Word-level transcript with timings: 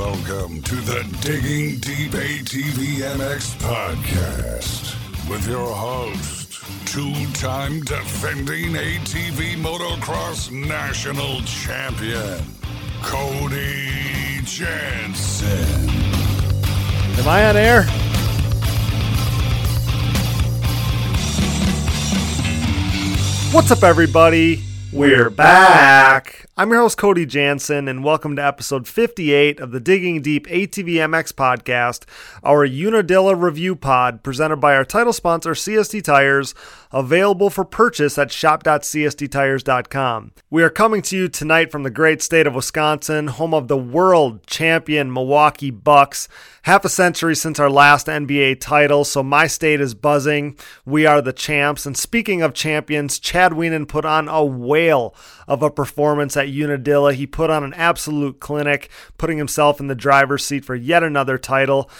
Welcome 0.00 0.62
to 0.62 0.76
the 0.76 1.02
Digging 1.20 1.78
Deep 1.78 2.12
ATV 2.12 3.02
MX 3.18 3.54
podcast 3.60 5.28
with 5.28 5.46
your 5.46 5.74
host, 5.74 6.58
two 6.86 7.30
time 7.32 7.82
defending 7.82 8.72
ATV 8.72 9.56
motocross 9.56 10.50
national 10.50 11.42
champion, 11.42 12.42
Cody 13.02 14.40
Jansen. 14.44 15.90
Am 17.18 17.28
I 17.28 17.50
on 17.50 17.56
air? 17.58 17.82
What's 23.52 23.70
up, 23.70 23.82
everybody? 23.82 24.64
We're 24.92 25.30
back. 25.30 26.46
I'm 26.56 26.70
your 26.70 26.80
host, 26.80 26.98
Cody 26.98 27.24
Jansen, 27.24 27.86
and 27.88 28.02
welcome 28.04 28.34
to 28.36 28.44
episode 28.44 28.88
58 28.88 29.58
of 29.60 29.70
the 29.70 29.80
Digging 29.80 30.20
Deep 30.20 30.46
ATV 30.48 30.96
MX 30.96 31.32
podcast, 31.32 32.04
our 32.42 32.66
Unadilla 32.66 33.34
review 33.34 33.74
pod 33.76 34.22
presented 34.22 34.56
by 34.56 34.74
our 34.74 34.84
title 34.84 35.14
sponsor, 35.14 35.52
CST 35.52 36.02
Tires, 36.02 36.54
available 36.92 37.50
for 37.50 37.64
purchase 37.64 38.18
at 38.18 38.32
shop.csttires.com. 38.32 40.32
We 40.50 40.62
are 40.62 40.70
coming 40.70 41.02
to 41.02 41.16
you 41.16 41.28
tonight 41.28 41.70
from 41.70 41.84
the 41.84 41.90
great 41.90 42.20
state 42.20 42.46
of 42.46 42.54
Wisconsin, 42.54 43.28
home 43.28 43.54
of 43.54 43.68
the 43.68 43.78
world 43.78 44.46
champion 44.46 45.10
Milwaukee 45.12 45.70
Bucks. 45.70 46.28
Half 46.64 46.84
a 46.84 46.90
century 46.90 47.36
since 47.36 47.58
our 47.58 47.70
last 47.70 48.06
NBA 48.06 48.60
title, 48.60 49.04
so 49.04 49.22
my 49.22 49.46
state 49.46 49.80
is 49.80 49.94
buzzing. 49.94 50.58
We 50.84 51.06
are 51.06 51.22
the 51.22 51.32
champs. 51.32 51.86
And 51.86 51.96
speaking 51.96 52.42
of 52.42 52.52
champions, 52.52 53.18
Chad 53.18 53.52
Wienen 53.52 53.88
put 53.88 54.04
on 54.04 54.28
a 54.28 54.44
whale 54.80 55.14
of 55.46 55.62
a 55.62 55.70
performance 55.70 56.36
at 56.36 56.48
Unadilla. 56.48 57.12
He 57.12 57.26
put 57.26 57.50
on 57.50 57.64
an 57.64 57.74
absolute 57.74 58.40
clinic, 58.40 58.88
putting 59.18 59.38
himself 59.38 59.80
in 59.80 59.88
the 59.88 59.94
driver's 59.94 60.44
seat 60.44 60.64
for 60.64 60.74
yet 60.74 61.02
another 61.02 61.38
title. 61.38 61.90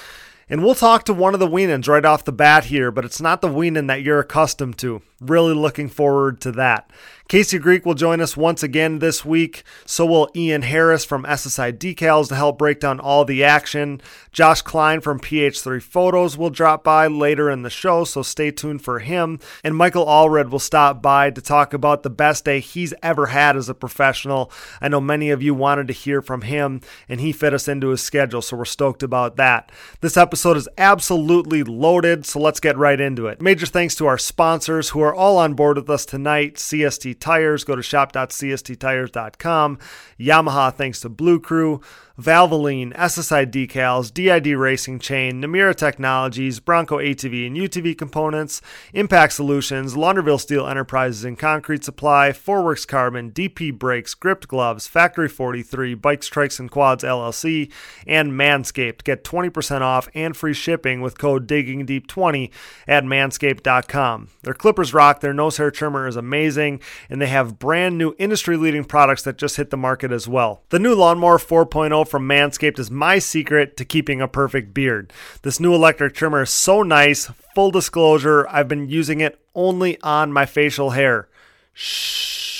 And 0.48 0.64
we'll 0.64 0.74
talk 0.74 1.04
to 1.04 1.14
one 1.14 1.34
of 1.34 1.40
the 1.40 1.46
Wienens 1.46 1.86
right 1.86 2.04
off 2.04 2.24
the 2.24 2.32
bat 2.32 2.64
here, 2.64 2.90
but 2.90 3.04
it's 3.04 3.20
not 3.20 3.40
the 3.40 3.48
Wienen 3.48 3.86
that 3.86 4.02
you're 4.02 4.18
accustomed 4.18 4.78
to. 4.78 5.02
Really 5.20 5.54
looking 5.54 5.88
forward 5.88 6.40
to 6.40 6.52
that. 6.52 6.90
Casey 7.30 7.60
Greek 7.60 7.86
will 7.86 7.94
join 7.94 8.20
us 8.20 8.36
once 8.36 8.64
again 8.64 8.98
this 8.98 9.24
week. 9.24 9.62
So 9.86 10.04
will 10.04 10.28
Ian 10.34 10.62
Harris 10.62 11.04
from 11.04 11.22
SSI 11.22 11.78
Decals 11.78 12.26
to 12.26 12.34
help 12.34 12.58
break 12.58 12.80
down 12.80 12.98
all 12.98 13.24
the 13.24 13.44
action. 13.44 14.00
Josh 14.32 14.62
Klein 14.62 15.00
from 15.00 15.20
PH3 15.20 15.80
Photos 15.80 16.36
will 16.36 16.50
drop 16.50 16.82
by 16.82 17.06
later 17.06 17.48
in 17.48 17.62
the 17.62 17.70
show, 17.70 18.02
so 18.02 18.22
stay 18.22 18.50
tuned 18.50 18.82
for 18.82 18.98
him. 18.98 19.38
And 19.62 19.76
Michael 19.76 20.06
Allred 20.06 20.50
will 20.50 20.58
stop 20.58 21.00
by 21.00 21.30
to 21.30 21.40
talk 21.40 21.72
about 21.72 22.02
the 22.02 22.10
best 22.10 22.44
day 22.44 22.58
he's 22.58 22.92
ever 23.00 23.26
had 23.26 23.56
as 23.56 23.68
a 23.68 23.74
professional. 23.74 24.50
I 24.80 24.88
know 24.88 25.00
many 25.00 25.30
of 25.30 25.40
you 25.40 25.54
wanted 25.54 25.86
to 25.86 25.92
hear 25.92 26.22
from 26.22 26.42
him, 26.42 26.80
and 27.08 27.20
he 27.20 27.30
fit 27.30 27.54
us 27.54 27.68
into 27.68 27.90
his 27.90 28.02
schedule, 28.02 28.42
so 28.42 28.56
we're 28.56 28.64
stoked 28.64 29.04
about 29.04 29.36
that. 29.36 29.70
This 30.00 30.16
episode 30.16 30.56
is 30.56 30.68
absolutely 30.76 31.62
loaded, 31.62 32.26
so 32.26 32.40
let's 32.40 32.58
get 32.58 32.76
right 32.76 33.00
into 33.00 33.28
it. 33.28 33.40
Major 33.40 33.66
thanks 33.66 33.94
to 33.94 34.06
our 34.06 34.18
sponsors 34.18 34.88
who 34.88 35.00
are 35.00 35.14
all 35.14 35.38
on 35.38 35.54
board 35.54 35.76
with 35.76 35.88
us 35.88 36.04
tonight 36.04 36.56
CST 36.56 37.19
Tires. 37.20 37.64
Go 37.64 37.76
to 37.76 37.82
shop.csttires.com. 37.82 39.78
Yamaha, 40.18 40.74
thanks 40.74 41.00
to 41.00 41.08
Blue 41.08 41.38
Crew. 41.38 41.80
Valvoline, 42.20 42.94
SSI 42.94 43.50
Decals, 43.50 44.12
DID 44.12 44.56
Racing 44.56 44.98
Chain, 44.98 45.40
Namura 45.40 45.74
Technologies, 45.74 46.60
Bronco 46.60 46.98
ATV 46.98 47.46
and 47.46 47.56
UTV 47.56 47.96
Components, 47.96 48.60
Impact 48.92 49.32
Solutions, 49.32 49.94
Launderville 49.94 50.38
Steel 50.38 50.66
Enterprises 50.66 51.24
and 51.24 51.38
Concrete 51.38 51.82
Supply, 51.82 52.30
Forworks 52.30 52.86
Carbon, 52.86 53.30
DP 53.30 53.76
Brakes, 53.76 54.14
Gripped 54.14 54.48
Gloves, 54.48 54.86
Factory 54.86 55.28
43, 55.28 55.94
Bikes, 55.94 56.28
Trikes, 56.28 56.60
and 56.60 56.70
Quads 56.70 57.02
LLC, 57.02 57.72
and 58.06 58.32
Manscaped. 58.32 59.04
Get 59.04 59.24
20% 59.24 59.80
off 59.80 60.08
and 60.14 60.36
free 60.36 60.54
shipping 60.54 61.00
with 61.00 61.18
code 61.18 61.46
DIGGINGDEEP20 61.46 62.50
at 62.86 63.04
manscaped.com. 63.04 64.28
Their 64.42 64.54
clippers 64.54 64.92
rock, 64.92 65.20
their 65.20 65.32
nose 65.32 65.56
hair 65.56 65.70
trimmer 65.70 66.06
is 66.06 66.16
amazing, 66.16 66.80
and 67.08 67.20
they 67.20 67.28
have 67.28 67.58
brand 67.58 67.96
new 67.96 68.14
industry 68.18 68.56
leading 68.56 68.84
products 68.84 69.22
that 69.22 69.38
just 69.38 69.56
hit 69.56 69.70
the 69.70 69.76
market 69.76 70.12
as 70.12 70.28
well. 70.28 70.64
The 70.68 70.78
new 70.78 70.94
Lawnmower 70.94 71.38
4.0 71.38 72.09
from 72.10 72.28
Manscaped 72.28 72.78
is 72.78 72.90
my 72.90 73.18
secret 73.18 73.76
to 73.76 73.84
keeping 73.84 74.20
a 74.20 74.28
perfect 74.28 74.74
beard. 74.74 75.12
This 75.42 75.60
new 75.60 75.74
electric 75.74 76.14
trimmer 76.14 76.42
is 76.42 76.50
so 76.50 76.82
nice. 76.82 77.30
Full 77.54 77.70
disclosure, 77.70 78.46
I've 78.48 78.68
been 78.68 78.88
using 78.88 79.20
it 79.20 79.40
only 79.54 80.00
on 80.02 80.32
my 80.32 80.46
facial 80.46 80.90
hair. 80.90 81.28
Shh. 81.72 82.59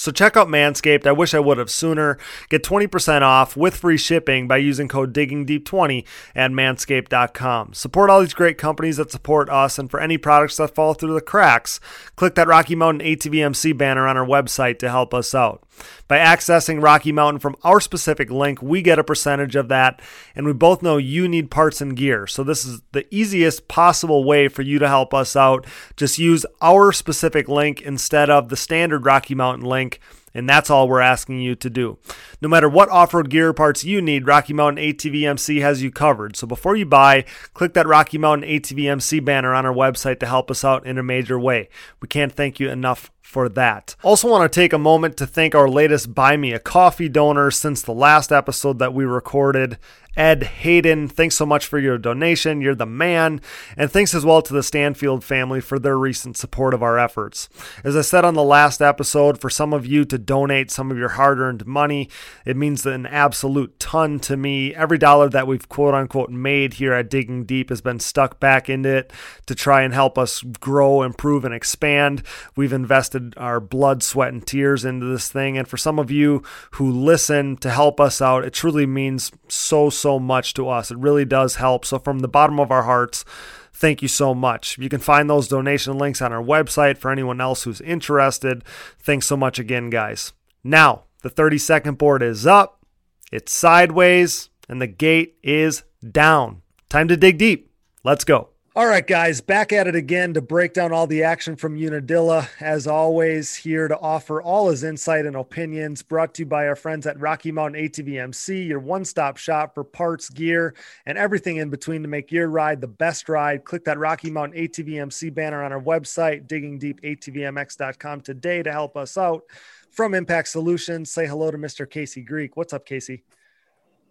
So 0.00 0.10
check 0.10 0.34
out 0.34 0.48
Manscaped. 0.48 1.06
I 1.06 1.12
wish 1.12 1.34
I 1.34 1.40
would 1.40 1.58
have 1.58 1.70
sooner. 1.70 2.16
Get 2.48 2.64
20% 2.64 3.20
off 3.20 3.54
with 3.54 3.76
free 3.76 3.98
shipping 3.98 4.48
by 4.48 4.56
using 4.56 4.88
code 4.88 5.12
DIGGINGDEEP20 5.12 6.06
at 6.34 6.50
manscaped.com. 6.52 7.74
Support 7.74 8.08
all 8.08 8.20
these 8.22 8.32
great 8.32 8.56
companies 8.56 8.96
that 8.96 9.12
support 9.12 9.50
us, 9.50 9.78
and 9.78 9.90
for 9.90 10.00
any 10.00 10.16
products 10.16 10.56
that 10.56 10.74
fall 10.74 10.94
through 10.94 11.12
the 11.12 11.20
cracks, 11.20 11.80
click 12.16 12.34
that 12.36 12.48
Rocky 12.48 12.74
Mountain 12.74 13.06
ATVMC 13.06 13.76
banner 13.76 14.08
on 14.08 14.16
our 14.16 14.24
website 14.24 14.78
to 14.78 14.88
help 14.88 15.12
us 15.12 15.34
out. 15.34 15.66
By 16.08 16.18
accessing 16.18 16.82
Rocky 16.82 17.12
Mountain 17.12 17.40
from 17.40 17.56
our 17.62 17.80
specific 17.80 18.30
link, 18.30 18.60
we 18.60 18.82
get 18.82 18.98
a 18.98 19.04
percentage 19.04 19.56
of 19.56 19.68
that, 19.68 20.00
and 20.34 20.46
we 20.46 20.52
both 20.52 20.82
know 20.82 20.96
you 20.96 21.28
need 21.28 21.50
parts 21.50 21.80
and 21.80 21.96
gear. 21.96 22.26
So, 22.26 22.42
this 22.42 22.64
is 22.64 22.82
the 22.92 23.06
easiest 23.14 23.68
possible 23.68 24.24
way 24.24 24.48
for 24.48 24.62
you 24.62 24.78
to 24.78 24.88
help 24.88 25.14
us 25.14 25.36
out. 25.36 25.66
Just 25.96 26.18
use 26.18 26.44
our 26.60 26.92
specific 26.92 27.48
link 27.48 27.80
instead 27.82 28.30
of 28.30 28.48
the 28.48 28.56
standard 28.56 29.06
Rocky 29.06 29.34
Mountain 29.34 29.66
link. 29.66 29.89
And 30.32 30.48
that's 30.48 30.70
all 30.70 30.88
we're 30.88 31.00
asking 31.00 31.40
you 31.40 31.56
to 31.56 31.68
do. 31.68 31.98
No 32.40 32.48
matter 32.48 32.68
what 32.68 32.88
off 32.88 33.12
road 33.14 33.30
gear 33.30 33.52
parts 33.52 33.84
you 33.84 34.00
need, 34.00 34.26
Rocky 34.26 34.52
Mountain 34.52 34.84
ATVMC 34.84 35.60
has 35.60 35.82
you 35.82 35.90
covered. 35.90 36.36
So 36.36 36.46
before 36.46 36.76
you 36.76 36.86
buy, 36.86 37.24
click 37.52 37.74
that 37.74 37.88
Rocky 37.88 38.16
Mountain 38.16 38.48
ATVMC 38.48 39.24
banner 39.24 39.52
on 39.54 39.66
our 39.66 39.74
website 39.74 40.20
to 40.20 40.26
help 40.26 40.50
us 40.50 40.64
out 40.64 40.86
in 40.86 40.98
a 40.98 41.02
major 41.02 41.38
way. 41.38 41.68
We 42.00 42.06
can't 42.06 42.32
thank 42.32 42.60
you 42.60 42.70
enough 42.70 43.10
for 43.30 43.48
that. 43.48 43.94
Also, 44.02 44.28
want 44.28 44.52
to 44.52 44.60
take 44.60 44.72
a 44.72 44.78
moment 44.78 45.16
to 45.16 45.26
thank 45.26 45.54
our 45.54 45.68
latest 45.68 46.14
Buy 46.14 46.36
Me 46.36 46.52
a 46.52 46.58
Coffee 46.58 47.08
donor 47.08 47.52
since 47.52 47.80
the 47.80 47.94
last 47.94 48.32
episode 48.32 48.80
that 48.80 48.92
we 48.92 49.04
recorded. 49.04 49.78
Ed 50.16 50.42
Hayden, 50.42 51.08
thanks 51.08 51.36
so 51.36 51.46
much 51.46 51.66
for 51.66 51.78
your 51.78 51.96
donation. 51.96 52.60
You're 52.60 52.74
the 52.74 52.84
man. 52.84 53.40
And 53.76 53.90
thanks 53.90 54.12
as 54.12 54.24
well 54.24 54.42
to 54.42 54.52
the 54.52 54.62
Stanfield 54.62 55.22
family 55.22 55.60
for 55.60 55.78
their 55.78 55.96
recent 55.96 56.36
support 56.36 56.74
of 56.74 56.82
our 56.82 56.98
efforts. 56.98 57.48
As 57.84 57.96
I 57.96 58.00
said 58.00 58.24
on 58.24 58.34
the 58.34 58.42
last 58.42 58.82
episode, 58.82 59.40
for 59.40 59.48
some 59.48 59.72
of 59.72 59.86
you 59.86 60.04
to 60.06 60.18
donate 60.18 60.70
some 60.70 60.90
of 60.90 60.98
your 60.98 61.10
hard 61.10 61.38
earned 61.38 61.64
money, 61.64 62.08
it 62.44 62.56
means 62.56 62.84
an 62.84 63.06
absolute 63.06 63.78
ton 63.78 64.18
to 64.20 64.36
me. 64.36 64.74
Every 64.74 64.98
dollar 64.98 65.28
that 65.28 65.46
we've 65.46 65.68
quote 65.68 65.94
unquote 65.94 66.30
made 66.30 66.74
here 66.74 66.92
at 66.92 67.08
Digging 67.08 67.44
Deep 67.44 67.68
has 67.68 67.80
been 67.80 68.00
stuck 68.00 68.40
back 68.40 68.68
into 68.68 68.88
it 68.88 69.12
to 69.46 69.54
try 69.54 69.82
and 69.82 69.94
help 69.94 70.18
us 70.18 70.42
grow, 70.42 71.02
improve, 71.02 71.44
and 71.44 71.54
expand. 71.54 72.24
We've 72.56 72.72
invested 72.72 73.19
our 73.36 73.60
blood, 73.60 74.02
sweat, 74.02 74.32
and 74.32 74.46
tears 74.46 74.84
into 74.84 75.06
this 75.06 75.28
thing. 75.28 75.56
And 75.56 75.66
for 75.66 75.76
some 75.76 75.98
of 75.98 76.10
you 76.10 76.42
who 76.72 76.90
listen 76.90 77.56
to 77.58 77.70
help 77.70 78.00
us 78.00 78.20
out, 78.20 78.44
it 78.44 78.52
truly 78.52 78.86
means 78.86 79.32
so, 79.48 79.90
so 79.90 80.18
much 80.18 80.54
to 80.54 80.68
us. 80.68 80.90
It 80.90 80.98
really 80.98 81.24
does 81.24 81.56
help. 81.56 81.84
So, 81.84 81.98
from 81.98 82.20
the 82.20 82.28
bottom 82.28 82.60
of 82.60 82.70
our 82.70 82.82
hearts, 82.82 83.24
thank 83.72 84.02
you 84.02 84.08
so 84.08 84.34
much. 84.34 84.78
You 84.78 84.88
can 84.88 85.00
find 85.00 85.28
those 85.28 85.48
donation 85.48 85.98
links 85.98 86.20
on 86.22 86.32
our 86.32 86.42
website 86.42 86.98
for 86.98 87.10
anyone 87.10 87.40
else 87.40 87.62
who's 87.64 87.80
interested. 87.80 88.64
Thanks 88.98 89.26
so 89.26 89.36
much 89.36 89.58
again, 89.58 89.90
guys. 89.90 90.32
Now, 90.62 91.04
the 91.22 91.30
30 91.30 91.58
second 91.58 91.98
board 91.98 92.22
is 92.22 92.46
up, 92.46 92.84
it's 93.32 93.52
sideways, 93.52 94.50
and 94.68 94.80
the 94.80 94.86
gate 94.86 95.36
is 95.42 95.82
down. 96.08 96.62
Time 96.88 97.08
to 97.08 97.16
dig 97.16 97.38
deep. 97.38 97.70
Let's 98.04 98.24
go. 98.24 98.49
All 98.76 98.86
right, 98.86 99.04
guys, 99.04 99.40
back 99.40 99.72
at 99.72 99.88
it 99.88 99.96
again 99.96 100.32
to 100.34 100.40
break 100.40 100.74
down 100.74 100.92
all 100.92 101.08
the 101.08 101.24
action 101.24 101.56
from 101.56 101.76
Unadilla. 101.76 102.48
As 102.60 102.86
always, 102.86 103.52
here 103.56 103.88
to 103.88 103.98
offer 103.98 104.40
all 104.40 104.70
his 104.70 104.84
insight 104.84 105.26
and 105.26 105.34
opinions, 105.34 106.04
brought 106.04 106.34
to 106.34 106.42
you 106.42 106.46
by 106.46 106.68
our 106.68 106.76
friends 106.76 107.04
at 107.04 107.18
Rocky 107.18 107.50
Mountain 107.50 107.82
ATVMC, 107.82 108.68
your 108.68 108.78
one 108.78 109.04
stop 109.04 109.38
shop 109.38 109.74
for 109.74 109.82
parts, 109.82 110.28
gear, 110.28 110.76
and 111.04 111.18
everything 111.18 111.56
in 111.56 111.68
between 111.68 112.02
to 112.02 112.08
make 112.08 112.30
your 112.30 112.46
ride 112.46 112.80
the 112.80 112.86
best 112.86 113.28
ride. 113.28 113.64
Click 113.64 113.84
that 113.86 113.98
Rocky 113.98 114.30
Mountain 114.30 114.60
ATVMC 114.60 115.34
banner 115.34 115.64
on 115.64 115.72
our 115.72 115.82
website, 115.82 116.46
diggingdeepatvmx.com 116.46 118.20
today 118.20 118.62
to 118.62 118.70
help 118.70 118.96
us 118.96 119.18
out. 119.18 119.42
From 119.90 120.14
Impact 120.14 120.46
Solutions, 120.46 121.10
say 121.10 121.26
hello 121.26 121.50
to 121.50 121.58
Mr. 121.58 121.90
Casey 121.90 122.22
Greek. 122.22 122.56
What's 122.56 122.72
up, 122.72 122.86
Casey? 122.86 123.24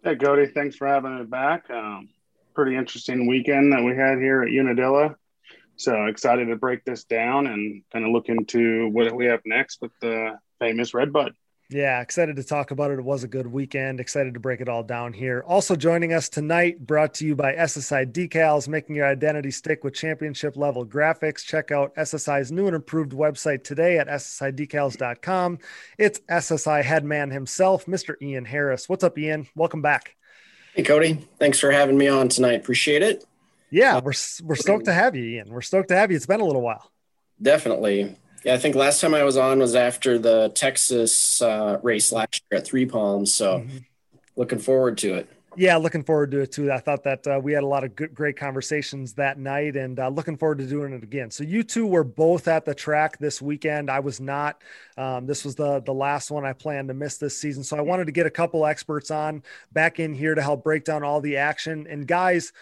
Hey, 0.03 0.17
Cody. 0.17 0.47
Thanks 0.47 0.75
for 0.75 0.85
having 0.85 1.17
me 1.17 1.23
back. 1.23 1.69
Um, 1.69 2.09
pretty 2.59 2.75
interesting 2.75 3.25
weekend 3.25 3.71
that 3.71 3.81
we 3.81 3.95
had 3.95 4.17
here 4.17 4.41
at 4.41 4.49
Unadilla. 4.49 5.15
So 5.77 6.07
excited 6.07 6.49
to 6.49 6.57
break 6.57 6.83
this 6.83 7.05
down 7.05 7.47
and 7.47 7.83
kind 7.93 8.03
of 8.03 8.11
look 8.11 8.27
into 8.27 8.89
what 8.89 9.15
we 9.15 9.27
have 9.27 9.39
next 9.45 9.81
with 9.81 9.93
the 10.01 10.37
famous 10.59 10.93
Redbud. 10.93 11.31
Yeah, 11.69 12.01
excited 12.01 12.35
to 12.35 12.43
talk 12.43 12.71
about 12.71 12.91
it. 12.91 12.99
It 12.99 13.05
was 13.05 13.23
a 13.23 13.29
good 13.29 13.47
weekend. 13.47 14.01
Excited 14.01 14.33
to 14.33 14.41
break 14.41 14.59
it 14.59 14.67
all 14.67 14.83
down 14.83 15.13
here. 15.13 15.41
Also 15.47 15.77
joining 15.77 16.11
us 16.11 16.27
tonight, 16.27 16.85
brought 16.85 17.13
to 17.13 17.25
you 17.25 17.33
by 17.33 17.53
SSI 17.53 18.11
Decals, 18.11 18.67
making 18.67 18.97
your 18.97 19.05
identity 19.05 19.51
stick 19.51 19.85
with 19.85 19.93
championship 19.93 20.57
level 20.57 20.85
graphics. 20.85 21.45
Check 21.45 21.71
out 21.71 21.95
SSI's 21.95 22.51
new 22.51 22.67
and 22.67 22.75
improved 22.75 23.13
website 23.13 23.63
today 23.63 23.99
at 23.99 24.07
ssidecals.com. 24.07 25.59
It's 25.97 26.19
SSI 26.29 26.83
headman 26.83 27.31
himself, 27.31 27.85
Mr. 27.85 28.15
Ian 28.21 28.43
Harris. 28.43 28.89
What's 28.89 29.05
up, 29.05 29.17
Ian? 29.17 29.47
Welcome 29.55 29.81
back. 29.81 30.17
Hey, 30.79 30.85
Cody. 30.85 31.27
Thanks 31.39 31.59
for 31.59 31.71
having 31.71 31.97
me 31.97 32.07
on 32.07 32.29
tonight. 32.29 32.53
Appreciate 32.53 33.01
it. 33.01 33.25
Yeah, 33.69 33.99
we're 33.99 34.13
we're 34.43 34.55
stoked 34.55 34.85
to 34.85 34.93
have 34.93 35.13
you, 35.13 35.25
Ian. 35.25 35.49
We're 35.49 35.59
stoked 35.59 35.89
to 35.89 35.95
have 35.97 36.09
you. 36.09 36.15
It's 36.15 36.25
been 36.25 36.39
a 36.39 36.45
little 36.45 36.61
while. 36.61 36.89
Definitely. 37.41 38.15
Yeah, 38.45 38.53
I 38.53 38.59
think 38.59 38.75
last 38.75 39.01
time 39.01 39.13
I 39.13 39.25
was 39.25 39.35
on 39.35 39.59
was 39.59 39.75
after 39.75 40.17
the 40.17 40.53
Texas 40.55 41.41
uh, 41.41 41.79
race 41.83 42.13
last 42.13 42.41
year 42.49 42.59
at 42.59 42.65
Three 42.65 42.85
Palms. 42.85 43.33
So, 43.33 43.59
mm-hmm. 43.59 43.77
looking 44.37 44.59
forward 44.59 44.97
to 44.99 45.15
it. 45.15 45.29
Yeah, 45.55 45.77
looking 45.77 46.03
forward 46.03 46.31
to 46.31 46.41
it 46.41 46.51
too. 46.51 46.71
I 46.71 46.77
thought 46.77 47.03
that 47.03 47.25
uh, 47.25 47.39
we 47.41 47.53
had 47.53 47.63
a 47.63 47.67
lot 47.67 47.83
of 47.83 47.95
good, 47.95 48.13
great 48.13 48.37
conversations 48.37 49.13
that 49.13 49.39
night, 49.39 49.75
and 49.75 49.99
uh, 49.99 50.07
looking 50.07 50.37
forward 50.37 50.59
to 50.59 50.65
doing 50.65 50.93
it 50.93 51.03
again. 51.03 51.31
So 51.31 51.43
you 51.43 51.63
two 51.63 51.87
were 51.87 52.03
both 52.03 52.47
at 52.47 52.65
the 52.65 52.75
track 52.75 53.17
this 53.17 53.41
weekend. 53.41 53.89
I 53.89 53.99
was 53.99 54.21
not. 54.21 54.61
Um, 54.95 55.25
this 55.25 55.43
was 55.43 55.55
the 55.55 55.79
the 55.81 55.93
last 55.93 56.29
one 56.29 56.45
I 56.45 56.53
planned 56.53 56.87
to 56.89 56.93
miss 56.93 57.17
this 57.17 57.37
season, 57.37 57.63
so 57.63 57.77
I 57.77 57.81
wanted 57.81 58.05
to 58.05 58.11
get 58.11 58.27
a 58.27 58.31
couple 58.31 58.65
experts 58.65 59.09
on 59.09 59.43
back 59.71 59.99
in 59.99 60.13
here 60.13 60.35
to 60.35 60.41
help 60.41 60.63
break 60.63 60.85
down 60.85 61.03
all 61.03 61.19
the 61.19 61.37
action. 61.37 61.87
And 61.89 62.07
guys, 62.07 62.53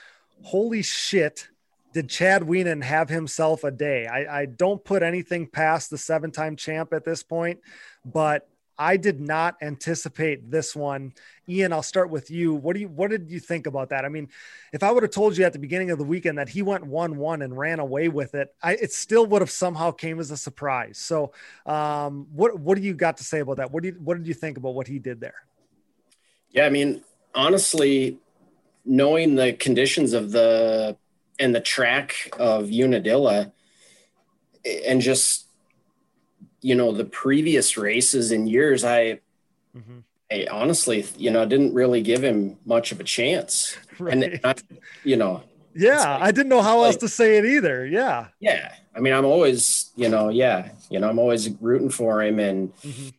holy 0.44 0.82
shit, 0.82 1.50
did 1.94 2.10
Chad 2.10 2.44
Wienen 2.44 2.84
have 2.84 3.10
himself 3.10 3.64
a 3.66 3.72
day? 3.72 4.08
I, 4.08 4.42
I 4.42 4.46
don't 4.46 4.84
put 4.84 5.04
anything 5.04 5.48
past 5.48 5.90
the 5.90 5.98
seven 5.98 6.32
time 6.32 6.56
champ 6.56 6.94
at 6.94 7.04
this 7.04 7.22
point, 7.22 7.60
but 8.06 8.48
I 8.80 8.98
did 8.98 9.20
not 9.20 9.56
anticipate 9.62 10.52
this 10.52 10.76
one. 10.76 11.14
Ian, 11.50 11.74
I'll 11.74 11.84
start 11.84 12.10
with 12.10 12.30
you. 12.30 12.54
What 12.54 12.76
do 12.76 12.82
you 12.82 12.88
what 12.88 13.10
did 13.10 13.32
you 13.32 13.40
think 13.40 13.66
about 13.66 13.90
that? 13.90 14.06
I 14.06 14.10
mean, 14.10 14.30
if 14.72 14.84
I 14.84 14.92
would 14.92 15.04
have 15.04 15.12
told 15.12 15.38
you 15.38 15.46
at 15.46 15.54
the 15.54 15.60
beginning 15.60 15.92
of 15.92 15.98
the 15.98 16.04
weekend 16.04 16.38
that 16.38 16.50
he 16.50 16.62
went 16.62 16.84
1-1 16.84 17.44
and 17.44 17.58
ran 17.58 17.80
away 17.80 18.08
with 18.08 18.36
it, 18.36 18.54
I 18.62 18.74
it 18.74 18.92
still 18.94 19.26
would 19.26 19.42
have 19.42 19.50
somehow 19.52 19.92
came 19.92 20.20
as 20.20 20.30
a 20.32 20.38
surprise. 20.38 20.98
So, 20.98 21.32
um, 21.66 22.28
what 22.32 22.60
what 22.60 22.78
do 22.78 22.84
you 22.84 22.94
got 22.94 23.18
to 23.18 23.24
say 23.24 23.40
about 23.40 23.58
that? 23.58 23.72
What 23.72 23.84
do 23.84 23.90
you, 23.90 23.96
what 23.96 24.18
did 24.18 24.28
you 24.28 24.34
think 24.34 24.58
about 24.58 24.76
what 24.76 24.88
he 24.88 25.00
did 25.00 25.20
there? 25.20 25.42
Yeah, 26.52 26.66
I 26.66 26.70
mean, 26.70 27.04
honestly, 27.34 28.20
knowing 28.86 29.36
the 29.36 29.54
conditions 29.54 30.14
of 30.14 30.32
the 30.32 30.98
and 31.40 31.54
the 31.54 31.62
track 31.62 32.30
of 32.40 32.70
Unadilla 32.70 33.52
and 34.86 35.02
just 35.02 35.47
you 36.62 36.76
know 36.76 36.92
the 36.92 37.06
previous 37.06 37.78
races 37.78 38.32
and 38.32 38.50
years 38.50 38.84
i 38.84 39.20
mm-hmm. 39.76 40.00
i 40.32 40.48
honestly 40.52 41.06
you 41.18 41.32
know 41.32 41.46
didn't 41.46 41.74
really 41.74 42.02
give 42.02 42.24
him 42.24 42.58
much 42.66 42.92
of 42.92 43.00
a 43.00 43.04
chance 43.04 43.78
right. 44.00 44.14
and 44.14 44.40
I, 44.44 44.56
you 45.04 45.16
know 45.16 45.44
yeah 45.76 46.14
like, 46.14 46.22
i 46.22 46.32
didn't 46.32 46.50
know 46.50 46.62
how 46.62 46.80
like, 46.80 46.88
else 46.88 46.98
to 46.98 47.10
say 47.10 47.38
it 47.38 47.46
either 47.46 47.86
yeah 47.86 48.28
yeah 48.40 48.74
i 48.96 49.00
mean 49.00 49.14
i'm 49.14 49.26
always 49.26 49.92
you 49.96 50.10
know 50.10 50.30
yeah 50.30 50.70
you 50.90 51.00
know 51.00 51.10
i'm 51.10 51.20
always 51.20 51.50
rooting 51.62 51.90
for 51.90 52.24
him 52.24 52.40
and 52.40 52.74
mm-hmm. 52.78 53.10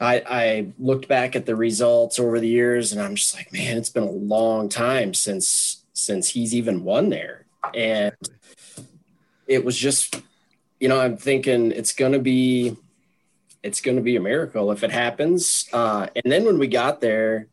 I, 0.00 0.22
I 0.28 0.72
looked 0.78 1.08
back 1.08 1.36
at 1.36 1.46
the 1.46 1.54
results 1.56 2.18
over 2.18 2.40
the 2.40 2.48
years 2.48 2.92
and 2.92 3.00
I'm 3.00 3.14
just 3.14 3.32
like, 3.34 3.52
man, 3.52 3.78
it's 3.78 3.90
been 3.90 4.02
a 4.02 4.10
long 4.10 4.68
time 4.68 5.14
since 5.14 5.84
since 5.92 6.28
he's 6.28 6.54
even 6.54 6.84
won 6.84 7.08
there. 7.08 7.46
And 7.72 8.12
it 9.46 9.64
was 9.64 9.76
just, 9.76 10.20
you 10.80 10.88
know, 10.88 11.00
I'm 11.00 11.16
thinking 11.16 11.72
it's 11.72 11.92
gonna 11.92 12.18
be 12.18 12.76
it's 13.64 13.80
going 13.80 13.96
to 13.96 14.02
be 14.02 14.14
a 14.14 14.20
miracle 14.20 14.70
if 14.70 14.84
it 14.84 14.92
happens. 14.92 15.66
Uh, 15.72 16.06
and 16.14 16.30
then 16.30 16.44
when 16.44 16.58
we 16.58 16.68
got 16.68 17.00
there, 17.00 17.48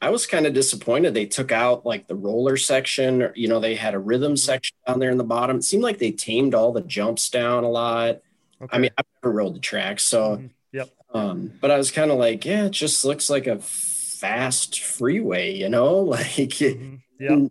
I 0.00 0.10
was 0.10 0.24
kind 0.24 0.46
of 0.46 0.54
disappointed. 0.54 1.12
They 1.12 1.26
took 1.26 1.50
out 1.50 1.84
like 1.84 2.06
the 2.06 2.14
roller 2.14 2.56
section, 2.56 3.22
or, 3.22 3.32
you 3.34 3.48
know, 3.48 3.58
they 3.58 3.74
had 3.74 3.94
a 3.94 3.98
rhythm 3.98 4.36
section 4.36 4.76
down 4.86 5.00
there 5.00 5.10
in 5.10 5.18
the 5.18 5.24
bottom. 5.24 5.56
It 5.56 5.64
seemed 5.64 5.82
like 5.82 5.98
they 5.98 6.12
tamed 6.12 6.54
all 6.54 6.72
the 6.72 6.80
jumps 6.80 7.28
down 7.28 7.64
a 7.64 7.68
lot. 7.68 8.20
Okay. 8.62 8.76
I 8.76 8.78
mean, 8.78 8.90
I've 8.96 9.04
never 9.20 9.34
rode 9.34 9.56
the 9.56 9.60
track, 9.60 9.98
so 9.98 10.36
mm-hmm. 10.36 10.46
yep. 10.72 10.90
Um, 11.12 11.52
but 11.60 11.72
I 11.72 11.76
was 11.76 11.90
kind 11.90 12.12
of 12.12 12.18
like, 12.18 12.44
yeah, 12.44 12.66
it 12.66 12.70
just 12.70 13.04
looks 13.04 13.28
like 13.28 13.48
a 13.48 13.58
fast 13.58 14.80
freeway, 14.80 15.56
you 15.56 15.68
know, 15.68 15.96
like 15.98 16.26
mm-hmm. 16.26 16.96
yep. 17.18 17.50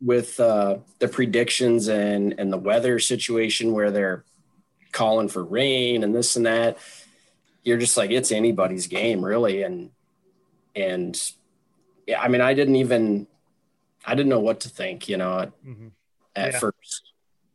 with 0.00 0.38
uh, 0.38 0.78
the 1.00 1.08
predictions 1.08 1.88
and 1.88 2.36
and 2.38 2.52
the 2.52 2.58
weather 2.58 3.00
situation 3.00 3.72
where 3.72 3.90
they're 3.90 4.24
calling 4.92 5.28
for 5.28 5.42
rain 5.44 6.02
and 6.04 6.14
this 6.14 6.36
and 6.36 6.46
that 6.46 6.78
you're 7.62 7.78
just 7.78 7.96
like 7.96 8.10
it's 8.10 8.32
anybody's 8.32 8.86
game 8.86 9.24
really 9.24 9.62
and 9.62 9.90
and 10.74 11.32
yeah 12.06 12.20
i 12.20 12.28
mean 12.28 12.40
i 12.40 12.54
didn't 12.54 12.76
even 12.76 13.26
i 14.04 14.14
didn't 14.14 14.30
know 14.30 14.40
what 14.40 14.60
to 14.60 14.68
think 14.68 15.08
you 15.08 15.16
know 15.16 15.50
mm-hmm. 15.66 15.88
at 16.34 16.52
yeah. 16.52 16.58
first 16.58 17.09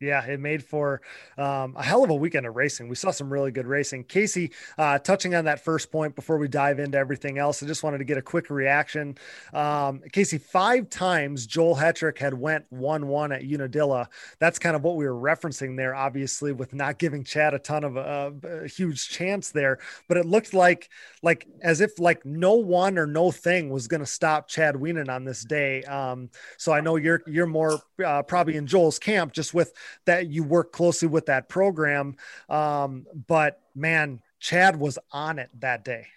yeah, 0.05 0.23
it 0.25 0.39
made 0.39 0.63
for 0.63 1.01
um, 1.37 1.75
a 1.75 1.83
hell 1.83 2.03
of 2.03 2.09
a 2.09 2.15
weekend 2.15 2.45
of 2.45 2.55
racing. 2.55 2.87
We 2.87 2.95
saw 2.95 3.11
some 3.11 3.31
really 3.31 3.51
good 3.51 3.67
racing. 3.67 4.05
Casey, 4.05 4.51
uh, 4.77 4.99
touching 4.99 5.35
on 5.35 5.45
that 5.45 5.63
first 5.63 5.91
point 5.91 6.15
before 6.15 6.37
we 6.37 6.47
dive 6.47 6.79
into 6.79 6.97
everything 6.97 7.37
else, 7.37 7.61
I 7.61 7.65
just 7.65 7.83
wanted 7.83 7.97
to 7.97 8.03
get 8.03 8.17
a 8.17 8.21
quick 8.21 8.49
reaction. 8.49 9.17
Um, 9.53 10.01
Casey, 10.11 10.37
five 10.37 10.89
times 10.89 11.45
Joel 11.45 11.75
Hetrick 11.75 12.17
had 12.17 12.33
went 12.33 12.65
one-one 12.69 13.31
at 13.31 13.41
Unadilla. 13.41 14.09
That's 14.39 14.59
kind 14.59 14.75
of 14.75 14.83
what 14.83 14.95
we 14.95 15.05
were 15.05 15.13
referencing 15.13 15.77
there, 15.77 15.95
obviously, 15.95 16.51
with 16.51 16.73
not 16.73 16.99
giving 16.99 17.23
Chad 17.23 17.53
a 17.53 17.59
ton 17.59 17.83
of 17.83 17.97
a 17.97 18.67
huge 18.67 19.09
chance 19.09 19.51
there. 19.51 19.79
But 20.07 20.17
it 20.17 20.25
looked 20.25 20.53
like, 20.53 20.89
like 21.23 21.47
as 21.61 21.81
if 21.81 21.99
like 21.99 22.25
no 22.25 22.53
one 22.53 22.97
or 22.97 23.07
no 23.07 23.31
thing 23.31 23.69
was 23.69 23.87
going 23.87 24.01
to 24.01 24.05
stop 24.05 24.47
Chad 24.47 24.75
Wienen 24.75 25.09
on 25.09 25.25
this 25.25 25.43
day. 25.43 25.83
Um, 25.83 26.29
so 26.57 26.71
I 26.71 26.81
know 26.81 26.95
you're 26.95 27.21
you're 27.25 27.45
more 27.45 27.79
uh, 28.05 28.23
probably 28.23 28.55
in 28.55 28.67
Joel's 28.67 28.99
camp, 28.99 29.33
just 29.33 29.53
with 29.53 29.73
that 30.05 30.27
you 30.27 30.43
work 30.43 30.71
closely 30.71 31.07
with 31.07 31.27
that 31.27 31.49
program. 31.49 32.15
Um, 32.49 33.05
but 33.27 33.61
man, 33.73 34.21
Chad 34.39 34.77
was 34.77 34.99
on 35.11 35.39
it 35.39 35.49
that 35.59 35.83
day. 35.83 36.07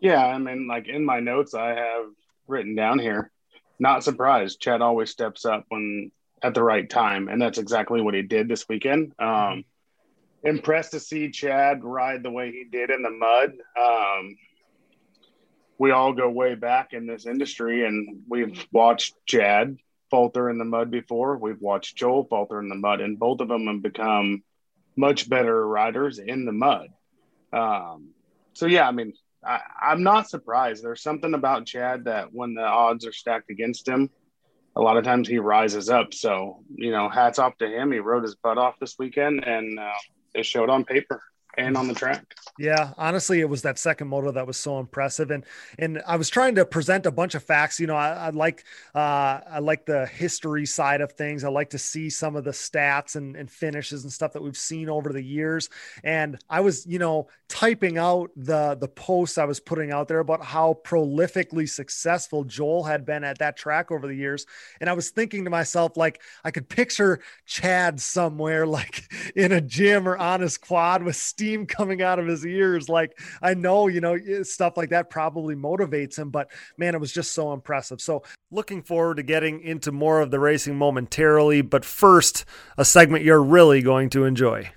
Yeah, 0.00 0.24
I 0.24 0.38
mean, 0.38 0.68
like 0.68 0.88
in 0.88 1.04
my 1.04 1.20
notes, 1.20 1.54
I 1.54 1.70
have 1.70 2.06
written 2.46 2.74
down 2.74 2.98
here. 2.98 3.30
Not 3.78 4.04
surprised. 4.04 4.60
Chad 4.60 4.80
always 4.80 5.10
steps 5.10 5.44
up 5.44 5.64
when 5.68 6.10
at 6.42 6.54
the 6.54 6.62
right 6.62 6.88
time, 6.88 7.28
and 7.28 7.40
that's 7.40 7.58
exactly 7.58 8.00
what 8.00 8.14
he 8.14 8.22
did 8.22 8.48
this 8.48 8.68
weekend. 8.68 9.12
Um, 9.18 9.64
impressed 10.42 10.92
to 10.92 11.00
see 11.00 11.30
Chad 11.30 11.82
ride 11.84 12.22
the 12.22 12.30
way 12.30 12.50
he 12.50 12.64
did 12.64 12.90
in 12.90 13.02
the 13.02 13.10
mud. 13.10 13.52
Um, 13.80 14.36
we 15.78 15.90
all 15.90 16.12
go 16.12 16.28
way 16.30 16.54
back 16.54 16.92
in 16.92 17.06
this 17.06 17.26
industry, 17.26 17.86
and 17.86 18.22
we've 18.28 18.66
watched 18.72 19.14
Chad 19.26 19.76
falter 20.10 20.50
in 20.50 20.58
the 20.58 20.64
mud 20.64 20.90
before. 20.90 21.36
We've 21.36 21.60
watched 21.60 21.96
Joel 21.96 22.24
falter 22.24 22.60
in 22.60 22.68
the 22.68 22.74
mud, 22.74 23.00
and 23.00 23.18
both 23.18 23.40
of 23.40 23.48
them 23.48 23.66
have 23.66 23.82
become 23.82 24.42
much 24.96 25.28
better 25.28 25.66
riders 25.66 26.18
in 26.18 26.44
the 26.44 26.52
mud. 26.52 26.88
Um, 27.52 28.10
so 28.52 28.66
yeah, 28.66 28.88
I 28.88 28.90
mean, 28.90 29.12
I, 29.44 29.60
I'm 29.80 30.02
not 30.02 30.28
surprised. 30.28 30.82
There's 30.82 31.02
something 31.02 31.34
about 31.34 31.66
Chad 31.66 32.04
that 32.04 32.32
when 32.32 32.54
the 32.54 32.64
odds 32.64 33.06
are 33.06 33.12
stacked 33.12 33.50
against 33.50 33.86
him, 33.86 34.10
a 34.76 34.80
lot 34.80 34.96
of 34.96 35.04
times 35.04 35.28
he 35.28 35.38
rises 35.38 35.88
up. 35.88 36.12
So 36.12 36.64
you 36.74 36.90
know, 36.90 37.08
hats 37.08 37.38
off 37.38 37.56
to 37.58 37.68
him. 37.68 37.92
He 37.92 37.98
rode 37.98 38.22
his 38.22 38.34
butt 38.34 38.58
off 38.58 38.78
this 38.80 38.96
weekend, 38.98 39.44
and 39.44 39.78
uh, 39.78 39.92
it 40.34 40.46
showed 40.46 40.70
on 40.70 40.84
paper 40.84 41.22
and 41.56 41.76
on 41.76 41.88
the 41.88 41.94
track. 41.94 42.34
Yeah, 42.58 42.92
honestly, 42.96 43.40
it 43.40 43.48
was 43.48 43.62
that 43.62 43.78
second 43.78 44.08
moto 44.08 44.32
that 44.32 44.46
was 44.46 44.56
so 44.56 44.80
impressive, 44.80 45.30
and 45.30 45.44
and 45.78 46.02
I 46.06 46.16
was 46.16 46.28
trying 46.28 46.56
to 46.56 46.64
present 46.64 47.06
a 47.06 47.10
bunch 47.12 47.36
of 47.36 47.42
facts. 47.44 47.78
You 47.78 47.86
know, 47.86 47.94
I, 47.94 48.10
I 48.10 48.30
like 48.30 48.64
uh, 48.94 49.40
I 49.48 49.60
like 49.60 49.86
the 49.86 50.06
history 50.06 50.66
side 50.66 51.00
of 51.00 51.12
things. 51.12 51.44
I 51.44 51.50
like 51.50 51.70
to 51.70 51.78
see 51.78 52.10
some 52.10 52.34
of 52.34 52.42
the 52.42 52.50
stats 52.50 53.14
and, 53.14 53.36
and 53.36 53.48
finishes 53.48 54.02
and 54.02 54.12
stuff 54.12 54.32
that 54.32 54.42
we've 54.42 54.56
seen 54.56 54.88
over 54.88 55.12
the 55.12 55.22
years. 55.22 55.68
And 56.02 56.36
I 56.50 56.60
was, 56.60 56.84
you 56.84 56.98
know, 56.98 57.28
typing 57.48 57.96
out 57.96 58.30
the 58.36 58.76
the 58.78 58.88
posts 58.88 59.38
I 59.38 59.44
was 59.44 59.60
putting 59.60 59.92
out 59.92 60.08
there 60.08 60.18
about 60.18 60.44
how 60.44 60.80
prolifically 60.84 61.68
successful 61.68 62.42
Joel 62.44 62.84
had 62.84 63.04
been 63.06 63.22
at 63.22 63.38
that 63.38 63.56
track 63.56 63.92
over 63.92 64.06
the 64.08 64.16
years, 64.16 64.46
and 64.80 64.90
I 64.90 64.94
was 64.94 65.10
thinking 65.10 65.44
to 65.44 65.50
myself, 65.50 65.96
like, 65.96 66.20
I 66.44 66.50
could 66.50 66.68
picture 66.68 67.20
Chad 67.46 68.00
somewhere, 68.00 68.66
like 68.78 69.04
in 69.36 69.52
a 69.52 69.60
gym 69.60 70.08
or 70.08 70.16
on 70.16 70.40
his 70.40 70.58
quad 70.58 71.02
with 71.02 71.16
steam 71.38 71.66
coming 71.66 72.02
out 72.02 72.18
of 72.18 72.26
his 72.26 72.44
ears. 72.44 72.88
Like 72.88 73.16
I 73.40 73.54
know, 73.54 73.86
you 73.86 74.00
know, 74.00 74.18
stuff 74.42 74.76
like 74.76 74.90
that 74.90 75.08
probably 75.08 75.54
motivates 75.54 76.18
him, 76.18 76.30
but 76.30 76.50
man, 76.76 76.96
it 76.96 77.00
was 77.00 77.12
just 77.12 77.32
so 77.32 77.52
impressive. 77.52 78.00
So 78.00 78.24
looking 78.50 78.82
forward 78.82 79.18
to 79.18 79.22
getting 79.22 79.60
into 79.60 79.92
more 79.92 80.20
of 80.20 80.32
the 80.32 80.40
racing 80.40 80.76
momentarily. 80.76 81.62
But 81.62 81.84
first, 81.84 82.44
a 82.76 82.84
segment 82.84 83.22
you're 83.22 83.42
really 83.42 83.82
going 83.82 84.10
to 84.10 84.24
enjoy. 84.24 84.72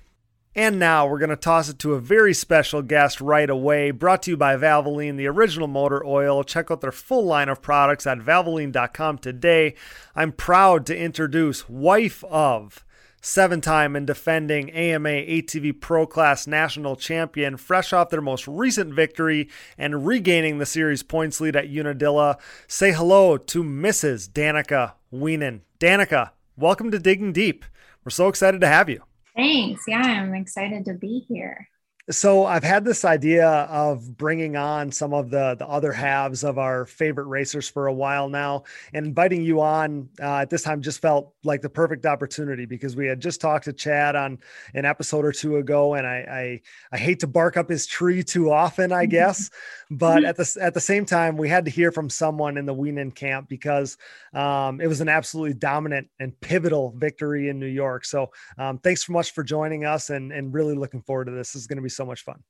And 0.54 0.78
now 0.78 1.06
we're 1.06 1.18
going 1.18 1.30
to 1.30 1.36
toss 1.36 1.68
it 1.68 1.78
to 1.80 1.94
a 1.94 2.00
very 2.00 2.34
special 2.34 2.82
guest 2.82 3.20
right 3.20 3.48
away, 3.48 3.90
brought 3.90 4.22
to 4.24 4.32
you 4.32 4.36
by 4.36 4.54
Valvoline, 4.56 5.16
the 5.16 5.26
original 5.26 5.66
motor 5.66 6.04
oil. 6.06 6.44
Check 6.44 6.70
out 6.70 6.82
their 6.82 6.92
full 6.92 7.24
line 7.24 7.48
of 7.48 7.62
products 7.62 8.06
at 8.06 8.18
valvoline.com 8.18 9.18
today. 9.18 9.74
I'm 10.14 10.30
proud 10.30 10.84
to 10.86 10.96
introduce 10.96 11.68
wife 11.70 12.22
of 12.24 12.84
seven 13.22 13.60
time 13.60 13.94
and 13.94 14.06
defending 14.06 14.68
AMA 14.72 15.08
ATV 15.08 15.80
Pro 15.80 16.06
Class 16.06 16.46
national 16.46 16.96
champion, 16.96 17.56
fresh 17.56 17.92
off 17.92 18.10
their 18.10 18.20
most 18.20 18.46
recent 18.48 18.92
victory 18.92 19.48
and 19.78 20.04
regaining 20.06 20.58
the 20.58 20.66
series 20.66 21.02
points 21.02 21.40
lead 21.40 21.56
at 21.56 21.68
Unadilla. 21.68 22.36
Say 22.66 22.92
hello 22.92 23.38
to 23.38 23.62
Mrs. 23.62 24.28
Danica 24.28 24.94
Wienen. 25.12 25.60
Danica, 25.78 26.30
welcome 26.56 26.90
to 26.90 26.98
Digging 26.98 27.32
Deep. 27.32 27.64
We're 28.04 28.10
so 28.10 28.28
excited 28.28 28.60
to 28.60 28.66
have 28.66 28.90
you. 28.90 29.04
Thanks. 29.36 29.84
Yeah, 29.86 30.02
I'm 30.02 30.34
excited 30.34 30.84
to 30.86 30.94
be 30.94 31.24
here. 31.28 31.68
So 32.10 32.46
I've 32.46 32.64
had 32.64 32.84
this 32.84 33.04
idea 33.04 33.48
of 33.48 34.16
bringing 34.16 34.56
on 34.56 34.90
some 34.90 35.14
of 35.14 35.30
the 35.30 35.54
the 35.56 35.68
other 35.68 35.92
halves 35.92 36.42
of 36.42 36.58
our 36.58 36.84
favorite 36.84 37.26
racers 37.26 37.68
for 37.68 37.86
a 37.86 37.92
while 37.92 38.28
now, 38.28 38.64
and 38.92 39.06
inviting 39.06 39.42
you 39.42 39.60
on 39.60 40.08
uh, 40.20 40.38
at 40.38 40.50
this 40.50 40.62
time 40.62 40.82
just 40.82 41.00
felt 41.00 41.32
like 41.44 41.62
the 41.62 41.70
perfect 41.70 42.04
opportunity 42.04 42.66
because 42.66 42.96
we 42.96 43.06
had 43.06 43.20
just 43.20 43.40
talked 43.40 43.66
to 43.66 43.72
Chad 43.72 44.16
on 44.16 44.38
an 44.74 44.84
episode 44.84 45.24
or 45.24 45.30
two 45.30 45.58
ago, 45.58 45.94
and 45.94 46.04
I 46.04 46.60
I, 46.92 46.96
I 46.96 46.98
hate 46.98 47.20
to 47.20 47.28
bark 47.28 47.56
up 47.56 47.70
his 47.70 47.86
tree 47.86 48.24
too 48.24 48.50
often, 48.50 48.90
I 48.90 49.06
guess, 49.06 49.48
but 49.90 50.24
at 50.24 50.36
the 50.36 50.58
at 50.60 50.74
the 50.74 50.80
same 50.80 51.06
time 51.06 51.36
we 51.36 51.48
had 51.48 51.64
to 51.66 51.70
hear 51.70 51.92
from 51.92 52.10
someone 52.10 52.56
in 52.56 52.66
the 52.66 52.74
Wienen 52.74 53.14
camp 53.14 53.48
because 53.48 53.96
um, 54.34 54.80
it 54.80 54.88
was 54.88 55.00
an 55.00 55.08
absolutely 55.08 55.54
dominant 55.54 56.08
and 56.18 56.38
pivotal 56.40 56.94
victory 56.96 57.48
in 57.48 57.60
New 57.60 57.66
York. 57.66 58.04
So 58.04 58.32
um, 58.58 58.78
thanks 58.78 59.06
so 59.06 59.12
much 59.12 59.34
for 59.34 59.44
joining 59.44 59.84
us, 59.84 60.10
and 60.10 60.32
and 60.32 60.52
really 60.52 60.74
looking 60.74 61.02
forward 61.02 61.26
to 61.26 61.30
this. 61.30 61.52
This 61.52 61.62
is 61.62 61.68
going 61.68 61.76
to 61.76 61.82
be 61.82 61.91
so 61.96 62.04
much 62.04 62.22
fun. 62.22 62.42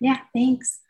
Yeah, 0.00 0.18
thanks. 0.34 0.80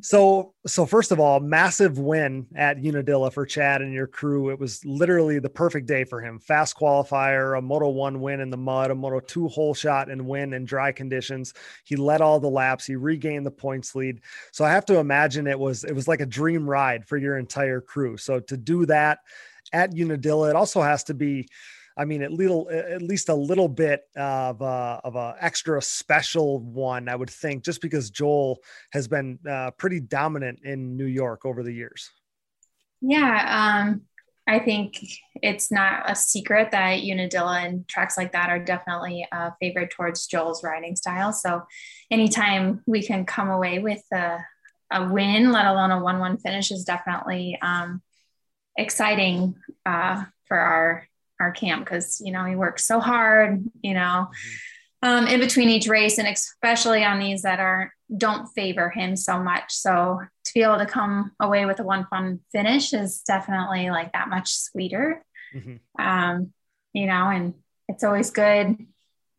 So, 0.00 0.54
so 0.66 0.86
first 0.86 1.12
of 1.12 1.20
all, 1.20 1.40
massive 1.40 1.98
win 1.98 2.46
at 2.54 2.78
Unadilla 2.78 3.30
for 3.30 3.44
Chad 3.44 3.82
and 3.82 3.92
your 3.92 4.06
crew. 4.06 4.50
It 4.50 4.58
was 4.58 4.84
literally 4.84 5.38
the 5.38 5.48
perfect 5.48 5.86
day 5.86 6.04
for 6.04 6.20
him. 6.20 6.38
Fast 6.38 6.76
qualifier, 6.76 7.58
a 7.58 7.62
Moto 7.62 7.88
One 7.88 8.20
win 8.20 8.40
in 8.40 8.50
the 8.50 8.56
mud, 8.56 8.90
a 8.90 8.94
Moto 8.94 9.20
Two 9.20 9.48
hole 9.48 9.74
shot 9.74 10.10
and 10.10 10.26
win 10.26 10.52
in 10.52 10.64
dry 10.64 10.92
conditions. 10.92 11.54
He 11.84 11.96
led 11.96 12.20
all 12.20 12.38
the 12.38 12.48
laps. 12.48 12.86
He 12.86 12.96
regained 12.96 13.46
the 13.46 13.50
points 13.50 13.94
lead. 13.94 14.20
So 14.52 14.64
I 14.64 14.70
have 14.70 14.84
to 14.86 14.98
imagine 14.98 15.46
it 15.46 15.58
was 15.58 15.84
it 15.84 15.94
was 15.94 16.08
like 16.08 16.20
a 16.20 16.26
dream 16.26 16.68
ride 16.68 17.06
for 17.06 17.16
your 17.16 17.38
entire 17.38 17.80
crew. 17.80 18.16
So 18.16 18.40
to 18.40 18.56
do 18.56 18.86
that 18.86 19.20
at 19.72 19.94
Unadilla, 19.94 20.50
it 20.50 20.56
also 20.56 20.82
has 20.82 21.04
to 21.04 21.14
be 21.14 21.48
I 21.96 22.04
mean, 22.04 22.22
at 22.22 22.32
little, 22.32 22.68
at 22.70 23.02
least 23.02 23.28
a 23.28 23.34
little 23.34 23.68
bit 23.68 24.02
of 24.16 24.60
a, 24.60 25.00
of 25.04 25.16
a 25.16 25.36
extra 25.40 25.80
special 25.82 26.60
one, 26.60 27.08
I 27.08 27.16
would 27.16 27.30
think, 27.30 27.64
just 27.64 27.80
because 27.80 28.10
Joel 28.10 28.58
has 28.92 29.08
been 29.08 29.38
uh, 29.48 29.72
pretty 29.72 30.00
dominant 30.00 30.60
in 30.64 30.96
New 30.96 31.06
York 31.06 31.44
over 31.44 31.62
the 31.62 31.72
years. 31.72 32.10
Yeah, 33.00 33.84
um, 33.84 34.02
I 34.46 34.58
think 34.58 34.98
it's 35.36 35.70
not 35.70 36.10
a 36.10 36.14
secret 36.14 36.70
that 36.72 37.00
Unadilla 37.00 37.60
and 37.60 37.86
tracks 37.86 38.16
like 38.16 38.32
that 38.32 38.48
are 38.48 38.58
definitely 38.58 39.26
uh, 39.30 39.50
favored 39.60 39.90
towards 39.90 40.26
Joel's 40.26 40.64
riding 40.64 40.96
style. 40.96 41.32
So, 41.32 41.62
anytime 42.10 42.82
we 42.86 43.02
can 43.02 43.24
come 43.24 43.50
away 43.50 43.78
with 43.78 44.02
a, 44.12 44.38
a 44.90 45.08
win, 45.08 45.52
let 45.52 45.66
alone 45.66 45.90
a 45.90 46.02
one-one 46.02 46.38
finish, 46.38 46.70
is 46.70 46.84
definitely 46.84 47.58
um, 47.62 48.02
exciting 48.76 49.54
uh, 49.86 50.24
for 50.46 50.58
our 50.58 51.08
our 51.42 51.52
camp 51.52 51.84
because 51.84 52.22
you 52.24 52.32
know 52.32 52.44
he 52.44 52.56
works 52.56 52.84
so 52.84 53.00
hard 53.00 53.62
you 53.82 53.94
know 53.94 54.28
mm-hmm. 54.30 55.08
um, 55.08 55.26
in 55.26 55.40
between 55.40 55.68
each 55.68 55.88
race 55.88 56.18
and 56.18 56.28
especially 56.28 57.04
on 57.04 57.18
these 57.18 57.42
that 57.42 57.58
are 57.58 57.92
don't 58.16 58.46
favor 58.48 58.88
him 58.90 59.16
so 59.16 59.38
much 59.38 59.72
so 59.72 60.20
to 60.44 60.52
be 60.54 60.62
able 60.62 60.78
to 60.78 60.86
come 60.86 61.32
away 61.40 61.66
with 61.66 61.80
a 61.80 61.82
one 61.82 62.06
fun 62.08 62.40
finish 62.52 62.92
is 62.92 63.22
definitely 63.22 63.90
like 63.90 64.12
that 64.12 64.28
much 64.28 64.54
sweeter 64.54 65.24
mm-hmm. 65.54 65.76
um, 66.02 66.52
you 66.92 67.06
know 67.06 67.28
and 67.28 67.54
it's 67.88 68.04
always 68.04 68.30
good 68.30 68.76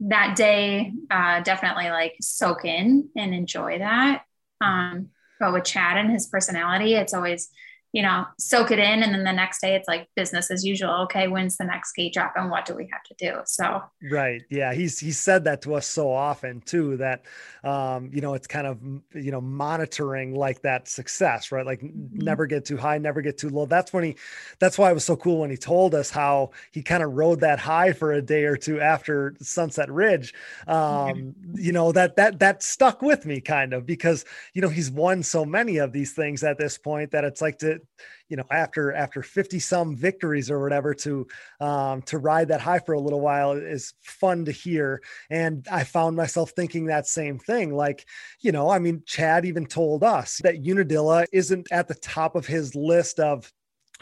that 0.02 0.36
day 0.36 0.92
uh, 1.10 1.40
definitely 1.42 1.90
like 1.90 2.16
soak 2.22 2.66
in 2.66 3.10
and 3.16 3.34
enjoy 3.34 3.80
that 3.80 4.24
um, 4.60 5.10
but 5.40 5.54
with 5.54 5.64
chad 5.64 5.98
and 5.98 6.12
his 6.12 6.28
personality 6.28 6.96
it's 6.96 7.14
always 7.14 7.50
you 7.94 8.02
know, 8.02 8.26
soak 8.40 8.72
it 8.72 8.80
in. 8.80 9.04
And 9.04 9.14
then 9.14 9.24
the 9.24 9.32
next 9.32 9.62
day 9.62 9.76
it's 9.76 9.88
like 9.88 10.10
business 10.16 10.50
as 10.50 10.66
usual. 10.66 10.90
Okay, 11.04 11.28
when's 11.28 11.58
the 11.58 11.64
next 11.64 11.94
gate 11.94 12.14
drop 12.14 12.34
and 12.36 12.50
what 12.50 12.66
do 12.66 12.74
we 12.74 12.90
have 12.92 13.04
to 13.04 13.14
do? 13.20 13.42
So 13.46 13.84
right. 14.12 14.42
Yeah. 14.50 14.74
He's 14.74 14.98
he 14.98 15.12
said 15.12 15.44
that 15.44 15.62
to 15.62 15.76
us 15.76 15.86
so 15.86 16.12
often 16.12 16.62
too, 16.62 16.98
that 16.98 17.22
um, 17.64 18.10
you 18.12 18.20
know, 18.20 18.34
it's 18.34 18.48
kind 18.48 18.66
of 18.66 18.80
you 19.14 19.32
know, 19.32 19.40
monitoring 19.40 20.34
like 20.34 20.64
that 20.64 20.88
success, 20.88 21.52
right? 21.52 21.66
Like 21.66 21.82
mm-hmm. 21.82 22.18
never 22.18 22.48
get 22.48 22.66
too 22.66 22.78
high, 22.78 22.98
never 22.98 23.22
get 23.22 23.38
too 23.38 23.50
low. 23.50 23.68
That's 23.68 23.94
when 23.94 24.04
he 24.04 24.16
that's 24.58 24.80
why 24.80 24.90
it 24.90 24.96
was 24.96 25.06
so 25.06 25.16
cool 25.16 25.42
when 25.42 25.52
he 25.52 25.58
told 25.58 25.94
us 25.94 26.10
how 26.10 26.50
he 26.72 26.82
kind 26.82 27.04
of 27.04 27.14
rode 27.14 27.42
that 27.42 27.60
high 27.60 27.94
for 27.94 28.14
a 28.14 28.24
day 28.24 28.46
or 28.46 28.58
two 28.58 28.82
after 28.82 29.36
Sunset 29.40 29.92
Ridge. 29.92 30.34
Um, 30.66 30.76
mm-hmm. 30.76 31.60
you 31.60 31.72
know, 31.72 31.92
that 31.92 32.16
that 32.16 32.40
that 32.40 32.64
stuck 32.64 33.04
with 33.04 33.28
me 33.28 33.40
kind 33.40 33.72
of 33.72 33.86
because 33.86 34.26
you 34.56 34.64
know 34.64 34.70
he's 34.70 34.90
won 34.90 35.22
so 35.22 35.46
many 35.46 35.78
of 35.78 35.92
these 35.92 36.14
things 36.14 36.44
at 36.44 36.58
this 36.58 36.80
point 36.80 37.12
that 37.12 37.24
it's 37.24 37.40
like 37.40 37.60
to 37.60 37.83
you 38.30 38.38
know 38.38 38.46
after 38.52 38.94
after 38.94 39.22
50 39.22 39.60
some 39.60 39.96
victories 39.96 40.50
or 40.50 40.62
whatever 40.62 40.94
to 40.94 41.28
um 41.60 42.02
to 42.04 42.18
ride 42.18 42.48
that 42.48 42.62
high 42.62 42.80
for 42.80 42.94
a 42.94 43.00
little 43.00 43.22
while 43.22 43.52
is 43.52 43.94
fun 44.02 44.46
to 44.46 44.52
hear. 44.52 45.02
And 45.30 45.68
i 45.72 45.84
found 45.84 46.16
myself 46.16 46.52
thinking 46.52 46.86
that 46.86 47.08
same 47.08 47.40
thing 47.40 47.74
like 47.74 48.06
you 48.42 48.52
know 48.52 48.70
i 48.70 48.80
mean 48.80 49.04
chad 49.06 49.46
even 49.46 49.66
told 49.66 50.04
us 50.04 50.40
that 50.44 50.56
unadilla 50.68 51.26
isn't 51.32 51.68
at 51.72 51.88
the 51.88 51.96
top 51.96 52.36
of 52.36 52.46
his 52.46 52.76
list 52.76 53.20
of 53.20 53.52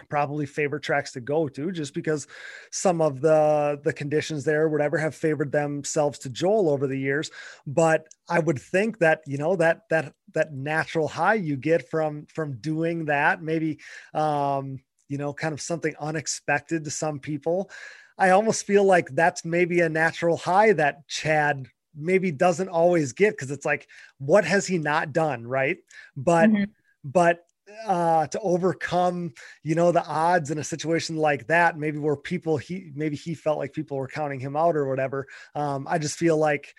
probably 0.09 0.45
favorite 0.45 0.83
tracks 0.83 1.11
to 1.11 1.21
go 1.21 1.47
to 1.47 1.71
just 1.71 1.93
because 1.93 2.27
some 2.71 3.01
of 3.01 3.21
the 3.21 3.79
the 3.83 3.93
conditions 3.93 4.43
there 4.43 4.69
whatever 4.69 4.97
have 4.97 5.15
favored 5.15 5.51
themselves 5.51 6.19
to 6.19 6.29
Joel 6.29 6.69
over 6.69 6.87
the 6.87 6.97
years 6.97 7.31
but 7.65 8.07
I 8.29 8.39
would 8.39 8.59
think 8.59 8.99
that 8.99 9.21
you 9.25 9.37
know 9.37 9.55
that 9.57 9.83
that 9.89 10.13
that 10.33 10.53
natural 10.53 11.07
high 11.07 11.35
you 11.35 11.57
get 11.57 11.89
from 11.89 12.25
from 12.27 12.57
doing 12.57 13.05
that 13.05 13.41
maybe 13.41 13.79
um 14.13 14.79
you 15.07 15.17
know 15.17 15.33
kind 15.33 15.53
of 15.53 15.61
something 15.61 15.93
unexpected 15.99 16.83
to 16.83 16.91
some 16.91 17.19
people 17.19 17.69
I 18.17 18.31
almost 18.31 18.65
feel 18.67 18.83
like 18.83 19.09
that's 19.15 19.43
maybe 19.43 19.81
a 19.81 19.89
natural 19.89 20.37
high 20.37 20.73
that 20.73 21.07
Chad 21.07 21.67
maybe 21.95 22.31
doesn't 22.31 22.69
always 22.69 23.13
get 23.13 23.31
because 23.31 23.51
it's 23.51 23.65
like 23.65 23.87
what 24.17 24.45
has 24.45 24.65
he 24.65 24.77
not 24.77 25.11
done 25.11 25.45
right 25.45 25.77
but 26.15 26.49
mm-hmm. 26.49 26.63
but 27.03 27.45
uh, 27.85 28.27
to 28.27 28.39
overcome, 28.39 29.33
you 29.63 29.75
know, 29.75 29.91
the 29.91 30.05
odds 30.05 30.51
in 30.51 30.57
a 30.57 30.63
situation 30.63 31.15
like 31.15 31.47
that, 31.47 31.77
maybe 31.77 31.97
where 31.97 32.15
people 32.15 32.57
he 32.57 32.91
maybe 32.95 33.15
he 33.15 33.33
felt 33.33 33.57
like 33.57 33.73
people 33.73 33.97
were 33.97 34.07
counting 34.07 34.39
him 34.39 34.55
out 34.55 34.75
or 34.75 34.87
whatever. 34.87 35.27
Um, 35.55 35.87
I 35.89 35.97
just 35.97 36.17
feel 36.17 36.37
like 36.37 36.73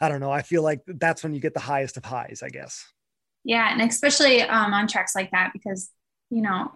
I 0.00 0.08
don't 0.08 0.20
know. 0.20 0.30
I 0.30 0.42
feel 0.42 0.62
like 0.62 0.80
that's 0.86 1.22
when 1.22 1.34
you 1.34 1.40
get 1.40 1.54
the 1.54 1.60
highest 1.60 1.96
of 1.96 2.04
highs, 2.04 2.42
I 2.42 2.48
guess. 2.48 2.84
Yeah, 3.44 3.72
and 3.72 3.82
especially 3.82 4.42
um, 4.42 4.72
on 4.72 4.86
tracks 4.88 5.14
like 5.14 5.30
that 5.32 5.52
because 5.52 5.90
you 6.30 6.42
know, 6.42 6.72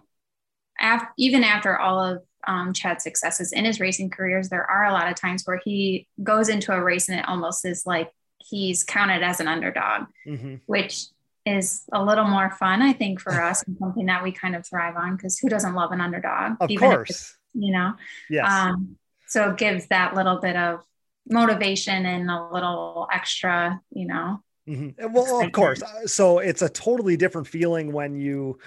after, 0.79 1.09
even 1.19 1.45
after 1.45 1.79
all 1.79 2.03
of 2.03 2.23
um, 2.47 2.73
Chad's 2.73 3.03
successes 3.03 3.53
in 3.53 3.65
his 3.65 3.81
racing 3.81 4.11
careers, 4.11 4.49
there 4.49 4.65
are 4.65 4.87
a 4.87 4.93
lot 4.93 5.11
of 5.11 5.17
times 5.17 5.43
where 5.45 5.61
he 5.65 6.07
goes 6.23 6.49
into 6.49 6.73
a 6.73 6.83
race 6.83 7.09
and 7.09 7.19
it 7.19 7.29
almost 7.29 7.65
is 7.65 7.85
like 7.85 8.11
he's 8.39 8.85
counted 8.85 9.23
as 9.23 9.41
an 9.41 9.49
underdog, 9.49 10.07
mm-hmm. 10.27 10.57
which 10.67 11.07
is 11.49 11.85
a 11.93 12.05
little 12.05 12.25
more 12.25 12.51
fun, 12.51 12.83
I 12.83 12.93
think, 12.93 13.21
for 13.21 13.33
us 13.33 13.63
and 13.65 13.77
something 13.79 14.07
that 14.07 14.23
we 14.23 14.33
kind 14.33 14.55
of 14.55 14.67
thrive 14.67 14.97
on 14.97 15.17
because 15.17 15.39
who 15.39 15.49
doesn't 15.49 15.75
love 15.75 15.93
an 15.93 16.01
underdog? 16.01 16.57
Of 16.61 16.71
course. 16.79 17.37
you 17.55 17.73
know? 17.73 17.95
Yes. 18.29 18.51
Um, 18.51 18.97
so 19.27 19.51
it 19.51 19.57
gives 19.57 19.87
that 19.89 20.15
little 20.15 20.39
bit 20.39 20.57
of 20.57 20.85
motivation 21.29 22.07
and 22.07 22.31
a 22.31 22.49
little 22.53 23.09
extra, 23.13 23.81
you 23.91 24.07
know. 24.07 24.43
Mm-hmm. 24.69 25.13
Well, 25.13 25.43
of 25.43 25.53
course. 25.53 25.83
So 26.07 26.39
it's 26.39 26.63
a 26.63 26.69
totally 26.69 27.17
different 27.17 27.49
feeling 27.49 27.93
when 27.93 28.15
you 28.15 28.59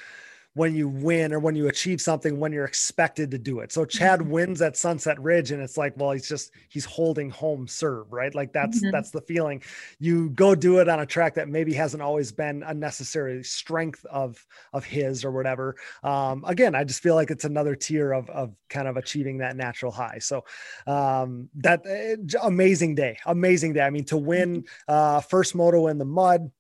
when 0.54 0.76
you 0.76 0.90
win 0.90 1.32
or 1.34 1.40
when 1.40 1.56
you 1.56 1.68
achieve 1.70 2.02
something 2.02 2.38
when 2.38 2.52
you're 2.52 2.66
expected 2.66 3.32
to 3.32 3.38
do 3.38 3.60
it. 3.60 3.72
So 3.72 3.86
Chad 3.86 4.22
wins 4.30 4.62
at 4.62 4.76
Sunset 4.76 5.20
Ridge 5.22 5.52
and 5.52 5.62
it's 5.62 5.78
like, 5.78 5.94
well, 5.98 6.12
he's 6.12 6.28
just 6.28 6.52
he's 6.70 6.84
holding 6.84 7.30
home 7.30 7.68
serve, 7.68 8.12
right? 8.12 8.34
Like 8.36 8.52
that's 8.52 8.82
mm-hmm. 8.82 8.92
that's 8.92 9.12
the 9.12 9.22
feeling. 9.22 9.64
You 10.00 10.30
go 10.32 10.54
do 10.54 10.80
it 10.80 10.90
on 10.90 11.00
a 11.00 11.06
track 11.06 11.36
that 11.36 11.48
maybe 11.48 11.74
hasn't 11.74 12.04
always 12.04 12.32
been 12.32 12.64
a 12.64 12.74
necessary 12.74 13.44
strength 13.44 14.06
of 14.06 14.46
of 14.74 14.84
his 14.84 15.24
or 15.24 15.32
whatever. 15.32 15.76
Um, 16.04 16.44
again, 16.46 16.76
I 16.76 16.84
just 16.84 17.02
feel 17.02 17.16
like 17.16 17.32
it's 17.32 17.46
another 17.46 17.76
tier 17.76 18.12
of 18.12 18.30
of 18.30 18.54
kind 18.70 18.88
of 18.88 18.98
achieving 18.98 19.38
that 19.38 19.56
natural 19.56 19.92
high. 19.92 20.20
So 20.20 20.44
um, 20.86 21.50
that 21.56 21.86
uh, 21.86 22.40
amazing 22.46 22.96
day, 22.96 23.18
amazing 23.26 23.74
day. 23.74 23.82
I 23.82 23.90
mean, 23.90 24.06
to 24.06 24.18
win 24.18 24.64
mm-hmm. 24.64 24.94
uh, 24.94 25.22
first 25.22 25.56
moto 25.56 25.88
in 25.88 25.98
the 25.98 26.06
mud 26.06 26.52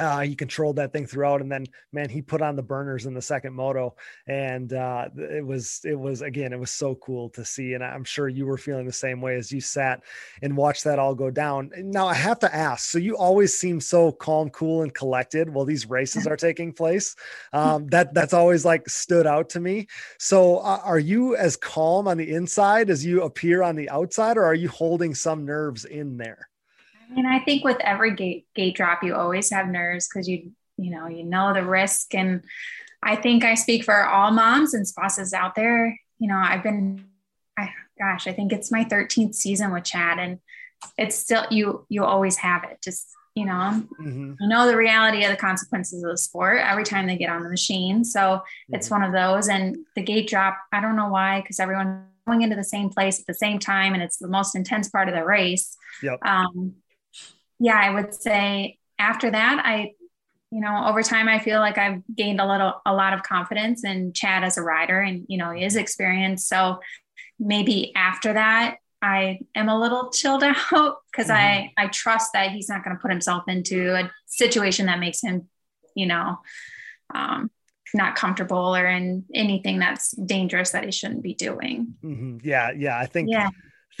uh, 0.00 0.20
he 0.20 0.34
controlled 0.34 0.76
that 0.76 0.92
thing 0.92 1.06
throughout, 1.06 1.40
and 1.40 1.52
then 1.52 1.66
man, 1.92 2.08
he 2.08 2.22
put 2.22 2.42
on 2.42 2.56
the 2.56 2.62
burners 2.62 3.06
in 3.06 3.14
the 3.14 3.22
second 3.22 3.54
moto, 3.54 3.94
and 4.26 4.72
uh, 4.72 5.08
it 5.16 5.44
was 5.44 5.82
it 5.84 5.98
was 5.98 6.22
again, 6.22 6.52
it 6.52 6.58
was 6.58 6.70
so 6.70 6.94
cool 6.96 7.28
to 7.30 7.44
see, 7.44 7.74
and 7.74 7.84
I'm 7.84 8.04
sure 8.04 8.28
you 8.28 8.46
were 8.46 8.58
feeling 8.58 8.86
the 8.86 8.92
same 8.92 9.20
way 9.20 9.36
as 9.36 9.52
you 9.52 9.60
sat 9.60 10.02
and 10.42 10.56
watched 10.56 10.84
that 10.84 10.98
all 10.98 11.14
go 11.14 11.30
down. 11.30 11.70
Now 11.76 12.06
I 12.06 12.14
have 12.14 12.38
to 12.40 12.54
ask, 12.54 12.90
so 12.90 12.98
you 12.98 13.16
always 13.16 13.56
seem 13.56 13.80
so 13.80 14.10
calm, 14.10 14.50
cool, 14.50 14.82
and 14.82 14.94
collected 14.94 15.48
while 15.50 15.64
these 15.64 15.88
races 15.88 16.26
are 16.26 16.36
taking 16.36 16.72
place. 16.72 17.14
Um, 17.52 17.86
that 17.88 18.14
that's 18.14 18.34
always 18.34 18.64
like 18.64 18.88
stood 18.88 19.26
out 19.26 19.50
to 19.50 19.60
me. 19.60 19.86
So 20.18 20.58
uh, 20.58 20.80
are 20.82 20.98
you 20.98 21.36
as 21.36 21.56
calm 21.56 22.08
on 22.08 22.16
the 22.16 22.32
inside 22.32 22.90
as 22.90 23.04
you 23.04 23.22
appear 23.22 23.62
on 23.62 23.76
the 23.76 23.90
outside, 23.90 24.38
or 24.38 24.44
are 24.44 24.54
you 24.54 24.68
holding 24.68 25.14
some 25.14 25.44
nerves 25.44 25.84
in 25.84 26.16
there? 26.16 26.49
Mean, 27.14 27.26
I 27.26 27.40
think 27.40 27.64
with 27.64 27.78
every 27.80 28.14
gate 28.14 28.46
gate 28.54 28.76
drop, 28.76 29.02
you 29.02 29.14
always 29.14 29.50
have 29.50 29.68
nerves 29.68 30.08
because 30.08 30.28
you 30.28 30.52
you 30.76 30.90
know 30.90 31.06
you 31.06 31.24
know 31.24 31.52
the 31.52 31.64
risk, 31.64 32.14
and 32.14 32.42
I 33.02 33.16
think 33.16 33.44
I 33.44 33.54
speak 33.54 33.84
for 33.84 34.06
all 34.06 34.30
moms 34.30 34.74
and 34.74 34.86
spouses 34.86 35.32
out 35.32 35.54
there. 35.54 35.98
You 36.18 36.28
know, 36.28 36.36
I've 36.36 36.62
been, 36.62 37.04
I 37.58 37.70
gosh, 37.98 38.26
I 38.26 38.32
think 38.32 38.52
it's 38.52 38.70
my 38.70 38.84
13th 38.84 39.34
season 39.34 39.72
with 39.72 39.84
Chad, 39.84 40.18
and 40.18 40.38
it's 40.96 41.16
still 41.16 41.46
you 41.50 41.86
you 41.88 42.04
always 42.04 42.36
have 42.36 42.64
it. 42.64 42.78
Just 42.82 43.08
you 43.34 43.46
know, 43.46 43.82
mm-hmm. 44.00 44.34
you 44.38 44.48
know 44.48 44.66
the 44.66 44.76
reality 44.76 45.24
of 45.24 45.30
the 45.30 45.36
consequences 45.36 46.02
of 46.02 46.10
the 46.10 46.18
sport 46.18 46.60
every 46.62 46.84
time 46.84 47.06
they 47.06 47.16
get 47.16 47.30
on 47.30 47.42
the 47.42 47.48
machine. 47.48 48.04
So 48.04 48.20
mm-hmm. 48.20 48.74
it's 48.74 48.90
one 48.90 49.02
of 49.02 49.12
those. 49.12 49.48
And 49.48 49.78
the 49.94 50.02
gate 50.02 50.28
drop, 50.28 50.58
I 50.72 50.80
don't 50.80 50.96
know 50.96 51.08
why, 51.08 51.40
because 51.40 51.60
everyone 51.60 52.06
going 52.26 52.42
into 52.42 52.56
the 52.56 52.64
same 52.64 52.90
place 52.90 53.18
at 53.18 53.26
the 53.26 53.34
same 53.34 53.58
time, 53.58 53.94
and 53.94 54.02
it's 54.02 54.18
the 54.18 54.28
most 54.28 54.54
intense 54.54 54.88
part 54.88 55.08
of 55.08 55.14
the 55.14 55.24
race. 55.24 55.76
Yep. 56.02 56.18
Um, 56.24 56.74
yeah, 57.60 57.78
I 57.78 57.90
would 57.90 58.14
say 58.14 58.78
after 58.98 59.30
that, 59.30 59.62
I, 59.64 59.92
you 60.50 60.60
know, 60.60 60.86
over 60.88 61.02
time, 61.02 61.28
I 61.28 61.38
feel 61.38 61.60
like 61.60 61.78
I've 61.78 62.02
gained 62.12 62.40
a 62.40 62.48
little, 62.48 62.80
a 62.84 62.94
lot 62.94 63.12
of 63.12 63.22
confidence 63.22 63.84
in 63.84 64.14
Chad 64.14 64.42
as 64.42 64.56
a 64.56 64.62
rider, 64.62 64.98
and 64.98 65.26
you 65.28 65.38
know, 65.38 65.52
he 65.52 65.64
is 65.64 65.76
experienced. 65.76 66.48
So 66.48 66.80
maybe 67.38 67.94
after 67.94 68.32
that, 68.32 68.76
I 69.02 69.40
am 69.54 69.68
a 69.68 69.78
little 69.78 70.10
chilled 70.10 70.42
out 70.72 70.96
because 71.12 71.28
mm-hmm. 71.28 71.32
I 71.32 71.72
I 71.76 71.86
trust 71.88 72.32
that 72.32 72.50
he's 72.50 72.68
not 72.68 72.82
going 72.82 72.96
to 72.96 73.00
put 73.00 73.10
himself 73.12 73.44
into 73.46 73.94
a 73.94 74.10
situation 74.26 74.86
that 74.86 74.98
makes 74.98 75.20
him, 75.20 75.48
you 75.94 76.06
know, 76.06 76.38
um, 77.14 77.50
not 77.92 78.16
comfortable 78.16 78.74
or 78.74 78.86
in 78.86 79.24
anything 79.34 79.78
that's 79.78 80.12
dangerous 80.12 80.70
that 80.70 80.84
he 80.84 80.92
shouldn't 80.92 81.22
be 81.22 81.34
doing. 81.34 81.94
Mm-hmm. 82.02 82.38
Yeah, 82.42 82.72
yeah, 82.72 82.98
I 82.98 83.06
think. 83.06 83.28
Yeah 83.30 83.50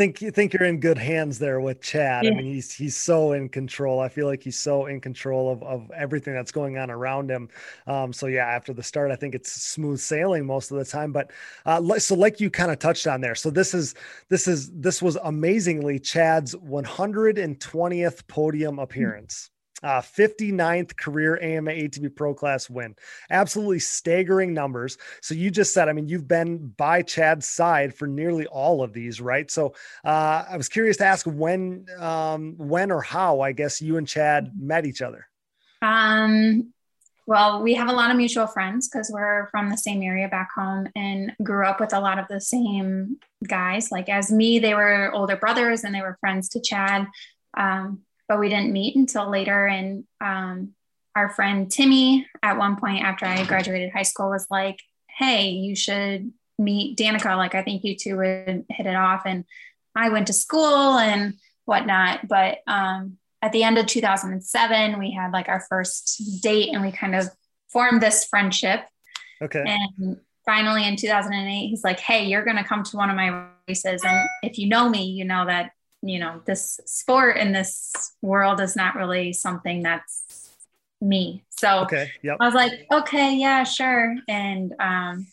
think 0.00 0.34
think 0.34 0.54
you're 0.54 0.64
in 0.64 0.80
good 0.80 0.96
hands 0.96 1.38
there 1.38 1.60
with 1.60 1.82
Chad. 1.82 2.24
Yeah. 2.24 2.30
I 2.30 2.34
mean, 2.34 2.46
he's 2.46 2.72
he's 2.72 2.96
so 2.96 3.32
in 3.32 3.50
control. 3.50 4.00
I 4.00 4.08
feel 4.08 4.26
like 4.26 4.42
he's 4.42 4.58
so 4.58 4.86
in 4.86 4.98
control 4.98 5.52
of, 5.52 5.62
of 5.62 5.90
everything 5.90 6.32
that's 6.32 6.52
going 6.52 6.78
on 6.78 6.90
around 6.90 7.30
him. 7.30 7.50
Um, 7.86 8.10
so 8.12 8.26
yeah, 8.26 8.46
after 8.46 8.72
the 8.72 8.82
start, 8.82 9.10
I 9.10 9.16
think 9.16 9.34
it's 9.34 9.52
smooth 9.52 10.00
sailing 10.00 10.46
most 10.46 10.70
of 10.70 10.78
the 10.78 10.86
time. 10.86 11.12
But 11.12 11.32
uh, 11.66 11.98
so 11.98 12.14
like 12.14 12.40
you 12.40 12.48
kind 12.48 12.70
of 12.70 12.78
touched 12.78 13.06
on 13.06 13.20
there. 13.20 13.34
So 13.34 13.50
this 13.50 13.74
is 13.74 13.94
this 14.30 14.48
is 14.48 14.70
this 14.70 15.02
was 15.02 15.16
amazingly 15.22 15.98
Chad's 15.98 16.54
120th 16.54 18.26
podium 18.26 18.78
appearance 18.78 19.50
uh, 19.82 20.00
59th 20.00 20.96
career 20.96 21.38
AMA 21.42 21.70
ATV 21.70 22.14
Pro 22.14 22.34
Class 22.34 22.68
win. 22.68 22.94
Absolutely 23.30 23.78
staggering 23.78 24.52
numbers. 24.52 24.98
So 25.22 25.34
you 25.34 25.50
just 25.50 25.72
said, 25.72 25.88
I 25.88 25.92
mean, 25.92 26.08
you've 26.08 26.28
been 26.28 26.68
by 26.76 27.02
Chad's 27.02 27.48
side 27.48 27.94
for 27.94 28.06
nearly 28.06 28.46
all 28.46 28.82
of 28.82 28.92
these, 28.92 29.20
right? 29.20 29.50
So 29.50 29.74
uh, 30.04 30.44
I 30.48 30.56
was 30.56 30.68
curious 30.68 30.96
to 30.98 31.04
ask 31.04 31.26
when, 31.26 31.86
um, 31.98 32.54
when 32.58 32.90
or 32.90 33.02
how, 33.02 33.40
I 33.40 33.52
guess, 33.52 33.80
you 33.80 33.96
and 33.96 34.06
Chad 34.06 34.52
met 34.58 34.86
each 34.86 35.02
other. 35.02 35.26
Um, 35.82 36.72
well, 37.26 37.62
we 37.62 37.74
have 37.74 37.88
a 37.88 37.92
lot 37.92 38.10
of 38.10 38.16
mutual 38.16 38.46
friends 38.48 38.88
because 38.88 39.08
we're 39.08 39.48
from 39.50 39.70
the 39.70 39.76
same 39.76 40.02
area 40.02 40.28
back 40.28 40.50
home 40.52 40.88
and 40.96 41.32
grew 41.42 41.64
up 41.64 41.78
with 41.78 41.92
a 41.92 42.00
lot 42.00 42.18
of 42.18 42.26
the 42.28 42.40
same 42.40 43.18
guys. 43.46 43.92
Like 43.92 44.08
as 44.08 44.32
me, 44.32 44.58
they 44.58 44.74
were 44.74 45.12
older 45.12 45.36
brothers 45.36 45.84
and 45.84 45.94
they 45.94 46.00
were 46.00 46.16
friends 46.20 46.48
to 46.50 46.60
Chad. 46.60 47.06
Um, 47.56 48.00
but 48.30 48.38
we 48.38 48.48
didn't 48.48 48.72
meet 48.72 48.94
until 48.94 49.28
later. 49.28 49.66
And 49.66 50.04
um, 50.20 50.72
our 51.16 51.30
friend 51.30 51.68
Timmy, 51.68 52.28
at 52.44 52.56
one 52.56 52.76
point 52.76 53.04
after 53.04 53.26
I 53.26 53.44
graduated 53.44 53.90
high 53.90 54.04
school, 54.04 54.30
was 54.30 54.46
like, 54.48 54.78
"Hey, 55.08 55.50
you 55.50 55.74
should 55.74 56.32
meet 56.56 56.96
Danica. 56.96 57.36
Like, 57.36 57.56
I 57.56 57.62
think 57.62 57.82
you 57.82 57.96
two 57.96 58.18
would 58.18 58.66
hit 58.68 58.86
it 58.86 58.94
off." 58.94 59.22
And 59.26 59.44
I 59.96 60.10
went 60.10 60.28
to 60.28 60.32
school 60.32 60.96
and 60.96 61.34
whatnot, 61.64 62.28
but 62.28 62.58
um, 62.68 63.18
at 63.42 63.50
the 63.50 63.64
end 63.64 63.78
of 63.78 63.86
2007, 63.86 65.00
we 65.00 65.10
had 65.10 65.32
like 65.32 65.48
our 65.48 65.64
first 65.68 66.40
date, 66.40 66.68
and 66.72 66.82
we 66.82 66.92
kind 66.92 67.16
of 67.16 67.28
formed 67.72 68.00
this 68.00 68.24
friendship. 68.26 68.84
Okay. 69.42 69.64
And 69.66 70.18
finally, 70.46 70.86
in 70.86 70.94
2008, 70.94 71.66
he's 71.66 71.82
like, 71.82 71.98
"Hey, 71.98 72.26
you're 72.26 72.44
going 72.44 72.58
to 72.58 72.64
come 72.64 72.84
to 72.84 72.96
one 72.96 73.10
of 73.10 73.16
my 73.16 73.48
races, 73.66 74.04
and 74.04 74.28
if 74.44 74.56
you 74.56 74.68
know 74.68 74.88
me, 74.88 75.02
you 75.02 75.24
know 75.24 75.46
that 75.46 75.72
you 76.02 76.18
know, 76.18 76.40
this 76.46 76.80
sport 76.86 77.36
in 77.36 77.52
this 77.52 77.92
world 78.22 78.60
is 78.60 78.76
not 78.76 78.94
really 78.94 79.32
something 79.32 79.82
that's 79.82 80.50
me. 81.00 81.44
So 81.50 81.80
okay, 81.80 82.10
yep. 82.22 82.38
I 82.40 82.46
was 82.46 82.54
like, 82.54 82.86
okay, 82.90 83.36
yeah, 83.36 83.64
sure. 83.64 84.16
And 84.28 84.74
um, 84.80 85.26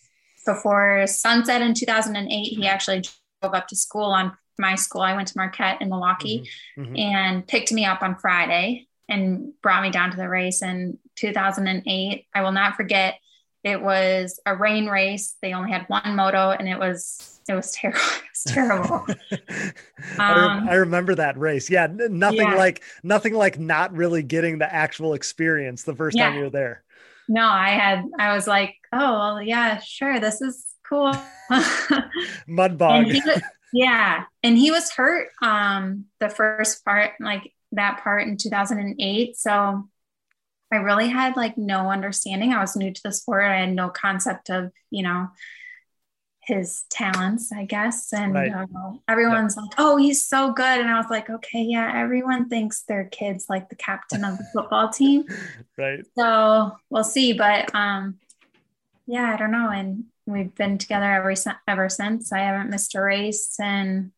before 0.45 1.07
sunset 1.07 1.61
in 1.61 1.73
2008, 1.73 2.43
he 2.43 2.67
actually 2.67 3.03
drove 3.41 3.53
up 3.53 3.67
to 3.69 3.75
school 3.75 4.05
on 4.05 4.35
my 4.57 4.75
school. 4.75 5.01
I 5.01 5.15
went 5.15 5.27
to 5.29 5.37
Marquette 5.37 5.81
in 5.81 5.89
Milwaukee 5.89 6.49
mm-hmm, 6.77 6.83
mm-hmm. 6.83 6.95
and 6.97 7.47
picked 7.47 7.71
me 7.71 7.85
up 7.85 8.01
on 8.01 8.15
Friday 8.15 8.87
and 9.07 9.53
brought 9.61 9.83
me 9.83 9.89
down 9.89 10.11
to 10.11 10.17
the 10.17 10.27
race 10.27 10.61
in 10.61 10.97
2008. 11.15 12.25
I 12.33 12.41
will 12.41 12.51
not 12.51 12.75
forget. 12.75 13.19
It 13.67 13.81
was 13.81 14.39
a 14.45 14.55
rain 14.55 14.85
race. 14.87 15.35
They 15.41 15.51
only 15.51 15.71
had 15.71 15.83
one 15.89 16.15
moto, 16.15 16.51
and 16.51 16.69
it 16.69 16.79
was 16.79 17.41
it 17.49 17.53
was 17.53 17.71
terrible. 17.71 17.99
It 18.37 18.45
was 18.45 18.53
terrible. 18.53 19.07
I, 20.19 20.45
um, 20.45 20.69
I, 20.69 20.75
remember 20.75 21.15
that 21.15 21.39
race. 21.39 21.71
Yeah, 21.71 21.87
nothing 21.91 22.47
yeah. 22.47 22.55
like 22.55 22.83
nothing 23.03 23.33
like 23.33 23.59
not 23.59 23.93
really 23.93 24.21
getting 24.21 24.59
the 24.59 24.71
actual 24.71 25.15
experience 25.15 25.83
the 25.83 25.95
first 25.95 26.15
yeah. 26.15 26.29
time 26.29 26.37
you 26.37 26.43
were 26.45 26.49
there. 26.51 26.83
No, 27.27 27.45
I 27.45 27.69
had. 27.69 28.05
I 28.17 28.35
was 28.35 28.47
like, 28.47 28.75
oh 28.93 29.19
well, 29.19 29.41
yeah, 29.41 29.79
sure, 29.79 30.19
this 30.19 30.39
is 30.39 30.65
cool. 30.87 31.13
Mud 32.47 32.77
bog. 32.77 33.07
Was, 33.07 33.41
yeah, 33.73 34.23
and 34.43 34.57
he 34.57 34.71
was 34.71 34.91
hurt. 34.91 35.29
Um, 35.41 36.05
the 36.19 36.29
first 36.29 36.85
part, 36.85 37.13
like 37.19 37.51
that 37.73 38.01
part 38.03 38.27
in 38.27 38.37
2008. 38.37 39.35
So 39.35 39.89
I 40.71 40.77
really 40.77 41.07
had 41.07 41.37
like 41.37 41.57
no 41.57 41.89
understanding. 41.89 42.53
I 42.53 42.59
was 42.59 42.75
new 42.75 42.91
to 42.91 43.01
the 43.03 43.13
sport. 43.13 43.45
I 43.45 43.61
had 43.61 43.73
no 43.73 43.89
concept 43.89 44.49
of, 44.49 44.71
you 44.89 45.03
know, 45.03 45.29
his 46.47 46.83
talents, 46.89 47.51
I 47.51 47.65
guess. 47.65 48.11
And 48.13 48.33
right. 48.33 48.51
uh, 48.51 48.93
everyone's 49.07 49.55
yeah. 49.55 49.63
like, 49.63 49.71
oh, 49.77 49.97
he's 49.97 50.25
so 50.25 50.53
good. 50.53 50.79
And 50.79 50.89
I 50.89 50.97
was 50.97 51.09
like, 51.09 51.29
okay, 51.29 51.61
yeah, 51.61 51.91
everyone 51.93 52.47
thinks 52.47 52.83
their 52.83 53.05
kid's 53.05 53.47
like 53.49 53.69
the 53.69 53.75
captain 53.75 54.23
of 54.23 54.37
the 54.37 54.45
football 54.53 54.89
team. 54.89 55.25
right. 55.77 56.05
So 56.17 56.77
we'll 56.89 57.03
see. 57.03 57.33
But 57.33 57.73
um, 57.75 58.19
yeah, 59.05 59.33
I 59.33 59.37
don't 59.37 59.51
know. 59.51 59.69
And 59.69 60.05
we've 60.25 60.53
been 60.55 60.77
together 60.77 61.11
ever, 61.11 61.33
ever 61.67 61.89
since. 61.89 62.31
I 62.31 62.39
haven't 62.39 62.69
missed 62.69 62.95
a 62.95 63.01
race. 63.01 63.57
And 63.59 64.11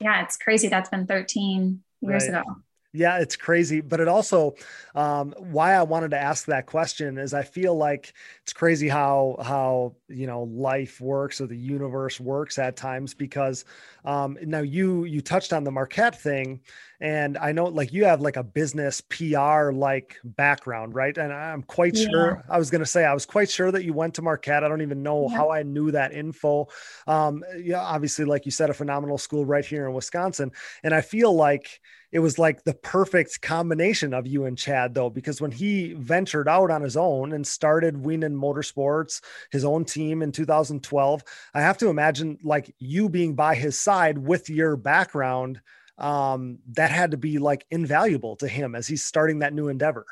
yeah, 0.00 0.24
it's 0.24 0.36
crazy. 0.36 0.68
That's 0.68 0.90
been 0.90 1.06
13 1.06 1.82
years 2.00 2.28
right. 2.28 2.40
ago. 2.40 2.56
Yeah, 2.92 3.18
it's 3.18 3.36
crazy. 3.36 3.80
But 3.80 4.00
it 4.00 4.08
also, 4.08 4.54
um, 4.94 5.34
why 5.38 5.74
I 5.74 5.82
wanted 5.82 6.10
to 6.12 6.18
ask 6.18 6.46
that 6.46 6.66
question 6.66 7.18
is 7.18 7.34
I 7.34 7.42
feel 7.42 7.76
like 7.76 8.14
it's 8.42 8.52
crazy 8.52 8.88
how, 8.88 9.36
how, 9.42 9.94
you 10.08 10.26
know, 10.26 10.42
life 10.44 11.00
works 11.00 11.40
or 11.40 11.46
the 11.46 11.56
universe 11.56 12.18
works 12.20 12.58
at 12.58 12.76
times 12.76 13.14
because 13.14 13.64
um, 14.04 14.38
now 14.42 14.60
you, 14.60 15.04
you 15.04 15.20
touched 15.20 15.52
on 15.52 15.64
the 15.64 15.70
Marquette 15.70 16.20
thing 16.20 16.60
and 17.00 17.38
I 17.38 17.52
know 17.52 17.66
like 17.66 17.92
you 17.92 18.04
have 18.06 18.20
like 18.20 18.36
a 18.36 18.42
business 18.42 19.00
PR 19.00 19.70
like 19.70 20.16
background, 20.24 20.94
right? 20.94 21.16
And 21.16 21.32
I'm 21.32 21.62
quite 21.62 21.96
yeah. 21.96 22.08
sure, 22.10 22.44
I 22.48 22.58
was 22.58 22.70
going 22.70 22.80
to 22.80 22.86
say, 22.86 23.04
I 23.04 23.14
was 23.14 23.24
quite 23.24 23.48
sure 23.48 23.70
that 23.70 23.84
you 23.84 23.92
went 23.92 24.14
to 24.14 24.22
Marquette. 24.22 24.64
I 24.64 24.68
don't 24.68 24.82
even 24.82 25.02
know 25.02 25.28
yeah. 25.30 25.36
how 25.36 25.50
I 25.50 25.62
knew 25.62 25.92
that 25.92 26.12
info. 26.12 26.66
Um, 27.06 27.44
yeah, 27.56 27.80
obviously, 27.80 28.24
like 28.24 28.46
you 28.46 28.50
said, 28.50 28.70
a 28.70 28.74
phenomenal 28.74 29.18
school 29.18 29.44
right 29.44 29.64
here 29.64 29.86
in 29.86 29.94
Wisconsin. 29.94 30.50
And 30.82 30.92
I 30.92 31.00
feel 31.00 31.32
like, 31.34 31.80
it 32.10 32.20
was 32.20 32.38
like 32.38 32.64
the 32.64 32.74
perfect 32.74 33.42
combination 33.42 34.14
of 34.14 34.26
you 34.26 34.46
and 34.46 34.56
Chad, 34.56 34.94
though, 34.94 35.10
because 35.10 35.40
when 35.40 35.50
he 35.50 35.92
ventured 35.92 36.48
out 36.48 36.70
on 36.70 36.80
his 36.80 36.96
own 36.96 37.34
and 37.34 37.46
started 37.46 37.96
Wienen 37.96 38.34
Motorsports, 38.34 39.20
his 39.50 39.64
own 39.64 39.84
team 39.84 39.97
in 40.06 40.32
2012, 40.32 41.24
I 41.54 41.60
have 41.60 41.78
to 41.78 41.88
imagine 41.88 42.38
like 42.42 42.74
you 42.78 43.08
being 43.08 43.34
by 43.34 43.54
his 43.54 43.78
side 43.78 44.18
with 44.18 44.48
your 44.48 44.76
background, 44.76 45.60
um, 45.98 46.58
that 46.72 46.90
had 46.90 47.10
to 47.10 47.16
be 47.16 47.38
like 47.38 47.66
invaluable 47.70 48.36
to 48.36 48.48
him 48.48 48.74
as 48.74 48.86
he's 48.86 49.04
starting 49.04 49.40
that 49.40 49.52
new 49.52 49.68
endeavor. 49.68 50.06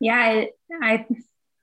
Yeah, 0.00 0.16
I, 0.16 0.50
I 0.82 1.06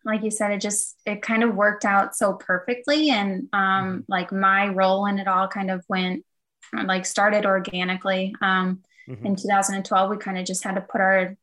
like 0.06 0.24
you 0.24 0.32
said, 0.32 0.52
it 0.52 0.62
just 0.62 0.98
it 1.06 1.22
kind 1.22 1.44
of 1.44 1.56
worked 1.56 1.86
out 1.86 2.16
so 2.16 2.34
perfectly, 2.34 3.10
and 3.10 3.50
um, 3.54 3.62
mm-hmm. 3.62 4.00
like 4.08 4.32
my 4.32 4.68
role 4.70 5.06
in 5.06 5.20
it 5.20 5.28
all 5.28 5.48
kind 5.48 5.70
of 5.70 5.84
went 5.88 6.26
like 6.74 7.06
started 7.06 7.46
organically. 7.46 8.34
Um, 8.42 8.84
mm-hmm. 9.08 9.26
in 9.26 9.36
2012 9.36 10.10
we 10.10 10.18
kind 10.18 10.38
of 10.38 10.46
just 10.46 10.64
had 10.64 10.76
to 10.76 10.82
put 10.82 11.02
our 11.02 11.38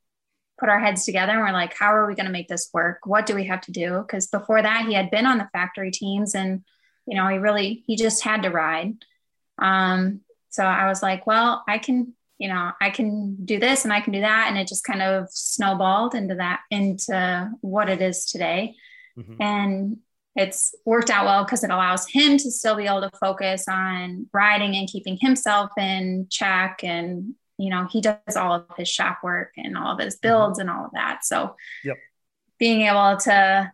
put 0.58 0.68
our 0.68 0.80
heads 0.80 1.04
together 1.04 1.32
and 1.32 1.40
we're 1.40 1.52
like 1.52 1.74
how 1.74 1.94
are 1.94 2.06
we 2.06 2.14
going 2.14 2.26
to 2.26 2.32
make 2.32 2.48
this 2.48 2.70
work? 2.72 3.00
What 3.04 3.26
do 3.26 3.34
we 3.34 3.44
have 3.44 3.60
to 3.62 3.72
do? 3.72 3.98
Because 4.00 4.26
before 4.26 4.62
that 4.62 4.86
he 4.86 4.94
had 4.94 5.10
been 5.10 5.26
on 5.26 5.38
the 5.38 5.48
factory 5.52 5.90
teams 5.90 6.34
and 6.34 6.64
you 7.06 7.16
know 7.16 7.28
he 7.28 7.38
really 7.38 7.84
he 7.86 7.96
just 7.96 8.22
had 8.22 8.42
to 8.42 8.50
ride. 8.50 8.94
Um, 9.58 10.20
so 10.50 10.64
i 10.64 10.88
was 10.88 11.02
like 11.02 11.26
well 11.26 11.62
i 11.68 11.76
can 11.76 12.14
you 12.38 12.48
know 12.48 12.72
i 12.80 12.88
can 12.88 13.36
do 13.44 13.58
this 13.58 13.84
and 13.84 13.92
i 13.92 14.00
can 14.00 14.12
do 14.12 14.20
that. 14.20 14.46
And 14.48 14.58
it 14.58 14.68
just 14.68 14.84
kind 14.84 15.02
of 15.02 15.28
snowballed 15.30 16.14
into 16.14 16.36
that 16.36 16.60
into 16.70 17.50
what 17.60 17.88
it 17.88 18.00
is 18.02 18.24
today. 18.24 18.74
Mm-hmm. 19.18 19.42
and 19.42 19.96
it's 20.38 20.72
worked 20.84 21.10
out 21.10 21.24
well 21.24 21.44
because 21.44 21.64
it 21.64 21.70
allows 21.70 22.06
him 22.06 22.38
to 22.38 22.50
still 22.52 22.76
be 22.76 22.86
able 22.86 23.00
to 23.00 23.10
focus 23.18 23.66
on 23.68 24.28
riding 24.32 24.76
and 24.76 24.88
keeping 24.88 25.18
himself 25.20 25.72
in 25.76 26.28
check 26.30 26.80
and 26.84 27.34
you 27.58 27.70
know, 27.70 27.86
he 27.90 28.00
does 28.00 28.36
all 28.36 28.52
of 28.52 28.66
his 28.76 28.88
shop 28.88 29.18
work 29.22 29.52
and 29.56 29.76
all 29.76 29.92
of 29.92 29.98
his 29.98 30.14
mm-hmm. 30.14 30.28
builds 30.28 30.58
mm-hmm. 30.58 30.68
and 30.68 30.78
all 30.78 30.86
of 30.86 30.92
that. 30.92 31.24
So 31.24 31.56
yep. 31.84 31.96
being 32.58 32.82
able 32.82 33.16
to 33.18 33.72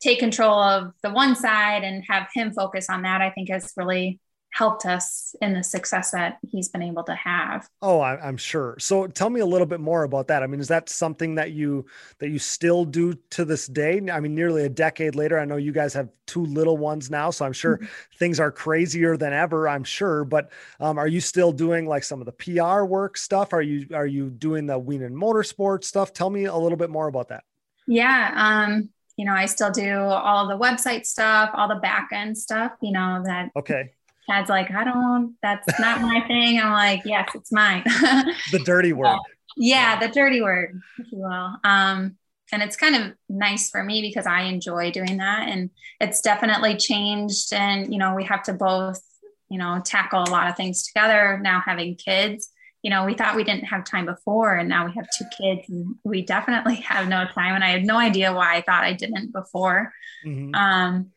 take 0.00 0.18
control 0.18 0.60
of 0.60 0.92
the 1.02 1.10
one 1.10 1.36
side 1.36 1.84
and 1.84 2.04
have 2.08 2.28
him 2.34 2.52
focus 2.52 2.90
on 2.90 3.02
that, 3.02 3.20
I 3.20 3.30
think 3.30 3.50
has 3.50 3.72
really 3.76 4.20
helped 4.54 4.86
us 4.86 5.34
in 5.42 5.52
the 5.52 5.64
success 5.64 6.12
that 6.12 6.38
he's 6.48 6.68
been 6.68 6.80
able 6.80 7.02
to 7.02 7.14
have. 7.16 7.68
Oh, 7.82 7.98
I, 7.98 8.28
am 8.28 8.36
sure. 8.36 8.76
So 8.78 9.08
tell 9.08 9.28
me 9.28 9.40
a 9.40 9.46
little 9.46 9.66
bit 9.66 9.80
more 9.80 10.04
about 10.04 10.28
that. 10.28 10.44
I 10.44 10.46
mean, 10.46 10.60
is 10.60 10.68
that 10.68 10.88
something 10.88 11.34
that 11.34 11.50
you 11.50 11.86
that 12.20 12.28
you 12.28 12.38
still 12.38 12.84
do 12.84 13.14
to 13.30 13.44
this 13.44 13.66
day? 13.66 14.00
I 14.12 14.20
mean, 14.20 14.32
nearly 14.32 14.64
a 14.64 14.68
decade 14.68 15.16
later. 15.16 15.40
I 15.40 15.44
know 15.44 15.56
you 15.56 15.72
guys 15.72 15.92
have 15.94 16.08
two 16.28 16.44
little 16.44 16.76
ones 16.76 17.10
now, 17.10 17.30
so 17.30 17.44
I'm 17.44 17.52
sure 17.52 17.78
mm-hmm. 17.78 17.86
things 18.20 18.38
are 18.38 18.52
crazier 18.52 19.16
than 19.16 19.32
ever. 19.32 19.68
I'm 19.68 19.82
sure, 19.82 20.24
but 20.24 20.52
um, 20.78 20.98
are 20.98 21.08
you 21.08 21.20
still 21.20 21.50
doing 21.50 21.86
like 21.86 22.04
some 22.04 22.20
of 22.20 22.26
the 22.26 22.32
PR 22.32 22.84
work 22.84 23.16
stuff? 23.16 23.52
Are 23.52 23.62
you 23.62 23.88
are 23.92 24.06
you 24.06 24.30
doing 24.30 24.66
the 24.66 24.80
Wienen 24.80 25.14
Motorsport 25.14 25.82
stuff? 25.82 26.12
Tell 26.12 26.30
me 26.30 26.44
a 26.44 26.56
little 26.56 26.78
bit 26.78 26.90
more 26.90 27.08
about 27.08 27.30
that. 27.30 27.42
Yeah. 27.88 28.30
Um, 28.36 28.90
you 29.16 29.24
know, 29.24 29.32
I 29.32 29.46
still 29.46 29.72
do 29.72 29.98
all 29.98 30.46
the 30.46 30.56
website 30.56 31.06
stuff, 31.06 31.50
all 31.54 31.66
the 31.66 31.74
back 31.74 32.10
end 32.12 32.38
stuff, 32.38 32.70
you 32.80 32.92
know, 32.92 33.20
that 33.24 33.50
okay. 33.56 33.93
Chad's 34.26 34.48
like, 34.48 34.70
I 34.70 34.84
don't, 34.84 35.36
that's 35.42 35.78
not 35.78 36.00
my 36.00 36.22
thing. 36.26 36.58
I'm 36.58 36.72
like, 36.72 37.02
yes, 37.04 37.30
it's 37.34 37.52
mine. 37.52 37.82
the 38.52 38.62
dirty 38.64 38.92
word. 38.92 39.18
yeah, 39.56 39.98
the 39.98 40.08
dirty 40.08 40.40
word, 40.40 40.80
if 40.98 41.12
you 41.12 41.18
will. 41.18 41.56
Um, 41.62 42.16
and 42.52 42.62
it's 42.62 42.76
kind 42.76 42.94
of 42.94 43.12
nice 43.28 43.70
for 43.70 43.82
me 43.82 44.02
because 44.02 44.26
I 44.26 44.42
enjoy 44.42 44.90
doing 44.90 45.18
that. 45.18 45.48
And 45.48 45.70
it's 46.00 46.20
definitely 46.20 46.76
changed. 46.76 47.52
And, 47.52 47.92
you 47.92 47.98
know, 47.98 48.14
we 48.14 48.24
have 48.24 48.42
to 48.44 48.52
both, 48.52 49.00
you 49.48 49.58
know, 49.58 49.80
tackle 49.84 50.22
a 50.22 50.30
lot 50.30 50.48
of 50.48 50.56
things 50.56 50.86
together 50.86 51.38
now 51.42 51.62
having 51.64 51.96
kids. 51.96 52.50
You 52.82 52.90
know, 52.90 53.06
we 53.06 53.14
thought 53.14 53.34
we 53.34 53.44
didn't 53.44 53.64
have 53.64 53.84
time 53.84 54.04
before, 54.04 54.54
and 54.56 54.68
now 54.68 54.84
we 54.84 54.92
have 54.92 55.06
two 55.16 55.24
kids, 55.40 55.70
and 55.70 55.94
we 56.04 56.20
definitely 56.20 56.74
have 56.86 57.08
no 57.08 57.24
time. 57.24 57.54
And 57.54 57.64
I 57.64 57.70
had 57.70 57.84
no 57.84 57.96
idea 57.96 58.34
why 58.34 58.56
I 58.56 58.60
thought 58.60 58.84
I 58.84 58.92
didn't 58.92 59.32
before. 59.32 59.90
Mm-hmm. 60.26 60.54
Um, 60.54 61.10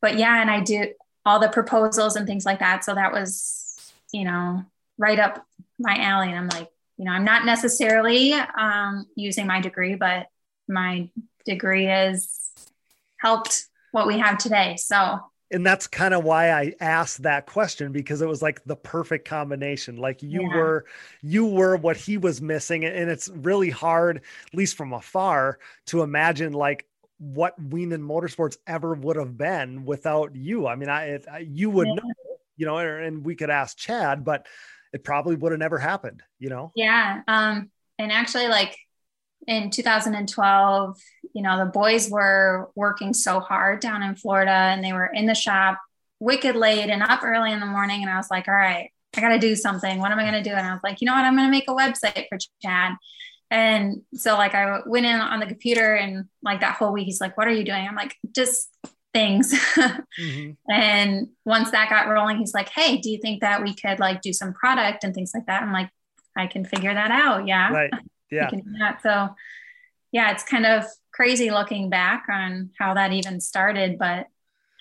but 0.00 0.18
yeah, 0.18 0.40
and 0.40 0.50
I 0.50 0.60
do, 0.60 0.92
all 1.24 1.38
the 1.38 1.48
proposals 1.48 2.16
and 2.16 2.26
things 2.26 2.44
like 2.44 2.58
that. 2.58 2.84
So 2.84 2.94
that 2.94 3.12
was, 3.12 3.92
you 4.12 4.24
know, 4.24 4.64
right 4.98 5.18
up 5.18 5.46
my 5.78 5.96
alley. 5.96 6.28
And 6.28 6.38
I'm 6.38 6.48
like, 6.48 6.68
you 6.96 7.04
know, 7.04 7.12
I'm 7.12 7.24
not 7.24 7.44
necessarily 7.44 8.32
um, 8.32 9.06
using 9.14 9.46
my 9.46 9.60
degree, 9.60 9.94
but 9.94 10.26
my 10.68 11.08
degree 11.44 11.84
has 11.84 12.50
helped 13.18 13.66
what 13.92 14.06
we 14.06 14.18
have 14.18 14.38
today. 14.38 14.76
So, 14.76 15.20
and 15.50 15.66
that's 15.66 15.86
kind 15.86 16.14
of 16.14 16.24
why 16.24 16.50
I 16.50 16.74
asked 16.80 17.24
that 17.24 17.46
question 17.46 17.92
because 17.92 18.22
it 18.22 18.28
was 18.28 18.40
like 18.40 18.64
the 18.64 18.76
perfect 18.76 19.28
combination. 19.28 19.96
Like 19.96 20.22
you 20.22 20.42
yeah. 20.42 20.56
were, 20.56 20.86
you 21.20 21.46
were 21.46 21.76
what 21.76 21.96
he 21.96 22.16
was 22.16 22.40
missing, 22.40 22.84
and 22.84 23.10
it's 23.10 23.28
really 23.28 23.68
hard, 23.68 24.18
at 24.18 24.54
least 24.54 24.76
from 24.76 24.94
afar, 24.94 25.58
to 25.86 26.02
imagine 26.02 26.54
like 26.54 26.86
what 27.22 27.54
Wienen 27.70 28.02
Motorsports 28.02 28.56
ever 28.66 28.94
would 28.94 29.14
have 29.14 29.38
been 29.38 29.84
without 29.84 30.34
you. 30.34 30.66
I 30.66 30.74
mean, 30.74 30.88
I, 30.88 31.20
I 31.30 31.38
you 31.38 31.70
would 31.70 31.86
yeah. 31.86 31.94
know, 31.94 32.02
you 32.56 32.66
know, 32.66 32.78
and 32.78 33.24
we 33.24 33.36
could 33.36 33.48
ask 33.48 33.78
Chad, 33.78 34.24
but 34.24 34.46
it 34.92 35.04
probably 35.04 35.36
would 35.36 35.52
have 35.52 35.60
never 35.60 35.78
happened, 35.78 36.22
you 36.40 36.48
know? 36.48 36.72
Yeah. 36.74 37.22
Um, 37.28 37.70
and 37.96 38.10
actually 38.10 38.48
like 38.48 38.76
in 39.46 39.70
2012, 39.70 40.98
you 41.32 41.42
know, 41.42 41.64
the 41.64 41.70
boys 41.70 42.10
were 42.10 42.70
working 42.74 43.14
so 43.14 43.38
hard 43.38 43.78
down 43.78 44.02
in 44.02 44.16
Florida 44.16 44.50
and 44.50 44.82
they 44.82 44.92
were 44.92 45.06
in 45.06 45.26
the 45.26 45.34
shop 45.34 45.78
wicked 46.18 46.56
late 46.56 46.90
and 46.90 47.04
up 47.04 47.22
early 47.22 47.52
in 47.52 47.60
the 47.60 47.66
morning. 47.66 48.02
And 48.02 48.10
I 48.10 48.16
was 48.16 48.30
like, 48.32 48.48
all 48.48 48.54
right, 48.54 48.90
I 49.16 49.20
got 49.20 49.28
to 49.28 49.38
do 49.38 49.54
something. 49.54 50.00
What 50.00 50.10
am 50.10 50.18
I 50.18 50.28
going 50.28 50.42
to 50.42 50.48
do? 50.48 50.54
And 50.54 50.66
I 50.66 50.72
was 50.72 50.82
like, 50.82 51.00
you 51.00 51.06
know 51.06 51.14
what? 51.14 51.24
I'm 51.24 51.36
going 51.36 51.46
to 51.46 51.50
make 51.50 51.68
a 51.68 51.72
website 51.72 52.26
for 52.28 52.38
Chad. 52.62 52.94
And 53.52 54.00
so 54.14 54.38
like 54.38 54.54
I 54.54 54.80
went 54.86 55.04
in 55.04 55.20
on 55.20 55.38
the 55.38 55.46
computer 55.46 55.94
and 55.94 56.24
like 56.42 56.60
that 56.60 56.76
whole 56.76 56.90
week, 56.90 57.04
he's 57.04 57.20
like, 57.20 57.36
what 57.36 57.46
are 57.46 57.52
you 57.52 57.64
doing? 57.64 57.86
I'm 57.86 57.94
like, 57.94 58.16
just 58.34 58.70
things. 59.12 59.52
mm-hmm. 59.76 60.52
And 60.70 61.28
once 61.44 61.70
that 61.72 61.90
got 61.90 62.08
rolling, 62.08 62.38
he's 62.38 62.54
like, 62.54 62.70
Hey, 62.70 62.96
do 62.96 63.10
you 63.10 63.18
think 63.18 63.42
that 63.42 63.62
we 63.62 63.74
could 63.74 63.98
like 64.00 64.22
do 64.22 64.32
some 64.32 64.54
product 64.54 65.04
and 65.04 65.14
things 65.14 65.32
like 65.34 65.44
that? 65.48 65.62
I'm 65.62 65.70
like, 65.70 65.90
I 66.34 66.46
can 66.46 66.64
figure 66.64 66.94
that 66.94 67.10
out. 67.10 67.46
Yeah. 67.46 67.70
Right. 67.70 67.90
Yeah. 68.30 68.48
So 69.02 69.28
yeah, 70.10 70.30
it's 70.30 70.42
kind 70.42 70.64
of 70.64 70.86
crazy 71.12 71.50
looking 71.50 71.90
back 71.90 72.24
on 72.32 72.70
how 72.78 72.94
that 72.94 73.12
even 73.12 73.42
started, 73.42 73.98
but 73.98 74.26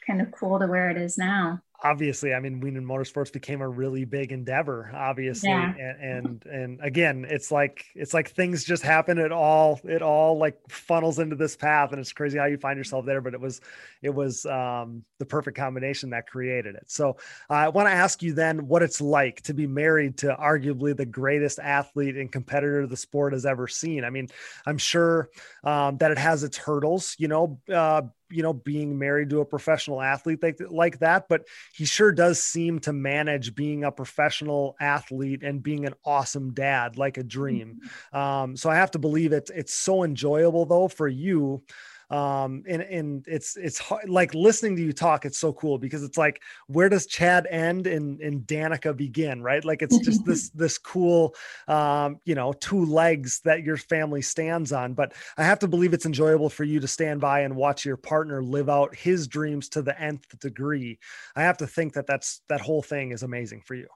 kind 0.07 0.21
of 0.21 0.31
cool 0.31 0.57
to 0.57 0.67
where 0.67 0.89
it 0.89 0.95
is 0.95 1.17
now 1.17 1.61
obviously, 1.83 2.33
I 2.33 2.39
mean, 2.39 2.61
Wienen 2.61 2.83
Motorsports 2.83 3.31
became 3.31 3.61
a 3.61 3.67
really 3.67 4.05
big 4.05 4.31
endeavor, 4.31 4.91
obviously, 4.93 5.49
yeah. 5.49 5.73
and, 5.77 5.99
and 5.99 6.45
and 6.45 6.79
again, 6.81 7.25
it's 7.29 7.51
like 7.51 7.85
it's 7.95 8.13
like 8.13 8.29
things 8.29 8.63
just 8.63 8.83
happen. 8.83 9.17
It 9.17 9.31
all 9.31 9.79
it 9.83 10.01
all 10.01 10.37
like 10.37 10.57
funnels 10.69 11.19
into 11.19 11.35
this 11.35 11.55
path, 11.55 11.91
and 11.91 11.99
it's 11.99 12.13
crazy 12.13 12.37
how 12.37 12.45
you 12.45 12.57
find 12.57 12.77
yourself 12.77 13.05
there. 13.05 13.21
But 13.21 13.33
it 13.33 13.41
was 13.41 13.61
it 14.01 14.13
was 14.13 14.45
um, 14.45 15.03
the 15.19 15.25
perfect 15.25 15.57
combination 15.57 16.11
that 16.11 16.27
created 16.27 16.75
it. 16.75 16.89
So 16.89 17.17
uh, 17.49 17.53
I 17.53 17.69
want 17.69 17.87
to 17.87 17.93
ask 17.93 18.21
you 18.21 18.33
then 18.33 18.67
what 18.67 18.83
it's 18.83 19.01
like 19.01 19.41
to 19.43 19.53
be 19.53 19.67
married 19.67 20.17
to 20.19 20.35
arguably 20.39 20.95
the 20.95 21.05
greatest 21.05 21.59
athlete 21.59 22.17
and 22.17 22.31
competitor 22.31 22.85
the 22.87 22.97
sport 22.97 23.33
has 23.33 23.45
ever 23.45 23.67
seen. 23.67 24.03
I 24.03 24.09
mean, 24.09 24.27
I'm 24.65 24.77
sure 24.77 25.29
um, 25.63 25.97
that 25.97 26.11
it 26.11 26.17
has 26.17 26.43
its 26.43 26.57
hurdles, 26.57 27.15
you 27.17 27.27
know. 27.27 27.59
Uh, 27.71 28.03
you 28.31 28.43
know, 28.43 28.53
being 28.53 28.97
married 28.97 29.29
to 29.29 29.41
a 29.41 29.45
professional 29.45 30.01
athlete 30.01 30.41
like, 30.41 30.59
like 30.69 30.99
that, 30.99 31.25
but 31.29 31.47
he 31.73 31.85
sure 31.85 32.11
does 32.11 32.41
seem 32.41 32.79
to 32.79 32.93
manage 32.93 33.55
being 33.55 33.83
a 33.83 33.91
professional 33.91 34.75
athlete 34.79 35.43
and 35.43 35.63
being 35.63 35.85
an 35.85 35.93
awesome 36.05 36.53
dad 36.53 36.97
like 36.97 37.17
a 37.17 37.23
dream. 37.23 37.81
Mm-hmm. 38.13 38.17
Um, 38.17 38.57
so 38.57 38.69
I 38.69 38.75
have 38.75 38.91
to 38.91 38.99
believe 38.99 39.33
it's 39.33 39.51
it's 39.51 39.73
so 39.73 40.03
enjoyable 40.03 40.65
though 40.65 40.87
for 40.87 41.07
you 41.07 41.63
um 42.11 42.63
and 42.67 42.81
and 42.81 43.25
it's 43.27 43.55
it's 43.55 43.79
hard, 43.79 44.09
like 44.09 44.33
listening 44.35 44.75
to 44.75 44.83
you 44.83 44.91
talk 44.91 45.25
it's 45.25 45.37
so 45.37 45.53
cool 45.53 45.77
because 45.77 46.03
it's 46.03 46.17
like 46.17 46.41
where 46.67 46.89
does 46.89 47.05
chad 47.05 47.47
end 47.49 47.87
and 47.87 48.19
and 48.21 48.41
danica 48.41 48.95
begin 48.95 49.41
right? 49.41 49.63
Like 49.63 49.81
it's 49.81 49.97
just 49.99 50.25
this 50.25 50.49
this 50.55 50.77
cool 50.77 51.33
um 51.67 52.17
you 52.25 52.35
know 52.35 52.51
two 52.53 52.85
legs 52.85 53.39
that 53.45 53.63
your 53.63 53.77
family 53.77 54.21
stands 54.21 54.71
on 54.71 54.93
but 54.93 55.13
i 55.37 55.43
have 55.43 55.59
to 55.59 55.67
believe 55.67 55.93
it's 55.93 56.05
enjoyable 56.05 56.49
for 56.49 56.63
you 56.63 56.79
to 56.79 56.87
stand 56.87 57.21
by 57.21 57.41
and 57.41 57.55
watch 57.55 57.85
your 57.85 57.97
partner 57.97 58.43
live 58.43 58.69
out 58.69 58.93
his 58.95 59.27
dreams 59.27 59.69
to 59.69 59.81
the 59.81 59.99
nth 59.99 60.37
degree. 60.39 60.99
I 61.35 61.43
have 61.43 61.57
to 61.57 61.67
think 61.67 61.93
that 61.93 62.07
that's 62.07 62.41
that 62.49 62.61
whole 62.61 62.81
thing 62.81 63.11
is 63.11 63.23
amazing 63.23 63.61
for 63.61 63.75
you. 63.75 63.87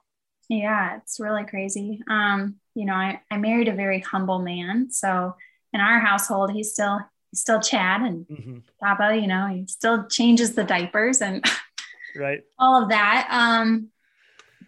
Yeah 0.48 0.96
it's 0.96 1.20
really 1.20 1.44
crazy. 1.44 2.00
Um 2.08 2.56
you 2.74 2.86
know 2.86 2.94
i, 2.94 3.20
I 3.30 3.36
married 3.36 3.68
a 3.68 3.74
very 3.74 4.00
humble 4.00 4.38
man 4.38 4.90
so 4.90 5.34
in 5.72 5.80
our 5.80 5.98
household 5.98 6.52
he's 6.52 6.72
still 6.72 7.00
still 7.36 7.60
Chad 7.60 8.02
and 8.02 8.26
mm-hmm. 8.26 8.58
Papa, 8.82 9.16
you 9.16 9.26
know, 9.26 9.46
he 9.46 9.66
still 9.66 10.06
changes 10.08 10.54
the 10.54 10.64
diapers 10.64 11.20
and 11.20 11.44
right 12.16 12.42
all 12.58 12.82
of 12.82 12.88
that. 12.90 13.28
Um, 13.30 13.88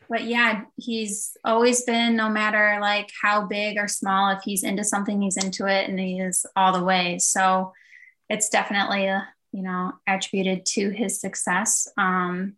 but 0.09 0.24
yeah, 0.24 0.62
he's 0.76 1.37
always 1.44 1.83
been 1.83 2.16
no 2.16 2.31
matter 2.31 2.78
like 2.81 3.11
how 3.20 3.46
big 3.46 3.76
or 3.76 3.88
small, 3.88 4.31
if 4.31 4.42
he's 4.42 4.64
into 4.64 4.85
something, 4.85 5.20
he's 5.20 5.37
into 5.37 5.66
it 5.66 5.88
and 5.88 6.00
he 6.00 6.20
is 6.20 6.46
all 6.57 6.72
the 6.72 6.85
way. 6.85 7.18
So 7.18 7.72
it's 8.28 8.48
definitely 8.48 9.07
a, 9.07 9.28
you 9.52 9.62
know, 9.62 9.92
attributed 10.07 10.64
to 10.66 10.90
his 10.90 11.20
success. 11.20 11.88
Um, 11.98 12.57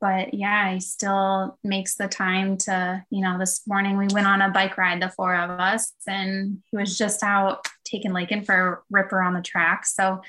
but 0.00 0.34
yeah, 0.34 0.72
he 0.72 0.80
still 0.80 1.58
makes 1.64 1.96
the 1.96 2.06
time 2.06 2.56
to, 2.58 3.04
you 3.10 3.22
know, 3.22 3.38
this 3.38 3.66
morning 3.66 3.96
we 3.96 4.06
went 4.12 4.26
on 4.26 4.40
a 4.40 4.50
bike 4.50 4.78
ride, 4.78 5.02
the 5.02 5.08
four 5.08 5.34
of 5.34 5.50
us, 5.50 5.92
and 6.06 6.62
he 6.70 6.76
was 6.76 6.96
just 6.96 7.22
out 7.24 7.66
taking 7.86 8.12
Lakin 8.12 8.44
for 8.44 8.54
a 8.54 8.78
ripper 8.90 9.20
on 9.20 9.34
the 9.34 9.42
track. 9.42 9.86
So, 9.86 10.22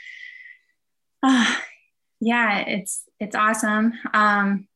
uh, 1.24 1.56
yeah, 2.20 2.60
it's 2.60 3.04
it's 3.20 3.36
awesome. 3.36 3.94
Um, 4.14 4.68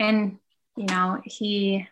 and 0.00 0.38
you 0.76 0.86
know, 0.86 1.20
he 1.24 1.86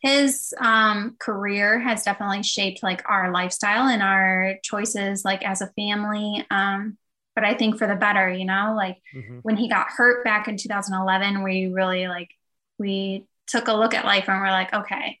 his 0.00 0.54
um, 0.60 1.16
career 1.18 1.78
has 1.80 2.04
definitely 2.04 2.42
shaped 2.42 2.82
like 2.82 3.02
our 3.08 3.32
lifestyle 3.32 3.88
and 3.88 4.02
our 4.02 4.54
choices, 4.62 5.24
like 5.24 5.44
as 5.44 5.60
a 5.60 5.72
family. 5.76 6.46
Um, 6.50 6.96
but 7.34 7.44
I 7.44 7.54
think 7.54 7.78
for 7.78 7.86
the 7.86 7.96
better, 7.96 8.30
you 8.30 8.44
know, 8.44 8.74
like 8.76 8.98
mm-hmm. 9.14 9.38
when 9.42 9.56
he 9.56 9.68
got 9.68 9.90
hurt 9.90 10.24
back 10.24 10.48
in 10.48 10.56
2011, 10.56 11.42
we 11.42 11.66
really 11.66 12.06
like, 12.06 12.30
we 12.78 13.26
took 13.46 13.68
a 13.68 13.74
look 13.74 13.94
at 13.94 14.04
life 14.04 14.28
and 14.28 14.40
we're 14.40 14.50
like, 14.50 14.72
okay, 14.72 15.18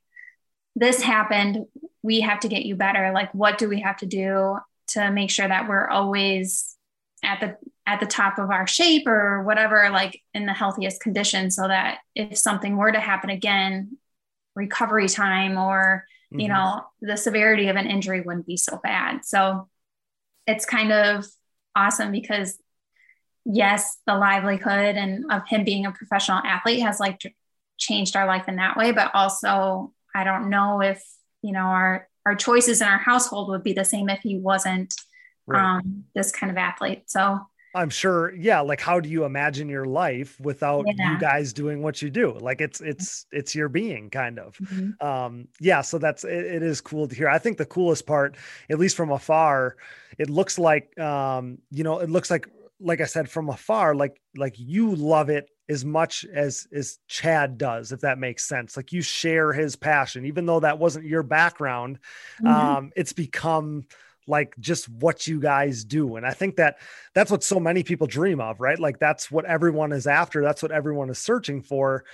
this 0.76 1.02
happened. 1.02 1.66
We 2.02 2.20
have 2.20 2.40
to 2.40 2.48
get 2.48 2.64
you 2.64 2.76
better. 2.76 3.12
Like, 3.12 3.32
what 3.34 3.58
do 3.58 3.68
we 3.68 3.80
have 3.80 3.96
to 3.98 4.06
do 4.06 4.58
to 4.88 5.10
make 5.10 5.30
sure 5.30 5.46
that 5.46 5.68
we're 5.68 5.88
always 5.88 6.76
at 7.24 7.40
the 7.40 7.56
at 7.86 8.00
the 8.00 8.06
top 8.06 8.38
of 8.38 8.50
our 8.50 8.66
shape 8.66 9.06
or 9.06 9.42
whatever, 9.42 9.88
like 9.90 10.20
in 10.34 10.46
the 10.46 10.52
healthiest 10.52 11.00
condition, 11.00 11.50
so 11.50 11.66
that 11.66 11.98
if 12.14 12.36
something 12.36 12.76
were 12.76 12.92
to 12.92 13.00
happen 13.00 13.30
again, 13.30 13.96
recovery 14.54 15.08
time 15.08 15.58
or 15.58 16.04
mm-hmm. 16.32 16.40
you 16.40 16.48
know 16.48 16.82
the 17.00 17.16
severity 17.16 17.68
of 17.68 17.76
an 17.76 17.86
injury 17.86 18.20
wouldn't 18.20 18.46
be 18.46 18.56
so 18.56 18.78
bad. 18.82 19.24
So 19.24 19.68
it's 20.46 20.64
kind 20.64 20.92
of 20.92 21.24
awesome 21.74 22.12
because 22.12 22.58
yes, 23.44 23.98
the 24.06 24.14
livelihood 24.14 24.96
and 24.96 25.30
of 25.30 25.48
him 25.48 25.64
being 25.64 25.86
a 25.86 25.92
professional 25.92 26.38
athlete 26.38 26.82
has 26.82 27.00
like 27.00 27.34
changed 27.78 28.16
our 28.16 28.26
life 28.26 28.48
in 28.48 28.56
that 28.56 28.76
way, 28.76 28.92
but 28.92 29.10
also 29.14 29.92
I 30.14 30.24
don't 30.24 30.50
know 30.50 30.82
if, 30.82 31.02
you 31.42 31.52
know, 31.52 31.60
our 31.60 32.08
our 32.26 32.34
choices 32.34 32.80
in 32.82 32.88
our 32.88 32.98
household 32.98 33.48
would 33.48 33.62
be 33.62 33.72
the 33.72 33.84
same 33.84 34.08
if 34.10 34.20
he 34.20 34.38
wasn't 34.38 34.94
right. 35.46 35.76
um, 35.76 36.04
this 36.14 36.30
kind 36.30 36.50
of 36.50 36.58
athlete. 36.58 37.04
So 37.06 37.40
I'm 37.74 37.90
sure, 37.90 38.34
yeah. 38.34 38.60
Like, 38.60 38.80
how 38.80 38.98
do 38.98 39.08
you 39.08 39.24
imagine 39.24 39.68
your 39.68 39.84
life 39.84 40.38
without 40.40 40.84
Yeah. 40.86 41.12
you 41.12 41.18
guys 41.18 41.52
doing 41.52 41.82
what 41.82 42.00
you 42.02 42.10
do? 42.10 42.32
Like, 42.38 42.60
it's 42.60 42.80
it's 42.80 43.26
it's 43.30 43.54
your 43.54 43.68
being, 43.68 44.10
kind 44.10 44.38
of. 44.38 44.56
Mhm. 44.56 45.02
Um, 45.02 45.48
yeah. 45.60 45.82
So 45.82 45.98
that's 45.98 46.24
it, 46.24 46.44
it 46.46 46.62
is 46.62 46.80
cool 46.80 47.06
to 47.08 47.14
hear. 47.14 47.28
I 47.28 47.38
think 47.38 47.56
the 47.58 47.66
coolest 47.66 48.06
part, 48.06 48.36
at 48.70 48.78
least 48.78 48.96
from 48.96 49.10
afar, 49.12 49.76
it 50.18 50.28
looks 50.30 50.58
like, 50.58 50.98
um, 50.98 51.58
you 51.70 51.84
know, 51.84 51.98
it 52.00 52.10
looks 52.10 52.30
like, 52.30 52.48
like 52.80 53.00
I 53.00 53.04
said, 53.06 53.30
from 53.30 53.48
afar, 53.48 53.94
like 53.94 54.20
like 54.36 54.54
you 54.58 54.94
love 54.94 55.28
it 55.30 55.48
as 55.68 55.84
much 55.84 56.24
as 56.24 56.66
as 56.72 56.98
Chad 57.08 57.58
does, 57.58 57.92
if 57.92 58.00
that 58.00 58.18
makes 58.18 58.44
sense. 58.44 58.76
Like 58.76 58.92
you 58.92 59.02
share 59.02 59.52
his 59.52 59.76
passion, 59.76 60.26
even 60.26 60.46
though 60.46 60.60
that 60.60 60.78
wasn't 60.78 61.06
your 61.06 61.22
background. 61.22 61.98
Mhm. 62.42 62.48
Um, 62.48 62.92
it's 62.96 63.12
become 63.12 63.84
like 64.26 64.54
just 64.60 64.88
what 64.88 65.26
you 65.26 65.40
guys 65.40 65.84
do 65.84 66.16
and 66.16 66.26
i 66.26 66.32
think 66.32 66.56
that 66.56 66.76
that's 67.14 67.30
what 67.30 67.42
so 67.42 67.58
many 67.58 67.82
people 67.82 68.06
dream 68.06 68.40
of 68.40 68.60
right 68.60 68.78
like 68.78 68.98
that's 68.98 69.30
what 69.30 69.46
everyone 69.46 69.90
is 69.90 70.06
after 70.06 70.42
that's 70.42 70.62
what 70.62 70.70
everyone 70.70 71.08
is 71.08 71.18
searching 71.18 71.62
for 71.62 72.04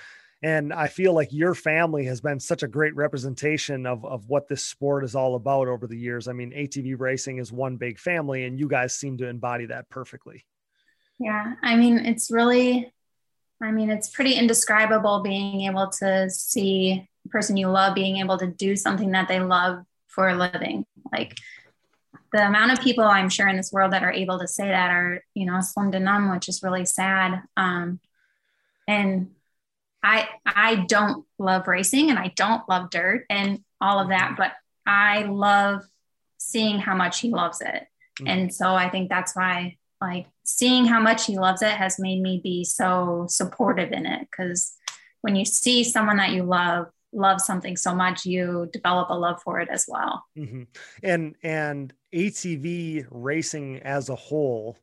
and 0.41 0.71
i 0.71 0.87
feel 0.87 1.13
like 1.13 1.33
your 1.33 1.53
family 1.53 2.05
has 2.05 2.21
been 2.21 2.39
such 2.39 2.63
a 2.63 2.69
great 2.69 2.95
representation 2.95 3.85
of 3.85 4.05
of 4.05 4.29
what 4.29 4.47
this 4.47 4.63
sport 4.63 5.03
is 5.03 5.13
all 5.13 5.35
about 5.35 5.67
over 5.67 5.87
the 5.87 5.97
years 5.97 6.29
i 6.29 6.31
mean 6.31 6.51
atv 6.51 6.95
racing 6.97 7.37
is 7.37 7.51
one 7.51 7.75
big 7.75 7.99
family 7.99 8.45
and 8.45 8.57
you 8.57 8.69
guys 8.69 8.95
seem 8.95 9.17
to 9.17 9.27
embody 9.27 9.65
that 9.65 9.89
perfectly 9.89 10.45
Yeah, 11.19 11.53
I 11.61 11.75
mean, 11.77 11.99
it's 11.99 12.29
really, 12.29 12.93
I 13.61 13.71
mean, 13.71 13.89
it's 13.89 14.09
pretty 14.09 14.33
indescribable 14.33 15.21
being 15.21 15.61
able 15.61 15.89
to 15.99 16.29
see 16.29 17.07
a 17.25 17.29
person 17.29 17.57
you 17.57 17.67
love 17.69 17.95
being 17.95 18.17
able 18.17 18.37
to 18.37 18.47
do 18.47 18.75
something 18.75 19.11
that 19.11 19.27
they 19.27 19.39
love 19.39 19.83
for 20.07 20.29
a 20.29 20.35
living. 20.35 20.85
Like 21.11 21.37
the 22.31 22.45
amount 22.45 22.73
of 22.73 22.81
people 22.81 23.03
I'm 23.03 23.29
sure 23.29 23.47
in 23.47 23.55
this 23.55 23.71
world 23.71 23.93
that 23.93 24.03
are 24.03 24.11
able 24.11 24.39
to 24.39 24.47
say 24.47 24.67
that 24.67 24.91
are, 24.91 25.23
you 25.33 25.45
know, 25.45 25.61
slim 25.61 25.91
to 25.93 25.99
none, 25.99 26.31
which 26.31 26.49
is 26.49 26.63
really 26.63 26.85
sad. 26.85 27.41
Um, 27.55 27.99
and 28.87 29.31
I, 30.03 30.27
I 30.45 30.85
don't 30.87 31.25
love 31.39 31.67
racing 31.67 32.09
and 32.09 32.19
I 32.19 32.33
don't 32.35 32.67
love 32.69 32.89
dirt 32.89 33.25
and 33.29 33.63
all 33.81 33.99
of 33.99 34.09
that, 34.09 34.35
but 34.37 34.51
I 34.85 35.23
love 35.23 35.83
seeing 36.37 36.79
how 36.79 36.95
much 36.95 37.21
he 37.21 37.29
loves 37.29 37.61
it. 37.61 37.87
Mhm. 38.19 38.29
And 38.29 38.53
so 38.53 38.75
I 38.75 38.89
think 38.89 39.09
that's 39.09 39.35
why 39.35 39.77
like 39.99 40.27
seeing 40.45 40.85
how 40.85 40.99
much 40.99 41.25
he 41.25 41.37
loves 41.37 41.61
it 41.61 41.71
has 41.71 41.99
made 41.99 42.21
me 42.21 42.39
be 42.41 42.63
so 42.63 43.25
supportive 43.27 43.91
in 43.91 44.05
it. 44.05 44.27
Because 44.29 44.73
when 45.21 45.35
you 45.35 45.43
see 45.43 45.83
someone 45.83 46.17
that 46.17 46.31
you 46.31 46.43
love 46.43 46.87
love 47.11 47.39
something 47.39 47.77
so 47.77 47.95
much 47.95 48.25
you 48.25 48.69
develop 48.73 49.09
a 49.09 49.13
love 49.13 49.41
for 49.41 49.61
it 49.61 49.69
as 49.71 49.85
well. 49.87 50.25
Hmm 50.37 50.63
And 51.01 51.35
and 51.43 51.93
ATV 52.13 53.07
racing 53.09 53.77
as 53.77 54.09
a 54.09 54.15
whole 54.15 54.77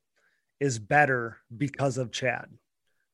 is 0.59 0.79
better 0.79 1.39
because 1.57 1.99
of 1.99 2.13
Chad, 2.13 2.47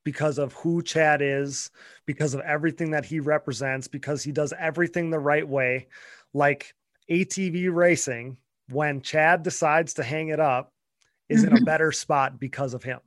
because 0.05 0.39
of 0.39 0.53
who 0.53 0.83
Chad 0.83 1.21
is, 1.23 1.71
because 2.07 2.35
of 2.35 2.41
everything 2.43 2.93
that 2.93 3.05
he 3.05 3.21
represents, 3.21 3.89
because 3.89 4.23
he 4.23 4.33
does 4.33 4.53
everything 4.59 5.11
the 5.11 5.19
right 5.19 5.49
way. 5.49 5.89
Like 6.35 6.75
ATV 7.11 7.75
racing, 7.75 8.37
when 8.69 9.01
Chad 9.01 9.43
decides 9.43 9.95
to 9.95 10.03
hang 10.03 10.29
it 10.29 10.41
up, 10.41 10.73
is 11.29 11.45
in 11.45 11.53
a 11.53 11.59
Mhm. 11.59 11.65
better 11.65 11.93
spot 11.93 12.39
because 12.41 12.75
of 12.75 12.83
him 12.83 13.01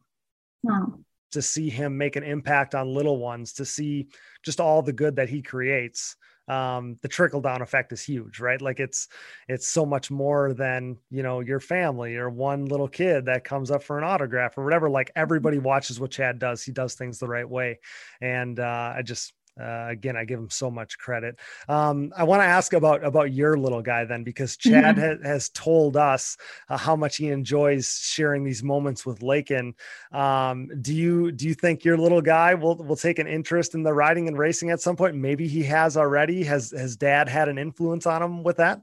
oh, 0.70 1.00
to 1.32 1.42
see 1.42 1.70
him 1.70 1.98
make 1.98 2.16
an 2.16 2.24
impact 2.24 2.76
on 2.76 2.94
little 2.94 3.18
ones, 3.18 3.54
to 3.54 3.66
see 3.66 4.08
just 4.44 4.60
all 4.60 4.82
the 4.82 4.94
good 4.94 5.16
that 5.16 5.30
he 5.30 5.42
creates. 5.42 6.16
Um, 6.48 6.98
the 7.02 7.08
trickle 7.08 7.40
down 7.40 7.62
effect 7.62 7.94
is 7.94 8.02
huge, 8.02 8.40
right? 8.42 8.62
Like 8.62 8.80
it's 8.82 9.08
it's 9.48 9.68
so 9.68 9.86
much 9.86 10.12
more 10.12 10.54
than 10.54 10.98
you 11.10 11.24
know 11.24 11.40
your 11.40 11.60
family 11.62 12.18
or 12.18 12.30
one 12.30 12.66
little 12.66 12.90
kid 12.90 13.26
that 13.26 13.46
comes 13.46 13.72
up 13.72 13.84
for 13.84 13.98
an 13.98 14.04
autograph 14.04 14.58
or 14.58 14.64
whatever. 14.66 14.90
Like 14.90 15.12
everybody 15.16 15.60
watches 15.60 16.00
what 16.00 16.12
Chad 16.12 16.40
does. 16.40 16.64
He 16.64 16.72
does 16.74 16.96
things 16.96 17.20
the 17.20 17.28
right 17.28 17.48
way, 17.48 17.80
and 18.20 18.60
uh, 18.60 18.94
I 18.98 19.02
just 19.04 19.34
uh, 19.60 19.88
again 19.90 20.16
I 20.16 20.24
give 20.26 20.40
him 20.40 20.50
so 20.50 20.72
much 20.72 20.98
credit. 20.98 21.38
Um, 21.68 22.14
I 22.16 22.24
want 22.24 22.42
to 22.42 22.46
ask 22.46 22.74
about 22.74 23.04
about 23.04 23.34
your 23.34 23.58
little 23.58 23.82
guy 23.82 24.06
then 24.06 24.24
because 24.24 24.56
Chad 24.58 24.96
Mhm. 24.96 25.22
ha- 25.24 25.28
has 25.28 25.50
told 25.50 25.98
us 25.98 26.38
uh, 26.70 26.78
how 26.78 26.96
much 26.96 27.18
he 27.18 27.30
enjoys 27.30 28.00
sharing 28.02 28.44
these 28.44 28.64
moments 28.64 29.06
with 29.06 29.22
Lakin. 29.22 29.74
Um, 30.12 30.70
do 30.82 30.94
you 30.94 31.32
do 31.32 31.48
you 31.48 31.54
think 31.54 31.84
your 31.84 31.98
little 31.98 32.22
guy 32.22 32.54
will 32.54 32.78
will 32.78 32.96
take 32.96 33.20
an 33.20 33.28
interest 33.28 33.76
in 33.76 33.84
the 33.84 33.94
riding 33.94 34.28
and 34.28 34.38
racing 34.38 34.70
at 34.72 34.82
some 34.82 34.96
point? 34.96 35.16
Maybe 35.16 35.48
he 35.48 35.64
has 35.64 35.98
already. 35.98 36.44
Has 36.44 36.72
has 36.72 36.96
dad 36.96 37.28
had 37.28 37.50
an 37.50 37.58
influence 37.58 38.06
on 38.06 38.22
him 38.24 38.44
with 38.44 38.58
that? 38.58 38.82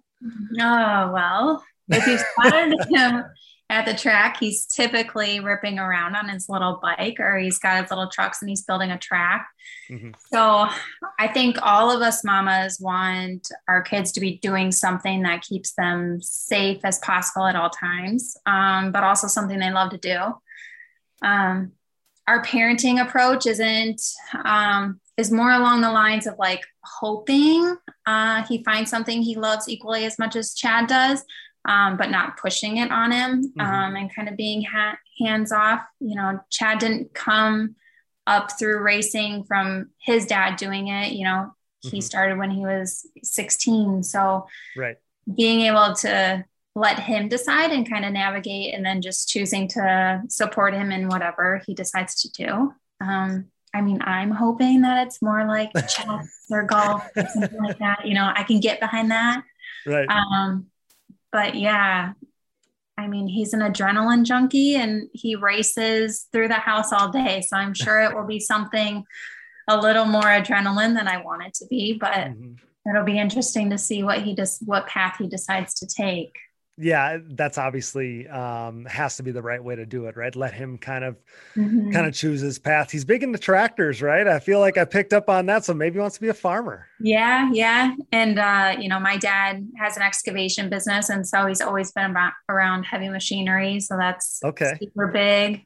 oh 0.60 1.10
well 1.12 1.64
if 1.88 2.04
you 2.08 2.18
spotted 2.18 2.76
him 2.90 3.22
at 3.70 3.84
the 3.84 3.94
track 3.94 4.38
he's 4.40 4.66
typically 4.66 5.40
ripping 5.40 5.78
around 5.78 6.14
on 6.14 6.28
his 6.28 6.48
little 6.48 6.78
bike 6.80 7.20
or 7.20 7.36
he's 7.38 7.58
got 7.58 7.82
his 7.82 7.90
little 7.90 8.08
trucks 8.08 8.40
and 8.40 8.48
he's 8.48 8.62
building 8.62 8.90
a 8.90 8.98
track 8.98 9.48
Mhm. 9.90 10.14
So 10.30 10.68
I 11.18 11.28
think 11.28 11.56
all 11.62 11.90
of 11.90 12.02
us 12.02 12.22
mamas 12.22 12.78
want 12.78 13.48
our 13.66 13.82
kids 13.82 14.12
to 14.12 14.20
be 14.20 14.38
doing 14.38 14.70
something 14.70 15.22
that 15.22 15.42
keeps 15.42 15.72
them 15.72 16.20
safe 16.20 16.80
as 16.84 16.98
possible 16.98 17.46
at 17.46 17.56
all 17.56 17.70
times, 17.70 18.36
um, 18.44 18.92
but 18.92 19.02
also 19.02 19.26
something 19.26 19.58
they 19.58 19.70
love 19.70 19.90
to 19.90 19.98
do. 19.98 20.18
Um, 21.22 21.72
our 22.26 22.42
parenting 22.44 23.00
approach 23.00 23.46
isn't 23.46 24.02
um, 24.44 25.00
is 25.16 25.32
more 25.32 25.50
along 25.50 25.80
the 25.80 25.90
lines 25.90 26.26
of 26.26 26.38
like 26.38 26.64
hoping 26.84 27.76
uh, 28.06 28.44
he 28.46 28.62
finds 28.62 28.90
something 28.90 29.22
he 29.22 29.34
loves 29.36 29.68
equally 29.68 30.04
as 30.04 30.18
much 30.18 30.36
as 30.36 30.54
Chad 30.54 30.86
does, 30.86 31.24
um, 31.64 31.96
but 31.96 32.10
not 32.10 32.36
pushing 32.36 32.76
it 32.78 32.90
on 32.90 33.10
him 33.12 33.52
Mhm. 33.56 33.62
um, 33.64 33.96
and 33.96 34.14
kind 34.14 34.28
of 34.28 34.36
being 34.36 34.62
ha- 34.64 34.98
hands 35.20 35.52
off. 35.52 35.82
You 36.00 36.14
know, 36.16 36.40
Chad 36.50 36.78
didn't 36.78 37.14
come 37.14 37.76
up 38.26 38.58
through 38.58 38.82
racing 38.82 39.44
from 39.44 39.90
his 39.98 40.26
dad 40.26 40.56
doing 40.56 40.88
it. 40.88 41.12
You 41.12 41.24
know, 41.24 41.54
he 41.80 41.98
Mhm. 41.98 42.02
started 42.02 42.38
when 42.38 42.50
he 42.50 42.60
was 42.64 43.06
16. 43.22 44.02
So 44.02 44.46
Right. 44.76 44.96
being 45.34 45.60
able 45.62 45.94
to 45.96 46.44
let 46.74 46.98
him 47.00 47.28
decide 47.28 47.72
and 47.72 47.88
kind 47.90 48.04
of 48.04 48.12
navigate 48.12 48.72
and 48.74 48.84
then 48.84 49.02
just 49.02 49.28
choosing 49.28 49.66
to 49.68 50.22
support 50.28 50.74
him 50.74 50.92
in 50.92 51.08
whatever 51.08 51.60
he 51.66 51.74
decides 51.74 52.20
to 52.22 52.30
do. 52.46 52.74
Um, 53.00 53.50
I 53.74 53.80
mean, 53.80 54.00
I'm 54.02 54.30
hoping 54.30 54.82
that 54.82 55.06
it's 55.06 55.20
more 55.20 55.44
like 55.46 55.70
chess 55.88 56.46
or 56.50 56.62
golf 56.64 57.08
or 57.16 57.26
something 57.28 57.62
like 57.62 57.78
that. 57.78 58.06
You 58.06 58.14
know, 58.14 58.30
I 58.34 58.42
can 58.44 58.60
get 58.60 58.80
behind 58.80 59.10
that. 59.10 59.42
Right. 59.86 60.08
Um, 60.08 60.66
but 61.32 61.54
yeah, 61.54 62.12
I 62.96 63.06
mean, 63.06 63.28
he's 63.28 63.52
an 63.52 63.60
adrenaline 63.60 64.24
junkie 64.24 64.74
and 64.74 65.08
he 65.12 65.36
races 65.36 66.26
through 66.32 66.48
the 66.48 66.54
house 66.54 66.92
all 66.92 67.10
day. 67.10 67.42
So 67.46 67.56
I'm 67.56 67.74
sure 67.74 68.00
it 68.00 68.14
will 68.14 68.26
be 68.26 68.40
something 68.40 69.04
a 69.68 69.76
little 69.76 70.04
more 70.04 70.22
adrenaline 70.22 70.96
than 70.96 71.06
I 71.06 71.22
want 71.22 71.44
it 71.44 71.54
to 71.54 71.66
be, 71.66 71.92
but 71.92 72.12
Mhm. 72.12 72.58
it'll 72.88 73.04
be 73.04 73.18
interesting 73.18 73.70
to 73.70 73.78
see 73.78 74.02
what 74.02 74.22
he 74.22 74.34
does, 74.34 74.58
what 74.64 74.86
path 74.88 75.16
he 75.18 75.28
decides 75.28 75.74
to 75.74 75.86
take. 75.86 76.36
Yeah, 76.80 77.18
that's 77.30 77.58
obviously 77.58 78.28
um, 78.28 78.84
has 78.84 79.16
to 79.16 79.22
be 79.24 79.32
the 79.32 79.42
right 79.42 79.62
way 79.62 79.74
to 79.76 79.84
do 79.84 80.06
it, 80.06 80.16
right? 80.16 80.34
Let 80.34 80.54
him 80.54 80.78
kind 80.78 81.04
of 81.04 81.16
Mhm. 81.56 81.92
kind 81.92 82.06
of 82.06 82.14
choose 82.14 82.40
his 82.40 82.58
path. 82.58 82.90
He's 82.90 83.04
big 83.04 83.22
into 83.22 83.38
tractors, 83.38 84.02
right? 84.02 84.26
I 84.28 84.40
feel 84.40 84.60
like 84.60 84.78
I 84.78 84.84
picked 84.84 85.12
up 85.12 85.28
on 85.30 85.46
that, 85.46 85.64
so 85.64 85.74
maybe 85.74 85.94
he 85.94 86.00
wants 86.00 86.16
to 86.16 86.22
be 86.22 86.28
a 86.28 86.34
farmer. 86.34 86.88
Yeah, 87.00 87.48
yeah. 87.52 87.94
And, 88.10 88.38
uh, 88.40 88.76
you 88.80 88.88
know, 88.88 88.98
my 88.98 89.16
dad 89.18 89.68
has 89.78 89.96
an 89.96 90.02
excavation 90.02 90.68
business. 90.68 91.10
And 91.10 91.26
so 91.26 91.46
he's 91.46 91.60
always 91.60 91.92
been 91.92 92.10
about, 92.10 92.32
around 92.48 92.84
heavy 92.84 93.08
machinery. 93.08 93.78
So 93.78 93.96
that's 93.96 94.42
Okay. 94.42 94.80
super 94.82 95.06
big. 95.06 95.64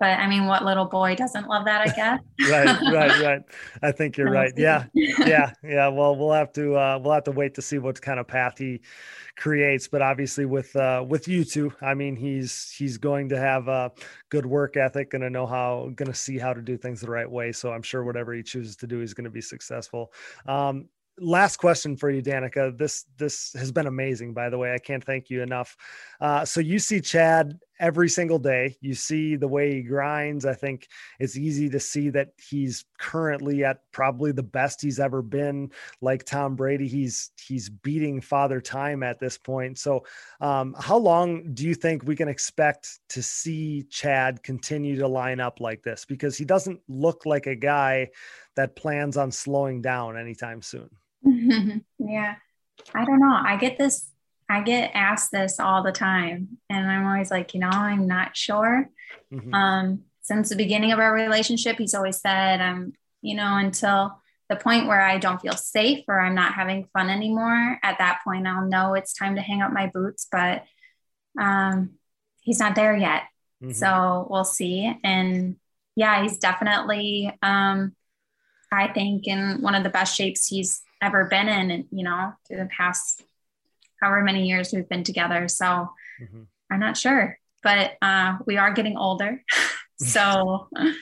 But 0.00 0.18
I 0.18 0.26
mean, 0.26 0.46
what 0.46 0.64
little 0.64 0.86
boy 0.86 1.14
doesn't 1.14 1.46
love 1.46 1.66
that, 1.66 1.82
I 1.82 1.92
guess? 1.94 2.20
Right, 2.50 2.92
right, 2.92 3.22
right. 3.22 3.42
I 3.82 3.92
think 3.92 4.16
you're 4.16 4.30
right. 4.30 4.52
Yeah, 4.56 4.86
yeah, 4.94 5.52
yeah. 5.62 5.88
Well, 5.88 6.16
we'll 6.16 6.32
have 6.32 6.52
to 6.54 6.74
uh, 6.74 6.98
we'll 7.00 7.12
have 7.12 7.24
to 7.24 7.32
wait 7.32 7.54
to 7.54 7.62
see 7.62 7.78
what 7.78 8.00
kind 8.00 8.18
of 8.18 8.26
path 8.26 8.58
he 8.58 8.80
creates. 9.36 9.86
But 9.86 10.00
obviously, 10.00 10.46
with 10.46 10.74
uh, 10.74 11.04
with 11.06 11.28
you 11.28 11.44
two, 11.44 11.72
I 11.82 11.92
mean, 11.92 12.16
he's 12.16 12.72
he's 12.72 12.96
going 12.96 13.28
to 13.28 13.38
have 13.38 13.68
a 13.68 13.92
good 14.30 14.46
work 14.46 14.78
ethic, 14.78 15.10
going 15.10 15.22
to 15.22 15.30
know 15.30 15.46
how, 15.46 15.90
going 15.94 16.10
to 16.10 16.18
see 16.18 16.38
how 16.38 16.54
to 16.54 16.62
do 16.62 16.78
things 16.78 17.02
the 17.02 17.10
right 17.10 17.30
way. 17.30 17.52
So 17.52 17.70
I'm 17.70 17.82
sure 17.82 18.02
whatever 18.02 18.32
he 18.32 18.42
chooses 18.42 18.76
to 18.76 18.86
do, 18.86 19.00
he's 19.00 19.12
going 19.12 19.24
to 19.24 19.30
be 19.30 19.42
successful. 19.42 20.12
Um, 20.46 20.88
last 21.18 21.58
question 21.58 21.96
for 21.96 22.10
you, 22.10 22.22
Danica. 22.22 22.76
This 22.76 23.04
this 23.18 23.52
has 23.52 23.70
been 23.70 23.86
amazing, 23.86 24.32
by 24.32 24.48
the 24.48 24.56
way. 24.56 24.72
I 24.72 24.78
can't 24.78 25.04
thank 25.04 25.28
you 25.28 25.42
enough. 25.42 25.76
Uh, 26.20 26.44
so 26.44 26.60
you 26.60 26.78
see 26.78 27.00
Chad 27.00 27.58
every 27.80 28.08
single 28.08 28.38
day. 28.38 28.76
You 28.80 28.94
see 28.94 29.34
the 29.34 29.48
way 29.48 29.74
he 29.74 29.82
grinds. 29.82 30.46
I 30.46 30.54
think 30.54 30.86
it's 31.18 31.36
easy 31.36 31.68
to 31.70 31.80
see 31.80 32.10
that 32.10 32.28
he's 32.38 32.84
currently 32.98 33.64
at 33.64 33.78
probably 33.90 34.30
the 34.30 34.42
best 34.42 34.80
he's 34.82 35.00
ever 35.00 35.22
been. 35.22 35.72
Like 36.00 36.24
Tom 36.24 36.54
Brady, 36.54 36.86
he's 36.86 37.30
he's 37.40 37.68
beating 37.68 38.20
Father 38.20 38.60
Time 38.60 39.02
at 39.02 39.18
this 39.18 39.38
point. 39.38 39.78
So, 39.78 40.04
um, 40.40 40.76
how 40.78 40.98
long 40.98 41.54
do 41.54 41.66
you 41.66 41.74
think 41.74 42.04
we 42.04 42.14
can 42.14 42.28
expect 42.28 43.00
to 43.08 43.22
see 43.22 43.84
Chad 43.90 44.42
continue 44.42 44.98
to 44.98 45.08
line 45.08 45.40
up 45.40 45.60
like 45.60 45.82
this? 45.82 46.04
Because 46.04 46.36
he 46.36 46.44
doesn't 46.44 46.80
look 46.88 47.26
like 47.26 47.46
a 47.46 47.56
guy 47.56 48.10
that 48.56 48.76
plans 48.76 49.16
on 49.16 49.32
slowing 49.32 49.80
down 49.80 50.18
anytime 50.18 50.62
soon. 50.62 50.90
yeah. 51.98 52.34
I 52.94 53.04
don't 53.04 53.20
know. 53.20 53.38
I 53.42 53.56
get 53.56 53.78
this. 53.78 54.10
I 54.50 54.62
get 54.62 54.90
asked 54.94 55.30
this 55.30 55.60
all 55.60 55.84
the 55.84 55.92
time, 55.92 56.58
and 56.68 56.90
I'm 56.90 57.06
always 57.06 57.30
like, 57.30 57.54
you 57.54 57.60
know, 57.60 57.68
I'm 57.68 58.08
not 58.08 58.36
sure. 58.36 58.90
Mm-hmm. 59.32 59.54
Um, 59.54 60.00
since 60.22 60.48
the 60.48 60.56
beginning 60.56 60.90
of 60.90 60.98
our 60.98 61.14
relationship, 61.14 61.78
he's 61.78 61.94
always 61.94 62.20
said, 62.20 62.60
I'm, 62.60 62.92
you 63.22 63.36
know, 63.36 63.58
until 63.58 64.20
the 64.48 64.56
point 64.56 64.88
where 64.88 65.00
I 65.00 65.18
don't 65.18 65.40
feel 65.40 65.52
safe 65.52 66.04
or 66.08 66.20
I'm 66.20 66.34
not 66.34 66.54
having 66.54 66.88
fun 66.92 67.10
anymore, 67.10 67.78
at 67.84 67.98
that 67.98 68.22
point, 68.24 68.48
I'll 68.48 68.66
know 68.66 68.94
it's 68.94 69.14
time 69.14 69.36
to 69.36 69.40
hang 69.40 69.62
up 69.62 69.72
my 69.72 69.86
boots. 69.86 70.26
But 70.30 70.64
um, 71.40 71.92
he's 72.40 72.58
not 72.58 72.74
there 72.74 72.96
yet. 72.96 73.22
Mm-hmm. 73.62 73.70
So 73.70 74.26
we'll 74.28 74.42
see. 74.42 74.92
And 75.04 75.58
yeah, 75.94 76.22
he's 76.22 76.38
definitely, 76.38 77.32
um, 77.40 77.94
I 78.72 78.88
think, 78.88 79.28
in 79.28 79.62
one 79.62 79.76
of 79.76 79.84
the 79.84 79.90
best 79.90 80.16
shapes 80.16 80.48
he's 80.48 80.82
ever 81.00 81.26
been 81.26 81.48
in, 81.48 81.70
and 81.70 81.84
you 81.92 82.02
know, 82.02 82.32
through 82.48 82.56
the 82.56 82.68
past 82.76 83.22
however 84.00 84.22
many 84.22 84.46
years 84.46 84.72
we've 84.72 84.88
been 84.88 85.04
together. 85.04 85.48
So 85.48 85.66
mm-hmm. 86.20 86.42
I'm 86.70 86.80
not 86.80 86.96
sure, 86.96 87.38
but 87.62 87.92
uh, 88.02 88.38
we 88.46 88.56
are 88.56 88.72
getting 88.72 88.96
older. 88.96 89.42
so, 89.98 90.68
but 90.72 90.94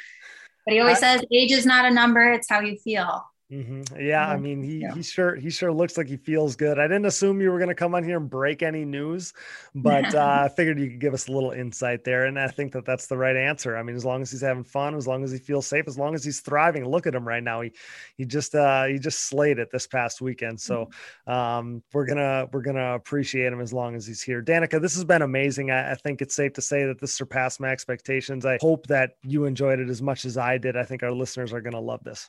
he 0.66 0.80
always 0.80 0.98
says 0.98 1.22
age 1.32 1.52
is 1.52 1.66
not 1.66 1.84
a 1.84 1.90
number; 1.90 2.32
it's 2.32 2.48
how 2.48 2.60
you 2.60 2.76
feel. 2.78 3.24
Mm-hmm. 3.50 3.98
Yeah, 3.98 4.28
I 4.28 4.36
mean, 4.36 4.62
he 4.62 4.80
yeah. 4.80 4.92
he 4.92 5.02
sure 5.02 5.34
he 5.34 5.48
sure 5.48 5.72
looks 5.72 5.96
like 5.96 6.06
he 6.06 6.18
feels 6.18 6.54
good. 6.54 6.78
I 6.78 6.82
didn't 6.82 7.06
assume 7.06 7.40
you 7.40 7.50
were 7.50 7.56
going 7.56 7.70
to 7.70 7.74
come 7.74 7.94
on 7.94 8.04
here 8.04 8.18
and 8.18 8.28
break 8.28 8.62
any 8.62 8.84
news, 8.84 9.32
but 9.74 10.14
uh, 10.14 10.40
I 10.44 10.48
figured 10.50 10.78
you 10.78 10.90
could 10.90 11.00
give 11.00 11.14
us 11.14 11.28
a 11.28 11.32
little 11.32 11.52
insight 11.52 12.04
there, 12.04 12.26
and 12.26 12.38
I 12.38 12.48
think 12.48 12.72
that 12.72 12.84
that's 12.84 13.06
the 13.06 13.16
right 13.16 13.36
answer. 13.36 13.74
I 13.74 13.82
mean, 13.82 13.96
as 13.96 14.04
long 14.04 14.20
as 14.20 14.30
he's 14.30 14.42
having 14.42 14.64
fun, 14.64 14.94
as 14.94 15.06
long 15.06 15.24
as 15.24 15.32
he 15.32 15.38
feels 15.38 15.66
safe, 15.66 15.86
as 15.88 15.98
long 15.98 16.14
as 16.14 16.22
he's 16.22 16.40
thriving. 16.40 16.86
Look 16.86 17.06
at 17.06 17.14
him 17.14 17.26
right 17.26 17.42
now. 17.42 17.62
He 17.62 17.72
he 18.18 18.26
just 18.26 18.54
uh, 18.54 18.84
he 18.84 18.98
just 18.98 19.20
slayed 19.20 19.58
it 19.58 19.70
this 19.70 19.86
past 19.86 20.20
weekend. 20.20 20.60
So 20.60 20.90
mm-hmm. 21.26 21.32
um, 21.32 21.82
we're 21.94 22.06
gonna 22.06 22.48
we're 22.52 22.60
gonna 22.60 22.96
appreciate 22.96 23.50
him 23.50 23.62
as 23.62 23.72
long 23.72 23.94
as 23.94 24.06
he's 24.06 24.20
here. 24.20 24.42
Danica, 24.42 24.78
this 24.78 24.94
has 24.94 25.04
been 25.04 25.22
amazing. 25.22 25.70
I, 25.70 25.92
I 25.92 25.94
think 25.94 26.20
it's 26.20 26.34
safe 26.34 26.52
to 26.54 26.62
say 26.62 26.84
that 26.84 27.00
this 27.00 27.14
surpassed 27.14 27.60
my 27.60 27.70
expectations. 27.70 28.44
I 28.44 28.58
hope 28.60 28.88
that 28.88 29.12
you 29.22 29.46
enjoyed 29.46 29.80
it 29.80 29.88
as 29.88 30.02
much 30.02 30.26
as 30.26 30.36
I 30.36 30.58
did. 30.58 30.76
I 30.76 30.84
think 30.84 31.02
our 31.02 31.12
listeners 31.12 31.54
are 31.54 31.62
gonna 31.62 31.80
love 31.80 32.04
this. 32.04 32.28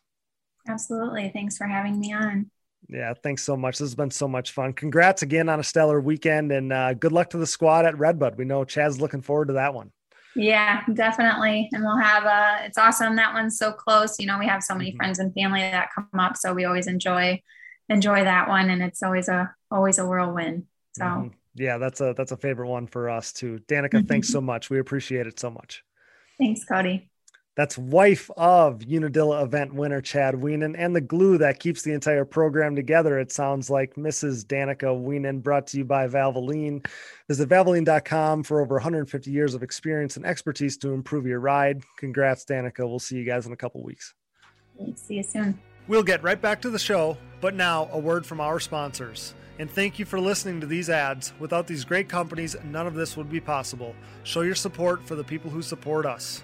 Absolutely. 0.70 1.32
Thanks 1.34 1.58
for 1.58 1.66
having 1.66 2.00
me 2.00 2.14
on. 2.14 2.50
Yeah, 2.88 3.14
thanks 3.14 3.44
so 3.44 3.58
much. 3.58 3.78
This 3.78 3.90
has 3.90 3.96
been 3.96 4.12
so 4.12 4.28
much 4.28 4.52
fun. 4.52 4.74
Congrats 4.74 5.22
again 5.22 5.50
on 5.50 5.60
a 5.60 5.64
stellar 5.64 6.00
weekend 6.00 6.52
and 6.52 6.72
uh, 6.72 6.94
good 6.94 7.12
luck 7.12 7.32
to 7.32 7.38
the 7.38 7.46
squad 7.46 7.86
at 7.86 7.98
Redbud. 7.98 8.38
We 8.38 8.46
know 8.46 8.64
Chad's 8.64 9.02
looking 9.02 9.22
forward 9.22 9.50
to 9.50 9.54
that 9.56 9.74
one. 9.74 9.92
Yeah, 10.36 10.84
definitely. 10.94 11.70
And 11.72 11.84
we'll 11.84 11.98
have 11.98 12.26
uh 12.26 12.64
it's 12.64 12.78
awesome 12.78 13.16
that 13.16 13.34
one's 13.34 13.58
so 13.58 13.72
close. 13.72 14.20
You 14.20 14.28
know, 14.28 14.38
we 14.38 14.46
have 14.46 14.64
so 14.64 14.76
many 14.76 14.92
mm-hmm. 14.92 14.98
friends 14.98 15.20
and 15.20 15.34
family 15.34 15.62
that 15.62 15.90
come 15.94 16.08
up, 16.20 16.38
so 16.38 16.54
we 16.54 16.66
always 16.66 16.88
enjoy 16.88 17.42
enjoy 17.90 18.24
that 18.24 18.48
one 18.48 18.70
and 18.70 18.82
it's 18.84 19.02
always 19.02 19.28
a 19.28 19.54
always 19.72 19.98
a 19.98 20.06
whirlwind. 20.06 20.68
So 20.94 21.04
mm-hmm. 21.04 21.28
yeah, 21.56 21.78
that's 21.80 22.00
a 22.00 22.14
that's 22.16 22.32
a 22.32 22.38
favorite 22.38 22.70
one 22.70 22.88
for 22.88 23.10
us 23.10 23.34
too. 23.34 23.60
Danica, 23.68 24.08
thanks 24.08 24.30
so 24.30 24.40
much. 24.40 24.70
We 24.70 24.80
appreciate 24.80 25.28
it 25.28 25.40
so 25.40 25.50
much. 25.50 25.84
Thanks, 26.40 26.64
Cody. 26.64 27.09
That's 27.60 27.78
wife 27.78 28.32
of 28.38 28.84
Unadilla 28.84 29.44
event 29.44 29.74
winner 29.74 30.00
Chad 30.00 30.36
Wienen 30.36 30.76
and 30.78 30.96
the 30.96 31.02
glue 31.02 31.38
that 31.40 31.60
keeps 31.60 31.82
the 31.82 31.92
entire 31.92 32.24
program 32.24 32.74
together. 32.74 33.20
It 33.20 33.34
sounds 33.34 33.70
like 33.70 33.96
Mrs. 33.96 34.46
Danica 34.46 34.86
Wienen, 34.86 35.44
brought 35.44 35.68
to 35.68 35.78
you 35.78 35.84
by 35.84 36.08
Valvoline. 36.08 36.88
Visit 37.28 37.50
valvoline.com 37.50 38.44
for 38.44 38.62
over 38.62 38.76
150 38.76 39.30
years 39.30 39.56
of 39.56 39.62
experience 39.62 40.16
and 40.16 40.26
expertise 40.26 40.78
to 40.78 40.94
improve 40.94 41.26
your 41.26 41.42
ride. 41.42 41.84
Congrats, 41.98 42.46
Danica. 42.46 42.88
We'll 42.88 42.98
see 42.98 43.18
you 43.18 43.26
guys 43.26 43.46
in 43.46 43.52
a 43.52 43.58
couple 43.58 43.84
weeks. 43.84 44.14
See 44.96 45.16
you 45.16 45.24
soon. 45.24 45.60
We'll 45.90 46.02
get 46.02 46.24
right 46.24 46.42
back 46.42 46.62
to 46.62 46.70
the 46.70 46.80
show, 46.80 47.18
but 47.42 47.56
now 47.56 47.90
a 47.92 48.00
word 48.00 48.26
from 48.26 48.40
our 48.40 48.62
sponsors. 48.62 49.34
And 49.60 49.70
thank 49.70 50.00
you 50.00 50.06
for 50.06 50.22
listening 50.22 50.62
to 50.62 50.66
these 50.66 50.90
ads. 50.90 51.34
Without 51.40 51.68
these 51.68 51.84
great 51.84 52.08
companies, 52.08 52.56
none 52.64 52.88
of 52.88 52.94
this 52.94 53.18
would 53.18 53.30
be 53.30 53.42
possible. 53.42 53.96
Show 54.24 54.44
your 54.44 54.56
support 54.56 55.06
for 55.06 55.16
the 55.16 55.26
people 55.26 55.52
who 55.52 55.62
support 55.62 56.06
us. 56.06 56.42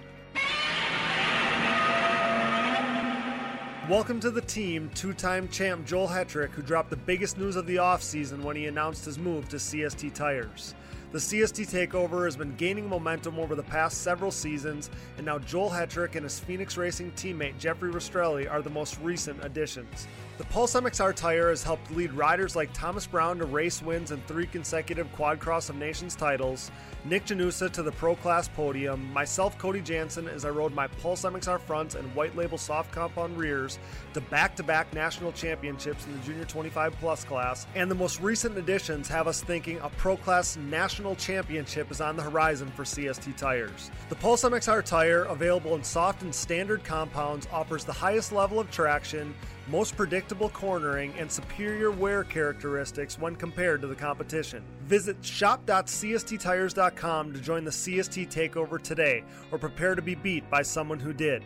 Welcome 3.88 4.18
to 4.20 4.32
the 4.32 4.40
team, 4.40 4.90
two 4.96 5.12
time 5.12 5.46
champ 5.46 5.86
Joel 5.86 6.08
Hetrick, 6.08 6.50
who 6.50 6.60
dropped 6.60 6.90
the 6.90 6.96
biggest 6.96 7.38
news 7.38 7.54
of 7.54 7.66
the 7.66 7.76
offseason 7.76 8.42
when 8.42 8.56
he 8.56 8.66
announced 8.66 9.04
his 9.04 9.16
move 9.16 9.48
to 9.48 9.58
CST 9.58 10.12
Tires. 10.12 10.74
The 11.12 11.18
CST 11.18 11.70
takeover 11.70 12.24
has 12.24 12.36
been 12.36 12.56
gaining 12.56 12.88
momentum 12.88 13.38
over 13.38 13.54
the 13.54 13.62
past 13.62 14.02
several 14.02 14.32
seasons, 14.32 14.90
and 15.18 15.24
now 15.24 15.38
Joel 15.38 15.70
Hetrick 15.70 16.16
and 16.16 16.24
his 16.24 16.40
Phoenix 16.40 16.76
Racing 16.76 17.12
teammate 17.12 17.58
Jeffrey 17.58 17.92
Rastrelli 17.92 18.50
are 18.50 18.60
the 18.60 18.70
most 18.70 18.98
recent 19.02 19.44
additions. 19.44 20.08
The 20.38 20.44
Pulse 20.46 20.74
MXR 20.74 21.14
tire 21.14 21.50
has 21.50 21.62
helped 21.62 21.88
lead 21.92 22.12
riders 22.12 22.56
like 22.56 22.72
Thomas 22.72 23.06
Brown 23.06 23.38
to 23.38 23.44
race 23.44 23.82
wins 23.82 24.10
and 24.10 24.26
three 24.26 24.48
consecutive 24.48 25.10
Quad 25.12 25.38
Cross 25.38 25.68
of 25.68 25.76
Nations 25.76 26.16
titles, 26.16 26.72
Nick 27.08 27.26
Janusa 27.26 27.70
to 27.70 27.84
the 27.84 27.92
Pro 27.92 28.16
Class 28.16 28.48
podium, 28.48 29.12
myself, 29.12 29.56
Cody 29.58 29.80
Jansen, 29.80 30.26
as 30.26 30.44
I 30.44 30.50
rode 30.50 30.74
my 30.74 30.88
Pulse 30.88 31.22
MXR 31.22 31.60
fronts 31.60 31.94
and 31.94 32.12
white 32.16 32.34
label 32.34 32.58
soft 32.58 32.90
compound 32.90 33.38
rears 33.38 33.78
to 34.12 34.20
back 34.22 34.56
to 34.56 34.64
back 34.64 34.92
national 34.92 35.30
championships 35.30 36.04
in 36.04 36.12
the 36.14 36.18
Junior 36.24 36.44
25 36.44 36.94
Plus 36.98 37.22
class, 37.22 37.68
and 37.76 37.88
the 37.88 37.94
most 37.94 38.20
recent 38.20 38.58
additions 38.58 39.06
have 39.06 39.28
us 39.28 39.40
thinking 39.40 39.78
a 39.82 39.90
Pro 39.90 40.16
Class 40.16 40.56
national 40.56 41.14
championship 41.14 41.92
is 41.92 42.00
on 42.00 42.16
the 42.16 42.22
horizon 42.24 42.72
for 42.74 42.82
CST 42.82 43.36
tires. 43.36 43.92
The 44.08 44.16
Pulse 44.16 44.42
MXR 44.42 44.84
tire, 44.84 45.24
available 45.24 45.76
in 45.76 45.84
soft 45.84 46.22
and 46.22 46.34
standard 46.34 46.82
compounds, 46.82 47.46
offers 47.52 47.84
the 47.84 47.92
highest 47.92 48.32
level 48.32 48.58
of 48.58 48.68
traction 48.72 49.32
most 49.68 49.96
predictable 49.96 50.48
cornering, 50.50 51.12
and 51.18 51.30
superior 51.30 51.90
wear 51.90 52.24
characteristics 52.24 53.18
when 53.18 53.36
compared 53.36 53.80
to 53.80 53.86
the 53.86 53.94
competition. 53.94 54.62
Visit 54.84 55.24
shop.csttires.com 55.24 57.32
to 57.32 57.40
join 57.40 57.64
the 57.64 57.70
CST 57.70 58.32
takeover 58.32 58.80
today 58.80 59.24
or 59.50 59.58
prepare 59.58 59.94
to 59.94 60.02
be 60.02 60.14
beat 60.14 60.48
by 60.50 60.62
someone 60.62 61.00
who 61.00 61.12
did. 61.12 61.42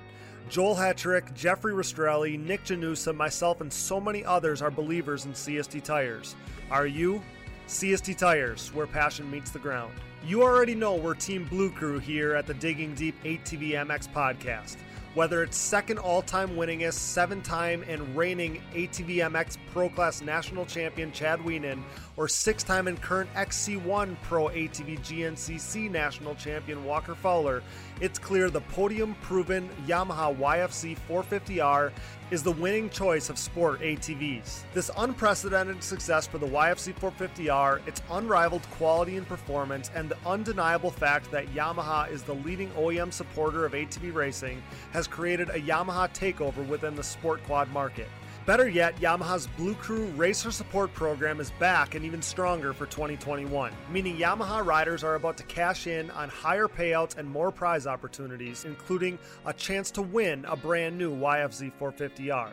Joel 0.49 0.75
Hetrick, 0.75 1.33
Jeffrey 1.35 1.73
Rastrelli, 1.73 2.39
Nick 2.39 2.65
Janusa, 2.65 3.15
myself, 3.15 3.61
and 3.61 3.73
so 3.73 4.01
many 4.01 4.25
others 4.25 4.63
are 4.63 4.71
believers 4.71 5.25
in 5.25 5.33
CST 5.33 5.85
Tires. 5.85 6.35
Are 6.71 6.87
you? 6.87 7.23
CST 7.69 8.17
Tires, 8.17 8.75
where 8.75 8.87
passion 8.87 9.31
meets 9.31 9.53
the 9.53 9.61
ground. 9.61 9.95
You 10.27 10.43
already 10.43 10.75
know 10.75 10.97
we're 10.97 11.15
Team 11.15 11.45
Blue 11.45 11.71
Crew 11.71 12.01
here 12.01 12.35
at 12.35 12.47
the 12.47 12.55
Digging 12.55 12.95
Deep 12.95 13.15
ATV 13.23 13.71
MX 13.71 14.13
podcast. 14.13 14.77
Whether 15.15 15.43
it's 15.43 15.57
second 15.57 15.99
all 15.99 16.23
time 16.23 16.51
winningest, 16.51 16.93
seven 16.93 17.43
time 17.43 17.85
and 17.89 18.17
reigning 18.17 18.63
ATV 18.75 19.17
MX 19.17 19.57
Pro 19.73 19.89
Class 19.89 20.23
National 20.23 20.65
Champion 20.65 21.11
Chad 21.11 21.41
Wienen, 21.41 21.83
or 22.17 22.29
six 22.29 22.63
time 22.63 22.87
and 22.87 23.01
current 23.03 23.29
XC1 23.35 24.17
Pro 24.23 24.47
ATV 24.47 25.01
GNCC 25.01 25.91
National 25.91 26.37
Champion 26.37 26.85
Walker 26.85 27.17
Fowler, 27.17 27.61
it's 28.01 28.21
clear 28.21 28.51
the 28.51 28.61
podium 28.61 29.17
proven 29.21 29.69
Yamaha 29.85 30.37
YFZ 30.37 30.97
450R 31.09 31.91
is 32.31 32.45
the 32.45 32.53
winning 32.53 32.89
choice 32.89 33.29
of 33.29 33.37
sport 33.37 33.81
ATVs. 33.81 34.63
This 34.73 34.91
unprecedented 34.97 35.83
success 35.83 36.29
for 36.29 36.39
the 36.39 36.47
YFZ 36.47 36.95
450R, 36.95 37.87
its 37.89 38.03
unrivaled 38.11 38.63
quality 38.71 39.17
and 39.17 39.27
performance, 39.27 39.91
and 39.97 40.09
the 40.09 40.17
undeniable 40.25 40.93
fact 40.93 41.31
that 41.33 41.53
Yamaha 41.53 42.11
is 42.11 42.23
the 42.23 42.35
leading 42.35 42.71
OEM 42.71 43.13
supporter 43.13 43.65
of 43.65 43.73
ATV 43.73 44.15
racing 44.15 44.63
has 44.93 45.09
created 45.09 45.49
a 45.51 45.61
Yamaha 45.61 46.09
takeover 46.15 46.65
within 46.69 46.95
the 46.95 47.03
sport 47.03 47.43
quad 47.45 47.69
market. 47.73 48.07
Better 48.47 48.69
yet, 48.69 48.97
Yamaha's 48.97 49.47
Blue 49.47 49.75
Crew 49.75 50.07
Racer 50.17 50.51
Support 50.51 50.95
Program 50.95 51.41
is 51.41 51.51
back 51.53 51.95
and 51.95 52.07
even 52.07 52.23
stronger 52.23 52.73
for 52.73 52.87
2021, 52.87 53.71
meaning 53.93 54.17
Yamaha 54.17 54.65
riders 54.65 55.05
are 55.05 55.15
about 55.15 55.37
to 55.37 55.43
cash 55.45 55.87
in 55.87 56.11
on 56.13 56.31
higher 56.31 56.67
payouts 56.67 57.19
and 57.19 57.29
more 57.29 57.51
prize 57.51 57.87
opportunities, 57.87 58.65
including 58.65 59.19
a 59.45 59.53
chance 59.53 59.91
to 59.91 60.01
win 60.01 60.47
a 60.47 60.57
brand 60.57 60.97
new 60.97 61.15
YFZ 61.15 61.71
450R. 61.79 62.49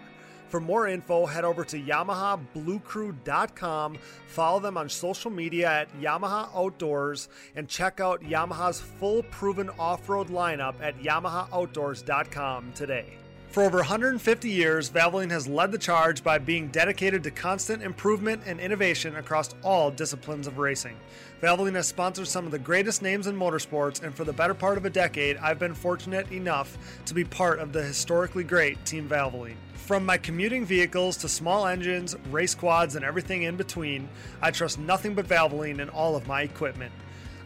For 0.49 0.59
more 0.59 0.87
info, 0.87 1.25
head 1.25 1.45
over 1.45 1.63
to 1.63 1.81
YamahaBlueCrew.com, 1.81 3.97
follow 4.27 4.59
them 4.59 4.77
on 4.77 4.89
social 4.89 5.31
media 5.31 5.69
at 5.69 6.01
Yamaha 6.01 6.49
Outdoors, 6.53 7.29
and 7.55 7.69
check 7.69 8.01
out 8.01 8.21
Yamaha's 8.21 8.81
full 8.81 9.23
proven 9.23 9.69
off 9.79 10.09
road 10.09 10.27
lineup 10.27 10.75
at 10.81 10.99
YamahaOutdoors.com 10.99 12.73
today. 12.73 13.17
For 13.57 13.63
over 13.63 13.77
150 13.77 14.51
years, 14.51 14.87
Valvoline 14.87 15.31
has 15.31 15.47
led 15.47 15.71
the 15.71 15.79
charge 15.79 16.23
by 16.23 16.37
being 16.37 16.67
dedicated 16.67 17.23
to 17.23 17.31
constant 17.31 17.81
improvement 17.81 18.43
and 18.45 18.59
innovation 18.59 19.15
across 19.15 19.55
all 19.63 19.89
disciplines 19.89 20.45
of 20.45 20.59
racing. 20.59 20.95
Valvoline 21.41 21.73
has 21.73 21.87
sponsored 21.87 22.27
some 22.27 22.45
of 22.45 22.51
the 22.51 22.59
greatest 22.59 23.01
names 23.01 23.25
in 23.25 23.35
motorsports, 23.35 24.03
and 24.03 24.13
for 24.13 24.25
the 24.25 24.31
better 24.31 24.53
part 24.53 24.77
of 24.77 24.85
a 24.85 24.91
decade, 24.91 25.37
I've 25.37 25.57
been 25.57 25.73
fortunate 25.73 26.31
enough 26.31 26.77
to 27.07 27.15
be 27.15 27.23
part 27.23 27.57
of 27.57 27.73
the 27.73 27.81
historically 27.81 28.43
great 28.43 28.85
Team 28.85 29.09
Valvoline. 29.09 29.57
From 29.73 30.05
my 30.05 30.19
commuting 30.19 30.63
vehicles 30.63 31.17
to 31.17 31.27
small 31.27 31.65
engines, 31.65 32.15
race 32.29 32.53
quads, 32.53 32.95
and 32.95 33.03
everything 33.03 33.41
in 33.41 33.55
between, 33.55 34.07
I 34.39 34.51
trust 34.51 34.77
nothing 34.77 35.15
but 35.15 35.27
Valvoline 35.27 35.79
in 35.79 35.89
all 35.89 36.15
of 36.15 36.27
my 36.27 36.43
equipment. 36.43 36.91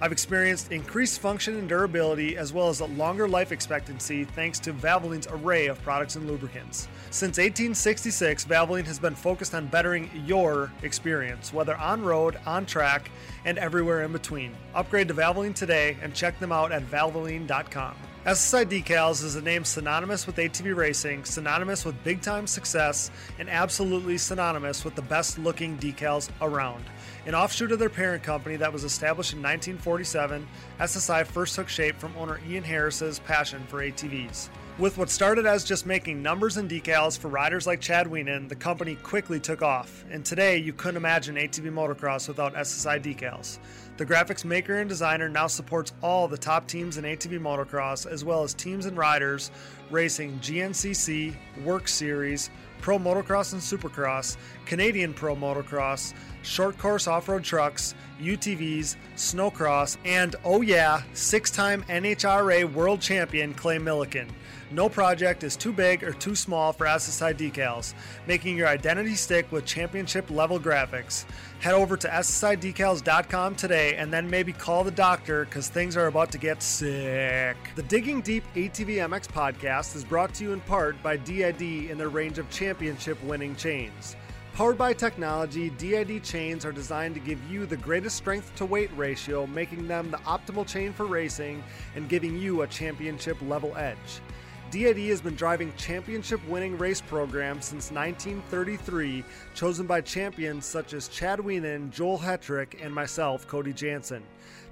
I've 0.04 0.12
experienced 0.12 0.72
increased 0.72 1.20
function 1.20 1.58
and 1.58 1.70
durability 1.70 2.36
as 2.36 2.52
well 2.52 2.70
as 2.70 2.80
a 2.80 2.86
longer 2.86 3.28
life 3.28 3.52
expectancy 3.52 4.24
thanks 4.24 4.60
to 4.62 4.74
Valvoline's 4.74 5.28
array 5.30 5.68
of 5.68 5.80
products 5.84 6.16
and 6.16 6.26
lubricants. 6.26 6.88
Since 7.12 7.38
1866, 7.38 8.46
Valvoline 8.46 8.86
has 8.86 8.98
been 8.98 9.14
focused 9.14 9.54
on 9.54 9.68
bettering 9.68 10.10
your 10.26 10.72
experience, 10.82 11.54
whether 11.54 11.78
on 11.78 12.02
road, 12.02 12.40
on 12.48 12.66
track, 12.66 13.12
and 13.46 13.60
everywhere 13.60 14.02
in 14.02 14.12
between. 14.12 14.56
Upgrade 14.74 15.08
to 15.10 15.14
Valvoline 15.14 15.54
today 15.54 15.96
and 16.02 16.16
check 16.16 16.40
them 16.40 16.52
out 16.52 16.72
at 16.72 16.82
valvoline.com. 16.90 17.96
SSI 18.26 18.66
Decals 18.66 19.24
is 19.24 19.36
a 19.36 19.42
name 19.42 19.66
synonymous 19.66 20.28
with 20.28 20.36
ATV 20.38 20.76
racing, 20.76 21.26
synonymous 21.26 21.86
with 21.86 22.04
big 22.04 22.22
time 22.22 22.48
success, 22.48 23.10
and 23.40 23.50
absolutely 23.50 24.18
synonymous 24.18 24.84
with 24.84 24.96
the 24.96 25.02
best 25.04 25.38
looking 25.38 25.78
decals 25.78 26.30
around. 26.40 26.84
An 27.28 27.36
offshoot 27.36 27.72
of 27.72 27.78
their 27.78 27.88
parent 27.88 28.24
company 28.24 28.56
that 28.56 28.74
was 28.74 28.84
established 28.84 29.34
in 29.34 29.40
1947, 29.40 30.48
SSI 30.80 31.28
first 31.28 31.56
took 31.56 31.70
shape 31.70 31.96
from 32.00 32.18
owner 32.18 32.40
Ian 32.50 32.64
Harris's 32.64 33.20
passion 33.20 33.64
for 33.68 33.84
ATVs. 33.84 34.50
With 34.80 34.98
what 34.98 35.12
started 35.12 35.46
as 35.46 35.64
just 35.64 35.86
making 35.86 36.24
numbers 36.24 36.58
and 36.58 36.68
decals 36.68 37.16
for 37.16 37.28
riders 37.28 37.68
like 37.68 37.80
Chad 37.80 38.08
Wienen, 38.08 38.50
the 38.50 38.56
company 38.56 38.96
quickly 38.96 39.40
took 39.40 39.62
off, 39.62 40.04
and 40.10 40.26
today 40.26 40.58
you 40.58 40.74
couldn't 40.74 40.98
imagine 40.98 41.36
ATV 41.36 41.72
motocross 41.72 42.28
without 42.28 42.56
SSI 42.56 43.00
decals. 43.04 43.60
The 43.98 44.06
graphics 44.06 44.44
maker 44.44 44.78
and 44.78 44.90
designer 44.90 45.30
now 45.30 45.46
supports 45.46 45.94
all 46.02 46.28
the 46.28 46.40
top 46.40 46.66
teams 46.66 46.98
in 46.98 47.04
ATV 47.04 47.40
motocross, 47.40 48.08
as 48.08 48.26
well 48.26 48.42
as 48.42 48.56
teams 48.56 48.88
and 48.88 48.98
riders 48.98 49.52
racing 49.92 50.40
GNCC, 50.40 51.36
WORCS 51.64 51.94
Series, 51.94 52.50
Pro 52.82 52.98
Motocross 52.98 53.54
and 53.54 53.62
Supercross, 53.62 54.38
Canadian 54.66 55.14
Pro 55.14 55.36
Motocross, 55.36 56.16
short 56.44 56.78
course 56.78 57.08
off 57.08 57.28
road 57.30 57.44
trucks, 57.44 57.96
UTVs, 58.22 58.96
snowcross, 59.16 59.98
and 60.06 60.36
oh 60.44 60.62
yeah, 60.62 61.02
six 61.14 61.52
time 61.52 61.84
NHRA 61.84 62.72
world 62.72 63.02
champion 63.02 63.54
Clay 63.54 63.78
Millican. 63.78 64.28
No 64.74 64.88
project 64.88 65.44
is 65.44 65.58
too 65.58 65.74
big 65.74 66.02
or 66.02 66.14
too 66.14 66.34
small 66.34 66.72
for 66.72 66.86
SSI 66.86 67.36
decals, 67.36 67.94
making 68.26 68.56
your 68.56 68.70
identity 68.70 69.16
stick 69.16 69.52
with 69.52 69.66
championship 69.66 70.30
level 70.32 70.60
graphics. 70.60 71.26
Head 71.60 71.74
over 71.74 71.98
to 71.98 72.08
SSIDecals.com 72.08 73.56
today 73.56 73.96
and 73.96 74.14
then 74.14 74.30
maybe 74.30 74.54
call 74.54 74.86
the 74.86 74.92
doctor 74.92 75.44
because 75.44 75.68
things 75.68 75.98
are 75.98 76.08
about 76.08 76.32
to 76.32 76.38
get 76.38 76.64
sick. 76.64 77.58
The 77.76 77.84
Digging 77.84 78.22
Deep 78.22 78.46
ATV 78.56 78.96
MX 79.10 79.28
podcast 79.28 79.96
is 79.96 80.06
brought 80.06 80.34
to 80.36 80.46
you 80.46 80.54
in 80.54 80.62
part 80.62 81.02
by 81.04 81.18
DID 81.18 81.62
in 81.62 81.98
their 81.98 82.10
range 82.10 82.38
of 82.38 82.50
championship 82.50 83.22
winning 83.24 83.58
chains. 83.58 84.16
Powered 84.54 84.78
by 84.78 84.92
technology, 84.92 85.70
DID 85.70 86.26
chains 86.26 86.66
are 86.66 86.74
designed 86.74 87.16
to 87.16 87.22
give 87.22 87.40
you 87.50 87.66
the 87.66 87.78
greatest 87.78 88.18
strength 88.18 88.54
to 88.58 88.66
weight 88.66 88.92
ratio, 88.98 89.48
making 89.48 89.88
them 89.88 90.12
the 90.12 90.18
optimal 90.18 90.68
chain 90.68 90.92
for 90.92 91.06
racing 91.06 91.64
and 91.96 92.10
giving 92.10 92.38
you 92.38 92.62
a 92.62 92.68
championship 92.68 93.38
level 93.44 93.76
edge. 93.78 94.20
DID 94.70 94.98
has 95.08 95.22
been 95.22 95.36
driving 95.36 95.74
championship 95.78 96.46
winning 96.50 96.78
race 96.78 97.00
programs 97.00 97.66
since 97.66 97.92
1933, 97.92 99.24
chosen 99.56 99.88
by 99.88 100.02
champions 100.02 100.66
such 100.66 100.94
as 100.94 101.08
Chad 101.08 101.40
Wienen, 101.40 101.90
Joel 101.90 102.20
Hetrick, 102.20 102.76
and 102.84 102.94
myself, 102.94 103.48
Cody 103.48 103.72
Jansen. 103.72 104.24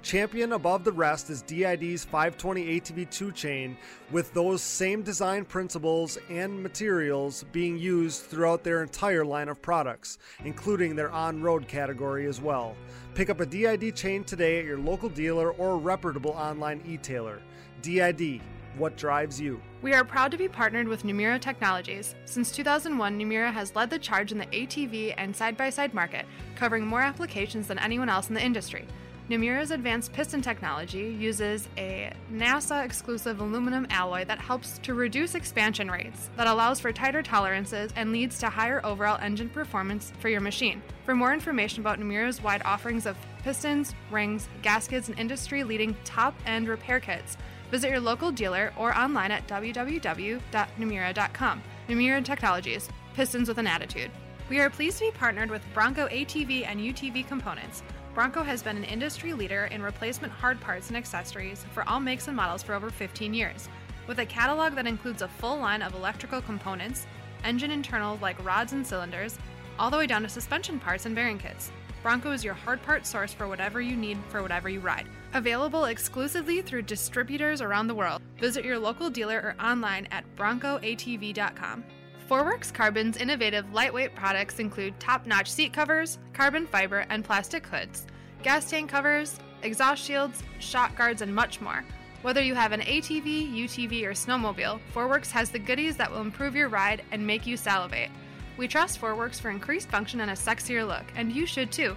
Champion 0.02 0.54
above 0.54 0.82
the 0.82 0.92
rest 0.92 1.28
is 1.28 1.42
DID's 1.42 2.04
520 2.04 2.80
ATV2 2.80 3.34
chain, 3.34 3.76
with 4.10 4.32
those 4.32 4.62
same 4.62 5.02
design 5.02 5.44
principles 5.44 6.16
and 6.30 6.62
materials 6.62 7.44
being 7.52 7.76
used 7.76 8.22
throughout 8.22 8.64
their 8.64 8.82
entire 8.82 9.24
line 9.24 9.48
of 9.48 9.60
products, 9.60 10.18
including 10.44 10.96
their 10.96 11.10
on 11.10 11.42
road 11.42 11.68
category 11.68 12.26
as 12.26 12.40
well. 12.40 12.74
Pick 13.14 13.28
up 13.28 13.40
a 13.40 13.46
DID 13.46 13.94
chain 13.94 14.24
today 14.24 14.58
at 14.58 14.64
your 14.64 14.78
local 14.78 15.10
dealer 15.10 15.52
or 15.52 15.76
reputable 15.76 16.32
online 16.32 16.82
e-tailer. 16.86 17.42
DID 17.82 18.40
what 18.76 18.96
drives 18.96 19.40
you. 19.40 19.60
We 19.82 19.92
are 19.94 20.04
proud 20.04 20.30
to 20.30 20.38
be 20.38 20.48
partnered 20.48 20.86
with 20.86 21.02
Namura 21.02 21.40
Technologies. 21.40 22.14
Since 22.24 22.52
2001, 22.52 23.18
Namura 23.18 23.52
has 23.52 23.74
led 23.74 23.90
the 23.90 23.98
charge 23.98 24.30
in 24.30 24.38
the 24.38 24.46
ATV 24.46 25.14
and 25.18 25.34
side 25.34 25.56
by 25.56 25.70
side 25.70 25.92
market, 25.92 26.24
covering 26.54 26.86
more 26.86 27.00
applications 27.00 27.66
than 27.66 27.80
anyone 27.80 28.08
else 28.08 28.28
in 28.28 28.34
the 28.34 28.44
industry. 28.44 28.86
Namura's 29.30 29.70
advanced 29.70 30.12
piston 30.12 30.42
technology 30.42 31.16
uses 31.16 31.68
a 31.78 32.12
NASA 32.32 32.84
exclusive 32.84 33.40
aluminum 33.40 33.86
alloy 33.88 34.24
that 34.24 34.40
helps 34.40 34.78
to 34.78 34.92
reduce 34.92 35.36
expansion 35.36 35.88
rates, 35.88 36.30
that 36.36 36.48
allows 36.48 36.80
for 36.80 36.90
tighter 36.90 37.22
tolerances, 37.22 37.92
and 37.94 38.10
leads 38.10 38.40
to 38.40 38.50
higher 38.50 38.84
overall 38.84 39.20
engine 39.22 39.48
performance 39.48 40.12
for 40.18 40.28
your 40.28 40.40
machine. 40.40 40.82
For 41.06 41.14
more 41.14 41.32
information 41.32 41.80
about 41.80 42.00
Namura's 42.00 42.42
wide 42.42 42.62
offerings 42.64 43.06
of 43.06 43.16
pistons, 43.44 43.94
rings, 44.10 44.48
gaskets, 44.62 45.08
and 45.08 45.16
industry 45.16 45.62
leading 45.62 45.96
top 46.04 46.34
end 46.44 46.66
repair 46.66 46.98
kits, 46.98 47.36
Visit 47.70 47.90
your 47.90 48.00
local 48.00 48.32
dealer 48.32 48.72
or 48.76 48.96
online 48.96 49.30
at 49.30 49.46
www.namura.com. 49.46 51.62
Numera 51.88 52.24
Technologies, 52.24 52.88
pistons 53.14 53.48
with 53.48 53.58
an 53.58 53.66
attitude. 53.66 54.10
We 54.48 54.60
are 54.60 54.70
pleased 54.70 54.98
to 54.98 55.04
be 55.04 55.10
partnered 55.12 55.50
with 55.50 55.62
Bronco 55.72 56.08
ATV 56.08 56.66
and 56.66 56.80
UTV 56.80 57.28
components. 57.28 57.84
Bronco 58.20 58.42
has 58.42 58.62
been 58.62 58.76
an 58.76 58.84
industry 58.84 59.32
leader 59.32 59.64
in 59.72 59.80
replacement 59.80 60.30
hard 60.30 60.60
parts 60.60 60.88
and 60.88 60.96
accessories 60.98 61.64
for 61.72 61.88
all 61.88 61.98
makes 61.98 62.28
and 62.28 62.36
models 62.36 62.62
for 62.62 62.74
over 62.74 62.90
15 62.90 63.32
years. 63.32 63.70
With 64.06 64.18
a 64.18 64.26
catalog 64.26 64.74
that 64.74 64.86
includes 64.86 65.22
a 65.22 65.28
full 65.28 65.56
line 65.56 65.80
of 65.80 65.94
electrical 65.94 66.42
components, 66.42 67.06
engine 67.44 67.70
internals 67.70 68.20
like 68.20 68.44
rods 68.44 68.74
and 68.74 68.86
cylinders, 68.86 69.38
all 69.78 69.90
the 69.90 69.96
way 69.96 70.06
down 70.06 70.20
to 70.20 70.28
suspension 70.28 70.78
parts 70.78 71.06
and 71.06 71.14
bearing 71.14 71.38
kits. 71.38 71.72
Bronco 72.02 72.30
is 72.30 72.44
your 72.44 72.52
hard 72.52 72.82
part 72.82 73.06
source 73.06 73.32
for 73.32 73.48
whatever 73.48 73.80
you 73.80 73.96
need 73.96 74.18
for 74.28 74.42
whatever 74.42 74.68
you 74.68 74.80
ride. 74.80 75.06
Available 75.32 75.86
exclusively 75.86 76.60
through 76.60 76.82
distributors 76.82 77.62
around 77.62 77.86
the 77.86 77.94
world. 77.94 78.20
Visit 78.36 78.66
your 78.66 78.78
local 78.78 79.08
dealer 79.08 79.38
or 79.38 79.64
online 79.64 80.06
at 80.10 80.26
broncoatv.com. 80.36 81.84
Forworks 82.30 82.72
Carbon's 82.72 83.16
innovative 83.16 83.74
lightweight 83.74 84.14
products 84.14 84.60
include 84.60 85.00
top 85.00 85.26
notch 85.26 85.50
seat 85.50 85.72
covers, 85.72 86.20
carbon 86.32 86.64
fiber, 86.64 87.04
and 87.10 87.24
plastic 87.24 87.66
hoods, 87.66 88.06
gas 88.44 88.70
tank 88.70 88.88
covers, 88.88 89.40
exhaust 89.64 90.04
shields, 90.04 90.44
shock 90.60 90.94
guards, 90.96 91.22
and 91.22 91.34
much 91.34 91.60
more. 91.60 91.84
Whether 92.22 92.40
you 92.40 92.54
have 92.54 92.70
an 92.70 92.82
ATV, 92.82 93.52
UTV, 93.52 94.04
or 94.04 94.12
snowmobile, 94.12 94.78
Forworks 94.94 95.32
has 95.32 95.50
the 95.50 95.58
goodies 95.58 95.96
that 95.96 96.08
will 96.08 96.20
improve 96.20 96.54
your 96.54 96.68
ride 96.68 97.02
and 97.10 97.26
make 97.26 97.48
you 97.48 97.56
salivate. 97.56 98.10
We 98.56 98.68
trust 98.68 99.00
Forworks 99.00 99.40
for 99.40 99.50
increased 99.50 99.88
function 99.88 100.20
and 100.20 100.30
a 100.30 100.34
sexier 100.34 100.86
look, 100.86 101.06
and 101.16 101.32
you 101.32 101.46
should 101.46 101.72
too. 101.72 101.96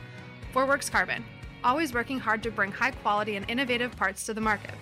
Forworks 0.51 0.89
Carbon, 0.89 1.23
always 1.63 1.93
working 1.93 2.17
hard 2.17 2.41
to 2.41 2.49
bring 2.49 2.71
high 2.71 2.89
quality 2.89 3.35
and 3.35 3.47
innovative 3.51 3.95
parts 3.95 4.25
to 4.25 4.33
the 4.33 4.41
market. 4.41 4.73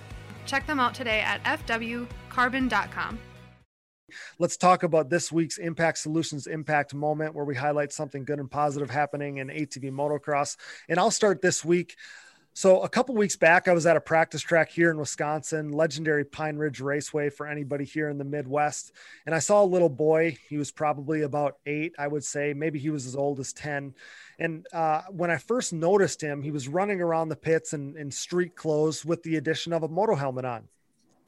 Check 0.45 0.65
them 0.65 0.79
out 0.79 0.93
today 0.93 1.19
at 1.19 1.43
fwcarbon.com. 1.43 3.19
Let's 4.39 4.57
talk 4.57 4.83
about 4.83 5.09
this 5.09 5.31
week's 5.31 5.57
Impact 5.57 5.97
Solutions 5.97 6.47
Impact 6.47 6.93
Moment, 6.93 7.35
where 7.35 7.45
we 7.45 7.55
highlight 7.55 7.91
something 7.91 8.23
good 8.23 8.39
and 8.39 8.49
positive 8.49 8.89
happening 8.89 9.37
in 9.37 9.47
ATV 9.47 9.91
motocross. 9.91 10.57
And 10.89 10.99
I'll 10.99 11.11
start 11.11 11.41
this 11.41 11.63
week 11.63 11.95
so 12.53 12.81
a 12.81 12.89
couple 12.89 13.15
weeks 13.15 13.37
back, 13.37 13.69
I 13.69 13.73
was 13.73 13.85
at 13.85 13.95
a 13.95 14.01
practice 14.01 14.41
track 14.41 14.69
here 14.69 14.91
in 14.91 14.97
Wisconsin, 14.97 15.71
legendary 15.71 16.25
Pine 16.25 16.57
Ridge 16.57 16.81
Raceway 16.81 17.29
for 17.29 17.47
anybody 17.47 17.85
here 17.85 18.09
in 18.09 18.17
the 18.17 18.25
Midwest, 18.25 18.91
and 19.25 19.33
I 19.33 19.39
saw 19.39 19.63
a 19.63 19.65
little 19.65 19.89
boy. 19.89 20.37
He 20.49 20.57
was 20.57 20.69
probably 20.69 21.21
about 21.21 21.59
eight, 21.65 21.93
I 21.97 22.07
would 22.07 22.25
say, 22.25 22.53
maybe 22.53 22.77
he 22.77 22.89
was 22.89 23.05
as 23.07 23.15
old 23.15 23.39
as 23.39 23.53
ten. 23.53 23.95
And 24.37 24.67
uh, 24.73 25.03
when 25.09 25.31
I 25.31 25.37
first 25.37 25.71
noticed 25.71 26.21
him, 26.21 26.41
he 26.41 26.51
was 26.51 26.67
running 26.67 26.99
around 26.99 27.29
the 27.29 27.37
pits 27.37 27.71
in, 27.71 27.95
in 27.95 28.11
street 28.11 28.55
clothes 28.57 29.05
with 29.05 29.23
the 29.23 29.37
addition 29.37 29.71
of 29.71 29.83
a 29.83 29.87
moto 29.87 30.15
helmet 30.15 30.43
on. 30.43 30.67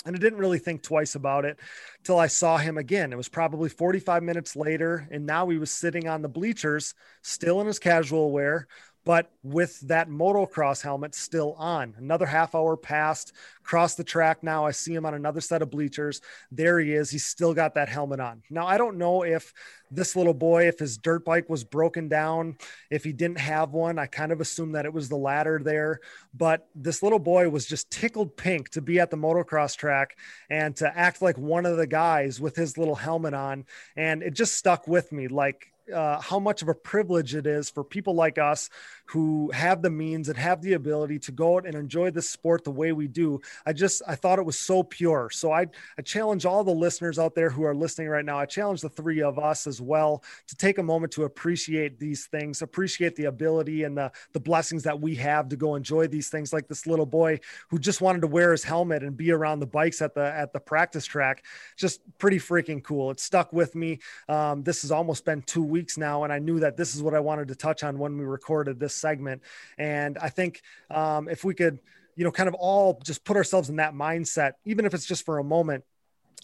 And 0.06 0.16
I 0.16 0.20
didn't 0.20 0.40
really 0.40 0.60
think 0.60 0.84
twice 0.84 1.16
about 1.16 1.46
it 1.46 1.60
till 2.04 2.20
I 2.20 2.28
saw 2.28 2.58
him 2.58 2.78
again. 2.78 3.14
It 3.14 3.18
was 3.18 3.30
probably 3.30 3.70
45 3.70 4.22
minutes 4.22 4.56
later, 4.56 5.08
and 5.12 5.26
now 5.26 5.48
he 5.48 5.58
was 5.58 5.72
sitting 5.72 6.08
on 6.08 6.22
the 6.22 6.28
bleachers, 6.30 6.94
still 7.22 7.62
in 7.62 7.68
his 7.68 7.80
casual 7.80 8.32
wear, 8.32 8.68
but 9.06 9.32
with 9.44 9.80
that 9.82 10.10
motocross 10.10 10.82
helmet 10.82 11.14
still 11.16 11.54
on. 11.58 11.94
Another 11.98 12.26
half 12.26 12.56
hour 12.56 12.78
passed, 12.78 13.34
crossed 13.64 13.98
the 13.98 14.04
track. 14.04 14.44
Now 14.44 14.66
I 14.66 14.72
see 14.72 14.94
him 14.94 15.06
on 15.06 15.14
another 15.14 15.42
set 15.42 15.62
of 15.62 15.70
bleachers. 15.70 16.22
There 16.52 16.80
he 16.80 16.94
is. 16.94 17.10
He's 17.10 17.26
still 17.26 17.54
got 17.54 17.76
that 17.76 17.90
helmet 17.90 18.20
on. 18.20 18.44
Now 18.50 18.66
I 18.66 18.78
don't 18.78 18.98
know 18.98 19.24
if 19.24 19.54
this 19.92 20.16
little 20.16 20.34
boy, 20.34 20.68
if 20.68 20.80
his 20.80 20.98
dirt 20.98 21.26
bike 21.26 21.50
was 21.50 21.64
broken 21.64 22.08
down, 22.08 22.58
if 22.90 23.04
he 23.04 23.14
didn't 23.14 23.40
have 23.40 23.72
one. 23.72 24.00
I 24.00 24.08
kind 24.08 24.32
of 24.32 24.42
assumed 24.42 24.76
that 24.76 24.86
it 24.86 24.94
was 24.94 25.10
the 25.10 25.18
latter 25.18 25.60
there. 25.64 26.00
But 26.34 26.68
this 26.74 27.04
little 27.04 27.20
boy 27.20 27.50
was 27.50 27.66
just 27.66 27.92
tickled 27.92 28.38
pink 28.38 28.70
to 28.70 28.82
be 28.82 29.00
at 29.00 29.12
the 29.12 29.18
motocross 29.18 29.76
track 29.76 30.18
and 30.50 30.76
to 30.78 30.98
act 30.98 31.22
like 31.22 31.38
one 31.38 31.66
of 31.66 31.78
the 31.78 31.88
guys 31.88 32.40
with 32.40 32.56
his 32.56 32.78
little 32.78 32.96
helmet 32.96 33.34
on. 33.34 33.66
And 33.96 34.24
it 34.24 34.34
just 34.34 34.56
stuck 34.56 34.88
with 34.88 35.12
me. 35.12 35.28
Like, 35.28 35.73
uh, 35.94 36.22
how 36.22 36.40
much 36.40 36.62
of 36.62 36.70
a 36.70 36.76
privilege 36.76 37.36
it 37.36 37.48
is 37.48 37.70
for 37.70 37.84
people 37.84 38.16
like 38.16 38.38
us 38.38 38.70
who 39.06 39.52
have 39.52 39.82
the 39.82 39.90
means 39.90 40.30
and 40.30 40.38
have 40.38 40.62
the 40.62 40.74
ability 40.74 41.20
to 41.20 41.32
go 41.32 41.58
out 41.58 41.66
and 41.66 41.76
enjoy 41.76 42.10
this 42.10 42.30
sport 42.30 42.64
the 42.64 42.72
way 42.72 42.92
we 42.92 43.08
do. 43.08 43.40
I 43.66 43.74
just 43.74 44.02
I 44.08 44.16
thought 44.16 44.40
it 44.40 44.46
was 44.46 44.58
so 44.58 44.84
pure. 44.84 45.30
So 45.32 45.52
I 45.52 45.68
I 45.98 46.02
challenge 46.02 46.46
all 46.46 46.64
the 46.64 46.72
listeners 46.72 47.20
out 47.20 47.36
there 47.36 47.50
who 47.50 47.64
are 47.64 47.76
listening 47.76 48.08
right 48.08 48.26
now. 48.26 48.40
I 48.40 48.46
challenge 48.46 48.82
the 48.82 48.90
three 48.90 49.22
of 49.22 49.38
us 49.38 49.68
as 49.68 49.82
well 49.82 50.24
to 50.48 50.56
take 50.56 50.78
a 50.78 50.84
moment 50.84 51.12
to 51.14 51.26
appreciate 51.26 52.00
these 52.00 52.28
things, 52.28 52.62
appreciate 52.62 53.16
the 53.16 53.26
ability 53.26 53.84
and 53.84 53.98
the 53.98 54.12
the 54.32 54.40
blessings 54.40 54.84
that 54.84 55.00
we 55.00 55.16
have 55.16 55.50
to 55.50 55.56
go 55.56 55.76
enjoy 55.76 56.08
these 56.08 56.30
things. 56.30 56.54
Like 56.54 56.68
this 56.68 56.88
little 56.88 57.06
boy 57.06 57.40
who 57.70 57.80
just 57.80 58.02
wanted 58.02 58.22
to 58.22 58.28
wear 58.28 58.52
his 58.52 58.64
helmet 58.64 59.04
and 59.04 59.18
be 59.18 59.32
around 59.32 59.60
the 59.60 59.68
bikes 59.68 60.02
at 60.02 60.16
the 60.16 60.26
at 60.26 60.54
the 60.54 60.60
practice 60.60 61.06
track. 61.06 61.44
Just 61.76 62.02
pretty 62.18 62.40
freaking 62.40 62.82
cool. 62.84 63.12
It 63.12 63.20
stuck 63.20 63.52
with 63.52 63.76
me. 63.76 64.00
Um, 64.30 64.64
this 64.64 64.82
has 64.84 64.92
almost 64.92 65.26
been 65.26 65.42
two 65.42 65.64
weeks 65.64 65.98
now, 65.98 66.24
and 66.24 66.32
I 66.32 66.40
knew 66.40 66.60
that 66.62 66.78
this 66.78 66.96
is 66.96 67.04
what 67.04 67.14
I 67.14 67.20
wanted 67.20 67.50
to 67.50 67.56
touch 67.56 67.84
on 67.84 68.00
when 68.00 68.18
we 68.18 68.24
recorded 68.24 68.80
this 68.80 68.93
segment. 68.94 69.42
And 69.78 70.18
I 70.18 70.30
think 70.30 70.62
um, 70.90 71.30
if 71.30 71.44
we 71.44 71.54
could, 71.54 71.80
you 72.16 72.24
know, 72.24 72.32
kind 72.32 72.48
of 72.48 72.54
all 72.56 73.00
just 73.04 73.24
put 73.24 73.38
ourselves 73.38 73.70
in 73.70 73.78
that 73.78 73.94
mindset, 73.94 74.54
even 74.66 74.86
if 74.86 74.94
it's 74.94 75.06
just 75.06 75.26
for 75.26 75.40
a 75.40 75.44
moment, 75.44 75.84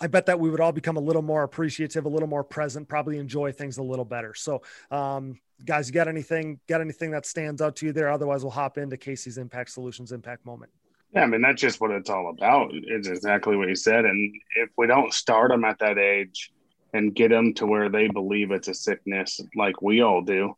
I 0.01 0.07
bet 0.07 0.27
that 0.27 0.39
we 0.39 0.49
would 0.49 0.61
all 0.61 0.71
become 0.71 0.97
a 0.97 1.01
little 1.01 1.21
more 1.21 1.43
appreciative, 1.43 2.05
a 2.05 2.09
little 2.09 2.27
more 2.27 2.43
present, 2.43 2.87
probably 2.87 3.17
enjoy 3.17 3.51
things 3.51 3.77
a 3.77 3.83
little 3.83 4.05
better. 4.05 4.33
So, 4.33 4.61
um, 4.91 5.39
guys, 5.65 5.87
you 5.87 5.93
got 5.93 6.07
anything, 6.07 6.59
got 6.67 6.79
anything 6.81 7.11
that 7.11 7.25
stands 7.25 7.61
out 7.61 7.75
to 7.77 7.85
you 7.85 7.91
there? 7.91 8.09
Otherwise, 8.09 8.43
we'll 8.43 8.51
hop 8.51 8.77
into 8.77 8.97
Casey's 8.97 9.37
Impact 9.37 9.69
Solutions 9.69 10.11
Impact 10.11 10.45
Moment. 10.45 10.71
Yeah, 11.13 11.23
I 11.23 11.25
mean 11.25 11.41
that's 11.41 11.61
just 11.61 11.81
what 11.81 11.91
it's 11.91 12.09
all 12.09 12.29
about. 12.29 12.69
It's 12.71 13.07
exactly 13.07 13.55
what 13.57 13.67
you 13.67 13.75
said. 13.75 14.05
And 14.05 14.33
if 14.55 14.69
we 14.77 14.85
don't 14.85 15.11
start 15.11 15.49
them 15.49 15.65
at 15.65 15.79
that 15.79 15.97
age 15.97 16.51
and 16.93 17.15
get 17.15 17.29
them 17.29 17.53
to 17.55 17.65
where 17.65 17.89
they 17.89 18.07
believe 18.07 18.51
it's 18.51 18.67
a 18.67 18.73
sickness, 18.73 19.41
like 19.55 19.81
we 19.81 20.01
all 20.01 20.21
do, 20.21 20.55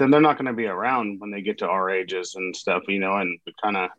then 0.00 0.10
they're 0.10 0.20
not 0.20 0.38
going 0.38 0.46
to 0.46 0.54
be 0.54 0.66
around 0.66 1.20
when 1.20 1.30
they 1.30 1.42
get 1.42 1.58
to 1.58 1.68
our 1.68 1.90
ages 1.90 2.34
and 2.34 2.56
stuff. 2.56 2.84
You 2.88 2.98
know, 2.98 3.16
and 3.16 3.38
kind 3.62 3.76
of 3.76 3.90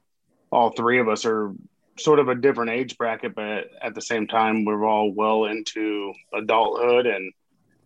all 0.51 0.71
three 0.71 0.99
of 0.99 1.07
us 1.07 1.25
are 1.25 1.53
sort 1.99 2.19
of 2.19 2.27
a 2.27 2.35
different 2.35 2.71
age 2.71 2.97
bracket, 2.97 3.35
but 3.35 3.67
at 3.81 3.93
the 3.93 4.01
same 4.01 4.27
time, 4.27 4.65
we're 4.65 4.85
all 4.85 5.13
well 5.13 5.45
into 5.45 6.11
adulthood 6.33 7.05
and 7.05 7.31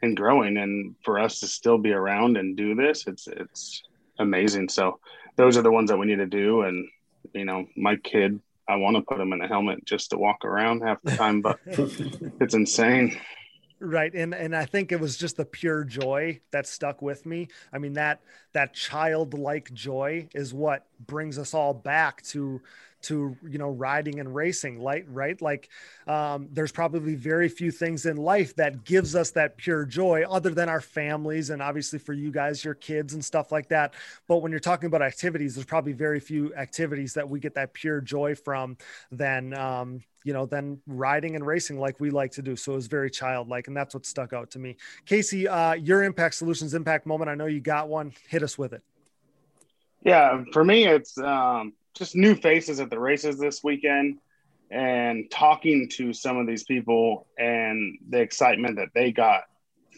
and 0.01 0.15
growing. 0.15 0.57
And 0.57 0.95
for 1.03 1.19
us 1.19 1.41
to 1.41 1.47
still 1.47 1.77
be 1.77 1.91
around 1.91 2.37
and 2.37 2.55
do 2.55 2.73
this, 2.73 3.05
it's 3.05 3.27
it's 3.27 3.83
amazing. 4.17 4.69
So 4.69 4.99
those 5.35 5.57
are 5.57 5.61
the 5.61 5.71
ones 5.71 5.89
that 5.89 5.97
we 5.97 6.05
need 6.05 6.17
to 6.17 6.25
do. 6.25 6.61
And 6.61 6.87
you 7.33 7.43
know, 7.43 7.65
my 7.75 7.97
kid, 7.97 8.39
I 8.67 8.77
want 8.77 8.95
to 8.95 9.01
put 9.01 9.19
him 9.19 9.33
in 9.33 9.41
a 9.41 9.47
helmet 9.47 9.83
just 9.83 10.11
to 10.11 10.17
walk 10.17 10.45
around 10.45 10.83
half 10.83 11.01
the 11.03 11.17
time, 11.17 11.41
but 11.41 11.59
it's 11.65 12.53
insane. 12.55 13.19
Right. 13.85 14.11
And 14.15 14.33
and 14.33 14.55
I 14.55 14.65
think 14.65 14.91
it 14.91 14.99
was 14.99 15.15
just 15.15 15.37
the 15.37 15.45
pure 15.45 15.83
joy 15.83 16.39
that 16.49 16.65
stuck 16.65 17.03
with 17.03 17.23
me. 17.27 17.49
I 17.71 17.77
mean, 17.77 17.93
that 17.93 18.21
that 18.53 18.73
childlike 18.73 19.71
joy 19.73 20.27
is 20.33 20.55
what 20.55 20.87
brings 21.05 21.37
us 21.37 21.53
all 21.53 21.71
back 21.73 22.23
to 22.23 22.61
to 23.03 23.37
you 23.47 23.59
know 23.59 23.69
riding 23.69 24.19
and 24.19 24.33
racing 24.33 24.79
light 24.79 25.05
right 25.09 25.39
like 25.39 25.69
um, 26.07 26.47
there's 26.51 26.71
probably 26.71 27.13
very 27.13 27.47
few 27.47 27.69
things 27.69 28.07
in 28.07 28.17
life 28.17 28.55
that 28.55 28.83
gives 28.83 29.15
us 29.15 29.29
that 29.31 29.57
pure 29.57 29.85
joy 29.85 30.23
other 30.27 30.49
than 30.49 30.69
our 30.69 30.81
families 30.81 31.51
and 31.51 31.61
obviously 31.61 31.99
for 31.99 32.13
you 32.13 32.31
guys 32.31 32.65
your 32.65 32.73
kids 32.73 33.13
and 33.13 33.23
stuff 33.23 33.51
like 33.51 33.67
that 33.69 33.93
but 34.27 34.37
when 34.37 34.49
you're 34.49 34.59
talking 34.59 34.87
about 34.87 35.03
activities 35.03 35.53
there's 35.53 35.65
probably 35.67 35.93
very 35.93 36.19
few 36.19 36.51
activities 36.55 37.13
that 37.13 37.29
we 37.29 37.39
get 37.39 37.53
that 37.53 37.73
pure 37.73 38.01
joy 38.01 38.33
from 38.33 38.75
than 39.11 39.53
um, 39.53 40.01
you 40.25 40.33
know 40.33 40.45
than 40.45 40.81
riding 40.87 41.35
and 41.35 41.45
racing 41.45 41.79
like 41.79 41.99
we 41.99 42.09
like 42.09 42.31
to 42.31 42.41
do. 42.41 42.55
So 42.55 42.73
it 42.73 42.75
was 42.75 42.87
very 42.87 43.09
childlike 43.09 43.67
and 43.67 43.77
that's 43.77 43.93
what 43.93 44.05
stuck 44.05 44.33
out 44.33 44.51
to 44.51 44.59
me. 44.59 44.75
Casey 45.05 45.47
uh, 45.47 45.73
your 45.73 46.03
impact 46.03 46.35
solutions 46.35 46.73
impact 46.73 47.05
moment 47.05 47.29
i 47.29 47.35
know 47.35 47.45
you 47.45 47.61
got 47.61 47.87
one. 47.87 48.11
Hit 48.27 48.43
us 48.43 48.57
with 48.57 48.73
it. 48.73 48.81
Yeah 50.03 50.43
for 50.51 50.65
me 50.65 50.87
it's 50.87 51.17
um, 51.19 51.73
just 51.93 52.15
new 52.15 52.35
faces 52.35 52.79
at 52.79 52.89
the 52.89 52.99
races 52.99 53.37
this 53.37 53.63
weekend 53.63 54.17
and 54.71 55.29
talking 55.29 55.87
to 55.89 56.11
some 56.11 56.37
of 56.37 56.47
these 56.47 56.63
people 56.63 57.27
and 57.37 57.97
the 58.09 58.19
excitement 58.19 58.77
that 58.77 58.89
they 58.95 59.11
got 59.11 59.43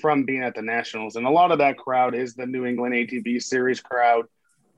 from 0.01 0.25
being 0.25 0.43
at 0.43 0.53
the 0.53 0.61
nationals. 0.61 1.15
And 1.15 1.25
a 1.25 1.29
lot 1.29 1.51
of 1.51 1.57
that 1.59 1.77
crowd 1.77 2.13
is 2.13 2.35
the 2.35 2.45
new 2.45 2.65
england 2.65 2.93
atv 2.93 3.41
series 3.41 3.79
crowd. 3.79 4.25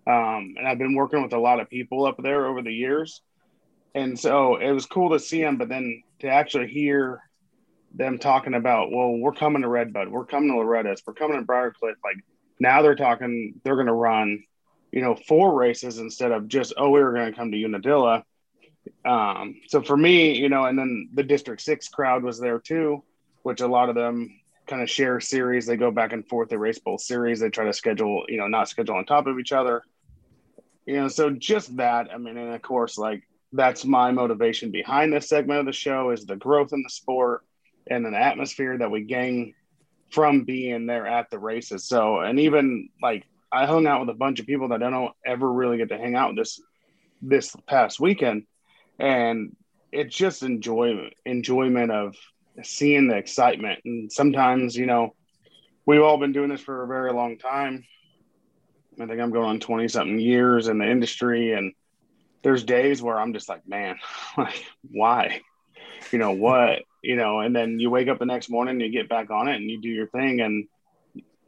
Um, 0.05 0.53
and 0.57 0.67
i've 0.67 0.77
been 0.77 0.93
working 0.93 1.23
with 1.23 1.33
a 1.33 1.39
lot 1.39 1.59
of 1.59 1.69
people 1.71 2.05
up 2.05 2.17
there 2.21 2.45
over 2.45 2.61
the 2.61 2.71
years 2.71 3.21
and 3.95 4.19
so 4.19 4.57
it 4.57 4.71
was 4.71 4.85
cool 4.85 5.11
to 5.11 5.19
see 5.19 5.41
them 5.41 5.57
but 5.57 5.69
then 5.69 6.03
to 6.19 6.27
actually 6.27 6.67
hear 6.67 7.21
them 7.95 8.19
talking 8.19 8.53
about 8.53 8.91
well 8.91 9.11
we're 9.11 9.31
coming 9.31 9.61
to 9.61 9.67
redbud 9.67 10.09
we're 10.09 10.25
coming 10.25 10.49
to 10.49 10.57
loretta's 10.57 11.01
we're 11.05 11.13
coming 11.13 11.39
to 11.39 11.45
briarcliff 11.45 11.95
like 12.03 12.17
now 12.59 12.81
they're 12.81 12.95
talking 12.95 13.55
they're 13.63 13.75
going 13.75 13.87
to 13.87 13.93
run 13.93 14.43
you 14.91 15.01
know, 15.01 15.15
four 15.15 15.55
races 15.55 15.99
instead 15.99 16.31
of 16.31 16.47
just, 16.47 16.73
oh, 16.77 16.89
we 16.89 17.01
were 17.01 17.13
going 17.13 17.31
to 17.31 17.37
come 17.37 17.51
to 17.51 17.57
Unadilla. 17.57 18.23
Um, 19.05 19.61
so 19.67 19.81
for 19.81 19.95
me, 19.95 20.37
you 20.37 20.49
know, 20.49 20.65
and 20.65 20.77
then 20.77 21.09
the 21.13 21.23
District 21.23 21.61
Six 21.61 21.89
crowd 21.89 22.23
was 22.23 22.39
there 22.39 22.59
too, 22.59 23.03
which 23.43 23.61
a 23.61 23.67
lot 23.67 23.89
of 23.89 23.95
them 23.95 24.39
kind 24.67 24.81
of 24.81 24.89
share 24.89 25.19
series. 25.19 25.65
They 25.65 25.77
go 25.77 25.91
back 25.91 26.13
and 26.13 26.27
forth. 26.27 26.49
They 26.49 26.57
race 26.57 26.79
both 26.79 27.01
series. 27.01 27.39
They 27.39 27.49
try 27.49 27.65
to 27.65 27.73
schedule, 27.73 28.25
you 28.27 28.37
know, 28.37 28.47
not 28.47 28.69
schedule 28.69 28.95
on 28.95 29.05
top 29.05 29.27
of 29.27 29.39
each 29.39 29.51
other. 29.51 29.83
You 30.85 30.95
know, 30.95 31.07
so 31.07 31.29
just 31.29 31.77
that. 31.77 32.09
I 32.11 32.17
mean, 32.17 32.37
and 32.37 32.55
of 32.55 32.61
course, 32.61 32.97
like 32.97 33.27
that's 33.51 33.85
my 33.85 34.11
motivation 34.11 34.71
behind 34.71 35.11
this 35.11 35.29
segment 35.29 35.61
of 35.61 35.65
the 35.65 35.71
show 35.71 36.11
is 36.11 36.25
the 36.25 36.35
growth 36.35 36.73
in 36.73 36.83
the 36.83 36.89
sport 36.89 37.43
and 37.89 38.05
an 38.05 38.13
atmosphere 38.13 38.77
that 38.77 38.91
we 38.91 39.01
gain 39.01 39.53
from 40.11 40.43
being 40.43 40.85
there 40.85 41.07
at 41.07 41.29
the 41.29 41.39
races. 41.39 41.85
So, 41.85 42.19
and 42.19 42.39
even 42.39 42.89
like 43.01 43.25
I 43.51 43.65
hung 43.65 43.87
out 43.87 44.01
with 44.01 44.09
a 44.09 44.17
bunch 44.17 44.39
of 44.39 44.45
people 44.45 44.69
that 44.69 44.83
I 44.83 44.89
don't 44.89 45.13
ever 45.25 45.51
really 45.51 45.77
get 45.77 45.89
to 45.89 45.97
hang 45.97 46.15
out 46.15 46.35
this 46.35 46.59
this 47.21 47.55
past 47.67 47.99
weekend, 47.99 48.43
and 48.99 49.55
it's 49.91 50.15
just 50.15 50.43
enjoyment 50.43 51.13
enjoyment 51.25 51.91
of 51.91 52.15
seeing 52.63 53.07
the 53.07 53.17
excitement. 53.17 53.79
And 53.85 54.11
sometimes, 54.11 54.75
you 54.75 54.85
know, 54.85 55.15
we've 55.85 56.01
all 56.01 56.17
been 56.17 56.33
doing 56.33 56.49
this 56.49 56.61
for 56.61 56.83
a 56.83 56.87
very 56.87 57.13
long 57.13 57.37
time. 57.37 57.85
I 59.01 59.05
think 59.05 59.21
I'm 59.21 59.31
going 59.31 59.47
on 59.47 59.59
20 59.59 59.87
something 59.87 60.19
years 60.19 60.67
in 60.67 60.77
the 60.77 60.89
industry, 60.89 61.53
and 61.53 61.73
there's 62.43 62.63
days 62.63 63.01
where 63.01 63.19
I'm 63.19 63.33
just 63.33 63.49
like, 63.49 63.67
man, 63.67 63.97
like 64.37 64.63
why? 64.89 65.41
You 66.11 66.19
know 66.19 66.31
what? 66.31 66.83
You 67.03 67.15
know, 67.15 67.39
and 67.39 67.55
then 67.55 67.79
you 67.79 67.89
wake 67.89 68.07
up 68.07 68.19
the 68.19 68.25
next 68.25 68.49
morning, 68.49 68.79
you 68.79 68.89
get 68.89 69.09
back 69.09 69.29
on 69.29 69.47
it, 69.47 69.55
and 69.55 69.69
you 69.69 69.81
do 69.81 69.89
your 69.89 70.07
thing, 70.07 70.41
and 70.41 70.67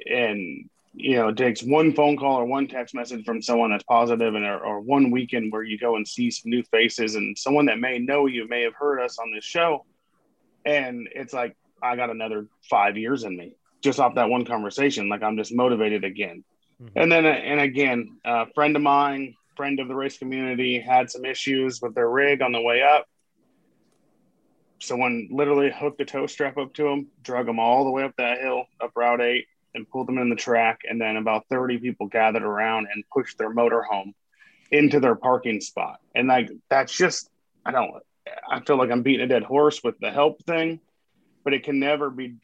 and 0.05 0.69
you 0.93 1.15
know, 1.15 1.29
it 1.29 1.37
takes 1.37 1.63
one 1.63 1.93
phone 1.93 2.17
call 2.17 2.37
or 2.37 2.45
one 2.45 2.67
text 2.67 2.93
message 2.93 3.23
from 3.25 3.41
someone 3.41 3.71
that's 3.71 3.83
positive 3.83 4.35
and 4.35 4.45
or, 4.45 4.59
or 4.59 4.79
one 4.81 5.09
weekend 5.09 5.51
where 5.51 5.63
you 5.63 5.77
go 5.77 5.95
and 5.95 6.07
see 6.07 6.29
some 6.29 6.49
new 6.49 6.63
faces 6.63 7.15
and 7.15 7.37
someone 7.37 7.65
that 7.67 7.79
may 7.79 7.97
know 7.97 8.25
you 8.25 8.47
may 8.47 8.63
have 8.63 8.73
heard 8.73 8.99
us 8.99 9.17
on 9.17 9.33
this 9.33 9.45
show. 9.45 9.85
And 10.65 11.07
it's 11.15 11.33
like, 11.33 11.55
I 11.81 11.95
got 11.95 12.09
another 12.09 12.47
five 12.69 12.97
years 12.97 13.23
in 13.23 13.37
me 13.37 13.55
just 13.81 13.99
off 13.99 14.15
that 14.15 14.29
one 14.29 14.45
conversation. 14.45 15.09
Like 15.09 15.23
I'm 15.23 15.37
just 15.37 15.53
motivated 15.53 16.03
again. 16.03 16.43
Mm-hmm. 16.81 16.99
And 16.99 17.11
then, 17.11 17.25
and 17.25 17.59
again, 17.59 18.17
a 18.25 18.47
friend 18.53 18.75
of 18.75 18.81
mine, 18.81 19.35
friend 19.55 19.79
of 19.79 19.87
the 19.87 19.95
race 19.95 20.17
community 20.17 20.79
had 20.79 21.09
some 21.09 21.25
issues 21.25 21.81
with 21.81 21.95
their 21.95 22.09
rig 22.09 22.41
on 22.41 22.51
the 22.51 22.61
way 22.61 22.81
up. 22.81 23.07
Someone 24.79 25.27
literally 25.31 25.71
hooked 25.71 26.01
a 26.01 26.05
tow 26.05 26.25
strap 26.25 26.57
up 26.57 26.73
to 26.73 26.87
him, 26.87 27.07
drug 27.23 27.47
him 27.47 27.59
all 27.59 27.83
the 27.83 27.91
way 27.91 28.03
up 28.03 28.15
that 28.17 28.39
hill, 28.41 28.65
up 28.81 28.91
Route 28.95 29.21
8, 29.21 29.45
and 29.75 29.89
pulled 29.89 30.07
them 30.07 30.17
in 30.17 30.29
the 30.29 30.35
track. 30.35 30.81
And 30.89 30.99
then 30.99 31.17
about 31.17 31.45
30 31.49 31.77
people 31.77 32.07
gathered 32.07 32.43
around 32.43 32.87
and 32.93 33.03
pushed 33.13 33.37
their 33.37 33.51
motor 33.51 33.83
home 33.83 34.13
into 34.71 34.99
their 34.99 35.15
parking 35.15 35.61
spot. 35.61 35.99
And 36.15 36.27
like, 36.27 36.49
that's 36.69 36.95
just, 36.95 37.29
I 37.65 37.71
don't, 37.71 37.91
I 38.49 38.61
feel 38.61 38.77
like 38.77 38.89
I'm 38.89 39.03
beating 39.03 39.25
a 39.25 39.27
dead 39.27 39.43
horse 39.43 39.83
with 39.83 39.99
the 39.99 40.11
help 40.11 40.43
thing, 40.45 40.79
but 41.43 41.53
it 41.53 41.63
can 41.63 41.79
never 41.79 42.09
be 42.09 42.35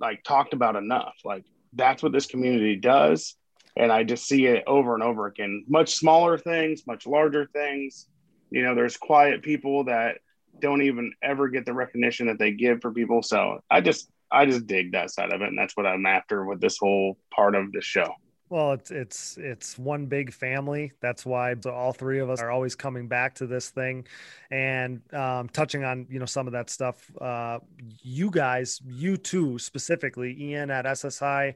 like 0.00 0.24
talked 0.24 0.54
about 0.54 0.76
enough. 0.76 1.14
Like, 1.24 1.44
that's 1.72 2.02
what 2.02 2.12
this 2.12 2.26
community 2.26 2.76
does. 2.76 3.36
And 3.76 3.92
I 3.92 4.04
just 4.04 4.26
see 4.26 4.46
it 4.46 4.64
over 4.66 4.94
and 4.94 5.02
over 5.02 5.26
again. 5.26 5.64
Much 5.68 5.94
smaller 5.94 6.38
things, 6.38 6.86
much 6.86 7.06
larger 7.06 7.46
things. 7.52 8.08
You 8.50 8.62
know, 8.62 8.74
there's 8.74 8.96
quiet 8.96 9.42
people 9.42 9.84
that 9.84 10.18
don't 10.60 10.82
even 10.82 11.12
ever 11.22 11.48
get 11.48 11.66
the 11.66 11.74
recognition 11.74 12.28
that 12.28 12.38
they 12.38 12.52
give 12.52 12.80
for 12.80 12.92
people. 12.92 13.22
So 13.22 13.60
I 13.70 13.80
just 13.80 14.10
I 14.30 14.46
just 14.46 14.66
dig 14.66 14.92
that 14.92 15.10
side 15.10 15.32
of 15.32 15.40
it, 15.42 15.48
and 15.48 15.58
that's 15.58 15.76
what 15.76 15.86
I'm 15.86 16.06
after 16.06 16.44
with 16.44 16.60
this 16.60 16.78
whole 16.78 17.16
part 17.30 17.54
of 17.54 17.72
the 17.72 17.80
show. 17.80 18.08
Well, 18.48 18.74
it's 18.74 18.92
it's 18.92 19.36
it's 19.38 19.76
one 19.76 20.06
big 20.06 20.32
family. 20.32 20.92
That's 21.00 21.26
why 21.26 21.56
all 21.66 21.92
three 21.92 22.20
of 22.20 22.30
us 22.30 22.40
are 22.40 22.48
always 22.48 22.76
coming 22.76 23.08
back 23.08 23.34
to 23.36 23.46
this 23.48 23.70
thing, 23.70 24.06
and 24.52 25.02
um, 25.12 25.48
touching 25.48 25.82
on 25.82 26.06
you 26.08 26.20
know 26.20 26.26
some 26.26 26.46
of 26.46 26.52
that 26.52 26.70
stuff. 26.70 27.10
Uh, 27.20 27.58
you 28.02 28.30
guys, 28.30 28.80
you 28.86 29.16
two 29.16 29.58
specifically, 29.58 30.36
Ian 30.40 30.70
at 30.70 30.86
SSI, 30.86 31.54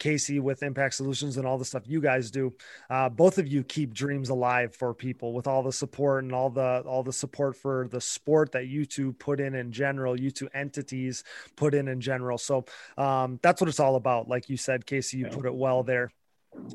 Casey 0.00 0.40
with 0.40 0.64
Impact 0.64 0.94
Solutions 0.94 1.36
and 1.36 1.46
all 1.46 1.58
the 1.58 1.64
stuff 1.64 1.84
you 1.86 2.00
guys 2.00 2.28
do. 2.28 2.52
Uh, 2.90 3.08
both 3.08 3.38
of 3.38 3.46
you 3.46 3.62
keep 3.62 3.94
dreams 3.94 4.28
alive 4.28 4.74
for 4.74 4.92
people 4.92 5.34
with 5.34 5.46
all 5.46 5.62
the 5.62 5.72
support 5.72 6.24
and 6.24 6.32
all 6.32 6.50
the 6.50 6.82
all 6.84 7.04
the 7.04 7.12
support 7.12 7.54
for 7.54 7.86
the 7.92 8.00
sport 8.00 8.50
that 8.50 8.66
you 8.66 8.84
two 8.84 9.12
put 9.12 9.38
in 9.38 9.54
in 9.54 9.70
general. 9.70 10.18
You 10.18 10.32
two 10.32 10.48
entities 10.54 11.22
put 11.54 11.72
in 11.72 11.86
in 11.86 12.00
general. 12.00 12.36
So 12.36 12.64
um, 12.98 13.38
that's 13.42 13.60
what 13.60 13.68
it's 13.68 13.78
all 13.78 13.94
about. 13.94 14.26
Like 14.26 14.48
you 14.48 14.56
said, 14.56 14.86
Casey, 14.86 15.18
you 15.18 15.26
put 15.26 15.46
it 15.46 15.54
well 15.54 15.84
there. 15.84 16.10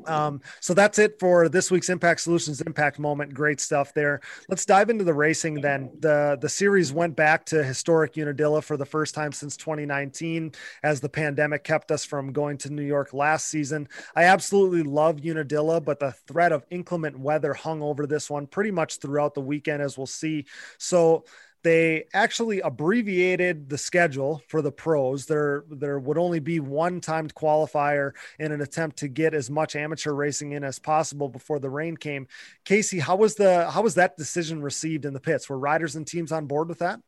Um, 0.06 0.40
so 0.60 0.74
that's 0.74 0.98
it 0.98 1.18
for 1.20 1.48
this 1.48 1.70
week's 1.70 1.88
Impact 1.88 2.20
Solutions 2.20 2.60
Impact 2.60 2.98
Moment. 2.98 3.32
Great 3.32 3.60
stuff 3.60 3.94
there. 3.94 4.20
Let's 4.48 4.64
dive 4.64 4.90
into 4.90 5.04
the 5.04 5.14
racing 5.14 5.60
then. 5.60 5.90
The 6.00 6.38
the 6.40 6.48
series 6.48 6.92
went 6.92 7.16
back 7.16 7.44
to 7.46 7.62
historic 7.62 8.16
Unadilla 8.16 8.62
for 8.62 8.76
the 8.76 8.86
first 8.86 9.14
time 9.14 9.32
since 9.32 9.56
2019 9.56 10.52
as 10.82 11.00
the 11.00 11.08
pandemic 11.08 11.64
kept 11.64 11.90
us 11.90 12.04
from 12.04 12.32
going 12.32 12.58
to 12.58 12.70
New 12.70 12.82
York 12.82 13.12
last 13.12 13.48
season. 13.48 13.88
I 14.14 14.24
absolutely 14.24 14.82
love 14.82 15.20
Unadilla, 15.24 15.80
but 15.80 16.00
the 16.00 16.12
threat 16.12 16.52
of 16.52 16.66
inclement 16.70 17.18
weather 17.18 17.54
hung 17.54 17.82
over 17.82 18.06
this 18.06 18.28
one 18.28 18.46
pretty 18.46 18.70
much 18.70 18.98
throughout 18.98 19.34
the 19.34 19.40
weekend 19.40 19.82
as 19.82 19.96
we'll 19.96 20.06
see. 20.06 20.46
So 20.78 21.24
they 21.64 22.04
actually 22.14 22.60
abbreviated 22.60 23.68
the 23.68 23.78
schedule 23.78 24.42
for 24.48 24.62
the 24.62 24.70
pros. 24.70 25.26
There, 25.26 25.64
there 25.70 25.98
would 25.98 26.16
only 26.16 26.38
be 26.38 26.60
one 26.60 27.00
timed 27.00 27.34
qualifier 27.34 28.12
in 28.38 28.52
an 28.52 28.60
attempt 28.60 28.98
to 28.98 29.08
get 29.08 29.34
as 29.34 29.50
much 29.50 29.74
amateur 29.74 30.12
racing 30.12 30.52
in 30.52 30.62
as 30.62 30.78
possible 30.78 31.28
before 31.28 31.58
the 31.58 31.70
rain 31.70 31.96
came. 31.96 32.28
Casey, 32.64 33.00
how 33.00 33.16
was 33.16 33.34
the 33.34 33.68
how 33.70 33.82
was 33.82 33.96
that 33.96 34.16
decision 34.16 34.62
received 34.62 35.04
in 35.04 35.12
the 35.12 35.20
pits? 35.20 35.48
Were 35.48 35.58
riders 35.58 35.96
and 35.96 36.06
teams 36.06 36.30
on 36.30 36.46
board 36.46 36.68
with 36.68 36.78
that? 36.78 37.00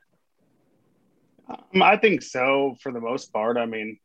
Um, 1.49 1.83
I 1.83 1.97
think 1.97 2.23
so 2.23 2.77
for 2.81 2.91
the 2.91 3.01
most 3.01 3.33
part. 3.33 3.57
I 3.57 3.67
mean, 3.67 3.99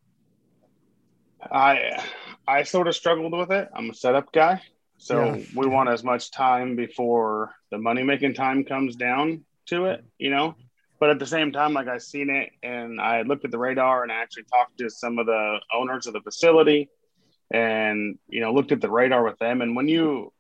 I 1.42 2.04
I 2.48 2.64
sort 2.64 2.88
of 2.88 2.96
struggled 2.96 3.34
with 3.34 3.52
it. 3.52 3.70
I'm 3.74 3.90
a 3.90 3.94
setup 3.96 4.32
guy, 4.32 4.62
so 4.98 5.36
yeah. 5.36 5.44
we 5.56 5.66
want 5.68 5.90
as 5.90 6.04
much 6.04 6.30
time 6.30 6.76
before 6.76 7.52
the 7.72 7.80
money 7.80 8.04
making 8.04 8.36
time 8.36 8.64
comes 8.64 8.96
down 8.96 9.44
to 9.68 9.86
it, 9.86 10.04
you 10.18 10.30
know. 10.30 10.56
But 11.00 11.10
at 11.10 11.20
the 11.20 11.28
same 11.28 11.52
time, 11.52 11.74
like 11.74 11.88
I 11.88 11.98
seen 11.98 12.30
it 12.30 12.52
and 12.64 13.02
I 13.02 13.24
looked 13.24 13.46
at 13.46 13.52
the 13.52 13.58
radar 13.58 14.04
and 14.04 14.12
I 14.12 14.16
actually 14.16 14.44
talked 14.44 14.78
to 14.78 14.90
some 14.90 15.20
of 15.20 15.26
the 15.26 15.58
owners 15.74 16.08
of 16.08 16.14
the 16.14 16.22
facility 16.22 16.90
and 17.52 18.18
you 18.28 18.42
know 18.42 18.54
looked 18.54 18.72
at 18.72 18.82
the 18.82 18.90
radar 18.90 19.24
with 19.24 19.38
them. 19.40 19.62
And 19.62 19.76
when 19.76 19.88
you 19.88 20.32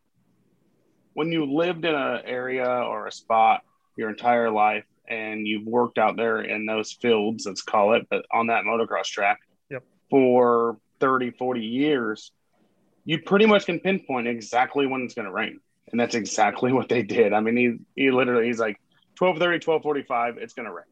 when 1.13 1.31
you 1.31 1.45
lived 1.45 1.85
in 1.85 1.95
an 1.95 2.21
area 2.25 2.67
or 2.67 3.07
a 3.07 3.11
spot 3.11 3.61
your 3.97 4.09
entire 4.09 4.51
life 4.51 4.85
and 5.07 5.47
you've 5.47 5.65
worked 5.65 5.97
out 5.97 6.17
there 6.17 6.41
in 6.41 6.65
those 6.65 6.91
fields, 6.91 7.45
let's 7.45 7.61
call 7.61 7.93
it, 7.93 8.05
but 8.09 8.25
on 8.31 8.47
that 8.47 8.65
motocross 8.65 9.05
track 9.05 9.39
yep. 9.69 9.83
for 10.09 10.77
30, 10.99 11.31
40 11.31 11.61
years, 11.61 12.31
you 13.05 13.21
pretty 13.21 13.45
much 13.45 13.65
can 13.65 13.79
pinpoint 13.79 14.27
exactly 14.27 14.87
when 14.87 15.01
it's 15.01 15.13
going 15.13 15.25
to 15.25 15.31
rain. 15.31 15.59
And 15.91 15.99
that's 15.99 16.15
exactly 16.15 16.73
what 16.77 16.89
they 16.89 17.03
did. 17.03 17.33
I 17.33 17.39
mean, 17.39 17.55
he, 17.55 18.03
he 18.03 18.11
literally, 18.11 18.47
he's 18.47 18.59
like, 18.59 18.79
1230, 19.17 19.65
1245, 19.65 20.37
it's 20.37 20.53
going 20.53 20.67
to 20.67 20.73
rain. 20.73 20.85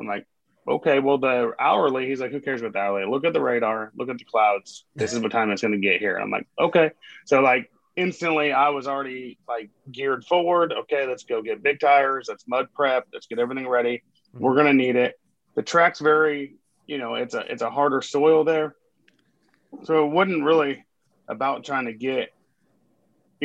I'm 0.00 0.06
like, 0.06 0.26
okay, 0.68 0.98
well, 0.98 1.18
the 1.18 1.52
hourly, 1.58 2.06
he's 2.06 2.20
like, 2.20 2.32
who 2.32 2.40
cares 2.40 2.60
about 2.60 2.72
the 2.72 2.78
hourly? 2.80 3.10
Look 3.10 3.24
at 3.24 3.32
the 3.32 3.40
radar, 3.40 3.92
look 3.96 4.08
at 4.08 4.18
the 4.18 4.24
clouds. 4.24 4.84
This 4.94 5.12
is 5.12 5.20
what 5.20 5.32
time 5.32 5.50
it's 5.50 5.62
going 5.62 5.72
to 5.72 5.78
get 5.78 6.00
here. 6.00 6.16
I'm 6.16 6.30
like, 6.30 6.46
okay. 6.58 6.90
So, 7.24 7.40
like, 7.40 7.70
instantly, 7.94 8.52
I 8.52 8.70
was 8.70 8.86
already 8.86 9.38
like 9.48 9.70
geared 9.90 10.24
forward. 10.24 10.72
Okay, 10.72 11.06
let's 11.06 11.24
go 11.24 11.42
get 11.42 11.62
big 11.62 11.80
tires. 11.80 12.26
Let's 12.28 12.46
mud 12.46 12.68
prep. 12.74 13.06
Let's 13.12 13.26
get 13.26 13.38
everything 13.38 13.68
ready. 13.68 14.02
Mm-hmm. 14.34 14.44
We're 14.44 14.54
going 14.54 14.66
to 14.66 14.72
need 14.72 14.96
it. 14.96 15.18
The 15.54 15.62
track's 15.62 16.00
very, 16.00 16.56
you 16.86 16.98
know, 16.98 17.14
it's 17.14 17.34
a, 17.34 17.40
it's 17.50 17.62
a 17.62 17.70
harder 17.70 18.02
soil 18.02 18.44
there. 18.44 18.74
So, 19.84 20.06
it 20.06 20.10
wasn't 20.10 20.44
really 20.44 20.84
about 21.28 21.64
trying 21.64 21.86
to 21.86 21.92
get 21.92 22.30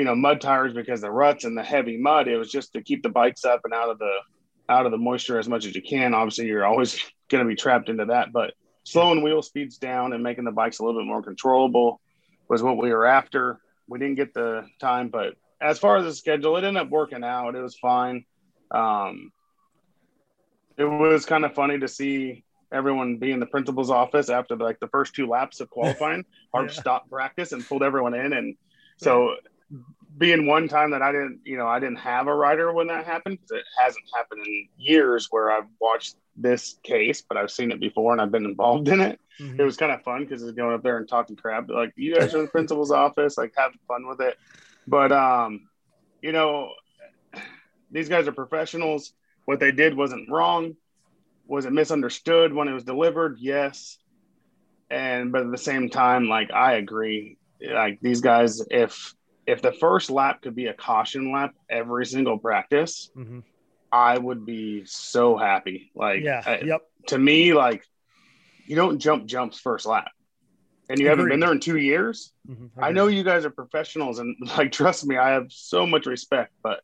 you 0.02 0.06
know 0.06 0.16
mud 0.16 0.42
tires 0.42 0.74
because 0.74 1.00
the 1.00 1.12
ruts 1.12 1.44
and 1.44 1.56
the 1.56 1.62
heavy 1.62 1.96
mud 1.96 2.28
it 2.28 2.36
was 2.36 2.50
just 2.50 2.74
to 2.74 2.82
keep 2.82 3.04
the 3.04 3.10
bikes 3.10 3.46
up 3.46 3.62
and 3.66 3.72
out 3.72 3.92
of 3.92 4.00
the 4.00 4.16
out 4.68 4.88
of 4.88 4.92
the 4.92 4.98
moisture 4.98 5.38
as 5.38 5.48
much 5.48 5.64
as 5.68 5.76
you 5.76 5.82
can. 5.84 6.16
Obviously 6.16 6.48
you're 6.48 6.66
always 6.66 7.00
going 7.30 7.44
to 7.44 7.48
be 7.48 7.56
trapped 7.56 7.88
into 7.88 8.06
that 8.06 8.34
but 8.34 8.56
slowing 8.84 9.22
wheel 9.22 9.44
speeds 9.44 9.78
down 9.78 10.12
and 10.12 10.24
making 10.24 10.44
the 10.44 10.52
bikes 10.52 10.80
a 10.80 10.84
little 10.84 11.00
bit 11.00 11.06
more 11.06 11.22
controllable 11.22 12.02
was 12.50 12.64
what 12.64 12.78
we 12.78 12.92
were 12.92 13.06
after. 13.06 13.60
We 13.88 14.00
didn't 14.00 14.16
get 14.16 14.34
the 14.34 14.66
time 14.80 15.10
but 15.10 15.36
as 15.62 15.78
far 15.78 15.98
as 15.98 16.06
the 16.06 16.16
schedule 16.16 16.58
it 16.58 16.64
ended 16.64 16.82
up 16.82 16.90
working 16.90 17.24
out. 17.24 17.54
It 17.54 17.62
was 17.62 17.78
fine. 17.78 18.26
Um, 18.72 19.32
it 20.78 20.86
was 20.86 21.28
kind 21.28 21.46
of 21.46 21.54
funny 21.54 21.78
to 21.78 21.88
see 21.88 22.44
everyone 22.72 23.18
be 23.18 23.32
in 23.32 23.40
the 23.40 23.46
principal's 23.46 23.92
office 23.92 24.30
after 24.32 24.56
like 24.56 24.80
the 24.80 24.88
first 24.88 25.14
two 25.14 25.28
laps 25.28 25.60
of 25.60 25.70
qualifying. 25.70 26.26
Harv 26.56 26.74
yeah. 26.74 26.80
stopped 26.80 27.12
practice 27.12 27.52
and 27.52 27.64
pulled 27.64 27.84
everyone 27.84 28.16
in, 28.16 28.34
and 28.34 28.56
so 28.98 29.36
being 30.18 30.46
one 30.46 30.68
time 30.68 30.92
that 30.92 31.02
I 31.02 31.12
didn't, 31.12 31.42
you 31.46 31.58
know, 31.58 31.68
I 31.68 31.80
didn't 31.80 32.00
have 32.00 32.28
a 32.28 32.36
rider 32.36 32.72
when 32.72 32.88
that 32.88 33.06
happened. 33.06 33.40
It 33.50 33.64
hasn't 33.78 34.06
happened 34.16 34.46
in 34.46 34.68
years 34.78 35.28
where 35.32 35.52
I've 35.52 35.68
watched 35.80 36.16
this 36.36 36.76
case, 36.84 37.22
but 37.22 37.38
I've 37.38 37.52
seen 37.52 37.72
it 37.72 37.80
before 37.80 38.12
and 38.12 38.22
I've 38.22 38.32
been 38.32 38.46
involved 38.46 38.88
in 38.88 39.02
it. 39.02 39.20
Mm-hmm. 39.40 39.60
It 39.60 39.64
was 39.64 39.78
kind 39.78 39.92
of 39.92 40.04
fun 40.04 40.24
because 40.24 40.44
it's 40.44 40.52
going 40.52 40.76
up 40.76 40.84
there 40.84 40.98
and 40.98 41.08
talking 41.08 41.36
crap. 41.36 41.70
Like 41.70 41.94
you 41.96 42.16
guys 42.16 42.34
are 42.34 42.40
in 42.40 42.46
the 42.46 42.52
principal's 42.52 42.92
office, 42.92 43.38
like 43.38 43.54
having 43.56 43.80
fun 43.88 44.08
with 44.08 44.22
it. 44.22 44.38
But 44.88 45.12
um, 45.12 45.68
you 46.22 46.32
know, 46.32 46.72
these 47.90 48.10
guys 48.10 48.28
are 48.28 48.34
professionals. 48.34 49.14
What 49.46 49.60
they 49.60 49.72
did 49.72 49.96
wasn't 49.96 50.30
wrong. 50.30 50.76
Was 51.48 51.66
it 51.66 51.74
misunderstood 51.74 52.54
when 52.54 52.68
it 52.68 52.74
was 52.74 52.84
delivered? 52.84 53.38
Yes. 53.40 53.98
And 54.90 55.32
but 55.32 55.44
at 55.44 55.52
the 55.52 55.58
same 55.58 55.90
time, 55.90 56.28
like 56.28 56.52
I 56.52 56.74
agree. 56.74 57.38
Like 57.62 58.00
these 58.02 58.22
guys, 58.22 58.62
if 58.70 59.14
if 59.48 59.62
the 59.62 59.72
first 59.72 60.10
lap 60.10 60.42
could 60.42 60.56
be 60.56 60.68
a 60.68 60.74
caution 60.74 61.32
lap 61.32 61.54
every 61.70 62.06
single 62.06 62.38
practice, 62.38 63.10
mm-hmm. 63.16 63.40
I 63.92 64.18
would 64.18 64.46
be 64.46 64.86
so 64.86 65.38
happy. 65.38 65.92
Like, 65.96 66.24
yeah, 66.24 66.42
I, 66.46 66.60
yep. 66.62 66.82
To 67.08 67.18
me, 67.18 67.54
like, 67.54 67.86
you 68.66 68.76
don't 68.76 69.00
jump 69.00 69.26
jumps 69.26 69.60
first 69.60 69.86
lap, 69.86 70.12
and 70.90 71.00
you 71.00 71.08
Agreed. 71.08 71.10
haven't 71.10 71.30
been 71.30 71.40
there 71.40 71.52
in 71.52 71.60
two 71.60 71.78
years. 71.78 72.32
Mm-hmm. 72.48 72.84
I 72.84 72.92
know 72.92 73.08
you 73.08 73.24
guys 73.24 73.46
are 73.46 73.50
professionals, 73.50 74.20
and 74.20 74.36
like, 74.58 74.72
trust 74.82 75.06
me, 75.06 75.18
I 75.18 75.32
have 75.32 75.52
so 75.52 75.86
much 75.86 76.06
respect. 76.06 76.54
But 76.64 76.82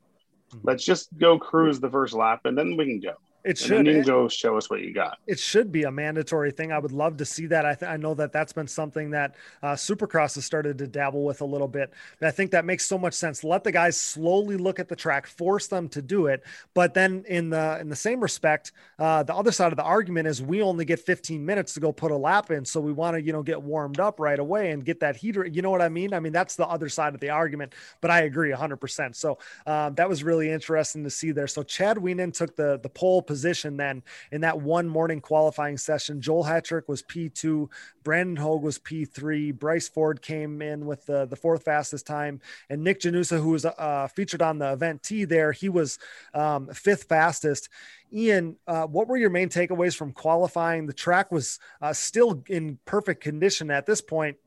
mm-hmm. 0.51 0.67
let's 0.67 0.83
just 0.83 1.15
go 1.17 1.37
cruise 1.37 1.79
the 1.79 1.89
first 1.89 2.13
lap, 2.13 2.41
and 2.45 2.57
then 2.57 2.75
we 2.75 2.85
can 2.85 2.99
go. 2.99 3.13
It 3.47 3.57
should. 3.57 3.87
you 3.87 4.03
go 4.03 4.27
show 4.27 4.57
us 4.57 4.69
what 4.69 4.81
you 4.81 4.93
got. 4.93 5.19
It 5.25 5.39
should 5.39 5.71
be 5.71 5.83
a 5.83 5.91
mandatory 5.91 6.51
thing. 6.51 6.73
I 6.73 6.79
would 6.79 6.91
love 6.91 7.15
to 7.17 7.25
see 7.25 7.45
that. 7.47 7.65
I, 7.65 7.75
th- 7.75 7.89
I 7.89 7.95
know 7.95 8.13
that 8.15 8.33
that's 8.33 8.51
been 8.51 8.67
something 8.67 9.11
that 9.11 9.35
uh, 9.63 9.67
Supercross 9.67 10.35
has 10.35 10.43
started 10.43 10.77
to 10.79 10.87
dabble 10.87 11.23
with 11.23 11.39
a 11.39 11.45
little 11.45 11.69
bit. 11.69 11.93
And 12.19 12.27
I 12.27 12.31
think 12.31 12.51
that 12.51 12.65
makes 12.65 12.85
so 12.85 12.97
much 12.97 13.13
sense. 13.13 13.45
Let 13.45 13.63
the 13.63 13.71
guys 13.71 13.99
slowly 13.99 14.57
look 14.57 14.81
at 14.81 14.89
the 14.89 14.97
track, 14.97 15.27
force 15.27 15.67
them 15.67 15.87
to 15.89 16.01
do 16.01 16.25
it. 16.25 16.43
But 16.73 16.93
then 16.93 17.23
in 17.29 17.49
the 17.49 17.79
in 17.79 17.87
the 17.87 17.95
same 17.95 18.19
respect, 18.19 18.73
uh, 18.99 19.23
the 19.23 19.33
other 19.33 19.53
side 19.53 19.71
of 19.71 19.77
the 19.77 19.83
argument 19.83 20.27
is 20.27 20.41
we 20.41 20.61
only 20.61 20.83
get 20.83 20.99
15 20.99 21.45
minutes 21.45 21.73
to 21.75 21.79
go 21.79 21.93
put 21.93 22.11
a 22.11 22.17
lap 22.17 22.51
in, 22.51 22.65
so 22.65 22.81
we 22.81 22.91
want 22.91 23.15
to 23.15 23.21
you 23.21 23.31
know 23.31 23.43
get 23.43 23.61
warmed 23.61 24.01
up 24.01 24.19
right 24.19 24.39
away 24.39 24.71
and 24.71 24.83
get 24.83 24.99
that 24.99 25.15
heater. 25.15 25.45
You 25.45 25.61
know 25.61 25.71
what 25.71 25.81
I 25.81 25.87
mean? 25.87 26.13
I 26.13 26.19
mean 26.19 26.33
that's 26.33 26.57
the 26.57 26.67
other 26.67 26.89
side 26.89 27.13
of 27.13 27.21
the 27.21 27.29
argument. 27.29 27.75
But 28.01 28.11
I 28.11 28.23
agree 28.23 28.49
100. 28.49 28.75
percent 28.75 29.15
So 29.15 29.37
um, 29.65 29.95
that 29.95 30.09
was 30.09 30.21
really 30.21 30.51
interesting 30.51 31.05
to 31.05 31.09
see 31.09 31.31
there. 31.31 31.47
So 31.47 31.63
Chad 31.63 31.95
Wienen 31.95 32.33
took 32.33 32.57
the 32.57 32.77
the 32.83 32.89
pole 32.89 33.21
position 33.21 33.36
position 33.37 33.77
then 33.77 34.01
in 34.31 34.41
that 34.41 34.59
one 34.59 34.87
morning 34.87 35.21
qualifying 35.21 35.77
session. 35.77 36.19
Joel 36.19 36.43
Hetrick 36.43 36.87
was 36.87 37.03
P2, 37.03 37.69
Brandon 38.03 38.35
Hogue 38.35 38.63
was 38.63 38.79
P3, 38.79 39.53
Bryce 39.53 39.87
Ford 39.87 40.23
came 40.23 40.59
in 40.63 40.87
with 40.87 41.05
the, 41.05 41.27
the 41.27 41.35
fourth 41.35 41.63
fastest 41.63 42.07
time, 42.07 42.41
and 42.67 42.83
Nick 42.83 43.01
Janusa, 43.01 43.39
who 43.39 43.49
was 43.49 43.63
uh, 43.63 44.07
featured 44.07 44.41
on 44.41 44.57
the 44.57 44.73
event 44.73 45.03
T 45.03 45.23
there, 45.23 45.51
he 45.51 45.69
was 45.69 45.99
um, 46.33 46.67
fifth 46.73 47.03
fastest. 47.03 47.69
Ian, 48.11 48.55
uh, 48.65 48.87
what 48.87 49.07
were 49.07 49.17
your 49.17 49.29
main 49.29 49.49
takeaways 49.49 49.95
from 49.95 50.13
qualifying? 50.13 50.87
The 50.87 50.93
track 50.93 51.31
was 51.31 51.59
uh, 51.79 51.93
still 51.93 52.43
in 52.47 52.79
perfect 52.85 53.21
condition 53.21 53.69
at 53.69 53.85
this 53.85 54.01
point, 54.01 54.37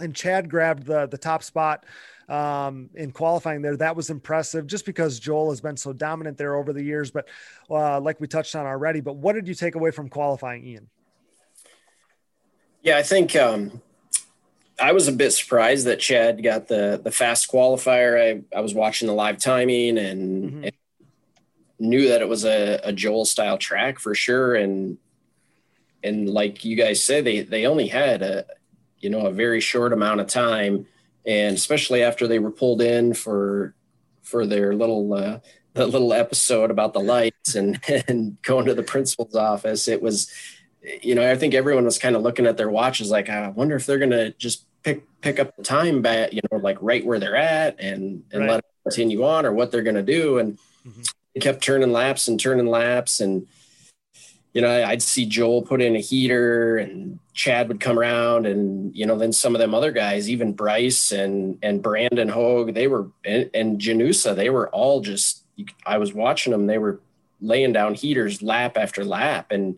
and 0.00 0.14
Chad 0.14 0.50
grabbed 0.50 0.84
the 0.84 1.06
the 1.06 1.18
top 1.18 1.42
spot 1.42 1.84
um, 2.28 2.90
in 2.94 3.12
qualifying 3.12 3.62
there. 3.62 3.76
That 3.76 3.96
was 3.96 4.10
impressive 4.10 4.66
just 4.66 4.84
because 4.84 5.18
Joel 5.18 5.50
has 5.50 5.60
been 5.60 5.76
so 5.76 5.92
dominant 5.92 6.36
there 6.36 6.56
over 6.56 6.72
the 6.72 6.82
years. 6.82 7.10
But 7.10 7.28
uh, 7.70 8.00
like 8.00 8.20
we 8.20 8.26
touched 8.26 8.54
on 8.56 8.66
already, 8.66 9.00
but 9.00 9.16
what 9.16 9.34
did 9.34 9.48
you 9.48 9.54
take 9.54 9.74
away 9.74 9.90
from 9.90 10.08
qualifying, 10.08 10.64
Ian? 10.64 10.88
Yeah, 12.82 12.98
I 12.98 13.02
think 13.02 13.34
um, 13.34 13.82
I 14.80 14.92
was 14.92 15.08
a 15.08 15.12
bit 15.12 15.32
surprised 15.32 15.86
that 15.86 16.00
Chad 16.00 16.42
got 16.42 16.68
the 16.68 17.00
the 17.02 17.10
fast 17.10 17.50
qualifier. 17.50 18.44
I, 18.52 18.56
I 18.56 18.60
was 18.60 18.74
watching 18.74 19.08
the 19.08 19.14
live 19.14 19.38
timing 19.38 19.98
and, 19.98 20.44
mm-hmm. 20.44 20.64
and 20.64 20.72
knew 21.78 22.08
that 22.08 22.22
it 22.22 22.28
was 22.28 22.44
a, 22.44 22.80
a 22.84 22.92
Joel 22.92 23.24
style 23.24 23.58
track 23.58 23.98
for 23.98 24.14
sure. 24.14 24.54
And 24.54 24.98
and 26.02 26.28
like 26.28 26.64
you 26.64 26.76
guys 26.76 27.02
said, 27.02 27.24
they 27.24 27.40
they 27.40 27.66
only 27.66 27.88
had 27.88 28.22
a 28.22 28.46
you 29.00 29.10
know 29.10 29.26
a 29.26 29.32
very 29.32 29.60
short 29.60 29.92
amount 29.92 30.20
of 30.20 30.26
time 30.26 30.86
and 31.26 31.56
especially 31.56 32.02
after 32.02 32.28
they 32.28 32.38
were 32.38 32.50
pulled 32.50 32.80
in 32.80 33.12
for 33.12 33.74
for 34.22 34.46
their 34.46 34.74
little 34.74 35.12
uh, 35.14 35.38
the 35.74 35.86
little 35.86 36.12
episode 36.12 36.70
about 36.70 36.94
the 36.94 37.00
lights 37.00 37.54
and 37.54 37.80
and 38.08 38.40
going 38.42 38.66
to 38.66 38.74
the 38.74 38.82
principal's 38.82 39.36
office, 39.36 39.88
it 39.88 40.02
was 40.02 40.30
you 41.02 41.16
know, 41.16 41.28
I 41.28 41.36
think 41.36 41.52
everyone 41.54 41.84
was 41.84 41.98
kind 41.98 42.14
of 42.14 42.22
looking 42.22 42.46
at 42.46 42.56
their 42.56 42.70
watches 42.70 43.10
like, 43.10 43.28
I 43.28 43.48
wonder 43.48 43.74
if 43.74 43.86
they're 43.86 43.98
going 43.98 44.10
to 44.10 44.30
just 44.32 44.64
pick 44.84 45.02
pick 45.20 45.40
up 45.40 45.56
the 45.56 45.64
time 45.64 46.00
back, 46.00 46.32
you 46.32 46.40
know, 46.50 46.58
like 46.58 46.78
right 46.80 47.04
where 47.04 47.18
they're 47.18 47.36
at 47.36 47.80
and 47.80 48.22
and 48.30 48.42
right. 48.42 48.50
let 48.50 48.58
it 48.58 48.64
continue 48.84 49.24
on 49.24 49.44
or 49.44 49.52
what 49.52 49.72
they're 49.72 49.82
going 49.82 49.96
to 49.96 50.02
do. 50.02 50.38
And 50.38 50.58
mm-hmm. 50.86 51.02
they 51.34 51.40
kept 51.40 51.62
turning 51.62 51.92
laps 51.92 52.28
and 52.28 52.38
turning 52.38 52.66
laps 52.66 53.20
and 53.20 53.46
you 54.56 54.62
know, 54.62 54.84
I'd 54.86 55.02
see 55.02 55.26
Joel 55.26 55.60
put 55.60 55.82
in 55.82 55.96
a 55.96 56.00
heater 56.00 56.78
and 56.78 57.18
Chad 57.34 57.68
would 57.68 57.78
come 57.78 57.98
around 57.98 58.46
and, 58.46 58.96
you 58.96 59.04
know, 59.04 59.18
then 59.18 59.30
some 59.30 59.54
of 59.54 59.58
them 59.58 59.74
other 59.74 59.92
guys, 59.92 60.30
even 60.30 60.54
Bryce 60.54 61.12
and, 61.12 61.58
and 61.62 61.82
Brandon 61.82 62.30
Hogue, 62.30 62.72
they 62.72 62.88
were, 62.88 63.10
and, 63.22 63.50
and 63.52 63.78
Janusa, 63.78 64.34
they 64.34 64.48
were 64.48 64.70
all 64.70 65.02
just, 65.02 65.44
I 65.84 65.98
was 65.98 66.14
watching 66.14 66.52
them, 66.52 66.66
they 66.66 66.78
were 66.78 67.00
laying 67.42 67.74
down 67.74 67.92
heaters 67.92 68.40
lap 68.40 68.78
after 68.78 69.04
lap. 69.04 69.48
And 69.50 69.76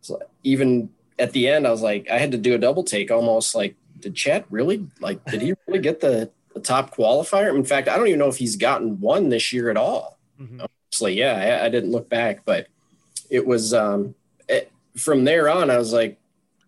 so 0.00 0.20
even 0.42 0.90
at 1.20 1.30
the 1.30 1.46
end, 1.46 1.64
I 1.64 1.70
was 1.70 1.82
like, 1.82 2.10
I 2.10 2.18
had 2.18 2.32
to 2.32 2.38
do 2.38 2.56
a 2.56 2.58
double 2.58 2.82
take 2.82 3.12
almost 3.12 3.54
like, 3.54 3.76
did 4.00 4.16
Chad 4.16 4.44
really, 4.50 4.88
like, 4.98 5.24
did 5.26 5.40
he 5.40 5.54
really 5.68 5.78
get 5.78 6.00
the, 6.00 6.32
the 6.52 6.58
top 6.58 6.96
qualifier? 6.96 7.54
In 7.54 7.62
fact, 7.62 7.86
I 7.86 7.96
don't 7.96 8.08
even 8.08 8.18
know 8.18 8.26
if 8.26 8.38
he's 8.38 8.56
gotten 8.56 8.98
one 8.98 9.28
this 9.28 9.52
year 9.52 9.70
at 9.70 9.76
all. 9.76 10.18
Mm-hmm. 10.40 10.62
Honestly, 10.62 11.14
yeah, 11.14 11.60
I, 11.62 11.66
I 11.66 11.68
didn't 11.68 11.92
look 11.92 12.08
back, 12.08 12.44
but 12.44 12.66
it 13.30 13.46
was 13.46 13.74
um, 13.74 14.14
it, 14.48 14.70
from 14.96 15.24
there 15.24 15.48
on, 15.48 15.70
I 15.70 15.78
was 15.78 15.92
like, 15.92 16.18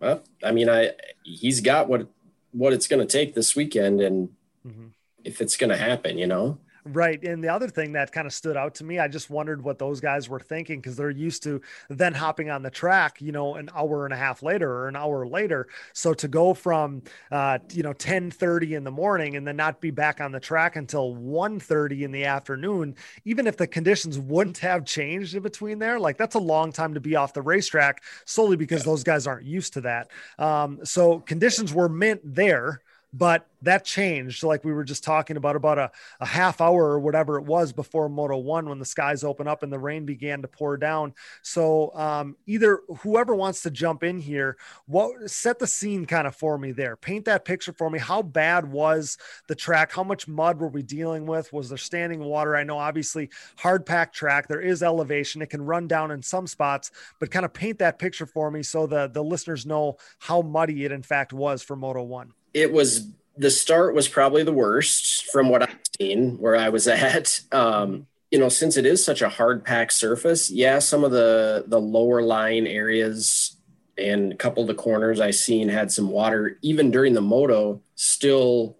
well, 0.00 0.22
I 0.42 0.52
mean, 0.52 0.68
I 0.68 0.92
he's 1.22 1.60
got 1.60 1.88
what 1.88 2.08
what 2.52 2.72
it's 2.72 2.86
going 2.86 3.06
to 3.06 3.12
take 3.12 3.34
this 3.34 3.54
weekend, 3.56 4.00
and 4.00 4.28
mm-hmm. 4.66 4.86
if 5.24 5.40
it's 5.40 5.56
going 5.56 5.70
to 5.70 5.76
happen, 5.76 6.18
you 6.18 6.26
know. 6.26 6.58
Right. 6.84 7.22
And 7.22 7.42
the 7.42 7.48
other 7.48 7.68
thing 7.68 7.92
that 7.92 8.12
kind 8.12 8.26
of 8.26 8.32
stood 8.32 8.56
out 8.56 8.76
to 8.76 8.84
me, 8.84 8.98
I 8.98 9.08
just 9.08 9.30
wondered 9.30 9.62
what 9.62 9.78
those 9.78 10.00
guys 10.00 10.28
were 10.28 10.40
thinking 10.40 10.80
because 10.80 10.96
they're 10.96 11.10
used 11.10 11.42
to 11.44 11.60
then 11.88 12.14
hopping 12.14 12.50
on 12.50 12.62
the 12.62 12.70
track, 12.70 13.20
you 13.20 13.32
know, 13.32 13.56
an 13.56 13.68
hour 13.74 14.04
and 14.04 14.14
a 14.14 14.16
half 14.16 14.42
later 14.42 14.70
or 14.70 14.88
an 14.88 14.96
hour 14.96 15.26
later. 15.26 15.68
So 15.92 16.14
to 16.14 16.28
go 16.28 16.54
from, 16.54 17.02
uh, 17.30 17.58
you 17.72 17.82
know, 17.82 17.92
10 17.92 18.30
30 18.30 18.74
in 18.74 18.84
the 18.84 18.90
morning 18.90 19.36
and 19.36 19.46
then 19.46 19.56
not 19.56 19.80
be 19.80 19.90
back 19.90 20.20
on 20.20 20.32
the 20.32 20.40
track 20.40 20.76
until 20.76 21.14
1 21.14 21.60
30 21.60 22.04
in 22.04 22.12
the 22.12 22.24
afternoon, 22.24 22.94
even 23.24 23.46
if 23.46 23.56
the 23.56 23.66
conditions 23.66 24.18
wouldn't 24.18 24.58
have 24.58 24.84
changed 24.84 25.34
in 25.34 25.42
between 25.42 25.78
there, 25.78 25.98
like 25.98 26.16
that's 26.16 26.36
a 26.36 26.40
long 26.40 26.72
time 26.72 26.94
to 26.94 27.00
be 27.00 27.16
off 27.16 27.32
the 27.32 27.42
racetrack 27.42 28.02
solely 28.24 28.56
because 28.56 28.84
those 28.84 29.02
guys 29.02 29.26
aren't 29.26 29.46
used 29.46 29.74
to 29.74 29.80
that. 29.82 30.10
Um, 30.38 30.80
so 30.84 31.20
conditions 31.20 31.72
were 31.72 31.88
meant 31.88 32.20
there 32.24 32.80
but 33.18 33.48
that 33.62 33.84
changed. 33.84 34.44
Like 34.44 34.64
we 34.64 34.72
were 34.72 34.84
just 34.84 35.02
talking 35.02 35.36
about 35.36 35.56
about 35.56 35.78
a, 35.78 35.90
a 36.20 36.26
half 36.26 36.60
hour 36.60 36.84
or 36.84 37.00
whatever 37.00 37.38
it 37.38 37.44
was 37.44 37.72
before 37.72 38.08
moto 38.08 38.36
one 38.36 38.68
when 38.68 38.78
the 38.78 38.84
skies 38.84 39.24
opened 39.24 39.48
up 39.48 39.64
and 39.64 39.72
the 39.72 39.78
rain 39.78 40.06
began 40.06 40.42
to 40.42 40.48
pour 40.48 40.76
down. 40.76 41.12
So 41.42 41.92
um, 41.94 42.36
either 42.46 42.80
whoever 43.00 43.34
wants 43.34 43.62
to 43.62 43.70
jump 43.70 44.04
in 44.04 44.20
here 44.20 44.56
what 44.86 45.28
set 45.28 45.58
the 45.58 45.66
scene 45.66 46.06
kind 46.06 46.28
of 46.28 46.36
for 46.36 46.56
me 46.56 46.70
there. 46.70 46.94
Paint 46.96 47.24
that 47.24 47.44
picture 47.44 47.72
for 47.72 47.90
me. 47.90 47.98
How 47.98 48.22
bad 48.22 48.70
was 48.70 49.18
the 49.48 49.56
track? 49.56 49.92
How 49.92 50.04
much 50.04 50.28
mud 50.28 50.60
were 50.60 50.68
we 50.68 50.82
dealing 50.82 51.26
with? 51.26 51.52
Was 51.52 51.68
there 51.68 51.78
standing 51.78 52.20
water? 52.20 52.54
I 52.54 52.62
know 52.62 52.78
obviously 52.78 53.30
hard 53.56 53.84
packed 53.84 54.14
track. 54.14 54.46
There 54.46 54.60
is 54.60 54.82
elevation. 54.82 55.42
It 55.42 55.50
can 55.50 55.62
run 55.62 55.88
down 55.88 56.12
in 56.12 56.22
some 56.22 56.46
spots 56.46 56.92
but 57.18 57.30
kind 57.30 57.44
of 57.44 57.52
paint 57.52 57.78
that 57.80 57.98
picture 57.98 58.26
for 58.26 58.50
me 58.50 58.62
so 58.62 58.86
the 58.86 59.08
the 59.08 59.22
listeners 59.22 59.66
know 59.66 59.96
how 60.18 60.42
muddy 60.42 60.84
it 60.84 60.92
in 60.92 61.02
fact 61.02 61.32
was 61.32 61.62
for 61.62 61.76
moto 61.76 62.02
one 62.02 62.32
it 62.54 62.72
was 62.72 63.08
the 63.36 63.50
start 63.50 63.94
was 63.94 64.08
probably 64.08 64.42
the 64.42 64.52
worst 64.52 65.26
from 65.26 65.48
what 65.48 65.62
I've 65.62 65.78
seen 65.98 66.38
where 66.38 66.56
I 66.56 66.68
was 66.68 66.88
at. 66.88 67.40
Um, 67.52 68.06
you 68.30 68.38
know, 68.38 68.48
since 68.48 68.76
it 68.76 68.84
is 68.84 69.02
such 69.02 69.22
a 69.22 69.28
hard 69.28 69.64
packed 69.64 69.92
surface, 69.92 70.50
yeah, 70.50 70.78
some 70.80 71.04
of 71.04 71.12
the 71.12 71.64
the 71.66 71.80
lower 71.80 72.20
lying 72.22 72.66
areas 72.66 73.56
and 73.96 74.32
a 74.32 74.36
couple 74.36 74.62
of 74.62 74.68
the 74.68 74.74
corners 74.74 75.18
I 75.18 75.30
seen 75.30 75.68
had 75.68 75.90
some 75.90 76.10
water 76.10 76.58
even 76.62 76.90
during 76.90 77.14
the 77.14 77.20
moto, 77.20 77.80
still 77.94 78.76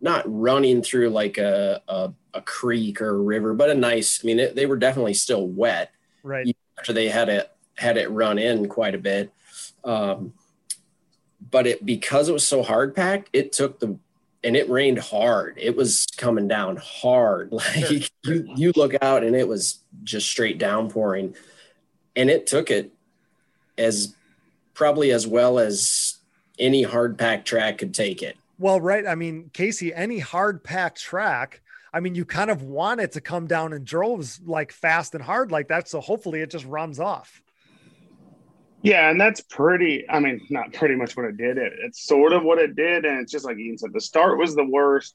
not 0.00 0.24
running 0.26 0.82
through 0.82 1.10
like 1.10 1.38
a 1.38 1.80
a, 1.86 2.12
a 2.34 2.42
creek 2.42 3.00
or 3.00 3.10
a 3.10 3.18
river, 3.18 3.54
but 3.54 3.70
a 3.70 3.74
nice. 3.74 4.20
I 4.22 4.26
mean, 4.26 4.40
it, 4.40 4.56
they 4.56 4.66
were 4.66 4.76
definitely 4.76 5.14
still 5.14 5.46
wet. 5.46 5.92
Right 6.24 6.56
after 6.78 6.92
they 6.92 7.08
had 7.08 7.28
it 7.28 7.50
had 7.76 7.96
it 7.96 8.10
run 8.10 8.38
in 8.38 8.68
quite 8.68 8.94
a 8.94 8.98
bit. 8.98 9.32
Um, 9.84 10.32
but 11.50 11.66
it 11.66 11.84
because 11.84 12.28
it 12.28 12.32
was 12.32 12.46
so 12.46 12.62
hard 12.62 12.94
packed, 12.94 13.30
it 13.32 13.52
took 13.52 13.80
the 13.80 13.98
and 14.44 14.56
it 14.56 14.68
rained 14.68 14.98
hard. 14.98 15.58
It 15.58 15.76
was 15.76 16.06
coming 16.16 16.48
down 16.48 16.76
hard. 16.76 17.52
Like 17.58 17.90
you 18.24 18.54
you 18.56 18.72
look 18.76 18.94
out 19.02 19.24
and 19.24 19.34
it 19.34 19.48
was 19.48 19.80
just 20.04 20.28
straight 20.28 20.58
downpouring. 20.58 21.34
And 22.14 22.30
it 22.30 22.46
took 22.46 22.70
it 22.70 22.92
as 23.76 24.14
probably 24.74 25.12
as 25.12 25.26
well 25.26 25.58
as 25.58 26.18
any 26.58 26.82
hard 26.82 27.18
packed 27.18 27.46
track 27.46 27.78
could 27.78 27.94
take 27.94 28.22
it. 28.22 28.36
Well, 28.58 28.80
right. 28.80 29.06
I 29.06 29.14
mean, 29.14 29.50
Casey, 29.52 29.94
any 29.94 30.18
hard 30.18 30.64
packed 30.64 31.00
track, 31.00 31.60
I 31.92 32.00
mean, 32.00 32.14
you 32.14 32.24
kind 32.24 32.50
of 32.50 32.62
want 32.62 33.00
it 33.00 33.12
to 33.12 33.20
come 33.20 33.46
down 33.46 33.72
in 33.72 33.84
droves 33.84 34.40
like 34.44 34.72
fast 34.72 35.14
and 35.14 35.22
hard 35.22 35.52
like 35.52 35.68
that. 35.68 35.88
So 35.88 36.00
hopefully 36.00 36.40
it 36.40 36.50
just 36.50 36.64
runs 36.64 36.98
off. 36.98 37.42
Yeah, 38.82 39.10
and 39.10 39.20
that's 39.20 39.40
pretty. 39.40 40.08
I 40.08 40.20
mean, 40.20 40.46
not 40.50 40.72
pretty 40.72 40.94
much 40.94 41.16
what 41.16 41.26
it 41.26 41.36
did. 41.36 41.58
It, 41.58 41.72
it's 41.80 42.06
sort 42.06 42.32
of 42.32 42.44
what 42.44 42.58
it 42.58 42.76
did, 42.76 43.04
and 43.04 43.20
it's 43.20 43.32
just 43.32 43.44
like 43.44 43.58
Ian 43.58 43.78
said. 43.78 43.92
The 43.92 44.00
start 44.00 44.38
was 44.38 44.54
the 44.54 44.64
worst, 44.64 45.14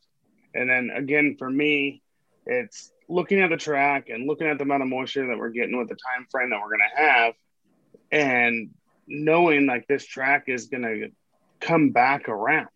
and 0.54 0.70
then 0.70 0.92
again 0.94 1.36
for 1.40 1.50
me, 1.50 2.02
it's 2.46 2.92
looking 3.08 3.42
at 3.42 3.50
the 3.50 3.58
track 3.58 4.10
and 4.10 4.28
looking 4.28 4.48
at 4.48 4.58
the 4.58 4.64
amount 4.64 4.84
of 4.84 4.90
moisture 4.90 5.28
that 5.28 5.38
we're 5.38 5.50
getting 5.50 5.78
with 5.78 5.88
the 5.88 5.96
time 5.96 6.28
frame 6.30 6.50
that 6.50 6.60
we're 6.62 6.70
going 6.70 6.90
to 6.96 7.02
have, 7.02 7.34
and 8.12 8.72
knowing 9.08 9.66
like 9.66 9.88
this 9.88 10.06
track 10.06 10.46
is 10.48 10.68
going 10.68 10.84
to 10.84 11.10
come 11.60 11.92
back 11.92 12.28
around 12.28 12.68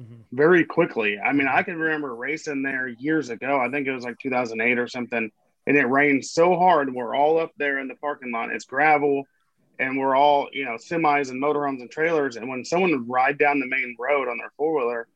mm-hmm. 0.00 0.22
very 0.32 0.64
quickly. 0.64 1.20
I 1.20 1.32
mean, 1.32 1.46
I 1.46 1.62
can 1.62 1.78
remember 1.78 2.14
racing 2.14 2.62
there 2.62 2.88
years 2.88 3.30
ago. 3.30 3.60
I 3.60 3.70
think 3.70 3.86
it 3.86 3.92
was 3.92 4.04
like 4.04 4.18
2008 4.18 4.78
or 4.78 4.88
something, 4.88 5.30
and 5.68 5.76
it 5.76 5.84
rained 5.84 6.24
so 6.24 6.56
hard. 6.56 6.92
We're 6.92 7.14
all 7.14 7.38
up 7.38 7.52
there 7.56 7.78
in 7.78 7.86
the 7.86 7.94
parking 7.94 8.32
lot. 8.32 8.50
It's 8.50 8.64
gravel 8.64 9.24
and 9.82 9.98
we're 9.98 10.14
all 10.14 10.48
you 10.52 10.64
know 10.64 10.72
semis 10.72 11.30
and 11.30 11.42
motorhomes 11.42 11.80
and 11.80 11.90
trailers 11.90 12.36
and 12.36 12.48
when 12.48 12.64
someone 12.64 12.92
would 12.92 13.08
ride 13.08 13.36
down 13.36 13.60
the 13.60 13.66
main 13.66 13.96
road 13.98 14.28
on 14.28 14.38
their 14.38 14.52
four-wheeler 14.56 15.08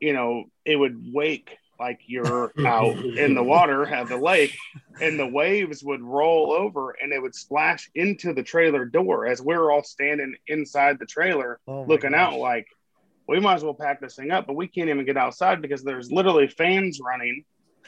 you 0.00 0.12
know 0.12 0.44
it 0.64 0.76
would 0.76 1.12
wake 1.12 1.56
like 1.78 2.00
you're 2.06 2.52
out 2.66 2.96
in 2.98 3.34
the 3.34 3.42
water 3.42 3.86
at 3.86 4.08
the 4.08 4.16
lake 4.16 4.56
and 5.00 5.18
the 5.18 5.26
waves 5.26 5.82
would 5.82 6.02
roll 6.02 6.52
over 6.52 6.96
and 7.00 7.12
it 7.12 7.22
would 7.22 7.34
splash 7.34 7.88
into 7.94 8.34
the 8.34 8.42
trailer 8.42 8.84
door 8.84 9.26
as 9.26 9.40
we 9.40 9.54
are 9.54 9.70
all 9.70 9.84
standing 9.84 10.34
inside 10.48 10.98
the 10.98 11.06
trailer 11.06 11.60
oh 11.68 11.84
looking 11.84 12.10
gosh. 12.10 12.20
out 12.20 12.38
like 12.38 12.66
we 13.28 13.38
might 13.38 13.54
as 13.54 13.64
well 13.64 13.74
pack 13.74 14.00
this 14.00 14.16
thing 14.16 14.30
up 14.30 14.46
but 14.46 14.56
we 14.56 14.66
can't 14.66 14.90
even 14.90 15.04
get 15.06 15.16
outside 15.16 15.62
because 15.62 15.84
there's 15.84 16.10
literally 16.10 16.48
fans 16.48 17.00
running 17.00 17.44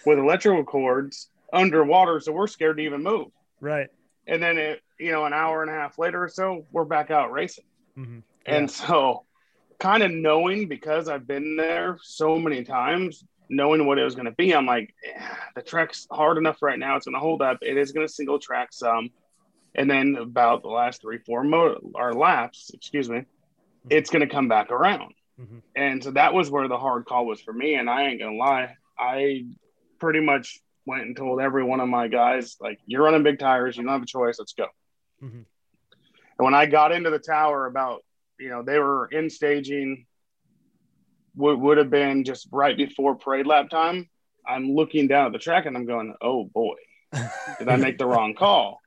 with 0.06 0.18
electrical 0.18 0.64
cords 0.64 1.28
underwater 1.52 2.20
so 2.20 2.32
we're 2.32 2.46
scared 2.46 2.76
to 2.76 2.82
even 2.82 3.02
move 3.02 3.26
right 3.60 3.88
and 4.26 4.42
then 4.42 4.56
it 4.56 4.80
you 5.02 5.10
know, 5.10 5.24
an 5.24 5.32
hour 5.32 5.62
and 5.62 5.70
a 5.70 5.74
half 5.74 5.98
later 5.98 6.22
or 6.22 6.28
so, 6.28 6.64
we're 6.70 6.84
back 6.84 7.10
out 7.10 7.32
racing. 7.32 7.64
Mm-hmm. 7.98 8.20
Yeah. 8.46 8.54
And 8.54 8.70
so, 8.70 9.24
kind 9.80 10.02
of 10.02 10.12
knowing 10.12 10.68
because 10.68 11.08
I've 11.08 11.26
been 11.26 11.56
there 11.56 11.98
so 12.02 12.38
many 12.38 12.62
times, 12.62 13.24
knowing 13.48 13.84
what 13.84 13.98
it 13.98 14.04
was 14.04 14.14
going 14.14 14.26
to 14.26 14.32
be, 14.32 14.54
I'm 14.54 14.66
like, 14.66 14.94
yeah, 15.04 15.34
the 15.56 15.62
track's 15.62 16.06
hard 16.10 16.38
enough 16.38 16.62
right 16.62 16.78
now. 16.78 16.96
It's 16.96 17.04
going 17.04 17.14
to 17.14 17.20
hold 17.20 17.42
up. 17.42 17.58
It 17.62 17.76
is 17.76 17.92
going 17.92 18.06
to 18.06 18.12
single 18.12 18.38
track 18.38 18.68
some. 18.72 19.10
And 19.74 19.90
then 19.90 20.16
about 20.20 20.62
the 20.62 20.68
last 20.68 21.00
three, 21.00 21.18
four 21.18 21.42
mo- 21.42 21.80
or 21.94 22.14
laps, 22.14 22.70
excuse 22.72 23.08
me, 23.08 23.18
mm-hmm. 23.18 23.88
it's 23.90 24.10
going 24.10 24.26
to 24.26 24.32
come 24.32 24.48
back 24.48 24.70
around. 24.70 25.14
Mm-hmm. 25.40 25.58
And 25.74 26.04
so 26.04 26.12
that 26.12 26.32
was 26.32 26.50
where 26.50 26.68
the 26.68 26.78
hard 26.78 27.06
call 27.06 27.26
was 27.26 27.40
for 27.40 27.52
me. 27.52 27.74
And 27.74 27.90
I 27.90 28.04
ain't 28.04 28.20
going 28.20 28.34
to 28.34 28.38
lie, 28.38 28.76
I 28.98 29.46
pretty 29.98 30.20
much 30.20 30.60
went 30.86 31.02
and 31.02 31.16
told 31.16 31.40
every 31.40 31.64
one 31.64 31.80
of 31.80 31.88
my 31.88 32.08
guys, 32.08 32.56
like, 32.60 32.78
you're 32.86 33.02
running 33.02 33.22
big 33.22 33.38
tires. 33.38 33.76
You 33.76 33.82
don't 33.82 33.92
have 33.92 34.02
a 34.02 34.06
choice. 34.06 34.36
Let's 34.38 34.52
go. 34.52 34.66
Mm-hmm. 35.22 35.36
And 35.36 36.44
when 36.44 36.54
I 36.54 36.66
got 36.66 36.92
into 36.92 37.10
the 37.10 37.18
tower, 37.18 37.66
about 37.66 38.04
you 38.38 38.48
know 38.48 38.62
they 38.62 38.78
were 38.78 39.06
in 39.06 39.30
staging, 39.30 40.06
would 41.36 41.58
would 41.58 41.78
have 41.78 41.90
been 41.90 42.24
just 42.24 42.48
right 42.52 42.76
before 42.76 43.14
parade 43.16 43.46
lap 43.46 43.70
time. 43.70 44.08
I'm 44.46 44.72
looking 44.72 45.06
down 45.06 45.26
at 45.26 45.32
the 45.32 45.38
track 45.38 45.66
and 45.66 45.76
I'm 45.76 45.86
going, 45.86 46.14
oh 46.20 46.44
boy, 46.44 46.74
did 47.58 47.68
I 47.68 47.76
make 47.76 47.98
the 47.98 48.06
wrong 48.12 48.34
call? 48.34 48.80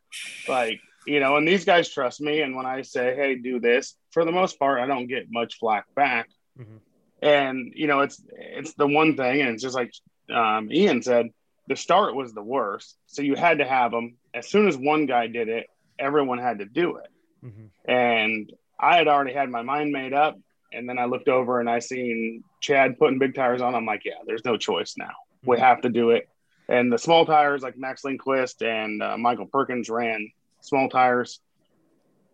Like 0.48 0.80
you 1.08 1.20
know, 1.20 1.38
and 1.38 1.48
these 1.48 1.66
guys 1.66 1.90
trust 1.90 2.20
me. 2.20 2.42
And 2.42 2.56
when 2.56 2.66
I 2.66 2.82
say, 2.82 3.16
hey, 3.16 3.36
do 3.36 3.60
this, 3.60 3.96
for 4.12 4.26
the 4.26 4.32
most 4.32 4.58
part, 4.58 4.80
I 4.80 4.88
don't 4.88 5.08
get 5.08 5.28
much 5.30 5.60
flack 5.60 5.86
back. 5.96 6.30
Mm-hmm. 6.60 6.78
And 7.22 7.74
you 7.76 7.88
know, 7.88 8.02
it's 8.02 8.22
it's 8.32 8.74
the 8.74 8.88
one 8.88 9.16
thing, 9.16 9.42
and 9.42 9.52
it's 9.52 9.64
just 9.64 9.76
like 9.76 9.92
um, 10.34 10.72
Ian 10.72 11.02
said, 11.02 11.30
the 11.68 11.76
start 11.76 12.16
was 12.16 12.34
the 12.34 12.44
worst. 12.44 12.98
So 13.08 13.22
you 13.22 13.36
had 13.36 13.60
to 13.60 13.66
have 13.66 13.92
them. 13.92 14.18
As 14.34 14.50
soon 14.50 14.68
as 14.68 14.78
one 14.78 15.06
guy 15.06 15.28
did 15.28 15.48
it, 15.48 15.68
everyone 16.00 16.40
had 16.40 16.60
to 16.60 16.66
do 16.66 16.98
it. 16.98 17.10
Mm-hmm. 17.44 17.92
And 17.92 18.54
I 18.80 18.98
had 18.98 19.08
already 19.08 19.34
had 19.34 19.50
my 19.50 19.62
mind 19.62 19.92
made 19.92 20.14
up. 20.14 20.38
And 20.74 20.90
then 20.90 21.00
I 21.00 21.06
looked 21.06 21.30
over 21.30 21.60
and 21.60 21.70
I 21.70 21.80
seen 21.80 22.44
Chad 22.60 22.98
putting 23.00 23.20
big 23.20 23.34
tires 23.36 23.62
on. 23.62 23.76
I'm 23.76 23.86
like, 23.86 24.04
yeah, 24.04 24.24
there's 24.26 24.44
no 24.44 24.58
choice 24.58 24.96
now. 24.98 25.06
Mm-hmm. 25.06 25.52
We 25.52 25.60
have 25.60 25.82
to 25.82 25.90
do 25.90 26.10
it. 26.12 26.28
And 26.68 26.92
the 26.92 26.98
small 26.98 27.26
tires, 27.26 27.62
like 27.62 27.78
Max 27.78 28.04
Lindquist 28.04 28.62
and 28.62 29.02
uh, 29.02 29.18
Michael 29.18 29.46
Perkins, 29.46 29.90
ran 29.90 30.32
small 30.62 30.90
tires. 30.90 31.40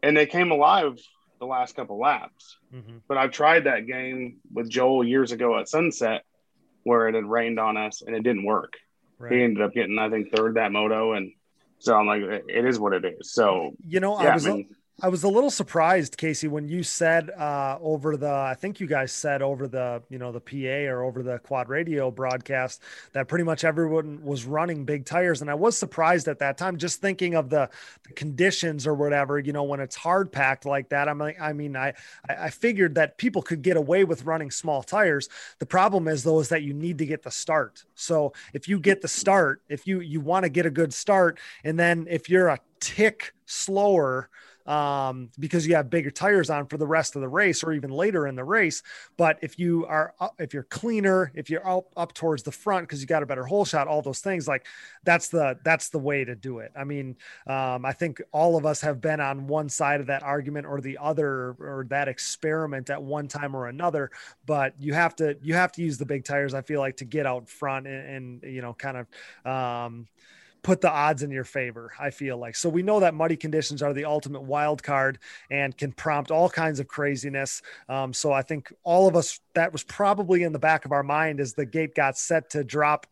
and 0.03 0.15
they 0.15 0.25
came 0.25 0.51
alive 0.51 0.99
the 1.39 1.45
last 1.45 1.75
couple 1.75 1.99
laps. 1.99 2.57
Mm-hmm. 2.73 2.97
But 3.07 3.17
I've 3.17 3.31
tried 3.31 3.65
that 3.65 3.87
game 3.87 4.37
with 4.53 4.69
Joel 4.69 5.03
years 5.03 5.31
ago 5.31 5.57
at 5.59 5.69
Sunset 5.69 6.23
where 6.83 7.07
it 7.07 7.15
had 7.15 7.25
rained 7.25 7.59
on 7.59 7.77
us 7.77 8.01
and 8.01 8.15
it 8.15 8.23
didn't 8.23 8.45
work. 8.45 8.73
Right. 9.19 9.33
He 9.33 9.43
ended 9.43 9.61
up 9.61 9.73
getting, 9.73 9.99
I 9.99 10.09
think, 10.09 10.33
third 10.35 10.55
that 10.55 10.71
moto. 10.71 11.13
And 11.13 11.33
so 11.81 11.95
I'm 11.95 12.05
like, 12.05 12.21
it 12.21 12.65
is 12.65 12.79
what 12.79 12.93
it 12.93 13.03
is. 13.03 13.33
So, 13.33 13.71
you 13.87 13.99
know, 13.99 14.21
yeah, 14.21 14.29
I 14.29 14.33
was, 14.35 14.45
I 14.45 14.53
mean, 14.53 14.69
I 15.03 15.07
was 15.07 15.23
a 15.23 15.27
little 15.27 15.49
surprised, 15.49 16.15
Casey, 16.15 16.47
when 16.47 16.67
you 16.67 16.83
said 16.83 17.31
uh, 17.31 17.79
over 17.81 18.17
the, 18.17 18.31
I 18.31 18.53
think 18.53 18.79
you 18.79 18.85
guys 18.85 19.11
said 19.11 19.41
over 19.41 19.67
the, 19.67 20.03
you 20.09 20.19
know, 20.19 20.31
the 20.31 20.39
PA 20.39 20.91
or 20.91 21.01
over 21.01 21.23
the 21.23 21.39
quad 21.39 21.69
radio 21.69 22.11
broadcast 22.11 22.83
that 23.13 23.27
pretty 23.27 23.43
much 23.43 23.63
everyone 23.63 24.23
was 24.23 24.45
running 24.45 24.85
big 24.85 25.05
tires. 25.05 25.41
And 25.41 25.49
I 25.49 25.55
was 25.55 25.75
surprised 25.75 26.27
at 26.27 26.37
that 26.37 26.55
time, 26.59 26.77
just 26.77 27.01
thinking 27.01 27.33
of 27.33 27.49
the, 27.49 27.67
the 28.07 28.13
conditions 28.13 28.85
or 28.85 28.93
whatever, 28.93 29.39
you 29.39 29.53
know, 29.53 29.63
when 29.63 29.79
it's 29.79 29.95
hard 29.95 30.31
packed 30.31 30.67
like 30.67 30.89
that. 30.89 31.09
I'm 31.09 31.17
like, 31.17 31.41
I 31.41 31.51
mean, 31.51 31.75
I, 31.75 31.93
I 32.29 32.51
figured 32.51 32.93
that 32.95 33.17
people 33.17 33.41
could 33.41 33.63
get 33.63 33.77
away 33.77 34.03
with 34.03 34.25
running 34.25 34.51
small 34.51 34.83
tires. 34.83 35.29
The 35.57 35.65
problem 35.65 36.07
is 36.07 36.23
though, 36.23 36.41
is 36.41 36.49
that 36.49 36.61
you 36.61 36.75
need 36.75 36.99
to 36.99 37.07
get 37.07 37.23
the 37.23 37.31
start. 37.31 37.85
So 37.95 38.33
if 38.53 38.67
you 38.67 38.79
get 38.79 39.01
the 39.01 39.07
start, 39.07 39.63
if 39.67 39.87
you, 39.87 39.99
you 40.01 40.21
want 40.21 40.43
to 40.43 40.49
get 40.49 40.67
a 40.67 40.71
good 40.71 40.93
start, 40.93 41.39
and 41.63 41.79
then 41.79 42.05
if 42.07 42.29
you're 42.29 42.49
a 42.49 42.59
tick 42.79 43.33
slower, 43.47 44.29
um, 44.65 45.29
because 45.39 45.67
you 45.67 45.75
have 45.75 45.89
bigger 45.89 46.11
tires 46.11 46.49
on 46.49 46.67
for 46.67 46.77
the 46.77 46.87
rest 46.87 47.15
of 47.15 47.21
the 47.21 47.27
race 47.27 47.63
or 47.63 47.73
even 47.73 47.89
later 47.89 48.27
in 48.27 48.35
the 48.35 48.43
race. 48.43 48.83
But 49.17 49.39
if 49.41 49.57
you 49.59 49.85
are, 49.87 50.13
if 50.39 50.53
you're 50.53 50.63
cleaner, 50.63 51.31
if 51.35 51.49
you're 51.49 51.67
up, 51.67 51.91
up 51.97 52.13
towards 52.13 52.43
the 52.43 52.51
front 52.51 52.87
because 52.87 53.01
you 53.01 53.07
got 53.07 53.23
a 53.23 53.25
better 53.25 53.45
hole 53.45 53.65
shot, 53.65 53.87
all 53.87 54.01
those 54.01 54.19
things 54.19 54.47
like 54.47 54.65
that's 55.03 55.29
the 55.29 55.57
that's 55.63 55.89
the 55.89 55.99
way 55.99 56.23
to 56.23 56.35
do 56.35 56.59
it. 56.59 56.71
I 56.75 56.83
mean, 56.83 57.15
um, 57.47 57.85
I 57.85 57.93
think 57.93 58.21
all 58.31 58.57
of 58.57 58.65
us 58.65 58.81
have 58.81 59.01
been 59.01 59.19
on 59.19 59.47
one 59.47 59.69
side 59.69 60.01
of 60.01 60.07
that 60.07 60.23
argument 60.23 60.67
or 60.67 60.81
the 60.81 60.97
other 60.99 61.55
or 61.59 61.85
that 61.89 62.07
experiment 62.07 62.89
at 62.89 63.01
one 63.01 63.27
time 63.27 63.55
or 63.55 63.67
another. 63.67 64.11
But 64.45 64.75
you 64.79 64.93
have 64.93 65.15
to 65.17 65.37
you 65.41 65.53
have 65.55 65.71
to 65.73 65.81
use 65.81 65.97
the 65.97 66.05
big 66.05 66.23
tires. 66.23 66.53
I 66.53 66.61
feel 66.61 66.79
like 66.79 66.97
to 66.97 67.05
get 67.05 67.25
out 67.25 67.49
front 67.49 67.87
and, 67.87 68.41
and 68.41 68.53
you 68.53 68.61
know 68.61 68.73
kind 68.73 68.97
of 68.97 69.51
um, 69.51 70.07
put 70.63 70.81
the 70.81 70.91
odds 70.91 71.23
in 71.23 71.31
your 71.31 71.43
favor. 71.43 71.91
I 71.99 72.11
feel 72.11 72.37
like 72.37 72.55
so 72.55 72.69
we 72.69 72.83
know 72.83 72.99
that 72.99 73.13
muddy 73.13 73.35
conditions 73.35 73.81
are 73.81 73.93
the 73.93 74.05
ultimate 74.05 74.43
wild 74.43 74.83
card 74.83 75.19
and 75.49 75.75
can 75.75 75.91
prompt 75.91 76.31
all 76.31 76.49
kinds 76.49 76.79
of 76.79 76.87
craziness. 76.87 77.61
Um, 77.89 78.13
so 78.13 78.31
I 78.31 78.41
think 78.41 78.73
all 78.83 79.07
of 79.07 79.15
us 79.15 79.39
that 79.53 79.71
was 79.71 79.83
probably 79.83 80.43
in 80.43 80.53
the 80.53 80.59
back 80.59 80.85
of 80.85 80.91
our 80.91 81.03
mind 81.03 81.39
as 81.39 81.53
the 81.53 81.65
gate 81.65 81.95
got 81.95 82.17
set 82.17 82.51
to 82.51 82.63
drop 82.63 83.07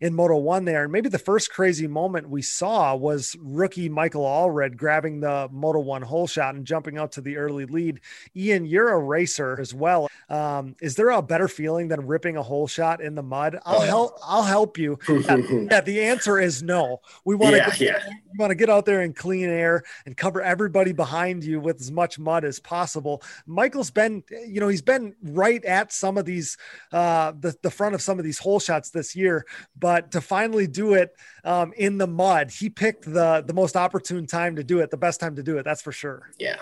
in 0.00 0.14
Moto 0.14 0.36
One 0.36 0.64
there. 0.64 0.84
And 0.84 0.92
maybe 0.92 1.08
the 1.08 1.18
first 1.18 1.50
crazy 1.52 1.86
moment 1.86 2.28
we 2.28 2.42
saw 2.42 2.94
was 2.94 3.36
rookie 3.40 3.88
Michael 3.88 4.22
Allred 4.22 4.76
grabbing 4.76 5.20
the 5.20 5.48
Moto 5.50 5.80
One 5.80 6.02
hole 6.02 6.26
shot 6.26 6.54
and 6.54 6.64
jumping 6.64 6.98
out 6.98 7.12
to 7.12 7.20
the 7.20 7.36
early 7.36 7.66
lead. 7.66 8.00
Ian, 8.36 8.66
you're 8.66 8.90
a 8.90 8.98
racer 8.98 9.58
as 9.60 9.74
well. 9.74 10.08
Um, 10.28 10.76
is 10.80 10.94
there 10.94 11.10
a 11.10 11.22
better 11.22 11.48
feeling 11.48 11.88
than 11.88 12.06
ripping 12.06 12.36
a 12.36 12.42
hole 12.42 12.66
shot 12.66 13.00
in 13.00 13.14
the 13.14 13.22
mud? 13.22 13.58
I'll 13.64 13.80
help. 13.80 14.18
I'll 14.22 14.42
help 14.42 14.78
you. 14.78 14.98
yeah, 15.08 15.36
yeah, 15.36 15.80
the 15.80 16.02
answer 16.02 16.38
is 16.38 16.62
no. 16.62 17.00
We 17.24 17.34
want 17.34 17.56
to 17.56 17.58
yeah, 17.58 17.74
yeah. 17.78 18.12
Want 18.36 18.50
to 18.50 18.54
get 18.54 18.70
out 18.70 18.86
there 18.86 19.02
in 19.02 19.12
clean 19.12 19.48
air 19.48 19.82
and 20.06 20.16
cover 20.16 20.40
everybody 20.40 20.92
behind 20.92 21.44
you 21.44 21.60
with 21.60 21.80
as 21.80 21.90
much 21.90 22.18
mud 22.18 22.44
as 22.44 22.60
possible. 22.60 23.22
Michael's 23.46 23.90
been, 23.90 24.22
you 24.46 24.60
know, 24.60 24.68
he's 24.68 24.82
been 24.82 25.14
right 25.22 25.64
at 25.64 25.92
some 25.92 26.16
of 26.16 26.24
these, 26.24 26.56
uh, 26.92 27.32
the 27.38 27.54
the 27.62 27.70
front 27.70 27.94
of 27.94 28.02
some 28.02 28.18
of 28.18 28.24
these 28.24 28.38
hole 28.38 28.60
shots 28.60 28.90
this 28.90 29.14
year, 29.14 29.44
but 29.78 29.98
but 29.98 30.10
to 30.12 30.20
finally 30.20 30.66
do 30.66 30.92
it 30.92 31.16
um, 31.44 31.72
in 31.76 31.96
the 31.96 32.06
mud, 32.06 32.50
he 32.50 32.68
picked 32.68 33.04
the 33.04 33.42
the 33.46 33.54
most 33.54 33.74
opportune 33.74 34.26
time 34.26 34.56
to 34.56 34.62
do 34.62 34.80
it, 34.80 34.90
the 34.90 34.98
best 34.98 35.18
time 35.18 35.34
to 35.36 35.42
do 35.42 35.56
it. 35.56 35.64
That's 35.64 35.80
for 35.80 35.92
sure. 35.92 36.30
Yeah, 36.38 36.56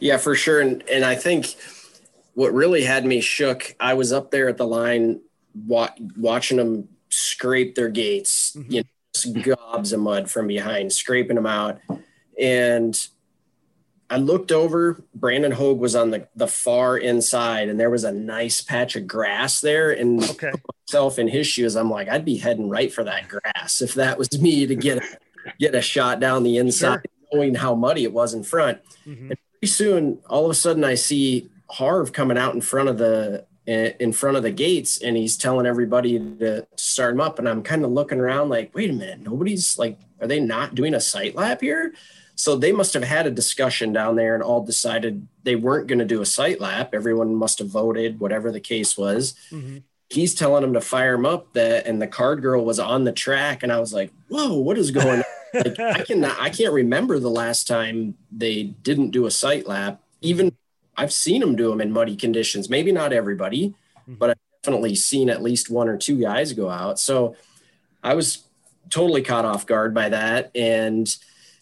yeah, 0.00 0.16
for 0.16 0.34
sure. 0.34 0.60
And 0.60 0.82
and 0.88 1.04
I 1.04 1.14
think 1.14 1.54
what 2.32 2.54
really 2.54 2.82
had 2.82 3.04
me 3.04 3.20
shook, 3.20 3.74
I 3.78 3.92
was 3.94 4.12
up 4.12 4.30
there 4.30 4.48
at 4.48 4.56
the 4.56 4.66
line 4.66 5.20
wa- 5.54 5.94
watching 6.16 6.56
them 6.56 6.88
scrape 7.10 7.74
their 7.74 7.90
gates, 7.90 8.56
mm-hmm. 8.56 8.72
you 8.72 8.80
know, 8.80 8.88
gobs 9.24 9.92
of 9.92 10.00
mud 10.00 10.30
from 10.30 10.46
behind, 10.46 10.92
scraping 10.92 11.36
them 11.36 11.46
out, 11.46 11.80
and 12.40 13.08
I 14.08 14.18
looked 14.18 14.52
over. 14.52 15.02
Brandon 15.14 15.52
Hogue 15.52 15.80
was 15.80 15.96
on 15.96 16.10
the, 16.10 16.28
the 16.36 16.46
far 16.46 16.96
inside, 16.96 17.68
and 17.68 17.78
there 17.78 17.90
was 17.90 18.04
a 18.04 18.12
nice 18.12 18.60
patch 18.60 18.94
of 18.94 19.06
grass 19.06 19.60
there. 19.60 19.90
And 19.90 20.22
okay. 20.22 20.52
myself 20.86 21.18
in 21.18 21.28
his 21.28 21.46
shoes, 21.46 21.76
I'm 21.76 21.90
like, 21.90 22.08
I'd 22.08 22.24
be 22.24 22.36
heading 22.36 22.68
right 22.68 22.92
for 22.92 23.04
that 23.04 23.28
grass 23.28 23.82
if 23.82 23.94
that 23.94 24.18
was 24.18 24.40
me 24.40 24.66
to 24.66 24.74
get 24.74 25.02
get 25.58 25.74
a 25.74 25.82
shot 25.82 26.20
down 26.20 26.42
the 26.42 26.58
inside, 26.58 27.00
sure. 27.02 27.02
knowing 27.32 27.54
how 27.54 27.74
muddy 27.74 28.04
it 28.04 28.12
was 28.12 28.34
in 28.34 28.44
front. 28.44 28.78
Mm-hmm. 29.06 29.30
And 29.30 29.38
pretty 29.52 29.72
soon, 29.72 30.18
all 30.28 30.44
of 30.44 30.50
a 30.50 30.54
sudden, 30.54 30.84
I 30.84 30.94
see 30.94 31.50
Harv 31.70 32.12
coming 32.12 32.38
out 32.38 32.54
in 32.54 32.60
front 32.60 32.88
of 32.88 32.98
the 32.98 33.44
in 33.66 34.12
front 34.12 34.36
of 34.36 34.42
the 34.42 34.50
gates, 34.50 35.02
and 35.02 35.16
he's 35.16 35.36
telling 35.36 35.66
everybody 35.66 36.18
to 36.18 36.66
start 36.76 37.14
him 37.14 37.20
up. 37.20 37.38
And 37.38 37.48
I'm 37.48 37.62
kind 37.62 37.84
of 37.84 37.90
looking 37.90 38.20
around, 38.20 38.48
like, 38.48 38.74
wait 38.74 38.90
a 38.90 38.92
minute, 38.92 39.20
nobody's 39.20 39.76
like, 39.78 39.98
are 40.20 40.26
they 40.26 40.40
not 40.40 40.74
doing 40.74 40.94
a 40.94 41.00
sight 41.00 41.34
lap 41.34 41.60
here? 41.60 41.94
So 42.36 42.54
they 42.54 42.70
must 42.70 42.94
have 42.94 43.02
had 43.02 43.26
a 43.26 43.30
discussion 43.30 43.92
down 43.92 44.14
there 44.14 44.34
and 44.34 44.42
all 44.42 44.62
decided 44.64 45.26
they 45.42 45.56
weren't 45.56 45.86
going 45.88 45.98
to 45.98 46.04
do 46.04 46.20
a 46.20 46.26
sight 46.26 46.60
lap. 46.60 46.90
Everyone 46.92 47.34
must 47.34 47.58
have 47.58 47.68
voted, 47.68 48.20
whatever 48.20 48.52
the 48.52 48.60
case 48.60 48.96
was. 48.96 49.34
Mm-hmm. 49.50 49.78
He's 50.10 50.34
telling 50.34 50.62
them 50.62 50.74
to 50.74 50.80
fire 50.80 51.14
him 51.14 51.26
up 51.26 51.54
that, 51.54 51.86
and 51.86 52.00
the 52.00 52.06
card 52.06 52.42
girl 52.42 52.64
was 52.64 52.78
on 52.78 53.04
the 53.04 53.12
track. 53.12 53.62
And 53.62 53.72
I 53.72 53.80
was 53.80 53.92
like, 53.92 54.12
whoa, 54.28 54.54
what 54.58 54.78
is 54.78 54.90
going 54.90 55.20
on? 55.20 55.24
like, 55.54 55.80
I 55.80 56.02
cannot, 56.02 56.36
I 56.38 56.50
can't 56.50 56.72
remember 56.72 57.18
the 57.18 57.30
last 57.30 57.66
time 57.66 58.14
they 58.30 58.64
didn't 58.64 59.10
do 59.10 59.26
a 59.26 59.30
sight 59.30 59.66
lap. 59.66 60.00
Even 60.20 60.52
I've 60.96 61.12
seen 61.12 61.40
them 61.40 61.56
do 61.56 61.70
them 61.70 61.80
in 61.80 61.92
muddy 61.92 62.16
conditions. 62.16 62.70
Maybe 62.70 62.92
not 62.92 63.12
everybody, 63.12 63.68
mm-hmm. 63.68 64.14
but 64.14 64.30
I've 64.30 64.62
definitely 64.62 64.94
seen 64.94 65.30
at 65.30 65.42
least 65.42 65.70
one 65.70 65.88
or 65.88 65.96
two 65.96 66.20
guys 66.20 66.52
go 66.52 66.70
out. 66.70 66.98
So 66.98 67.36
I 68.02 68.14
was 68.14 68.44
totally 68.90 69.22
caught 69.22 69.44
off 69.44 69.66
guard 69.66 69.94
by 69.94 70.08
that. 70.08 70.50
And, 70.54 71.08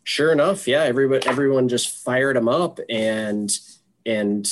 sure 0.05 0.31
enough, 0.31 0.69
yeah, 0.69 0.83
everyone 0.83 1.23
everyone 1.27 1.69
just 1.69 2.05
fired 2.05 2.37
them 2.37 2.49
up 2.49 2.79
and 2.89 3.51
and 4.07 4.47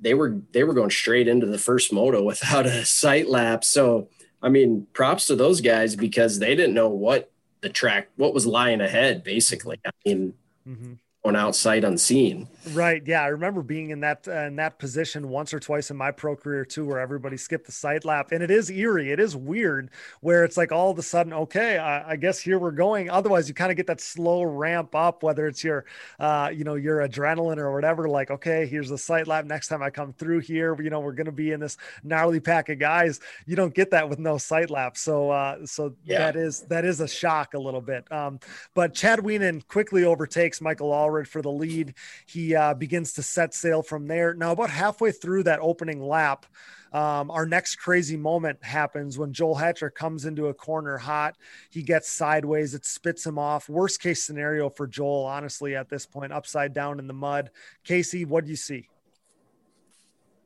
they 0.00 0.14
were 0.14 0.40
they 0.52 0.62
were 0.62 0.74
going 0.74 0.90
straight 0.90 1.26
into 1.26 1.46
the 1.46 1.58
first 1.58 1.92
moto 1.92 2.22
without 2.22 2.66
a 2.66 2.84
sight 2.84 3.28
lap. 3.28 3.64
So 3.64 4.08
I 4.42 4.48
mean, 4.48 4.86
props 4.92 5.26
to 5.26 5.36
those 5.36 5.60
guys 5.60 5.96
because 5.96 6.38
they 6.38 6.54
didn't 6.54 6.74
know 6.74 6.88
what 6.88 7.30
the 7.62 7.68
track 7.68 8.08
what 8.16 8.32
was 8.32 8.46
lying 8.46 8.80
ahead. 8.80 9.24
Basically, 9.24 9.80
I 9.84 9.90
mean, 10.04 10.34
mm-hmm 10.68 10.92
going 11.22 11.36
out 11.36 11.54
sight 11.54 11.84
unseen. 11.84 12.48
Right. 12.72 13.02
Yeah. 13.06 13.22
I 13.22 13.28
remember 13.28 13.62
being 13.62 13.90
in 13.90 14.00
that 14.00 14.28
uh, 14.28 14.32
in 14.42 14.56
that 14.56 14.78
position 14.78 15.28
once 15.28 15.54
or 15.54 15.60
twice 15.60 15.90
in 15.90 15.96
my 15.96 16.10
pro 16.10 16.36
career 16.36 16.64
too, 16.64 16.84
where 16.84 17.00
everybody 17.00 17.36
skipped 17.36 17.66
the 17.66 17.72
sight 17.72 18.04
lap, 18.04 18.32
and 18.32 18.42
it 18.42 18.50
is 18.50 18.70
eerie. 18.70 19.10
It 19.10 19.18
is 19.18 19.34
weird 19.34 19.90
where 20.20 20.44
it's 20.44 20.56
like 20.56 20.70
all 20.70 20.90
of 20.90 20.98
a 20.98 21.02
sudden, 21.02 21.32
okay, 21.32 21.78
I, 21.78 22.12
I 22.12 22.16
guess 22.16 22.38
here 22.38 22.58
we're 22.58 22.70
going. 22.70 23.08
Otherwise, 23.08 23.48
you 23.48 23.54
kind 23.54 23.70
of 23.70 23.76
get 23.76 23.86
that 23.86 24.00
slow 24.00 24.42
ramp 24.42 24.94
up, 24.94 25.22
whether 25.22 25.46
it's 25.46 25.64
your, 25.64 25.86
uh, 26.18 26.50
you 26.52 26.64
know, 26.64 26.74
your 26.74 26.98
adrenaline 26.98 27.56
or 27.56 27.72
whatever. 27.72 28.08
Like, 28.08 28.30
okay, 28.30 28.66
here's 28.66 28.90
the 28.90 28.98
sight 28.98 29.26
lap. 29.26 29.46
Next 29.46 29.68
time 29.68 29.82
I 29.82 29.90
come 29.90 30.12
through 30.12 30.40
here, 30.40 30.80
you 30.82 30.90
know, 30.90 31.00
we're 31.00 31.12
going 31.12 31.26
to 31.26 31.32
be 31.32 31.52
in 31.52 31.60
this 31.60 31.78
gnarly 32.02 32.40
pack 32.40 32.68
of 32.68 32.78
guys. 32.78 33.20
You 33.46 33.56
don't 33.56 33.74
get 33.74 33.90
that 33.92 34.08
with 34.08 34.18
no 34.18 34.36
sight 34.36 34.70
lap. 34.70 34.96
So, 34.96 35.30
uh, 35.30 35.64
so 35.64 35.94
yeah. 36.04 36.18
that 36.18 36.36
is 36.36 36.60
that 36.62 36.84
is 36.84 37.00
a 37.00 37.08
shock 37.08 37.54
a 37.54 37.58
little 37.58 37.80
bit. 37.80 38.10
Um, 38.12 38.38
but 38.74 38.94
Chad 38.94 39.20
Wienen 39.20 39.66
quickly 39.66 40.04
overtakes 40.04 40.60
Michael 40.60 40.90
Allred 40.90 41.26
for 41.26 41.40
the 41.40 41.50
lead. 41.50 41.94
He 42.26 42.49
uh, 42.56 42.74
begins 42.74 43.12
to 43.14 43.22
set 43.22 43.54
sail 43.54 43.82
from 43.82 44.06
there. 44.06 44.34
Now, 44.34 44.52
about 44.52 44.70
halfway 44.70 45.12
through 45.12 45.44
that 45.44 45.60
opening 45.60 46.02
lap, 46.02 46.46
um, 46.92 47.30
our 47.30 47.46
next 47.46 47.76
crazy 47.76 48.16
moment 48.16 48.64
happens 48.64 49.16
when 49.16 49.32
Joel 49.32 49.54
Hatcher 49.54 49.90
comes 49.90 50.24
into 50.24 50.48
a 50.48 50.54
corner 50.54 50.98
hot. 50.98 51.36
He 51.70 51.82
gets 51.82 52.10
sideways, 52.10 52.74
it 52.74 52.84
spits 52.84 53.24
him 53.24 53.38
off. 53.38 53.68
Worst 53.68 54.00
case 54.00 54.22
scenario 54.22 54.68
for 54.68 54.86
Joel, 54.86 55.24
honestly, 55.24 55.76
at 55.76 55.88
this 55.88 56.04
point, 56.06 56.32
upside 56.32 56.74
down 56.74 56.98
in 56.98 57.06
the 57.06 57.14
mud. 57.14 57.50
Casey, 57.84 58.24
what 58.24 58.44
do 58.44 58.50
you 58.50 58.56
see? 58.56 58.88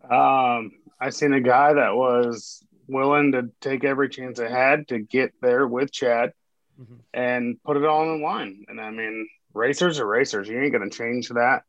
Um, 0.02 0.72
I 1.00 1.10
seen 1.10 1.32
a 1.32 1.40
guy 1.40 1.72
that 1.72 1.96
was 1.96 2.62
willing 2.88 3.32
to 3.32 3.50
take 3.60 3.84
every 3.84 4.10
chance 4.10 4.38
it 4.38 4.50
had 4.50 4.88
to 4.88 4.98
get 4.98 5.32
there 5.40 5.66
with 5.66 5.90
Chad 5.90 6.32
mm-hmm. 6.80 6.96
and 7.14 7.62
put 7.62 7.78
it 7.78 7.84
all 7.86 8.14
in 8.14 8.22
line. 8.22 8.66
And 8.68 8.78
I 8.78 8.90
mean, 8.90 9.26
racers 9.54 9.98
are 9.98 10.06
racers. 10.06 10.46
You 10.48 10.60
ain't 10.60 10.72
going 10.72 10.88
to 10.88 10.94
change 10.94 11.30
that. 11.30 11.62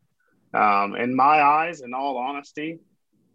Um, 0.55 0.95
in 0.95 1.13
my 1.13 1.41
eyes, 1.41 1.81
in 1.81 1.93
all 1.93 2.17
honesty, 2.17 2.79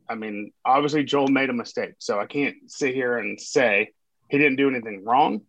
I 0.09 0.15
mean, 0.15 0.53
obviously 0.65 1.05
Joel 1.05 1.29
made 1.29 1.51
a 1.51 1.53
mistake, 1.53 1.95
so 1.99 2.19
I 2.19 2.25
can't 2.25 2.57
sit 2.67 2.95
here 2.95 3.19
and 3.19 3.39
say 3.39 3.93
he 4.29 4.39
didn't 4.39 4.57
do 4.57 4.71
anything 4.71 5.05
wrong. 5.05 5.43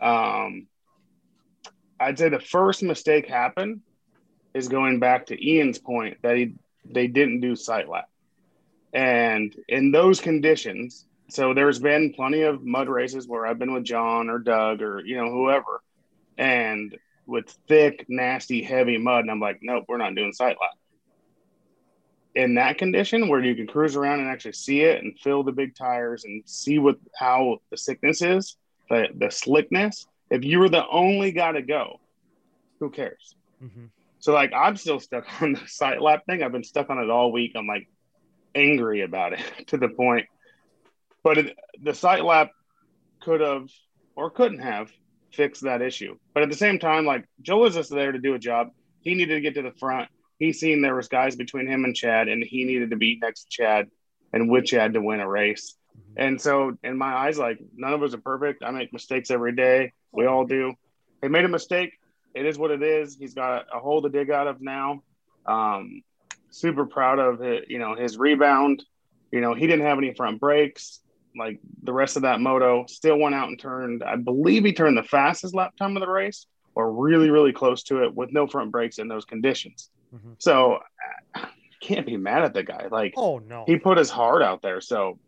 Um, 0.00 0.68
I'd 1.98 2.18
say 2.18 2.28
the 2.28 2.38
first 2.38 2.82
mistake 2.82 3.26
happened 3.26 3.80
is 4.54 4.68
going 4.68 5.00
back 5.00 5.26
to 5.26 5.46
Ian's 5.50 5.78
point 5.78 6.18
that 6.22 6.36
he 6.36 6.54
they 6.84 7.08
didn't 7.08 7.40
do 7.40 7.56
sight 7.56 7.88
lap, 7.88 8.08
and 8.92 9.54
in 9.68 9.90
those 9.90 10.20
conditions, 10.20 11.06
so 11.28 11.54
there's 11.54 11.78
been 11.78 12.12
plenty 12.12 12.42
of 12.42 12.64
mud 12.64 12.88
races 12.88 13.26
where 13.26 13.46
I've 13.46 13.58
been 13.58 13.72
with 13.72 13.84
John 13.84 14.30
or 14.30 14.38
Doug 14.38 14.80
or 14.80 15.00
you 15.04 15.16
know 15.16 15.30
whoever, 15.30 15.82
and 16.38 16.96
with 17.32 17.48
thick, 17.66 18.04
nasty, 18.08 18.62
heavy 18.62 18.98
mud. 18.98 19.20
And 19.20 19.30
I'm 19.30 19.40
like, 19.40 19.60
nope, 19.62 19.86
we're 19.88 19.96
not 19.96 20.14
doing 20.14 20.32
sight 20.32 20.56
lap. 20.60 20.76
In 22.34 22.54
that 22.54 22.78
condition 22.78 23.28
where 23.28 23.42
you 23.42 23.54
can 23.54 23.66
cruise 23.66 23.96
around 23.96 24.20
and 24.20 24.28
actually 24.28 24.52
see 24.52 24.82
it 24.82 25.02
and 25.02 25.18
feel 25.18 25.42
the 25.42 25.52
big 25.52 25.74
tires 25.74 26.24
and 26.24 26.42
see 26.46 26.78
what 26.78 26.96
how 27.16 27.58
the 27.70 27.76
sickness 27.76 28.22
is, 28.22 28.56
the, 28.88 29.08
the 29.16 29.30
slickness, 29.30 30.06
if 30.30 30.44
you 30.44 30.60
were 30.60 30.68
the 30.68 30.86
only 30.88 31.32
guy 31.32 31.52
to 31.52 31.62
go, 31.62 32.00
who 32.78 32.90
cares? 32.90 33.34
Mm-hmm. 33.62 33.86
So 34.20 34.32
like 34.32 34.52
I'm 34.54 34.76
still 34.76 35.00
stuck 35.00 35.24
on 35.42 35.54
the 35.54 35.66
sight 35.66 36.00
lap 36.00 36.24
thing. 36.26 36.42
I've 36.42 36.52
been 36.52 36.64
stuck 36.64 36.90
on 36.90 36.98
it 36.98 37.10
all 37.10 37.32
week. 37.32 37.52
I'm 37.56 37.66
like 37.66 37.88
angry 38.54 39.02
about 39.02 39.32
it 39.32 39.40
to 39.68 39.78
the 39.78 39.88
point. 39.88 40.26
But 41.22 41.38
it, 41.38 41.56
the 41.82 41.94
sight 41.94 42.24
lap 42.24 42.50
could 43.20 43.40
have 43.40 43.68
or 44.16 44.30
couldn't 44.30 44.60
have 44.60 44.90
fixed 45.32 45.62
that 45.62 45.82
issue. 45.82 46.16
But 46.34 46.42
at 46.42 46.50
the 46.50 46.56
same 46.56 46.78
time, 46.78 47.06
like 47.06 47.26
Joe 47.40 47.58
was 47.58 47.74
just 47.74 47.90
there 47.90 48.12
to 48.12 48.18
do 48.18 48.34
a 48.34 48.38
job. 48.38 48.68
He 49.00 49.14
needed 49.14 49.34
to 49.34 49.40
get 49.40 49.54
to 49.54 49.62
the 49.62 49.72
front. 49.78 50.08
He 50.38 50.52
seen 50.52 50.82
there 50.82 50.94
was 50.94 51.08
guys 51.08 51.36
between 51.36 51.66
him 51.66 51.84
and 51.84 51.94
Chad, 51.94 52.28
and 52.28 52.42
he 52.42 52.64
needed 52.64 52.90
to 52.90 52.96
be 52.96 53.18
next 53.20 53.44
to 53.44 53.50
Chad 53.50 53.90
and 54.32 54.50
with 54.50 54.64
Chad 54.64 54.94
to 54.94 55.00
win 55.00 55.20
a 55.20 55.28
race. 55.28 55.74
Mm-hmm. 55.96 56.22
And 56.22 56.40
so 56.40 56.76
in 56.82 56.98
my 56.98 57.12
eyes, 57.14 57.38
like 57.38 57.58
none 57.74 57.92
of 57.92 58.02
us 58.02 58.14
are 58.14 58.18
perfect. 58.18 58.62
I 58.64 58.70
make 58.70 58.92
mistakes 58.92 59.30
every 59.30 59.54
day. 59.54 59.92
We 60.10 60.26
all 60.26 60.44
do. 60.44 60.74
He 61.22 61.28
made 61.28 61.44
a 61.44 61.48
mistake. 61.48 61.92
It 62.34 62.46
is 62.46 62.58
what 62.58 62.70
it 62.70 62.82
is. 62.82 63.16
He's 63.16 63.34
got 63.34 63.66
a 63.72 63.78
hole 63.78 64.02
to 64.02 64.08
dig 64.08 64.30
out 64.30 64.46
of 64.46 64.60
now. 64.60 65.02
Um, 65.46 66.02
super 66.50 66.86
proud 66.86 67.18
of 67.18 67.42
it. 67.42 67.66
You 67.68 67.78
know 67.78 67.94
his 67.94 68.16
rebound. 68.18 68.84
You 69.30 69.40
know 69.40 69.54
he 69.54 69.66
didn't 69.66 69.86
have 69.86 69.98
any 69.98 70.14
front 70.14 70.40
brakes 70.40 71.00
like 71.36 71.60
the 71.82 71.92
rest 71.92 72.16
of 72.16 72.22
that 72.22 72.40
moto. 72.40 72.86
Still 72.88 73.18
went 73.18 73.34
out 73.34 73.48
and 73.48 73.58
turned. 73.58 74.02
I 74.02 74.16
believe 74.16 74.64
he 74.64 74.72
turned 74.72 74.96
the 74.96 75.02
fastest 75.02 75.54
lap 75.54 75.76
time 75.76 75.96
of 75.96 76.00
the 76.00 76.08
race, 76.08 76.46
or 76.74 76.92
really 76.92 77.30
really 77.30 77.52
close 77.52 77.82
to 77.84 78.04
it 78.04 78.14
with 78.14 78.32
no 78.32 78.46
front 78.46 78.72
brakes 78.72 78.98
in 78.98 79.08
those 79.08 79.24
conditions. 79.24 79.90
Mm-hmm. 80.14 80.32
So 80.38 80.80
can't 81.80 82.06
be 82.06 82.16
mad 82.16 82.44
at 82.44 82.54
the 82.54 82.62
guy. 82.62 82.88
Like 82.90 83.14
oh 83.16 83.38
no, 83.38 83.64
he 83.66 83.76
put 83.76 83.98
his 83.98 84.10
heart 84.10 84.42
out 84.42 84.62
there. 84.62 84.80
So 84.80 85.18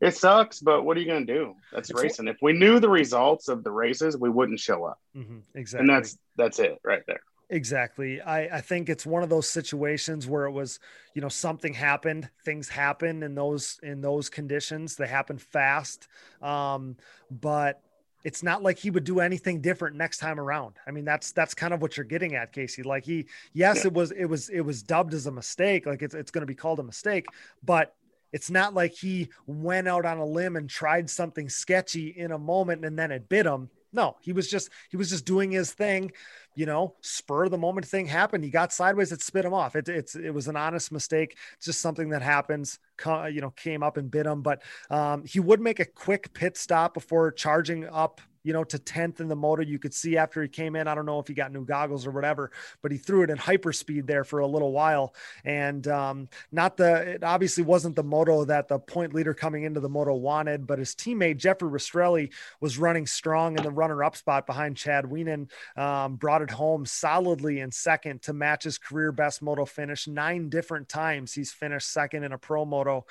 it 0.00 0.16
sucks, 0.16 0.60
but 0.60 0.82
what 0.82 0.96
are 0.96 1.00
you 1.00 1.06
going 1.06 1.26
to 1.26 1.32
do? 1.32 1.54
That's 1.72 1.90
it's 1.90 2.02
racing. 2.02 2.26
If 2.26 2.38
we 2.40 2.54
knew 2.54 2.80
the 2.80 2.88
results 2.88 3.48
of 3.48 3.62
the 3.62 3.70
races, 3.70 4.16
we 4.16 4.30
wouldn't 4.30 4.58
show 4.58 4.84
up. 4.84 4.98
Mm-hmm, 5.14 5.38
exactly. 5.54 5.80
And 5.80 5.88
that's 5.90 6.18
that's 6.36 6.58
it 6.58 6.78
right 6.82 7.02
there. 7.06 7.20
Exactly. 7.50 8.20
I, 8.20 8.58
I 8.58 8.60
think 8.60 8.88
it's 8.88 9.04
one 9.04 9.24
of 9.24 9.28
those 9.28 9.48
situations 9.48 10.28
where 10.28 10.46
it 10.46 10.52
was, 10.52 10.78
you 11.14 11.20
know, 11.20 11.28
something 11.28 11.74
happened, 11.74 12.30
things 12.44 12.68
happen 12.68 13.24
in 13.24 13.34
those 13.34 13.80
in 13.82 14.00
those 14.00 14.28
conditions. 14.28 14.94
They 14.94 15.08
happen 15.08 15.36
fast. 15.36 16.06
Um, 16.40 16.96
but 17.28 17.82
it's 18.22 18.42
not 18.42 18.62
like 18.62 18.78
he 18.78 18.90
would 18.90 19.04
do 19.04 19.18
anything 19.18 19.60
different 19.60 19.96
next 19.96 20.18
time 20.18 20.38
around. 20.38 20.76
I 20.86 20.92
mean, 20.92 21.04
that's 21.04 21.32
that's 21.32 21.54
kind 21.54 21.74
of 21.74 21.82
what 21.82 21.96
you're 21.96 22.04
getting 22.04 22.36
at, 22.36 22.52
Casey. 22.52 22.84
Like 22.84 23.04
he, 23.04 23.26
yes, 23.52 23.78
yeah. 23.78 23.88
it 23.88 23.94
was 23.94 24.12
it 24.12 24.26
was 24.26 24.48
it 24.48 24.60
was 24.60 24.82
dubbed 24.82 25.12
as 25.12 25.26
a 25.26 25.32
mistake. 25.32 25.86
Like 25.86 26.02
it's 26.02 26.14
it's 26.14 26.30
going 26.30 26.42
to 26.42 26.46
be 26.46 26.54
called 26.54 26.78
a 26.78 26.84
mistake, 26.84 27.26
but 27.64 27.96
it's 28.32 28.50
not 28.50 28.74
like 28.74 28.92
he 28.92 29.28
went 29.46 29.88
out 29.88 30.04
on 30.04 30.18
a 30.18 30.24
limb 30.24 30.54
and 30.54 30.70
tried 30.70 31.10
something 31.10 31.48
sketchy 31.48 32.08
in 32.08 32.30
a 32.30 32.38
moment 32.38 32.84
and 32.84 32.96
then 32.96 33.10
it 33.10 33.28
bit 33.28 33.44
him. 33.44 33.70
No, 33.92 34.16
he 34.20 34.32
was 34.32 34.48
just 34.48 34.70
he 34.90 34.96
was 34.96 35.10
just 35.10 35.24
doing 35.24 35.50
his 35.50 35.72
thing, 35.72 36.12
you 36.54 36.66
know. 36.66 36.94
Spur 37.00 37.44
of 37.44 37.50
the 37.50 37.58
moment 37.58 37.86
thing 37.86 38.06
happened. 38.06 38.44
He 38.44 38.50
got 38.50 38.72
sideways. 38.72 39.12
It 39.12 39.22
spit 39.22 39.44
him 39.44 39.54
off. 39.54 39.74
It, 39.74 39.88
it's 39.88 40.14
it 40.14 40.30
was 40.30 40.48
an 40.48 40.56
honest 40.56 40.92
mistake. 40.92 41.36
It's 41.56 41.66
just 41.66 41.80
something 41.80 42.10
that 42.10 42.22
happens. 42.22 42.78
You 43.06 43.40
know, 43.40 43.50
came 43.50 43.82
up 43.82 43.96
and 43.96 44.10
bit 44.10 44.26
him. 44.26 44.42
But 44.42 44.62
um, 44.90 45.24
he 45.24 45.40
would 45.40 45.60
make 45.60 45.80
a 45.80 45.84
quick 45.84 46.32
pit 46.32 46.56
stop 46.56 46.94
before 46.94 47.32
charging 47.32 47.86
up 47.86 48.20
you 48.42 48.52
know, 48.52 48.64
to 48.64 48.78
10th 48.78 49.20
in 49.20 49.28
the 49.28 49.36
moto. 49.36 49.62
You 49.62 49.78
could 49.78 49.94
see 49.94 50.16
after 50.16 50.42
he 50.42 50.48
came 50.48 50.76
in, 50.76 50.88
I 50.88 50.94
don't 50.94 51.06
know 51.06 51.18
if 51.18 51.28
he 51.28 51.34
got 51.34 51.52
new 51.52 51.64
goggles 51.64 52.06
or 52.06 52.10
whatever, 52.10 52.50
but 52.82 52.92
he 52.92 52.98
threw 52.98 53.22
it 53.22 53.30
in 53.30 53.36
hyperspeed 53.36 54.06
there 54.06 54.24
for 54.24 54.40
a 54.40 54.46
little 54.46 54.72
while. 54.72 55.14
And 55.44 55.86
um, 55.88 56.28
not 56.50 56.76
the, 56.76 57.14
it 57.14 57.24
obviously 57.24 57.64
wasn't 57.64 57.96
the 57.96 58.02
moto 58.02 58.44
that 58.44 58.68
the 58.68 58.78
point 58.78 59.14
leader 59.14 59.34
coming 59.34 59.64
into 59.64 59.80
the 59.80 59.88
moto 59.88 60.14
wanted, 60.14 60.66
but 60.66 60.78
his 60.78 60.94
teammate 60.94 61.36
Jeffrey 61.36 61.68
Rastrelli 61.68 62.32
was 62.60 62.78
running 62.78 63.06
strong 63.06 63.56
in 63.56 63.62
the 63.62 63.70
runner 63.70 64.02
up 64.02 64.16
spot 64.16 64.46
behind 64.46 64.76
Chad 64.76 65.04
Wienen, 65.04 65.50
um, 65.76 66.16
brought 66.16 66.42
it 66.42 66.50
home 66.50 66.86
solidly 66.86 67.60
in 67.60 67.70
second 67.70 68.22
to 68.22 68.32
match 68.32 68.64
his 68.64 68.78
career 68.78 69.12
best 69.12 69.42
moto 69.42 69.64
finish. 69.64 70.06
Nine 70.06 70.48
different 70.48 70.88
times 70.88 71.32
he's 71.32 71.52
finished 71.52 71.88
second 71.90 72.24
in 72.24 72.32
a 72.32 72.38
pro 72.38 72.64
moto 72.64 73.06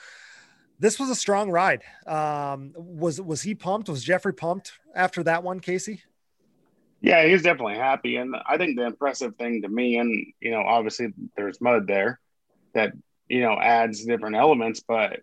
this 0.80 1.00
was 1.00 1.10
a 1.10 1.16
strong 1.16 1.52
ride. 1.52 1.84
Um, 2.08 2.74
was 2.76 3.22
was 3.22 3.42
he 3.42 3.56
pumped? 3.56 3.90
Was 3.90 4.04
Jeffrey 4.04 4.34
pumped 4.34 4.74
after 4.96 5.24
that 5.24 5.44
one, 5.44 5.60
Casey? 5.60 6.04
Yeah, 7.02 7.26
he's 7.26 7.44
definitely 7.44 7.76
happy, 7.76 8.18
and 8.18 8.36
I 8.48 8.58
think 8.58 8.78
the 8.78 8.86
impressive 8.86 9.36
thing 9.36 9.62
to 9.62 9.70
me, 9.70 9.98
and 9.98 10.34
you 10.42 10.52
know, 10.52 10.62
obviously 10.62 11.14
there's 11.38 11.62
mud 11.62 11.88
there 11.88 12.20
that 12.74 12.94
you 13.28 13.42
know 13.42 13.58
adds 13.60 14.06
different 14.06 14.36
elements, 14.36 14.82
but 14.86 15.22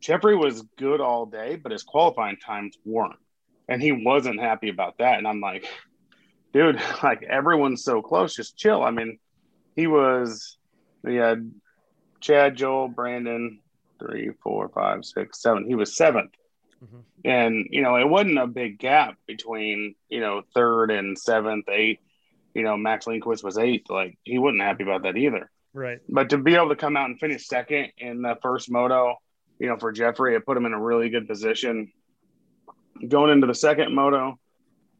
Jeffrey 0.00 0.36
was 0.36 0.62
good 0.76 1.00
all 1.00 1.26
day, 1.26 1.56
but 1.56 1.72
his 1.72 1.82
qualifying 1.82 2.36
times 2.36 2.76
weren't, 2.84 3.18
and 3.68 3.82
he 3.82 3.92
wasn't 3.92 4.40
happy 4.40 4.68
about 4.68 4.98
that. 4.98 5.18
And 5.18 5.26
I'm 5.26 5.40
like, 5.40 5.66
dude, 6.52 6.80
like 7.02 7.22
everyone's 7.22 7.84
so 7.84 8.02
close, 8.02 8.34
just 8.34 8.56
chill. 8.56 8.82
I 8.82 8.90
mean, 8.90 9.18
he 9.76 9.86
was, 9.86 10.56
he 11.06 11.16
had 11.16 11.50
Chad, 12.20 12.56
Joel, 12.56 12.88
Brandon, 12.88 13.60
three, 13.98 14.30
four, 14.42 14.68
five, 14.68 15.04
six, 15.04 15.40
seven. 15.40 15.66
He 15.66 15.74
was 15.74 15.96
7th 15.96 16.30
mm-hmm. 16.82 16.98
And, 17.24 17.66
you 17.70 17.82
know, 17.82 17.96
it 17.96 18.08
wasn't 18.08 18.38
a 18.38 18.46
big 18.46 18.78
gap 18.78 19.16
between, 19.26 19.94
you 20.08 20.20
know, 20.20 20.42
third 20.54 20.90
and 20.90 21.18
seventh, 21.18 21.68
eighth. 21.68 22.00
You 22.54 22.62
know, 22.62 22.76
Max 22.76 23.06
Lindquist 23.06 23.44
was 23.44 23.58
eighth. 23.58 23.90
Like, 23.90 24.18
he 24.24 24.38
wasn't 24.38 24.62
happy 24.62 24.82
about 24.82 25.02
that 25.02 25.16
either. 25.16 25.50
Right. 25.74 26.00
But 26.08 26.30
to 26.30 26.38
be 26.38 26.54
able 26.54 26.70
to 26.70 26.76
come 26.76 26.96
out 26.96 27.08
and 27.08 27.20
finish 27.20 27.46
second 27.46 27.92
in 27.98 28.22
the 28.22 28.36
first 28.42 28.70
moto, 28.70 29.16
you 29.58 29.68
know, 29.68 29.76
for 29.76 29.92
Jeffrey, 29.92 30.34
it 30.34 30.46
put 30.46 30.56
him 30.56 30.66
in 30.66 30.72
a 30.72 30.80
really 30.80 31.10
good 31.10 31.28
position 31.28 31.92
going 33.06 33.30
into 33.30 33.46
the 33.46 33.54
second 33.54 33.94
moto. 33.94 34.38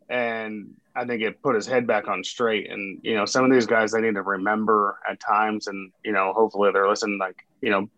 And 0.09 0.75
I 0.95 1.05
think 1.05 1.23
it 1.23 1.43
put 1.43 1.55
his 1.55 1.67
head 1.67 1.87
back 1.87 2.09
on 2.09 2.25
straight. 2.25 2.71
And, 2.71 3.01
you 3.03 3.15
know, 3.15 3.25
some 3.25 3.45
of 3.45 3.51
these 3.51 3.67
guys, 3.67 3.93
they 3.93 4.01
need 4.01 4.15
to 4.15 4.23
remember 4.23 4.99
at 5.09 5.21
times, 5.21 5.67
and, 5.67 5.93
you 6.05 6.13
know, 6.13 6.33
hopefully 6.33 6.71
they're 6.73 6.89
listening, 6.89 7.19
like, 7.19 7.47
you 7.61 7.71
know, 7.71 7.89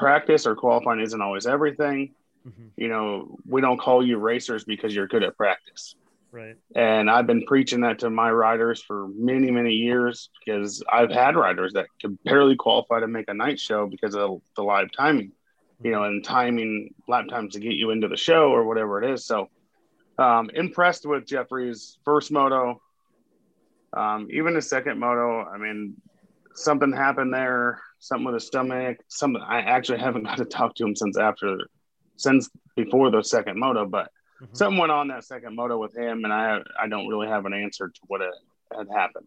practice 0.00 0.46
or 0.46 0.56
qualifying 0.56 1.00
isn't 1.00 1.20
always 1.20 1.46
everything. 1.46 2.14
Mm-hmm. 2.48 2.68
You 2.76 2.88
know, 2.88 3.38
we 3.46 3.60
don't 3.60 3.78
call 3.78 4.04
you 4.04 4.16
racers 4.16 4.64
because 4.64 4.94
you're 4.94 5.06
good 5.06 5.22
at 5.22 5.36
practice. 5.36 5.94
Right. 6.32 6.56
And 6.74 7.10
I've 7.10 7.26
been 7.26 7.44
preaching 7.44 7.82
that 7.82 7.98
to 7.98 8.08
my 8.08 8.30
riders 8.30 8.82
for 8.82 9.08
many, 9.08 9.50
many 9.50 9.72
years 9.72 10.30
because 10.38 10.82
I've 10.90 11.10
had 11.10 11.36
riders 11.36 11.74
that 11.74 11.86
could 12.00 12.22
barely 12.24 12.56
qualify 12.56 13.00
to 13.00 13.08
make 13.08 13.28
a 13.28 13.34
night 13.34 13.60
show 13.60 13.86
because 13.86 14.16
of 14.16 14.40
the 14.56 14.62
live 14.62 14.90
timing, 14.96 15.28
mm-hmm. 15.28 15.86
you 15.86 15.92
know, 15.92 16.04
and 16.04 16.24
timing 16.24 16.94
lap 17.06 17.26
times 17.28 17.54
to 17.54 17.60
get 17.60 17.74
you 17.74 17.90
into 17.90 18.08
the 18.08 18.16
show 18.16 18.50
or 18.50 18.64
whatever 18.64 19.02
it 19.02 19.12
is. 19.12 19.26
So, 19.26 19.50
um, 20.18 20.50
impressed 20.54 21.04
with 21.04 21.26
Jeffrey's 21.26 21.98
first 22.04 22.30
moto, 22.30 22.80
um, 23.92 24.28
even 24.30 24.54
the 24.54 24.62
second 24.62 24.98
moto. 24.98 25.44
I 25.44 25.58
mean, 25.58 25.96
something 26.60 26.92
happened 26.92 27.32
there 27.34 27.80
something 28.00 28.24
with 28.24 28.34
his 28.34 28.46
stomach. 28.46 28.98
Something 29.08 29.42
I 29.46 29.60
actually 29.60 30.00
haven't 30.00 30.24
got 30.24 30.38
to 30.38 30.44
talk 30.44 30.74
to 30.76 30.84
him 30.84 30.96
since 30.96 31.16
after, 31.16 31.58
since 32.16 32.50
before 32.74 33.10
the 33.10 33.22
second 33.22 33.58
moto, 33.58 33.86
but 33.86 34.10
mm-hmm. 34.42 34.54
something 34.54 34.78
went 34.78 34.90
on 34.90 35.08
that 35.08 35.24
second 35.24 35.54
moto 35.54 35.78
with 35.78 35.96
him, 35.96 36.24
and 36.24 36.32
I 36.32 36.58
I 36.78 36.88
don't 36.88 37.06
really 37.06 37.28
have 37.28 37.46
an 37.46 37.54
answer 37.54 37.88
to 37.88 38.00
what 38.08 38.20
it, 38.20 38.34
had 38.76 38.88
happened. 38.92 39.26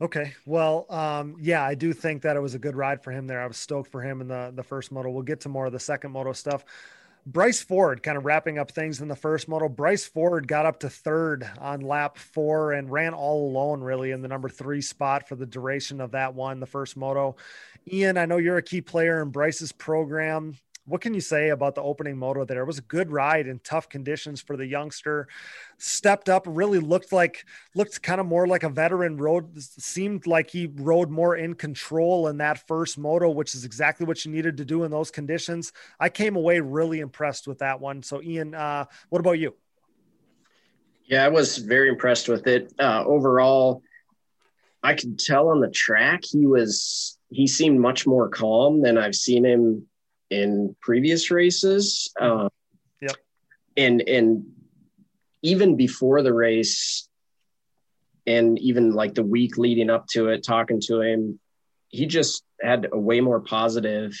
Okay. 0.00 0.32
Well, 0.46 0.86
um, 0.90 1.36
yeah, 1.40 1.64
I 1.64 1.74
do 1.74 1.92
think 1.92 2.22
that 2.22 2.36
it 2.36 2.40
was 2.40 2.54
a 2.54 2.58
good 2.58 2.76
ride 2.76 3.02
for 3.02 3.10
him 3.10 3.26
there. 3.26 3.42
I 3.42 3.46
was 3.48 3.56
stoked 3.56 3.90
for 3.90 4.00
him 4.00 4.20
in 4.20 4.28
the, 4.28 4.52
the 4.54 4.62
first 4.62 4.92
moto. 4.92 5.10
We'll 5.10 5.24
get 5.24 5.40
to 5.40 5.48
more 5.48 5.66
of 5.66 5.72
the 5.72 5.80
second 5.80 6.12
moto 6.12 6.32
stuff. 6.32 6.64
Bryce 7.30 7.60
Ford 7.60 8.02
kind 8.02 8.16
of 8.16 8.24
wrapping 8.24 8.58
up 8.58 8.70
things 8.70 9.02
in 9.02 9.08
the 9.08 9.14
first 9.14 9.48
moto. 9.48 9.68
Bryce 9.68 10.06
Ford 10.06 10.48
got 10.48 10.64
up 10.64 10.80
to 10.80 10.88
third 10.88 11.46
on 11.58 11.82
lap 11.82 12.16
four 12.16 12.72
and 12.72 12.90
ran 12.90 13.12
all 13.12 13.50
alone, 13.50 13.82
really, 13.82 14.12
in 14.12 14.22
the 14.22 14.28
number 14.28 14.48
three 14.48 14.80
spot 14.80 15.28
for 15.28 15.36
the 15.36 15.44
duration 15.44 16.00
of 16.00 16.12
that 16.12 16.34
one, 16.34 16.58
the 16.58 16.64
first 16.64 16.96
moto. 16.96 17.36
Ian, 17.92 18.16
I 18.16 18.24
know 18.24 18.38
you're 18.38 18.56
a 18.56 18.62
key 18.62 18.80
player 18.80 19.20
in 19.20 19.28
Bryce's 19.28 19.72
program 19.72 20.56
what 20.88 21.00
can 21.00 21.12
you 21.12 21.20
say 21.20 21.50
about 21.50 21.74
the 21.74 21.82
opening 21.82 22.16
moto 22.16 22.44
there? 22.44 22.62
It 22.62 22.66
was 22.66 22.78
a 22.78 22.82
good 22.82 23.12
ride 23.12 23.46
in 23.46 23.60
tough 23.60 23.88
conditions 23.88 24.40
for 24.40 24.56
the 24.56 24.66
youngster. 24.66 25.28
Stepped 25.76 26.28
up, 26.28 26.44
really 26.46 26.78
looked 26.78 27.12
like 27.12 27.44
looked 27.74 28.02
kind 28.02 28.20
of 28.20 28.26
more 28.26 28.46
like 28.46 28.62
a 28.62 28.68
veteran. 28.68 29.16
Rode 29.18 29.62
seemed 29.62 30.26
like 30.26 30.50
he 30.50 30.66
rode 30.76 31.10
more 31.10 31.36
in 31.36 31.54
control 31.54 32.28
in 32.28 32.38
that 32.38 32.66
first 32.66 32.98
moto, 32.98 33.30
which 33.30 33.54
is 33.54 33.64
exactly 33.64 34.06
what 34.06 34.24
you 34.24 34.32
needed 34.32 34.56
to 34.56 34.64
do 34.64 34.84
in 34.84 34.90
those 34.90 35.10
conditions. 35.10 35.72
I 36.00 36.08
came 36.08 36.36
away 36.36 36.60
really 36.60 37.00
impressed 37.00 37.46
with 37.46 37.58
that 37.58 37.80
one. 37.80 38.02
So, 38.02 38.22
Ian, 38.22 38.54
uh, 38.54 38.86
what 39.10 39.20
about 39.20 39.38
you? 39.38 39.54
Yeah, 41.06 41.24
I 41.24 41.28
was 41.28 41.58
very 41.58 41.88
impressed 41.88 42.28
with 42.28 42.46
it. 42.46 42.72
Uh, 42.78 43.04
overall, 43.06 43.82
I 44.82 44.94
could 44.94 45.18
tell 45.18 45.48
on 45.48 45.60
the 45.60 45.70
track 45.70 46.22
he 46.24 46.46
was 46.46 47.18
he 47.30 47.46
seemed 47.46 47.80
much 47.80 48.06
more 48.06 48.28
calm 48.28 48.80
than 48.80 48.96
I've 48.96 49.14
seen 49.14 49.44
him 49.44 49.86
in 50.30 50.76
previous 50.80 51.30
races. 51.30 52.12
Um, 52.20 52.48
yep. 53.00 53.16
And 53.76 54.02
and 54.08 54.46
even 55.42 55.76
before 55.76 56.22
the 56.22 56.32
race, 56.32 57.08
and 58.26 58.58
even 58.58 58.92
like 58.92 59.14
the 59.14 59.22
week 59.22 59.56
leading 59.56 59.90
up 59.90 60.06
to 60.08 60.28
it, 60.28 60.42
talking 60.42 60.80
to 60.86 61.00
him, 61.00 61.38
he 61.88 62.06
just 62.06 62.44
had 62.60 62.88
a 62.92 62.98
way 62.98 63.20
more 63.20 63.40
positive, 63.40 64.12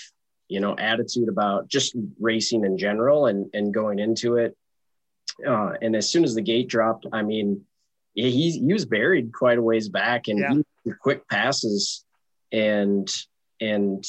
you 0.48 0.60
know, 0.60 0.76
attitude 0.78 1.28
about 1.28 1.68
just 1.68 1.94
racing 2.20 2.64
in 2.64 2.78
general 2.78 3.26
and 3.26 3.50
and 3.52 3.74
going 3.74 3.98
into 3.98 4.36
it. 4.36 4.56
Uh, 5.46 5.72
and 5.82 5.94
as 5.94 6.08
soon 6.08 6.24
as 6.24 6.34
the 6.34 6.42
gate 6.42 6.68
dropped, 6.68 7.06
I 7.12 7.22
mean, 7.22 7.64
he 8.14 8.52
he 8.52 8.72
was 8.72 8.86
buried 8.86 9.32
quite 9.32 9.58
a 9.58 9.62
ways 9.62 9.88
back, 9.88 10.28
and 10.28 10.38
Yeah. 10.38 10.54
he 10.84 10.92
quick 11.00 11.28
passes, 11.28 12.04
and 12.50 13.08
and 13.60 14.04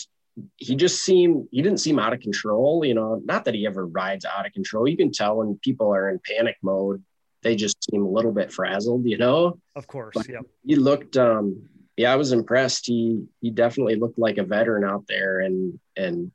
he 0.58 0.76
just 0.76 1.04
seemed 1.04 1.48
he 1.52 1.62
didn't 1.62 1.80
seem 1.80 2.00
out 2.00 2.14
of 2.14 2.20
control. 2.20 2.84
You 2.86 2.94
know, 2.94 3.22
not 3.24 3.46
that 3.46 3.56
he 3.56 3.66
ever 3.68 3.86
rides 3.86 4.26
out 4.26 4.46
of 4.46 4.54
control. 4.54 4.88
You 4.88 4.98
can 4.98 5.12
tell 5.12 5.38
when 5.38 5.60
people 5.64 5.94
are 5.94 6.10
in 6.10 6.20
panic 6.20 6.58
mode, 6.62 7.04
they 7.44 7.56
just 7.56 7.78
seem 7.90 8.04
a 8.04 8.10
little 8.10 8.32
bit 8.34 8.52
frazzled. 8.52 9.06
You 9.06 9.18
know, 9.18 9.60
Of 9.76 9.88
course. 9.88 10.14
But- 10.16 10.30
Yeah. 10.30 10.42
he 10.66 10.76
looked 10.76 11.18
um 11.18 11.64
yeah 11.98 12.14
i 12.14 12.16
was 12.16 12.32
impressed 12.32 12.86
he 12.86 13.26
he 13.42 13.50
definitely 13.52 13.96
looked 13.96 14.18
like 14.18 14.38
a 14.38 14.44
veteran 14.44 14.86
out 14.86 15.04
there 15.08 15.40
and 15.42 15.78
and 15.98 16.32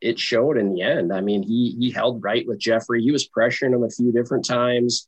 it 0.00 0.18
showed 0.18 0.56
in 0.58 0.74
the 0.74 0.82
end 0.82 1.12
i 1.12 1.20
mean 1.20 1.42
he 1.44 1.76
he 1.78 1.92
held 1.92 2.20
right 2.24 2.44
with 2.48 2.58
jeffrey 2.58 3.00
he 3.00 3.12
was 3.12 3.28
pressuring 3.28 3.72
him 3.72 3.84
a 3.84 3.88
few 3.90 4.10
different 4.10 4.44
times 4.44 5.06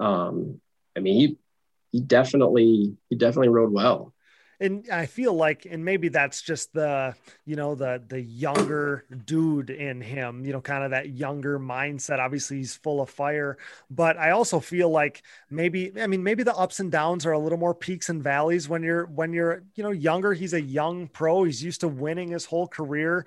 um 0.00 0.58
i 0.96 1.00
mean 1.00 1.14
he 1.20 1.36
he 1.90 2.00
definitely 2.00 2.96
he 3.10 3.16
definitely 3.16 3.50
rode 3.50 3.70
well 3.72 4.14
and 4.62 4.88
I 4.90 5.06
feel 5.06 5.34
like, 5.34 5.66
and 5.68 5.84
maybe 5.84 6.08
that's 6.08 6.40
just 6.40 6.72
the, 6.72 7.14
you 7.44 7.56
know, 7.56 7.74
the 7.74 8.02
the 8.06 8.20
younger 8.20 9.04
dude 9.26 9.70
in 9.70 10.00
him, 10.00 10.44
you 10.46 10.52
know, 10.52 10.60
kind 10.60 10.84
of 10.84 10.92
that 10.92 11.10
younger 11.10 11.58
mindset. 11.58 12.18
Obviously, 12.18 12.58
he's 12.58 12.76
full 12.76 13.00
of 13.00 13.10
fire, 13.10 13.58
but 13.90 14.16
I 14.16 14.30
also 14.30 14.60
feel 14.60 14.88
like 14.88 15.22
maybe, 15.50 15.92
I 16.00 16.06
mean, 16.06 16.22
maybe 16.22 16.42
the 16.42 16.56
ups 16.56 16.80
and 16.80 16.90
downs 16.90 17.26
are 17.26 17.32
a 17.32 17.38
little 17.38 17.58
more 17.58 17.74
peaks 17.74 18.08
and 18.08 18.22
valleys 18.22 18.68
when 18.68 18.82
you're 18.82 19.06
when 19.06 19.32
you're, 19.32 19.62
you 19.74 19.82
know, 19.82 19.90
younger. 19.90 20.32
He's 20.32 20.54
a 20.54 20.62
young 20.62 21.08
pro. 21.08 21.44
He's 21.44 21.62
used 21.62 21.80
to 21.80 21.88
winning 21.88 22.30
his 22.30 22.46
whole 22.46 22.68
career. 22.68 23.26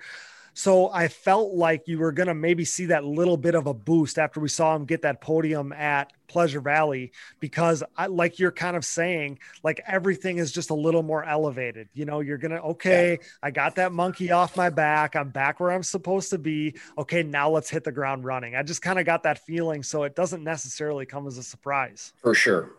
So 0.56 0.88
I 0.88 1.08
felt 1.08 1.52
like 1.52 1.86
you 1.86 1.98
were 1.98 2.12
going 2.12 2.28
to 2.28 2.34
maybe 2.34 2.64
see 2.64 2.86
that 2.86 3.04
little 3.04 3.36
bit 3.36 3.54
of 3.54 3.66
a 3.66 3.74
boost 3.74 4.18
after 4.18 4.40
we 4.40 4.48
saw 4.48 4.74
him 4.74 4.86
get 4.86 5.02
that 5.02 5.20
podium 5.20 5.70
at 5.70 6.10
Pleasure 6.28 6.62
Valley 6.62 7.12
because 7.40 7.82
I 7.94 8.06
like 8.06 8.38
you're 8.38 8.52
kind 8.52 8.74
of 8.74 8.82
saying 8.82 9.38
like 9.62 9.82
everything 9.86 10.38
is 10.38 10.50
just 10.50 10.70
a 10.70 10.74
little 10.74 11.02
more 11.02 11.22
elevated. 11.22 11.90
You 11.92 12.06
know, 12.06 12.20
you're 12.20 12.38
going 12.38 12.52
to 12.52 12.62
okay, 12.62 13.18
I 13.42 13.50
got 13.50 13.74
that 13.74 13.92
monkey 13.92 14.32
off 14.32 14.56
my 14.56 14.70
back. 14.70 15.14
I'm 15.14 15.28
back 15.28 15.60
where 15.60 15.72
I'm 15.72 15.82
supposed 15.82 16.30
to 16.30 16.38
be. 16.38 16.76
Okay, 16.96 17.22
now 17.22 17.50
let's 17.50 17.68
hit 17.68 17.84
the 17.84 17.92
ground 17.92 18.24
running. 18.24 18.56
I 18.56 18.62
just 18.62 18.80
kind 18.80 18.98
of 18.98 19.04
got 19.04 19.24
that 19.24 19.44
feeling 19.44 19.82
so 19.82 20.04
it 20.04 20.16
doesn't 20.16 20.42
necessarily 20.42 21.04
come 21.04 21.26
as 21.26 21.36
a 21.36 21.42
surprise. 21.42 22.14
for 22.22 22.34
sure 22.34 22.70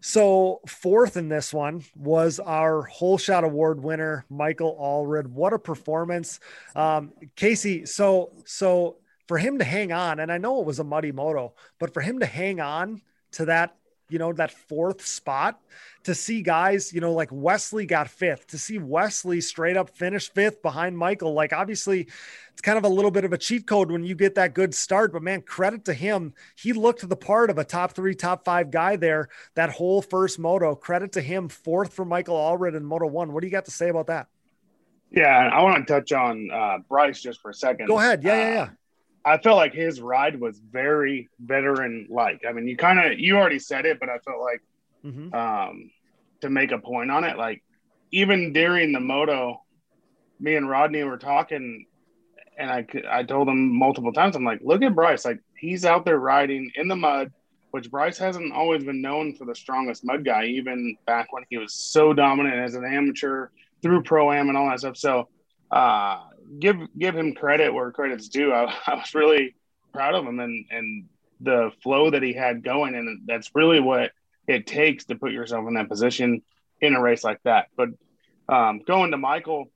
So 0.00 0.60
fourth 0.66 1.16
in 1.16 1.28
this 1.28 1.52
one 1.52 1.84
was 1.94 2.40
our 2.40 2.82
whole 2.82 3.18
shot 3.18 3.44
award 3.44 3.82
winner, 3.82 4.24
Michael 4.30 4.76
Allred. 4.80 5.26
What 5.26 5.52
a 5.52 5.58
performance. 5.58 6.40
Um, 6.74 7.12
Casey. 7.36 7.86
So, 7.86 8.32
so 8.46 8.96
for 9.28 9.38
him 9.38 9.58
to 9.58 9.64
hang 9.64 9.92
on, 9.92 10.18
and 10.20 10.32
I 10.32 10.38
know 10.38 10.60
it 10.60 10.66
was 10.66 10.78
a 10.78 10.84
muddy 10.84 11.12
moto, 11.12 11.54
but 11.78 11.92
for 11.92 12.00
him 12.00 12.20
to 12.20 12.26
hang 12.26 12.60
on 12.60 13.02
to 13.32 13.44
that, 13.46 13.76
you 14.10 14.18
know, 14.18 14.32
that 14.32 14.50
fourth 14.50 15.06
spot 15.06 15.60
to 16.04 16.14
see 16.14 16.42
guys, 16.42 16.92
you 16.92 17.00
know, 17.00 17.12
like 17.12 17.28
Wesley 17.30 17.86
got 17.86 18.08
fifth 18.08 18.48
to 18.48 18.58
see 18.58 18.78
Wesley 18.78 19.40
straight 19.40 19.76
up 19.76 19.90
finish 19.90 20.30
fifth 20.30 20.62
behind 20.62 20.96
Michael. 20.96 21.32
Like 21.34 21.52
obviously 21.52 22.08
it's 22.52 22.62
kind 22.62 22.78
of 22.78 22.84
a 22.84 22.88
little 22.88 23.10
bit 23.10 23.24
of 23.24 23.32
a 23.32 23.38
cheat 23.38 23.66
code 23.66 23.90
when 23.90 24.04
you 24.04 24.14
get 24.14 24.34
that 24.36 24.54
good 24.54 24.74
start, 24.74 25.12
but 25.12 25.22
man, 25.22 25.42
credit 25.42 25.84
to 25.86 25.94
him. 25.94 26.34
He 26.56 26.72
looked 26.72 27.06
the 27.08 27.16
part 27.16 27.50
of 27.50 27.58
a 27.58 27.64
top 27.64 27.92
three, 27.92 28.14
top 28.14 28.44
five 28.44 28.70
guy 28.70 28.96
there 28.96 29.28
that 29.54 29.70
whole 29.70 30.02
first 30.02 30.38
moto. 30.38 30.74
Credit 30.74 31.12
to 31.12 31.20
him. 31.20 31.48
Fourth 31.48 31.92
for 31.92 32.04
Michael 32.04 32.36
Allred 32.36 32.76
in 32.76 32.84
Moto 32.84 33.06
One. 33.06 33.32
What 33.32 33.40
do 33.40 33.46
you 33.46 33.52
got 33.52 33.64
to 33.66 33.70
say 33.70 33.88
about 33.88 34.08
that? 34.08 34.26
Yeah, 35.10 35.26
I 35.52 35.62
want 35.62 35.86
to 35.86 35.92
touch 35.92 36.12
on 36.12 36.50
uh, 36.52 36.78
Bryce 36.88 37.20
just 37.20 37.40
for 37.40 37.50
a 37.50 37.54
second. 37.54 37.86
Go 37.86 37.98
ahead. 37.98 38.22
Yeah, 38.22 38.36
yeah, 38.36 38.46
Uh, 38.46 38.54
yeah. 38.54 38.68
I 39.24 39.38
felt 39.38 39.56
like 39.56 39.74
his 39.74 40.00
ride 40.00 40.40
was 40.40 40.58
very 40.58 41.28
veteran 41.40 42.06
like. 42.10 42.42
I 42.48 42.52
mean, 42.52 42.66
you 42.68 42.76
kind 42.76 42.98
of 43.00 43.18
you 43.18 43.36
already 43.36 43.58
said 43.58 43.86
it, 43.86 43.98
but 44.00 44.08
I 44.08 44.18
felt 44.18 44.40
like 44.40 44.62
hmm 45.02 45.30
um, 45.32 45.90
to 46.42 46.50
make 46.50 46.72
a 46.72 46.78
point 46.78 47.10
on 47.10 47.24
it, 47.24 47.36
like 47.38 47.62
even 48.12 48.52
during 48.52 48.92
the 48.92 49.00
moto, 49.00 49.62
me 50.40 50.56
and 50.56 50.68
Rodney 50.68 51.02
were 51.04 51.18
talking, 51.18 51.86
and 52.58 52.70
I 52.70 52.86
I 53.10 53.22
told 53.24 53.48
him 53.48 53.76
multiple 53.78 54.12
times, 54.12 54.36
I'm 54.36 54.44
like, 54.44 54.60
look 54.62 54.82
at 54.82 54.94
Bryce, 54.94 55.24
like 55.24 55.40
he's 55.58 55.84
out 55.84 56.04
there 56.04 56.18
riding 56.18 56.70
in 56.74 56.88
the 56.88 56.96
mud, 56.96 57.32
which 57.70 57.90
Bryce 57.90 58.18
hasn't 58.18 58.52
always 58.52 58.84
been 58.84 59.02
known 59.02 59.34
for 59.34 59.44
the 59.44 59.54
strongest 59.54 60.04
mud 60.04 60.24
guy, 60.24 60.46
even 60.46 60.96
back 61.06 61.32
when 61.32 61.44
he 61.50 61.58
was 61.58 61.74
so 61.74 62.12
dominant 62.12 62.56
as 62.56 62.74
an 62.74 62.84
amateur 62.84 63.48
through 63.82 64.02
pro 64.02 64.32
am 64.32 64.48
and 64.48 64.56
all 64.58 64.68
that 64.68 64.80
stuff. 64.80 64.96
So 64.96 65.28
uh, 65.70 66.20
give 66.58 66.76
give 66.98 67.16
him 67.16 67.34
credit 67.34 67.72
where 67.72 67.90
credit's 67.92 68.28
due. 68.28 68.52
I, 68.52 68.64
I 68.86 68.94
was 68.94 69.14
really 69.14 69.54
proud 69.92 70.14
of 70.14 70.24
him 70.26 70.40
and 70.40 70.66
and 70.70 71.08
the 71.40 71.70
flow 71.82 72.10
that 72.10 72.22
he 72.22 72.32
had 72.32 72.62
going, 72.62 72.94
and 72.94 73.22
that's 73.26 73.50
really 73.54 73.80
what 73.80 74.12
it 74.46 74.66
takes 74.66 75.06
to 75.06 75.14
put 75.16 75.32
yourself 75.32 75.66
in 75.68 75.74
that 75.74 75.88
position 75.88 76.42
in 76.80 76.94
a 76.94 77.00
race 77.00 77.24
like 77.24 77.40
that. 77.44 77.68
But 77.76 77.90
um, 78.48 78.80
going 78.86 79.10
to 79.12 79.16
Michael, 79.16 79.70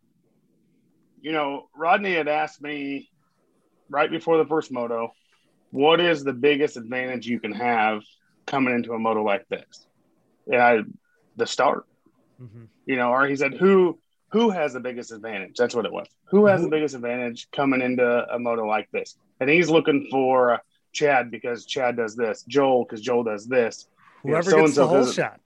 you 1.20 1.32
know, 1.32 1.68
Rodney 1.74 2.14
had 2.14 2.28
asked 2.28 2.60
me 2.60 3.08
right 3.88 4.10
before 4.10 4.36
the 4.38 4.46
first 4.46 4.72
moto, 4.72 5.12
what 5.70 6.00
is 6.00 6.22
the 6.22 6.32
biggest 6.32 6.76
advantage 6.76 7.26
you 7.26 7.40
can 7.40 7.52
have 7.52 8.02
coming 8.46 8.74
into 8.74 8.92
a 8.92 8.98
moto 8.98 9.22
like 9.22 9.46
this? 9.48 9.86
And 10.46 10.60
I, 10.60 10.78
the 11.36 11.46
start. 11.46 11.84
hmm 12.38 12.64
You 12.86 12.96
know, 12.96 13.10
or 13.10 13.26
he 13.26 13.36
said, 13.36 13.54
who 13.54 13.98
who 14.34 14.50
has 14.50 14.72
the 14.72 14.80
biggest 14.80 15.12
advantage? 15.12 15.54
That's 15.56 15.76
what 15.76 15.86
it 15.86 15.92
was. 15.92 16.08
Who 16.24 16.46
has 16.46 16.60
the 16.60 16.68
biggest 16.68 16.96
advantage 16.96 17.48
coming 17.52 17.80
into 17.80 18.04
a 18.04 18.36
moto 18.36 18.66
like 18.66 18.90
this? 18.90 19.16
And 19.38 19.48
he's 19.48 19.70
looking 19.70 20.08
for 20.10 20.60
Chad 20.92 21.30
because 21.30 21.64
Chad 21.66 21.96
does 21.96 22.16
this, 22.16 22.42
Joel 22.42 22.84
because 22.84 23.00
Joel 23.00 23.22
does 23.22 23.46
this. 23.46 23.86
Whoever 24.24 24.50
gets 24.50 24.74
the 24.74 24.88
whole 24.88 25.06
shot. 25.06 25.38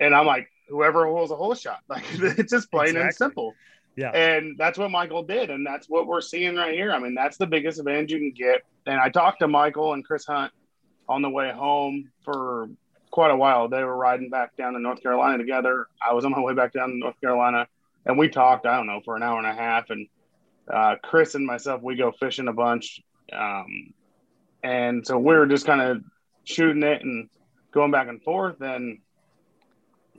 And 0.00 0.14
I'm 0.14 0.26
like, 0.26 0.50
whoever 0.68 1.06
holds 1.06 1.30
a 1.30 1.36
whole 1.36 1.54
shot. 1.54 1.80
Like 1.88 2.04
it's 2.12 2.52
just 2.52 2.70
plain 2.70 2.98
and 2.98 3.14
simple. 3.14 3.54
Yeah. 3.96 4.10
And 4.10 4.58
that's 4.58 4.76
what 4.76 4.90
Michael 4.90 5.22
did. 5.22 5.48
And 5.48 5.66
that's 5.66 5.88
what 5.88 6.06
we're 6.06 6.20
seeing 6.20 6.56
right 6.56 6.74
here. 6.74 6.92
I 6.92 6.98
mean, 6.98 7.14
that's 7.14 7.38
the 7.38 7.46
biggest 7.46 7.78
advantage 7.78 8.12
you 8.12 8.18
can 8.18 8.32
get. 8.32 8.64
And 8.84 9.00
I 9.00 9.08
talked 9.08 9.38
to 9.38 9.48
Michael 9.48 9.94
and 9.94 10.04
Chris 10.04 10.26
Hunt 10.26 10.52
on 11.08 11.22
the 11.22 11.30
way 11.30 11.50
home 11.52 12.10
for 12.22 12.68
quite 13.10 13.30
a 13.30 13.36
while. 13.36 13.70
They 13.70 13.82
were 13.82 13.96
riding 13.96 14.28
back 14.28 14.58
down 14.58 14.74
to 14.74 14.78
North 14.78 15.02
Carolina 15.02 15.38
together. 15.38 15.86
I 16.06 16.12
was 16.12 16.26
on 16.26 16.32
my 16.32 16.40
way 16.40 16.52
back 16.52 16.74
down 16.74 16.90
to 16.90 16.96
North 16.98 17.18
Carolina 17.18 17.66
and 18.06 18.16
we 18.18 18.28
talked, 18.28 18.64
I 18.66 18.76
don't 18.76 18.86
know, 18.86 19.00
for 19.04 19.16
an 19.16 19.22
hour 19.22 19.38
and 19.38 19.46
a 19.46 19.52
half. 19.54 19.90
And 19.90 20.06
uh, 20.72 20.96
Chris 21.02 21.34
and 21.34 21.44
myself, 21.46 21.82
we 21.82 21.96
go 21.96 22.12
fishing 22.12 22.48
a 22.48 22.52
bunch. 22.52 23.00
Um, 23.32 23.92
and 24.62 25.06
so 25.06 25.18
we 25.18 25.34
were 25.34 25.46
just 25.46 25.66
kind 25.66 25.80
of 25.80 26.02
shooting 26.44 26.82
it 26.82 27.02
and 27.02 27.28
going 27.72 27.90
back 27.90 28.08
and 28.08 28.22
forth. 28.22 28.60
And 28.60 28.98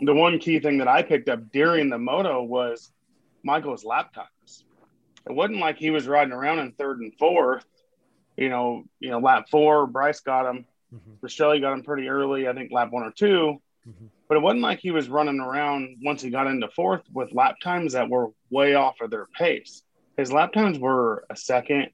the 0.02 0.14
one 0.14 0.38
key 0.40 0.60
thing 0.60 0.78
that 0.80 0.88
I 0.88 1.02
picked 1.02 1.30
up 1.30 1.52
during 1.52 1.90
the 1.90 1.98
moto 1.98 2.44
was 2.44 2.92
Michael's 3.44 3.84
lap 3.86 4.14
times. 4.14 4.64
It 5.28 5.34
wasn't 5.34 5.60
like 5.60 5.78
he 5.78 5.90
was 5.90 6.08
riding 6.08 6.34
around 6.34 6.60
in 6.60 6.72
third 6.74 7.00
and 7.00 7.14
fourth. 7.18 7.66
You 8.38 8.50
know, 8.50 8.84
you 9.00 9.10
know, 9.10 9.20
lap 9.20 9.46
four, 9.50 9.88
Bryce 9.88 10.20
got 10.20 10.46
him. 10.50 10.66
Rastrelli 11.22 11.60
got 11.60 11.74
him 11.74 11.84
pretty 11.84 12.08
early, 12.08 12.48
I 12.48 12.54
think 12.54 12.72
lap 12.72 12.92
one 12.92 13.04
or 13.04 13.12
2 13.12 13.62
Mhm. 13.88 14.10
But 14.28 14.38
it 14.38 14.42
wasn't 14.42 14.62
like 14.62 14.80
he 14.80 14.92
was 14.92 15.10
running 15.10 15.40
around 15.40 15.98
once 16.04 16.22
he 16.22 16.30
got 16.30 16.48
into 16.48 16.68
fourth 16.70 17.04
with 17.14 17.34
lap 17.34 17.56
times 17.62 17.94
that 17.94 18.10
were 18.10 18.32
way 18.50 18.76
off 18.76 19.00
of 19.02 19.10
their 19.10 19.28
pace. 19.28 19.84
His 20.18 20.32
lap 20.32 20.52
times 20.52 20.80
were 20.80 21.26
a 21.30 21.36
second 21.36 21.90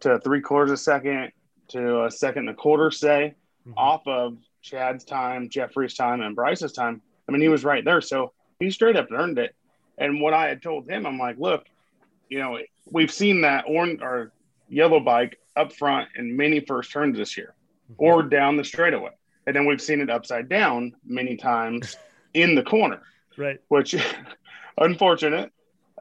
to 0.00 0.18
three 0.20 0.40
quarters 0.40 0.70
a 0.70 0.76
second 0.76 1.32
to 1.68 2.04
a 2.04 2.10
second 2.10 2.48
and 2.48 2.50
a 2.50 2.54
quarter, 2.54 2.90
say, 2.90 3.34
Mhm. 3.66 3.74
off 3.76 4.06
of 4.06 4.38
Chad's 4.62 5.04
time, 5.04 5.48
Jeffrey's 5.48 5.94
time, 5.94 6.22
and 6.22 6.34
Bryce's 6.34 6.72
time. 6.72 7.02
I 7.28 7.32
mean, 7.32 7.42
he 7.42 7.48
was 7.48 7.64
right 7.64 7.84
there. 7.84 8.00
So 8.00 8.32
he 8.58 8.70
straight 8.70 8.96
up 8.96 9.10
earned 9.12 9.38
it. 9.38 9.54
And 9.98 10.20
what 10.20 10.32
I 10.32 10.48
had 10.48 10.62
told 10.62 10.88
him, 10.88 11.06
I'm 11.06 11.18
like, 11.18 11.38
look, 11.38 11.66
you 12.28 12.38
know, 12.38 12.58
we've 12.90 13.10
seen 13.12 13.42
that 13.42 13.64
orange 13.66 14.00
or 14.00 14.32
yellow 14.68 15.00
bike 15.00 15.38
up 15.56 15.72
front 15.72 16.08
in 16.16 16.36
many 16.36 16.60
first 16.60 16.90
turns 16.90 17.16
this 17.18 17.36
year 17.36 17.54
or 17.96 18.22
down 18.22 18.56
the 18.56 18.64
straightaway. 18.64 19.10
And 19.48 19.56
then 19.56 19.64
we've 19.64 19.80
seen 19.80 20.02
it 20.02 20.10
upside 20.10 20.46
down 20.50 20.92
many 21.06 21.38
times 21.38 21.96
in 22.34 22.54
the 22.54 22.62
corner, 22.62 23.00
Right. 23.38 23.58
which 23.68 23.94
unfortunate. 24.76 25.50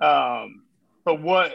Um, 0.02 0.64
but 1.06 1.22
what 1.22 1.54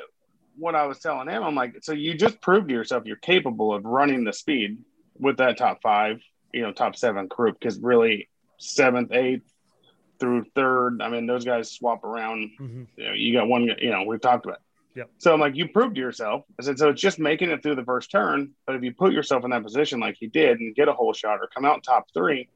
what 0.56 0.74
I 0.74 0.86
was 0.86 0.98
telling 1.00 1.28
him, 1.28 1.42
I'm 1.42 1.54
like, 1.54 1.76
so 1.82 1.92
you 1.92 2.14
just 2.14 2.40
proved 2.40 2.68
to 2.68 2.74
yourself 2.74 3.04
you're 3.04 3.16
capable 3.16 3.74
of 3.74 3.84
running 3.84 4.24
the 4.24 4.32
speed 4.32 4.78
with 5.18 5.36
that 5.36 5.58
top 5.58 5.82
five, 5.82 6.22
you 6.54 6.62
know, 6.62 6.72
top 6.72 6.96
seven 6.96 7.26
group 7.26 7.58
because 7.60 7.78
really 7.78 8.30
seventh, 8.58 9.12
eighth 9.12 9.44
through 10.18 10.44
third, 10.54 11.02
I 11.02 11.10
mean, 11.10 11.26
those 11.26 11.44
guys 11.44 11.70
swap 11.70 12.04
around. 12.04 12.52
Mhm. 12.58 12.86
You 12.96 13.04
know, 13.04 13.12
you 13.12 13.32
got 13.34 13.48
one, 13.48 13.64
you 13.64 13.90
know, 13.90 14.04
we've 14.04 14.20
talked 14.20 14.46
about. 14.46 14.56
it. 14.56 14.62
Yep. 14.94 15.10
So 15.18 15.32
I'm 15.32 15.40
like, 15.40 15.56
you 15.56 15.68
proved 15.68 15.94
to 15.94 16.00
yourself. 16.00 16.44
I 16.58 16.64
said, 16.64 16.78
so 16.78 16.90
it's 16.90 17.00
just 17.00 17.18
making 17.18 17.50
it 17.50 17.62
through 17.62 17.76
the 17.76 17.84
first 17.84 18.10
turn. 18.10 18.50
But 18.66 18.76
if 18.76 18.82
you 18.82 18.92
put 18.92 19.12
yourself 19.12 19.44
in 19.44 19.50
that 19.50 19.62
position 19.62 20.00
like 20.00 20.20
you 20.20 20.28
did 20.28 20.60
and 20.60 20.74
get 20.74 20.88
a 20.88 20.92
whole 20.92 21.12
shot 21.12 21.38
or 21.40 21.48
come 21.54 21.64
out 21.64 21.82
top 21.82 22.06
three, 22.12 22.48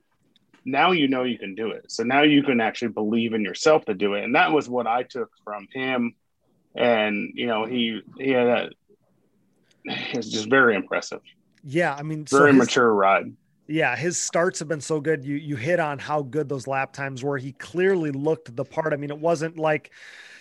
now 0.65 0.91
you 0.91 1.09
know 1.09 1.23
you 1.23 1.39
can 1.39 1.55
do 1.55 1.71
it. 1.71 1.91
So 1.91 2.03
now 2.03 2.23
you 2.23 2.43
can 2.43 2.61
actually 2.61 2.89
believe 2.89 3.33
in 3.33 3.43
yourself 3.43 3.85
to 3.87 3.95
do 3.95 4.15
it. 4.15 4.25
And 4.25 4.35
that 4.35 4.53
was 4.53 4.69
what 4.69 4.87
I 4.87 5.05
took 5.05 5.31
from 5.45 5.67
him. 5.73 6.15
And 6.75 7.31
you 7.35 7.47
know, 7.47 7.65
he 7.65 8.03
he 8.19 8.31
had 8.31 8.47
a 8.47 8.71
it's 9.87 10.29
just 10.29 10.51
very 10.51 10.75
impressive. 10.75 11.21
Yeah, 11.65 11.95
I 11.95 12.03
mean, 12.03 12.25
very 12.25 12.51
so 12.51 12.57
his, 12.57 12.57
mature 12.57 12.93
ride. 12.93 13.33
Yeah, 13.67 13.97
his 13.97 14.19
starts 14.19 14.59
have 14.59 14.69
been 14.69 14.81
so 14.81 15.01
good. 15.01 15.25
You 15.25 15.37
you 15.37 15.57
hit 15.57 15.81
on 15.81 15.99
how 15.99 16.23
good 16.23 16.49
those 16.49 16.67
lap 16.67 16.93
times 16.93 17.23
were. 17.25 17.39
He 17.39 17.53
clearly 17.53 18.11
looked 18.11 18.55
the 18.55 18.65
part. 18.65 18.93
I 18.93 18.97
mean, 18.97 19.11
it 19.11 19.19
wasn't 19.19 19.59
like, 19.59 19.91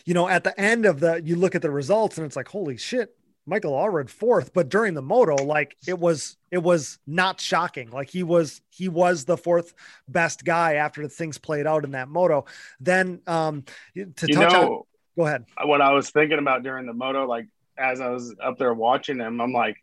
you 0.06 0.14
know, 0.14 0.28
at 0.28 0.44
the 0.44 0.60
end 0.60 0.86
of 0.86 1.00
the 1.00 1.22
you 1.24 1.36
look 1.36 1.56
at 1.56 1.62
the 1.62 1.72
results 1.72 2.18
and 2.18 2.26
it's 2.26 2.36
like, 2.36 2.48
holy 2.48 2.78
shit, 2.78 3.16
Michael 3.48 3.74
Allred 3.74 4.10
fourth, 4.10 4.54
but 4.54 4.70
during 4.70 4.94
the 4.94 5.02
moto, 5.02 5.36
like 5.44 5.76
it 5.88 6.00
was, 6.00 6.38
it 6.52 6.60
was 6.60 7.00
not 7.06 7.42
shocking. 7.42 7.90
Like 7.92 8.10
he 8.10 8.24
was, 8.24 8.62
he 8.70 8.88
was 8.88 9.26
the 9.26 9.38
fourth 9.38 9.74
best 10.08 10.46
guy 10.46 10.76
after 10.76 11.02
the 11.02 11.10
things 11.10 11.38
played 11.38 11.68
out 11.68 11.84
in 11.84 11.92
that 11.92 12.08
moto. 12.08 12.46
Then, 12.80 13.22
um, 13.28 13.64
to 13.96 14.06
you 14.28 14.36
touch 14.36 14.52
know, 14.52 14.62
on, 14.62 14.84
go 15.18 15.26
ahead. 15.26 15.46
What 15.64 15.82
I 15.82 15.92
was 15.92 16.10
thinking 16.10 16.40
about 16.40 16.64
during 16.64 16.86
the 16.86 16.94
moto, 16.94 17.28
like 17.28 17.48
as 17.78 18.00
I 18.00 18.10
was 18.10 18.34
up 18.42 18.58
there 18.58 18.74
watching 18.74 19.20
him, 19.20 19.42
I'm 19.42 19.54
like, 19.54 19.78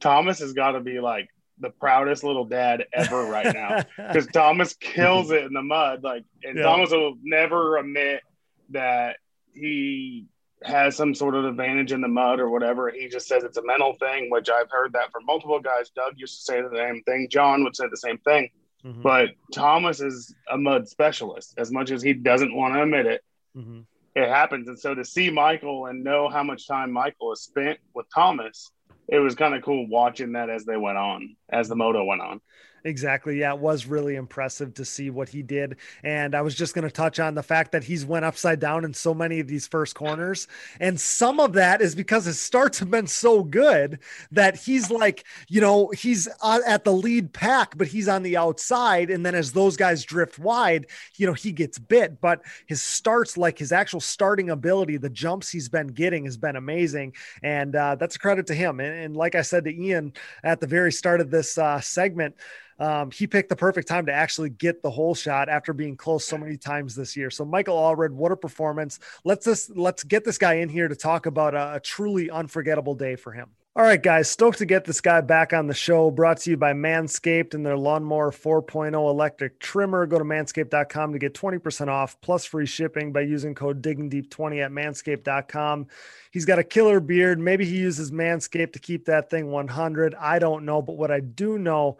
Thomas 0.00 0.38
has 0.40 0.52
got 0.52 0.72
to 0.72 0.80
be 0.80 1.00
like 1.00 1.28
the 1.60 1.70
proudest 1.70 2.24
little 2.24 2.44
dad 2.44 2.84
ever 2.92 3.24
right 3.24 3.52
now 3.52 3.84
because 3.96 4.26
Thomas 4.28 4.74
kills 4.80 5.30
it 5.30 5.44
in 5.44 5.52
the 5.52 5.62
mud. 5.62 6.02
Like, 6.02 6.24
and 6.44 6.56
yeah. 6.56 6.64
Thomas 6.64 6.90
will 6.90 7.16
never 7.22 7.78
admit 7.78 8.22
that 8.70 9.16
he 9.54 10.26
has 10.62 10.96
some 10.96 11.14
sort 11.14 11.34
of 11.34 11.44
advantage 11.44 11.92
in 11.92 12.00
the 12.00 12.08
mud 12.08 12.40
or 12.40 12.50
whatever. 12.50 12.90
He 12.90 13.08
just 13.08 13.28
says 13.28 13.44
it's 13.44 13.58
a 13.58 13.64
mental 13.64 13.94
thing, 13.94 14.30
which 14.30 14.48
I've 14.50 14.70
heard 14.70 14.92
that 14.94 15.12
from 15.12 15.24
multiple 15.24 15.60
guys. 15.60 15.90
Doug 15.90 16.14
used 16.16 16.38
to 16.38 16.42
say 16.42 16.60
the 16.60 16.76
same 16.76 17.02
thing. 17.04 17.28
John 17.30 17.64
would 17.64 17.76
say 17.76 17.86
the 17.88 17.96
same 17.96 18.18
thing. 18.18 18.50
Mm-hmm. 18.84 19.02
But 19.02 19.30
Thomas 19.52 20.00
is 20.00 20.34
a 20.50 20.56
mud 20.56 20.88
specialist, 20.88 21.54
as 21.58 21.70
much 21.70 21.90
as 21.90 22.02
he 22.02 22.12
doesn't 22.12 22.54
want 22.54 22.74
to 22.74 22.82
admit 22.82 23.06
it. 23.06 23.24
Mm-hmm. 23.56 23.80
It 24.14 24.28
happens. 24.28 24.68
And 24.68 24.78
so 24.78 24.94
to 24.94 25.04
see 25.04 25.30
Michael 25.30 25.86
and 25.86 26.02
know 26.02 26.28
how 26.28 26.42
much 26.42 26.66
time 26.66 26.90
Michael 26.90 27.30
has 27.30 27.42
spent 27.42 27.78
with 27.94 28.06
Thomas, 28.12 28.70
it 29.08 29.18
was 29.18 29.34
kind 29.34 29.54
of 29.54 29.62
cool 29.62 29.86
watching 29.88 30.32
that 30.32 30.50
as 30.50 30.64
they 30.64 30.76
went 30.76 30.98
on, 30.98 31.36
as 31.48 31.68
the 31.68 31.76
moto 31.76 32.04
went 32.04 32.20
on. 32.20 32.40
Exactly. 32.84 33.40
Yeah, 33.40 33.54
it 33.54 33.58
was 33.58 33.86
really 33.86 34.14
impressive 34.16 34.74
to 34.74 34.84
see 34.84 35.10
what 35.10 35.28
he 35.28 35.42
did. 35.42 35.76
And 36.04 36.34
I 36.34 36.42
was 36.42 36.54
just 36.54 36.74
going 36.74 36.86
to 36.86 36.90
touch 36.90 37.18
on 37.20 37.34
the 37.34 37.42
fact 37.42 37.72
that 37.72 37.84
he's 37.84 38.04
went 38.06 38.24
upside 38.24 38.60
down 38.60 38.84
in 38.84 38.94
so 38.94 39.12
many 39.12 39.40
of 39.40 39.48
these 39.48 39.66
first 39.66 39.94
corners. 39.94 40.46
And 40.80 40.98
some 41.00 41.40
of 41.40 41.54
that 41.54 41.80
is 41.80 41.94
because 41.94 42.24
his 42.24 42.40
starts 42.40 42.78
have 42.78 42.90
been 42.90 43.06
so 43.06 43.42
good 43.42 43.98
that 44.32 44.56
he's 44.56 44.90
like, 44.90 45.24
you 45.48 45.60
know, 45.60 45.88
he's 45.88 46.28
at 46.66 46.84
the 46.84 46.92
lead 46.92 47.32
pack, 47.32 47.76
but 47.76 47.88
he's 47.88 48.08
on 48.08 48.22
the 48.22 48.36
outside. 48.36 49.10
And 49.10 49.24
then 49.24 49.34
as 49.34 49.52
those 49.52 49.76
guys 49.76 50.04
drift 50.04 50.38
wide, 50.38 50.86
you 51.16 51.26
know, 51.26 51.32
he 51.34 51.52
gets 51.52 51.78
bit. 51.78 52.20
But 52.20 52.42
his 52.66 52.82
starts, 52.82 53.36
like 53.36 53.58
his 53.58 53.72
actual 53.72 54.00
starting 54.00 54.50
ability, 54.50 54.96
the 54.98 55.10
jumps 55.10 55.50
he's 55.50 55.68
been 55.68 55.88
getting 55.88 56.24
has 56.24 56.36
been 56.36 56.56
amazing. 56.56 57.14
And 57.42 57.74
uh, 57.74 57.96
that's 57.96 58.16
a 58.16 58.18
credit 58.18 58.46
to 58.48 58.54
him. 58.54 58.80
And, 58.80 58.94
and, 58.94 59.16
like 59.18 59.34
I 59.34 59.42
said 59.42 59.64
to 59.64 59.74
Ian 59.74 60.12
at 60.44 60.60
the 60.60 60.66
very 60.66 60.92
start 60.92 61.20
of 61.20 61.30
this 61.30 61.58
uh, 61.58 61.80
segment, 61.80 62.36
um, 62.78 63.10
he 63.10 63.26
picked 63.26 63.48
the 63.48 63.56
perfect 63.56 63.88
time 63.88 64.06
to 64.06 64.12
actually 64.12 64.50
get 64.50 64.82
the 64.82 64.90
whole 64.90 65.14
shot 65.14 65.48
after 65.48 65.72
being 65.72 65.96
close 65.96 66.24
so 66.24 66.38
many 66.38 66.56
times 66.56 66.94
this 66.94 67.16
year. 67.16 67.30
So 67.30 67.44
Michael 67.44 67.76
Allred, 67.76 68.10
what 68.10 68.32
a 68.32 68.36
performance! 68.36 69.00
Let's 69.24 69.44
just 69.44 69.76
let's 69.76 70.04
get 70.04 70.24
this 70.24 70.38
guy 70.38 70.54
in 70.54 70.68
here 70.68 70.88
to 70.88 70.96
talk 70.96 71.26
about 71.26 71.54
a, 71.54 71.74
a 71.74 71.80
truly 71.80 72.30
unforgettable 72.30 72.94
day 72.94 73.16
for 73.16 73.32
him. 73.32 73.50
All 73.78 73.84
right, 73.84 74.02
guys, 74.02 74.28
stoked 74.28 74.58
to 74.58 74.66
get 74.66 74.84
this 74.84 75.00
guy 75.00 75.20
back 75.20 75.52
on 75.52 75.68
the 75.68 75.74
show. 75.74 76.10
Brought 76.10 76.38
to 76.38 76.50
you 76.50 76.56
by 76.56 76.72
Manscaped 76.72 77.54
and 77.54 77.64
their 77.64 77.76
Lawnmower 77.76 78.32
4.0 78.32 78.92
electric 78.92 79.60
trimmer. 79.60 80.04
Go 80.04 80.18
to 80.18 80.24
manscaped.com 80.24 81.12
to 81.12 81.18
get 81.20 81.32
20% 81.32 81.86
off 81.86 82.20
plus 82.20 82.44
free 82.44 82.66
shipping 82.66 83.12
by 83.12 83.20
using 83.20 83.54
code 83.54 83.80
diggingdeep20 83.80 84.64
at 84.64 84.72
manscaped.com. 84.72 85.86
He's 86.32 86.44
got 86.44 86.58
a 86.58 86.64
killer 86.64 86.98
beard. 86.98 87.38
Maybe 87.38 87.64
he 87.66 87.76
uses 87.76 88.10
Manscaped 88.10 88.72
to 88.72 88.80
keep 88.80 89.04
that 89.04 89.30
thing 89.30 89.48
100. 89.48 90.16
I 90.16 90.40
don't 90.40 90.64
know, 90.64 90.82
but 90.82 90.96
what 90.96 91.12
I 91.12 91.20
do 91.20 91.56
know 91.56 91.98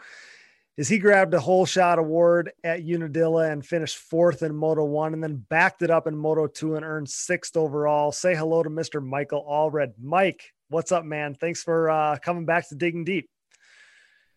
is 0.78 0.88
he 0.88 0.98
grabbed 0.98 1.34
a 1.34 1.40
whole 1.40 1.66
shot 1.66 1.98
award 1.98 2.52
at 2.62 2.80
Unadilla 2.80 3.50
and 3.50 3.66
finished 3.66 3.96
fourth 3.96 4.44
in 4.44 4.54
Moto 4.54 4.84
One 4.84 5.12
and 5.12 5.22
then 5.22 5.44
backed 5.50 5.82
it 5.82 5.90
up 5.90 6.06
in 6.06 6.16
Moto 6.16 6.46
Two 6.46 6.76
and 6.76 6.84
earned 6.84 7.10
sixth 7.10 7.56
overall. 7.56 8.12
Say 8.12 8.36
hello 8.36 8.62
to 8.62 8.70
Mr. 8.70 9.04
Michael 9.04 9.44
Allred. 9.44 9.94
Mike, 10.00 10.54
what's 10.70 10.92
up, 10.92 11.04
man? 11.04 11.34
Thanks 11.34 11.64
for 11.64 11.90
uh, 11.90 12.16
coming 12.18 12.46
back 12.46 12.68
to 12.68 12.76
Digging 12.76 13.04
Deep. 13.04 13.28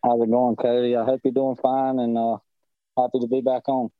How's 0.04 0.20
it 0.20 0.30
going, 0.32 0.56
Cody? 0.56 0.96
I 0.96 1.04
hope 1.04 1.20
you're 1.22 1.32
doing 1.32 1.54
fine 1.54 2.00
and 2.00 2.18
uh, 2.18 2.38
happy 2.98 3.20
to 3.20 3.28
be 3.28 3.40
back 3.40 3.68
on. 3.68 3.90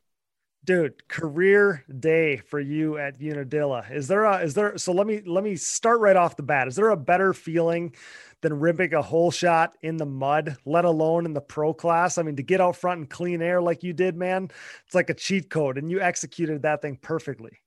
Dude, 0.64 1.08
career 1.08 1.84
day 1.98 2.36
for 2.36 2.60
you 2.60 2.96
at 2.96 3.20
Unadilla. 3.20 3.84
Is 3.90 4.06
there 4.06 4.24
a 4.24 4.38
is 4.38 4.54
there 4.54 4.78
so 4.78 4.92
let 4.92 5.08
me 5.08 5.20
let 5.26 5.42
me 5.42 5.56
start 5.56 5.98
right 6.00 6.14
off 6.14 6.36
the 6.36 6.44
bat. 6.44 6.68
Is 6.68 6.76
there 6.76 6.90
a 6.90 6.96
better 6.96 7.32
feeling 7.32 7.94
than 8.42 8.60
ripping 8.60 8.92
a 8.92 9.00
whole 9.00 9.30
shot 9.30 9.76
in 9.82 9.96
the 9.96 10.04
mud, 10.06 10.56
let 10.66 10.84
alone 10.84 11.24
in 11.24 11.32
the 11.32 11.40
pro 11.40 11.72
class. 11.72 12.18
I 12.18 12.22
mean, 12.22 12.36
to 12.36 12.42
get 12.42 12.60
out 12.60 12.76
front 12.76 12.98
and 12.98 13.10
clean 13.10 13.40
air 13.40 13.62
like 13.62 13.82
you 13.82 13.92
did, 13.92 14.16
man, 14.16 14.50
it's 14.84 14.94
like 14.94 15.10
a 15.10 15.14
cheat 15.14 15.48
code, 15.48 15.78
and 15.78 15.90
you 15.90 16.00
executed 16.00 16.62
that 16.62 16.82
thing 16.82 16.98
perfectly. 17.00 17.58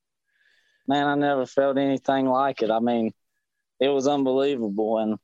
Man, 0.88 1.08
I 1.08 1.16
never 1.16 1.46
felt 1.46 1.78
anything 1.78 2.28
like 2.28 2.62
it. 2.62 2.70
I 2.70 2.80
mean, 2.80 3.12
it 3.80 3.88
was 3.88 4.08
unbelievable, 4.08 5.00
and 5.00 5.18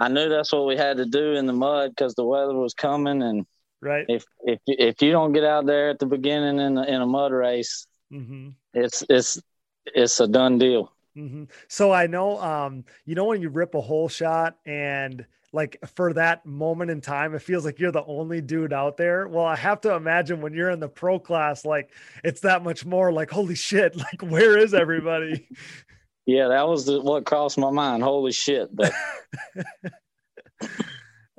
I 0.00 0.08
knew 0.08 0.28
that's 0.28 0.52
what 0.52 0.66
we 0.66 0.76
had 0.76 0.96
to 0.96 1.06
do 1.06 1.34
in 1.34 1.46
the 1.46 1.52
mud 1.52 1.90
because 1.90 2.14
the 2.14 2.24
weather 2.24 2.54
was 2.54 2.74
coming, 2.74 3.22
and 3.22 3.46
right 3.80 4.06
if 4.08 4.24
if 4.44 4.60
if 4.66 5.02
you 5.02 5.12
don't 5.12 5.32
get 5.32 5.44
out 5.44 5.66
there 5.66 5.90
at 5.90 5.98
the 5.98 6.06
beginning 6.06 6.58
in 6.58 6.78
a, 6.78 6.82
in 6.84 7.02
a 7.02 7.06
mud 7.06 7.32
race, 7.32 7.86
mm-hmm. 8.12 8.50
it's 8.74 9.04
it's 9.08 9.40
it's 9.86 10.20
a 10.20 10.26
done 10.28 10.58
deal. 10.58 10.92
Mm-hmm. 11.16 11.44
So 11.68 11.92
I 11.92 12.06
know, 12.06 12.40
um, 12.40 12.84
you 13.06 13.14
know, 13.14 13.24
when 13.24 13.40
you 13.40 13.48
rip 13.48 13.74
a 13.74 13.80
whole 13.80 14.08
shot 14.08 14.58
and 14.66 15.24
like 15.52 15.78
for 15.94 16.12
that 16.12 16.44
moment 16.44 16.90
in 16.90 17.00
time, 17.00 17.34
it 17.34 17.40
feels 17.40 17.64
like 17.64 17.78
you're 17.78 17.92
the 17.92 18.04
only 18.04 18.42
dude 18.42 18.72
out 18.72 18.98
there. 18.98 19.26
Well, 19.26 19.46
I 19.46 19.56
have 19.56 19.80
to 19.82 19.94
imagine 19.94 20.42
when 20.42 20.52
you're 20.52 20.70
in 20.70 20.80
the 20.80 20.88
pro 20.88 21.18
class, 21.18 21.64
like 21.64 21.90
it's 22.22 22.40
that 22.40 22.62
much 22.62 22.84
more 22.84 23.10
like, 23.12 23.30
holy 23.30 23.54
shit, 23.54 23.96
like 23.96 24.22
where 24.22 24.58
is 24.58 24.74
everybody? 24.74 25.48
yeah, 26.26 26.48
that 26.48 26.68
was 26.68 26.84
the, 26.84 27.00
what 27.00 27.24
crossed 27.24 27.56
my 27.56 27.70
mind. 27.70 28.02
Holy 28.02 28.32
shit. 28.32 28.68
But 28.74 28.92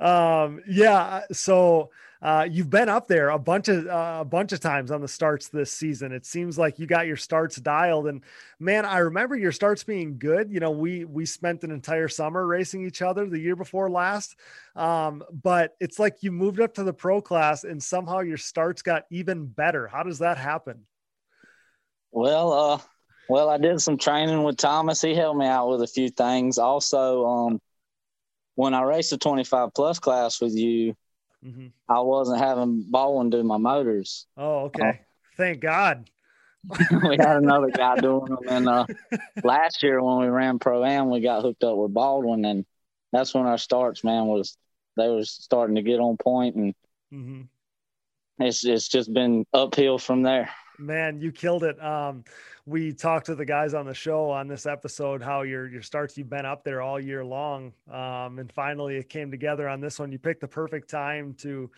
um, 0.00 0.60
yeah. 0.68 1.22
So, 1.30 1.90
uh, 2.20 2.46
you've 2.50 2.70
been 2.70 2.88
up 2.88 3.06
there 3.06 3.30
a 3.30 3.38
bunch 3.38 3.68
of 3.68 3.86
uh, 3.86 4.18
a 4.20 4.24
bunch 4.24 4.52
of 4.52 4.60
times 4.60 4.90
on 4.90 5.00
the 5.00 5.08
starts 5.08 5.48
this 5.48 5.70
season. 5.70 6.12
It 6.12 6.26
seems 6.26 6.58
like 6.58 6.78
you 6.78 6.86
got 6.86 7.06
your 7.06 7.16
starts 7.16 7.56
dialed, 7.56 8.08
and 8.08 8.22
man, 8.58 8.84
I 8.84 8.98
remember 8.98 9.36
your 9.36 9.52
starts 9.52 9.84
being 9.84 10.18
good. 10.18 10.50
You 10.50 10.58
know, 10.58 10.70
we 10.72 11.04
we 11.04 11.26
spent 11.26 11.62
an 11.62 11.70
entire 11.70 12.08
summer 12.08 12.46
racing 12.46 12.84
each 12.84 13.02
other 13.02 13.26
the 13.26 13.38
year 13.38 13.54
before 13.54 13.88
last, 13.88 14.36
um, 14.74 15.22
but 15.30 15.76
it's 15.80 15.98
like 15.98 16.22
you 16.22 16.32
moved 16.32 16.60
up 16.60 16.74
to 16.74 16.82
the 16.82 16.92
pro 16.92 17.20
class, 17.20 17.62
and 17.62 17.80
somehow 17.82 18.20
your 18.20 18.36
starts 18.36 18.82
got 18.82 19.04
even 19.10 19.46
better. 19.46 19.86
How 19.86 20.02
does 20.02 20.18
that 20.18 20.38
happen? 20.38 20.86
Well, 22.10 22.52
uh, 22.52 22.78
well, 23.28 23.48
I 23.48 23.58
did 23.58 23.80
some 23.80 23.98
training 23.98 24.42
with 24.42 24.56
Thomas. 24.56 25.02
He 25.02 25.14
helped 25.14 25.38
me 25.38 25.46
out 25.46 25.68
with 25.68 25.82
a 25.82 25.86
few 25.86 26.08
things. 26.08 26.58
Also, 26.58 27.26
um, 27.26 27.60
when 28.56 28.74
I 28.74 28.82
raced 28.82 29.10
the 29.10 29.18
25 29.18 29.72
plus 29.72 29.98
class 30.00 30.40
with 30.40 30.56
you, 30.56 30.96
Mm-hmm. 31.44 31.68
I 31.88 32.00
wasn't 32.00 32.40
having 32.40 32.84
Baldwin 32.88 33.30
do 33.30 33.42
my 33.42 33.58
motors. 33.58 34.26
Oh, 34.36 34.64
okay. 34.66 34.88
Uh, 34.88 34.92
Thank 35.36 35.60
God. 35.60 36.10
we 37.08 37.16
had 37.16 37.36
another 37.36 37.70
guy 37.70 37.96
doing 37.96 38.24
them. 38.26 38.38
And 38.48 38.68
uh, 38.68 38.86
last 39.44 39.82
year 39.82 40.02
when 40.02 40.18
we 40.18 40.26
ran 40.26 40.58
pro 40.58 40.84
am, 40.84 41.10
we 41.10 41.20
got 41.20 41.42
hooked 41.42 41.64
up 41.64 41.76
with 41.76 41.94
Baldwin, 41.94 42.44
and 42.44 42.66
that's 43.12 43.34
when 43.34 43.46
our 43.46 43.58
starts, 43.58 44.02
man, 44.02 44.26
was 44.26 44.56
they 44.96 45.08
was 45.08 45.30
starting 45.30 45.76
to 45.76 45.82
get 45.82 46.00
on 46.00 46.16
point, 46.16 46.56
and 46.56 46.74
mm-hmm. 47.12 47.42
it's 48.44 48.64
it's 48.64 48.88
just 48.88 49.12
been 49.12 49.46
uphill 49.54 49.98
from 49.98 50.22
there. 50.22 50.50
Man, 50.78 51.20
you 51.20 51.32
killed 51.32 51.64
it. 51.64 51.82
Um, 51.82 52.24
we 52.68 52.92
talked 52.92 53.26
to 53.26 53.34
the 53.34 53.46
guys 53.46 53.72
on 53.72 53.86
the 53.86 53.94
show 53.94 54.28
on 54.28 54.46
this 54.46 54.66
episode 54.66 55.22
how 55.22 55.40
your 55.42 55.68
your 55.68 55.80
starts 55.80 56.18
you've 56.18 56.28
been 56.28 56.44
up 56.44 56.64
there 56.64 56.82
all 56.82 57.00
year 57.00 57.24
long, 57.24 57.72
um, 57.90 58.38
and 58.38 58.52
finally 58.52 58.96
it 58.96 59.08
came 59.08 59.30
together 59.30 59.68
on 59.68 59.80
this 59.80 59.98
one. 59.98 60.12
You 60.12 60.18
picked 60.18 60.42
the 60.42 60.48
perfect 60.48 60.90
time 60.90 61.34
to 61.38 61.70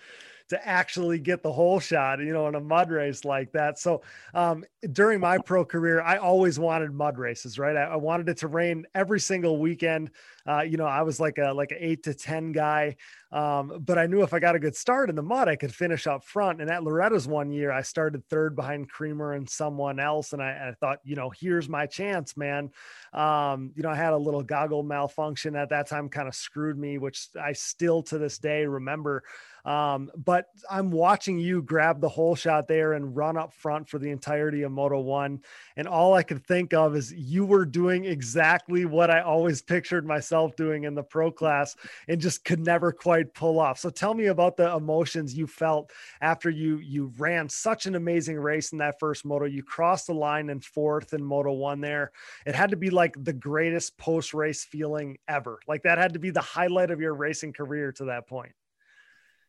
to 0.50 0.68
actually 0.68 1.20
get 1.20 1.44
the 1.44 1.52
whole 1.52 1.78
shot, 1.78 2.18
you 2.18 2.32
know, 2.32 2.48
in 2.48 2.56
a 2.56 2.60
mud 2.60 2.90
race 2.90 3.24
like 3.24 3.52
that. 3.52 3.78
So 3.78 4.02
um, 4.34 4.64
during 4.92 5.20
my 5.20 5.38
pro 5.38 5.64
career, 5.64 6.02
I 6.02 6.16
always 6.16 6.58
wanted 6.58 6.92
mud 6.92 7.18
races, 7.18 7.56
right? 7.56 7.76
I, 7.76 7.84
I 7.84 7.96
wanted 7.96 8.28
it 8.28 8.38
to 8.38 8.48
rain 8.48 8.84
every 8.92 9.20
single 9.20 9.58
weekend. 9.58 10.10
Uh, 10.46 10.62
you 10.62 10.76
know, 10.76 10.86
I 10.86 11.02
was 11.02 11.20
like 11.20 11.38
a 11.38 11.52
like 11.52 11.70
an 11.70 11.78
eight 11.80 12.02
to 12.02 12.14
ten 12.14 12.50
guy, 12.50 12.96
um, 13.30 13.80
but 13.80 13.96
I 13.96 14.06
knew 14.06 14.22
if 14.22 14.34
I 14.34 14.40
got 14.40 14.56
a 14.56 14.58
good 14.58 14.74
start 14.74 15.08
in 15.08 15.14
the 15.14 15.22
mud, 15.22 15.46
I 15.46 15.54
could 15.54 15.72
finish 15.72 16.08
up 16.08 16.24
front. 16.24 16.60
And 16.60 16.68
at 16.68 16.82
Loretta's 16.82 17.28
one 17.28 17.52
year, 17.52 17.70
I 17.70 17.82
started 17.82 18.26
third 18.28 18.56
behind 18.56 18.90
Creamer 18.90 19.34
and 19.34 19.48
someone 19.48 20.00
else, 20.00 20.32
and 20.32 20.42
I, 20.42 20.70
I 20.70 20.74
thought, 20.80 20.98
you 21.04 21.16
know, 21.16 21.30
here's 21.30 21.68
my 21.68 21.86
chance, 21.86 22.36
man. 22.36 22.70
Um, 23.12 23.72
you 23.76 23.82
know, 23.82 23.90
I 23.90 23.96
had 23.96 24.12
a 24.12 24.18
little 24.18 24.42
goggle 24.42 24.82
malfunction 24.82 25.56
at 25.56 25.68
that 25.70 25.88
time, 25.88 26.08
kind 26.08 26.28
of 26.28 26.34
screwed 26.34 26.78
me, 26.78 26.98
which 26.98 27.28
I 27.40 27.52
still 27.52 28.02
to 28.04 28.18
this 28.18 28.38
day 28.38 28.64
remember. 28.64 29.22
Um, 29.64 30.10
but 30.16 30.46
I'm 30.70 30.90
watching 30.90 31.38
you 31.38 31.62
grab 31.62 32.00
the 32.00 32.08
whole 32.08 32.34
shot 32.34 32.68
there 32.68 32.94
and 32.94 33.16
run 33.16 33.36
up 33.36 33.52
front 33.52 33.88
for 33.88 33.98
the 33.98 34.10
entirety 34.10 34.62
of 34.62 34.72
Moto 34.72 35.00
One. 35.00 35.40
And 35.76 35.86
all 35.86 36.14
I 36.14 36.22
could 36.22 36.46
think 36.46 36.72
of 36.72 36.96
is 36.96 37.12
you 37.12 37.44
were 37.44 37.64
doing 37.64 38.04
exactly 38.04 38.84
what 38.84 39.10
I 39.10 39.20
always 39.20 39.62
pictured 39.62 40.06
myself 40.06 40.56
doing 40.56 40.84
in 40.84 40.94
the 40.94 41.02
pro 41.02 41.30
class 41.30 41.76
and 42.08 42.20
just 42.20 42.44
could 42.44 42.60
never 42.60 42.92
quite 42.92 43.34
pull 43.34 43.58
off. 43.58 43.78
So 43.78 43.90
tell 43.90 44.14
me 44.14 44.26
about 44.26 44.56
the 44.56 44.74
emotions 44.74 45.34
you 45.34 45.46
felt 45.46 45.92
after 46.20 46.50
you 46.50 46.78
you 46.78 47.12
ran 47.18 47.48
such 47.48 47.86
an 47.86 47.94
amazing 47.94 48.38
race 48.38 48.72
in 48.72 48.78
that 48.78 48.98
first 48.98 49.24
moto. 49.24 49.44
You 49.44 49.62
crossed 49.62 50.06
the 50.06 50.14
line 50.14 50.50
in 50.50 50.60
fourth 50.60 51.12
in 51.12 51.22
Moto 51.22 51.52
One 51.52 51.80
there. 51.80 52.12
It 52.46 52.54
had 52.54 52.70
to 52.70 52.76
be 52.76 52.90
like 52.90 53.14
the 53.22 53.32
greatest 53.32 53.96
post 53.98 54.34
race 54.34 54.64
feeling 54.64 55.18
ever. 55.28 55.58
Like 55.66 55.82
that 55.82 55.98
had 55.98 56.14
to 56.14 56.18
be 56.18 56.30
the 56.30 56.40
highlight 56.40 56.90
of 56.90 57.00
your 57.00 57.14
racing 57.14 57.52
career 57.52 57.92
to 57.92 58.06
that 58.06 58.26
point. 58.26 58.52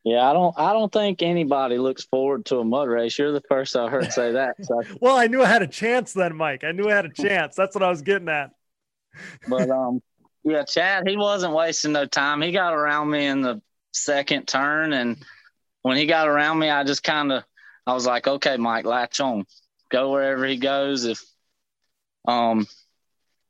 Yeah, 0.04 0.28
I 0.28 0.34
don't. 0.34 0.58
I 0.58 0.74
don't 0.74 0.92
think 0.92 1.22
anybody 1.22 1.78
looks 1.78 2.04
forward 2.06 2.46
to 2.46 2.60
a 2.60 2.64
mud 2.64 2.88
race. 2.88 3.18
You're 3.20 3.32
the 3.32 3.44
first 3.48 3.76
I 3.76 3.88
heard 3.88 4.12
say 4.12 4.32
that. 4.32 4.56
So. 4.64 4.82
well, 5.02 5.16
I 5.16 5.28
knew 5.28 5.44
I 5.44 5.48
had 5.48 5.62
a 5.62 5.68
chance 5.68 6.14
then, 6.14 6.36
Mike. 6.36 6.64
I 6.64 6.72
knew 6.72 6.90
I 6.90 6.96
had 6.96 7.06
a 7.06 7.14
chance. 7.14 7.56
That's 7.56 7.76
what 7.76 7.84
I 7.84 7.90
was 7.90 8.02
getting 8.02 8.30
at. 8.30 8.52
but 9.48 9.70
um, 9.70 10.02
yeah, 10.44 10.64
Chad, 10.64 11.08
he 11.08 11.18
wasn't 11.18 11.54
wasting 11.54 11.92
no 11.92 12.06
time. 12.06 12.42
He 12.42 12.52
got 12.52 12.74
around 12.74 13.12
me 13.12 13.28
in 13.28 13.42
the 13.42 13.62
second 13.94 14.48
turn, 14.48 14.94
and 14.94 15.24
when 15.84 15.98
he 15.98 16.08
got 16.08 16.28
around 16.28 16.58
me, 16.58 16.70
I 16.70 16.84
just 16.84 17.04
kind 17.04 17.32
of, 17.32 17.44
I 17.86 17.94
was 17.94 18.08
like, 18.08 18.28
okay, 18.28 18.58
Mike, 18.58 18.86
latch 18.86 19.20
on, 19.20 19.46
go 19.90 20.12
wherever 20.12 20.46
he 20.46 20.58
goes. 20.58 21.06
If 21.06 21.24
um, 22.28 22.66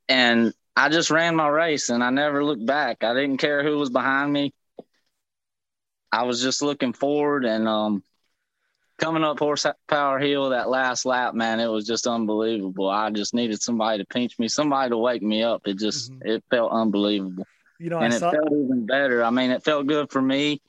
and 0.10 0.54
I 0.76 0.90
just 0.90 1.12
ran 1.12 1.36
my 1.36 1.48
race, 1.48 1.90
and 1.90 2.04
I 2.04 2.10
never 2.10 2.44
looked 2.44 2.66
back. 2.66 3.04
I 3.04 3.14
didn't 3.14 3.38
care 3.38 3.64
who 3.64 3.78
was 3.78 3.90
behind 3.90 4.34
me. 4.34 4.54
I 6.12 6.24
was 6.24 6.42
just 6.42 6.62
looking 6.62 6.94
forward 6.94 7.46
and 7.46 7.68
um, 7.68 8.04
coming 9.02 9.24
up 9.24 9.40
Horsepower 9.40 10.20
Hill 10.20 10.50
that 10.50 10.70
last 10.70 11.06
lap, 11.06 11.34
man, 11.34 11.60
it 11.60 11.68
was 11.68 11.86
just 11.86 12.06
unbelievable. 12.08 12.90
I 12.90 13.10
just 13.10 13.34
needed 13.34 13.62
somebody 13.62 13.98
to 13.98 14.06
pinch 14.06 14.38
me, 14.38 14.48
somebody 14.48 14.92
to 14.92 14.98
wake 14.98 15.24
me 15.24 15.44
up. 15.44 15.64
It 15.66 15.80
just 15.80 16.12
mm-hmm. 16.12 16.30
it 16.30 16.44
felt 16.50 16.72
unbelievable. 16.72 17.46
You 17.80 17.90
know, 17.90 17.98
and 17.98 18.14
I 18.14 18.16
it 18.16 18.20
saw- 18.20 18.32
felt 18.32 18.52
even 18.52 18.86
better. 18.86 19.24
I 19.24 19.32
mean, 19.32 19.52
it 19.52 19.64
felt 19.64 19.88
good 19.88 20.12
for 20.12 20.22
me, 20.22 20.62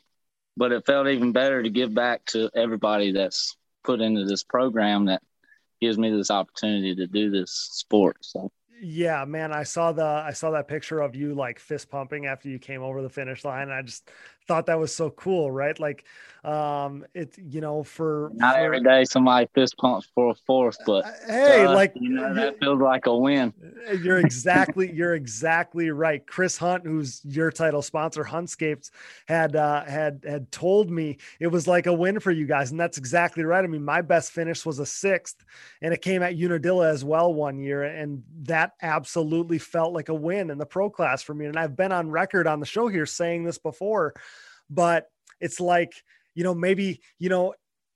but 0.56 0.72
it 0.72 0.86
felt 0.86 1.08
even 1.08 1.32
better 1.32 1.62
to 1.62 1.70
give 1.70 1.94
back 1.94 2.24
to 2.26 2.50
everybody 2.54 3.12
that's 3.12 3.56
put 3.84 4.00
into 4.00 4.24
this 4.24 4.42
program 4.42 5.06
that 5.06 5.22
gives 5.80 5.98
me 5.98 6.10
this 6.10 6.30
opportunity 6.30 6.94
to 6.94 7.06
do 7.06 7.30
this 7.30 7.50
sport. 7.50 8.16
So 8.20 8.50
yeah, 8.84 9.24
man, 9.24 9.52
I 9.52 9.62
saw 9.62 9.92
the 9.92 10.04
I 10.04 10.32
saw 10.32 10.50
that 10.52 10.66
picture 10.66 11.00
of 11.00 11.14
you 11.14 11.34
like 11.34 11.60
fist 11.60 11.88
pumping 11.88 12.26
after 12.26 12.48
you 12.48 12.58
came 12.58 12.82
over 12.82 13.00
the 13.00 13.08
finish 13.08 13.44
line. 13.44 13.70
I 13.70 13.82
just 13.82 14.10
thought 14.46 14.66
that 14.66 14.78
was 14.78 14.94
so 14.94 15.10
cool, 15.10 15.50
right? 15.50 15.78
Like, 15.78 16.04
um, 16.44 17.04
it 17.14 17.38
you 17.38 17.60
know 17.60 17.84
for 17.84 18.32
not 18.34 18.56
for, 18.56 18.60
every 18.60 18.82
day 18.82 19.04
somebody 19.04 19.48
fist 19.54 19.76
pumps 19.76 20.08
for 20.12 20.32
a 20.32 20.34
fourth, 20.34 20.76
but 20.84 21.04
uh, 21.04 21.10
hey, 21.28 21.64
uh, 21.64 21.72
like 21.72 21.92
you 21.94 22.08
know 22.08 22.34
that 22.34 22.58
feels 22.58 22.80
like 22.80 23.06
a 23.06 23.16
win. 23.16 23.54
Uh, 23.88 23.92
you're 23.92 24.18
exactly 24.18 24.92
you're 24.92 25.14
exactly 25.14 25.90
right. 25.90 26.26
Chris 26.26 26.56
Hunt, 26.56 26.84
who's 26.84 27.20
your 27.24 27.52
title 27.52 27.80
sponsor, 27.80 28.24
Huntscapes, 28.24 28.90
had 29.28 29.54
uh, 29.54 29.84
had 29.84 30.24
had 30.26 30.50
told 30.50 30.90
me 30.90 31.18
it 31.38 31.46
was 31.46 31.68
like 31.68 31.86
a 31.86 31.92
win 31.92 32.18
for 32.18 32.32
you 32.32 32.44
guys, 32.44 32.72
and 32.72 32.80
that's 32.80 32.98
exactly 32.98 33.44
right. 33.44 33.62
I 33.62 33.68
mean, 33.68 33.84
my 33.84 34.02
best 34.02 34.32
finish 34.32 34.66
was 34.66 34.80
a 34.80 34.86
sixth, 34.86 35.44
and 35.80 35.94
it 35.94 36.02
came 36.02 36.24
at 36.24 36.34
Unadilla 36.34 36.88
as 36.88 37.04
well 37.04 37.32
one 37.32 37.60
year, 37.60 37.84
and 37.84 38.24
that 38.42 38.72
absolutely 38.82 39.58
felt 39.58 39.92
like 39.92 40.08
a 40.08 40.14
win 40.14 40.50
in 40.50 40.58
the 40.58 40.66
pro 40.66 40.90
class 40.90 41.22
for 41.22 41.34
me. 41.34 41.46
And 41.46 41.56
I've 41.56 41.76
been 41.76 41.92
on 41.92 42.10
record 42.10 42.48
on 42.48 42.58
the 42.58 42.66
show 42.66 42.88
here 42.88 43.06
saying 43.06 43.44
this 43.44 43.58
before 43.58 44.14
but 44.72 45.06
it's 45.40 45.60
like 45.60 45.92
you 46.34 46.44
know 46.44 46.54
maybe 46.54 47.00
you 47.18 47.28
know 47.28 47.54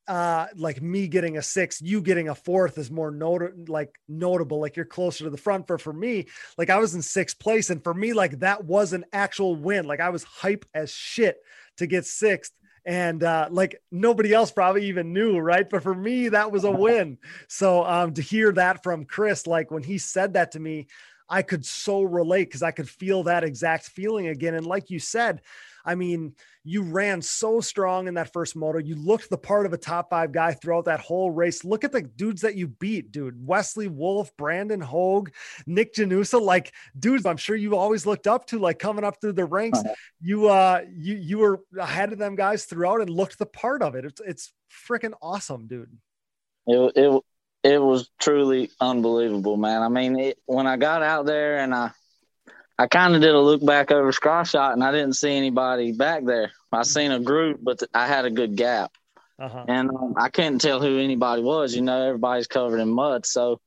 uh 0.08 0.46
like 0.56 0.80
me 0.80 1.08
getting 1.08 1.36
a 1.36 1.42
six 1.42 1.80
you 1.80 2.00
getting 2.00 2.28
a 2.28 2.34
fourth 2.34 2.78
is 2.78 2.90
more 2.90 3.10
not- 3.10 3.68
like 3.68 3.90
notable 4.08 4.60
like 4.60 4.76
you're 4.76 4.84
closer 4.84 5.24
to 5.24 5.30
the 5.30 5.36
front 5.36 5.66
for 5.66 5.78
for 5.78 5.92
me 5.92 6.26
like 6.58 6.70
i 6.70 6.78
was 6.78 6.94
in 6.94 7.02
sixth 7.02 7.38
place 7.38 7.70
and 7.70 7.82
for 7.82 7.92
me 7.92 8.12
like 8.12 8.38
that 8.38 8.64
was 8.64 8.92
an 8.92 9.04
actual 9.12 9.56
win 9.56 9.84
like 9.84 10.00
i 10.00 10.10
was 10.10 10.22
hype 10.22 10.64
as 10.74 10.92
shit 10.92 11.38
to 11.76 11.86
get 11.86 12.04
sixth 12.04 12.52
and 12.84 13.24
uh, 13.24 13.48
like 13.50 13.82
nobody 13.90 14.32
else 14.32 14.52
probably 14.52 14.86
even 14.86 15.12
knew, 15.12 15.38
right? 15.38 15.68
But 15.68 15.82
for 15.82 15.92
me, 15.92 16.28
that 16.28 16.52
was 16.52 16.62
a 16.62 16.70
win. 16.70 17.18
So 17.48 17.84
um, 17.84 18.14
to 18.14 18.22
hear 18.22 18.52
that 18.52 18.84
from 18.84 19.04
Chris, 19.04 19.44
like 19.44 19.72
when 19.72 19.82
he 19.82 19.98
said 19.98 20.34
that 20.34 20.52
to 20.52 20.60
me, 20.60 20.86
I 21.28 21.42
could 21.42 21.66
so 21.66 22.02
relate 22.02 22.44
because 22.44 22.62
I 22.62 22.70
could 22.70 22.88
feel 22.88 23.24
that 23.24 23.42
exact 23.42 23.86
feeling 23.86 24.28
again. 24.28 24.54
And 24.54 24.64
like 24.64 24.90
you 24.90 25.00
said, 25.00 25.40
I 25.86 25.94
mean, 25.94 26.34
you 26.64 26.82
ran 26.82 27.22
so 27.22 27.60
strong 27.60 28.08
in 28.08 28.14
that 28.14 28.32
first 28.32 28.56
moto. 28.56 28.78
You 28.78 28.96
looked 28.96 29.30
the 29.30 29.38
part 29.38 29.66
of 29.66 29.72
a 29.72 29.78
top 29.78 30.10
five 30.10 30.32
guy 30.32 30.52
throughout 30.52 30.86
that 30.86 30.98
whole 30.98 31.30
race. 31.30 31.64
Look 31.64 31.84
at 31.84 31.92
the 31.92 32.02
dudes 32.02 32.42
that 32.42 32.56
you 32.56 32.66
beat, 32.66 33.12
dude. 33.12 33.46
Wesley 33.46 33.86
Wolf, 33.86 34.36
Brandon 34.36 34.80
Hogue, 34.80 35.30
Nick 35.66 35.94
Janusa, 35.94 36.42
like 36.42 36.72
dudes 36.98 37.24
I'm 37.24 37.36
sure 37.36 37.54
you 37.54 37.76
always 37.76 38.04
looked 38.04 38.26
up 38.26 38.46
to, 38.46 38.58
like 38.58 38.80
coming 38.80 39.04
up 39.04 39.20
through 39.20 39.34
the 39.34 39.44
ranks. 39.44 39.78
Uh-huh. 39.78 39.94
You 40.20 40.48
uh 40.48 40.80
you 40.92 41.14
you 41.14 41.38
were 41.38 41.60
ahead 41.78 42.12
of 42.12 42.18
them 42.18 42.34
guys 42.34 42.64
throughout 42.64 43.00
and 43.00 43.08
looked 43.08 43.38
the 43.38 43.46
part 43.46 43.80
of 43.80 43.94
it. 43.94 44.04
It's 44.04 44.20
it's 44.26 44.52
freaking 44.88 45.14
awesome, 45.22 45.68
dude. 45.68 45.96
It 46.66 46.92
it 46.96 47.22
it 47.62 47.82
was 47.82 48.10
truly 48.20 48.70
unbelievable, 48.80 49.56
man. 49.56 49.82
I 49.82 49.88
mean, 49.88 50.18
it, 50.18 50.38
when 50.46 50.66
I 50.66 50.76
got 50.76 51.02
out 51.02 51.26
there 51.26 51.58
and 51.58 51.74
I 51.74 51.90
I 52.78 52.86
kind 52.86 53.14
of 53.14 53.22
did 53.22 53.34
a 53.34 53.40
look 53.40 53.64
back 53.64 53.90
over 53.90 54.12
scratch 54.12 54.50
shot 54.50 54.74
and 54.74 54.84
I 54.84 54.92
didn't 54.92 55.14
see 55.14 55.34
anybody 55.34 55.92
back 55.92 56.24
there. 56.24 56.52
I 56.72 56.82
seen 56.82 57.10
a 57.10 57.20
group, 57.20 57.60
but 57.62 57.82
I 57.94 58.06
had 58.06 58.26
a 58.26 58.30
good 58.30 58.54
gap. 58.56 58.92
Uh-huh. 59.38 59.64
And 59.68 59.90
um, 59.90 60.14
I 60.16 60.28
couldn't 60.28 60.60
tell 60.60 60.80
who 60.80 60.98
anybody 60.98 61.42
was. 61.42 61.74
You 61.74 61.82
know, 61.82 62.06
everybody's 62.06 62.46
covered 62.46 62.80
in 62.80 62.88
mud. 62.88 63.26
So 63.26 63.60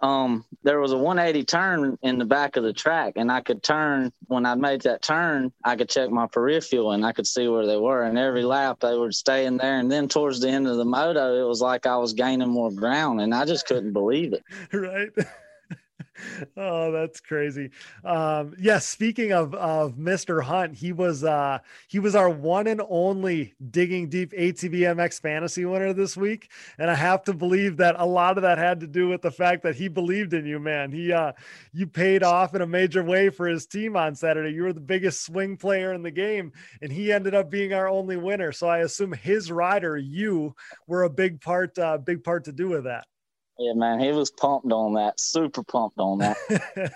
um, 0.00 0.44
there 0.62 0.80
was 0.80 0.92
a 0.92 0.98
180 0.98 1.44
turn 1.44 1.98
in 2.02 2.18
the 2.18 2.24
back 2.24 2.56
of 2.56 2.64
the 2.64 2.72
track, 2.72 3.14
and 3.16 3.30
I 3.30 3.40
could 3.40 3.62
turn 3.62 4.12
when 4.26 4.44
I 4.44 4.54
made 4.54 4.82
that 4.82 5.02
turn. 5.02 5.52
I 5.64 5.76
could 5.76 5.88
check 5.88 6.10
my 6.10 6.26
peripheral 6.26 6.92
and 6.92 7.06
I 7.06 7.12
could 7.12 7.26
see 7.26 7.46
where 7.48 7.66
they 7.66 7.76
were. 7.76 8.02
And 8.02 8.18
every 8.18 8.44
lap 8.44 8.80
they 8.80 8.96
were 8.96 9.12
staying 9.12 9.58
there. 9.58 9.78
And 9.78 9.90
then 9.90 10.08
towards 10.08 10.40
the 10.40 10.48
end 10.48 10.66
of 10.66 10.76
the 10.76 10.84
moto, 10.84 11.40
it 11.40 11.48
was 11.48 11.60
like 11.60 11.86
I 11.86 11.96
was 11.96 12.12
gaining 12.12 12.50
more 12.50 12.72
ground, 12.72 13.20
and 13.20 13.34
I 13.34 13.44
just 13.44 13.66
couldn't 13.66 13.92
believe 13.92 14.32
it. 14.32 14.44
right. 14.72 15.10
oh, 16.56 16.92
that's 16.92 17.20
crazy. 17.20 17.70
Um, 18.04 18.54
yes, 18.58 18.62
yeah, 18.62 18.78
speaking 18.78 19.32
of 19.32 19.54
of 19.54 19.94
Mr. 19.94 20.42
Hunt, 20.42 20.74
he 20.74 20.92
was 20.92 21.24
uh 21.24 21.58
he 21.88 21.98
was 21.98 22.14
our 22.14 22.30
one 22.30 22.66
and 22.66 22.82
only 22.88 23.54
digging 23.70 24.08
deep 24.08 24.32
ATV 24.32 24.80
MX 24.80 25.20
fantasy 25.20 25.64
winner 25.64 25.92
this 25.92 26.16
week. 26.16 26.50
And 26.78 26.90
I 26.90 26.94
have 26.94 27.24
to 27.24 27.34
believe 27.34 27.76
that 27.78 27.96
a 27.98 28.06
lot 28.06 28.36
of 28.38 28.42
that 28.42 28.58
had 28.58 28.80
to 28.80 28.86
do 28.86 29.08
with 29.08 29.22
the 29.22 29.30
fact 29.30 29.62
that 29.62 29.76
he 29.76 29.88
believed 29.88 30.34
in 30.34 30.46
you, 30.46 30.58
man. 30.58 30.92
He 30.92 31.12
uh 31.12 31.32
you 31.72 31.86
paid 31.86 32.22
off 32.22 32.54
in 32.54 32.62
a 32.62 32.66
major 32.66 33.02
way 33.02 33.30
for 33.30 33.46
his 33.46 33.66
team 33.66 33.96
on 33.96 34.14
Saturday. 34.14 34.52
You 34.54 34.64
were 34.64 34.72
the 34.72 34.80
biggest 34.80 35.24
swing 35.24 35.56
player 35.56 35.92
in 35.92 36.02
the 36.02 36.10
game, 36.10 36.52
and 36.80 36.92
he 36.92 37.12
ended 37.12 37.34
up 37.34 37.50
being 37.50 37.72
our 37.72 37.88
only 37.88 38.16
winner. 38.16 38.52
So 38.52 38.68
I 38.68 38.78
assume 38.78 39.12
his 39.12 39.50
rider, 39.50 39.96
you, 39.96 40.54
were 40.86 41.04
a 41.04 41.10
big 41.10 41.40
part, 41.40 41.78
uh, 41.78 41.98
big 41.98 42.24
part 42.24 42.44
to 42.44 42.52
do 42.52 42.68
with 42.68 42.84
that. 42.84 43.06
Yeah, 43.58 43.74
man, 43.74 44.00
he 44.00 44.10
was 44.10 44.32
pumped 44.32 44.72
on 44.72 44.94
that, 44.94 45.20
super 45.20 45.62
pumped 45.62 45.98
on 46.00 46.18
that. 46.18 46.36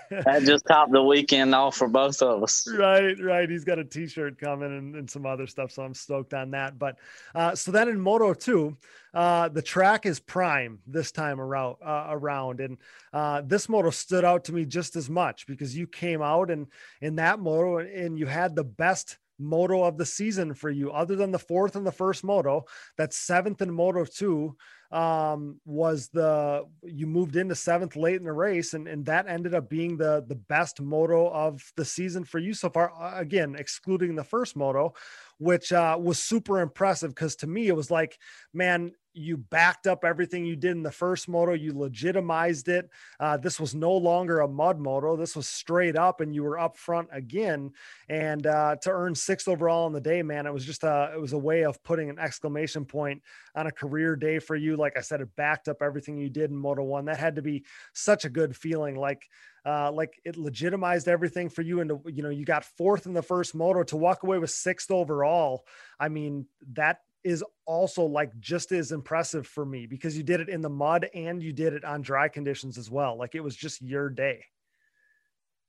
that 0.09 0.43
just 0.43 0.65
topped 0.67 0.91
the 0.91 1.01
weekend 1.01 1.55
off 1.55 1.77
for 1.77 1.87
both 1.87 2.21
of 2.21 2.43
us. 2.43 2.67
Right, 2.69 3.17
right. 3.21 3.49
He's 3.49 3.63
got 3.63 3.79
a 3.79 3.85
T-shirt 3.85 4.37
coming 4.37 4.77
and, 4.77 4.95
and 4.95 5.09
some 5.09 5.25
other 5.25 5.47
stuff, 5.47 5.71
so 5.71 5.83
I'm 5.83 5.93
stoked 5.93 6.33
on 6.33 6.51
that. 6.51 6.77
But 6.77 6.97
uh, 7.33 7.55
so 7.55 7.71
then 7.71 7.87
in 7.87 8.01
Moto 8.01 8.33
Two, 8.33 8.75
uh, 9.13 9.47
the 9.47 9.61
track 9.61 10.05
is 10.05 10.19
prime 10.19 10.79
this 10.85 11.13
time 11.13 11.39
around. 11.39 11.77
Uh, 11.81 12.07
around, 12.09 12.59
and 12.59 12.77
uh, 13.13 13.41
this 13.45 13.69
moto 13.69 13.89
stood 13.89 14.25
out 14.25 14.43
to 14.45 14.53
me 14.53 14.65
just 14.65 14.97
as 14.97 15.09
much 15.09 15.47
because 15.47 15.77
you 15.77 15.87
came 15.87 16.21
out 16.21 16.51
and 16.51 16.67
in 16.99 17.15
that 17.15 17.39
moto 17.39 17.77
and 17.77 18.19
you 18.19 18.25
had 18.25 18.53
the 18.55 18.65
best 18.65 19.17
moto 19.39 19.83
of 19.83 19.97
the 19.97 20.05
season 20.05 20.53
for 20.53 20.69
you, 20.69 20.91
other 20.91 21.15
than 21.15 21.31
the 21.31 21.39
fourth 21.39 21.75
and 21.75 21.85
the 21.85 21.91
first 21.91 22.23
moto. 22.23 22.65
That 22.97 23.13
seventh 23.13 23.61
in 23.61 23.71
Moto 23.71 24.05
Two 24.05 24.55
um, 24.91 25.59
was 25.65 26.09
the 26.09 26.65
you 26.83 27.07
moved 27.07 27.35
into 27.35 27.55
seventh 27.55 27.95
late 27.95 28.17
in 28.17 28.25
the 28.25 28.33
race, 28.33 28.73
and, 28.73 28.87
and 28.87 29.05
that 29.05 29.27
ended 29.27 29.53
up 29.53 29.69
being 29.69 29.97
the 29.97 30.23
the 30.27 30.35
best 30.35 30.81
moto 30.81 31.29
of 31.29 31.63
the 31.75 31.85
season 31.85 32.23
for 32.23 32.39
you 32.39 32.53
so 32.53 32.69
far. 32.69 32.91
Again, 33.15 33.55
excluding 33.57 34.15
the 34.15 34.23
first 34.23 34.55
moto, 34.55 34.93
which 35.37 35.71
uh, 35.71 35.97
was 35.99 36.19
super 36.19 36.59
impressive 36.59 37.11
because 37.11 37.35
to 37.37 37.47
me 37.47 37.67
it 37.67 37.75
was 37.75 37.89
like, 37.91 38.17
man, 38.53 38.91
you 39.19 39.37
backed 39.37 39.85
up 39.85 40.05
everything 40.05 40.45
you 40.45 40.55
did 40.55 40.71
in 40.71 40.83
the 40.83 40.91
first 40.91 41.27
moto. 41.27 41.53
You 41.53 41.77
legitimized 41.77 42.69
it. 42.69 42.89
Uh, 43.19 43.37
this 43.37 43.59
was 43.59 43.75
no 43.75 43.91
longer 43.91 44.39
a 44.39 44.47
mud 44.47 44.79
moto. 44.79 45.15
This 45.15 45.35
was 45.35 45.47
straight 45.47 45.95
up, 45.95 46.21
and 46.21 46.33
you 46.33 46.43
were 46.43 46.57
up 46.57 46.77
front 46.77 47.09
again. 47.11 47.71
And 48.07 48.47
uh, 48.47 48.77
to 48.81 48.91
earn 48.91 49.15
sixth 49.15 49.47
overall 49.47 49.87
in 49.87 49.93
the 49.93 50.01
day, 50.01 50.23
man, 50.23 50.45
it 50.45 50.53
was 50.53 50.65
just 50.65 50.83
a 50.83 51.11
it 51.13 51.19
was 51.19 51.33
a 51.33 51.37
way 51.37 51.65
of 51.65 51.83
putting 51.83 52.09
an 52.09 52.19
exclamation 52.19 52.85
point 52.85 53.21
on 53.55 53.67
a 53.67 53.71
career 53.71 54.15
day 54.15 54.39
for 54.39 54.55
you. 54.55 54.77
Like 54.77 54.97
I 54.97 55.01
said, 55.01 55.21
it 55.21 55.35
backed 55.35 55.67
up 55.67 55.81
everything 55.81 56.17
you 56.17 56.29
did 56.29 56.49
in 56.49 56.55
Moto 56.55 56.83
One. 56.83 57.05
That 57.05 57.17
had 57.17 57.35
to 57.35 57.41
be 57.41 57.65
such 57.93 58.25
a 58.25 58.29
good 58.29 58.55
feeling. 58.55 58.95
Like 58.95 59.27
uh, 59.65 59.91
like 59.91 60.19
it 60.23 60.37
legitimized 60.37 61.07
everything 61.07 61.49
for 61.49 61.61
you. 61.61 61.81
And 61.81 61.91
you 62.05 62.23
know, 62.23 62.29
you 62.29 62.45
got 62.45 62.63
fourth 62.63 63.05
in 63.05 63.13
the 63.13 63.21
first 63.21 63.53
moto 63.53 63.83
to 63.83 63.97
walk 63.97 64.23
away 64.23 64.39
with 64.39 64.51
sixth 64.51 64.91
overall. 64.91 65.65
I 65.99 66.09
mean, 66.09 66.45
that 66.73 66.99
is 67.23 67.43
also 67.65 68.03
like 68.03 68.37
just 68.39 68.71
as 68.71 68.91
impressive 68.91 69.45
for 69.45 69.65
me 69.65 69.85
because 69.85 70.17
you 70.17 70.23
did 70.23 70.39
it 70.39 70.49
in 70.49 70.61
the 70.61 70.69
mud 70.69 71.07
and 71.13 71.41
you 71.41 71.51
did 71.51 71.73
it 71.73 71.83
on 71.83 72.01
dry 72.01 72.27
conditions 72.27 72.77
as 72.77 72.89
well. 72.89 73.17
Like 73.17 73.35
it 73.35 73.41
was 73.41 73.55
just 73.55 73.81
your 73.81 74.09
day. 74.09 74.45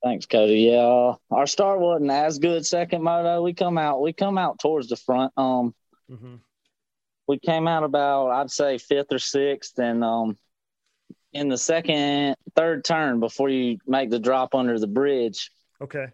Thanks, 0.03 0.25
Cody. 0.25 0.61
Yeah, 0.61 1.15
our 1.31 1.47
start 1.47 1.79
wasn't 1.79 2.11
as 2.11 2.39
good. 2.39 2.65
Second 2.65 3.03
moto, 3.03 3.43
we 3.43 3.53
come 3.53 3.77
out, 3.77 4.01
we 4.01 4.15
come 4.15 4.39
out 4.39 4.59
towards 4.59 4.89
the 4.89 4.97
front. 4.97 5.33
Um, 5.37 5.75
mm-hmm. 6.11 6.37
we 7.27 7.39
came 7.39 7.69
out 7.69 7.85
about 7.85 8.31
I'd 8.31 8.51
say 8.51 8.79
fifth 8.79 9.13
or 9.13 9.19
sixth, 9.19 9.79
and 9.79 10.03
um, 10.03 10.39
in 11.35 11.49
the 11.49 11.59
second, 11.59 12.37
third 12.57 12.85
turn 12.85 13.21
before 13.21 13.51
you 13.51 13.79
make 13.87 14.09
the 14.09 14.19
drop 14.19 14.55
under 14.55 14.79
the 14.79 14.87
bridge. 14.87 15.51
Okay. 15.83 16.07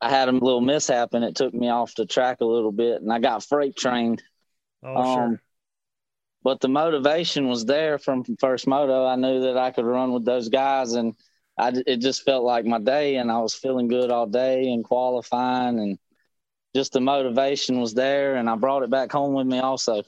I 0.00 0.10
had 0.10 0.28
a 0.28 0.32
little 0.32 0.60
mishap 0.60 1.14
and 1.14 1.24
it 1.24 1.34
took 1.34 1.54
me 1.54 1.70
off 1.70 1.94
the 1.94 2.06
track 2.06 2.40
a 2.40 2.44
little 2.44 2.72
bit, 2.72 3.02
and 3.02 3.12
I 3.12 3.18
got 3.18 3.42
freight 3.42 3.74
trained 3.74 4.22
Oh, 4.84 4.96
um, 4.96 5.04
sure. 5.14 5.42
But 6.42 6.60
the 6.60 6.68
motivation 6.68 7.48
was 7.48 7.64
there 7.64 7.98
from 7.98 8.24
first 8.38 8.66
moto. 8.66 9.06
I 9.06 9.16
knew 9.16 9.40
that 9.42 9.56
I 9.56 9.70
could 9.70 9.86
run 9.86 10.12
with 10.12 10.24
those 10.24 10.50
guys, 10.50 10.92
and 10.92 11.14
I, 11.58 11.72
it 11.86 11.98
just 11.98 12.22
felt 12.22 12.44
like 12.44 12.66
my 12.66 12.78
day, 12.78 13.16
and 13.16 13.30
I 13.30 13.38
was 13.38 13.54
feeling 13.54 13.88
good 13.88 14.10
all 14.10 14.26
day 14.26 14.70
and 14.70 14.84
qualifying, 14.84 15.78
and 15.78 15.98
just 16.76 16.92
the 16.92 17.00
motivation 17.00 17.80
was 17.80 17.94
there, 17.94 18.36
and 18.36 18.50
I 18.50 18.56
brought 18.56 18.82
it 18.82 18.90
back 18.90 19.10
home 19.10 19.34
with 19.34 19.46
me 19.46 19.58
also. 19.58 20.02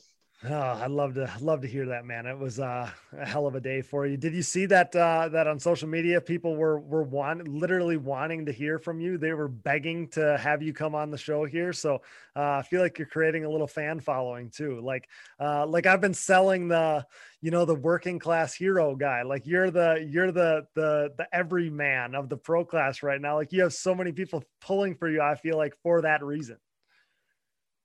Oh, 0.48 0.55
I'd 0.55 0.90
love 0.90 1.14
to 1.14 1.32
love 1.40 1.62
to 1.62 1.66
hear 1.66 1.86
that, 1.86 2.05
man. 2.05 2.27
It 2.27 2.39
was 2.39 2.60
uh, 2.60 2.89
a 3.18 3.24
hell 3.27 3.47
of 3.47 3.56
a 3.56 3.60
day 3.60 3.81
for 3.82 4.06
you. 4.06 4.16
Did 4.16 4.35
you 4.35 4.43
see 4.43 4.66
that 4.66 4.94
uh, 4.94 5.28
that 5.31 5.47
on 5.47 5.59
social 5.59 5.89
media? 5.89 6.20
People 6.20 6.56
were 6.56 6.78
were 6.78 7.02
want, 7.02 7.48
literally 7.48 7.97
wanting 7.97 8.47
to 8.47 8.52
hear 8.52 8.78
from 8.78 9.01
you. 9.01 9.18
They 9.18 9.32
were 9.32 9.48
begging 9.48 10.09
to 10.10 10.36
have 10.39 10.62
you 10.62 10.73
come 10.73 10.94
on 10.94 11.10
the 11.10 11.18
show 11.18 11.47
here. 11.47 11.73
So 11.73 11.97
uh, 12.36 12.59
I 12.59 12.62
feel 12.62 12.81
like 12.82 12.98
you're 12.98 13.09
creating 13.09 13.44
a 13.44 13.51
little 13.51 13.66
fan 13.66 13.98
following 13.98 14.51
too. 14.51 14.81
Like 14.82 15.09
uh, 15.40 15.66
like 15.66 15.86
I've 15.86 16.02
been 16.02 16.14
selling 16.14 16.68
the 16.68 17.05
you 17.40 17.51
know 17.51 17.64
the 17.64 17.74
working 17.74 18.18
class 18.18 18.55
hero 18.55 18.94
guy. 18.94 19.23
Like 19.23 19.47
you're 19.47 19.70
the 19.73 20.06
you're 20.09 20.31
the 20.32 20.66
the 20.74 21.12
the 21.16 21.27
everyman 21.35 22.14
of 22.14 22.28
the 22.28 22.36
pro 22.36 22.64
class 22.64 23.02
right 23.02 23.20
now. 23.20 23.36
Like 23.36 23.52
you 23.52 23.62
have 23.62 23.73
so 23.73 23.94
many 23.97 24.12
people 24.12 24.44
pulling 24.60 24.94
for 24.94 25.09
you. 25.10 25.23
I 25.23 25.35
feel 25.35 25.56
like 25.56 25.74
for 25.82 26.02
that 26.02 26.23
reason. 26.23 26.59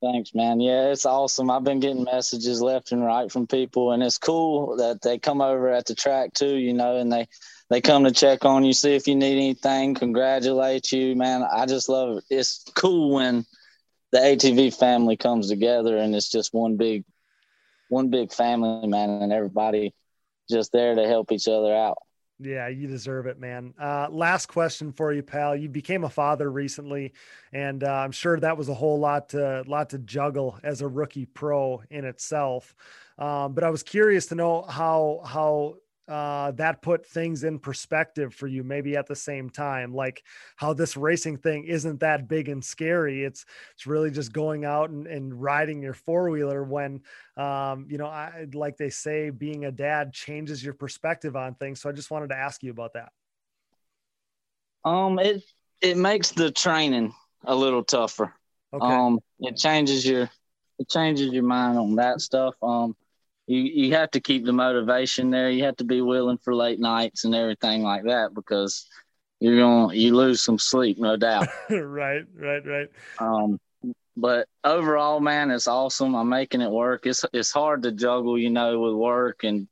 Thanks, 0.02 0.34
man. 0.34 0.60
Yeah, 0.60 0.92
it's 0.92 1.06
awesome. 1.06 1.52
I've 1.52 1.64
been 1.64 1.80
getting 1.80 2.04
messages 2.06 2.62
left 2.62 2.92
and 2.92 3.06
right 3.06 3.32
from 3.32 3.46
people, 3.46 3.92
and 3.92 4.02
it's 4.02 4.18
cool 4.18 4.78
that 4.78 5.02
they 5.02 5.20
come 5.20 5.42
over 5.42 5.70
at 5.70 5.86
the 5.86 5.94
track 5.94 6.34
too, 6.34 6.56
you 6.56 6.74
know, 6.74 6.98
and 6.98 7.12
they 7.12 7.28
they 7.70 7.82
come 7.82 8.06
to 8.06 8.12
check 8.12 8.44
on 8.44 8.66
you, 8.66 8.74
see 8.74 8.96
if 8.96 9.08
you 9.08 9.16
need 9.16 9.38
anything, 9.38 9.94
congratulate 9.94 10.92
you, 10.92 11.16
man. 11.16 11.44
I 11.44 11.68
just 11.68 11.88
love 11.88 12.18
it. 12.18 12.24
It's 12.30 12.64
cool 12.76 13.14
when 13.14 13.46
the 14.12 14.20
ATV 14.20 14.76
family 14.76 15.18
comes 15.18 15.50
together 15.50 15.98
and 15.98 16.16
it's 16.16 16.30
just 16.30 16.54
one 16.54 16.78
big 16.78 17.06
one 17.88 18.10
big 18.10 18.34
family, 18.34 18.88
man, 18.88 19.10
and 19.10 19.32
everybody 19.32 19.94
just 20.50 20.72
there 20.72 20.96
to 20.96 21.08
help 21.08 21.32
each 21.32 21.48
other 21.48 21.74
out. 21.74 21.98
Yeah, 22.44 22.70
you 22.70 22.88
deserve 22.88 23.28
it, 23.28 23.40
man. 23.40 23.74
Uh, 23.80 24.08
last 24.10 24.48
question 24.48 24.92
for 24.94 25.14
you, 25.14 25.22
pal. 25.22 25.56
You 25.56 25.70
became 25.70 26.04
a 26.04 26.10
father 26.10 26.52
recently, 26.52 27.14
and 27.54 27.84
uh, 27.84 27.92
I'm 27.92 28.12
sure 28.12 28.40
that 28.40 28.58
was 28.58 28.68
a 28.68 28.74
whole 28.74 29.00
lot 29.00 29.30
to 29.30 29.64
lot 29.68 29.92
to 29.92 30.00
juggle 30.00 30.58
as 30.64 30.82
a 30.82 30.88
rookie 30.88 31.28
pro 31.28 31.84
in 31.92 32.04
itself. 32.04 32.74
Um, 33.20 33.54
but 33.54 33.64
I 33.64 33.70
was 33.70 33.84
curious 33.84 34.26
to 34.28 34.36
know 34.36 34.64
how 34.64 35.22
how 35.24 35.76
uh, 36.08 36.52
that 36.52 36.82
put 36.82 37.06
things 37.06 37.44
in 37.44 37.60
perspective 37.60 38.34
for 38.34 38.48
you 38.48 38.64
maybe 38.64 38.98
at 38.98 39.08
the 39.08 39.16
same 39.16 39.50
time 39.50 39.94
like 39.94 40.24
how 40.56 40.74
this 40.74 40.98
racing 40.98 41.38
thing 41.38 41.64
isn't 41.66 42.00
that 42.00 42.28
big 42.28 42.50
and 42.50 42.64
scary. 42.64 43.24
It's 43.24 43.46
it's 43.74 43.88
really 43.88 44.12
just 44.12 44.34
going 44.34 44.66
out 44.66 44.90
and, 44.90 45.08
and 45.08 45.42
riding 45.42 45.82
your 45.82 45.94
four-wheeler 45.94 46.64
when 46.64 47.02
um, 47.38 47.88
you 47.90 47.98
know 47.98 48.08
I, 48.08 48.48
like 48.54 48.78
they 48.78 48.90
say 48.90 49.30
being 49.30 49.66
a 49.66 49.72
dad 49.72 50.14
changes 50.14 50.64
your 50.64 50.74
perspective 50.74 51.36
on 51.36 51.56
things. 51.56 51.82
So 51.82 51.90
i 51.90 51.92
just 51.92 52.12
wanted 52.12 52.30
to 52.30 52.36
ask 52.36 52.64
you 52.64 52.72
about 52.72 52.94
that. 52.94 53.12
Um 54.84 55.20
it 55.20 55.44
it 55.82 55.98
makes 55.98 56.32
the 56.32 56.52
training 56.52 57.14
a 57.46 57.56
little 57.56 57.84
tougher. 57.84 58.34
Okay. 58.74 58.86
um 58.86 59.20
it 59.40 59.56
changes 59.56 60.06
your 60.06 60.30
it 60.80 60.90
changes 60.90 61.32
your 61.32 61.44
mind 61.44 61.78
on 61.78 61.96
that 61.96 62.22
stuff. 62.22 62.56
Um 62.62 62.96
you 63.52 63.64
you 63.64 63.94
have 63.96 64.12
to 64.12 64.22
keep 64.22 64.46
the 64.46 64.54
motivation 64.54 65.30
there. 65.30 65.50
You 65.50 65.66
have 65.66 65.76
to 65.78 65.84
be 65.84 66.02
willing 66.02 66.38
for 66.38 66.56
late 66.56 66.80
nights 66.80 67.26
and 67.26 67.36
everything 67.36 67.84
like 67.84 68.04
that 68.04 68.34
because 68.34 68.88
you're 69.42 69.60
gonna 69.60 69.94
you 69.94 70.16
lose 70.16 70.42
some 70.42 70.58
sleep, 70.58 70.98
no 70.98 71.18
doubt. 71.18 71.50
right, 71.70 72.24
right, 72.34 72.66
right. 72.66 72.88
Um, 73.20 73.60
but 74.16 74.48
overall, 74.64 75.20
man, 75.20 75.52
it's 75.52 75.68
awesome. 75.68 76.16
I'm 76.16 76.30
making 76.30 76.62
it 76.62 76.72
work. 76.72 77.06
It's 77.06 77.26
it's 77.34 77.52
hard 77.52 77.84
to 77.84 77.92
juggle, 77.92 78.40
you 78.40 78.50
know, 78.50 78.80
with 78.80 78.94
work 78.94 79.44
and 79.44 79.68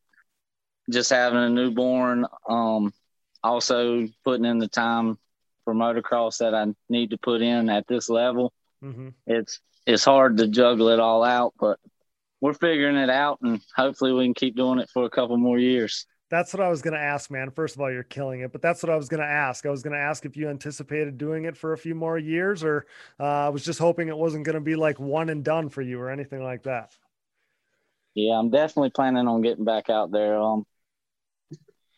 just 0.89 1.09
having 1.09 1.39
a 1.39 1.49
newborn. 1.49 2.25
Um, 2.49 2.93
also 3.41 4.09
putting 4.25 4.45
in 4.45 4.59
the 4.59 4.67
time 4.67 5.17
for 5.63 5.73
motocross 5.73 6.39
that 6.39 6.53
I 6.53 6.65
need 6.89 7.11
to 7.11 7.17
put 7.17 7.41
in 7.41 7.69
at 7.69 7.87
this 7.87 8.09
level. 8.09 8.51
Mm-hmm. 8.83 9.09
It's 9.25 9.61
it's 9.85 10.03
hard 10.03 10.35
to 10.37 10.47
juggle 10.47 10.89
it 10.89 10.99
all 10.99 11.23
out, 11.23 11.53
but 11.57 11.79
we're 12.41 12.53
figuring 12.53 12.95
it 12.95 13.09
out 13.09 13.39
and 13.41 13.61
hopefully 13.75 14.13
we 14.13 14.25
can 14.25 14.33
keep 14.33 14.55
doing 14.55 14.79
it 14.79 14.89
for 14.89 15.05
a 15.05 15.09
couple 15.09 15.37
more 15.37 15.59
years. 15.59 16.05
That's 16.29 16.53
what 16.53 16.61
I 16.61 16.69
was 16.69 16.83
going 16.83 16.93
to 16.93 16.99
ask, 16.99 17.31
man. 17.31 17.49
First 17.49 17.75
of 17.75 17.81
all, 17.81 17.91
you're 17.91 18.03
killing 18.03 18.41
it, 18.41 18.51
but 18.51 18.61
that's 18.61 18.83
what 18.83 18.91
I 18.91 18.95
was 18.95 19.09
going 19.09 19.21
to 19.21 19.27
ask. 19.27 19.65
I 19.65 19.71
was 19.71 19.81
going 19.81 19.95
to 19.95 19.99
ask 19.99 20.25
if 20.25 20.37
you 20.37 20.47
anticipated 20.47 21.17
doing 21.17 21.45
it 21.45 21.57
for 21.57 21.73
a 21.73 21.77
few 21.77 21.95
more 21.95 22.19
years, 22.19 22.63
or 22.63 22.85
uh, 23.19 23.23
I 23.23 23.49
was 23.49 23.65
just 23.65 23.79
hoping 23.79 24.09
it 24.09 24.17
wasn't 24.17 24.45
going 24.45 24.53
to 24.53 24.61
be 24.61 24.75
like 24.75 24.99
one 24.99 25.29
and 25.29 25.43
done 25.43 25.69
for 25.69 25.81
you 25.81 25.99
or 25.99 26.11
anything 26.11 26.43
like 26.43 26.63
that. 26.63 26.95
Yeah, 28.13 28.37
I'm 28.37 28.51
definitely 28.51 28.91
planning 28.91 29.27
on 29.27 29.41
getting 29.41 29.65
back 29.65 29.89
out 29.89 30.11
there. 30.11 30.37
Um, 30.37 30.65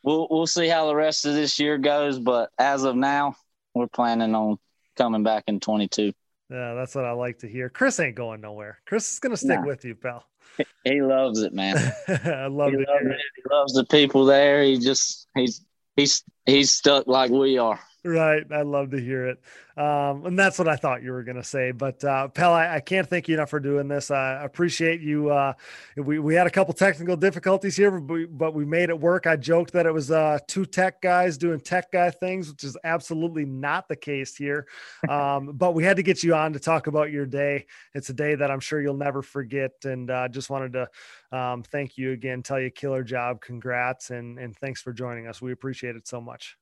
we'll 0.03 0.27
we'll 0.29 0.47
see 0.47 0.67
how 0.67 0.87
the 0.87 0.95
rest 0.95 1.25
of 1.25 1.33
this 1.33 1.59
year 1.59 1.77
goes, 1.77 2.17
but 2.17 2.51
as 2.57 2.83
of 2.83 2.95
now, 2.95 3.35
we're 3.73 3.87
planning 3.87 4.33
on 4.33 4.57
coming 4.95 5.23
back 5.23 5.45
in 5.47 5.59
22. 5.59 6.13
Yeah, 6.49 6.73
that's 6.73 6.95
what 6.95 7.05
I 7.05 7.11
like 7.11 7.39
to 7.39 7.47
hear. 7.47 7.69
Chris 7.69 7.99
ain't 7.99 8.15
going 8.15 8.41
nowhere. 8.41 8.79
Chris 8.85 9.13
is 9.13 9.19
going 9.19 9.31
to 9.31 9.37
stick 9.37 9.59
nah. 9.59 9.65
with 9.65 9.83
you, 9.85 9.95
pal. 9.95 10.25
He 10.83 11.01
loves 11.01 11.41
it, 11.41 11.53
man. 11.53 11.75
I 12.07 12.47
love 12.47 12.71
he 12.71 12.77
it. 12.77 12.87
Loves 12.87 13.05
it. 13.05 13.17
He 13.35 13.43
loves 13.51 13.73
the 13.73 13.85
people 13.85 14.25
there. 14.25 14.63
He 14.63 14.79
just 14.79 15.27
he's 15.35 15.63
he's 15.95 16.23
he's 16.45 16.71
stuck 16.71 17.07
like 17.07 17.31
we 17.31 17.57
are. 17.57 17.79
Right. 18.03 18.43
I 18.51 18.63
love 18.63 18.89
to 18.91 18.99
hear 18.99 19.27
it. 19.27 19.39
Um, 19.77 20.25
and 20.25 20.39
that's 20.39 20.57
what 20.57 20.67
I 20.67 20.75
thought 20.75 21.03
you 21.03 21.11
were 21.11 21.21
going 21.21 21.37
to 21.37 21.43
say. 21.43 21.71
But, 21.71 22.03
uh, 22.03 22.29
Pell, 22.29 22.51
I, 22.51 22.75
I, 22.75 22.79
can't 22.79 23.07
thank 23.07 23.27
you 23.27 23.35
enough 23.35 23.51
for 23.51 23.59
doing 23.59 23.87
this. 23.87 24.09
I 24.09 24.43
appreciate 24.43 25.01
you. 25.01 25.29
Uh, 25.29 25.53
we, 25.95 26.17
we 26.17 26.33
had 26.33 26.47
a 26.47 26.49
couple 26.49 26.73
technical 26.73 27.15
difficulties 27.15 27.75
here, 27.75 27.91
but 27.91 28.13
we, 28.13 28.25
but 28.25 28.55
we 28.55 28.65
made 28.65 28.89
it 28.89 28.99
work. 28.99 29.27
I 29.27 29.35
joked 29.35 29.73
that 29.73 29.85
it 29.85 29.93
was 29.93 30.09
uh, 30.09 30.39
two 30.47 30.65
tech 30.65 30.99
guys 31.01 31.37
doing 31.37 31.59
tech 31.59 31.91
guy 31.91 32.09
things, 32.09 32.49
which 32.49 32.63
is 32.63 32.75
absolutely 32.83 33.45
not 33.45 33.87
the 33.87 33.95
case 33.95 34.35
here. 34.35 34.67
Um, 35.07 35.51
but 35.53 35.73
we 35.73 35.83
had 35.83 35.97
to 35.97 36.03
get 36.03 36.23
you 36.23 36.33
on 36.33 36.53
to 36.53 36.59
talk 36.59 36.87
about 36.87 37.11
your 37.11 37.25
day. 37.25 37.65
It's 37.93 38.09
a 38.09 38.13
day 38.13 38.33
that 38.35 38.49
I'm 38.49 38.59
sure 38.59 38.81
you'll 38.81 38.95
never 38.95 39.21
forget. 39.21 39.73
And 39.83 40.09
uh, 40.09 40.27
just 40.27 40.49
wanted 40.49 40.73
to 40.73 41.37
um, 41.37 41.63
thank 41.63 41.97
you 41.97 42.11
again, 42.11 42.43
tell 42.43 42.59
you 42.59 42.71
killer 42.71 43.03
job. 43.03 43.41
Congrats. 43.41 44.09
And, 44.09 44.39
and 44.39 44.55
thanks 44.57 44.81
for 44.81 44.91
joining 44.91 45.27
us. 45.27 45.41
We 45.41 45.51
appreciate 45.51 45.95
it 45.95 46.07
so 46.07 46.19
much. 46.19 46.57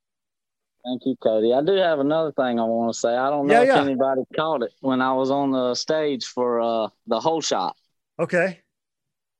Thank 0.85 1.01
you, 1.05 1.15
Cody. 1.21 1.53
I 1.53 1.61
do 1.61 1.73
have 1.73 1.99
another 1.99 2.31
thing 2.31 2.59
I 2.59 2.63
want 2.63 2.93
to 2.93 2.99
say. 2.99 3.15
I 3.15 3.29
don't 3.29 3.47
know 3.47 3.53
yeah, 3.53 3.61
if 3.61 3.67
yeah. 3.67 3.81
anybody 3.81 4.21
caught 4.35 4.63
it 4.63 4.71
when 4.79 5.01
I 5.01 5.13
was 5.13 5.29
on 5.29 5.51
the 5.51 5.75
stage 5.75 6.25
for 6.25 6.61
uh, 6.61 6.87
the 7.07 7.19
whole 7.19 7.41
shot. 7.41 7.75
Okay. 8.17 8.59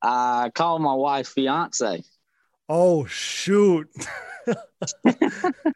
I 0.02 0.52
called 0.54 0.82
my 0.82 0.94
wife 0.94 1.30
fiance. 1.30 2.04
Oh 2.68 3.06
shoot. 3.06 3.90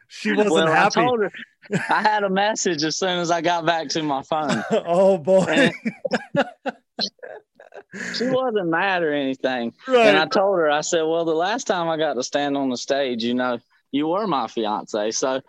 she 0.08 0.32
wasn't 0.32 0.52
well, 0.52 0.66
happy. 0.66 1.00
I 1.00 1.04
her 1.04 1.32
I 1.72 2.02
had 2.02 2.24
a 2.24 2.30
message 2.30 2.82
as 2.84 2.96
soon 2.96 3.18
as 3.18 3.30
I 3.30 3.40
got 3.40 3.64
back 3.66 3.88
to 3.90 4.02
my 4.02 4.22
phone. 4.22 4.62
oh 4.70 5.18
boy. 5.18 5.72
she 8.14 8.26
wasn't 8.26 8.68
mad 8.68 9.02
or 9.02 9.12
anything. 9.12 9.72
Right. 9.88 10.06
And 10.06 10.16
I 10.16 10.26
told 10.26 10.58
her, 10.58 10.70
I 10.70 10.82
said, 10.82 11.02
Well, 11.02 11.24
the 11.24 11.34
last 11.34 11.66
time 11.66 11.88
I 11.88 11.96
got 11.96 12.14
to 12.14 12.22
stand 12.22 12.56
on 12.56 12.70
the 12.70 12.76
stage, 12.76 13.24
you 13.24 13.34
know, 13.34 13.58
you 13.94 14.08
were 14.08 14.26
my 14.26 14.48
fiance. 14.48 15.12
So, 15.12 15.40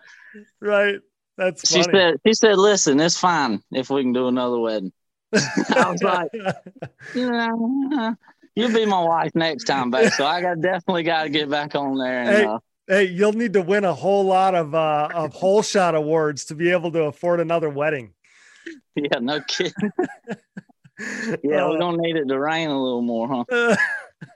right. 0.60 1.00
That's 1.36 1.68
she 1.70 1.82
said. 1.82 2.14
She 2.26 2.32
said, 2.32 2.56
"Listen, 2.56 2.98
it's 3.00 3.18
fine 3.18 3.60
if 3.72 3.90
we 3.90 4.02
can 4.02 4.12
do 4.12 4.28
another 4.28 4.58
wedding." 4.58 4.92
I 5.34 5.90
was 5.90 6.02
like, 6.02 6.28
you 7.14 7.30
know, 7.30 8.14
you'll 8.54 8.72
be 8.72 8.86
my 8.86 9.02
wife 9.02 9.32
next 9.34 9.64
time 9.64 9.90
back. 9.90 10.14
So 10.14 10.24
I 10.24 10.40
got 10.40 10.60
definitely 10.60 11.02
got 11.02 11.24
to 11.24 11.28
get 11.28 11.50
back 11.50 11.74
on 11.74 11.98
there. 11.98 12.20
And, 12.20 12.28
Hey. 12.30 12.44
uh, 12.44 12.58
Hey, 12.88 13.04
you'll 13.08 13.32
need 13.32 13.54
to 13.54 13.62
win 13.62 13.84
a 13.84 13.92
whole 13.92 14.24
lot 14.24 14.54
of 14.54 14.72
uh, 14.72 15.08
of 15.12 15.34
whole 15.34 15.60
shot 15.60 15.96
awards 15.96 16.44
to 16.46 16.54
be 16.54 16.70
able 16.70 16.92
to 16.92 17.02
afford 17.02 17.40
another 17.40 17.68
wedding. 17.68 18.14
yeah, 18.94 19.18
no 19.20 19.40
kidding. 19.40 19.72
Yeah, 21.42 21.64
Uh, 21.64 21.68
we're 21.70 21.78
gonna 21.78 21.98
need 21.98 22.16
it 22.16 22.26
to 22.28 22.38
rain 22.38 22.70
a 22.70 22.82
little 22.82 23.02
more, 23.02 23.44
huh? 23.50 23.76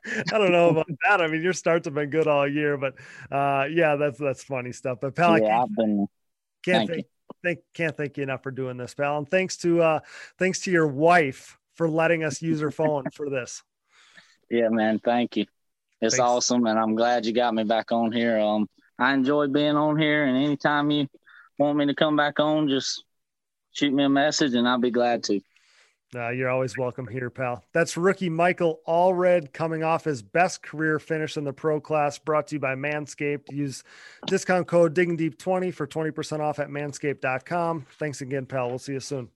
I 0.07 0.39
don't 0.39 0.53
know 0.53 0.71
about 0.71 0.87
that. 1.09 1.21
I 1.21 1.27
mean, 1.27 1.43
your 1.43 1.53
starts 1.53 1.87
have 1.87 1.95
been 1.95 2.11
good 2.11 2.27
all 2.27 2.47
year, 2.47 2.77
but 2.77 2.95
uh, 3.31 3.67
yeah, 3.71 3.97
that's 3.97 4.19
that's 4.19 4.45
funny 4.45 4.73
stuff. 4.73 4.99
But 5.01 5.15
pal, 5.15 5.33
I 5.33 5.39
yeah, 5.39 5.49
can't, 5.49 5.63
I've 5.63 5.77
been. 5.77 6.07
can't 6.65 6.89
thank 6.89 6.89
thank, 6.89 7.07
thank 7.43 7.59
can't 7.75 7.97
thank 7.97 8.17
you 8.17 8.23
enough 8.23 8.43
for 8.43 8.51
doing 8.51 8.77
this, 8.77 8.95
pal. 8.95 9.19
And 9.19 9.29
thanks 9.29 9.57
to 9.59 9.83
uh, 9.83 10.01
thanks 10.39 10.61
to 10.61 10.71
your 10.71 10.87
wife 10.87 11.59
for 11.75 11.89
letting 11.89 12.25
us 12.25 12.43
use 12.43 12.61
her 12.61 12.71
phone 12.71 13.05
for 13.15 13.31
this. 13.31 13.63
Yeah, 14.51 14.69
man. 14.69 14.99
Thank 14.99 15.37
you. 15.37 15.47
It's 16.03 16.17
Thanks. 16.17 16.29
awesome, 16.29 16.67
and 16.67 16.79
I'm 16.79 16.95
glad 16.95 17.27
you 17.27 17.33
got 17.33 17.55
me 17.55 17.65
back 17.65 17.93
on 17.93 18.11
here. 18.11 18.39
Um, 18.39 18.69
I 18.99 19.13
enjoy 19.15 19.49
being 19.49 19.77
on 19.77 19.99
here, 19.99 20.25
and 20.25 20.37
anytime 20.37 20.91
you 20.91 21.07
want 21.59 21.77
me 21.77 21.87
to 21.87 21.95
come 21.95 22.17
back 22.17 22.41
on, 22.41 22.69
just 22.69 23.05
shoot 23.73 23.93
me 23.93 24.05
a 24.05 24.09
message, 24.09 24.55
and 24.55 24.67
I'll 24.67 24.79
be 24.79 24.91
glad 24.91 25.25
to. 25.25 25.41
Uh, 26.15 26.31
you're 26.31 26.49
always 26.49 26.77
welcome 26.77 27.07
here, 27.07 27.31
pal. 27.31 27.65
That's 27.73 27.97
rookie 27.97 28.29
Michael 28.29 28.81
Allred 28.87 29.53
coming 29.53 29.85
off 29.85 30.05
his 30.05 30.23
best 30.23 30.63
career 30.63 30.99
finish 30.99 31.37
in 31.37 31.45
the 31.45 31.53
pro 31.53 31.81
class, 31.81 32.19
brought 32.19 32.49
to 32.49 32.57
you 32.57 32.61
by 32.61 32.75
Manscaped. 32.75 33.53
Use 33.53 33.85
discount 34.27 34.67
code 34.67 34.93
Digging 34.93 35.17
Deep 35.17 35.39
20 35.39 35.71
for 35.71 35.87
20% 35.87 36.41
off 36.41 36.59
at 36.59 36.69
manscaped.com. 36.69 37.87
Thanks 37.99 38.21
again, 38.21 38.47
pal. 38.47 38.69
We'll 38.69 38.79
see 38.79 38.95
you 38.95 39.01
soon. 39.01 39.29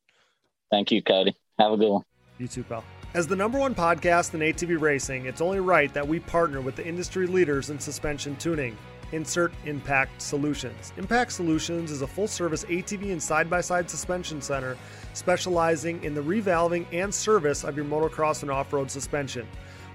Thank 0.70 0.90
you, 0.90 1.02
Cody. 1.02 1.36
Have 1.58 1.72
a 1.72 1.76
good 1.76 1.90
one. 1.90 2.02
You 2.38 2.48
too, 2.48 2.64
pal. 2.64 2.82
As 3.14 3.28
the 3.28 3.36
number 3.36 3.60
one 3.60 3.76
podcast 3.76 4.34
in 4.34 4.40
ATV 4.40 4.80
racing, 4.80 5.26
it's 5.26 5.40
only 5.40 5.60
right 5.60 5.94
that 5.94 6.06
we 6.06 6.18
partner 6.18 6.60
with 6.60 6.74
the 6.74 6.84
industry 6.84 7.28
leaders 7.28 7.70
in 7.70 7.78
suspension 7.78 8.34
tuning. 8.36 8.76
Insert 9.12 9.52
Impact 9.64 10.20
Solutions. 10.20 10.92
Impact 10.96 11.32
Solutions 11.32 11.90
is 11.90 12.02
a 12.02 12.06
full 12.06 12.28
service 12.28 12.64
ATV 12.64 13.12
and 13.12 13.22
side 13.22 13.48
by 13.48 13.60
side 13.60 13.88
suspension 13.88 14.40
center 14.40 14.76
specializing 15.12 16.02
in 16.04 16.14
the 16.14 16.20
revalving 16.20 16.86
and 16.92 17.14
service 17.14 17.64
of 17.64 17.76
your 17.76 17.84
motocross 17.84 18.42
and 18.42 18.50
off 18.50 18.72
road 18.72 18.90
suspension. 18.90 19.46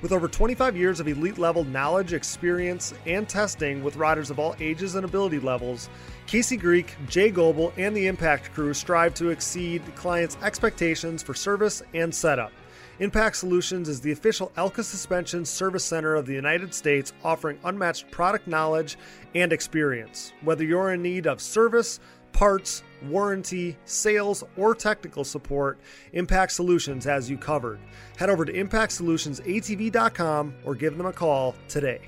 With 0.02 0.14
over 0.14 0.30
25 0.30 0.78
years 0.78 1.02
of 1.02 1.10
elite 1.10 1.38
level 1.38 1.66
knowledge, 1.66 2.14
experience, 2.14 2.94
and 3.06 3.28
testing 3.28 3.84
with 3.84 3.98
riders 3.98 4.30
of 4.30 4.40
all 4.40 4.56
ages 4.62 4.96
and 4.96 5.04
ability 5.04 5.40
levels, 5.40 5.90
Casey 6.26 6.56
Greek, 6.56 6.96
Jay 7.10 7.32
Goebel, 7.32 7.74
and 7.76 7.96
the 7.96 8.08
Impact 8.08 8.54
crew 8.54 8.74
strive 8.74 9.14
to 9.16 9.30
exceed 9.30 9.82
clients' 9.96 10.38
expectations 10.42 11.22
for 11.22 11.34
service 11.34 11.84
and 11.94 12.16
setup. 12.16 12.54
Impact 13.00 13.36
Solutions 13.38 13.88
is 13.88 14.02
the 14.02 14.12
official 14.12 14.52
Elka 14.58 14.84
Suspension 14.84 15.46
Service 15.46 15.86
Center 15.86 16.16
of 16.16 16.26
the 16.26 16.34
United 16.34 16.74
States, 16.74 17.14
offering 17.24 17.58
unmatched 17.64 18.12
product 18.12 18.46
knowledge 18.46 18.98
and 19.34 19.54
experience. 19.54 20.34
Whether 20.44 20.66
you're 20.66 20.92
in 20.92 21.02
need 21.02 21.26
of 21.26 21.40
service, 21.40 22.02
parts, 22.34 22.84
warranty, 23.04 23.78
sales, 23.86 24.44
or 24.58 24.76
technical 24.76 25.24
support, 25.24 25.80
Impact 26.12 26.52
Solutions 26.52 27.06
has 27.06 27.30
you 27.30 27.38
covered. 27.38 27.80
Head 28.18 28.30
over 28.30 28.44
to 28.44 28.52
impactsolutionsatv.com 28.52 30.56
or 30.66 30.76
give 30.76 30.98
them 30.98 31.06
a 31.06 31.14
call 31.14 31.56
today. 31.70 32.02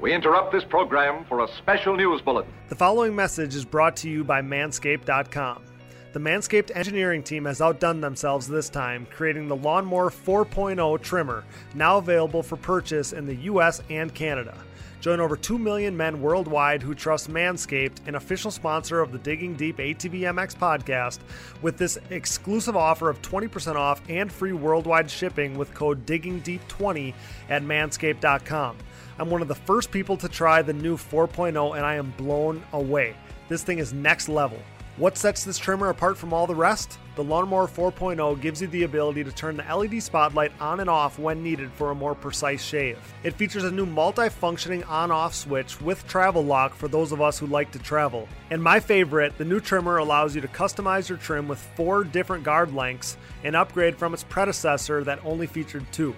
We 0.00 0.14
interrupt 0.14 0.52
this 0.52 0.64
program 0.64 1.26
for 1.28 1.44
a 1.44 1.48
special 1.58 1.94
news 1.94 2.22
bulletin. 2.22 2.50
The 2.70 2.76
following 2.76 3.14
message 3.14 3.54
is 3.54 3.66
brought 3.66 3.94
to 3.96 4.08
you 4.08 4.24
by 4.24 4.40
Manscaped.com. 4.40 5.64
The 6.12 6.18
Manscaped 6.18 6.74
engineering 6.74 7.22
team 7.22 7.44
has 7.44 7.60
outdone 7.60 8.00
themselves 8.00 8.48
this 8.48 8.68
time, 8.68 9.06
creating 9.12 9.46
the 9.46 9.54
Lawnmower 9.54 10.10
4.0 10.10 11.00
trimmer, 11.00 11.44
now 11.76 11.98
available 11.98 12.42
for 12.42 12.56
purchase 12.56 13.12
in 13.12 13.26
the 13.26 13.36
US 13.36 13.80
and 13.90 14.12
Canada. 14.12 14.58
Join 15.00 15.20
over 15.20 15.36
2 15.36 15.56
million 15.56 15.96
men 15.96 16.20
worldwide 16.20 16.82
who 16.82 16.96
trust 16.96 17.30
Manscaped, 17.30 18.08
an 18.08 18.16
official 18.16 18.50
sponsor 18.50 19.00
of 19.00 19.12
the 19.12 19.18
Digging 19.18 19.54
Deep 19.54 19.76
ATV 19.76 20.22
MX 20.22 20.56
podcast, 20.56 21.20
with 21.62 21.78
this 21.78 21.96
exclusive 22.10 22.76
offer 22.76 23.08
of 23.08 23.22
20% 23.22 23.76
off 23.76 24.02
and 24.08 24.32
free 24.32 24.52
worldwide 24.52 25.08
shipping 25.08 25.56
with 25.56 25.72
code 25.74 26.04
DiggingDeep20 26.06 27.14
at 27.48 27.62
manscaped.com. 27.62 28.76
I'm 29.20 29.30
one 29.30 29.42
of 29.42 29.48
the 29.48 29.54
first 29.54 29.92
people 29.92 30.16
to 30.16 30.28
try 30.28 30.60
the 30.60 30.72
new 30.72 30.96
4.0 30.96 31.76
and 31.76 31.86
I 31.86 31.94
am 31.94 32.12
blown 32.16 32.64
away. 32.72 33.14
This 33.48 33.62
thing 33.62 33.78
is 33.78 33.92
next 33.92 34.28
level. 34.28 34.58
What 35.00 35.16
sets 35.16 35.44
this 35.44 35.56
trimmer 35.56 35.88
apart 35.88 36.18
from 36.18 36.34
all 36.34 36.46
the 36.46 36.54
rest? 36.54 36.98
The 37.16 37.24
Lawnmower 37.24 37.68
4.0 37.68 38.38
gives 38.42 38.60
you 38.60 38.68
the 38.68 38.82
ability 38.82 39.24
to 39.24 39.32
turn 39.32 39.56
the 39.56 39.64
LED 39.74 40.02
spotlight 40.02 40.52
on 40.60 40.80
and 40.80 40.90
off 40.90 41.18
when 41.18 41.42
needed 41.42 41.72
for 41.72 41.90
a 41.90 41.94
more 41.94 42.14
precise 42.14 42.62
shave. 42.62 42.98
It 43.22 43.32
features 43.32 43.64
a 43.64 43.70
new 43.70 43.86
multi-functioning 43.86 44.84
on-off 44.84 45.34
switch 45.34 45.80
with 45.80 46.06
travel 46.06 46.44
lock 46.44 46.74
for 46.74 46.86
those 46.86 47.12
of 47.12 47.22
us 47.22 47.38
who 47.38 47.46
like 47.46 47.72
to 47.72 47.78
travel. 47.78 48.28
And 48.50 48.62
my 48.62 48.78
favorite, 48.78 49.38
the 49.38 49.44
new 49.46 49.58
trimmer 49.58 49.96
allows 49.96 50.34
you 50.34 50.42
to 50.42 50.48
customize 50.48 51.08
your 51.08 51.16
trim 51.16 51.48
with 51.48 51.66
four 51.76 52.04
different 52.04 52.44
guard 52.44 52.74
lengths, 52.74 53.16
an 53.42 53.54
upgrade 53.54 53.96
from 53.96 54.12
its 54.12 54.24
predecessor 54.24 55.02
that 55.04 55.24
only 55.24 55.46
featured 55.46 55.90
two. 55.92 56.14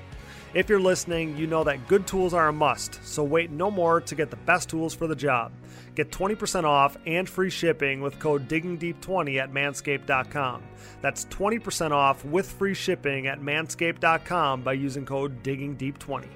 If 0.54 0.68
you're 0.68 0.80
listening, 0.80 1.34
you 1.38 1.46
know 1.46 1.64
that 1.64 1.88
good 1.88 2.06
tools 2.06 2.34
are 2.34 2.48
a 2.48 2.52
must, 2.52 3.02
so 3.02 3.24
wait 3.24 3.50
no 3.50 3.70
more 3.70 4.02
to 4.02 4.14
get 4.14 4.28
the 4.28 4.36
best 4.36 4.68
tools 4.68 4.92
for 4.92 5.06
the 5.06 5.16
job. 5.16 5.50
Get 5.94 6.10
20% 6.10 6.64
off 6.64 6.98
and 7.06 7.26
free 7.26 7.48
shipping 7.48 8.02
with 8.02 8.18
code 8.18 8.48
DiggingDeep20 8.48 9.38
at 9.40 9.50
manscaped.com. 9.50 10.62
That's 11.00 11.24
20% 11.26 11.92
off 11.92 12.22
with 12.26 12.50
free 12.50 12.74
shipping 12.74 13.28
at 13.28 13.40
manscaped.com 13.40 14.60
by 14.60 14.74
using 14.74 15.06
code 15.06 15.42
DiggingDeep20. 15.42 16.26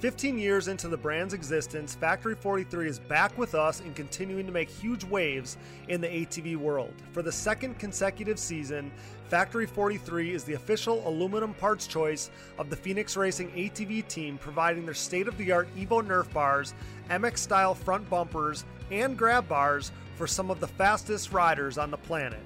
15 0.00 0.38
years 0.38 0.68
into 0.68 0.88
the 0.88 0.96
brand's 0.96 1.34
existence, 1.34 1.94
Factory 1.94 2.34
43 2.34 2.88
is 2.88 2.98
back 2.98 3.36
with 3.36 3.54
us 3.54 3.80
and 3.80 3.94
continuing 3.94 4.46
to 4.46 4.52
make 4.52 4.70
huge 4.70 5.04
waves 5.04 5.58
in 5.88 6.00
the 6.00 6.08
ATV 6.08 6.56
world. 6.56 6.94
For 7.12 7.20
the 7.20 7.30
second 7.30 7.78
consecutive 7.78 8.38
season, 8.38 8.90
Factory 9.28 9.66
43 9.66 10.32
is 10.32 10.42
the 10.42 10.54
official 10.54 11.06
aluminum 11.06 11.52
parts 11.52 11.86
choice 11.86 12.30
of 12.58 12.70
the 12.70 12.76
Phoenix 12.76 13.14
Racing 13.14 13.50
ATV 13.50 14.08
team, 14.08 14.38
providing 14.38 14.86
their 14.86 14.94
state 14.94 15.28
of 15.28 15.36
the 15.36 15.52
art 15.52 15.68
Evo 15.76 16.02
Nerf 16.02 16.32
bars, 16.32 16.72
MX 17.10 17.36
style 17.36 17.74
front 17.74 18.08
bumpers, 18.08 18.64
and 18.90 19.18
grab 19.18 19.46
bars 19.48 19.92
for 20.16 20.26
some 20.26 20.50
of 20.50 20.60
the 20.60 20.66
fastest 20.66 21.30
riders 21.30 21.76
on 21.76 21.90
the 21.90 21.98
planet. 21.98 22.40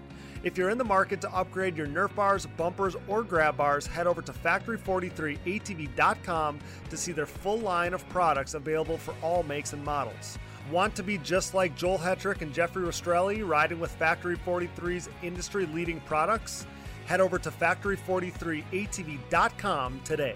If 0.44 0.56
you're 0.58 0.68
in 0.68 0.76
the 0.76 0.84
market 0.84 1.22
to 1.22 1.34
upgrade 1.34 1.74
your 1.74 1.86
Nerf 1.86 2.14
bars, 2.14 2.44
bumpers, 2.44 2.94
or 3.08 3.22
grab 3.22 3.56
bars, 3.56 3.86
head 3.86 4.06
over 4.06 4.20
to 4.20 4.32
factory43atv.com 4.32 6.58
to 6.90 6.96
see 6.98 7.12
their 7.12 7.24
full 7.24 7.60
line 7.60 7.94
of 7.94 8.06
products 8.10 8.52
available 8.52 8.98
for 8.98 9.14
all 9.22 9.42
makes 9.42 9.72
and 9.72 9.82
models. 9.82 10.38
Want 10.70 10.94
to 10.96 11.02
be 11.02 11.16
just 11.16 11.54
like 11.54 11.74
Joel 11.74 11.96
Hetrick 11.96 12.42
and 12.42 12.52
Jeffrey 12.52 12.84
Rastrelli 12.84 13.42
riding 13.46 13.80
with 13.80 13.92
Factory 13.92 14.36
43's 14.36 15.08
industry 15.22 15.64
leading 15.64 16.00
products? 16.00 16.66
Head 17.06 17.22
over 17.22 17.38
to 17.38 17.50
factory43atv.com 17.50 20.00
today. 20.04 20.34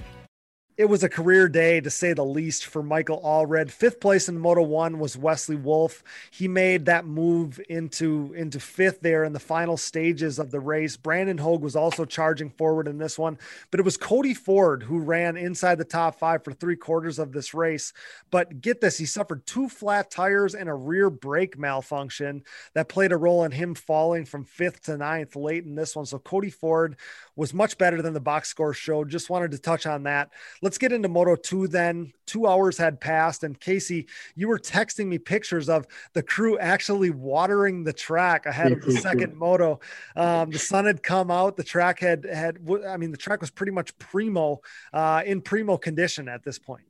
It 0.78 0.88
was 0.88 1.02
a 1.02 1.08
career 1.08 1.48
day 1.48 1.80
to 1.80 1.90
say 1.90 2.12
the 2.12 2.24
least 2.24 2.64
for 2.64 2.84
Michael 2.84 3.20
Allred. 3.22 3.68
Fifth 3.72 3.98
place 3.98 4.28
in 4.28 4.38
Moto 4.38 4.62
One 4.62 5.00
was 5.00 5.16
Wesley 5.16 5.56
Wolf. 5.56 6.04
He 6.30 6.46
made 6.46 6.86
that 6.86 7.04
move 7.04 7.60
into 7.68 8.32
into 8.36 8.60
fifth 8.60 9.00
there 9.00 9.24
in 9.24 9.32
the 9.32 9.40
final 9.40 9.76
stages 9.76 10.38
of 10.38 10.52
the 10.52 10.60
race. 10.60 10.96
Brandon 10.96 11.38
Hogue 11.38 11.62
was 11.62 11.74
also 11.74 12.04
charging 12.04 12.48
forward 12.48 12.86
in 12.86 12.98
this 12.98 13.18
one, 13.18 13.38
but 13.72 13.80
it 13.80 13.82
was 13.82 13.96
Cody 13.96 14.34
Ford 14.34 14.84
who 14.84 15.00
ran 15.00 15.36
inside 15.36 15.78
the 15.78 15.84
top 15.84 16.16
five 16.16 16.44
for 16.44 16.52
three 16.52 16.76
quarters 16.76 17.18
of 17.18 17.32
this 17.32 17.52
race. 17.54 17.92
But 18.30 18.60
get 18.60 18.80
this, 18.80 18.98
he 18.98 19.04
suffered 19.04 19.46
two 19.46 19.68
flat 19.68 20.12
tires 20.12 20.54
and 20.54 20.68
a 20.68 20.74
rear 20.74 21.10
brake 21.10 21.58
malfunction 21.58 22.44
that 22.74 22.88
played 22.88 23.10
a 23.10 23.16
role 23.16 23.42
in 23.42 23.50
him 23.50 23.74
falling 23.74 24.24
from 24.24 24.44
fifth 24.44 24.82
to 24.82 24.96
ninth 24.96 25.34
late 25.34 25.64
in 25.64 25.74
this 25.74 25.96
one. 25.96 26.06
So 26.06 26.20
Cody 26.20 26.50
Ford 26.50 26.96
was 27.38 27.54
much 27.54 27.78
better 27.78 28.02
than 28.02 28.12
the 28.14 28.20
box 28.20 28.48
score 28.48 28.74
showed. 28.74 29.08
Just 29.08 29.30
wanted 29.30 29.52
to 29.52 29.58
touch 29.58 29.86
on 29.86 30.02
that. 30.02 30.30
Let's 30.60 30.76
get 30.76 30.90
into 30.90 31.08
Moto 31.08 31.36
2 31.36 31.68
then. 31.68 32.12
Two 32.26 32.48
hours 32.48 32.76
had 32.76 33.00
passed, 33.00 33.44
and 33.44 33.58
Casey, 33.58 34.08
you 34.34 34.48
were 34.48 34.58
texting 34.58 35.06
me 35.06 35.18
pictures 35.18 35.68
of 35.68 35.86
the 36.14 36.22
crew 36.22 36.58
actually 36.58 37.10
watering 37.10 37.84
the 37.84 37.92
track 37.92 38.44
ahead 38.44 38.72
of 38.72 38.80
the 38.82 38.90
second 39.00 39.36
Moto. 39.36 39.78
Um, 40.16 40.50
the 40.50 40.58
sun 40.58 40.84
had 40.84 41.00
come 41.00 41.30
out. 41.30 41.56
The 41.56 41.62
track 41.62 42.00
had, 42.00 42.24
had, 42.24 42.58
I 42.84 42.96
mean, 42.96 43.12
the 43.12 43.16
track 43.16 43.40
was 43.40 43.52
pretty 43.52 43.72
much 43.72 43.96
primo, 43.98 44.60
uh, 44.92 45.22
in 45.24 45.40
primo 45.40 45.78
condition 45.78 46.28
at 46.28 46.42
this 46.42 46.58
point. 46.58 46.86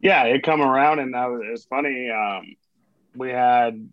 Yeah, 0.00 0.24
it 0.24 0.42
come 0.42 0.60
around, 0.60 0.98
and 0.98 1.14
that 1.14 1.26
was, 1.26 1.42
it 1.46 1.50
was 1.52 1.64
funny. 1.66 2.10
Um, 2.10 2.56
we 3.14 3.30
had 3.30 3.90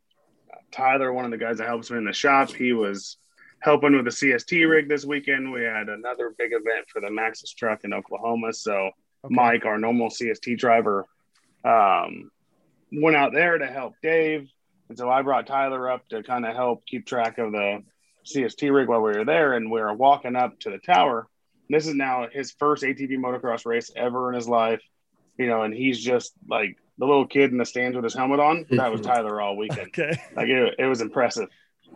Tyler, 0.72 1.14
one 1.14 1.26
of 1.26 1.32
the 1.32 1.38
guys 1.38 1.60
that 1.60 1.68
helps 1.68 1.92
me 1.92 2.00
in 2.00 2.06
the 2.06 2.14
shop. 2.14 2.52
He 2.52 2.74
was 2.74 3.18
helping 3.66 3.96
with 3.96 4.06
the 4.06 4.12
CST 4.12 4.70
rig 4.70 4.88
this 4.88 5.06
weekend. 5.06 5.52
We 5.52 5.64
had 5.64 5.90
another 5.90 6.36
big 6.38 6.52
event 6.52 6.86
for 6.88 7.02
the 7.02 7.08
Maxxis 7.08 7.56
truck 7.56 7.84
in 7.84 7.94
Oklahoma. 7.94 8.54
So 8.54 8.92
okay. 9.26 9.34
Mike, 9.34 9.66
our 9.66 9.80
normal 9.80 10.10
CST 10.10 10.56
driver, 10.60 11.08
um, 11.66 12.30
went 12.92 13.18
out 13.18 13.34
there 13.34 13.58
to 13.58 13.66
help 13.66 13.96
Dave. 14.04 14.48
And 14.88 14.96
so 14.96 15.10
I 15.10 15.24
brought 15.24 15.48
Tyler 15.48 15.90
up 15.90 16.08
to 16.10 16.22
kind 16.22 16.46
of 16.46 16.56
help 16.56 16.86
keep 16.86 17.08
track 17.08 17.40
of 17.40 17.52
the 17.52 17.82
CST 18.28 18.72
rig 18.72 18.88
while 18.88 19.02
we 19.02 19.18
were 19.18 19.26
there. 19.26 19.54
And 19.54 19.72
we 19.72 19.82
were 19.82 19.96
walking 19.96 20.36
up 20.36 20.60
to 20.60 20.70
the 20.70 20.78
tower. 20.78 21.28
This 21.68 21.88
is 21.88 21.96
now 21.96 22.28
his 22.32 22.52
first 22.52 22.84
ATV 22.84 23.18
motocross 23.18 23.66
race 23.66 23.90
ever 23.96 24.30
in 24.30 24.36
his 24.36 24.48
life. 24.48 24.84
You 25.40 25.48
know, 25.48 25.64
and 25.64 25.74
he's 25.74 26.00
just 26.00 26.34
like 26.48 26.78
the 27.00 27.08
little 27.08 27.26
kid 27.26 27.52
in 27.52 27.58
the 27.58 27.66
stands 27.66 27.96
with 27.96 28.04
his 28.04 28.14
helmet 28.14 28.40
on. 28.40 28.68
That 28.70 28.92
was 28.92 29.02
Tyler 29.08 29.42
all 29.42 29.58
weekend. 29.58 29.88
okay. 29.88 30.16
Like 30.36 30.50
it, 30.50 30.76
it 30.78 30.86
was 30.86 31.02
impressive. 31.02 31.50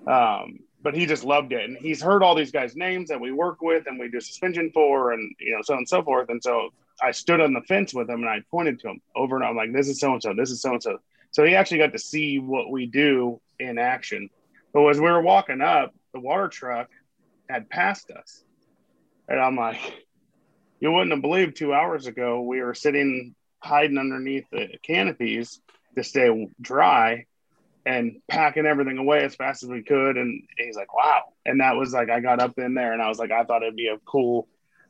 Um, 0.07 0.61
but 0.81 0.95
he 0.95 1.05
just 1.05 1.23
loved 1.23 1.51
it. 1.51 1.67
And 1.67 1.77
he's 1.77 2.01
heard 2.01 2.23
all 2.23 2.35
these 2.35 2.51
guys' 2.51 2.75
names 2.75 3.09
that 3.09 3.19
we 3.19 3.31
work 3.31 3.61
with 3.61 3.85
and 3.87 3.99
we 3.99 4.09
do 4.09 4.19
suspension 4.19 4.71
for 4.73 5.11
and, 5.11 5.35
you 5.39 5.53
know, 5.53 5.61
so 5.61 5.73
on 5.73 5.79
and 5.79 5.89
so 5.89 6.03
forth. 6.03 6.29
And 6.29 6.41
so 6.41 6.69
I 7.01 7.11
stood 7.11 7.41
on 7.41 7.53
the 7.53 7.61
fence 7.61 7.93
with 7.93 8.09
him 8.09 8.21
and 8.21 8.29
I 8.29 8.41
pointed 8.49 8.79
to 8.81 8.89
him 8.89 9.01
over 9.15 9.35
and 9.35 9.45
I'm 9.45 9.55
like, 9.55 9.73
this 9.73 9.87
is 9.87 9.99
so 9.99 10.13
and 10.13 10.21
so, 10.21 10.33
this 10.33 10.51
is 10.51 10.61
so 10.61 10.71
and 10.71 10.83
so. 10.83 10.97
So 11.31 11.43
he 11.43 11.55
actually 11.55 11.79
got 11.79 11.91
to 11.91 11.99
see 11.99 12.39
what 12.39 12.71
we 12.71 12.85
do 12.85 13.39
in 13.59 13.77
action. 13.77 14.29
But 14.73 14.87
as 14.87 14.99
we 14.99 15.09
were 15.09 15.21
walking 15.21 15.61
up, 15.61 15.93
the 16.13 16.19
water 16.19 16.47
truck 16.47 16.89
had 17.49 17.69
passed 17.69 18.11
us. 18.11 18.43
And 19.27 19.39
I'm 19.39 19.55
like, 19.55 20.05
you 20.79 20.91
wouldn't 20.91 21.11
have 21.11 21.21
believed 21.21 21.55
two 21.55 21.73
hours 21.73 22.07
ago 22.07 22.41
we 22.41 22.61
were 22.61 22.73
sitting 22.73 23.35
hiding 23.61 23.97
underneath 23.97 24.45
the 24.51 24.69
canopies 24.81 25.59
to 25.95 26.03
stay 26.03 26.47
dry 26.61 27.25
and 27.85 28.21
packing 28.27 28.65
everything 28.65 28.97
away 28.97 29.23
as 29.23 29.35
fast 29.35 29.63
as 29.63 29.69
we 29.69 29.83
could. 29.83 30.17
And 30.17 30.43
he's 30.57 30.75
like, 30.75 30.93
wow. 30.93 31.23
And 31.45 31.61
that 31.61 31.75
was 31.75 31.93
like, 31.93 32.09
I 32.09 32.19
got 32.19 32.39
up 32.39 32.57
in 32.57 32.73
there 32.73 32.93
and 32.93 33.01
I 33.01 33.09
was 33.09 33.19
like, 33.19 33.31
I 33.31 33.43
thought 33.43 33.63
it'd 33.63 33.75
be 33.75 33.87
a 33.87 33.97
cool 34.05 34.47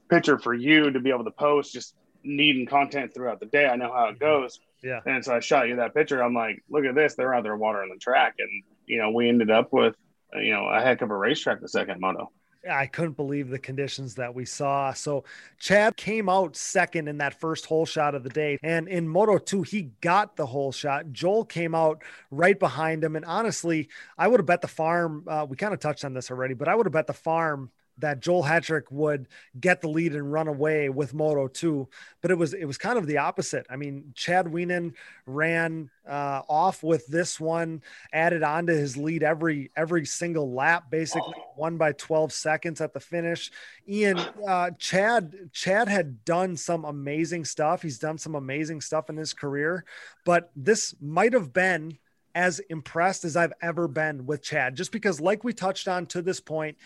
picture 0.09 0.39
for 0.39 0.53
you 0.53 0.91
to 0.91 0.99
be 0.99 1.11
able 1.11 1.25
to 1.25 1.31
post 1.31 1.73
just 1.73 1.95
needing 2.23 2.65
content 2.65 3.13
throughout 3.13 3.39
the 3.39 3.45
day. 3.45 3.67
I 3.67 3.75
know 3.75 3.93
how 3.93 4.07
it 4.07 4.19
mm-hmm. 4.19 4.25
goes. 4.25 4.59
Yeah. 4.83 4.99
And 5.05 5.23
so 5.23 5.35
I 5.35 5.39
shot 5.39 5.67
you 5.67 5.77
that 5.77 5.93
picture. 5.93 6.21
I'm 6.21 6.33
like, 6.33 6.63
look 6.69 6.85
at 6.85 6.95
this. 6.95 7.15
They're 7.15 7.33
out 7.33 7.43
there 7.43 7.55
watering 7.55 7.91
the 7.93 7.99
track. 7.99 8.35
And, 8.39 8.63
you 8.85 8.97
know, 8.97 9.11
we 9.11 9.29
ended 9.29 9.51
up 9.51 9.71
with, 9.71 9.95
you 10.33 10.53
know, 10.53 10.67
a 10.67 10.81
heck 10.81 11.01
of 11.01 11.11
a 11.11 11.15
racetrack 11.15 11.61
the 11.61 11.67
second 11.67 11.99
moto. 11.99 12.31
I 12.69 12.87
couldn't 12.87 13.15
believe 13.15 13.49
the 13.49 13.59
conditions 13.59 14.15
that 14.15 14.33
we 14.33 14.45
saw. 14.45 14.91
So 14.93 15.23
Chad 15.59 15.95
came 15.95 16.27
out 16.27 16.55
second 16.55 17.07
in 17.07 17.17
that 17.19 17.39
first 17.39 17.65
hole 17.65 17.85
shot 17.85 18.15
of 18.15 18.23
the 18.23 18.29
day. 18.29 18.57
And 18.63 18.87
in 18.87 19.07
Moto 19.07 19.37
2, 19.37 19.63
he 19.63 19.91
got 20.01 20.35
the 20.35 20.45
hole 20.45 20.71
shot. 20.71 21.11
Joel 21.11 21.45
came 21.45 21.73
out 21.73 22.03
right 22.31 22.59
behind 22.59 23.03
him. 23.03 23.15
And 23.15 23.25
honestly, 23.25 23.89
I 24.17 24.27
would 24.27 24.39
have 24.39 24.47
bet 24.47 24.61
the 24.61 24.67
farm. 24.67 25.23
Uh, 25.27 25.45
we 25.47 25.55
kind 25.55 25.73
of 25.73 25.79
touched 25.79 26.03
on 26.03 26.13
this 26.13 26.31
already, 26.31 26.53
but 26.53 26.67
I 26.67 26.75
would 26.75 26.85
have 26.85 26.93
bet 26.93 27.07
the 27.07 27.13
farm 27.13 27.71
that 27.99 28.19
Joel 28.19 28.43
Hetrick 28.43 28.91
would 28.91 29.27
get 29.59 29.81
the 29.81 29.89
lead 29.89 30.13
and 30.13 30.31
run 30.31 30.47
away 30.47 30.89
with 30.89 31.13
Moto 31.13 31.47
2, 31.47 31.87
but 32.21 32.31
it 32.31 32.37
was 32.37 32.53
it 32.53 32.65
was 32.65 32.77
kind 32.77 32.97
of 32.97 33.07
the 33.07 33.17
opposite. 33.17 33.65
I 33.69 33.75
mean, 33.75 34.11
Chad 34.15 34.47
Wienen 34.47 34.93
ran 35.25 35.89
uh, 36.07 36.41
off 36.49 36.83
with 36.83 37.05
this 37.07 37.39
one, 37.39 37.81
added 38.13 38.43
on 38.43 38.67
to 38.67 38.73
his 38.73 38.97
lead 38.97 39.23
every 39.23 39.71
every 39.75 40.05
single 40.05 40.53
lap, 40.53 40.89
basically 40.89 41.35
won 41.55 41.77
by 41.77 41.91
12 41.93 42.31
seconds 42.31 42.81
at 42.81 42.93
the 42.93 42.99
finish. 42.99 43.51
Ian, 43.87 44.17
uh, 44.47 44.71
Chad 44.77 45.35
Chad 45.51 45.87
had 45.87 46.23
done 46.25 46.55
some 46.57 46.85
amazing 46.85 47.45
stuff. 47.45 47.81
He's 47.81 47.99
done 47.99 48.17
some 48.17 48.35
amazing 48.35 48.81
stuff 48.81 49.09
in 49.09 49.17
his 49.17 49.33
career, 49.33 49.85
but 50.25 50.51
this 50.55 50.95
might 51.01 51.33
have 51.33 51.53
been 51.53 51.97
as 52.35 52.59
impressed 52.69 53.25
as 53.25 53.35
I've 53.35 53.53
ever 53.61 53.87
been 53.87 54.25
with 54.25 54.41
Chad, 54.41 54.75
just 54.75 54.91
because, 54.91 55.19
like 55.19 55.43
we 55.43 55.53
touched 55.53 55.87
on 55.87 56.05
to 56.07 56.21
this 56.21 56.39
point, 56.39 56.77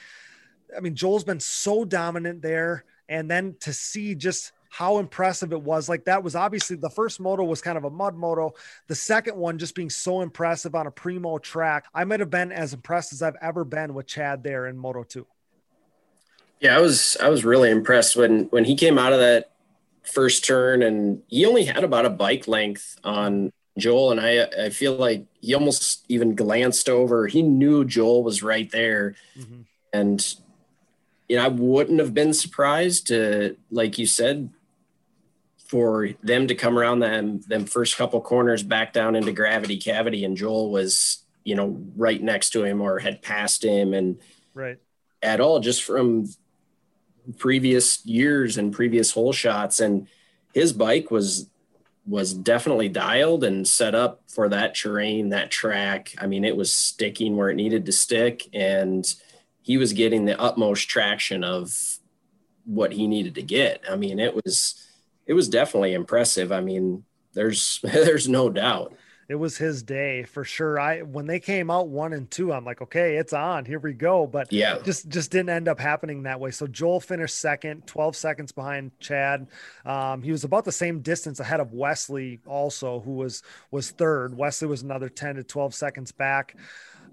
I 0.76 0.80
mean, 0.80 0.96
Joel's 0.96 1.24
been 1.24 1.40
so 1.40 1.86
dominant 1.86 2.42
there. 2.42 2.86
And 3.10 3.30
then 3.30 3.56
to 3.60 3.74
see 3.74 4.16
just 4.16 4.54
how 4.74 4.98
impressive 4.98 5.54
it 5.54 5.62
was. 5.62 5.88
Like 5.88 6.06
that 6.06 6.24
was 6.24 6.36
obviously 6.36 6.78
the 6.78 6.90
first 6.90 7.20
moto 7.20 7.44
was 7.44 7.62
kind 7.62 7.78
of 7.78 7.84
a 7.84 7.92
mud 7.92 8.16
moto. 8.16 8.56
The 8.88 8.96
second 8.96 9.38
one 9.38 9.60
just 9.60 9.76
being 9.76 9.92
so 9.92 10.22
impressive 10.22 10.74
on 10.74 10.88
a 10.88 10.92
primo 10.92 11.38
track. 11.38 11.86
I 11.94 12.06
might 12.06 12.22
have 12.22 12.32
been 12.32 12.52
as 12.52 12.74
impressed 12.74 13.14
as 13.14 13.22
I've 13.22 13.36
ever 13.40 13.66
been 13.66 13.94
with 13.94 14.08
Chad 14.08 14.44
there 14.44 14.66
in 14.66 14.76
Moto 14.76 15.04
2. 15.04 15.28
Yeah, 16.60 16.76
I 16.76 16.80
was 16.80 17.16
I 17.22 17.30
was 17.30 17.46
really 17.46 17.70
impressed 17.70 18.16
when 18.16 18.46
when 18.46 18.66
he 18.66 18.76
came 18.76 18.98
out 18.98 19.14
of 19.14 19.20
that 19.20 19.52
first 20.12 20.44
turn 20.44 20.82
and 20.82 21.22
he 21.28 21.46
only 21.46 21.66
had 21.66 21.84
about 21.84 22.06
a 22.08 22.10
bike 22.10 22.48
length 22.48 22.98
on 23.04 23.52
Joel 23.78 24.10
and 24.10 24.20
I 24.20 24.66
I 24.66 24.70
feel 24.72 24.96
like 24.96 25.28
he 25.40 25.54
almost 25.54 26.04
even 26.10 26.34
glanced 26.34 26.90
over. 26.90 27.28
He 27.28 27.44
knew 27.44 27.86
Joel 27.86 28.24
was 28.24 28.42
right 28.42 28.72
there. 28.72 29.14
Mm-hmm. 29.38 29.62
And 29.94 30.36
you 31.28 31.38
know, 31.38 31.46
I 31.46 31.48
wouldn't 31.48 32.00
have 32.00 32.14
been 32.14 32.34
surprised 32.34 33.08
to, 33.08 33.56
like 33.72 33.98
you 33.98 34.06
said, 34.06 34.50
for 35.58 36.10
them 36.22 36.48
to 36.48 36.56
come 36.56 36.78
around 36.78 37.00
them 37.00 37.42
them 37.48 37.66
first 37.66 37.98
couple 37.98 38.22
corners 38.22 38.62
back 38.62 38.94
down 38.94 39.16
into 39.16 39.32
gravity 39.32 39.78
cavity, 39.78 40.24
and 40.24 40.38
Joel 40.38 40.70
was, 40.70 41.24
you 41.44 41.56
know, 41.56 41.82
right 41.96 42.22
next 42.22 42.52
to 42.52 42.64
him 42.64 42.82
or 42.82 43.00
had 43.00 43.22
passed 43.22 43.64
him, 43.64 43.94
and 43.94 44.20
right. 44.54 44.78
at 45.22 45.42
all 45.42 45.60
just 45.60 45.82
from 45.82 46.30
previous 47.38 48.06
years 48.06 48.58
and 48.58 48.74
previous 48.74 49.12
hole 49.12 49.34
shots, 49.34 49.80
and 49.80 50.08
his 50.54 50.74
bike 50.74 51.10
was 51.10 51.50
was 52.06 52.34
definitely 52.34 52.90
dialed 52.90 53.46
and 53.46 53.66
set 53.66 53.96
up 53.96 54.22
for 54.28 54.50
that 54.50 54.76
terrain, 54.76 55.30
that 55.30 55.50
track. 55.50 56.14
I 56.20 56.28
mean, 56.28 56.44
it 56.44 56.58
was 56.58 56.72
sticking 56.72 57.38
where 57.38 57.50
it 57.50 57.56
needed 57.56 57.86
to 57.86 57.92
stick, 57.92 58.48
and 58.54 59.06
he 59.64 59.78
was 59.78 59.94
getting 59.94 60.26
the 60.26 60.40
utmost 60.40 60.88
traction 60.88 61.44
of 61.44 61.74
what 62.66 62.94
he 62.94 63.08
needed 63.08 63.36
to 63.36 63.42
get. 63.42 63.82
I 63.90 63.96
mean, 63.96 64.20
it 64.20 64.36
was 64.36 64.88
it 65.26 65.34
was 65.34 65.50
definitely 65.50 65.94
impressive. 65.94 66.52
I 66.52 66.62
mean, 66.62 67.04
there's 67.34 67.80
there's 67.84 68.30
no 68.30 68.50
doubt. 68.50 68.94
It 69.30 69.36
was 69.36 69.58
his 69.58 69.84
day 69.84 70.24
for 70.24 70.44
sure. 70.44 70.78
I 70.78 71.02
when 71.02 71.28
they 71.28 71.40
came 71.40 71.72
out 71.72 71.88
one 71.88 72.12
and 72.12 72.30
two, 72.30 72.52
I'm 72.52 72.66
like, 72.66 72.82
okay, 72.82 73.16
it's 73.16 73.32
on. 73.32 73.64
Here 73.64 73.80
we 73.80 73.94
go. 73.94 74.28
But 74.28 74.52
yeah, 74.52 74.80
just 74.84 75.08
just 75.08 75.32
didn't 75.32 75.50
end 75.50 75.70
up 75.70 75.80
happening 75.80 76.24
that 76.24 76.40
way. 76.40 76.52
So 76.52 76.68
Joel 76.68 77.00
finished 77.00 77.38
second, 77.38 77.88
12 77.88 78.16
seconds 78.18 78.52
behind 78.52 78.92
Chad. 79.00 79.48
Um, 79.86 80.22
he 80.22 80.32
was 80.32 80.44
about 80.44 80.66
the 80.66 80.74
same 80.74 81.00
distance 81.00 81.40
ahead 81.40 81.62
of 81.62 81.72
Wesley, 81.72 82.42
also, 82.46 83.00
who 83.00 83.14
was 83.14 83.44
was 83.72 83.92
third. 83.92 84.38
Wesley 84.38 84.68
was 84.68 84.84
another 84.84 85.08
10 85.08 85.36
to 85.36 85.44
12 85.44 85.74
seconds 85.74 86.12
back. 86.12 86.58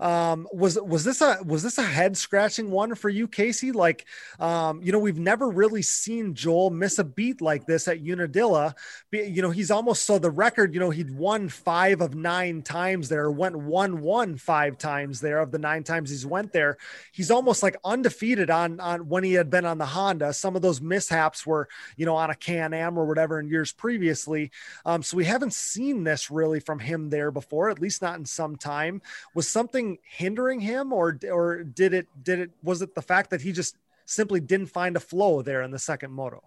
Um, 0.00 0.48
was 0.50 0.80
was 0.80 1.04
this 1.04 1.20
a 1.20 1.38
was 1.44 1.62
this 1.62 1.76
a 1.76 1.82
head 1.82 2.16
scratching 2.16 2.70
one 2.70 2.94
for 2.94 3.10
you, 3.10 3.28
Casey? 3.28 3.70
Like, 3.70 4.06
um, 4.38 4.82
you 4.82 4.92
know, 4.92 4.98
we've 4.98 5.18
never 5.18 5.48
really 5.48 5.82
seen 5.82 6.34
Joel 6.34 6.70
miss 6.70 6.98
a 6.98 7.04
beat 7.04 7.42
like 7.42 7.66
this 7.66 7.86
at 7.86 7.98
Unadilla. 7.98 8.74
You 9.12 9.42
know, 9.42 9.50
he's 9.50 9.70
almost 9.70 10.04
so 10.04 10.18
the 10.18 10.30
record. 10.30 10.72
You 10.72 10.80
know, 10.80 10.88
he'd 10.88 11.10
won 11.14 11.50
five 11.50 12.00
of 12.00 12.14
nine 12.14 12.62
times 12.62 13.10
there, 13.10 13.30
went 13.30 13.56
one 13.56 14.00
one 14.00 14.38
five 14.38 14.78
times 14.78 15.20
there 15.20 15.38
of 15.38 15.50
the 15.50 15.58
nine 15.58 15.84
times 15.84 16.08
he's 16.08 16.24
went 16.24 16.52
there. 16.52 16.78
He's 17.12 17.30
almost 17.30 17.62
like 17.62 17.76
undefeated 17.84 18.48
on 18.48 18.80
on 18.80 19.08
when 19.08 19.22
he 19.22 19.34
had 19.34 19.50
been 19.50 19.66
on 19.66 19.76
the 19.76 19.86
Honda. 19.86 20.32
Some 20.32 20.56
of 20.56 20.62
those 20.62 20.80
mishaps 20.80 21.46
were 21.46 21.68
you 21.98 22.06
know 22.06 22.16
on 22.16 22.30
a 22.30 22.34
Can 22.34 22.72
Am 22.72 22.98
or 22.98 23.04
whatever 23.04 23.38
in 23.38 23.48
years 23.48 23.70
previously. 23.72 24.50
Um, 24.86 25.02
so 25.02 25.18
we 25.18 25.26
haven't 25.26 25.52
seen 25.52 26.04
this 26.04 26.30
really 26.30 26.60
from 26.60 26.78
him 26.78 27.10
there 27.10 27.30
before, 27.30 27.68
at 27.68 27.80
least 27.80 28.00
not 28.00 28.18
in 28.18 28.24
some 28.24 28.56
time. 28.56 29.02
Was 29.34 29.46
something 29.46 29.89
hindering 30.02 30.60
him 30.60 30.92
or 30.92 31.18
or 31.30 31.62
did 31.62 31.94
it 31.94 32.06
did 32.22 32.38
it 32.38 32.50
was 32.62 32.82
it 32.82 32.94
the 32.94 33.02
fact 33.02 33.30
that 33.30 33.40
he 33.40 33.52
just 33.52 33.76
simply 34.04 34.40
didn't 34.40 34.66
find 34.66 34.96
a 34.96 35.00
flow 35.00 35.42
there 35.42 35.62
in 35.62 35.70
the 35.70 35.78
second 35.78 36.12
moto 36.12 36.42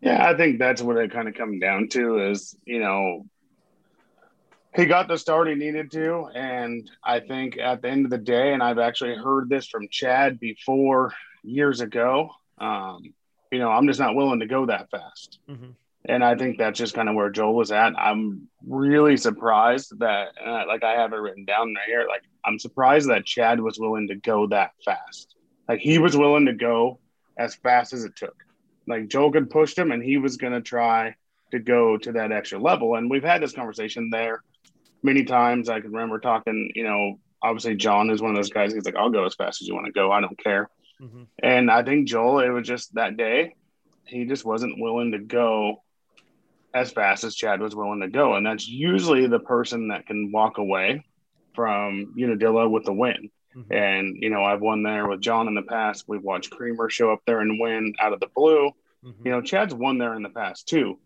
Yeah, 0.00 0.28
I 0.28 0.36
think 0.36 0.58
that's 0.58 0.82
what 0.82 0.96
it 0.98 1.12
kind 1.12 1.28
of 1.28 1.34
comes 1.34 1.60
down 1.60 1.88
to 1.90 2.30
is, 2.30 2.56
you 2.64 2.80
know, 2.80 3.26
he 4.74 4.84
got 4.84 5.08
the 5.08 5.16
start 5.16 5.48
he 5.48 5.54
needed 5.54 5.90
to. 5.92 6.28
And 6.34 6.90
I 7.02 7.20
think 7.20 7.56
at 7.58 7.82
the 7.82 7.88
end 7.88 8.04
of 8.04 8.10
the 8.10 8.18
day, 8.18 8.52
and 8.52 8.62
I've 8.62 8.78
actually 8.78 9.16
heard 9.16 9.48
this 9.48 9.66
from 9.66 9.88
Chad 9.90 10.38
before 10.38 11.14
years 11.42 11.80
ago, 11.80 12.30
um, 12.58 13.02
you 13.50 13.58
know, 13.58 13.70
I'm 13.70 13.86
just 13.86 14.00
not 14.00 14.14
willing 14.14 14.40
to 14.40 14.46
go 14.46 14.66
that 14.66 14.90
fast. 14.90 15.38
Mm-hmm. 15.48 15.70
And 16.08 16.24
I 16.24 16.36
think 16.36 16.58
that's 16.58 16.78
just 16.78 16.94
kind 16.94 17.08
of 17.08 17.14
where 17.16 17.30
Joel 17.30 17.54
was 17.54 17.72
at. 17.72 17.98
I'm 17.98 18.48
really 18.64 19.16
surprised 19.16 19.98
that, 19.98 20.28
uh, 20.44 20.64
like, 20.66 20.84
I 20.84 20.92
have 20.92 21.12
it 21.12 21.16
written 21.16 21.44
down 21.44 21.74
right 21.74 21.86
here. 21.86 22.06
Like, 22.08 22.22
I'm 22.44 22.58
surprised 22.58 23.08
that 23.08 23.24
Chad 23.24 23.60
was 23.60 23.78
willing 23.78 24.08
to 24.08 24.14
go 24.14 24.46
that 24.48 24.70
fast. 24.84 25.34
Like, 25.68 25.80
he 25.80 25.98
was 25.98 26.16
willing 26.16 26.46
to 26.46 26.52
go 26.52 27.00
as 27.36 27.56
fast 27.56 27.92
as 27.92 28.04
it 28.04 28.14
took. 28.16 28.36
Like, 28.86 29.08
Joel 29.08 29.32
could 29.32 29.50
push 29.50 29.76
him, 29.76 29.90
and 29.90 30.00
he 30.00 30.16
was 30.16 30.36
going 30.36 30.52
to 30.52 30.60
try 30.60 31.16
to 31.50 31.58
go 31.58 31.96
to 31.96 32.12
that 32.12 32.30
extra 32.30 32.58
level. 32.58 32.94
And 32.94 33.10
we've 33.10 33.24
had 33.24 33.42
this 33.42 33.52
conversation 33.52 34.10
there 34.10 34.42
many 35.02 35.24
times. 35.24 35.68
I 35.68 35.80
can 35.80 35.90
remember 35.90 36.20
talking, 36.20 36.70
you 36.74 36.84
know, 36.84 37.18
obviously 37.42 37.74
John 37.74 38.10
is 38.10 38.22
one 38.22 38.30
of 38.30 38.36
those 38.36 38.50
guys. 38.50 38.72
He's 38.72 38.84
like, 38.84 38.96
I'll 38.96 39.10
go 39.10 39.24
as 39.24 39.34
fast 39.34 39.60
as 39.60 39.68
you 39.68 39.74
want 39.74 39.86
to 39.86 39.92
go. 39.92 40.12
I 40.12 40.20
don't 40.20 40.38
care. 40.38 40.70
Mm-hmm. 41.00 41.22
And 41.42 41.70
I 41.70 41.82
think 41.82 42.06
Joel, 42.06 42.40
it 42.40 42.48
was 42.48 42.66
just 42.66 42.94
that 42.94 43.16
day, 43.16 43.54
he 44.04 44.24
just 44.24 44.44
wasn't 44.44 44.80
willing 44.80 45.12
to 45.12 45.18
go 45.18 45.82
as 46.76 46.92
fast 46.92 47.24
as 47.24 47.34
Chad 47.34 47.60
was 47.60 47.74
willing 47.74 48.00
to 48.00 48.08
go. 48.08 48.34
And 48.34 48.44
that's 48.44 48.68
usually 48.68 49.26
the 49.26 49.38
person 49.38 49.88
that 49.88 50.06
can 50.06 50.30
walk 50.30 50.58
away 50.58 51.02
from 51.54 52.12
Unadilla 52.18 52.68
with 52.68 52.84
the 52.84 52.92
win. 52.92 53.30
Mm-hmm. 53.56 53.72
And, 53.72 54.16
you 54.20 54.28
know, 54.28 54.44
I've 54.44 54.60
won 54.60 54.82
there 54.82 55.08
with 55.08 55.22
John 55.22 55.48
in 55.48 55.54
the 55.54 55.62
past. 55.62 56.04
We've 56.06 56.22
watched 56.22 56.50
Creamer 56.50 56.90
show 56.90 57.10
up 57.10 57.20
there 57.26 57.40
and 57.40 57.58
win 57.58 57.94
out 57.98 58.12
of 58.12 58.20
the 58.20 58.28
blue. 58.36 58.72
Mm-hmm. 59.02 59.26
You 59.26 59.32
know, 59.32 59.40
Chad's 59.40 59.74
won 59.74 59.96
there 59.96 60.14
in 60.16 60.22
the 60.22 60.28
past 60.28 60.68
too. 60.68 60.98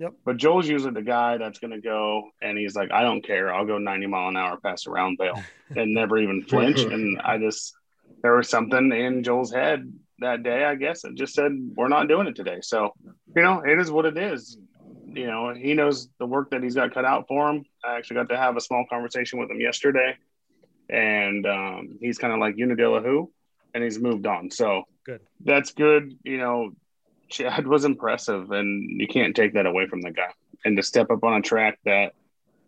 Yep. 0.00 0.14
But 0.24 0.38
Joel's 0.38 0.68
usually 0.68 0.92
the 0.92 1.02
guy 1.02 1.36
that's 1.36 1.60
going 1.60 1.70
to 1.70 1.80
go 1.80 2.24
and 2.42 2.58
he's 2.58 2.74
like, 2.74 2.90
I 2.90 3.02
don't 3.02 3.24
care. 3.24 3.54
I'll 3.54 3.64
go 3.66 3.78
90 3.78 4.08
mile 4.08 4.28
an 4.28 4.36
hour 4.36 4.56
past 4.56 4.88
a 4.88 4.90
round 4.90 5.18
bale 5.18 5.40
and 5.76 5.94
never 5.94 6.18
even 6.18 6.42
flinch. 6.42 6.80
and 6.80 7.20
I 7.20 7.38
just, 7.38 7.74
there 8.22 8.34
was 8.34 8.48
something 8.48 8.90
in 8.90 9.22
Joel's 9.22 9.52
head 9.52 9.92
that 10.18 10.42
day, 10.42 10.64
I 10.64 10.74
guess, 10.74 11.04
it 11.04 11.14
just 11.14 11.34
said, 11.34 11.52
we're 11.76 11.88
not 11.88 12.08
doing 12.08 12.26
it 12.26 12.34
today. 12.34 12.58
So, 12.62 12.94
you 13.36 13.42
know, 13.42 13.62
it 13.64 13.78
is 13.78 13.90
what 13.90 14.06
it 14.06 14.16
is 14.16 14.58
you 15.14 15.26
know, 15.26 15.54
he 15.54 15.74
knows 15.74 16.08
the 16.18 16.26
work 16.26 16.50
that 16.50 16.62
he's 16.62 16.74
got 16.74 16.92
cut 16.92 17.04
out 17.04 17.28
for 17.28 17.50
him. 17.50 17.64
I 17.84 17.96
actually 17.96 18.16
got 18.16 18.28
to 18.30 18.36
have 18.36 18.56
a 18.56 18.60
small 18.60 18.84
conversation 18.88 19.38
with 19.38 19.50
him 19.50 19.60
yesterday, 19.60 20.16
and 20.88 21.46
um, 21.46 21.98
he's 22.00 22.18
kind 22.18 22.32
of 22.32 22.38
like 22.38 22.56
Unadilla 22.56 23.00
who, 23.00 23.30
and 23.74 23.82
he's 23.82 23.98
moved 23.98 24.26
on. 24.26 24.50
So 24.50 24.84
good. 25.04 25.20
That's 25.40 25.72
good. 25.72 26.16
You 26.22 26.38
know, 26.38 26.70
Chad 27.28 27.66
was 27.66 27.84
impressive, 27.84 28.50
and 28.50 29.00
you 29.00 29.06
can't 29.06 29.34
take 29.34 29.54
that 29.54 29.66
away 29.66 29.86
from 29.86 30.02
the 30.02 30.10
guy. 30.10 30.32
And 30.64 30.76
to 30.76 30.82
step 30.82 31.10
up 31.10 31.24
on 31.24 31.34
a 31.34 31.42
track 31.42 31.78
that, 31.84 32.12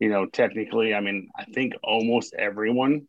you 0.01 0.09
know, 0.09 0.27
technically, 0.27 0.95
I 0.95 1.01
mean, 1.01 1.29
I 1.37 1.45
think 1.45 1.75
almost 1.83 2.35
everyone, 2.35 3.07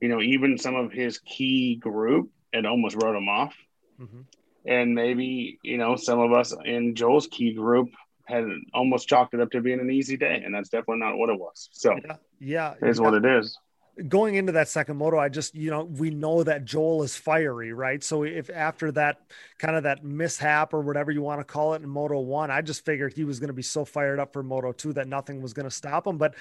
you 0.00 0.08
know, 0.08 0.20
even 0.20 0.58
some 0.58 0.76
of 0.76 0.92
his 0.92 1.18
key 1.18 1.76
group, 1.76 2.30
it 2.52 2.66
almost 2.66 2.96
wrote 3.02 3.16
him 3.16 3.28
off. 3.28 3.54
Mm-hmm. 4.00 4.20
And 4.66 4.94
maybe, 4.94 5.58
you 5.62 5.78
know, 5.78 5.96
some 5.96 6.20
of 6.20 6.32
us 6.32 6.54
in 6.64 6.94
Joel's 6.94 7.26
key 7.26 7.52
group 7.52 7.90
had 8.26 8.46
almost 8.72 9.08
chalked 9.08 9.34
it 9.34 9.40
up 9.40 9.50
to 9.50 9.60
being 9.60 9.80
an 9.80 9.90
easy 9.90 10.16
day, 10.16 10.42
and 10.44 10.54
that's 10.54 10.68
definitely 10.68 11.00
not 11.00 11.16
what 11.16 11.30
it 11.30 11.38
was. 11.38 11.68
So 11.72 11.96
yeah, 12.04 12.16
yeah 12.40 12.74
it 12.80 12.88
is 12.88 12.98
yeah. 12.98 13.04
what 13.04 13.14
it 13.14 13.24
is. 13.24 13.58
Going 14.08 14.34
into 14.34 14.50
that 14.52 14.68
second 14.68 14.96
moto, 14.96 15.18
I 15.18 15.28
just 15.28 15.54
you 15.54 15.70
know 15.70 15.84
we 15.84 16.10
know 16.10 16.42
that 16.42 16.64
Joel 16.64 17.04
is 17.04 17.16
fiery, 17.16 17.72
right? 17.72 18.02
So 18.02 18.24
if 18.24 18.50
after 18.50 18.90
that 18.92 19.20
kind 19.58 19.76
of 19.76 19.84
that 19.84 20.04
mishap 20.04 20.74
or 20.74 20.80
whatever 20.80 21.12
you 21.12 21.22
want 21.22 21.40
to 21.40 21.44
call 21.44 21.74
it 21.74 21.82
in 21.82 21.88
Moto 21.88 22.18
One, 22.18 22.50
I 22.50 22.60
just 22.60 22.84
figured 22.84 23.12
he 23.12 23.22
was 23.22 23.38
going 23.38 23.48
to 23.48 23.54
be 23.54 23.62
so 23.62 23.84
fired 23.84 24.18
up 24.18 24.32
for 24.32 24.42
Moto 24.42 24.72
Two 24.72 24.92
that 24.94 25.06
nothing 25.06 25.40
was 25.40 25.52
going 25.52 25.68
to 25.68 25.70
stop 25.70 26.08
him. 26.08 26.18
But 26.18 26.34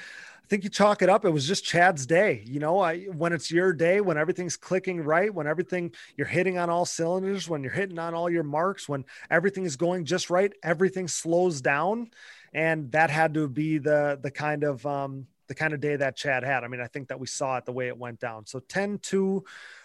I 0.44 0.48
think 0.48 0.64
you 0.64 0.70
chalk 0.70 1.02
it 1.02 1.10
up. 1.10 1.26
It 1.26 1.30
was 1.30 1.48
just 1.48 1.64
Chad's 1.64 2.06
day. 2.06 2.44
You 2.46 2.60
know, 2.60 2.80
I, 2.80 3.04
when 3.06 3.32
it's 3.34 3.50
your 3.50 3.72
day, 3.72 4.02
when 4.02 4.18
everything's 4.18 4.58
clicking 4.58 5.02
right, 5.02 5.34
when 5.34 5.48
everything 5.48 5.94
you're 6.18 6.28
hitting 6.28 6.58
on 6.58 6.70
all 6.70 6.86
cylinders, 6.86 7.48
when 7.48 7.64
you're 7.64 7.72
hitting 7.72 8.00
on 8.00 8.14
all 8.14 8.30
your 8.30 8.44
marks, 8.44 8.90
when 8.90 9.06
everything 9.30 9.64
is 9.64 9.78
going 9.78 10.06
just 10.06 10.30
right, 10.30 10.52
everything 10.64 11.08
slows 11.08 11.62
down. 11.62 12.10
And 12.54 12.92
that 12.92 13.10
had 13.10 13.36
to 13.36 13.48
be 13.48 13.78
the, 13.78 14.20
the 14.22 14.32
kind 14.32 14.64
of, 14.64 14.86
um, 14.86 15.28
the 15.54 15.60
kind 15.60 15.74
of 15.74 15.80
day 15.80 15.96
that 15.96 16.16
Chad 16.16 16.44
had. 16.44 16.64
I 16.64 16.68
mean, 16.68 16.82
I 16.82 16.88
think 16.88 17.10
that 17.10 17.20
we 17.20 17.28
saw 17.28 17.58
it 17.58 17.66
the 17.66 17.72
way 17.72 17.88
it 17.88 17.98
went 17.98 18.20
down. 18.20 18.48
So 18.48 18.60
10 18.60 18.98
2 19.00 19.44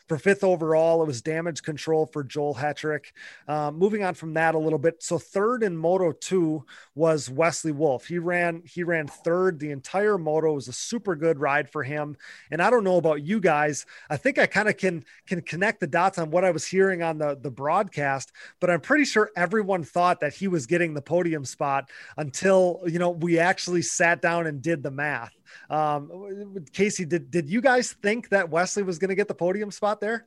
for 0.09 0.17
fifth 0.17 0.43
overall, 0.43 1.03
it 1.03 1.07
was 1.07 1.21
damage 1.21 1.63
control 1.63 2.07
for 2.07 2.25
Joel 2.25 2.55
Hetrick. 2.55 3.13
Um, 3.47 3.79
moving 3.79 4.03
on 4.03 4.15
from 4.15 4.33
that 4.35 4.55
a 4.55 4.59
little 4.59 4.79
bit. 4.79 5.03
So 5.03 5.19
third 5.19 5.63
in 5.63 5.77
Moto 5.77 6.13
2 6.13 6.65
was 6.95 7.29
Wesley 7.29 7.73
Wolf. 7.73 8.07
He 8.07 8.19
ran 8.19 8.63
he 8.65 8.83
ran 8.83 9.07
third 9.07 9.59
the 9.59 9.71
entire 9.71 10.17
moto. 10.17 10.53
It 10.53 10.55
was 10.55 10.69
a 10.69 10.73
super 10.73 11.15
good 11.15 11.39
ride 11.39 11.69
for 11.69 11.83
him. 11.83 12.17
And 12.51 12.63
I 12.63 12.71
don't 12.71 12.85
know 12.85 12.97
about 12.97 13.23
you 13.23 13.39
guys. 13.39 13.85
I 14.09 14.17
think 14.17 14.39
I 14.39 14.47
kind 14.47 14.69
of 14.69 14.79
can 14.79 15.05
can 15.27 15.43
connect 15.43 15.81
the 15.81 15.87
dots 15.87 16.19
on 16.19 16.31
what 16.31 16.45
I 16.45 16.53
was 16.53 16.67
hearing 16.67 17.03
on 17.03 17.19
the 17.19 17.39
the 17.39 17.51
broadcast, 17.51 18.33
but 18.61 18.71
I'm 18.71 18.81
pretty 18.81 19.05
sure 19.05 19.31
everyone 19.37 19.85
thought 19.85 20.21
that 20.21 20.33
he 20.33 20.49
was 20.49 20.67
getting 20.67 20.95
the 20.95 21.03
podium 21.03 21.45
spot 21.45 21.91
until, 22.17 22.81
you 22.87 22.99
know, 22.99 23.11
we 23.11 23.39
actually 23.39 23.83
sat 23.83 24.23
down 24.23 24.47
and 24.47 24.63
did 24.63 24.83
the 24.83 24.91
math. 24.91 25.38
Um, 25.71 26.65
Casey, 26.73 27.05
did 27.05 27.31
did 27.31 27.49
you 27.49 27.61
guys 27.61 27.93
think 27.93 28.29
that 28.31 28.51
Wesley 28.51 28.83
was 28.83 28.99
going 28.99 29.11
to 29.11 29.15
get 29.15 29.29
the 29.29 29.35
podium 29.35 29.71
spot 29.71 30.01
there? 30.01 30.27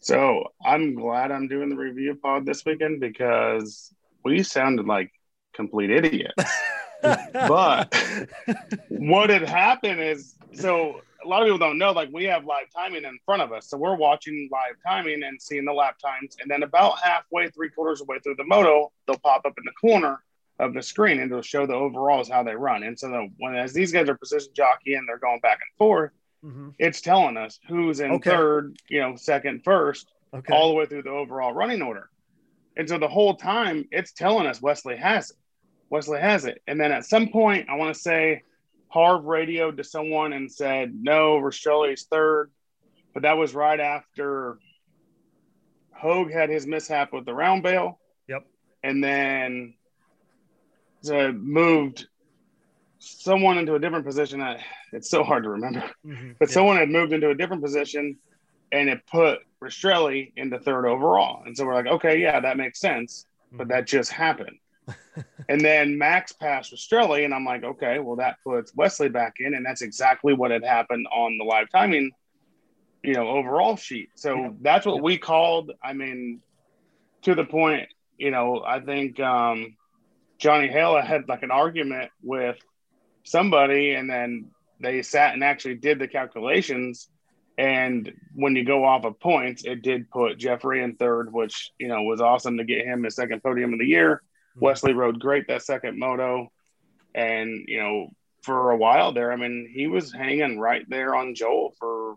So 0.00 0.52
I'm 0.64 0.94
glad 0.94 1.32
I'm 1.32 1.48
doing 1.48 1.68
the 1.68 1.76
review 1.76 2.14
pod 2.14 2.46
this 2.46 2.64
weekend 2.64 3.00
because 3.00 3.92
we 4.24 4.42
sounded 4.42 4.86
like 4.86 5.12
complete 5.52 5.90
idiots. 5.90 6.44
but 7.02 7.94
what 8.88 9.30
had 9.30 9.42
happened 9.42 10.00
is 10.00 10.34
so 10.52 11.00
a 11.24 11.28
lot 11.28 11.42
of 11.42 11.46
people 11.46 11.58
don't 11.58 11.78
know 11.78 11.92
like 11.92 12.08
we 12.12 12.24
have 12.24 12.44
live 12.44 12.66
timing 12.74 13.04
in 13.04 13.18
front 13.24 13.42
of 13.42 13.52
us 13.52 13.68
so 13.68 13.76
we're 13.76 13.94
watching 13.94 14.48
live 14.50 14.74
timing 14.84 15.22
and 15.22 15.40
seeing 15.40 15.64
the 15.64 15.72
lap 15.72 15.96
times 15.98 16.36
and 16.40 16.50
then 16.50 16.62
about 16.62 16.98
halfway 17.02 17.48
three 17.50 17.70
quarters 17.70 18.00
of 18.00 18.06
the 18.06 18.12
way 18.12 18.18
through 18.20 18.34
the 18.36 18.44
moto 18.44 18.90
they'll 19.06 19.18
pop 19.18 19.42
up 19.44 19.54
in 19.58 19.64
the 19.64 19.72
corner 19.72 20.22
of 20.58 20.74
the 20.74 20.82
screen 20.82 21.20
and 21.20 21.30
it'll 21.30 21.42
show 21.42 21.66
the 21.66 21.74
overalls 21.74 22.28
how 22.28 22.42
they 22.42 22.54
run. 22.54 22.82
And 22.82 22.98
so 22.98 23.08
the, 23.08 23.28
when 23.38 23.54
as 23.54 23.72
these 23.72 23.92
guys 23.92 24.08
are 24.08 24.16
position 24.16 24.52
jockeying, 24.54 25.04
they're 25.06 25.18
going 25.18 25.40
back 25.40 25.58
and 25.62 25.78
forth. 25.78 26.10
Mm-hmm. 26.44 26.70
It's 26.78 27.00
telling 27.00 27.36
us 27.36 27.58
who's 27.68 28.00
in 28.00 28.12
okay. 28.12 28.30
third, 28.30 28.76
you 28.88 29.00
know, 29.00 29.16
second, 29.16 29.64
first, 29.64 30.10
okay. 30.34 30.52
all 30.52 30.68
the 30.68 30.74
way 30.74 30.86
through 30.86 31.02
the 31.02 31.10
overall 31.10 31.52
running 31.52 31.82
order. 31.82 32.10
And 32.76 32.88
so 32.88 32.98
the 32.98 33.08
whole 33.08 33.34
time 33.34 33.88
it's 33.90 34.12
telling 34.12 34.46
us 34.46 34.62
Wesley 34.62 34.96
has 34.96 35.30
it. 35.30 35.36
Wesley 35.90 36.20
has 36.20 36.44
it. 36.44 36.62
And 36.66 36.80
then 36.80 36.92
at 36.92 37.04
some 37.04 37.28
point, 37.28 37.68
I 37.68 37.74
want 37.76 37.94
to 37.94 38.00
say 38.00 38.42
Harv 38.88 39.24
radioed 39.24 39.76
to 39.78 39.84
someone 39.84 40.32
and 40.32 40.50
said, 40.50 40.94
no, 40.94 41.38
Rastrelli's 41.38 42.04
third. 42.04 42.50
But 43.14 43.22
that 43.22 43.36
was 43.36 43.54
right 43.54 43.80
after 43.80 44.58
Hogue 45.92 46.30
had 46.30 46.50
his 46.50 46.66
mishap 46.66 47.12
with 47.12 47.24
the 47.24 47.34
round 47.34 47.62
bale. 47.62 47.98
Yep. 48.28 48.46
And 48.84 49.02
then 49.02 49.74
uh, 51.06 51.32
moved 51.32 52.06
someone 52.98 53.58
into 53.58 53.74
a 53.74 53.78
different 53.78 54.04
position. 54.04 54.40
I, 54.40 54.62
it's 54.92 55.10
so 55.10 55.22
hard 55.22 55.44
to 55.44 55.50
remember, 55.50 55.84
mm-hmm. 56.04 56.32
but 56.38 56.48
yeah. 56.48 56.54
someone 56.54 56.76
had 56.76 56.88
moved 56.88 57.12
into 57.12 57.30
a 57.30 57.34
different 57.34 57.62
position 57.62 58.16
and 58.72 58.88
it 58.88 59.06
put 59.06 59.40
Rastrelli 59.62 60.32
into 60.36 60.58
third 60.58 60.86
overall. 60.86 61.42
And 61.44 61.56
so 61.56 61.66
we're 61.66 61.74
like, 61.74 61.86
okay, 61.86 62.18
yeah, 62.20 62.40
that 62.40 62.56
makes 62.56 62.80
sense, 62.80 63.26
but 63.52 63.64
mm-hmm. 63.64 63.70
that 63.72 63.86
just 63.86 64.10
happened. 64.10 64.58
and 65.48 65.60
then 65.60 65.98
Max 65.98 66.32
passed 66.32 66.72
Rastrelli, 66.72 67.24
and 67.24 67.34
I'm 67.34 67.44
like, 67.44 67.64
okay, 67.64 67.98
well, 67.98 68.16
that 68.16 68.36
puts 68.44 68.74
Wesley 68.74 69.08
back 69.08 69.36
in, 69.38 69.54
and 69.54 69.64
that's 69.64 69.82
exactly 69.82 70.32
what 70.34 70.50
had 70.50 70.64
happened 70.64 71.06
on 71.12 71.38
the 71.38 71.44
live 71.44 71.68
timing, 71.70 72.10
you 73.02 73.14
know, 73.14 73.28
overall 73.28 73.76
sheet. 73.76 74.10
So 74.14 74.34
yeah. 74.34 74.50
that's 74.60 74.86
what 74.86 74.96
yeah. 74.96 75.02
we 75.02 75.18
called. 75.18 75.72
I 75.82 75.92
mean, 75.92 76.40
to 77.22 77.34
the 77.34 77.44
point, 77.44 77.88
you 78.16 78.30
know, 78.30 78.62
I 78.66 78.80
think 78.80 79.20
um, 79.20 79.76
Johnny 80.38 80.68
Hale 80.68 81.00
had 81.00 81.28
like 81.28 81.42
an 81.42 81.50
argument 81.50 82.10
with 82.22 82.56
somebody, 83.24 83.94
and 83.94 84.08
then 84.08 84.50
they 84.80 85.02
sat 85.02 85.34
and 85.34 85.42
actually 85.42 85.74
did 85.74 85.98
the 85.98 86.08
calculations. 86.08 87.08
And 87.56 88.12
when 88.34 88.54
you 88.54 88.64
go 88.64 88.84
off 88.84 89.04
of 89.04 89.18
points, 89.18 89.64
it 89.64 89.82
did 89.82 90.10
put 90.10 90.38
Jeffrey 90.38 90.82
in 90.82 90.94
third, 90.94 91.32
which 91.32 91.72
you 91.78 91.88
know 91.88 92.02
was 92.02 92.20
awesome 92.20 92.58
to 92.58 92.64
get 92.64 92.86
him 92.86 93.02
his 93.02 93.16
second 93.16 93.42
podium 93.42 93.72
of 93.72 93.80
the 93.80 93.86
year. 93.86 94.22
Mm-hmm. 94.56 94.64
Wesley 94.64 94.92
rode 94.92 95.18
great 95.18 95.48
that 95.48 95.62
second 95.62 95.98
moto, 95.98 96.52
and 97.14 97.64
you 97.66 97.82
know 97.82 98.08
for 98.42 98.70
a 98.70 98.76
while 98.76 99.12
there, 99.12 99.32
I 99.32 99.36
mean 99.36 99.68
he 99.72 99.88
was 99.88 100.12
hanging 100.12 100.60
right 100.60 100.88
there 100.88 101.16
on 101.16 101.34
Joel 101.34 101.74
for 101.80 102.14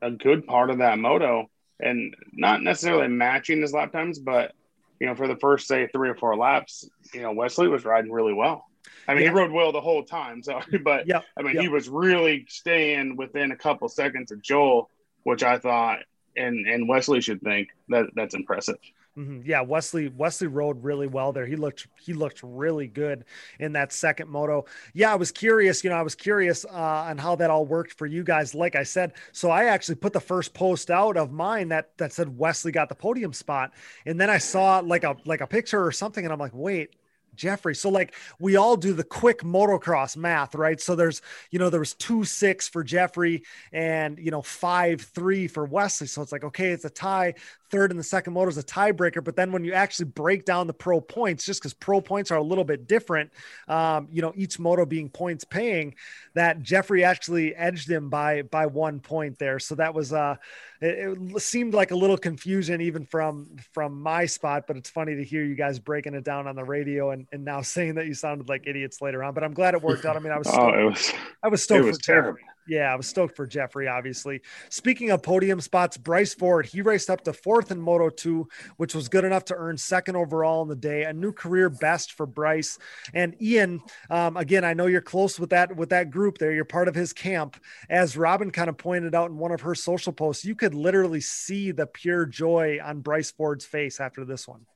a 0.00 0.10
good 0.10 0.46
part 0.46 0.70
of 0.70 0.78
that 0.78 0.98
moto, 0.98 1.50
and 1.78 2.16
not 2.32 2.62
necessarily 2.62 3.08
matching 3.08 3.60
his 3.60 3.74
lap 3.74 3.92
times, 3.92 4.18
but 4.18 4.52
you 5.00 5.06
know, 5.06 5.14
for 5.14 5.28
the 5.28 5.36
first 5.36 5.66
say 5.66 5.86
three 5.88 6.08
or 6.08 6.14
four 6.14 6.36
laps, 6.36 6.88
you 7.12 7.22
know, 7.22 7.32
Wesley 7.32 7.68
was 7.68 7.84
riding 7.84 8.12
really 8.12 8.32
well. 8.32 8.66
I 9.06 9.14
mean, 9.14 9.24
yeah. 9.24 9.30
he 9.30 9.36
rode 9.36 9.52
well 9.52 9.72
the 9.72 9.80
whole 9.80 10.04
time. 10.04 10.42
So, 10.42 10.60
but 10.84 11.06
yeah, 11.06 11.20
I 11.36 11.42
mean, 11.42 11.58
he 11.60 11.68
was 11.68 11.88
really 11.88 12.46
staying 12.48 13.16
within 13.16 13.52
a 13.52 13.56
couple 13.56 13.88
seconds 13.88 14.32
of 14.32 14.42
Joel, 14.42 14.90
which 15.22 15.42
I 15.42 15.58
thought, 15.58 16.00
and 16.36 16.66
and 16.66 16.88
Wesley 16.88 17.20
should 17.20 17.40
think 17.40 17.68
that 17.88 18.06
that's 18.14 18.34
impressive. 18.34 18.78
Mm-hmm. 19.18 19.40
Yeah, 19.44 19.62
Wesley 19.62 20.08
Wesley 20.08 20.46
rode 20.46 20.84
really 20.84 21.08
well 21.08 21.32
there. 21.32 21.44
He 21.44 21.56
looked 21.56 21.88
he 21.98 22.12
looked 22.12 22.40
really 22.44 22.86
good 22.86 23.24
in 23.58 23.72
that 23.72 23.92
second 23.92 24.28
moto. 24.28 24.64
Yeah, 24.94 25.12
I 25.12 25.16
was 25.16 25.32
curious. 25.32 25.82
You 25.82 25.90
know, 25.90 25.96
I 25.96 26.02
was 26.02 26.14
curious 26.14 26.64
uh, 26.64 26.68
on 26.70 27.18
how 27.18 27.34
that 27.36 27.50
all 27.50 27.66
worked 27.66 27.94
for 27.94 28.06
you 28.06 28.22
guys. 28.22 28.54
Like 28.54 28.76
I 28.76 28.84
said, 28.84 29.14
so 29.32 29.50
I 29.50 29.64
actually 29.64 29.96
put 29.96 30.12
the 30.12 30.20
first 30.20 30.54
post 30.54 30.88
out 30.88 31.16
of 31.16 31.32
mine 31.32 31.68
that 31.70 31.98
that 31.98 32.12
said 32.12 32.38
Wesley 32.38 32.70
got 32.70 32.88
the 32.88 32.94
podium 32.94 33.32
spot, 33.32 33.72
and 34.06 34.20
then 34.20 34.30
I 34.30 34.38
saw 34.38 34.78
like 34.78 35.02
a 35.02 35.16
like 35.24 35.40
a 35.40 35.48
picture 35.48 35.84
or 35.84 35.90
something, 35.90 36.24
and 36.24 36.32
I'm 36.32 36.38
like, 36.38 36.54
wait, 36.54 36.94
Jeffrey. 37.38 37.74
So 37.74 37.88
like 37.88 38.14
we 38.38 38.56
all 38.56 38.76
do 38.76 38.92
the 38.92 39.04
quick 39.04 39.42
motocross 39.42 40.16
math, 40.16 40.54
right? 40.54 40.80
So 40.80 40.94
there's, 40.96 41.22
you 41.50 41.58
know, 41.58 41.70
there 41.70 41.80
was 41.80 41.94
two 41.94 42.24
six 42.24 42.68
for 42.68 42.82
Jeffrey 42.82 43.44
and 43.72 44.18
you 44.18 44.30
know 44.30 44.42
five 44.42 45.00
three 45.00 45.46
for 45.48 45.64
Wesley. 45.64 46.08
So 46.08 46.20
it's 46.20 46.32
like 46.32 46.44
okay, 46.44 46.70
it's 46.70 46.84
a 46.84 46.90
tie. 46.90 47.34
Third 47.70 47.90
and 47.90 47.98
the 47.98 48.04
second 48.04 48.32
moto 48.32 48.48
is 48.48 48.58
a 48.58 48.62
tiebreaker. 48.62 49.22
But 49.22 49.36
then 49.36 49.52
when 49.52 49.64
you 49.64 49.72
actually 49.72 50.06
break 50.06 50.44
down 50.44 50.66
the 50.66 50.74
pro 50.74 51.00
points, 51.00 51.44
just 51.44 51.60
because 51.60 51.74
pro 51.74 52.00
points 52.00 52.30
are 52.30 52.38
a 52.38 52.42
little 52.42 52.64
bit 52.64 52.86
different, 52.86 53.30
um, 53.68 54.08
you 54.10 54.22
know, 54.22 54.32
each 54.36 54.58
moto 54.58 54.86
being 54.86 55.08
points 55.08 55.44
paying, 55.44 55.94
that 56.34 56.62
Jeffrey 56.62 57.04
actually 57.04 57.54
edged 57.54 57.90
him 57.90 58.08
by 58.08 58.42
by 58.42 58.66
one 58.66 59.00
point 59.00 59.38
there. 59.38 59.58
So 59.58 59.74
that 59.76 59.94
was 59.94 60.12
uh 60.12 60.36
it, 60.80 61.18
it, 61.34 61.42
seemed 61.42 61.74
like 61.74 61.90
a 61.90 61.96
little 61.96 62.16
confusion 62.16 62.80
even 62.80 63.04
from 63.04 63.48
from 63.72 64.00
my 64.00 64.26
spot 64.26 64.64
but 64.66 64.76
it's 64.76 64.90
funny 64.90 65.16
to 65.16 65.24
hear 65.24 65.44
you 65.44 65.54
guys 65.54 65.78
breaking 65.78 66.14
it 66.14 66.24
down 66.24 66.46
on 66.46 66.54
the 66.54 66.64
radio 66.64 67.10
and, 67.10 67.26
and 67.32 67.44
now 67.44 67.62
saying 67.62 67.94
that 67.94 68.06
you 68.06 68.14
sounded 68.14 68.48
like 68.48 68.66
idiots 68.66 69.00
later 69.00 69.22
on 69.24 69.34
but 69.34 69.42
i'm 69.42 69.54
glad 69.54 69.74
it 69.74 69.82
worked 69.82 70.04
out 70.04 70.16
i 70.16 70.20
mean 70.20 70.32
i 70.32 70.38
was 70.38 70.48
stoked, 70.52 70.76
oh, 70.76 70.80
it 70.80 70.84
was 70.84 71.12
i 71.42 71.48
was 71.48 71.62
stoked 71.62 71.84
it 71.84 71.88
was 71.88 71.98
terrible 71.98 72.38
yeah, 72.68 72.92
I 72.92 72.96
was 72.96 73.06
stoked 73.06 73.34
for 73.34 73.46
Jeffrey, 73.46 73.88
obviously. 73.88 74.42
Speaking 74.68 75.10
of 75.10 75.22
podium 75.22 75.60
spots, 75.60 75.96
Bryce 75.96 76.34
Ford, 76.34 76.66
he 76.66 76.82
raced 76.82 77.08
up 77.08 77.24
to 77.24 77.32
fourth 77.32 77.70
in 77.70 77.80
Moto 77.80 78.10
2, 78.10 78.46
which 78.76 78.94
was 78.94 79.08
good 79.08 79.24
enough 79.24 79.46
to 79.46 79.54
earn 79.54 79.78
second 79.78 80.16
overall 80.16 80.62
in 80.62 80.68
the 80.68 80.76
day, 80.76 81.04
a 81.04 81.12
new 81.12 81.32
career 81.32 81.70
best 81.70 82.12
for 82.12 82.26
Bryce. 82.26 82.78
And 83.14 83.34
Ian, 83.40 83.80
um, 84.10 84.36
again, 84.36 84.64
I 84.64 84.74
know 84.74 84.86
you're 84.86 85.00
close 85.00 85.40
with 85.40 85.50
that 85.50 85.74
with 85.74 85.88
that 85.90 86.10
group 86.10 86.38
there. 86.38 86.52
You're 86.52 86.66
part 86.66 86.88
of 86.88 86.94
his 86.94 87.12
camp. 87.12 87.56
As 87.88 88.16
Robin 88.16 88.50
kind 88.50 88.68
of 88.68 88.76
pointed 88.76 89.14
out 89.14 89.30
in 89.30 89.38
one 89.38 89.52
of 89.52 89.62
her 89.62 89.74
social 89.74 90.12
posts, 90.12 90.44
you 90.44 90.54
could 90.54 90.74
literally 90.74 91.20
see 91.20 91.70
the 91.70 91.86
pure 91.86 92.26
joy 92.26 92.78
on 92.84 93.00
Bryce 93.00 93.30
Ford's 93.30 93.64
face 93.64 93.98
after 93.98 94.24
this 94.24 94.46
one. 94.46 94.66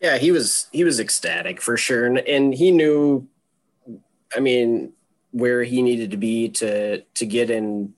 Yeah, 0.00 0.18
he 0.18 0.32
was 0.32 0.66
he 0.72 0.82
was 0.82 0.98
ecstatic 0.98 1.60
for 1.60 1.76
sure. 1.76 2.06
And 2.06 2.18
and 2.18 2.52
he 2.52 2.72
knew 2.72 3.28
I 4.34 4.40
mean, 4.40 4.92
where 5.32 5.62
he 5.62 5.82
needed 5.82 6.10
to 6.10 6.16
be 6.16 6.48
to 6.48 7.02
to 7.02 7.26
get 7.26 7.50
in 7.50 7.94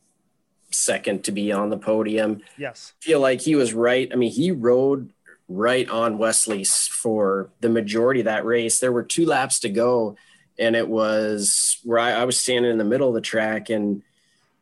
second 0.71 1.25
to 1.25 1.33
be 1.33 1.53
on 1.53 1.71
the 1.71 1.79
podium. 1.79 2.43
Yes. 2.57 2.95
feel 3.01 3.21
like 3.21 3.41
he 3.41 3.55
was 3.55 3.75
right. 3.75 4.09
I 4.13 4.17
mean, 4.17 4.31
he 4.31 4.51
rode 4.51 5.13
right 5.49 5.89
on 5.89 6.19
Wesley's 6.19 6.87
for 6.89 7.51
the 7.61 7.69
majority 7.69 8.21
of 8.21 8.25
that 8.25 8.45
race. 8.45 8.79
There 8.79 8.93
were 8.93 9.03
two 9.03 9.27
laps 9.27 9.61
to 9.61 9.69
go, 9.69 10.17
and 10.59 10.75
it 10.75 10.89
was 10.89 11.79
where 11.85 11.99
I, 11.99 12.13
I 12.13 12.25
was 12.25 12.39
standing 12.39 12.71
in 12.71 12.79
the 12.79 12.85
middle 12.85 13.09
of 13.09 13.15
the 13.15 13.21
track 13.21 13.71
and 13.71 14.03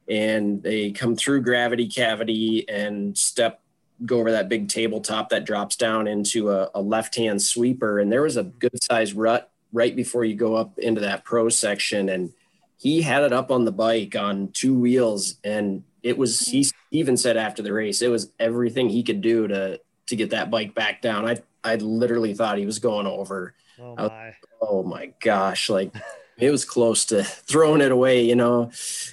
and 0.08 0.62
they 0.62 0.90
come 0.90 1.14
through 1.14 1.42
gravity 1.42 1.86
cavity 1.86 2.68
and 2.68 3.16
step 3.16 3.62
go 4.04 4.18
over 4.18 4.32
that 4.32 4.48
big 4.48 4.68
tabletop 4.68 5.28
that 5.28 5.44
drops 5.44 5.76
down 5.76 6.08
into 6.08 6.50
a, 6.50 6.70
a 6.74 6.80
left 6.80 7.14
hand 7.16 7.40
sweeper. 7.40 7.98
And 7.98 8.10
there 8.10 8.22
was 8.22 8.36
a 8.36 8.44
good 8.44 8.82
sized 8.82 9.14
rut 9.14 9.50
right 9.72 9.94
before 9.94 10.24
you 10.24 10.34
go 10.34 10.56
up 10.56 10.78
into 10.78 11.02
that 11.02 11.24
pro 11.24 11.48
section. 11.48 12.08
And 12.08 12.32
he 12.80 13.02
had 13.02 13.22
it 13.22 13.32
up 13.32 13.50
on 13.50 13.66
the 13.66 13.72
bike 13.72 14.16
on 14.16 14.48
two 14.52 14.74
wheels 14.74 15.36
and 15.44 15.84
it 16.02 16.16
was 16.16 16.40
he 16.40 16.66
even 16.90 17.16
said 17.16 17.36
after 17.36 17.62
the 17.62 17.72
race 17.72 18.00
it 18.00 18.08
was 18.08 18.32
everything 18.40 18.88
he 18.88 19.02
could 19.02 19.20
do 19.20 19.46
to 19.46 19.78
to 20.06 20.16
get 20.16 20.30
that 20.30 20.50
bike 20.50 20.74
back 20.74 21.02
down. 21.02 21.26
I 21.26 21.38
i 21.62 21.76
literally 21.76 22.34
thought 22.34 22.58
he 22.58 22.66
was 22.66 22.78
going 22.78 23.06
over. 23.06 23.54
Oh 23.78 23.94
my, 23.94 24.04
was, 24.04 24.34
oh 24.62 24.82
my 24.82 25.12
gosh 25.20 25.68
like 25.68 25.94
it 26.38 26.50
was 26.50 26.64
close 26.64 27.04
to 27.06 27.22
throwing 27.22 27.82
it 27.82 27.92
away 27.92 28.24
you 28.24 28.34
know? 28.34 28.70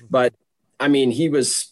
But 0.09 0.33
i 0.79 0.87
mean 0.87 1.11
he 1.11 1.29
was 1.29 1.71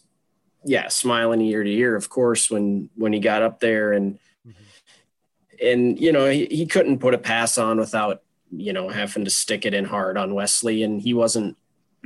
yeah 0.65 0.89
smiling 0.89 1.41
ear 1.41 1.63
to 1.63 1.71
ear 1.71 1.95
of 1.95 2.09
course 2.09 2.49
when 2.49 2.89
when 2.95 3.13
he 3.13 3.19
got 3.19 3.41
up 3.41 3.59
there 3.59 3.93
and 3.93 4.19
mm-hmm. 4.45 5.65
and 5.65 5.99
you 5.99 6.11
know 6.11 6.29
he, 6.29 6.45
he 6.47 6.65
couldn't 6.65 6.99
put 6.99 7.13
a 7.13 7.19
pass 7.19 7.57
on 7.57 7.77
without 7.77 8.21
you 8.51 8.73
know 8.73 8.89
having 8.89 9.23
to 9.23 9.31
stick 9.31 9.65
it 9.65 9.73
in 9.73 9.85
hard 9.85 10.17
on 10.17 10.33
wesley 10.33 10.83
and 10.83 11.01
he 11.01 11.13
wasn't 11.13 11.55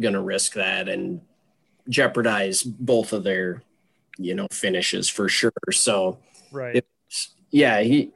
going 0.01 0.13
to 0.13 0.21
risk 0.21 0.53
that 0.53 0.89
and 0.89 1.21
jeopardize 1.87 2.63
both 2.63 3.13
of 3.13 3.23
their, 3.23 3.63
you 4.17 4.35
know, 4.35 4.47
finishes 4.51 5.09
for 5.09 5.29
sure. 5.29 5.51
So, 5.71 6.19
right. 6.51 6.77
It, 6.77 6.87
yeah, 7.51 7.81
he, 7.81 8.11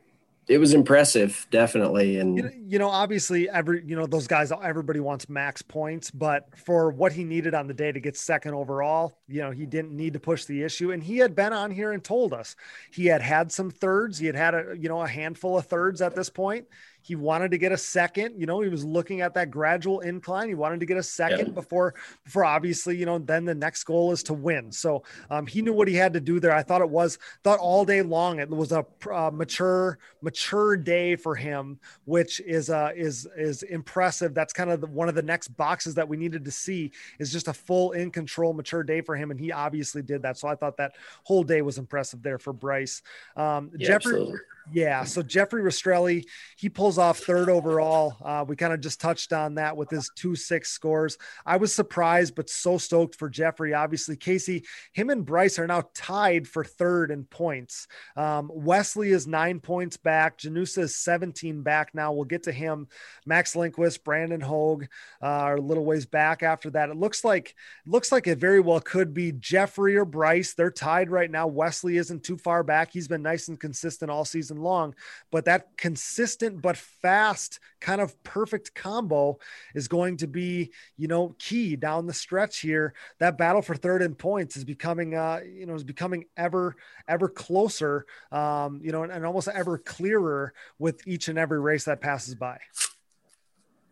it 0.47 0.57
was 0.57 0.73
impressive, 0.73 1.47
definitely. 1.51 2.19
And 2.19 2.37
you 2.37 2.43
know, 2.43 2.49
you 2.67 2.79
know, 2.79 2.89
obviously, 2.89 3.49
every 3.49 3.83
you 3.85 3.95
know 3.95 4.05
those 4.05 4.27
guys, 4.27 4.51
everybody 4.51 4.99
wants 4.99 5.29
max 5.29 5.61
points, 5.61 6.11
but 6.11 6.47
for 6.57 6.91
what 6.91 7.13
he 7.13 7.23
needed 7.23 7.53
on 7.53 7.67
the 7.67 7.73
day 7.73 7.91
to 7.91 7.99
get 7.99 8.17
second 8.17 8.53
overall, 8.53 9.17
you 9.27 9.41
know, 9.41 9.51
he 9.51 9.65
didn't 9.65 9.95
need 9.95 10.13
to 10.13 10.19
push 10.19 10.45
the 10.45 10.61
issue. 10.63 10.91
And 10.91 11.01
he 11.01 11.17
had 11.17 11.33
been 11.33 11.53
on 11.53 11.71
here 11.71 11.93
and 11.93 12.03
told 12.03 12.33
us 12.33 12.55
he 12.91 13.05
had 13.05 13.21
had 13.21 13.51
some 13.51 13.71
thirds. 13.71 14.17
He 14.17 14.25
had 14.25 14.35
had 14.35 14.53
a 14.53 14.75
you 14.77 14.89
know 14.89 15.01
a 15.01 15.07
handful 15.07 15.57
of 15.57 15.65
thirds 15.65 16.01
at 16.01 16.15
this 16.15 16.29
point. 16.29 16.67
He 17.03 17.15
wanted 17.15 17.51
to 17.51 17.57
get 17.57 17.73
a 17.73 17.77
second. 17.77 18.39
You 18.39 18.45
know, 18.45 18.61
he 18.61 18.69
was 18.69 18.85
looking 18.85 19.19
at 19.19 19.33
that 19.33 19.51
gradual 19.51 19.99
incline. 19.99 20.47
He 20.47 20.55
wanted 20.55 20.79
to 20.79 20.85
get 20.85 20.95
a 20.95 21.03
second 21.03 21.47
yeah. 21.47 21.53
before, 21.53 21.95
before 22.23 22.45
obviously, 22.45 22.97
you 22.97 23.05
know, 23.05 23.19
then 23.19 23.43
the 23.43 23.53
next 23.53 23.83
goal 23.83 24.13
is 24.13 24.23
to 24.23 24.33
win. 24.33 24.71
So 24.71 25.03
um, 25.29 25.45
he 25.45 25.61
knew 25.61 25.73
what 25.73 25.89
he 25.89 25.95
had 25.95 26.13
to 26.13 26.21
do 26.21 26.39
there. 26.39 26.53
I 26.53 26.63
thought 26.63 26.81
it 26.81 26.89
was 26.89 27.19
thought 27.43 27.59
all 27.59 27.83
day 27.83 28.01
long 28.01 28.39
it 28.39 28.49
was 28.49 28.71
a 28.71 28.85
uh, 29.11 29.29
mature, 29.33 29.99
mature 30.21 30.77
day 30.77 31.17
for 31.17 31.35
him, 31.35 31.77
which 32.05 32.39
is 32.39 32.69
uh, 32.69 32.91
is 32.95 33.27
is 33.35 33.63
impressive. 33.63 34.33
That's 34.33 34.53
kind 34.53 34.69
of 34.69 34.79
the, 34.79 34.87
one 34.87 35.09
of 35.09 35.15
the 35.15 35.21
next 35.21 35.49
boxes 35.49 35.95
that 35.95 36.07
we 36.07 36.15
needed 36.15 36.45
to 36.45 36.51
see 36.51 36.91
is 37.19 37.31
just 37.31 37.49
a 37.49 37.53
full 37.53 37.91
in 37.91 38.11
control, 38.11 38.53
mature 38.53 38.83
day 38.83 39.01
for 39.01 39.17
him, 39.17 39.29
and 39.29 39.39
he 39.39 39.51
obviously 39.51 40.01
did 40.01 40.21
that. 40.21 40.37
So 40.37 40.47
I 40.47 40.55
thought 40.55 40.77
that 40.77 40.93
whole 41.23 41.43
day 41.43 41.61
was 41.61 41.77
impressive 41.77 42.23
there 42.23 42.39
for 42.39 42.53
Bryce. 42.53 43.01
Um, 43.35 43.71
yeah, 43.77 43.87
Jeffrey. 43.87 44.13
Absolutely. 44.13 44.39
Yeah. 44.71 45.03
So 45.03 45.21
Jeffrey 45.21 45.61
Rastrelli, 45.61 46.25
he 46.57 46.69
pulls 46.69 46.97
off 46.97 47.19
third 47.19 47.49
overall. 47.49 48.17
Uh, 48.23 48.45
we 48.47 48.55
kind 48.55 48.73
of 48.73 48.79
just 48.79 49.01
touched 49.01 49.33
on 49.33 49.55
that 49.55 49.75
with 49.75 49.89
his 49.89 50.09
two 50.15 50.35
six 50.35 50.71
scores. 50.71 51.17
I 51.45 51.57
was 51.57 51.73
surprised, 51.73 52.35
but 52.35 52.49
so 52.49 52.77
stoked 52.77 53.15
for 53.15 53.29
Jeffrey. 53.29 53.73
Obviously, 53.73 54.15
Casey, 54.15 54.63
him 54.93 55.09
and 55.09 55.25
Bryce 55.25 55.59
are 55.59 55.67
now 55.67 55.83
tied 55.93 56.47
for 56.47 56.63
third 56.63 57.11
in 57.11 57.25
points. 57.25 57.87
Um, 58.15 58.49
Wesley 58.53 59.11
is 59.11 59.27
nine 59.27 59.59
points 59.59 59.97
back. 59.97 60.37
Janusa 60.37 60.83
is 60.83 60.95
17 60.95 61.61
back 61.61 61.93
now. 61.93 62.13
We'll 62.13 62.23
get 62.23 62.43
to 62.43 62.51
him. 62.51 62.87
Max 63.25 63.55
Lindquist, 63.55 64.03
Brandon 64.03 64.41
Hogue 64.41 64.85
uh, 65.21 65.25
are 65.25 65.55
a 65.57 65.61
little 65.61 65.85
ways 65.85 66.05
back 66.05 66.41
after 66.41 66.69
that. 66.71 66.89
It 66.89 66.95
looks 66.95 67.23
like 67.23 67.55
it 67.85 67.89
looks 67.89 68.11
like 68.11 68.27
it 68.27 68.37
very 68.37 68.59
well 68.61 68.79
could 68.79 69.13
be 69.13 69.33
Jeffrey 69.33 69.97
or 69.97 70.05
Bryce. 70.05 70.53
They're 70.53 70.71
tied 70.71 71.09
right 71.09 71.29
now. 71.29 71.47
Wesley 71.47 71.97
isn't 71.97 72.23
too 72.23 72.37
far 72.37 72.63
back. 72.63 72.91
He's 72.93 73.07
been 73.07 73.21
nice 73.21 73.49
and 73.49 73.59
consistent 73.59 74.09
all 74.09 74.25
season 74.25 74.52
season 74.53 74.63
long. 74.63 74.95
But 75.31 75.45
that 75.45 75.77
consistent 75.77 76.61
but 76.61 76.77
fast 76.77 77.59
kind 77.79 78.01
of 78.01 78.21
perfect 78.23 78.73
combo 78.75 79.39
is 79.75 79.87
going 79.87 80.17
to 80.17 80.27
be, 80.27 80.71
you 80.97 81.07
know, 81.07 81.35
key 81.39 81.75
down 81.75 82.07
the 82.07 82.13
stretch 82.13 82.59
here. 82.59 82.93
That 83.19 83.37
battle 83.37 83.61
for 83.61 83.75
third 83.75 84.01
in 84.01 84.15
points 84.15 84.55
is 84.55 84.63
becoming, 84.63 85.15
uh, 85.15 85.41
you 85.45 85.65
know, 85.65 85.75
is 85.75 85.83
becoming 85.83 86.25
ever, 86.37 86.75
ever 87.07 87.27
closer, 87.27 88.05
um, 88.31 88.81
you 88.83 88.91
know, 88.91 89.03
and, 89.03 89.11
and 89.11 89.25
almost 89.25 89.47
ever 89.47 89.77
clearer 89.77 90.53
with 90.79 91.05
each 91.07 91.27
and 91.27 91.37
every 91.37 91.59
race 91.59 91.85
that 91.85 92.01
passes 92.01 92.35
by. 92.35 92.59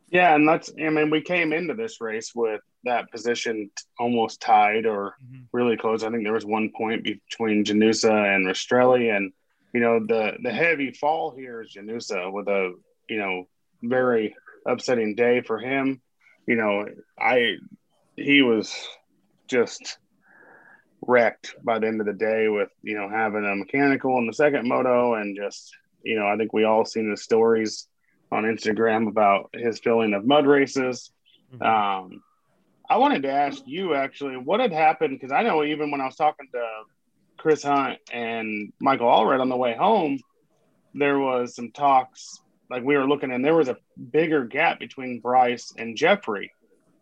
Yeah, 0.10 0.36
and 0.36 0.46
that's 0.46 0.70
I 0.78 0.90
mean 0.90 1.10
we 1.10 1.22
came 1.22 1.54
into 1.54 1.74
this 1.74 2.02
race 2.02 2.36
with 2.36 2.60
that 2.84 3.10
position 3.12 3.72
almost 3.98 4.42
tied 4.42 4.86
or 4.86 5.16
mm-hmm. 5.24 5.44
really 5.54 5.78
close. 5.78 6.04
I 6.04 6.10
think 6.10 6.24
there 6.24 6.34
was 6.34 6.46
one 6.46 6.70
point 6.76 7.04
between 7.04 7.64
Janusa 7.64 8.36
and 8.36 8.46
Rastrelli, 8.46 9.16
and 9.16 9.32
you 9.74 9.80
know, 9.80 10.00
the 10.06 10.34
the 10.42 10.52
heavy 10.52 10.92
fall 10.92 11.32
here 11.32 11.62
is 11.62 11.74
Janusa 11.76 12.32
with 12.32 12.48
a 12.48 12.74
you 13.10 13.18
know 13.18 13.48
very 13.82 14.36
upsetting 14.66 15.16
day 15.16 15.42
for 15.42 15.60
him. 15.60 16.02
You 16.48 16.56
know, 16.56 16.86
I 17.20 17.56
he 18.16 18.42
was 18.42 18.76
just 19.48 19.98
wrecked 21.08 21.56
by 21.64 21.80
the 21.80 21.88
end 21.88 22.00
of 22.00 22.06
the 22.06 22.14
day 22.14 22.48
with 22.48 22.70
you 22.84 22.96
know 22.96 23.10
having 23.10 23.46
a 23.46 23.56
mechanical 23.56 24.18
in 24.18 24.28
the 24.28 24.34
second 24.34 24.68
moto 24.68 25.16
and 25.16 25.36
just 25.36 25.72
you 26.04 26.20
know 26.20 26.28
I 26.28 26.38
think 26.38 26.54
we 26.54 26.64
all 26.64 26.86
seen 26.86 27.10
the 27.10 27.18
stories 27.18 27.88
on 28.32 28.44
Instagram 28.44 29.08
about 29.08 29.50
his 29.54 29.80
feeling 29.80 30.14
of 30.14 30.26
mud 30.26 30.48
races. 30.48 31.12
Mm-hmm. 31.54 31.64
Um, 31.64 32.24
I 32.90 32.98
wanted 32.98 33.24
to 33.24 33.32
ask 33.32 33.62
you 33.66 33.94
actually 33.94 34.38
what 34.38 34.60
had 34.60 34.72
happened 34.72 35.18
because 35.18 35.32
I 35.32 35.44
know 35.44 35.64
even 35.64 35.92
when 35.92 36.02
I 36.02 36.06
was 36.06 36.16
talking 36.16 36.48
to 36.54 36.66
Chris 37.42 37.64
Hunt 37.64 37.98
and 38.14 38.72
Michael 38.80 39.08
Allred 39.08 39.42
on 39.42 39.50
the 39.50 39.58
way 39.58 39.76
home, 39.76 40.20
there 40.94 41.18
was 41.18 41.56
some 41.56 41.72
talks 41.72 42.40
like 42.70 42.84
we 42.84 42.96
were 42.96 43.08
looking 43.08 43.32
and 43.32 43.44
there 43.44 43.56
was 43.56 43.68
a 43.68 43.78
bigger 44.12 44.46
gap 44.46 44.80
between 44.80 45.20
Bryce 45.20 45.74
and 45.76 45.98
Jeffrey. 45.98 46.52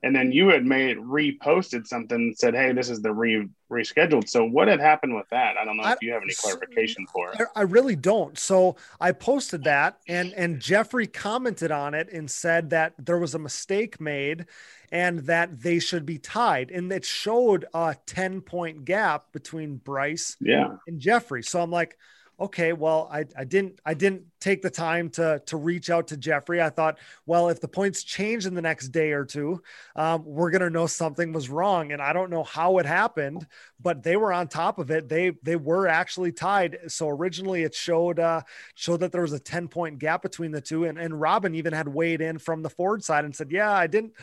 And 0.01 0.15
then 0.15 0.31
you 0.31 0.47
had 0.47 0.65
made 0.65 0.97
reposted 0.97 1.85
something 1.85 2.17
and 2.17 2.37
said, 2.37 2.53
"Hey, 2.55 2.71
this 2.71 2.89
is 2.89 3.01
the 3.01 3.11
re 3.13 3.47
rescheduled." 3.69 4.29
So 4.29 4.45
what 4.45 4.67
had 4.67 4.79
happened 4.79 5.15
with 5.15 5.27
that? 5.29 5.57
I 5.57 5.65
don't 5.65 5.77
know 5.77 5.83
I- 5.83 5.93
if 5.93 6.01
you 6.01 6.13
have 6.13 6.23
any 6.23 6.33
clarification 6.33 7.05
for 7.07 7.31
it. 7.31 7.41
I, 7.55 7.61
really 7.61 7.95
don't. 7.95 8.37
So 8.37 8.77
I 8.99 9.11
posted 9.11 9.65
that, 9.65 9.99
and 10.07 10.33
and 10.33 10.59
Jeffrey 10.59 11.07
commented 11.07 11.71
on 11.71 11.93
it 11.93 12.11
and 12.11 12.29
said 12.31 12.69
that 12.69 12.93
there 12.97 13.17
was 13.17 13.35
a 13.35 13.39
mistake 13.39 13.99
made, 13.99 14.45
and 14.91 15.19
that 15.21 15.61
they 15.61 15.79
should 15.79 16.05
be 16.05 16.17
tied, 16.17 16.71
and 16.71 16.91
it 16.91 17.03
showed 17.03 17.65
a 17.73 17.95
ten 18.05 18.41
point 18.41 18.85
gap 18.85 19.31
between 19.33 19.77
Bryce 19.77 20.37
Yeah, 20.39 20.77
and 20.87 20.99
Jeffrey. 20.99 21.43
So 21.43 21.61
I'm 21.61 21.71
like, 21.71 21.97
okay, 22.39 22.71
well, 22.71 23.09
I, 23.11 23.25
I 23.37 23.43
didn't 23.43 23.79
I 23.85 23.93
didn't 23.95 24.23
take 24.39 24.61
the 24.61 24.69
time 24.69 25.09
to 25.11 25.41
to 25.45 25.57
reach 25.57 25.89
out 25.89 26.07
to 26.07 26.17
Jeffrey. 26.17 26.61
I 26.61 26.69
thought, 26.69 26.97
well, 27.25 27.49
if 27.49 27.59
the 27.59 27.67
points 27.67 28.03
change 28.03 28.45
in 28.45 28.53
the 28.53 28.61
next 28.61 28.89
day 28.89 29.11
or 29.11 29.25
two, 29.25 29.61
um, 29.95 30.23
we're 30.25 30.51
gonna 30.51 30.69
know 30.69 30.87
something 30.87 31.33
was 31.33 31.49
wrong. 31.49 31.91
And 31.91 32.01
I 32.01 32.13
don't 32.13 32.29
know 32.29 32.43
how 32.43 32.77
it 32.77 32.85
happened, 32.85 33.45
but 33.79 34.03
they 34.03 34.15
were 34.15 34.33
on 34.33 34.47
top 34.47 34.79
of 34.79 34.91
it. 34.91 35.09
They 35.09 35.31
they 35.43 35.55
were 35.55 35.87
actually 35.87 36.31
tied. 36.31 36.77
So 36.87 37.09
originally 37.09 37.63
it 37.63 37.75
showed 37.75 38.19
uh 38.19 38.41
showed 38.75 39.01
that 39.01 39.11
there 39.11 39.21
was 39.21 39.33
a 39.33 39.39
10 39.39 39.67
point 39.67 39.99
gap 39.99 40.21
between 40.21 40.51
the 40.51 40.61
two. 40.61 40.85
And, 40.85 40.97
and 40.97 41.19
Robin 41.19 41.55
even 41.55 41.73
had 41.73 41.87
weighed 41.87 42.21
in 42.21 42.37
from 42.39 42.61
the 42.61 42.69
Ford 42.69 43.03
side 43.03 43.25
and 43.25 43.35
said, 43.35 43.51
Yeah, 43.51 43.71
I 43.71 43.87
didn't 43.87 44.13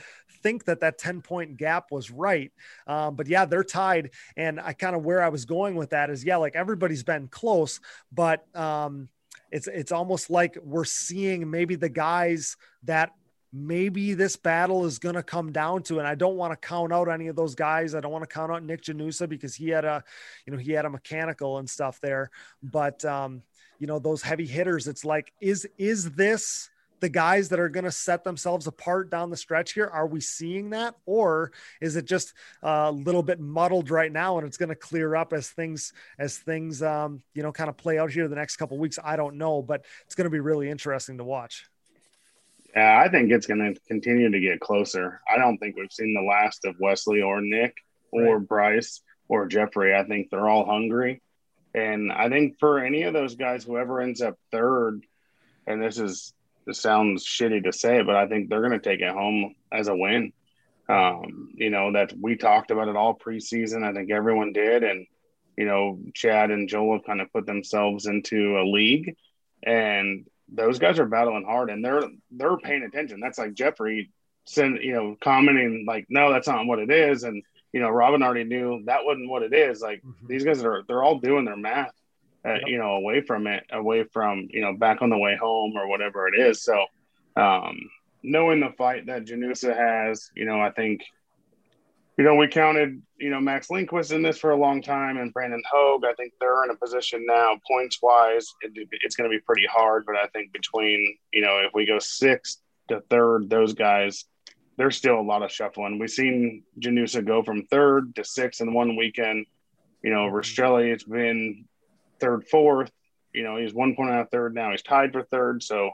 think 0.42 0.64
that 0.64 0.80
that 0.80 0.98
10 0.98 1.22
point 1.22 1.56
gap 1.56 1.90
was 1.90 2.10
right. 2.10 2.52
Um, 2.86 3.16
but 3.16 3.26
yeah, 3.26 3.44
they're 3.44 3.64
tied. 3.64 4.10
And 4.36 4.60
I 4.60 4.72
kind 4.72 4.96
of 4.96 5.04
where 5.04 5.22
I 5.22 5.28
was 5.28 5.44
going 5.44 5.74
with 5.74 5.90
that 5.90 6.10
is 6.10 6.24
yeah, 6.24 6.36
like 6.36 6.56
everybody's 6.56 7.02
been 7.02 7.28
close, 7.28 7.80
but 8.12 8.44
um, 8.56 9.08
it's 9.56 9.68
it's 9.68 9.90
almost 9.90 10.28
like 10.28 10.58
we're 10.62 10.84
seeing 10.84 11.50
maybe 11.50 11.76
the 11.76 11.88
guys 11.88 12.58
that 12.84 13.12
maybe 13.54 14.12
this 14.12 14.36
battle 14.36 14.84
is 14.84 14.98
going 14.98 15.14
to 15.14 15.22
come 15.22 15.50
down 15.50 15.82
to 15.82 15.98
and 15.98 16.06
i 16.06 16.14
don't 16.14 16.36
want 16.36 16.52
to 16.52 16.68
count 16.68 16.92
out 16.92 17.08
any 17.08 17.28
of 17.28 17.36
those 17.36 17.54
guys. 17.54 17.94
I 17.94 18.00
don't 18.00 18.12
want 18.12 18.22
to 18.28 18.34
count 18.34 18.52
out 18.52 18.62
nick 18.62 18.82
janusa 18.82 19.26
because 19.26 19.54
he 19.54 19.70
had 19.70 19.86
a 19.86 20.04
you 20.44 20.52
know 20.52 20.58
he 20.58 20.72
had 20.72 20.84
a 20.84 20.90
mechanical 20.90 21.56
and 21.56 21.68
stuff 21.68 21.98
there. 22.02 22.30
But 22.62 23.02
um 23.06 23.42
you 23.78 23.86
know 23.86 23.98
those 23.98 24.20
heavy 24.20 24.46
hitters 24.46 24.88
it's 24.88 25.06
like 25.06 25.32
is 25.40 25.66
is 25.78 26.10
this 26.12 26.68
the 27.00 27.08
guys 27.08 27.48
that 27.48 27.60
are 27.60 27.68
going 27.68 27.84
to 27.84 27.90
set 27.90 28.24
themselves 28.24 28.66
apart 28.66 29.10
down 29.10 29.30
the 29.30 29.36
stretch 29.36 29.72
here 29.72 29.86
are 29.86 30.06
we 30.06 30.20
seeing 30.20 30.70
that 30.70 30.94
or 31.04 31.52
is 31.80 31.96
it 31.96 32.04
just 32.04 32.32
a 32.62 32.90
little 32.92 33.22
bit 33.22 33.40
muddled 33.40 33.90
right 33.90 34.12
now 34.12 34.38
and 34.38 34.46
it's 34.46 34.56
going 34.56 34.68
to 34.68 34.74
clear 34.74 35.14
up 35.14 35.32
as 35.32 35.48
things 35.50 35.92
as 36.18 36.38
things 36.38 36.82
um 36.82 37.22
you 37.34 37.42
know 37.42 37.52
kind 37.52 37.68
of 37.68 37.76
play 37.76 37.98
out 37.98 38.10
here 38.10 38.28
the 38.28 38.36
next 38.36 38.56
couple 38.56 38.78
weeks 38.78 38.98
i 39.04 39.16
don't 39.16 39.36
know 39.36 39.62
but 39.62 39.84
it's 40.04 40.14
going 40.14 40.24
to 40.24 40.30
be 40.30 40.40
really 40.40 40.68
interesting 40.70 41.18
to 41.18 41.24
watch 41.24 41.66
yeah. 42.74 43.02
I 43.02 43.08
think 43.08 43.32
it's 43.32 43.46
going 43.46 43.74
to 43.74 43.80
continue 43.88 44.30
to 44.30 44.38
get 44.38 44.60
closer. 44.60 45.22
I 45.32 45.38
don't 45.38 45.56
think 45.56 45.76
we've 45.76 45.90
seen 45.90 46.12
the 46.12 46.28
last 46.28 46.66
of 46.66 46.76
Wesley 46.78 47.22
or 47.22 47.40
Nick 47.40 47.74
or 48.12 48.38
Bryce 48.38 49.00
or 49.28 49.46
Jeffrey. 49.46 49.94
I 49.94 50.04
think 50.04 50.28
they're 50.28 50.48
all 50.48 50.66
hungry, 50.66 51.22
and 51.74 52.12
I 52.12 52.28
think 52.28 52.58
for 52.58 52.78
any 52.78 53.04
of 53.04 53.14
those 53.14 53.34
guys, 53.34 53.64
whoever 53.64 54.00
ends 54.00 54.20
up 54.20 54.36
third, 54.52 55.06
and 55.66 55.82
this 55.82 55.98
is 55.98 56.34
this 56.66 56.80
sounds 56.80 57.24
shitty 57.24 57.64
to 57.64 57.72
say, 57.72 58.02
but 58.02 58.16
I 58.16 58.26
think 58.26 58.48
they're 58.48 58.66
going 58.66 58.78
to 58.78 58.78
take 58.78 59.00
it 59.00 59.10
home 59.12 59.54
as 59.72 59.88
a 59.88 59.96
win. 59.96 60.32
Um, 60.88 61.50
you 61.54 61.70
know 61.70 61.92
that 61.92 62.12
we 62.20 62.36
talked 62.36 62.70
about 62.70 62.88
it 62.88 62.96
all 62.96 63.18
preseason. 63.18 63.82
I 63.82 63.92
think 63.92 64.10
everyone 64.10 64.52
did, 64.52 64.84
and 64.84 65.06
you 65.56 65.64
know 65.64 65.98
Chad 66.14 66.50
and 66.50 66.68
Joel 66.68 66.94
have 66.98 67.04
kind 67.04 67.20
of 67.20 67.32
put 67.32 67.44
themselves 67.46 68.06
into 68.06 68.58
a 68.58 68.64
league, 68.70 69.16
and 69.64 70.26
those 70.48 70.78
guys 70.78 71.00
are 71.00 71.06
battling 71.06 71.44
hard, 71.44 71.70
and 71.70 71.84
they're 71.84 72.04
they're 72.30 72.56
paying 72.58 72.84
attention. 72.84 73.18
That's 73.20 73.38
like 73.38 73.54
Jeffrey 73.54 74.10
send 74.44 74.78
you 74.80 74.92
know 74.92 75.16
commenting 75.20 75.84
like, 75.88 76.06
no, 76.08 76.32
that's 76.32 76.46
not 76.46 76.66
what 76.66 76.78
it 76.78 76.92
is, 76.92 77.24
and 77.24 77.42
you 77.72 77.80
know 77.80 77.88
Robin 77.90 78.22
already 78.22 78.44
knew 78.44 78.82
that 78.86 79.04
wasn't 79.04 79.28
what 79.28 79.42
it 79.42 79.52
is. 79.52 79.80
Like 79.80 80.02
Mhm. 80.04 80.28
these 80.28 80.44
guys 80.44 80.62
are 80.64 80.84
they're 80.86 81.02
all 81.02 81.18
doing 81.18 81.44
their 81.44 81.56
math, 81.56 81.94
uh, 82.46 82.58
you 82.66 82.78
know, 82.78 82.92
away 82.92 83.20
from 83.20 83.46
it, 83.46 83.64
away 83.72 84.04
from 84.04 84.48
you 84.50 84.60
know 84.62 84.74
back 84.74 85.02
on 85.02 85.10
the 85.10 85.18
way 85.18 85.36
home 85.36 85.74
or 85.76 85.88
whatever 85.88 86.28
it 86.28 86.38
is. 86.38 86.62
So. 86.62 86.86
um 87.36 87.78
knowing 88.22 88.58
the 88.58 88.72
fight 88.76 89.06
that 89.06 89.24
Janusa 89.24 89.76
has, 89.76 90.32
you 90.34 90.44
know, 90.44 90.60
I 90.60 90.72
think, 90.72 91.04
you 92.18 92.24
know, 92.24 92.34
we 92.34 92.48
counted, 92.48 93.00
you 93.18 93.30
know, 93.30 93.38
Max 93.38 93.70
Lindquist 93.70 94.10
in 94.10 94.20
this 94.20 94.38
for 94.38 94.50
a 94.50 94.56
long 94.56 94.82
time 94.82 95.16
and 95.16 95.32
Brandon 95.32 95.62
Hogue. 95.70 96.04
I 96.04 96.12
think 96.14 96.32
they're 96.40 96.64
in 96.64 96.70
a 96.70 96.76
position 96.76 97.24
now, 97.24 97.60
points 97.70 98.00
wise, 98.02 98.52
it, 98.62 98.72
it's 99.04 99.14
going 99.14 99.30
to 99.30 99.36
be 99.36 99.40
pretty 99.40 99.66
hard. 99.70 100.06
But 100.06 100.16
I 100.16 100.26
think 100.28 100.52
between, 100.52 101.16
you 101.32 101.40
know, 101.40 101.60
if 101.64 101.72
we 101.72 101.86
go 101.86 102.00
sixth 102.00 102.60
to 102.88 103.00
third, 103.10 103.48
those 103.48 103.74
guys, 103.74 104.24
there's 104.76 104.96
still 104.96 105.20
a 105.20 105.22
lot 105.22 105.44
of 105.44 105.52
shuffling. 105.52 106.00
We've 106.00 106.10
seen 106.10 106.64
Janusa 106.80 107.24
go 107.24 107.44
from 107.44 107.66
third 107.66 108.16
to 108.16 108.24
sixth 108.24 108.60
in 108.60 108.74
one 108.74 108.96
weekend. 108.96 109.46
You 110.02 110.10
know, 110.10 110.22
Rastrelli, 110.22 110.92
it's 110.92 111.04
been 111.04 111.66
third, 112.20 112.46
fourth. 112.48 112.90
You 113.32 113.44
know, 113.44 113.56
he's 113.56 113.74
one 113.74 113.94
point 113.94 114.10
out 114.10 114.22
of 114.22 114.30
third 114.30 114.54
now. 114.54 114.70
He's 114.70 114.82
tied 114.82 115.12
for 115.12 115.22
third. 115.22 115.62
So, 115.62 115.90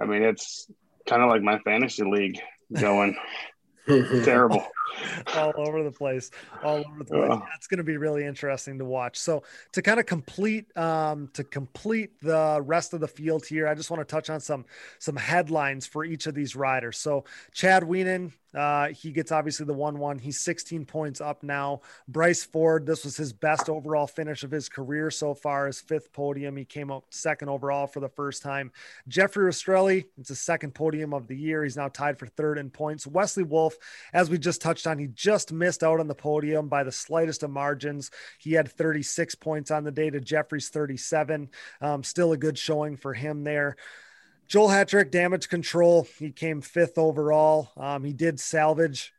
I 0.00 0.04
mean, 0.04 0.22
it's 0.22 0.70
kind 1.06 1.22
of 1.22 1.28
like 1.28 1.42
my 1.42 1.58
fantasy 1.60 2.04
league 2.04 2.40
going 2.72 3.16
terrible. 3.86 4.66
all 5.36 5.52
over 5.56 5.82
the 5.82 5.90
place 5.90 6.30
all 6.62 6.78
over 6.78 6.98
the 6.98 7.04
place. 7.04 7.28
Yeah. 7.28 7.40
It's 7.56 7.66
going 7.66 7.78
to 7.78 7.84
be 7.84 7.96
really 7.96 8.24
interesting 8.24 8.78
to 8.78 8.84
watch. 8.84 9.18
So 9.18 9.42
to 9.72 9.82
kind 9.82 10.00
of 10.00 10.06
complete 10.06 10.74
um 10.76 11.28
to 11.34 11.44
complete 11.44 12.20
the 12.20 12.60
rest 12.62 12.94
of 12.94 13.00
the 13.00 13.08
field 13.08 13.44
here 13.46 13.68
i 13.68 13.74
just 13.74 13.90
want 13.90 14.00
to 14.00 14.04
touch 14.04 14.30
on 14.30 14.40
some 14.40 14.64
some 14.98 15.16
headlines 15.16 15.86
for 15.86 16.04
each 16.04 16.26
of 16.26 16.34
these 16.34 16.56
riders. 16.56 16.98
So 16.98 17.24
chad 17.52 17.82
Wienen, 17.82 18.32
uh 18.54 18.88
he 18.88 19.10
gets 19.10 19.32
obviously 19.32 19.66
the 19.66 19.74
1-1 19.74 20.20
he's 20.20 20.40
16 20.40 20.84
points 20.84 21.20
up 21.20 21.42
now. 21.42 21.80
Bryce 22.08 22.44
ford 22.44 22.86
this 22.86 23.04
was 23.04 23.16
his 23.16 23.32
best 23.32 23.68
overall 23.68 24.06
finish 24.06 24.42
of 24.42 24.50
his 24.50 24.68
career 24.68 25.10
so 25.10 25.34
far 25.34 25.66
his 25.66 25.80
fifth 25.80 26.12
podium. 26.12 26.56
He 26.56 26.64
came 26.64 26.90
up 26.90 27.04
second 27.10 27.48
overall 27.48 27.86
for 27.86 28.00
the 28.00 28.08
first 28.08 28.42
time. 28.42 28.72
Jeffrey 29.08 29.50
rastrelli 29.50 30.06
it's 30.18 30.28
his 30.28 30.40
second 30.40 30.74
podium 30.74 31.12
of 31.12 31.26
the 31.26 31.36
year. 31.36 31.64
He's 31.64 31.76
now 31.76 31.88
tied 31.88 32.18
for 32.18 32.26
third 32.26 32.58
in 32.58 32.70
points. 32.70 33.06
Wesley 33.06 33.44
wolf 33.44 33.76
as 34.12 34.30
we 34.30 34.38
just 34.38 34.60
touched 34.60 34.75
on, 34.84 34.98
he 34.98 35.06
just 35.06 35.52
missed 35.52 35.84
out 35.84 36.00
on 36.00 36.08
the 36.08 36.14
podium 36.16 36.66
by 36.66 36.82
the 36.82 36.90
slightest 36.90 37.44
of 37.44 37.50
margins. 37.50 38.10
He 38.38 38.54
had 38.54 38.68
36 38.68 39.36
points 39.36 39.70
on 39.70 39.84
the 39.84 39.92
day 39.92 40.10
to 40.10 40.20
Jeffrey's 40.20 40.70
37. 40.70 41.48
Um, 41.80 42.02
still 42.02 42.32
a 42.32 42.36
good 42.36 42.58
showing 42.58 42.96
for 42.96 43.14
him 43.14 43.44
there. 43.44 43.76
Joel 44.48 44.68
Hetrick, 44.68 45.12
damage 45.12 45.48
control. 45.48 46.08
He 46.18 46.32
came 46.32 46.60
fifth 46.60 46.98
overall. 46.98 47.70
Um, 47.76 48.02
he 48.02 48.12
did 48.12 48.40
salvage 48.40 49.12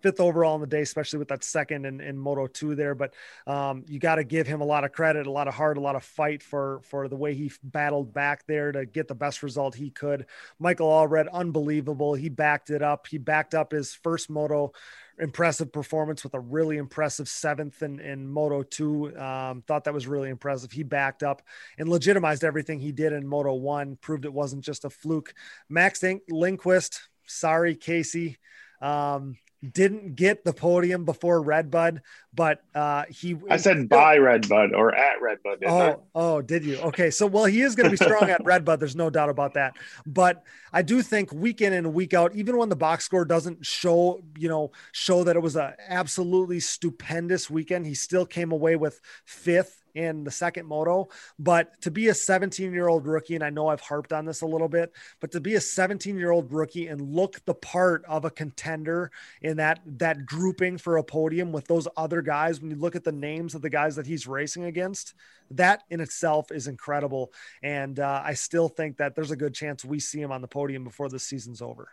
fifth 0.00 0.20
overall 0.20 0.54
in 0.54 0.60
the 0.60 0.66
day, 0.66 0.82
especially 0.82 1.18
with 1.18 1.28
that 1.28 1.44
second 1.44 1.86
in, 1.86 2.00
in 2.00 2.18
Moto 2.18 2.46
2 2.46 2.74
there. 2.74 2.94
But 2.94 3.14
um, 3.46 3.84
you 3.88 3.98
got 3.98 4.16
to 4.16 4.24
give 4.24 4.46
him 4.46 4.60
a 4.60 4.64
lot 4.64 4.84
of 4.84 4.92
credit, 4.92 5.26
a 5.26 5.30
lot 5.30 5.48
of 5.48 5.54
heart, 5.54 5.78
a 5.78 5.80
lot 5.80 5.96
of 5.96 6.04
fight 6.04 6.42
for 6.42 6.80
for 6.84 7.08
the 7.08 7.16
way 7.16 7.34
he 7.34 7.50
battled 7.62 8.12
back 8.12 8.46
there 8.46 8.72
to 8.72 8.86
get 8.86 9.08
the 9.08 9.14
best 9.14 9.42
result 9.42 9.74
he 9.74 9.90
could. 9.90 10.26
Michael 10.58 10.88
Allred, 10.88 11.30
unbelievable. 11.32 12.14
He 12.14 12.28
backed 12.28 12.70
it 12.70 12.82
up. 12.82 13.06
He 13.06 13.18
backed 13.18 13.54
up 13.54 13.72
his 13.72 13.94
first 13.94 14.30
Moto 14.30 14.72
impressive 15.20 15.72
performance 15.72 16.24
with 16.24 16.34
a 16.34 16.40
really 16.40 16.78
impressive 16.78 17.28
seventh 17.28 17.82
in, 17.82 18.00
in 18.00 18.26
Moto 18.26 18.62
2. 18.62 19.18
Um, 19.18 19.62
thought 19.66 19.84
that 19.84 19.94
was 19.94 20.06
really 20.06 20.30
impressive. 20.30 20.72
He 20.72 20.82
backed 20.82 21.22
up 21.22 21.42
and 21.78 21.88
legitimized 21.88 22.42
everything 22.42 22.80
he 22.80 22.92
did 22.92 23.12
in 23.12 23.26
Moto 23.26 23.54
1, 23.54 23.96
proved 24.00 24.24
it 24.24 24.32
wasn't 24.32 24.64
just 24.64 24.84
a 24.84 24.90
fluke. 24.90 25.34
Max 25.68 26.02
Lindquist, 26.28 27.08
sorry, 27.26 27.74
Casey. 27.76 28.38
Um, 28.80 29.36
didn't 29.68 30.16
get 30.16 30.44
the 30.44 30.52
podium 30.52 31.04
before 31.04 31.42
Redbud, 31.42 32.00
but 32.32 32.62
uh, 32.74 33.04
he. 33.08 33.36
I 33.50 33.56
said 33.58 33.88
by 33.88 34.16
Redbud 34.16 34.74
or 34.74 34.94
at 34.94 35.20
Redbud. 35.20 35.60
Didn't 35.60 35.74
I? 35.74 35.90
Oh, 35.90 36.02
oh, 36.14 36.42
did 36.42 36.64
you? 36.64 36.78
Okay, 36.78 37.10
so 37.10 37.26
well, 37.26 37.44
he 37.44 37.60
is 37.60 37.74
going 37.74 37.84
to 37.84 37.90
be 37.90 37.96
strong 37.96 38.30
at 38.30 38.44
Redbud. 38.44 38.80
There's 38.80 38.96
no 38.96 39.10
doubt 39.10 39.28
about 39.28 39.54
that. 39.54 39.76
But 40.06 40.42
I 40.72 40.82
do 40.82 41.02
think 41.02 41.32
week 41.32 41.60
in 41.60 41.72
and 41.72 41.92
week 41.92 42.14
out, 42.14 42.34
even 42.34 42.56
when 42.56 42.68
the 42.68 42.76
box 42.76 43.04
score 43.04 43.24
doesn't 43.24 43.64
show, 43.66 44.22
you 44.38 44.48
know, 44.48 44.72
show 44.92 45.24
that 45.24 45.36
it 45.36 45.42
was 45.42 45.56
a 45.56 45.74
absolutely 45.88 46.60
stupendous 46.60 47.50
weekend, 47.50 47.86
he 47.86 47.94
still 47.94 48.24
came 48.24 48.52
away 48.52 48.76
with 48.76 49.00
fifth 49.24 49.79
in 49.94 50.24
the 50.24 50.30
second 50.30 50.66
moto. 50.66 51.08
But 51.38 51.80
to 51.82 51.90
be 51.90 52.08
a 52.08 52.14
17 52.14 52.72
year 52.72 52.88
old 52.88 53.06
rookie, 53.06 53.34
and 53.34 53.44
I 53.44 53.50
know 53.50 53.68
I've 53.68 53.80
harped 53.80 54.12
on 54.12 54.24
this 54.24 54.42
a 54.42 54.46
little 54.46 54.68
bit, 54.68 54.92
but 55.20 55.32
to 55.32 55.40
be 55.40 55.54
a 55.54 55.60
17 55.60 56.16
year 56.16 56.30
old 56.30 56.52
rookie 56.52 56.88
and 56.88 57.00
look 57.00 57.44
the 57.44 57.54
part 57.54 58.04
of 58.06 58.24
a 58.24 58.30
contender 58.30 59.10
in 59.42 59.56
that 59.56 59.80
that 59.86 60.26
grouping 60.26 60.78
for 60.78 60.96
a 60.96 61.04
podium 61.04 61.52
with 61.52 61.66
those 61.66 61.88
other 61.96 62.22
guys, 62.22 62.60
when 62.60 62.70
you 62.70 62.76
look 62.76 62.96
at 62.96 63.04
the 63.04 63.12
names 63.12 63.54
of 63.54 63.62
the 63.62 63.70
guys 63.70 63.96
that 63.96 64.06
he's 64.06 64.26
racing 64.26 64.64
against, 64.64 65.14
that 65.50 65.82
in 65.90 66.00
itself 66.00 66.50
is 66.52 66.66
incredible. 66.66 67.32
And 67.62 67.98
uh, 67.98 68.22
I 68.24 68.34
still 68.34 68.68
think 68.68 68.98
that 68.98 69.14
there's 69.14 69.30
a 69.30 69.36
good 69.36 69.54
chance 69.54 69.84
we 69.84 70.00
see 70.00 70.20
him 70.20 70.32
on 70.32 70.40
the 70.40 70.48
podium 70.48 70.84
before 70.84 71.08
the 71.08 71.18
season's 71.18 71.62
over. 71.62 71.88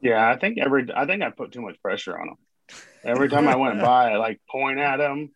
Yeah, 0.00 0.28
I 0.28 0.36
think 0.36 0.58
every 0.58 0.88
I 0.94 1.06
think 1.06 1.22
I 1.22 1.30
put 1.30 1.52
too 1.52 1.62
much 1.62 1.80
pressure 1.80 2.18
on 2.18 2.30
him. 2.30 2.36
Every 3.04 3.28
time 3.28 3.48
I 3.48 3.56
went 3.56 3.80
by, 3.80 4.12
I 4.12 4.16
like 4.16 4.40
point 4.48 4.78
at 4.78 5.00
him, 5.00 5.30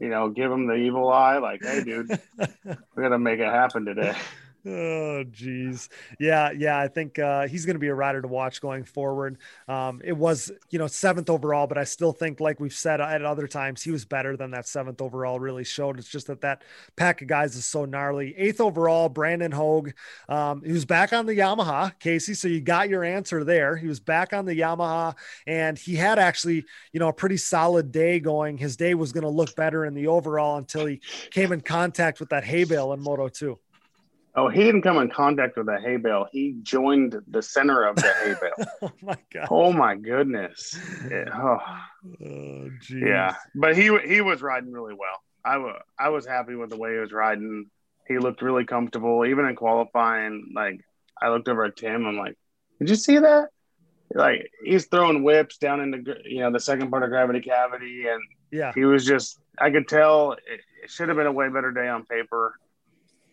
you 0.00 0.08
know, 0.08 0.30
give 0.30 0.50
him 0.50 0.66
the 0.66 0.74
evil 0.74 1.08
eye, 1.10 1.38
like, 1.38 1.62
"Hey, 1.62 1.84
dude, 1.84 2.08
we 2.38 3.02
got 3.02 3.10
to 3.10 3.18
make 3.18 3.38
it 3.38 3.46
happen 3.46 3.84
today." 3.84 4.16
Oh, 4.66 5.24
geez. 5.24 5.88
Yeah, 6.18 6.50
yeah. 6.50 6.78
I 6.78 6.86
think 6.86 7.18
uh, 7.18 7.46
he's 7.46 7.64
going 7.64 7.76
to 7.76 7.80
be 7.80 7.86
a 7.88 7.94
rider 7.94 8.20
to 8.20 8.28
watch 8.28 8.60
going 8.60 8.84
forward. 8.84 9.38
Um, 9.68 10.02
it 10.04 10.12
was, 10.12 10.52
you 10.68 10.78
know, 10.78 10.86
seventh 10.86 11.30
overall, 11.30 11.66
but 11.66 11.78
I 11.78 11.84
still 11.84 12.12
think, 12.12 12.40
like 12.40 12.60
we've 12.60 12.72
said 12.72 13.00
at 13.00 13.24
other 13.24 13.46
times, 13.48 13.80
he 13.82 13.90
was 13.90 14.04
better 14.04 14.36
than 14.36 14.50
that 14.50 14.68
seventh 14.68 15.00
overall 15.00 15.40
really 15.40 15.64
showed. 15.64 15.98
It's 15.98 16.10
just 16.10 16.26
that 16.26 16.42
that 16.42 16.62
pack 16.94 17.22
of 17.22 17.28
guys 17.28 17.56
is 17.56 17.64
so 17.64 17.86
gnarly. 17.86 18.34
Eighth 18.36 18.60
overall, 18.60 19.08
Brandon 19.08 19.50
Hogue. 19.50 19.92
Um, 20.28 20.62
he 20.62 20.72
was 20.72 20.84
back 20.84 21.14
on 21.14 21.24
the 21.24 21.32
Yamaha, 21.38 21.98
Casey. 21.98 22.34
So 22.34 22.46
you 22.46 22.60
got 22.60 22.90
your 22.90 23.02
answer 23.02 23.44
there. 23.44 23.78
He 23.78 23.86
was 23.86 23.98
back 23.98 24.34
on 24.34 24.44
the 24.44 24.54
Yamaha, 24.60 25.16
and 25.46 25.78
he 25.78 25.96
had 25.96 26.18
actually, 26.18 26.66
you 26.92 27.00
know, 27.00 27.08
a 27.08 27.14
pretty 27.14 27.38
solid 27.38 27.92
day 27.92 28.20
going. 28.20 28.58
His 28.58 28.76
day 28.76 28.92
was 28.92 29.12
going 29.12 29.24
to 29.24 29.30
look 29.30 29.56
better 29.56 29.86
in 29.86 29.94
the 29.94 30.08
overall 30.08 30.58
until 30.58 30.84
he 30.84 31.00
came 31.30 31.50
in 31.50 31.62
contact 31.62 32.20
with 32.20 32.28
that 32.28 32.44
hay 32.44 32.64
bale 32.64 32.92
in 32.92 33.00
Moto 33.00 33.28
2. 33.30 33.58
Oh, 34.40 34.48
he 34.48 34.64
didn't 34.64 34.80
come 34.80 34.96
in 34.96 35.10
contact 35.10 35.58
with 35.58 35.68
a 35.68 35.78
hay 35.78 35.98
bale. 35.98 36.26
He 36.32 36.56
joined 36.62 37.14
the 37.28 37.42
center 37.42 37.84
of 37.84 37.96
the 37.96 38.10
hay 38.22 38.34
bale. 38.40 38.66
oh 38.82 38.92
my 39.02 39.18
god! 39.30 39.48
Oh 39.50 39.72
my 39.72 39.96
goodness! 39.96 40.78
Yeah. 41.10 41.24
Oh. 41.34 41.58
oh 42.24 42.70
yeah, 42.90 43.34
but 43.54 43.76
he 43.76 43.94
he 44.06 44.22
was 44.22 44.40
riding 44.40 44.72
really 44.72 44.94
well. 44.94 45.20
I 45.44 45.58
was 45.58 45.82
I 45.98 46.08
was 46.08 46.26
happy 46.26 46.54
with 46.54 46.70
the 46.70 46.78
way 46.78 46.94
he 46.94 47.00
was 47.00 47.12
riding. 47.12 47.66
He 48.08 48.16
looked 48.16 48.40
really 48.40 48.64
comfortable, 48.64 49.26
even 49.26 49.44
in 49.44 49.56
qualifying. 49.56 50.52
Like 50.54 50.80
I 51.20 51.28
looked 51.28 51.48
over 51.48 51.64
at 51.64 51.76
Tim. 51.76 52.06
I'm 52.06 52.16
like, 52.16 52.38
did 52.78 52.88
you 52.88 52.96
see 52.96 53.18
that? 53.18 53.48
Like 54.14 54.50
he's 54.64 54.86
throwing 54.86 55.22
whips 55.22 55.58
down 55.58 55.82
into 55.82 56.14
you 56.24 56.40
know 56.40 56.50
the 56.50 56.60
second 56.60 56.90
part 56.90 57.02
of 57.02 57.10
gravity 57.10 57.42
cavity, 57.42 58.06
and 58.08 58.22
yeah, 58.50 58.72
he 58.74 58.86
was 58.86 59.04
just. 59.04 59.38
I 59.58 59.70
could 59.70 59.86
tell 59.86 60.32
it, 60.32 60.60
it 60.82 60.90
should 60.90 61.08
have 61.08 61.18
been 61.18 61.26
a 61.26 61.32
way 61.32 61.50
better 61.50 61.72
day 61.72 61.88
on 61.88 62.06
paper 62.06 62.54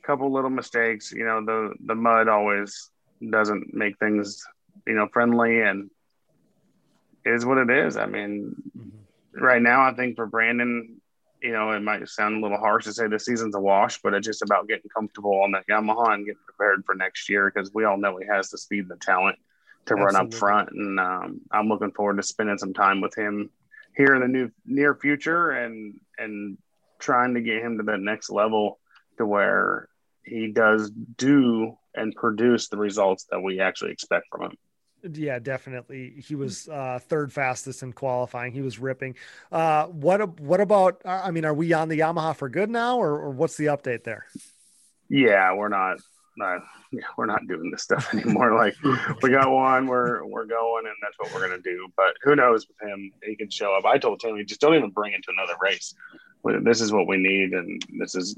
couple 0.08 0.32
little 0.32 0.50
mistakes. 0.50 1.12
You 1.12 1.26
know, 1.26 1.46
the 1.46 1.74
the 1.86 1.96
mud 1.96 2.28
always 2.28 2.90
doesn't 3.30 3.74
make 3.74 4.00
things 4.00 4.44
you 4.88 4.96
know 4.96 5.08
friendly, 5.12 5.62
and 5.62 5.90
is 7.26 7.46
what 7.46 7.58
it 7.58 7.70
is. 7.70 7.98
I 7.98 8.06
mean, 8.06 8.56
mm-hmm. 8.78 9.44
right 9.44 9.62
now, 9.62 9.84
I 9.84 9.94
think 9.94 10.16
for 10.16 10.26
Brandon, 10.26 11.02
you 11.42 11.52
know, 11.52 11.72
it 11.72 11.82
might 11.82 12.08
sound 12.08 12.38
a 12.38 12.42
little 12.42 12.58
harsh 12.58 12.86
to 12.86 12.94
say 12.94 13.08
the 13.08 13.20
season's 13.20 13.56
a 13.56 13.60
wash, 13.60 14.02
but 14.02 14.14
it's 14.14 14.26
just 14.26 14.42
about 14.42 14.68
getting 14.68 14.90
comfortable 14.90 15.42
on 15.42 15.52
that 15.52 15.68
Yamaha 15.68 16.14
and 16.14 16.26
getting 16.26 16.42
prepared 16.46 16.84
for 16.86 16.96
next 16.96 17.30
year 17.30 17.52
because 17.54 17.74
we 17.74 17.84
all 17.84 17.98
know 17.98 18.18
he 18.18 18.26
has 18.26 18.50
the 18.50 18.58
speed 18.58 18.82
and 18.82 18.92
the 18.92 18.96
talent 18.96 19.38
to 19.86 19.94
Absolutely. 19.94 20.06
run 20.06 20.26
up 20.26 20.34
front. 20.34 20.70
And 20.72 21.00
um, 21.00 21.42
I'm 21.52 21.68
looking 21.68 21.92
forward 21.92 22.18
to 22.18 22.24
spending 22.24 22.58
some 22.58 22.74
time 22.74 23.02
with 23.02 23.16
him 23.16 23.50
here 23.96 24.16
in 24.16 24.22
the 24.22 24.28
new 24.28 24.52
near 24.66 24.96
future 24.96 25.52
and 25.52 26.00
and 26.18 26.58
trying 27.00 27.34
to 27.34 27.42
get 27.42 27.62
him 27.62 27.78
to 27.78 27.84
that 27.84 28.00
next 28.00 28.30
level 28.30 28.80
to 29.18 29.26
where 29.26 29.90
he 30.28 30.52
does 30.52 30.92
do 30.92 31.78
and 31.96 32.14
produce 32.16 32.68
the 32.70 32.78
results 32.78 33.26
that 33.32 33.42
we 33.42 33.60
actually 33.60 33.92
expect 33.92 34.28
from 34.30 34.44
him. 34.44 34.58
Yeah, 35.14 35.40
definitely. 35.40 36.24
He 36.26 36.36
was 36.36 36.68
uh, 36.68 37.00
third 37.02 37.32
fastest 37.32 37.84
in 37.84 37.94
qualifying. 37.94 38.52
He 38.52 38.62
was 38.62 38.80
ripping. 38.80 39.16
Uh, 39.52 39.86
what 39.86 40.40
what 40.40 40.60
about? 40.60 41.02
Uh, 41.06 41.22
I 41.24 41.32
mean, 41.32 41.46
are 41.46 41.54
we 41.54 41.72
on 41.74 41.88
the 41.88 42.00
Yamaha 42.00 42.36
for 42.36 42.50
good 42.50 42.70
now, 42.70 42.98
or, 42.98 43.12
or 43.12 43.30
what's 43.30 43.58
the 43.58 43.66
update 43.66 44.04
there? 44.04 44.26
Yeah, 45.10 45.54
we're 45.54 45.70
not. 45.70 46.00
Not, 46.40 46.62
yeah, 46.92 47.02
we're 47.18 47.26
not 47.26 47.48
doing 47.48 47.72
this 47.72 47.82
stuff 47.82 48.14
anymore. 48.14 48.54
like 48.54 48.76
we 49.24 49.32
got 49.32 49.50
one, 49.50 49.88
we're 49.88 50.24
we're 50.26 50.46
going, 50.46 50.86
and 50.86 50.96
that's 51.02 51.18
what 51.18 51.34
we're 51.34 51.48
gonna 51.48 51.62
do. 51.62 51.88
But 51.96 52.16
who 52.22 52.36
knows 52.36 52.68
with 52.68 52.90
him? 52.90 53.12
He 53.24 53.36
can 53.36 53.50
show 53.50 53.76
up. 53.76 53.86
I 53.86 53.98
told 53.98 54.20
Timmy, 54.20 54.44
just 54.44 54.62
don't 54.62 54.76
even 54.76 54.92
bring 54.92 55.14
it 55.14 55.24
to 55.24 55.32
another 55.32 55.58
race. 55.62 55.96
This 56.64 56.82
is 56.82 56.92
what 56.92 57.08
we 57.08 57.18
need, 57.18 57.54
and 57.54 57.82
this 58.00 58.16
is 58.16 58.38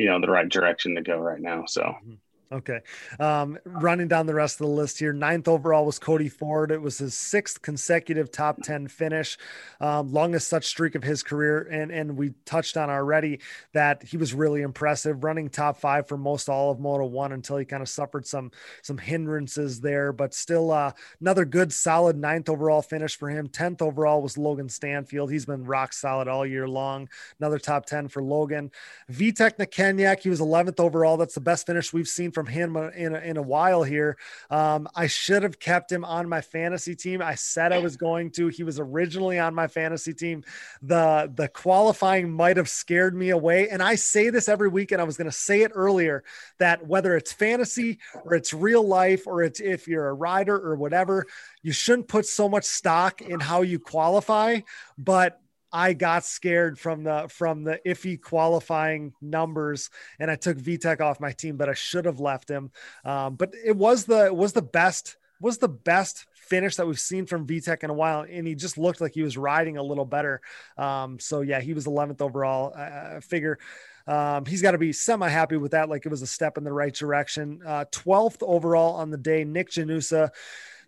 you 0.00 0.08
know 0.08 0.20
the 0.20 0.30
right 0.30 0.48
direction 0.48 0.94
to 0.94 1.02
go 1.02 1.16
right 1.18 1.40
now. 1.40 1.64
So. 1.66 1.82
Mm-hmm. 1.82 2.14
Okay. 2.52 2.80
Um, 3.20 3.58
running 3.64 4.08
down 4.08 4.26
the 4.26 4.34
rest 4.34 4.60
of 4.60 4.66
the 4.66 4.72
list 4.72 4.98
here. 4.98 5.12
Ninth 5.12 5.46
overall 5.46 5.86
was 5.86 6.00
Cody 6.00 6.28
Ford. 6.28 6.72
It 6.72 6.82
was 6.82 6.98
his 6.98 7.14
sixth 7.14 7.62
consecutive 7.62 8.32
top 8.32 8.60
10 8.60 8.88
finish, 8.88 9.38
um, 9.80 10.12
longest 10.12 10.48
such 10.48 10.66
streak 10.66 10.96
of 10.96 11.04
his 11.04 11.22
career. 11.22 11.68
And, 11.70 11.92
and 11.92 12.16
we 12.16 12.32
touched 12.44 12.76
on 12.76 12.90
already 12.90 13.38
that 13.72 14.02
he 14.02 14.16
was 14.16 14.34
really 14.34 14.62
impressive, 14.62 15.22
running 15.22 15.48
top 15.48 15.76
five 15.76 16.08
for 16.08 16.16
most 16.16 16.48
all 16.48 16.72
of 16.72 16.80
Moto 16.80 17.04
one 17.04 17.30
until 17.30 17.56
he 17.56 17.64
kind 17.64 17.82
of 17.82 17.88
suffered 17.88 18.26
some, 18.26 18.50
some 18.82 18.98
hindrances 18.98 19.80
there, 19.80 20.12
but 20.12 20.34
still 20.34 20.72
uh, 20.72 20.90
another 21.20 21.44
good, 21.44 21.72
solid 21.72 22.16
ninth 22.16 22.48
overall 22.48 22.82
finish 22.82 23.16
for 23.16 23.28
him. 23.28 23.46
10th 23.46 23.80
overall 23.80 24.22
was 24.22 24.36
Logan 24.36 24.68
Stanfield. 24.68 25.30
He's 25.30 25.46
been 25.46 25.62
rock 25.62 25.92
solid 25.92 26.26
all 26.26 26.44
year 26.44 26.66
long. 26.66 27.08
Another 27.38 27.60
top 27.60 27.86
10 27.86 28.08
for 28.08 28.24
Logan. 28.24 28.72
Vitek 29.08 29.56
Nakenyak, 29.56 30.18
he 30.18 30.30
was 30.30 30.40
11th 30.40 30.80
overall. 30.80 31.16
That's 31.16 31.34
the 31.34 31.40
best 31.40 31.64
finish 31.64 31.92
we've 31.92 32.08
seen 32.08 32.32
from 32.32 32.39
from 32.40 32.46
him 32.46 32.74
in 32.76 33.14
a, 33.14 33.18
in 33.18 33.36
a 33.36 33.42
while 33.42 33.82
here. 33.82 34.16
Um, 34.48 34.88
I 34.94 35.08
should 35.08 35.42
have 35.42 35.58
kept 35.58 35.92
him 35.92 36.06
on 36.06 36.26
my 36.26 36.40
fantasy 36.40 36.96
team. 36.96 37.20
I 37.20 37.34
said 37.34 37.70
I 37.70 37.80
was 37.80 37.98
going 37.98 38.30
to. 38.32 38.48
He 38.48 38.62
was 38.62 38.80
originally 38.80 39.38
on 39.38 39.54
my 39.54 39.66
fantasy 39.66 40.14
team. 40.14 40.42
The 40.80 41.30
the 41.34 41.48
qualifying 41.48 42.32
might 42.32 42.56
have 42.56 42.68
scared 42.70 43.14
me 43.14 43.28
away, 43.28 43.68
and 43.68 43.82
I 43.82 43.96
say 43.96 44.30
this 44.30 44.48
every 44.48 44.68
week, 44.68 44.90
and 44.90 45.02
I 45.02 45.04
was 45.04 45.18
going 45.18 45.30
to 45.30 45.36
say 45.36 45.60
it 45.60 45.72
earlier 45.74 46.24
that 46.58 46.86
whether 46.86 47.14
it's 47.14 47.32
fantasy 47.32 47.98
or 48.24 48.34
it's 48.34 48.54
real 48.54 48.86
life 48.86 49.26
or 49.26 49.42
it's 49.42 49.60
if 49.60 49.86
you're 49.86 50.08
a 50.08 50.14
rider 50.14 50.56
or 50.56 50.76
whatever, 50.76 51.26
you 51.62 51.72
shouldn't 51.72 52.08
put 52.08 52.24
so 52.24 52.48
much 52.48 52.64
stock 52.64 53.20
in 53.20 53.38
how 53.38 53.60
you 53.60 53.78
qualify, 53.78 54.60
but 54.96 55.40
I 55.72 55.92
got 55.92 56.24
scared 56.24 56.78
from 56.78 57.04
the 57.04 57.28
from 57.28 57.64
the 57.64 57.80
iffy 57.86 58.20
qualifying 58.20 59.12
numbers, 59.20 59.90
and 60.18 60.30
I 60.30 60.36
took 60.36 60.58
Vitek 60.58 61.00
off 61.00 61.20
my 61.20 61.32
team, 61.32 61.56
but 61.56 61.68
I 61.68 61.74
should 61.74 62.04
have 62.04 62.20
left 62.20 62.48
him. 62.50 62.70
Um, 63.04 63.36
but 63.36 63.54
it 63.64 63.76
was 63.76 64.04
the 64.04 64.26
it 64.26 64.36
was 64.36 64.52
the 64.52 64.62
best 64.62 65.16
was 65.40 65.58
the 65.58 65.68
best 65.68 66.26
finish 66.34 66.76
that 66.76 66.86
we've 66.86 67.00
seen 67.00 67.24
from 67.26 67.46
Vitek 67.46 67.82
in 67.82 67.90
a 67.90 67.94
while, 67.94 68.26
and 68.28 68.46
he 68.46 68.54
just 68.54 68.76
looked 68.76 69.00
like 69.00 69.14
he 69.14 69.22
was 69.22 69.38
riding 69.38 69.76
a 69.76 69.82
little 69.82 70.04
better. 70.04 70.40
Um, 70.76 71.18
so 71.18 71.40
yeah, 71.40 71.60
he 71.60 71.72
was 71.72 71.86
11th 71.86 72.20
overall. 72.20 72.74
I, 72.74 73.16
I 73.16 73.20
figure 73.20 73.58
um, 74.06 74.44
he's 74.44 74.60
got 74.60 74.72
to 74.72 74.78
be 74.78 74.92
semi 74.92 75.28
happy 75.28 75.56
with 75.56 75.70
that. 75.72 75.88
Like 75.88 76.04
it 76.04 76.08
was 76.08 76.22
a 76.22 76.26
step 76.26 76.58
in 76.58 76.64
the 76.64 76.72
right 76.72 76.92
direction. 76.92 77.60
Uh, 77.64 77.84
12th 77.92 78.42
overall 78.42 78.96
on 78.96 79.10
the 79.10 79.16
day, 79.16 79.44
Nick 79.44 79.70
Janusa 79.70 80.30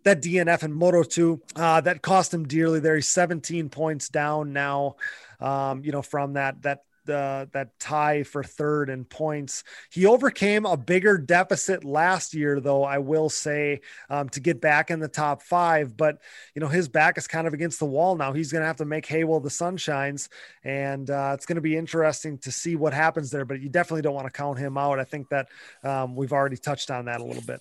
that 0.04 0.22
DNF 0.22 0.62
in 0.62 0.72
Moto 0.72 1.02
2. 1.02 1.40
Uh, 1.56 1.80
that 1.82 2.02
cost 2.02 2.32
him 2.32 2.46
dearly 2.46 2.80
there. 2.80 2.96
He's 2.96 3.08
17 3.08 3.68
points 3.68 4.08
down 4.08 4.52
now, 4.52 4.96
um, 5.40 5.84
you 5.84 5.92
know, 5.92 6.02
from 6.02 6.34
that, 6.34 6.62
that, 6.62 6.84
uh, 7.08 7.46
that 7.52 7.78
tie 7.80 8.22
for 8.22 8.44
third 8.44 8.88
in 8.88 9.04
points. 9.04 9.64
He 9.90 10.06
overcame 10.06 10.66
a 10.66 10.76
bigger 10.76 11.18
deficit 11.18 11.84
last 11.84 12.32
year, 12.32 12.60
though, 12.60 12.84
I 12.84 12.98
will 12.98 13.28
say, 13.28 13.80
um, 14.08 14.28
to 14.30 14.40
get 14.40 14.60
back 14.60 14.90
in 14.90 15.00
the 15.00 15.08
top 15.08 15.42
five. 15.42 15.96
But, 15.96 16.18
you 16.54 16.60
know, 16.60 16.68
his 16.68 16.88
back 16.88 17.18
is 17.18 17.26
kind 17.26 17.46
of 17.46 17.54
against 17.54 17.80
the 17.80 17.86
wall 17.86 18.16
now. 18.16 18.32
He's 18.32 18.52
going 18.52 18.62
to 18.62 18.66
have 18.66 18.76
to 18.76 18.84
make 18.84 19.06
hay 19.06 19.24
while 19.24 19.40
the 19.40 19.50
sun 19.50 19.76
shines. 19.76 20.28
And 20.62 21.10
uh, 21.10 21.32
it's 21.34 21.46
going 21.46 21.56
to 21.56 21.62
be 21.62 21.76
interesting 21.76 22.38
to 22.38 22.52
see 22.52 22.76
what 22.76 22.94
happens 22.94 23.30
there. 23.30 23.44
But 23.44 23.60
you 23.60 23.68
definitely 23.68 24.02
don't 24.02 24.14
want 24.14 24.26
to 24.26 24.32
count 24.32 24.58
him 24.58 24.78
out. 24.78 25.00
I 25.00 25.04
think 25.04 25.28
that 25.30 25.48
um, 25.82 26.14
we've 26.14 26.32
already 26.32 26.56
touched 26.56 26.90
on 26.90 27.06
that 27.06 27.20
a 27.20 27.24
little 27.24 27.42
bit. 27.42 27.60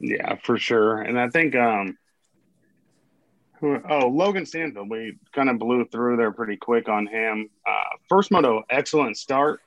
Yeah, 0.00 0.36
for 0.42 0.58
sure. 0.58 1.02
And 1.02 1.18
I 1.18 1.28
think 1.28 1.54
um 1.54 1.96
oh 3.62 4.08
Logan 4.08 4.46
Stanfield, 4.46 4.88
we 4.88 5.16
kind 5.32 5.48
of 5.48 5.58
blew 5.58 5.84
through 5.86 6.16
there 6.16 6.32
pretty 6.32 6.56
quick 6.56 6.88
on 6.88 7.06
him. 7.06 7.50
Uh, 7.66 7.96
first 8.08 8.30
moto, 8.30 8.62
excellent 8.70 9.16
start, 9.16 9.60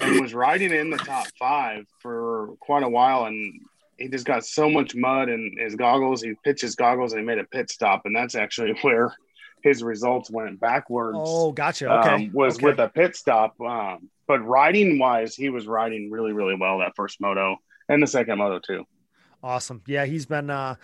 and 0.00 0.20
was 0.20 0.34
riding 0.34 0.72
in 0.72 0.90
the 0.90 0.96
top 0.96 1.26
five 1.38 1.86
for 2.00 2.54
quite 2.60 2.82
a 2.82 2.88
while, 2.88 3.26
and 3.26 3.60
he 3.98 4.08
just 4.08 4.24
got 4.24 4.44
so 4.44 4.70
much 4.70 4.94
mud 4.94 5.28
in 5.28 5.56
his 5.58 5.74
goggles. 5.74 6.22
He 6.22 6.34
pitched 6.44 6.62
his 6.62 6.76
goggles 6.76 7.12
and 7.12 7.20
he 7.20 7.26
made 7.26 7.38
a 7.38 7.44
pit 7.44 7.70
stop, 7.70 8.02
and 8.04 8.14
that's 8.14 8.34
actually 8.34 8.76
where 8.82 9.14
his 9.62 9.82
results 9.82 10.30
went 10.30 10.60
backwards. 10.60 11.18
Oh, 11.20 11.52
gotcha. 11.52 11.90
Okay, 11.90 12.26
um, 12.26 12.30
was 12.32 12.56
okay. 12.56 12.66
with 12.66 12.78
a 12.78 12.88
pit 12.88 13.16
stop. 13.16 13.60
Um, 13.60 14.08
but 14.26 14.40
riding 14.40 14.98
wise, 14.98 15.34
he 15.34 15.48
was 15.48 15.66
riding 15.66 16.10
really, 16.10 16.32
really 16.32 16.54
well 16.54 16.78
that 16.78 16.94
first 16.94 17.20
moto 17.20 17.56
and 17.88 18.02
the 18.02 18.06
second 18.06 18.38
moto 18.38 18.60
too. 18.60 18.84
Awesome. 19.42 19.82
Yeah, 19.86 20.04
he's 20.04 20.26
been 20.26 20.50
uh 20.50 20.74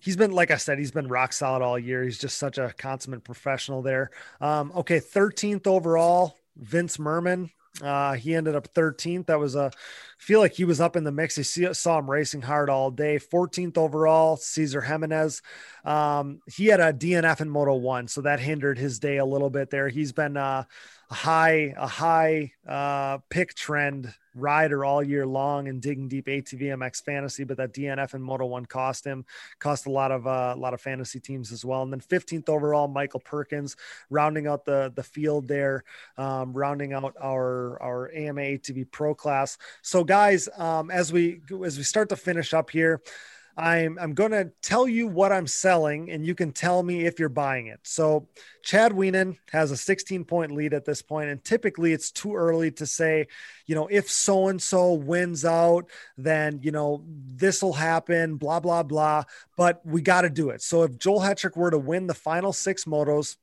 he's 0.00 0.16
been 0.16 0.32
like 0.32 0.50
I 0.50 0.56
said, 0.56 0.78
he's 0.78 0.90
been 0.90 1.06
rock 1.06 1.32
solid 1.32 1.62
all 1.62 1.78
year. 1.78 2.02
He's 2.02 2.18
just 2.18 2.36
such 2.36 2.58
a 2.58 2.74
consummate 2.76 3.22
professional 3.24 3.80
there. 3.82 4.10
Um 4.40 4.72
okay, 4.74 4.98
13th 4.98 5.68
overall, 5.68 6.36
Vince 6.56 6.98
Merman. 6.98 7.50
Uh 7.80 8.14
he 8.14 8.34
ended 8.34 8.56
up 8.56 8.66
13th. 8.74 9.26
That 9.26 9.38
was 9.38 9.54
a 9.54 9.70
feel 10.18 10.40
like 10.40 10.52
he 10.54 10.64
was 10.64 10.80
up 10.80 10.96
in 10.96 11.04
the 11.04 11.12
mix. 11.12 11.36
He 11.36 11.44
see, 11.44 11.72
saw 11.74 11.98
him 11.98 12.10
racing 12.10 12.42
hard 12.42 12.68
all 12.70 12.90
day. 12.90 13.18
14th 13.20 13.78
overall, 13.78 14.36
Cesar 14.36 14.80
Jimenez. 14.80 15.40
Um 15.84 16.40
he 16.52 16.66
had 16.66 16.80
a 16.80 16.92
DNF 16.92 17.40
in 17.40 17.48
Moto 17.48 17.76
1, 17.76 18.08
so 18.08 18.22
that 18.22 18.40
hindered 18.40 18.78
his 18.78 18.98
day 18.98 19.18
a 19.18 19.24
little 19.24 19.50
bit 19.50 19.70
there. 19.70 19.88
He's 19.88 20.12
been 20.12 20.36
uh 20.36 20.64
a 21.08 21.14
high 21.14 21.72
a 21.76 21.86
high 21.86 22.52
uh 22.66 23.18
pick 23.30 23.54
trend 23.54 24.12
rider 24.34 24.84
all 24.84 25.02
year 25.02 25.26
long 25.26 25.68
and 25.68 25.80
digging 25.80 26.08
deep 26.08 26.26
ATV 26.26 26.62
MX 26.62 27.02
fantasy, 27.02 27.44
but 27.44 27.56
that 27.56 27.72
DNF 27.72 28.14
and 28.14 28.24
Moto 28.24 28.46
One 28.46 28.66
cost 28.66 29.04
him, 29.04 29.24
cost 29.58 29.86
a 29.86 29.90
lot 29.90 30.10
of 30.10 30.26
uh, 30.26 30.52
a 30.54 30.58
lot 30.58 30.74
of 30.74 30.80
fantasy 30.80 31.20
teams 31.20 31.52
as 31.52 31.64
well. 31.64 31.82
And 31.82 31.92
then 31.92 32.00
15th 32.00 32.48
overall, 32.48 32.88
Michael 32.88 33.20
Perkins, 33.20 33.76
rounding 34.10 34.46
out 34.46 34.64
the 34.64 34.92
the 34.94 35.02
field 35.02 35.48
there, 35.48 35.84
um, 36.16 36.52
rounding 36.52 36.92
out 36.92 37.14
our 37.20 37.80
our 37.82 38.10
AMA 38.14 38.40
ATV 38.40 38.90
Pro 38.90 39.14
class. 39.14 39.58
So 39.82 40.04
guys, 40.04 40.48
um, 40.56 40.90
as 40.90 41.12
we 41.12 41.40
as 41.64 41.76
we 41.76 41.84
start 41.84 42.08
to 42.10 42.16
finish 42.16 42.54
up 42.54 42.70
here. 42.70 43.00
I'm 43.56 43.98
I'm 44.00 44.14
going 44.14 44.30
to 44.30 44.50
tell 44.62 44.88
you 44.88 45.06
what 45.06 45.30
I'm 45.30 45.46
selling, 45.46 46.10
and 46.10 46.24
you 46.26 46.34
can 46.34 46.52
tell 46.52 46.82
me 46.82 47.04
if 47.04 47.18
you're 47.18 47.28
buying 47.28 47.66
it. 47.66 47.80
So, 47.82 48.28
Chad 48.62 48.92
Wienen 48.92 49.36
has 49.50 49.70
a 49.70 49.76
16 49.76 50.24
point 50.24 50.52
lead 50.52 50.72
at 50.72 50.84
this 50.86 51.02
point, 51.02 51.28
and 51.28 51.42
typically 51.44 51.92
it's 51.92 52.10
too 52.10 52.34
early 52.34 52.70
to 52.72 52.86
say, 52.86 53.26
you 53.66 53.74
know, 53.74 53.88
if 53.88 54.10
so 54.10 54.48
and 54.48 54.60
so 54.60 54.94
wins 54.94 55.44
out, 55.44 55.90
then 56.16 56.60
you 56.62 56.72
know 56.72 57.04
this 57.06 57.62
will 57.62 57.74
happen, 57.74 58.36
blah 58.36 58.60
blah 58.60 58.82
blah. 58.82 59.24
But 59.56 59.84
we 59.84 60.00
got 60.00 60.22
to 60.22 60.30
do 60.30 60.50
it. 60.50 60.62
So, 60.62 60.84
if 60.84 60.98
Joel 60.98 61.20
Hetrick 61.20 61.56
were 61.56 61.70
to 61.70 61.78
win 61.78 62.06
the 62.06 62.14
final 62.14 62.54
six 62.54 62.84
motos, 62.84 63.36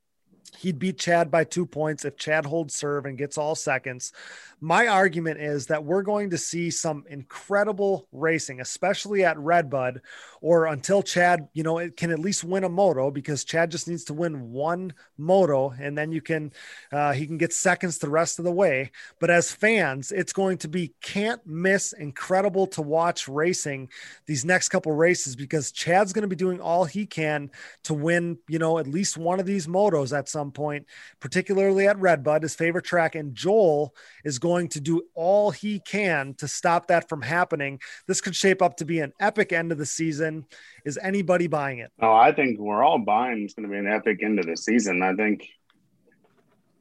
he'd 0.58 0.78
beat 0.78 0.98
Chad 0.98 1.30
by 1.30 1.44
two 1.44 1.66
points 1.66 2.04
if 2.04 2.16
Chad 2.16 2.46
holds 2.46 2.74
serve 2.74 3.06
and 3.06 3.18
gets 3.18 3.38
all 3.38 3.54
seconds. 3.54 4.12
My 4.60 4.88
argument 4.88 5.40
is 5.40 5.66
that 5.66 5.84
we're 5.84 6.02
going 6.02 6.30
to 6.30 6.38
see 6.38 6.70
some 6.70 7.04
incredible 7.08 8.06
racing, 8.12 8.60
especially 8.60 9.24
at 9.24 9.38
Redbud, 9.38 10.02
or 10.42 10.66
until 10.66 11.02
Chad, 11.02 11.48
you 11.54 11.62
know, 11.62 11.78
it 11.78 11.96
can 11.96 12.10
at 12.10 12.18
least 12.18 12.44
win 12.44 12.64
a 12.64 12.68
moto 12.68 13.10
because 13.10 13.44
Chad 13.44 13.70
just 13.70 13.88
needs 13.88 14.04
to 14.04 14.14
win 14.14 14.50
one 14.50 14.92
moto 15.16 15.74
and 15.80 15.96
then 15.96 16.12
you 16.12 16.20
can, 16.20 16.52
uh, 16.92 17.12
he 17.12 17.26
can 17.26 17.38
get 17.38 17.52
seconds 17.52 17.98
the 17.98 18.10
rest 18.10 18.38
of 18.38 18.44
the 18.44 18.52
way. 18.52 18.90
But 19.18 19.30
as 19.30 19.50
fans, 19.50 20.12
it's 20.12 20.32
going 20.32 20.58
to 20.58 20.68
be 20.68 20.92
can't 21.00 21.44
miss, 21.46 21.94
incredible 21.94 22.66
to 22.68 22.82
watch 22.82 23.28
racing 23.28 23.88
these 24.26 24.44
next 24.44 24.68
couple 24.68 24.92
races 24.92 25.36
because 25.36 25.72
Chad's 25.72 26.12
going 26.12 26.22
to 26.22 26.28
be 26.28 26.36
doing 26.36 26.60
all 26.60 26.84
he 26.84 27.06
can 27.06 27.50
to 27.84 27.94
win, 27.94 28.38
you 28.48 28.58
know, 28.58 28.78
at 28.78 28.86
least 28.86 29.16
one 29.16 29.40
of 29.40 29.46
these 29.46 29.66
motos 29.66 30.16
at 30.16 30.28
some 30.28 30.39
point, 30.52 30.86
particularly 31.18 31.88
at 31.88 31.98
Redbud, 31.98 32.42
his 32.42 32.54
favorite 32.54 32.84
track. 32.84 33.14
And 33.14 33.34
Joel 33.34 33.94
is 34.22 34.38
going 34.38 34.50
going 34.50 34.68
to 34.68 34.80
do 34.80 35.02
all 35.14 35.50
he 35.50 35.80
can 35.80 36.34
to 36.34 36.46
stop 36.46 36.88
that 36.88 37.08
from 37.08 37.22
happening. 37.22 37.80
This 38.06 38.20
could 38.20 38.36
shape 38.36 38.60
up 38.60 38.76
to 38.76 38.84
be 38.84 39.00
an 39.00 39.12
epic 39.18 39.52
end 39.52 39.72
of 39.72 39.78
the 39.78 39.86
season. 39.86 40.44
Is 40.84 40.98
anybody 41.00 41.46
buying 41.46 41.78
it? 41.78 41.90
Oh, 42.02 42.12
I 42.12 42.32
think 42.32 42.58
we're 42.58 42.82
all 42.82 42.98
buying 42.98 43.44
it's 43.44 43.54
going 43.54 43.68
to 43.68 43.72
be 43.72 43.78
an 43.78 43.86
epic 43.86 44.22
end 44.22 44.38
of 44.38 44.46
the 44.46 44.56
season. 44.56 45.02
I 45.02 45.14
think 45.14 45.48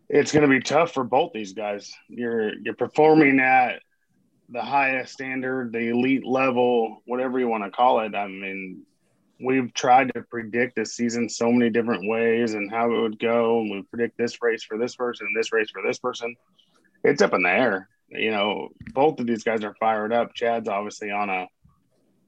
it's 0.10 0.32
going 0.32 0.44
to 0.44 0.50
be 0.50 0.60
tough 0.60 0.94
for 0.94 1.04
both 1.04 1.32
these 1.34 1.54
guys. 1.54 1.94
You're 2.10 2.54
you're 2.60 2.76
performing 2.76 3.40
at 3.40 3.82
the 4.50 4.62
highest 4.62 5.14
standard, 5.14 5.72
the 5.72 5.90
elite 5.90 6.26
level, 6.26 7.04
whatever 7.06 7.40
you 7.40 7.48
want 7.48 7.64
to 7.64 7.72
call 7.72 8.00
it. 8.00 8.16
I 8.16 8.28
mean, 8.28 8.84
we've 9.42 9.74
tried 9.74 10.12
to 10.14 10.22
predict 10.24 10.76
the 10.76 10.86
season 10.86 11.30
so 11.30 11.52
many 11.52 11.70
different 11.70 12.08
ways 12.08 12.54
and 12.54 12.72
how 12.72 12.92
it 12.92 13.02
would 13.02 13.20
go, 13.20 13.62
and 13.62 13.72
we 13.72 13.82
predict 13.84 14.18
this 14.18 14.42
race 14.42 14.64
for 14.64 14.78
this 14.78 14.96
person, 14.96 15.28
and 15.28 15.36
this 15.38 15.52
race 15.52 15.70
for 15.72 15.82
this 15.82 16.00
person 16.00 16.36
it's 17.04 17.22
up 17.22 17.34
in 17.34 17.44
the 17.44 17.50
air. 17.50 17.90
You 18.10 18.32
know, 18.32 18.70
both 18.94 19.20
of 19.20 19.28
these 19.28 19.44
guys 19.44 19.64
are 19.64 19.76
fired 19.80 20.12
up. 20.12 20.34
Chad's 20.34 20.68
obviously 20.68 21.12
on 21.12 21.30
a 21.30 21.48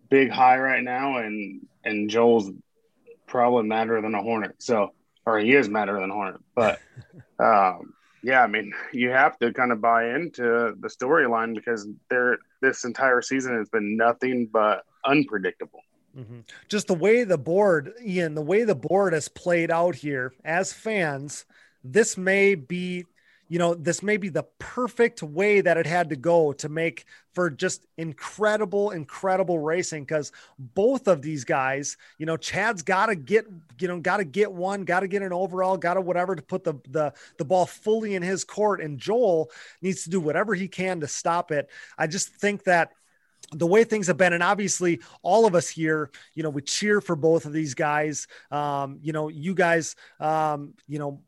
big 0.09 0.29
high 0.29 0.59
right 0.59 0.83
now, 0.83 1.17
and 1.17 1.65
and 1.83 2.09
Joel's 2.09 2.51
probably 3.27 3.63
madder 3.63 4.01
than 4.01 4.13
a 4.13 4.21
hornet. 4.21 4.55
So, 4.59 4.93
or 5.25 5.39
he 5.39 5.53
is 5.53 5.69
madder 5.69 5.99
than 5.99 6.11
a 6.11 6.13
hornet. 6.13 6.41
But 6.55 6.79
um, 7.39 7.93
yeah, 8.23 8.43
I 8.43 8.47
mean, 8.47 8.73
you 8.93 9.09
have 9.09 9.39
to 9.39 9.51
kind 9.53 9.71
of 9.71 9.81
buy 9.81 10.13
into 10.15 10.75
the 10.79 10.88
storyline 10.88 11.55
because 11.55 11.88
there 12.09 12.38
this 12.61 12.83
entire 12.83 13.21
season 13.21 13.57
has 13.57 13.69
been 13.69 13.97
nothing 13.97 14.47
but 14.51 14.83
unpredictable. 15.05 15.81
Mm-hmm. 16.17 16.39
Just 16.67 16.88
the 16.88 16.93
way 16.93 17.23
the 17.23 17.38
board, 17.38 17.93
Ian, 18.03 18.35
the 18.35 18.41
way 18.41 18.63
the 18.63 18.75
board 18.75 19.13
has 19.13 19.27
played 19.27 19.71
out 19.71 19.95
here 19.95 20.33
as 20.43 20.73
fans, 20.73 21.45
this 21.83 22.17
may 22.17 22.55
be 22.55 23.05
you 23.51 23.59
know, 23.59 23.73
this 23.73 24.01
may 24.01 24.15
be 24.15 24.29
the 24.29 24.45
perfect 24.59 25.21
way 25.21 25.59
that 25.59 25.75
it 25.75 25.85
had 25.85 26.07
to 26.11 26.15
go 26.15 26.53
to 26.53 26.69
make 26.69 27.03
for 27.33 27.49
just 27.49 27.85
incredible, 27.97 28.91
incredible 28.91 29.59
racing. 29.59 30.05
Cause 30.05 30.31
both 30.57 31.09
of 31.09 31.21
these 31.21 31.43
guys, 31.43 31.97
you 32.17 32.25
know, 32.25 32.38
Chad's 32.38 32.81
got 32.81 33.07
to 33.07 33.15
get, 33.15 33.45
you 33.77 33.89
know, 33.89 33.99
got 33.99 34.17
to 34.17 34.23
get 34.23 34.53
one, 34.53 34.85
got 34.85 35.01
to 35.01 35.09
get 35.09 35.21
an 35.21 35.33
overall, 35.33 35.75
got 35.75 35.95
to 35.95 36.01
whatever 36.01 36.33
to 36.33 36.41
put 36.41 36.63
the, 36.63 36.75
the, 36.91 37.11
the 37.38 37.43
ball 37.43 37.65
fully 37.65 38.15
in 38.15 38.23
his 38.23 38.45
court. 38.45 38.79
And 38.79 38.97
Joel 38.97 39.51
needs 39.81 40.05
to 40.05 40.09
do 40.09 40.21
whatever 40.21 40.55
he 40.55 40.69
can 40.69 41.01
to 41.01 41.07
stop 41.09 41.51
it. 41.51 41.69
I 41.97 42.07
just 42.07 42.29
think 42.29 42.63
that 42.63 42.93
the 43.52 43.68
way 43.68 43.84
things 43.84 44.07
have 44.07 44.18
been 44.18 44.34
and 44.34 44.44
obviously 44.44 45.02
all 45.23 45.45
of 45.45 45.56
us 45.56 45.68
here 45.68 46.10
you 46.34 46.44
know 46.44 46.49
we 46.49 46.61
cheer 46.61 47.02
for 47.02 47.15
both 47.15 47.45
of 47.45 47.53
these 47.53 47.73
guys. 47.73 48.28
Um 48.49 48.99
you 49.02 49.14
know 49.14 49.28
you 49.28 49.53
guys 49.53 49.95
um 50.19 50.73
you 50.88 50.99
know 50.99 51.22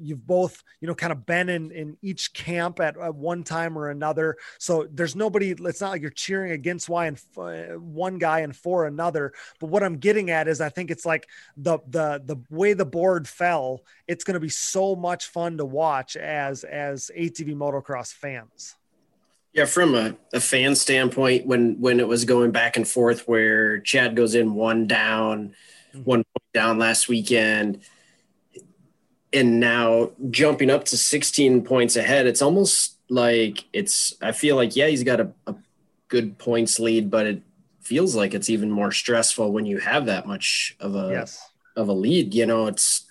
you've 0.00 0.26
both 0.26 0.62
you 0.80 0.88
know 0.88 0.94
kind 0.94 1.12
of 1.12 1.26
been 1.26 1.48
in 1.48 1.70
in 1.70 1.96
each 2.02 2.32
camp 2.32 2.80
at, 2.80 2.96
at 2.98 3.14
one 3.14 3.42
time 3.42 3.78
or 3.78 3.90
another. 3.90 4.36
So 4.58 4.86
there's 4.90 5.16
nobody 5.16 5.50
it's 5.50 5.80
not 5.80 5.90
like 5.90 6.02
you're 6.02 6.10
cheering 6.10 6.52
against 6.52 6.88
why 6.88 7.06
and 7.06 7.20
uh, 7.36 7.78
one 7.78 8.18
guy 8.18 8.40
and 8.40 8.54
for 8.54 8.86
another. 8.86 9.32
But 9.58 9.68
what 9.68 9.82
i'm 9.82 9.96
getting 9.96 10.30
at 10.30 10.48
is 10.48 10.60
i 10.60 10.68
think 10.68 10.90
it's 10.90 11.06
like 11.06 11.28
the 11.56 11.78
the 11.88 12.22
the 12.24 12.36
way 12.50 12.72
the 12.72 12.84
board 12.84 13.28
fell 13.28 13.80
it's 14.06 14.24
going 14.24 14.34
to 14.34 14.40
be 14.40 14.48
so 14.48 14.94
much 14.96 15.28
fun 15.28 15.58
to 15.58 15.64
watch 15.64 16.16
as 16.16 16.64
as 16.64 17.10
atv 17.16 17.54
motocross 17.54 18.12
fans 18.12 18.76
yeah, 19.52 19.64
from 19.64 19.94
a, 19.94 20.16
a, 20.32 20.40
fan 20.40 20.74
standpoint, 20.74 21.46
when 21.46 21.80
when 21.80 22.00
it 22.00 22.06
was 22.06 22.24
going 22.24 22.50
back 22.50 22.76
and 22.76 22.86
forth, 22.86 23.26
where 23.26 23.80
Chad 23.80 24.14
goes 24.14 24.34
in 24.34 24.54
one 24.54 24.86
down, 24.86 25.54
mm-hmm. 25.92 26.02
one 26.04 26.18
point 26.18 26.52
down 26.54 26.78
last 26.78 27.08
weekend, 27.08 27.80
and 29.32 29.60
now 29.60 30.10
jumping 30.30 30.70
up 30.70 30.84
to 30.86 30.96
16 30.96 31.62
points 31.64 31.96
ahead, 31.96 32.26
it's 32.26 32.42
almost 32.42 32.96
like 33.08 33.64
it's, 33.72 34.14
I 34.22 34.32
feel 34.32 34.56
like, 34.56 34.76
yeah, 34.76 34.86
he's 34.86 35.02
got 35.02 35.20
a, 35.20 35.32
a 35.46 35.54
good 36.08 36.38
points 36.38 36.78
lead, 36.80 37.10
but 37.10 37.26
it 37.26 37.42
feels 37.80 38.14
like 38.14 38.34
it's 38.34 38.50
even 38.50 38.70
more 38.70 38.92
stressful 38.92 39.52
when 39.52 39.66
you 39.66 39.78
have 39.78 40.06
that 40.06 40.26
much 40.26 40.76
of 40.80 40.94
a, 40.94 41.08
yes. 41.10 41.50
of 41.76 41.88
a 41.88 41.92
lead, 41.92 42.34
you 42.34 42.46
know, 42.46 42.66
it's 42.66 43.06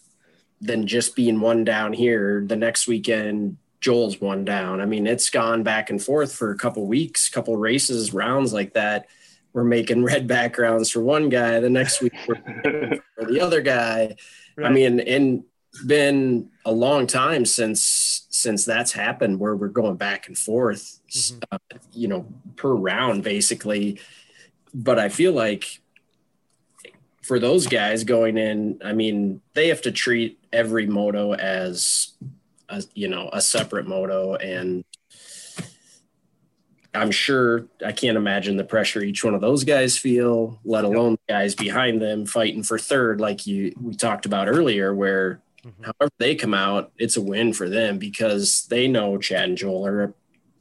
than 0.62 0.88
just 0.88 1.16
being 1.16 1.40
one 1.40 1.64
down 1.64 1.94
here 1.94 2.44
the 2.46 2.56
next 2.56 2.88
weekend. 2.88 3.58
Joel's 3.82 4.20
one 4.20 4.46
down. 4.46 4.82
I 4.82 4.86
mean, 4.86 5.08
it's 5.08 5.30
gone 5.30 5.64
back 5.64 5.90
and 5.90 6.02
forth 6.02 6.34
for 6.34 6.52
a 6.52 6.58
couple 6.58 6.86
weeks, 6.86 7.30
couple 7.30 7.56
races, 7.58 8.14
rounds 8.14 8.54
like 8.54 8.74
that. 8.74 9.08
We're 9.54 9.64
making 9.64 10.04
red 10.04 10.28
backgrounds 10.28 10.90
for 10.92 11.02
one 11.02 11.30
guy. 11.30 11.60
The 11.60 11.70
next 11.70 12.02
week 12.02 12.14
for 12.26 12.36
the 13.26 13.40
other 13.42 13.62
guy. 13.62 14.16
Right. 14.58 14.68
I 14.68 14.70
mean, 14.70 15.00
and 15.00 15.44
been 15.86 16.50
a 16.66 16.72
long 16.72 17.08
time 17.08 17.46
since 17.46 18.26
since 18.30 18.66
that's 18.66 18.92
happened 18.92 19.40
where 19.40 19.56
we're 19.56 19.68
going 19.68 19.96
back 19.96 20.28
and 20.28 20.38
forth 20.38 21.00
mm-hmm. 21.10 21.40
uh, 21.52 21.58
you 21.94 22.08
know 22.08 22.26
per 22.56 22.74
round 22.74 23.24
basically 23.24 24.00
but 24.74 24.98
i 24.98 25.10
feel 25.10 25.32
like 25.32 25.80
for 27.22 27.40
those 27.40 27.68
guys 27.68 28.04
going 28.04 28.38
in 28.38 28.80
i 28.84 28.92
mean 28.92 29.42
they 29.54 29.68
have 29.68 29.82
to 29.82 29.92
treat 29.92 30.40
every 30.52 30.88
moto 30.88 31.34
as 31.34 32.14
a, 32.70 32.84
you 32.94 33.08
know 33.08 33.30
a 33.34 33.42
separate 33.42 33.88
moto 33.88 34.36
and 34.36 34.84
i'm 36.94 37.12
sure 37.12 37.68
i 37.86 37.92
can't 37.92 38.18
imagine 38.18 38.58
the 38.58 38.64
pressure 38.64 39.02
each 39.02 39.24
one 39.24 39.36
of 39.36 39.42
those 39.42 39.64
guys 39.64 39.98
feel 39.98 40.60
let 40.64 40.84
alone 40.84 41.14
the 41.14 41.34
guys 41.34 41.56
behind 41.56 42.02
them 42.02 42.26
fighting 42.26 42.64
for 42.64 42.80
third 42.80 43.22
like 43.22 43.46
you 43.46 43.74
we 43.82 43.94
talked 43.94 44.26
about 44.26 44.48
earlier 44.48 44.94
where 44.94 45.42
Mm-hmm. 45.66 45.84
However, 45.84 46.12
they 46.18 46.36
come 46.36 46.54
out, 46.54 46.92
it's 46.98 47.18
a 47.18 47.22
win 47.22 47.54
for 47.54 47.70
them 47.70 47.98
because 47.98 48.66
they 48.70 48.88
know 48.88 49.18
Chad 49.18 49.50
and 49.50 49.58
Joel 49.58 49.86
are, 49.88 50.14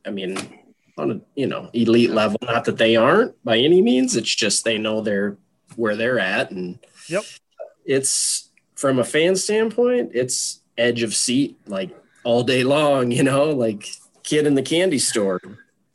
I 0.04 0.10
mean, 0.10 0.36
on 0.96 1.10
a 1.10 1.20
you 1.34 1.46
know 1.46 1.70
elite 1.72 2.10
level. 2.10 2.38
Not 2.42 2.64
that 2.64 2.78
they 2.78 2.96
aren't 2.96 3.42
by 3.44 3.58
any 3.58 3.80
means. 3.80 4.16
It's 4.16 4.34
just 4.34 4.64
they 4.64 4.78
know 4.78 5.00
they're 5.00 5.36
where 5.76 5.96
they're 5.96 6.18
at, 6.18 6.50
and 6.50 6.78
yep, 7.08 7.22
it's 7.84 8.50
from 8.74 8.98
a 8.98 9.04
fan 9.04 9.36
standpoint, 9.36 10.12
it's 10.14 10.57
edge 10.78 11.02
of 11.02 11.14
seat 11.14 11.58
like 11.66 11.90
all 12.24 12.42
day 12.42 12.64
long. 12.64 13.10
You 13.10 13.22
know, 13.24 13.50
like 13.50 13.86
kid 14.22 14.46
in 14.46 14.54
the 14.54 14.62
candy 14.62 14.98
store 14.98 15.40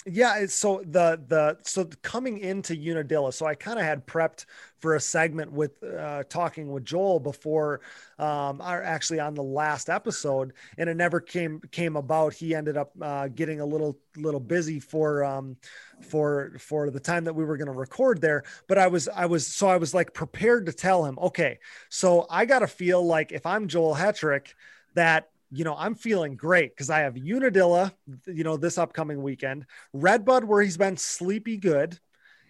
yeah 0.05 0.45
so 0.45 0.81
the 0.85 1.21
the 1.27 1.57
so 1.63 1.85
coming 2.01 2.39
into 2.39 2.73
unadilla 2.73 3.31
so 3.31 3.45
i 3.45 3.55
kind 3.55 3.79
of 3.79 3.85
had 3.85 4.05
prepped 4.05 4.45
for 4.79 4.95
a 4.95 4.99
segment 4.99 5.51
with 5.51 5.81
uh, 5.83 6.23
talking 6.29 6.71
with 6.71 6.83
joel 6.83 7.19
before 7.19 7.79
um 8.19 8.59
our, 8.61 8.81
actually 8.83 9.19
on 9.19 9.33
the 9.33 9.43
last 9.43 9.89
episode 9.89 10.53
and 10.77 10.89
it 10.89 10.95
never 10.95 11.19
came 11.19 11.61
came 11.71 11.95
about. 11.95 12.33
He 12.33 12.55
ended 12.55 12.77
up 12.77 12.91
uh, 13.01 13.27
getting 13.27 13.59
a 13.59 13.65
little 13.65 13.97
little 14.17 14.39
busy 14.39 14.79
for 14.79 15.23
um 15.23 15.57
for 16.01 16.53
for 16.59 16.89
the 16.89 16.99
time 16.99 17.23
that 17.23 17.33
we 17.33 17.43
were 17.43 17.57
going 17.57 17.67
to 17.67 17.73
record 17.73 18.21
there 18.21 18.43
but 18.67 18.77
i 18.77 18.87
was 18.87 19.07
i 19.07 19.25
was 19.25 19.47
so 19.47 19.67
i 19.67 19.77
was 19.77 19.93
like 19.93 20.13
prepared 20.13 20.65
to 20.65 20.73
tell 20.73 21.05
him 21.05 21.17
okay 21.19 21.57
so 21.89 22.27
i 22.29 22.45
gotta 22.45 22.67
feel 22.67 23.03
like 23.03 23.31
if 23.31 23.45
i'm 23.45 23.67
joel 23.67 23.95
hetrick 23.95 24.53
that 24.93 25.29
you 25.53 25.63
know, 25.63 25.75
I'm 25.77 25.93
feeling 25.93 26.35
great 26.35 26.71
because 26.71 26.89
I 26.89 27.01
have 27.01 27.15
Unadilla, 27.15 27.93
you 28.25 28.43
know, 28.43 28.57
this 28.57 28.79
upcoming 28.79 29.21
weekend, 29.21 29.67
Redbud, 29.93 30.43
where 30.43 30.63
he's 30.63 30.77
been 30.77 30.97
sleepy 30.97 31.57
good, 31.57 31.99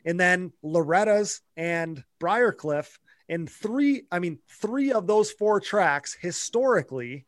and 0.05 0.17
then 0.17 0.53
Loretta's 0.63 1.41
and 1.57 2.01
Briarcliff. 2.21 2.97
And 3.27 3.49
three, 3.49 4.03
I 4.09 4.19
mean, 4.19 4.39
three 4.47 4.93
of 4.93 5.05
those 5.05 5.31
four 5.31 5.59
tracks 5.59 6.15
historically 6.19 7.25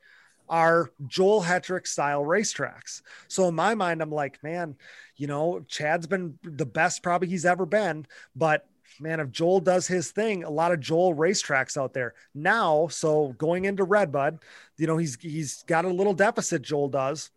are 0.48 0.92
Joel 1.08 1.44
Hetrick 1.44 1.88
style 1.88 2.24
racetracks. 2.24 3.02
So 3.28 3.50
in 3.50 3.56
my 3.56 3.76
mind, 3.76 4.02
I'm 4.02 4.12
like, 4.12 4.42
man, 4.44 4.76
you 5.18 5.28
know, 5.28 5.66
Chad's 5.68 6.08
been 6.08 6.40
the 6.44 6.66
best 6.66 7.04
probably 7.04 7.28
he's 7.28 7.46
ever 7.46 7.66
been, 7.66 8.06
but 8.34 8.66
man, 9.00 9.20
if 9.20 9.32
Joel 9.32 9.60
does 9.60 9.88
his 9.88 10.12
thing, 10.12 10.44
a 10.44 10.50
lot 10.50 10.72
of 10.72 10.80
Joel 10.80 11.16
racetracks 11.16 11.78
out 11.78 11.94
there 11.94 12.14
now. 12.34 12.88
So 12.88 13.36
going 13.38 13.66
into 13.66 13.84
Redbud, 13.84 14.40
you 14.78 14.88
know, 14.88 14.98
he's 14.98 15.18
he's 15.20 15.64
got 15.64 15.86
a 15.86 15.90
little 15.90 16.14
deficit. 16.14 16.62
Joel 16.62 16.90
does, 16.90 17.32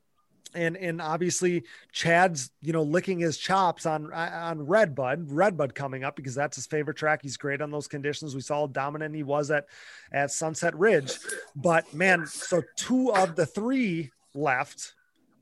and 0.55 0.77
and 0.77 1.01
obviously 1.01 1.65
Chad's 1.93 2.51
you 2.61 2.73
know 2.73 2.83
licking 2.83 3.19
his 3.19 3.39
chops 3.39 3.87
on 3.87 4.13
on 4.13 4.67
Redbud, 4.67 5.27
Redbud 5.31 5.75
coming 5.75 6.05
up 6.05 6.17
because 6.17 6.35
that's 6.35 6.57
his 6.57 6.67
favorite 6.67 6.97
track. 6.97 7.21
He's 7.23 7.37
great 7.37 7.61
on 7.61 7.71
those 7.71 7.89
conditions. 7.89 8.35
We 8.35 8.41
saw 8.41 8.61
how 8.61 8.67
dominant 8.69 9.15
he 9.15 9.23
was 9.23 9.51
at 9.51 9.67
at 10.13 10.31
Sunset 10.31 10.77
Ridge, 10.77 11.13
but 11.57 11.93
man, 11.95 12.27
so 12.27 12.63
two 12.77 13.13
of 13.13 13.37
the 13.37 13.47
three 13.47 14.11
left 14.35 14.95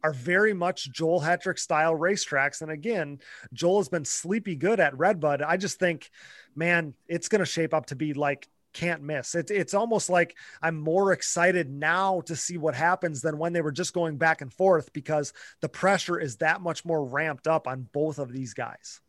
are 0.07 0.13
very 0.13 0.55
much 0.55 0.93
Joel 0.93 1.21
Hetrick 1.21 1.59
style 1.59 1.95
racetracks. 1.95 2.63
And 2.63 2.71
again, 2.71 3.19
Joel 3.53 3.79
has 3.79 3.89
been 3.89 4.05
sleepy 4.05 4.55
good 4.55 4.79
at 4.79 4.97
Redbud. 4.97 5.43
I 5.43 5.57
just 5.57 5.81
think, 5.81 6.11
man, 6.55 6.95
it's 7.09 7.29
going 7.29 7.41
to 7.41 7.47
shape 7.47 7.75
up 7.75 7.87
to 7.87 7.97
be 7.97 8.15
like 8.15 8.49
can't 8.73 9.03
miss. 9.03 9.35
It's 9.35 9.51
it's 9.51 9.75
almost 9.75 10.09
like 10.09 10.37
I'm 10.63 10.79
more 10.79 11.13
excited 11.13 11.69
now 11.69 12.21
to 12.27 12.37
see 12.37 12.57
what 12.57 12.75
happens 12.77 13.21
than 13.21 13.39
when 13.39 13.53
they 13.53 13.63
were 13.63 13.73
just 13.73 13.95
going 13.95 14.17
back 14.17 14.43
and 14.43 14.53
forth 14.53 14.93
because 14.93 15.33
the 15.61 15.69
pressure 15.69 16.21
is 16.21 16.37
that 16.37 16.61
much 16.61 16.85
more 16.85 17.05
ramped 17.05 17.49
up 17.49 17.67
on 17.67 17.89
both 17.93 18.19
of 18.19 18.31
these 18.31 18.55
guys. 18.55 19.01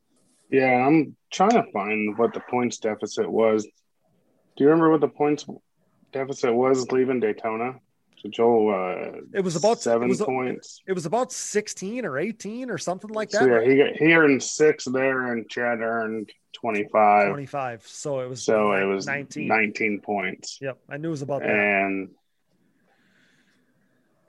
Yeah, 0.50 0.88
I'm 0.88 1.16
trying 1.32 1.52
to 1.52 1.66
find 1.74 2.18
what 2.18 2.34
the 2.34 2.42
points 2.50 2.78
deficit 2.78 3.30
was. 3.30 3.66
Do 4.56 4.64
you 4.64 4.70
remember 4.70 4.90
what 4.90 5.02
the 5.02 5.10
points 5.10 5.46
deficit 6.12 6.56
was 6.56 6.90
leaving 6.92 7.20
Daytona? 7.20 7.76
So 8.22 8.30
Joel, 8.30 8.70
uh, 8.74 9.22
it 9.34 9.44
was 9.44 9.56
about 9.56 9.80
seven 9.80 10.08
it 10.08 10.10
was, 10.10 10.22
points. 10.22 10.82
It 10.88 10.94
was 10.94 11.06
about 11.06 11.32
sixteen 11.32 12.04
or 12.04 12.18
eighteen 12.18 12.72
or 12.72 12.78
something 12.78 13.12
like 13.12 13.30
that. 13.30 13.42
So 13.42 13.48
yeah, 13.48 13.62
he 13.62 14.06
he 14.06 14.14
earned 14.14 14.42
six 14.42 14.86
there, 14.86 15.34
and 15.34 15.48
Chad 15.48 15.82
earned 15.82 16.32
twenty 16.52 16.88
five. 16.92 17.30
Twenty 17.30 17.46
five. 17.46 17.86
So 17.86 18.22
it 18.22 18.30
was 18.30 18.44
so 18.44 18.72
it 18.74 18.86
was 18.86 19.06
19. 19.06 19.48
19 19.48 20.02
points. 20.02 20.58
Yep, 20.62 20.80
I 20.90 20.98
knew 20.98 21.10
it 21.10 21.12
was 21.12 21.22
about 21.22 21.42
that. 21.42 21.52
And 21.52 22.10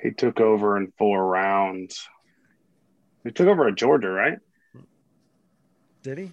he 0.01 0.11
took 0.11 0.39
over 0.39 0.77
in 0.77 0.93
four 0.99 1.27
rounds. 1.27 2.07
He 3.25 3.31
took 3.31 3.49
over 3.49 3.69
at 3.69 3.75
Georgia, 3.75 4.11
right? 4.11 4.39
Did 6.03 6.19
he? 6.19 6.33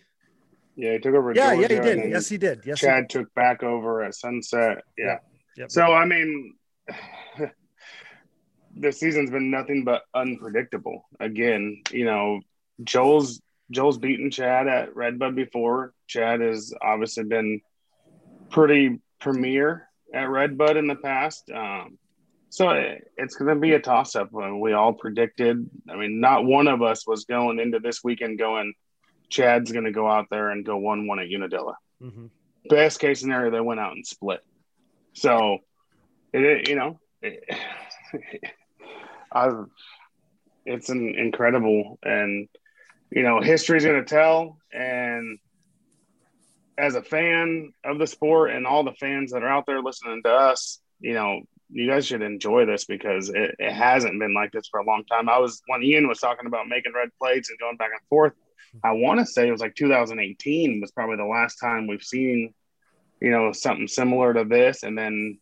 Yeah, 0.75 0.93
he 0.93 0.99
took 0.99 1.15
over. 1.15 1.31
At 1.31 1.37
Yeah, 1.37 1.55
Georgia, 1.55 1.73
yeah, 1.73 1.83
he 1.83 1.95
did. 1.95 2.11
Yes, 2.11 2.29
he 2.29 2.37
did. 2.37 2.61
Yes, 2.65 2.81
he 2.81 2.87
Chad 2.87 3.09
took 3.09 3.33
back 3.33 3.63
over 3.63 4.03
at 4.03 4.13
Sunset. 4.13 4.83
Yeah. 4.97 5.19
Yep. 5.57 5.71
So 5.71 5.93
I 5.93 6.05
mean, 6.05 6.53
the 8.75 8.91
season's 8.91 9.31
been 9.31 9.51
nothing 9.51 9.83
but 9.83 10.03
unpredictable. 10.13 11.05
Again, 11.19 11.81
you 11.91 12.05
know, 12.05 12.41
Joel's 12.83 13.41
Joel's 13.71 13.97
beaten 13.97 14.31
Chad 14.31 14.67
at 14.67 14.95
Redbud 14.95 15.35
before. 15.35 15.93
Chad 16.07 16.41
has 16.41 16.73
obviously 16.81 17.23
been 17.23 17.61
pretty 18.49 18.99
premier 19.19 19.87
at 20.13 20.29
Redbud 20.29 20.77
in 20.77 20.87
the 20.87 20.95
past. 20.95 21.49
Um, 21.51 21.97
so 22.49 22.69
it, 22.69 23.11
it's 23.17 23.35
going 23.35 23.53
to 23.53 23.59
be 23.59 23.73
a 23.73 23.79
toss 23.79 24.15
up. 24.15 24.31
When 24.31 24.59
we 24.59 24.73
all 24.73 24.93
predicted. 24.93 25.69
I 25.89 25.95
mean, 25.95 26.19
not 26.19 26.45
one 26.45 26.67
of 26.67 26.81
us 26.81 27.07
was 27.07 27.25
going 27.25 27.59
into 27.59 27.79
this 27.79 28.03
weekend 28.03 28.39
going, 28.39 28.73
Chad's 29.29 29.71
going 29.71 29.85
to 29.85 29.91
go 29.91 30.09
out 30.09 30.27
there 30.29 30.51
and 30.51 30.65
go 30.65 30.77
1 30.77 31.07
1 31.07 31.19
at 31.19 31.27
Unadilla. 31.27 31.75
Mm-hmm. 32.01 32.27
Best 32.69 32.99
case 32.99 33.19
scenario, 33.19 33.51
they 33.51 33.61
went 33.61 33.79
out 33.79 33.93
and 33.93 34.05
split. 34.05 34.39
So, 35.13 35.59
it, 36.33 36.67
you 36.69 36.75
know, 36.75 36.99
it, 37.21 37.43
I've, 39.31 39.65
it's 40.65 40.89
an 40.89 41.15
incredible 41.15 41.99
and, 42.03 42.47
you 43.11 43.23
know, 43.23 43.41
history's 43.41 43.85
going 43.85 44.03
to 44.03 44.09
tell. 44.09 44.57
And 44.73 45.39
as 46.77 46.95
a 46.95 47.03
fan 47.03 47.73
of 47.83 47.99
the 47.99 48.07
sport 48.07 48.51
and 48.51 48.65
all 48.65 48.83
the 48.83 48.93
fans 48.93 49.31
that 49.31 49.43
are 49.43 49.49
out 49.49 49.65
there 49.65 49.81
listening 49.81 50.21
to 50.23 50.31
us, 50.31 50.79
you 50.99 51.13
know, 51.13 51.41
you 51.69 51.89
guys 51.89 52.05
should 52.05 52.21
enjoy 52.21 52.65
this 52.65 52.85
because 52.85 53.29
it, 53.29 53.55
it 53.59 53.71
hasn't 53.71 54.19
been 54.19 54.33
like 54.33 54.51
this 54.51 54.67
for 54.67 54.79
a 54.79 54.85
long 54.85 55.03
time. 55.05 55.29
I 55.29 55.39
was 55.39 55.61
when 55.67 55.83
Ian 55.83 56.07
was 56.07 56.19
talking 56.19 56.47
about 56.47 56.67
making 56.67 56.93
red 56.93 57.09
plates 57.19 57.49
and 57.49 57.59
going 57.59 57.77
back 57.77 57.91
and 57.91 58.07
forth. 58.07 58.33
I 58.83 58.91
want 58.91 59.19
to 59.19 59.25
say 59.25 59.47
it 59.47 59.51
was 59.51 59.61
like 59.61 59.75
2018 59.75 60.81
was 60.81 60.91
probably 60.91 61.15
the 61.15 61.25
last 61.25 61.55
time 61.55 61.87
we've 61.87 62.03
seen, 62.03 62.53
you 63.21 63.31
know, 63.31 63.51
something 63.51 63.87
similar 63.87 64.33
to 64.33 64.43
this. 64.43 64.83
And 64.83 64.97
then 64.97 65.39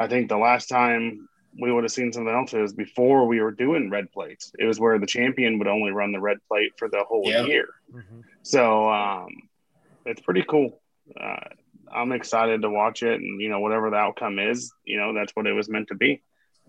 I 0.00 0.06
think 0.08 0.30
the 0.30 0.38
last 0.38 0.70
time 0.70 1.28
we 1.60 1.70
would 1.70 1.84
have 1.84 1.92
seen 1.92 2.10
something 2.10 2.32
else 2.34 2.54
is 2.54 2.72
before 2.72 3.26
we 3.26 3.40
were 3.40 3.50
doing 3.50 3.90
red 3.90 4.10
plates. 4.12 4.50
It 4.58 4.64
was 4.64 4.80
where 4.80 4.98
the 4.98 5.06
champion 5.06 5.58
would 5.58 5.68
only 5.68 5.90
run 5.90 6.10
the 6.10 6.20
red 6.20 6.38
plate 6.48 6.72
for 6.78 6.88
the 6.88 7.04
whole 7.06 7.28
Yeah. 7.28 7.44
year. 7.44 7.68
Mhm. 7.92 8.24
So 8.42 8.88
um, 8.88 9.28
it's 10.06 10.22
pretty 10.22 10.42
cool. 10.48 10.80
Uh, 11.20 11.36
I'm 11.92 12.12
excited 12.12 12.62
to 12.62 12.70
watch 12.70 13.02
it, 13.02 13.20
and 13.20 13.40
you 13.42 13.50
know, 13.50 13.60
whatever 13.60 13.90
the 13.90 13.96
outcome 13.96 14.38
is, 14.38 14.72
you 14.84 14.96
know, 14.96 15.12
that's 15.12 15.32
what 15.36 15.46
it 15.46 15.52
was 15.52 15.68
meant 15.68 15.88
to 15.88 15.94
be. 15.94 16.22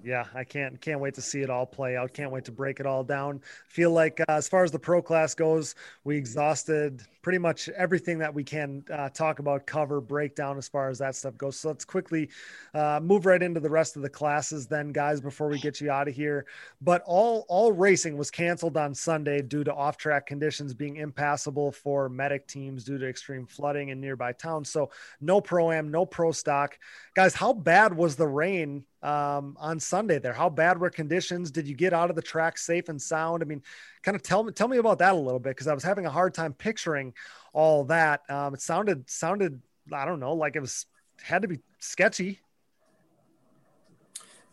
Yeah, 0.04 0.26
I 0.34 0.44
can't 0.44 0.82
can't 0.82 1.00
wait 1.00 1.14
to 1.14 1.22
see 1.22 1.42
it 1.42 1.50
all 1.52 1.68
play 1.68 1.96
out. 1.96 2.12
Can't 2.12 2.32
wait 2.32 2.46
to 2.46 2.52
break 2.52 2.80
it 2.80 2.88
all 2.88 3.04
down. 3.04 3.40
Feel 3.68 3.92
like 3.92 4.20
uh, 4.20 4.26
as 4.30 4.50
far 4.50 4.64
as 4.64 4.72
the 4.72 4.80
pro 4.80 5.02
class 5.02 5.36
goes, 5.36 5.76
we 6.04 6.18
exhausted 6.18 7.04
pretty 7.22 7.38
much 7.38 7.70
everything 7.70 8.18
that 8.20 8.34
we 8.34 8.44
can 8.44 8.84
uh, 8.92 9.10
talk 9.10 9.40
about, 9.40 9.66
cover, 9.68 10.02
breakdown 10.02 10.58
as 10.58 10.68
far 10.68 10.90
as 10.90 10.98
that 11.00 11.16
stuff 11.16 11.38
goes. 11.38 11.60
So 11.60 11.70
let's 11.70 11.86
quickly 11.86 12.30
uh, 12.74 13.00
move 13.02 13.26
right 13.26 13.42
into 13.42 13.60
the 13.60 13.70
rest 13.70 13.96
of 13.96 14.02
the 14.02 14.10
classes, 14.10 14.68
then, 14.68 14.92
guys, 14.92 15.22
before 15.22 15.48
we 15.48 15.60
get 15.60 15.82
you 15.82 15.92
out 15.92 16.08
of 16.08 16.16
here. 16.16 16.46
But 16.82 17.04
all 17.06 17.46
all 17.48 17.72
racing 17.72 18.18
was 18.18 18.32
canceled 18.32 18.78
on 18.78 18.96
Sunday 18.96 19.42
due 19.42 19.64
to 19.64 19.74
off 19.74 19.98
track 19.98 20.26
conditions 20.26 20.74
being 20.74 20.98
impassable 20.98 21.72
for 21.72 22.10
medic 22.10 22.48
teams 22.48 22.84
due 22.84 22.98
to 22.98 23.08
extreme 23.08 23.46
flooding 23.46 23.90
in 23.90 24.02
nearby 24.02 24.34
towns. 24.34 24.70
So 24.70 24.92
no 25.20 25.42
pro 25.42 25.72
am, 25.72 25.92
no 25.92 26.06
pro 26.06 26.32
stock, 26.32 26.78
guys. 27.14 27.34
How 27.36 27.54
bad 27.54 27.96
was 27.96 28.16
the 28.16 28.28
rain 28.28 28.84
um, 29.04 29.56
on 29.60 29.80
Sunday 29.80 30.20
there? 30.20 30.34
How 30.34 30.50
bad 30.50 30.80
were 30.80 30.90
conditions? 30.90 31.52
Did 31.52 31.68
you 31.68 31.76
get 31.76 31.94
out 31.94 32.10
of 32.10 32.16
the 32.16 32.22
track 32.22 32.58
safe 32.58 32.90
and 32.90 33.02
sound? 33.02 33.44
I 33.44 33.46
mean, 33.46 33.62
kind 34.04 34.16
of 34.16 34.24
tell 34.24 34.44
me 34.44 34.52
tell 34.52 34.68
me 34.68 34.78
about 34.78 35.00
that 35.00 35.14
a 35.14 35.18
little 35.18 35.40
bit 35.40 35.52
because 35.52 35.68
I 35.68 35.74
was 35.74 35.84
having 35.84 36.06
a 36.06 36.10
hard 36.10 36.34
time 36.34 36.54
picturing 36.54 37.14
all 37.54 37.86
that. 37.86 38.22
Um, 38.30 38.54
it 38.54 38.62
sounded 38.62 39.10
sounded 39.10 39.62
I 39.94 40.06
don't 40.06 40.20
know 40.20 40.34
like 40.34 40.56
it 40.56 40.62
was 40.62 40.86
had 41.22 41.42
to 41.44 41.48
be 41.48 41.60
sketchy. 41.80 42.40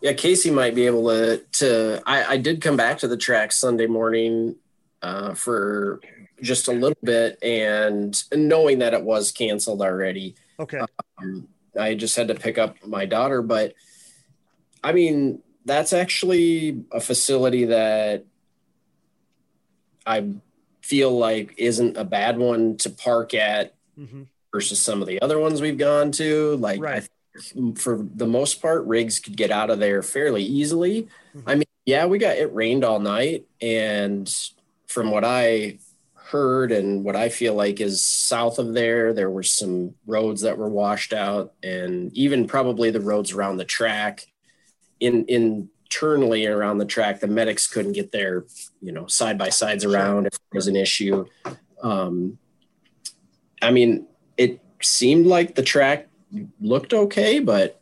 Yeah, 0.01 0.13
Casey 0.13 0.51
might 0.51 0.75
be 0.75 0.87
able 0.87 1.09
to. 1.09 1.45
To 1.55 2.03
I, 2.07 2.35
I 2.35 2.37
did 2.37 2.61
come 2.61 2.77
back 2.77 2.99
to 2.99 3.09
the 3.09 3.17
track 3.17 3.51
Sunday 3.53 3.87
morning 3.87 4.57
uh, 5.03 5.35
for 5.35 6.01
just 6.41 6.69
a 6.69 6.73
little 6.73 6.99
bit, 7.03 7.39
and 7.43 8.23
knowing 8.33 8.79
that 8.79 8.95
it 8.95 9.03
was 9.03 9.33
canceled 9.33 9.83
already, 9.83 10.37
Okay, 10.61 10.81
um, 11.19 11.49
I 11.79 11.95
just 11.95 12.15
had 12.15 12.29
to 12.29 12.35
pick 12.35 12.59
up 12.59 12.77
my 12.87 13.07
daughter. 13.07 13.43
But 13.43 13.75
I 14.85 14.93
mean, 14.93 15.43
that's 15.65 15.93
actually 15.93 16.85
a 16.93 17.01
facility 17.01 17.65
that 17.67 18.25
I 20.09 20.27
feel 20.83 21.17
like 21.17 21.55
isn't 21.59 21.97
a 21.99 22.05
bad 22.05 22.39
one 22.39 22.77
to 22.79 22.91
park 22.91 23.35
at 23.35 23.75
hmm 23.97 24.23
versus 24.51 24.81
some 24.81 25.03
of 25.03 25.07
the 25.09 25.21
other 25.21 25.39
ones 25.39 25.61
we've 25.61 25.77
gone 25.77 26.11
to. 26.11 26.57
Like, 26.57 26.81
Right. 26.81 27.07
for 27.77 28.07
the 28.15 28.27
most 28.27 28.63
part, 28.63 28.87
rigs 28.87 29.19
could 29.19 29.37
get 29.37 29.51
out 29.51 29.69
of 29.69 29.79
there 29.79 30.03
fairly 30.03 30.43
easily. 30.43 31.07
Mhm. 31.37 31.43
I 31.47 31.55
mean, 31.57 31.65
yeah, 31.85 32.07
we 32.07 32.17
got 32.19 32.39
it 32.39 32.55
rained 32.55 32.83
all 32.83 32.99
night, 32.99 33.47
and 33.61 34.27
from 34.87 35.11
what 35.11 35.23
I 35.23 35.79
heard 36.15 36.73
and 36.73 37.05
what 37.05 37.15
I 37.15 37.29
feel 37.29 37.53
like 37.55 37.79
is 37.79 38.03
south 38.05 38.59
of 38.59 38.73
there, 38.73 39.13
there 39.13 39.31
were 39.31 39.43
some 39.43 39.95
roads 40.07 40.41
that 40.41 40.57
were 40.57 40.69
washed 40.71 41.13
out, 41.13 41.53
and 41.63 42.11
even 42.17 42.47
probably 42.47 42.91
the 42.91 43.01
roads 43.03 43.33
around 43.33 43.59
the 43.59 43.65
track. 43.67 44.27
in 44.99 45.27
In 45.27 45.69
internally 45.89 46.47
around 46.47 46.79
the 46.79 46.85
track, 46.85 47.21
the 47.21 47.27
medics 47.27 47.67
couldn't 47.67 47.93
get 47.93 48.13
their, 48.13 48.45
you 48.83 48.93
know, 48.93 49.07
side 49.07 49.39
by 49.39 49.49
sides 49.49 49.85
around 49.85 50.27
if 50.27 50.33
there 50.33 50.59
was 50.59 50.69
an 50.69 50.77
issue. 50.77 51.25
Um, 51.83 52.39
I 53.63 53.71
mean, 53.71 54.07
it 54.37 54.61
seemed 54.83 55.27
like 55.27 55.55
the 55.55 55.63
track 55.63 56.09
looked 56.61 56.93
okay, 56.93 57.41
but 57.41 57.81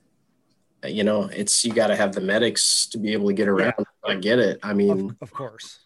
you 0.85 1.03
know, 1.03 1.25
it's 1.25 1.65
you 1.65 1.73
got 1.73 1.89
to 1.89 1.97
have 1.97 2.15
the 2.15 2.21
medics 2.21 2.87
to 2.87 2.99
be 2.99 3.13
able 3.13 3.27
to 3.27 3.35
get 3.35 3.49
around. 3.49 3.85
I 4.05 4.15
get 4.15 4.39
it. 4.39 4.61
I 4.63 4.73
mean, 4.73 5.11
of, 5.11 5.17
of 5.21 5.33
course. 5.33 5.81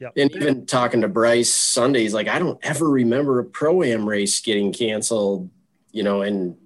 Yep. 0.00 0.12
and 0.16 0.36
even 0.36 0.66
talking 0.66 1.00
to 1.00 1.08
Bryce 1.08 1.52
Sunday, 1.52 2.02
he's 2.02 2.14
like, 2.14 2.28
I 2.28 2.38
don't 2.38 2.60
ever 2.62 2.88
remember 2.88 3.40
a 3.40 3.44
pro 3.44 3.82
am 3.82 4.08
race 4.08 4.40
getting 4.40 4.72
canceled. 4.72 5.50
You 5.90 6.04
know, 6.04 6.22
and 6.22 6.56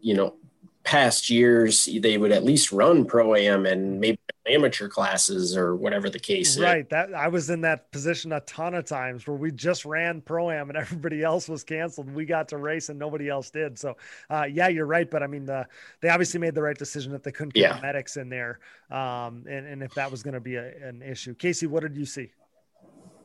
you 0.00 0.14
know, 0.14 0.36
past 0.82 1.28
years 1.28 1.88
they 2.00 2.16
would 2.16 2.32
at 2.32 2.42
least 2.42 2.72
run 2.72 3.04
pro 3.04 3.34
am 3.34 3.66
and 3.66 4.00
maybe 4.00 4.18
amateur 4.46 4.88
classes 4.88 5.54
or 5.56 5.76
whatever 5.76 6.08
the 6.08 6.18
case 6.18 6.58
right 6.58 6.84
is. 6.84 6.88
that 6.90 7.14
i 7.14 7.28
was 7.28 7.50
in 7.50 7.60
that 7.60 7.92
position 7.92 8.32
a 8.32 8.40
ton 8.40 8.74
of 8.74 8.86
times 8.86 9.26
where 9.26 9.36
we 9.36 9.52
just 9.52 9.84
ran 9.84 10.22
pro 10.22 10.50
am 10.50 10.70
and 10.70 10.78
everybody 10.84 11.22
else 11.22 11.48
was 11.48 11.62
canceled 11.62 12.10
we 12.14 12.24
got 12.24 12.48
to 12.48 12.56
race 12.56 12.88
and 12.88 12.98
nobody 12.98 13.28
else 13.28 13.50
did 13.50 13.78
so 13.78 13.94
uh, 14.30 14.46
yeah 14.50 14.68
you're 14.68 14.86
right 14.86 15.10
but 15.10 15.22
i 15.22 15.26
mean 15.26 15.44
the 15.44 15.66
they 16.00 16.08
obviously 16.08 16.40
made 16.40 16.54
the 16.54 16.62
right 16.62 16.78
decision 16.78 17.12
that 17.12 17.22
they 17.22 17.30
couldn't 17.30 17.52
get 17.52 17.60
Yeah. 17.60 17.74
the 17.76 17.82
medics 17.82 18.16
in 18.16 18.30
there 18.30 18.58
um, 18.90 19.44
and, 19.48 19.66
and 19.66 19.82
if 19.82 19.92
that 19.94 20.10
was 20.10 20.22
going 20.22 20.34
to 20.34 20.40
be 20.40 20.56
a, 20.56 20.72
an 20.82 21.02
issue 21.02 21.34
casey 21.34 21.66
what 21.66 21.82
did 21.82 21.96
you 21.96 22.06
see 22.06 22.30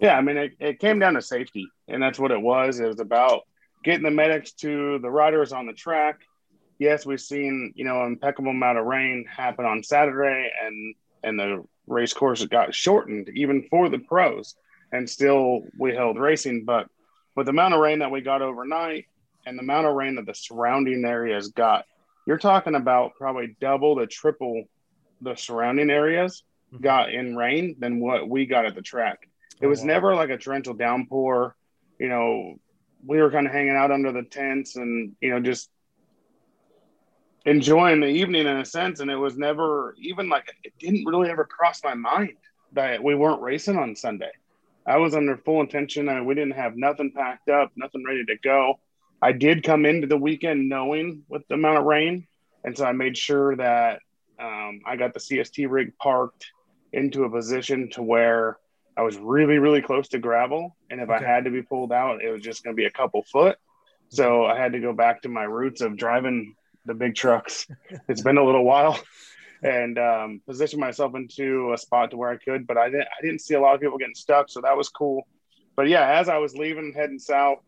Yeah, 0.02 0.18
I 0.18 0.22
mean, 0.22 0.36
it, 0.38 0.52
it 0.60 0.80
came 0.80 0.99
down 0.99 1.14
to 1.14 1.22
safety, 1.22 1.68
and 1.88 2.03
that's 2.03 2.19
what 2.19 2.32
it 2.32 2.41
was. 2.41 2.82
It 2.82 2.88
was 2.88 2.99
about 2.99 3.44
getting 3.86 4.03
the 4.03 4.11
medics 4.11 4.52
to 4.56 4.99
the 4.99 5.10
riders 5.10 5.53
on 5.53 5.65
the 5.68 5.73
track. 5.73 6.19
Yes, 6.78 7.06
we've 7.06 7.22
seen 7.22 7.74
you 7.76 7.86
know 7.86 8.02
an 8.02 8.08
impeccable 8.08 8.52
amount 8.52 8.78
of 8.78 8.86
rain 8.86 9.26
happen 9.30 9.66
on 9.66 9.84
Saturday, 9.84 10.52
and 10.64 10.96
and 11.24 11.40
the 11.40 11.64
race 11.88 12.14
course 12.14 12.44
got 12.46 12.74
shortened 12.74 13.30
even 13.34 13.68
for 13.70 13.90
the 13.90 14.00
pros, 14.00 14.56
and 14.92 15.10
still 15.10 15.62
we 15.78 15.94
held 15.94 16.20
racing. 16.20 16.66
But 16.66 16.88
with 17.36 17.46
the 17.46 17.52
amount 17.52 17.74
of 17.74 17.80
rain 17.80 18.00
that 18.00 18.12
we 18.12 18.22
got 18.22 18.42
overnight, 18.42 19.06
and 19.46 19.58
the 19.58 19.64
amount 19.64 19.88
of 19.88 19.96
rain 19.96 20.16
that 20.16 20.26
the 20.26 20.34
surrounding 20.36 21.06
areas 21.06 21.50
got, 21.50 21.86
you're 22.26 22.38
talking 22.38 22.76
about 22.76 23.16
probably 23.16 23.56
double 23.60 23.98
to 23.98 24.08
triple 24.08 24.64
the 25.22 25.36
surrounding 25.36 25.90
areas 25.90 26.44
mm-hmm. 26.74 26.84
got 26.84 27.14
in 27.14 27.36
rain 27.36 27.76
than 27.80 28.00
what 28.00 28.28
we 28.28 28.46
got 28.46 28.66
at 28.66 28.76
the 28.76 28.82
track. 28.82 29.30
It 29.62 29.66
Oh, 29.66 29.70
was 29.70 29.82
wow. 29.82 29.88
never 29.88 30.16
like 30.16 30.30
a 30.30 30.38
torrential 30.38 30.74
downpour. 30.74 31.56
You 32.00 32.10
know, 32.10 32.56
we 33.06 33.22
were 33.22 33.32
kind 33.32 33.48
of 33.48 33.54
hanging 33.54 33.76
out 33.76 33.92
under 33.92 34.12
the 34.12 34.24
tents 34.24 34.76
and, 34.76 35.16
you 35.22 35.30
know, 35.30 35.40
just 35.40 35.70
enjoying 37.46 38.02
the 38.02 38.08
evening 38.08 38.48
in 38.48 38.58
a 38.58 38.66
sense. 38.66 39.00
And 39.00 39.12
it 39.12 39.16
was 39.16 39.38
never 39.38 39.96
even 40.00 40.30
like, 40.30 40.46
it 40.64 40.74
didn't 40.80 41.06
really 41.06 41.30
ever 41.30 41.46
cross 41.46 41.84
my 41.84 41.94
mind 41.94 42.34
that 42.74 43.04
we 43.04 43.16
weren't 43.16 43.42
racing 43.42 43.78
on 43.78 43.96
Sunday. 43.96 44.32
I 44.88 44.98
was 44.98 45.16
under 45.16 45.38
full 45.38 45.62
intention. 45.62 46.10
I 46.10 46.16
mean, 46.16 46.26
we 46.26 46.36
didn't 46.36 46.56
have 46.56 46.76
nothing 46.76 47.12
packed 47.16 47.50
up, 47.50 47.72
nothing 47.76 48.04
ready 48.06 48.26
to 48.26 48.36
go. 48.44 48.76
I 49.22 49.32
did 49.32 49.64
come 49.64 49.86
into 49.86 50.08
the 50.08 50.18
weekend 50.18 50.70
knowing 50.70 51.24
with 51.30 51.44
the 51.48 51.56
amount 51.56 51.80
of 51.80 51.86
rain. 51.86 52.28
And 52.64 52.78
so 52.78 52.86
I 52.86 52.92
made 52.92 53.18
sure 53.18 53.56
that 53.56 54.00
um, 54.40 54.82
I 54.86 54.96
got 54.98 55.14
the 55.14 55.20
CST 55.20 55.68
rig 55.70 55.94
parked 55.98 56.46
into 56.94 57.24
a 57.24 57.30
position 57.32 57.90
to 57.92 58.04
where 58.04 58.58
I 58.98 59.02
was 59.04 59.18
really, 59.18 59.58
really 59.58 59.82
close 59.82 60.08
to 60.10 60.20
gravel. 60.20 60.76
And 60.90 61.02
if 61.02 61.10
Okay. 61.10 61.24
I 61.26 61.28
had 61.28 61.46
to 61.46 61.52
be 61.52 61.62
pulled 61.64 61.92
out, 61.92 62.22
it 62.24 62.32
was 62.32 62.42
just 62.42 62.64
going 62.64 62.76
to 62.76 62.80
be 62.80 62.86
a 62.86 62.92
couple 62.92 63.24
foot. 63.24 63.58
So 64.10 64.46
I 64.46 64.58
had 64.60 64.74
to 64.74 64.80
go 64.80 64.94
back 64.94 65.22
to 65.24 65.30
my 65.30 65.44
roots 65.44 65.82
of 65.82 65.98
driving 65.98 66.56
the 66.86 66.94
big 66.94 67.16
trucks. 67.16 67.68
it's 68.07 68.22
been 68.22 68.38
a 68.38 68.44
little 68.44 68.64
while 68.64 68.99
and 69.64 69.98
um, 69.98 70.41
position 70.45 70.80
myself 70.80 71.16
into 71.16 71.74
a 71.74 71.78
spot 71.78 72.12
to 72.12 72.18
where 72.18 72.30
I 72.30 72.38
could, 72.38 72.68
but 72.68 72.78
I 72.78 72.90
didn't, 72.90 73.07
I 73.07 73.22
didn't 73.22 73.41
see 73.41 73.56
a 73.56 73.62
lot 73.62 73.76
of 73.76 73.82
people 73.82 73.98
getting 73.98 74.16
stuck. 74.16 74.49
So 74.49 74.62
that 74.62 74.78
was 74.78 74.90
cool. 74.90 75.28
But 75.76 75.88
yeah, 75.88 76.20
as 76.20 76.30
I 76.30 76.38
was 76.38 76.56
leaving, 76.56 76.94
heading 76.95 77.20
south, 77.20 77.60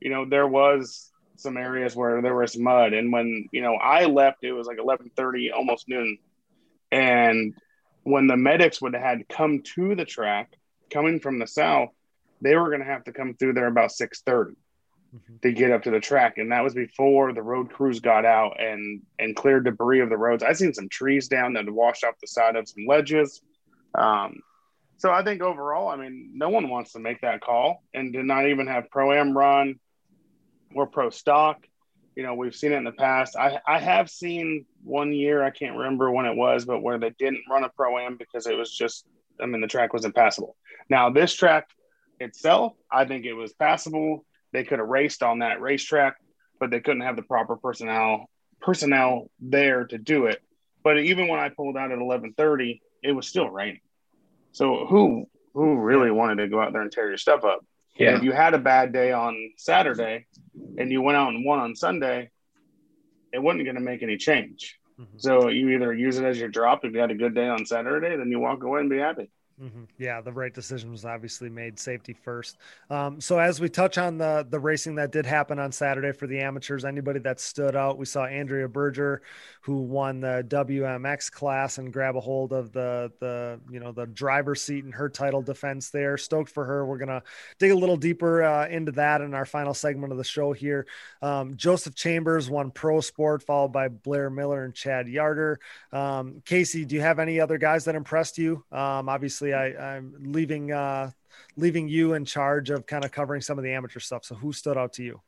you 0.00 0.10
know, 0.10 0.24
there 0.24 0.46
was 0.46 1.10
some 1.36 1.56
areas 1.56 1.96
where 1.96 2.20
there 2.20 2.34
was 2.34 2.58
mud. 2.58 2.92
And 2.92 3.12
when, 3.12 3.48
you 3.52 3.62
know, 3.62 3.74
I 3.74 4.04
left, 4.04 4.44
it 4.44 4.52
was 4.52 4.66
like 4.66 4.78
1130, 4.78 5.52
almost 5.52 5.88
noon. 5.88 6.18
And 6.92 7.54
when 8.02 8.26
the 8.26 8.36
medics 8.36 8.80
would 8.82 8.94
have 8.94 9.02
had 9.02 9.28
come 9.28 9.62
to 9.74 9.94
the 9.94 10.04
track 10.04 10.52
coming 10.90 11.20
from 11.20 11.38
the 11.38 11.46
south, 11.46 11.90
they 12.40 12.54
were 12.56 12.68
going 12.68 12.80
to 12.80 12.86
have 12.86 13.04
to 13.04 13.12
come 13.12 13.34
through 13.34 13.54
there 13.54 13.66
about 13.66 13.92
630 13.92 14.56
Mhm. 15.14 15.40
to 15.40 15.52
get 15.52 15.70
up 15.70 15.82
to 15.84 15.90
the 15.90 16.00
track. 16.00 16.36
And 16.36 16.52
that 16.52 16.62
was 16.62 16.74
before 16.74 17.32
the 17.32 17.42
road 17.42 17.72
crews 17.72 18.00
got 18.00 18.26
out 18.26 18.60
and, 18.60 19.00
and 19.18 19.34
cleared 19.34 19.64
debris 19.64 20.00
of 20.00 20.10
the 20.10 20.18
roads. 20.18 20.42
I 20.42 20.52
seen 20.52 20.74
some 20.74 20.88
trees 20.88 21.28
down 21.28 21.54
that 21.54 21.68
washed 21.70 22.04
off 22.04 22.20
the 22.20 22.26
side 22.26 22.56
of 22.56 22.68
some 22.68 22.84
ledges. 22.86 23.40
Um, 23.94 24.40
so 24.98 25.10
I 25.10 25.22
think 25.22 25.40
overall, 25.42 25.88
I 25.88 25.96
mean, 25.96 26.32
no 26.34 26.50
one 26.50 26.68
wants 26.68 26.92
to 26.92 26.98
make 26.98 27.22
that 27.22 27.40
call 27.40 27.82
and 27.94 28.12
did 28.12 28.26
not 28.26 28.48
even 28.48 28.66
have 28.66 28.90
pro 28.90 29.12
am 29.12 29.36
run 29.36 29.80
or 30.74 30.86
pro 30.86 31.08
stock. 31.08 31.66
You 32.14 32.24
know, 32.24 32.34
we've 32.34 32.54
seen 32.54 32.72
it 32.72 32.76
in 32.76 32.84
the 32.84 32.92
past. 32.92 33.36
I, 33.36 33.60
I 33.66 33.78
have 33.78 34.10
seen 34.10 34.66
one 34.82 35.12
year, 35.12 35.42
I 35.42 35.50
can't 35.50 35.76
remember 35.76 36.10
when 36.10 36.26
it 36.26 36.36
was, 36.36 36.64
but 36.64 36.82
where 36.82 36.98
they 36.98 37.10
didn't 37.18 37.44
run 37.48 37.64
a 37.64 37.68
pro 37.70 37.96
am 37.98 38.16
because 38.16 38.46
it 38.46 38.58
was 38.58 38.76
just, 38.76 39.06
I 39.40 39.46
mean, 39.46 39.60
the 39.60 39.68
track 39.68 39.92
was 39.92 40.04
impassable. 40.04 40.56
Now, 40.90 41.10
this 41.10 41.32
track 41.32 41.68
itself, 42.20 42.74
I 42.90 43.04
think 43.04 43.24
it 43.24 43.34
was 43.34 43.52
passable. 43.52 44.26
They 44.58 44.64
could 44.64 44.80
have 44.80 44.88
raced 44.88 45.22
on 45.22 45.38
that 45.38 45.60
racetrack, 45.60 46.16
but 46.58 46.70
they 46.70 46.80
couldn't 46.80 47.02
have 47.02 47.14
the 47.14 47.22
proper 47.22 47.54
personnel 47.54 48.28
personnel 48.60 49.30
there 49.38 49.84
to 49.84 49.98
do 49.98 50.26
it. 50.26 50.42
But 50.82 50.98
even 50.98 51.28
when 51.28 51.38
I 51.38 51.48
pulled 51.48 51.76
out 51.76 51.92
at 51.92 51.98
eleven 52.00 52.32
thirty, 52.32 52.82
it 53.00 53.12
was 53.12 53.28
still 53.28 53.48
raining. 53.48 53.82
So 54.50 54.84
who 54.86 55.28
who 55.54 55.76
really 55.76 56.10
wanted 56.10 56.42
to 56.42 56.48
go 56.48 56.60
out 56.60 56.72
there 56.72 56.82
and 56.82 56.90
tear 56.90 57.06
your 57.06 57.18
stuff 57.18 57.44
up? 57.44 57.64
And 58.08 58.16
if 58.16 58.24
you 58.24 58.32
had 58.32 58.52
a 58.54 58.58
bad 58.58 58.92
day 58.92 59.12
on 59.12 59.52
Saturday 59.58 60.26
and 60.76 60.90
you 60.90 61.02
went 61.02 61.16
out 61.16 61.28
and 61.28 61.44
won 61.44 61.60
on 61.60 61.76
Sunday, 61.76 62.30
it 63.32 63.38
wasn't 63.38 63.62
going 63.62 63.76
to 63.76 63.80
make 63.80 64.02
any 64.02 64.16
change. 64.16 64.76
Mhm. 64.98 65.06
So 65.18 65.50
you 65.50 65.68
either 65.68 65.94
use 65.94 66.18
it 66.18 66.24
as 66.24 66.36
your 66.36 66.48
drop 66.48 66.84
if 66.84 66.94
you 66.94 66.98
had 66.98 67.12
a 67.12 67.14
good 67.14 67.36
day 67.36 67.46
on 67.48 67.64
Saturday, 67.64 68.16
then 68.16 68.28
you 68.28 68.40
walk 68.40 68.64
away 68.64 68.80
and 68.80 68.90
be 68.90 68.98
happy. 68.98 69.30
Hmm 69.58 69.84
Yeah, 69.98 70.20
the 70.20 70.32
right 70.32 70.54
decision 70.54 70.92
was 70.92 71.04
obviously 71.04 71.48
made. 71.48 71.80
Safety 71.80 72.12
first. 72.12 72.58
Um, 72.90 73.20
so 73.20 73.40
as 73.40 73.60
we 73.60 73.68
touch 73.68 73.98
on 73.98 74.16
the 74.16 74.46
the 74.48 74.60
racing 74.60 74.94
that 74.96 75.10
did 75.10 75.26
happen 75.26 75.58
on 75.58 75.72
Saturday 75.72 76.12
for 76.12 76.28
the 76.28 76.38
amateurs, 76.38 76.84
anybody 76.84 77.18
that 77.20 77.40
stood 77.40 77.74
out, 77.74 77.98
we 77.98 78.04
saw 78.04 78.24
Andrea 78.24 78.68
Berger, 78.68 79.20
who 79.62 79.82
won 79.82 80.20
the 80.20 80.44
WMX 80.48 81.28
class 81.28 81.78
and 81.78 81.92
grab 81.92 82.14
a 82.14 82.20
hold 82.20 82.52
of 82.52 82.70
the 82.72 83.10
the 83.18 83.58
you 83.68 83.80
know 83.80 83.90
the 83.90 84.06
driver's 84.06 84.62
seat 84.62 84.84
in 84.84 84.92
her 84.92 85.08
title 85.08 85.42
defense 85.42 85.90
there. 85.90 86.16
Stoked 86.16 86.50
for 86.50 86.64
her. 86.64 86.86
We're 86.86 86.98
gonna 86.98 87.24
dig 87.58 87.72
a 87.72 87.76
little 87.76 87.96
deeper 87.96 88.44
uh, 88.44 88.68
into 88.68 88.92
that 88.92 89.22
in 89.22 89.34
our 89.34 89.44
final 89.46 89.74
segment 89.74 90.12
of 90.12 90.18
the 90.18 90.24
show 90.24 90.52
here. 90.52 90.86
Um, 91.20 91.56
Joseph 91.56 91.96
Chambers 91.96 92.48
won 92.48 92.70
Pro 92.70 93.00
Sport, 93.00 93.42
followed 93.42 93.72
by 93.72 93.88
Blair 93.88 94.30
Miller 94.30 94.64
and 94.64 94.74
Chad 94.74 95.08
Yarder. 95.08 95.58
Um, 95.92 96.42
Casey, 96.44 96.84
do 96.84 96.94
you 96.94 97.00
have 97.00 97.18
any 97.18 97.40
other 97.40 97.58
guys 97.58 97.84
that 97.86 97.94
impressed 97.94 98.38
you? 98.38 98.64
Um, 98.70 99.08
obviously, 99.52 99.78
I, 99.78 99.96
I'm 99.96 100.14
leaving 100.20 100.72
uh, 100.72 101.10
leaving 101.56 101.88
you 101.88 102.14
in 102.14 102.24
charge 102.24 102.70
of 102.70 102.86
kind 102.86 103.04
of 103.04 103.12
covering 103.12 103.40
some 103.40 103.58
of 103.58 103.64
the 103.64 103.72
amateur 103.72 104.00
stuff. 104.00 104.24
So, 104.24 104.34
who 104.34 104.52
stood 104.52 104.76
out 104.76 104.92
to 104.94 105.02
you? 105.02 105.20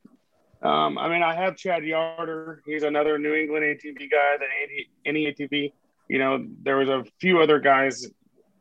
Um, 0.62 0.98
I 0.98 1.08
mean, 1.08 1.22
I 1.22 1.34
have 1.34 1.56
Chad 1.56 1.84
Yarder. 1.84 2.62
He's 2.66 2.82
another 2.82 3.18
New 3.18 3.34
England 3.34 3.64
ATV 3.64 4.10
guy 4.10 4.36
that 4.38 4.48
any, 4.62 4.88
any 5.06 5.32
ATV. 5.32 5.72
You 6.08 6.18
know, 6.18 6.46
there 6.62 6.76
was 6.76 6.88
a 6.88 7.04
few 7.20 7.40
other 7.40 7.60
guys, 7.60 8.06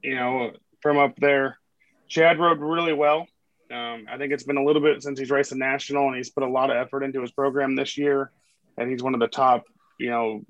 you 0.03 0.15
know, 0.15 0.51
from 0.81 0.97
up 0.97 1.15
there. 1.17 1.57
Chad 2.07 2.39
rode 2.39 2.59
really 2.59 2.93
well. 2.93 3.27
Um, 3.71 4.05
I 4.09 4.17
think 4.17 4.33
it's 4.33 4.43
been 4.43 4.57
a 4.57 4.63
little 4.63 4.81
bit 4.81 5.03
since 5.03 5.19
he's 5.19 5.29
raced 5.29 5.51
a 5.51 5.57
national, 5.57 6.07
and 6.07 6.15
he's 6.15 6.29
put 6.29 6.43
a 6.43 6.49
lot 6.49 6.71
of 6.71 6.77
effort 6.77 7.03
into 7.03 7.21
his 7.21 7.31
program 7.31 7.75
this 7.75 7.97
year. 7.97 8.31
And 8.77 8.89
he's 8.89 9.03
one 9.03 9.13
of 9.13 9.19
the 9.19 9.27
top, 9.27 9.65
you 9.99 10.09
know, 10.09 10.41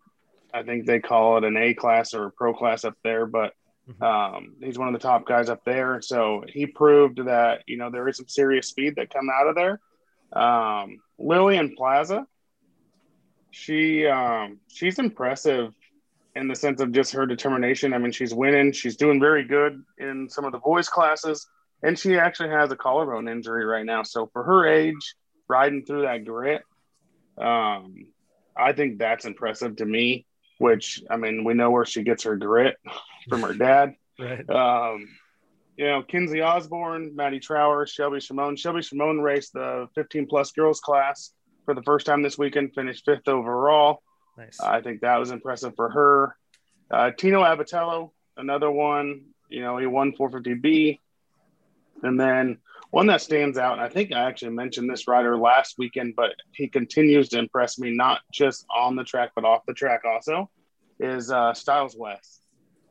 I 0.54 0.64
think 0.64 0.86
they 0.86 1.00
call 1.00 1.38
it 1.38 1.44
an 1.44 1.58
A 1.58 1.74
class 1.74 2.14
or 2.14 2.28
a 2.28 2.32
pro 2.32 2.54
class 2.54 2.86
up 2.86 2.96
there, 3.04 3.26
but 3.26 3.54
um, 4.02 4.56
he's 4.62 4.78
one 4.78 4.88
of 4.88 4.94
the 4.94 5.00
top 5.00 5.26
guys 5.26 5.50
up 5.50 5.64
there. 5.66 6.02
So 6.02 6.44
he 6.48 6.66
proved 6.66 7.26
that, 7.26 7.64
you 7.68 7.78
know, 7.78 7.90
there 7.90 8.08
is 8.08 8.18
some 8.18 8.28
serious 8.28 8.68
speed 8.68 8.96
that 8.96 9.14
come 9.14 9.30
out 9.30 9.48
of 9.48 9.56
there. 9.56 9.80
Um, 10.32 11.00
Lillian 11.18 11.76
Plaza, 11.76 12.26
she 13.52 14.06
um, 14.06 14.60
she's 14.68 15.00
impressive 15.00 15.74
in 16.36 16.48
the 16.48 16.56
sense 16.56 16.82
of 16.82 16.92
just 16.92 17.14
her 17.14 17.26
determination. 17.26 17.94
I 17.94 17.98
mean, 17.98 18.12
she's 18.12 18.34
winning. 18.34 18.72
She's 18.72 18.96
doing 18.96 19.20
very 19.20 19.44
good 19.44 19.84
in 19.98 20.30
some 20.30 20.46
of 20.46 20.52
the 20.52 20.60
boys 20.60 20.88
classes, 20.88 21.48
and 21.82 21.98
she 21.98 22.18
actually 22.18 22.50
has 22.50 22.72
a 22.72 22.76
collarbone 22.76 23.28
injury 23.28 23.66
right 23.66 23.86
now. 23.86 24.04
So 24.04 24.30
for 24.32 24.44
her 24.44 24.68
age, 24.68 25.16
riding 25.48 25.84
through 25.86 26.04
that 26.04 26.26
grit, 26.26 26.62
um, 27.38 28.06
I 28.56 28.74
think 28.74 29.00
that's 29.00 29.26
impressive 29.26 29.78
to 29.78 29.86
me. 29.86 30.26
Which 30.60 31.02
I 31.10 31.18
mean, 31.18 31.44
we 31.44 31.56
know 31.56 31.72
where 31.72 31.86
she 31.86 32.04
gets 32.04 32.24
her 32.24 32.36
grit 32.38 32.78
from 33.28 33.42
her 33.42 33.54
dad. 33.54 33.96
Right. 34.20 34.50
Um, 34.50 35.08
you 35.78 35.86
know, 35.86 36.04
Kinsey 36.04 36.42
Osborne, 36.42 37.16
Maddie 37.16 37.40
Trower, 37.40 37.88
Shelby 37.88 38.20
Shimon. 38.20 38.58
Shelby 38.58 38.82
Shimon 38.82 39.22
raced 39.22 39.54
the 39.54 39.88
15 39.96 40.28
plus 40.28 40.52
girls 40.52 40.82
class 40.82 41.32
for 41.64 41.74
the 41.74 41.82
first 41.84 42.06
time 42.06 42.22
this 42.22 42.38
weekend, 42.38 42.76
finished 42.76 43.06
fifth 43.06 43.30
overall. 43.30 44.04
Nice. 44.38 44.60
I 44.60 44.82
think 44.82 45.00
that 45.02 45.16
was 45.16 45.32
impressive 45.32 45.74
for 45.78 45.90
her. 45.90 46.36
Uh, 46.92 47.12
Tino 47.12 47.44
Abatello, 47.44 48.12
another 48.36 48.70
one. 48.70 49.28
You 49.48 49.62
know, 49.62 49.78
he 49.78 49.86
won 49.86 50.12
450B. 50.12 51.00
And 52.04 52.20
then 52.20 52.58
one 52.92 53.08
that 53.08 53.22
stands 53.22 53.58
out, 53.58 53.74
and 53.74 53.82
I 53.82 53.90
think 53.90 54.12
I 54.12 54.28
actually 54.28 54.52
mentioned 54.52 54.90
this 54.90 55.08
rider 55.08 55.38
last 55.38 55.76
weekend, 55.78 56.16
but 56.16 56.32
he 56.54 56.68
continues 56.68 57.30
to 57.30 57.40
impress 57.40 57.78
me, 57.78 57.92
not 57.92 58.22
just 58.34 58.66
on 58.76 58.96
the 58.96 59.04
track, 59.04 59.32
but 59.36 59.46
off 59.46 59.66
the 59.68 59.74
track 59.74 60.02
also, 60.06 60.50
is 61.00 61.32
uh, 61.32 61.54
Styles 61.54 61.96
West. 61.96 62.42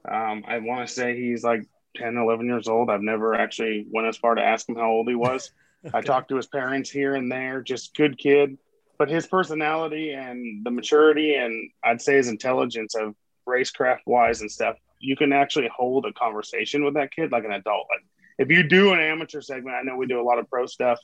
Um, 0.09 0.45
I 0.47 0.59
want 0.59 0.87
to 0.87 0.95
say 0.95 1.17
he's 1.17 1.43
like 1.43 1.63
10, 1.97 2.17
11 2.17 2.47
years 2.47 2.69
old. 2.69 2.91
I've 2.91 3.03
never 3.03 3.35
actually 3.35 3.87
went 3.91 4.07
as 4.07 4.17
far 4.17 4.35
to 4.37 4.43
ask 4.43 4.69
him 4.69 4.77
how 4.77 4.89
old 4.89 5.09
he 5.09 5.17
was. 5.17 5.51
I 5.95 6.01
talked 6.01 6.29
to 6.31 6.37
his 6.37 6.47
parents 6.47 6.91
here 6.91 7.15
and 7.15 7.31
there, 7.31 7.61
just 7.63 7.95
good 7.95 8.19
kid. 8.19 8.57
but 8.99 9.09
his 9.09 9.27
personality 9.27 10.13
and 10.13 10.65
the 10.65 10.71
maturity 10.71 11.35
and 11.35 11.71
I'd 11.85 12.01
say 12.01 12.17
his 12.17 12.29
intelligence 12.29 12.95
of 12.97 13.15
racecraft 13.49 14.01
wise 14.07 14.41
and 14.41 14.51
stuff, 14.51 14.77
you 14.99 15.17
can 15.17 15.33
actually 15.33 15.71
hold 15.75 16.05
a 16.05 16.13
conversation 16.13 16.85
with 16.85 16.95
that 16.95 17.13
kid 17.13 17.31
like 17.31 17.45
an 17.45 17.53
adult. 17.53 17.87
Like 17.91 18.05
if 18.39 18.51
you 18.51 18.63
do 18.63 18.93
an 18.93 19.01
amateur 19.01 19.41
segment, 19.41 19.77
I 19.77 19.83
know 19.83 19.97
we 19.97 20.07
do 20.07 20.21
a 20.21 20.23
lot 20.23 20.39
of 20.39 20.49
pro 20.49 20.67
stuff. 20.67 20.99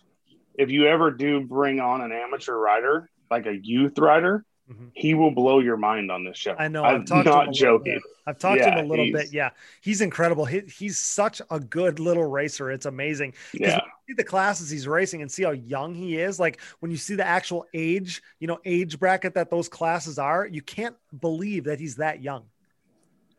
If 0.56 0.70
you 0.70 0.86
ever 0.86 1.10
do 1.10 1.40
bring 1.40 1.80
on 1.80 2.00
an 2.00 2.12
amateur 2.12 2.54
rider, 2.54 3.10
like 3.30 3.46
a 3.46 3.56
youth 3.56 3.98
rider, 3.98 4.44
mm-hmm. 4.70 4.86
he 4.94 5.14
will 5.14 5.32
blow 5.32 5.58
your 5.58 5.76
mind 5.76 6.12
on 6.12 6.24
this 6.24 6.38
show. 6.38 6.54
I 6.56 6.68
know. 6.68 6.84
I'm 6.84 7.04
not 7.08 7.52
joking. 7.52 8.00
I've 8.26 8.38
talked 8.38 8.58
yeah, 8.58 8.70
to 8.70 8.78
him 8.78 8.84
a 8.86 8.88
little 8.88 9.12
bit. 9.12 9.32
Yeah, 9.32 9.50
he's 9.80 10.00
incredible. 10.00 10.44
He, 10.44 10.60
he's 10.60 10.98
such 10.98 11.42
a 11.50 11.58
good 11.58 11.98
little 11.98 12.24
racer. 12.24 12.70
It's 12.70 12.86
amazing. 12.86 13.34
Yeah. 13.52 13.80
See 14.06 14.14
the 14.14 14.24
classes 14.24 14.70
he's 14.70 14.86
racing 14.86 15.22
and 15.22 15.30
see 15.30 15.42
how 15.42 15.50
young 15.50 15.94
he 15.94 16.18
is. 16.18 16.38
Like 16.38 16.60
when 16.80 16.90
you 16.90 16.96
see 16.96 17.16
the 17.16 17.26
actual 17.26 17.66
age, 17.74 18.22
you 18.38 18.46
know, 18.46 18.60
age 18.64 18.98
bracket 18.98 19.34
that 19.34 19.50
those 19.50 19.68
classes 19.68 20.18
are, 20.18 20.46
you 20.46 20.62
can't 20.62 20.96
believe 21.20 21.64
that 21.64 21.80
he's 21.80 21.96
that 21.96 22.22
young. 22.22 22.44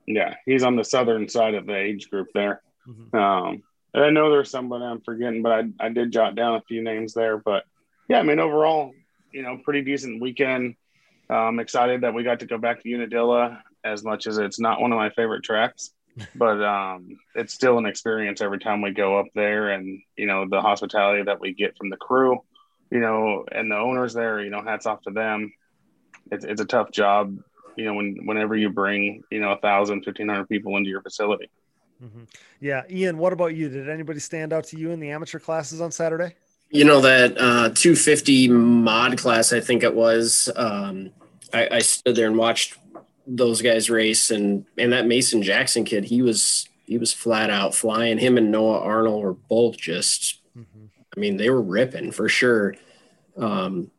Yeah, 0.06 0.36
he's 0.46 0.64
on 0.64 0.76
the 0.76 0.84
southern 0.84 1.30
side 1.30 1.56
of 1.56 1.66
the 1.66 1.76
age 1.76 2.10
group 2.10 2.28
there. 2.34 2.62
Mm-hmm. 2.88 3.18
Um, 3.18 3.64
I 4.04 4.10
know 4.10 4.30
there's 4.30 4.52
somebody 4.52 4.84
I'm 4.84 5.02
forgetting, 5.02 5.42
but 5.42 5.52
I, 5.52 5.64
I 5.80 5.90
did 5.90 6.12
jot 6.12 6.36
down 6.36 6.56
a 6.56 6.62
few 6.62 6.84
names 6.84 7.14
there. 7.14 7.38
But 7.38 7.64
yeah, 8.10 8.20
I 8.20 8.24
mean, 8.24 8.40
overall, 8.40 8.94
you 9.32 9.42
know, 9.42 9.60
pretty 9.64 9.82
decent 9.82 10.22
weekend. 10.22 10.76
I'm 11.30 11.60
excited 11.60 12.02
that 12.02 12.14
we 12.14 12.24
got 12.24 12.42
to 12.42 12.46
go 12.46 12.58
back 12.58 12.84
to 12.84 12.90
Unadilla 12.90 13.64
as 13.84 14.04
much 14.04 14.28
as 14.28 14.38
it's 14.38 14.60
not 14.60 14.82
one 14.82 14.92
of 14.92 14.98
my 14.98 15.10
favorite 15.12 15.44
tracks, 15.44 15.92
but 16.36 16.62
um, 16.64 17.18
it's 17.36 17.54
still 17.54 17.78
an 17.78 17.86
experience 17.86 18.42
every 18.42 18.60
time 18.60 18.82
we 18.82 18.92
go 18.92 19.20
up 19.20 19.28
there. 19.34 19.70
And, 19.72 20.02
you 20.18 20.26
know, 20.26 20.48
the 20.48 20.62
hospitality 20.62 21.24
that 21.24 21.40
we 21.40 21.54
get 21.54 21.78
from 21.78 21.90
the 21.90 21.98
crew, 21.98 22.40
you 22.92 23.00
know, 23.00 23.46
and 23.52 23.72
the 23.72 23.78
owners 23.78 24.14
there, 24.14 24.42
you 24.42 24.50
know, 24.50 24.62
hats 24.62 24.86
off 24.86 25.02
to 25.04 25.12
them. 25.12 25.52
It's, 26.32 26.46
it's 26.46 26.62
a 26.62 26.66
tough 26.66 26.92
job, 26.92 27.38
you 27.76 27.86
know, 27.86 27.94
when, 27.94 28.26
whenever 28.26 28.56
you 28.56 28.70
bring, 28.70 29.24
you 29.32 29.40
know, 29.40 29.52
a 29.52 29.60
thousand, 29.60 30.04
fifteen 30.04 30.28
hundred 30.28 30.50
people 30.50 30.76
into 30.78 30.90
your 30.90 31.02
facility. 31.02 31.50
Mm-hmm. 32.04 32.24
Yeah. 32.60 32.84
Ian, 32.90 33.18
what 33.18 33.34
about 33.34 33.56
you? 33.56 33.70
Did 33.70 33.90
anybody 33.90 34.20
stand 34.20 34.54
out 34.54 34.66
to 34.66 34.78
you 34.78 34.92
in 34.92 35.00
the 35.00 35.12
amateur 35.12 35.40
classes 35.40 35.82
on 35.82 35.92
Saturday? 35.92 36.36
You 36.70 36.84
know, 36.84 37.02
that 37.02 37.38
uh, 37.38 37.70
250 37.70 38.50
mod 38.50 39.18
class, 39.18 39.54
I 39.54 39.60
think 39.60 39.84
it 39.84 39.96
was, 39.96 40.50
um, 40.56 41.12
I, 41.54 41.70
I 41.72 41.80
stood 41.80 42.16
there 42.16 42.28
and 42.28 42.38
watched 42.38 42.78
those 43.28 43.62
guys 43.62 43.90
race 43.90 44.32
and, 44.32 44.66
and 44.78 44.92
that 44.94 45.08
Mason 45.08 45.42
Jackson 45.42 45.86
kid, 45.86 46.06
he 46.06 46.22
was, 46.22 46.68
he 46.86 46.98
was 46.98 47.14
flat 47.14 47.50
out 47.50 47.74
flying. 47.74 48.18
Him 48.18 48.38
and 48.38 48.52
Noah 48.52 48.80
Arnold 48.80 49.24
were 49.24 49.34
both 49.34 49.78
just, 49.78 50.42
mm-hmm. 50.58 50.86
I 51.16 51.20
mean, 51.20 51.38
they 51.38 51.50
were 51.50 51.62
ripping 51.62 52.12
for 52.12 52.28
sure. 52.28 52.76
Um, 53.38 53.92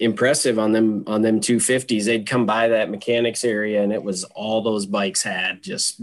impressive 0.00 0.58
on 0.58 0.72
them 0.72 1.04
on 1.06 1.22
them 1.22 1.40
250s. 1.40 2.04
They'd 2.04 2.26
come 2.26 2.46
by 2.46 2.68
that 2.68 2.90
mechanics 2.90 3.44
area 3.44 3.82
and 3.82 3.92
it 3.92 4.02
was 4.02 4.24
all 4.24 4.62
those 4.62 4.86
bikes 4.86 5.22
had 5.22 5.62
just 5.62 6.00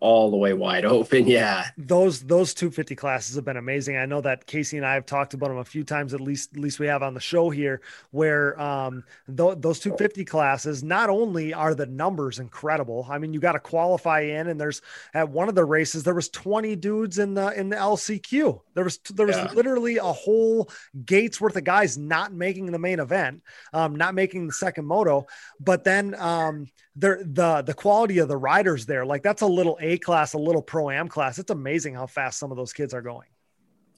all 0.00 0.30
the 0.30 0.36
way 0.36 0.52
wide 0.54 0.84
open. 0.84 1.26
Yeah. 1.30 1.66
Those 1.76 2.20
those 2.22 2.54
250 2.54 2.96
classes 2.96 3.36
have 3.36 3.44
been 3.44 3.56
amazing. 3.56 3.96
I 3.96 4.06
know 4.06 4.20
that 4.22 4.46
Casey 4.46 4.78
and 4.78 4.86
I 4.86 4.94
have 4.94 5.06
talked 5.06 5.34
about 5.34 5.48
them 5.48 5.58
a 5.58 5.64
few 5.64 5.84
times, 5.84 6.12
at 6.12 6.20
least 6.20 6.56
at 6.56 6.60
least 6.60 6.80
we 6.80 6.86
have 6.86 7.02
on 7.02 7.14
the 7.14 7.20
show 7.20 7.50
here, 7.50 7.82
where 8.10 8.60
um 8.60 9.04
th- 9.26 9.58
those 9.58 9.78
250 9.78 10.24
classes 10.24 10.82
not 10.82 11.08
only 11.08 11.54
are 11.54 11.74
the 11.74 11.86
numbers 11.86 12.38
incredible. 12.38 13.06
I 13.08 13.18
mean, 13.18 13.32
you 13.32 13.38
got 13.38 13.52
to 13.52 13.60
qualify 13.60 14.20
in, 14.20 14.48
and 14.48 14.60
there's 14.60 14.82
at 15.14 15.28
one 15.28 15.48
of 15.48 15.54
the 15.54 15.64
races 15.64 16.02
there 16.02 16.14
was 16.14 16.30
20 16.30 16.74
dudes 16.76 17.18
in 17.18 17.34
the 17.34 17.48
in 17.58 17.68
the 17.68 17.76
LCQ. 17.76 18.60
There 18.74 18.84
was 18.84 18.98
there 19.14 19.26
was 19.26 19.36
yeah. 19.36 19.52
literally 19.52 19.98
a 19.98 20.04
whole 20.04 20.70
gates 21.04 21.40
worth 21.40 21.56
of 21.56 21.64
guys 21.64 21.96
not 21.96 22.32
making 22.32 22.72
the 22.72 22.78
main 22.78 22.98
event, 22.98 23.42
um, 23.72 23.94
not 23.94 24.14
making 24.14 24.46
the 24.46 24.52
second 24.52 24.86
moto, 24.86 25.26
but 25.60 25.84
then 25.84 26.14
um 26.18 26.66
there 27.00 27.22
the 27.24 27.62
the 27.62 27.74
quality 27.74 28.18
of 28.18 28.28
the 28.28 28.36
riders 28.36 28.86
there, 28.86 29.04
like 29.06 29.22
that's 29.22 29.42
a 29.42 29.46
little 29.46 29.78
A 29.80 29.98
class, 29.98 30.34
a 30.34 30.38
little 30.38 30.62
pro 30.62 30.90
am 30.90 31.08
class. 31.08 31.38
It's 31.38 31.50
amazing 31.50 31.94
how 31.94 32.06
fast 32.06 32.38
some 32.38 32.50
of 32.50 32.56
those 32.56 32.72
kids 32.72 32.94
are 32.94 33.02
going. 33.02 33.28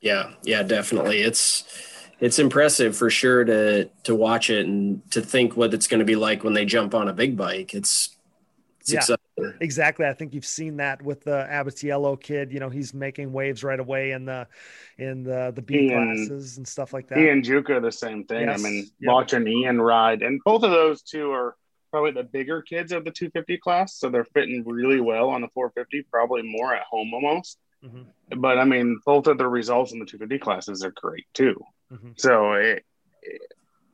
Yeah, 0.01 0.33
yeah, 0.43 0.63
definitely. 0.63 1.21
It's 1.21 1.65
it's 2.21 2.39
impressive 2.39 2.97
for 2.97 3.11
sure 3.11 3.45
to 3.45 3.87
to 4.05 4.15
watch 4.15 4.51
it 4.51 4.67
and 4.67 5.03
to 5.11 5.21
think 5.21 5.57
what 5.57 5.75
it's 5.75 5.89
going 5.89 5.99
to 5.99 6.07
be 6.07 6.17
like 6.17 6.45
when 6.45 6.55
they 6.55 6.65
jump 6.65 6.95
on 6.95 7.09
a 7.09 7.13
big 7.13 7.37
bike. 7.37 7.75
It's, 7.75 8.17
it's 8.81 8.93
yeah, 8.93 8.99
exciting. 8.99 9.55
exactly. 9.61 10.07
I 10.07 10.13
think 10.13 10.35
you've 10.35 10.45
seen 10.45 10.77
that 10.77 11.03
with 11.03 11.25
the 11.25 11.47
Abatiello 11.51 12.21
kid. 12.21 12.53
You 12.53 12.61
know, 12.61 12.69
he's 12.69 12.95
making 12.95 13.33
waves 13.33 13.65
right 13.65 13.79
away 13.79 14.13
in 14.13 14.25
the 14.25 14.47
in 14.99 15.25
the 15.25 15.53
the 15.55 15.63
B 15.63 15.89
Ian, 15.89 16.15
classes 16.15 16.57
and 16.57 16.67
stuff 16.67 16.93
like 16.93 17.09
that. 17.09 17.19
Ian 17.19 17.43
Juka, 17.43 17.81
the 17.83 17.93
same 17.93 18.25
thing. 18.25 18.49
Yes. 18.49 18.61
I 18.61 18.63
mean, 18.63 18.91
yep. 19.01 19.13
watching 19.13 19.47
Ian 19.47 19.81
ride, 19.81 20.23
and 20.23 20.41
both 20.45 20.63
of 20.63 20.71
those 20.71 21.03
two 21.03 21.31
are 21.33 21.57
probably 21.93 22.11
the 22.11 22.25
bigger 22.25 22.63
kids 22.63 22.91
of 22.91 23.05
the 23.05 23.11
250 23.13 23.59
class, 23.59 23.95
so 23.95 24.09
they're 24.09 24.25
fitting 24.25 24.65
really 24.67 25.01
well 25.01 25.29
on 25.29 25.43
the 25.43 25.49
450, 25.55 26.09
probably 26.11 26.43
more 26.43 26.75
at 26.75 26.83
home 26.91 27.13
almost. 27.15 27.59
Mm-hmm. 27.85 28.41
But 28.41 28.59
I 28.59 28.65
mean, 28.65 28.99
both 29.05 29.27
of 29.27 29.39
the 29.39 29.47
results 29.47 29.93
in 29.93 29.99
the 29.99 30.07
250 30.07 30.39
classes 30.39 30.83
are 30.83 30.91
great 30.91 31.27
too. 31.35 31.63
Mm-hmm. 31.93 32.13
So 32.17 32.55
it, 32.55 32.85
it, 33.23 33.43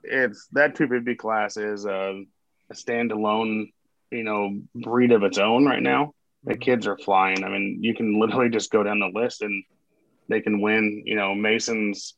it's 0.04 0.46
that 0.52 0.76
250 0.76 1.16
class 1.16 1.56
is 1.56 1.84
a, 1.84 2.22
a, 2.70 2.74
standalone, 2.74 3.72
you 4.10 4.22
know, 4.22 4.60
breed 4.74 5.12
of 5.12 5.24
its 5.24 5.38
own 5.38 5.66
right 5.66 5.82
now. 5.82 6.12
The 6.44 6.52
mm-hmm. 6.52 6.60
kids 6.60 6.86
are 6.86 6.98
flying. 6.98 7.44
I 7.44 7.48
mean, 7.48 7.78
you 7.82 7.94
can 7.94 8.20
literally 8.20 8.50
just 8.50 8.70
go 8.70 8.82
down 8.82 9.00
the 9.00 9.10
list 9.12 9.42
and 9.42 9.64
they 10.28 10.40
can 10.40 10.60
win. 10.60 11.02
You 11.04 11.16
know, 11.16 11.34
Mason's 11.34 12.14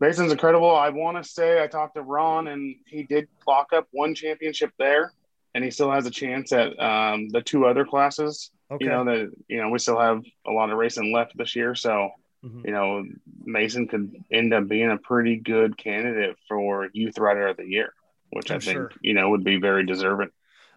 Mason's 0.00 0.32
incredible. 0.32 0.74
I 0.74 0.90
want 0.90 1.22
to 1.22 1.28
say 1.28 1.62
I 1.62 1.66
talked 1.66 1.94
to 1.94 2.02
Ron, 2.02 2.48
and 2.48 2.76
he 2.86 3.02
did 3.02 3.28
clock 3.40 3.72
up 3.72 3.88
one 3.92 4.14
championship 4.14 4.72
there, 4.78 5.12
and 5.54 5.64
he 5.64 5.70
still 5.70 5.90
has 5.90 6.06
a 6.06 6.10
chance 6.10 6.52
at 6.52 6.78
um, 6.78 7.28
the 7.30 7.40
two 7.40 7.66
other 7.66 7.84
classes. 7.84 8.50
Okay. 8.70 8.84
You 8.84 8.90
know 8.90 9.04
that 9.04 9.32
you 9.48 9.62
know 9.62 9.70
we 9.70 9.78
still 9.78 9.98
have 9.98 10.22
a 10.46 10.50
lot 10.50 10.70
of 10.70 10.76
racing 10.76 11.12
left 11.12 11.36
this 11.36 11.56
year, 11.56 11.74
so 11.74 12.10
mm-hmm. 12.44 12.62
you 12.64 12.72
know 12.72 13.04
Mason 13.44 13.86
could 13.86 14.12
end 14.30 14.52
up 14.52 14.68
being 14.68 14.90
a 14.90 14.98
pretty 14.98 15.36
good 15.36 15.78
candidate 15.78 16.36
for 16.48 16.88
Youth 16.92 17.18
Rider 17.18 17.46
of 17.46 17.56
the 17.56 17.66
Year, 17.66 17.94
which 18.30 18.50
I'm 18.50 18.56
i 18.56 18.60
think 18.60 18.76
sure. 18.76 18.92
you 19.00 19.14
know 19.14 19.30
would 19.30 19.44
be 19.44 19.58
very 19.58 19.86
deserving. 19.86 20.30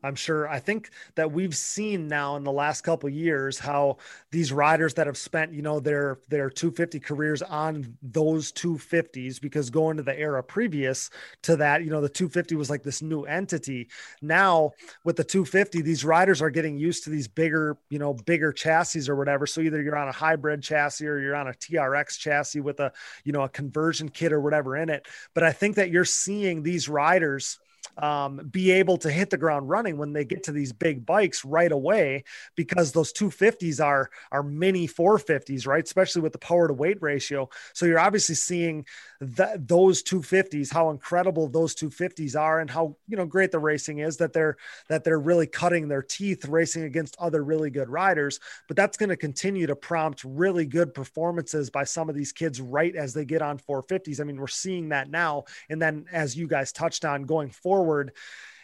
I'm 0.04 0.16
sure. 0.16 0.48
I 0.48 0.60
think 0.60 0.90
that 1.16 1.32
we've 1.32 1.56
seen 1.56 2.08
now 2.08 2.36
in 2.36 2.44
the 2.44 2.52
last 2.52 2.82
couple 2.82 3.10
years 3.10 3.60
how 3.60 3.98
these 4.32 4.52
riders 4.52 4.94
that 4.96 5.08
have 5.08 5.18
spent, 5.18 5.54
you 5.54 5.62
know, 5.62 5.80
their 5.80 6.20
their 6.30 6.50
250 6.50 7.00
careers 7.00 7.42
on 7.42 7.98
those 8.02 8.52
250s 8.52 9.42
because 9.42 9.70
going 9.70 9.98
to 9.98 10.04
the 10.04 10.18
era 10.18 10.44
previous 10.44 11.10
to 11.44 11.56
that, 11.58 11.84
you 11.84 11.90
know, 11.90 12.02
the 12.02 12.10
250 12.10 12.56
was 12.56 12.70
like 12.70 12.84
this 12.84 13.02
new 13.02 13.24
entity. 13.24 13.90
Now 14.22 14.72
with 15.04 15.18
the 15.18 15.24
250, 15.24 15.82
these 15.82 16.06
riders 16.06 16.42
are 16.42 16.50
getting 16.50 16.78
used 16.78 17.04
to 17.04 17.10
these 17.10 17.28
bigger, 17.28 17.78
you 17.90 18.00
know, 18.00 18.14
bigger 18.14 18.52
chassis 18.52 19.10
or 19.10 19.16
whatever. 19.16 19.46
So 19.46 19.62
either 19.62 19.82
you're 19.82 19.98
on 19.98 20.08
a 20.08 20.14
hybrid 20.14 20.62
chassis 20.62 21.08
or 21.08 21.20
you're 21.20 21.36
on 21.36 21.48
a 21.48 21.54
TRX 21.54 22.18
chassis 22.18 22.62
with 22.62 22.80
a, 22.80 22.92
you 23.24 23.32
know, 23.32 23.42
a 23.42 23.50
conversion 23.50 24.10
kit 24.10 24.32
or 24.32 24.40
whatever 24.40 24.78
in 24.78 24.90
it. 24.90 25.08
But 25.34 25.44
I 25.44 25.52
think 25.52 25.76
that 25.76 25.92
you're 25.92 26.06
seeing 26.06 26.64
these 26.64 26.88
riders 26.88 27.60
um, 27.98 28.48
be 28.52 28.72
able 28.72 28.98
to 28.98 29.12
hit 29.12 29.30
the 29.30 29.38
ground 29.38 29.70
running 29.70 29.98
when 29.98 30.14
they 30.14 30.26
get 30.26 30.44
to 30.44 30.52
these 30.52 30.74
big 30.74 31.06
bikes 31.06 31.44
right 31.44 31.72
away 31.72 32.24
because 32.56 32.92
those 32.92 33.14
250s 33.14 33.84
are 33.84 34.10
are 34.32 34.44
mini 34.44 34.88
450s 34.88 35.68
right? 35.68 35.84
Especially 35.84 36.22
with 36.22 36.34
the 36.34 36.40
power 36.40 36.68
to 36.68 36.74
weight 36.74 37.02
ratio. 37.02 37.50
So 37.74 37.86
you're 37.86 38.00
obviously 38.00 38.36
seeing 38.36 38.86
that 39.22 39.68
those 39.68 40.02
250s 40.04 40.72
how 40.72 40.90
incredible 40.90 41.48
those 41.48 41.76
250s 41.76 42.40
are 42.40 42.60
and 42.60 42.70
how 42.70 42.96
you 43.08 43.18
know 43.18 43.26
great 43.26 43.52
the 43.52 43.60
racing 43.60 44.00
is 44.00 44.18
that 44.18 44.34
they're 44.34 44.58
that 44.88 45.04
they're 45.04 45.20
really 45.20 45.48
cutting 45.48 45.88
their 45.88 46.02
teeth 46.02 46.48
racing 46.48 46.84
against 46.84 47.16
other 47.20 47.44
really 47.44 47.70
good 47.70 47.90
riders. 47.90 48.40
But 48.68 48.78
that's 48.78 48.98
going 48.98 49.10
to 49.10 49.18
continue 49.18 49.68
to 49.68 49.76
prompt 49.76 50.24
really 50.24 50.66
good 50.66 50.94
performances 50.94 51.70
by 51.70 51.84
some 51.84 52.10
of 52.10 52.16
these 52.16 52.32
kids 52.32 52.62
right 52.62 52.96
as 52.96 53.14
they 53.14 53.26
get 53.26 53.42
on 53.42 53.60
450s 53.60 54.20
i 54.20 54.24
mean 54.24 54.40
we're 54.40 54.48
seeing 54.48 54.90
that 54.90 55.10
now. 55.10 55.44
And 55.70 55.82
then 55.82 56.06
as 56.12 56.36
you 56.36 56.48
guys 56.48 56.72
touched 56.72 57.06
on 57.06 57.24
going 57.24 57.50
forward 57.80 58.12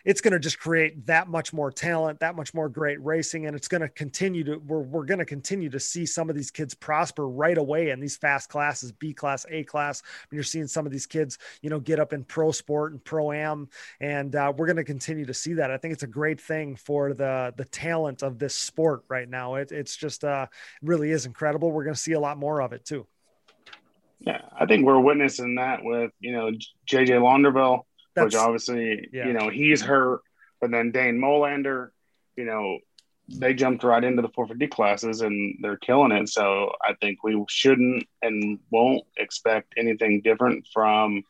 it's 0.06 0.22
going 0.22 0.34
to 0.34 0.40
just 0.40 0.60
create 0.60 1.08
that 1.08 1.28
much 1.28 1.52
more 1.52 1.72
talent, 1.72 2.20
that 2.20 2.36
much 2.36 2.54
more 2.54 2.70
great 2.70 3.04
racing. 3.04 3.48
And 3.48 3.56
it's 3.56 3.68
going 3.68 3.82
to 3.82 3.90
continue 3.90 4.44
to, 4.44 4.58
we're, 4.58 4.82
we're 4.82 5.04
going 5.04 5.18
to 5.18 5.26
continue 5.26 5.68
to 5.72 5.80
see 5.80 6.06
some 6.06 6.30
of 6.30 6.36
these 6.36 6.52
kids 6.52 6.76
prosper 6.76 7.28
right 7.28 7.58
away 7.58 7.90
in 7.90 8.00
these 8.00 8.16
fast 8.16 8.48
classes, 8.48 8.92
B 8.92 9.14
class, 9.14 9.48
A 9.50 9.64
class. 9.64 10.04
And 10.30 10.38
you're 10.38 10.44
seeing 10.44 10.68
some 10.68 10.86
of 10.86 10.92
these 10.92 11.08
kids, 11.08 11.40
you 11.64 11.72
know, 11.72 11.80
get 11.80 12.00
up 12.00 12.14
in 12.14 12.24
pro 12.24 12.52
sport 12.52 12.92
and 12.92 13.04
pro 13.04 13.32
am. 13.32 13.68
And 14.00 14.36
uh, 14.36 14.54
we're 14.56 14.68
going 14.68 14.76
to 14.76 14.84
continue 14.84 15.26
to 15.26 15.34
see 15.34 15.54
that. 15.56 15.72
I 15.72 15.78
think 15.78 15.94
it's 15.94 16.04
a 16.04 16.08
great 16.08 16.40
thing 16.40 16.76
for 16.76 17.16
the, 17.16 17.52
the 17.58 17.66
talent 17.66 18.22
of 18.22 18.38
this 18.38 18.54
sport 18.54 19.06
right 19.10 19.28
now. 19.28 19.56
It, 19.56 19.72
it's 19.72 19.98
just 19.98 20.24
uh, 20.24 20.46
really 20.84 21.10
is 21.10 21.26
incredible. 21.26 21.72
We're 21.72 21.84
going 21.84 21.96
to 21.96 22.00
see 22.00 22.14
a 22.14 22.20
lot 22.20 22.38
more 22.38 22.62
of 22.62 22.74
it 22.74 22.86
too. 22.86 23.08
Yeah, 24.20 24.42
I 24.58 24.68
think 24.68 24.86
we're 24.86 25.00
witnessing 25.00 25.56
that 25.56 25.84
with, 25.84 26.12
you 26.20 26.32
know, 26.32 26.52
JJ 26.88 27.10
Launderville 27.10 27.82
that's, 28.16 28.26
which 28.26 28.36
obviously, 28.36 29.10
yeah. 29.12 29.28
you 29.28 29.34
know, 29.34 29.50
he's 29.50 29.82
hurt. 29.82 30.22
But 30.62 30.72
then 30.72 30.92
Dane 30.92 31.20
Molander, 31.20 31.90
you 32.36 32.46
know, 32.46 32.80
they 33.28 33.54
jumped 33.54 33.84
right 33.84 34.04
into 34.04 34.22
the 34.22 34.30
450 34.30 34.68
classes 34.68 35.22
and 35.22 35.58
they're 35.62 35.78
killing 35.78 36.12
it. 36.12 36.30
So 36.30 36.72
I 36.82 36.94
think 36.94 37.24
we 37.24 37.44
shouldn't 37.50 38.08
and 38.22 38.60
won't 38.70 39.04
expect 39.18 39.74
anything 39.78 40.22
different 40.22 40.68
from 40.74 41.24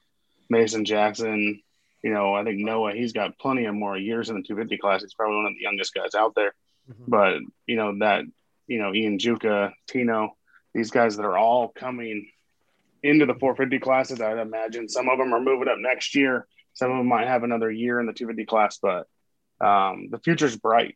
Mason 0.50 0.86
Jackson, 0.86 1.62
you 2.04 2.14
know, 2.14 2.36
I 2.36 2.44
think 2.44 2.60
Noah, 2.60 2.94
he's 2.94 3.14
got 3.14 3.40
plenty 3.40 3.66
of 3.66 3.74
more 3.74 3.98
years 3.98 4.30
in 4.30 4.36
the 4.36 4.44
250 4.44 4.78
class. 4.78 5.02
He's 5.02 5.16
probably 5.16 5.38
one 5.38 5.46
of 5.48 5.54
the 5.54 5.64
youngest 5.64 5.94
guys 5.94 6.14
out 6.16 6.36
there. 6.36 6.54
Mm-hmm. 6.90 7.04
But, 7.08 7.40
you 7.66 7.78
know, 7.78 7.98
that, 8.00 8.26
you 8.68 8.80
know, 8.80 8.94
Ian 8.94 9.18
Juka, 9.18 9.72
Tino, 9.88 10.36
these 10.74 10.92
guys 10.92 11.18
that 11.18 11.26
are 11.26 11.38
all 11.38 11.70
coming 11.70 12.30
into 13.02 13.26
the 13.26 13.34
450 13.34 13.80
classes, 13.80 14.22
I'd 14.22 14.38
imagine 14.38 14.88
some 14.88 15.10
of 15.10 15.18
them 15.18 15.34
are 15.34 15.40
moving 15.40 15.68
up 15.68 15.78
next 15.80 16.16
year. 16.16 16.46
Some 16.76 16.92
of 16.92 16.98
them 16.98 17.08
might 17.08 17.28
have 17.28 17.44
another 17.44 17.72
year 17.72 18.00
in 18.00 18.06
the 18.06 18.14
250 18.14 18.46
class, 18.46 18.78
but 18.78 19.08
um, 19.60 20.10
the 20.12 20.20
future's 20.20 20.56
bright. 20.56 20.96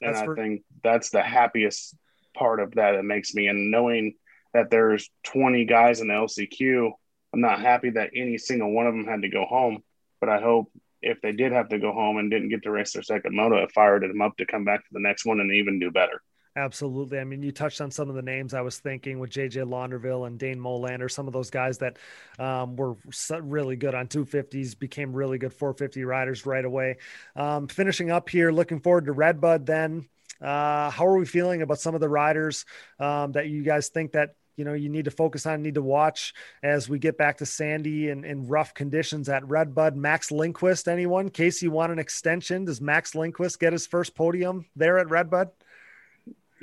And 0.00 0.14
that's 0.14 0.22
I 0.22 0.24
for- 0.24 0.36
think 0.36 0.62
that's 0.82 1.10
the 1.10 1.22
happiest 1.22 1.94
part 2.34 2.60
of 2.60 2.76
that. 2.76 2.94
It 2.94 3.04
makes 3.04 3.34
me, 3.34 3.48
and 3.48 3.70
knowing 3.70 4.14
that 4.54 4.70
there's 4.70 5.10
20 5.24 5.64
guys 5.66 6.00
in 6.00 6.08
the 6.08 6.14
LCQ, 6.14 6.92
I'm 7.32 7.40
not 7.40 7.60
happy 7.60 7.90
that 7.90 8.10
any 8.16 8.38
single 8.38 8.72
one 8.72 8.86
of 8.86 8.94
them 8.94 9.06
had 9.06 9.22
to 9.22 9.28
go 9.28 9.44
home. 9.44 9.82
But 10.20 10.28
I 10.28 10.40
hope 10.40 10.70
if 11.02 11.20
they 11.20 11.32
did 11.32 11.52
have 11.52 11.68
to 11.70 11.78
go 11.78 11.92
home 11.92 12.18
and 12.18 12.30
didn't 12.30 12.48
get 12.50 12.62
to 12.64 12.70
race 12.70 12.92
their 12.92 13.02
second 13.02 13.34
moto, 13.34 13.62
it 13.62 13.72
fired 13.72 14.02
them 14.02 14.20
up 14.20 14.36
to 14.36 14.46
come 14.46 14.64
back 14.64 14.80
to 14.80 14.92
the 14.92 15.00
next 15.00 15.24
one 15.24 15.40
and 15.40 15.52
even 15.52 15.78
do 15.78 15.90
better. 15.90 16.22
Absolutely. 16.56 17.20
I 17.20 17.24
mean, 17.24 17.42
you 17.42 17.52
touched 17.52 17.80
on 17.80 17.92
some 17.92 18.08
of 18.08 18.16
the 18.16 18.22
names 18.22 18.54
I 18.54 18.60
was 18.62 18.78
thinking 18.78 19.20
with 19.20 19.30
JJ 19.30 19.68
Launderville 19.68 20.26
and 20.26 20.36
Dane 20.36 20.58
Molander, 20.58 21.08
some 21.08 21.28
of 21.28 21.32
those 21.32 21.48
guys 21.48 21.78
that 21.78 21.96
um, 22.40 22.74
were 22.74 22.96
really 23.40 23.76
good 23.76 23.94
on 23.94 24.08
250s, 24.08 24.76
became 24.76 25.12
really 25.12 25.38
good 25.38 25.52
450 25.52 26.04
riders 26.04 26.46
right 26.46 26.64
away. 26.64 26.96
Um, 27.36 27.68
finishing 27.68 28.10
up 28.10 28.28
here, 28.28 28.50
looking 28.50 28.80
forward 28.80 29.04
to 29.04 29.12
Redbud 29.12 29.64
then. 29.64 30.08
Uh, 30.40 30.90
how 30.90 31.06
are 31.06 31.18
we 31.18 31.26
feeling 31.26 31.62
about 31.62 31.78
some 31.78 31.94
of 31.94 32.00
the 32.00 32.08
riders 32.08 32.64
um, 32.98 33.32
that 33.32 33.48
you 33.48 33.62
guys 33.62 33.88
think 33.88 34.12
that 34.12 34.30
you 34.56 34.64
know 34.64 34.72
you 34.72 34.88
need 34.88 35.04
to 35.04 35.10
focus 35.10 35.46
on, 35.46 35.62
need 35.62 35.74
to 35.74 35.82
watch 35.82 36.34
as 36.62 36.88
we 36.88 36.98
get 36.98 37.16
back 37.16 37.38
to 37.38 37.46
sandy 37.46 38.08
and, 38.08 38.24
and 38.24 38.50
rough 38.50 38.74
conditions 38.74 39.28
at 39.28 39.46
Redbud? 39.46 39.94
Max 39.96 40.32
Lindquist, 40.32 40.88
anyone? 40.88 41.28
Casey 41.28 41.66
you 41.66 41.72
want 41.72 41.92
an 41.92 41.98
extension? 41.98 42.64
Does 42.64 42.80
Max 42.80 43.14
Lindquist 43.14 43.60
get 43.60 43.72
his 43.72 43.86
first 43.86 44.16
podium 44.16 44.66
there 44.74 44.98
at 44.98 45.10
Redbud? 45.10 45.50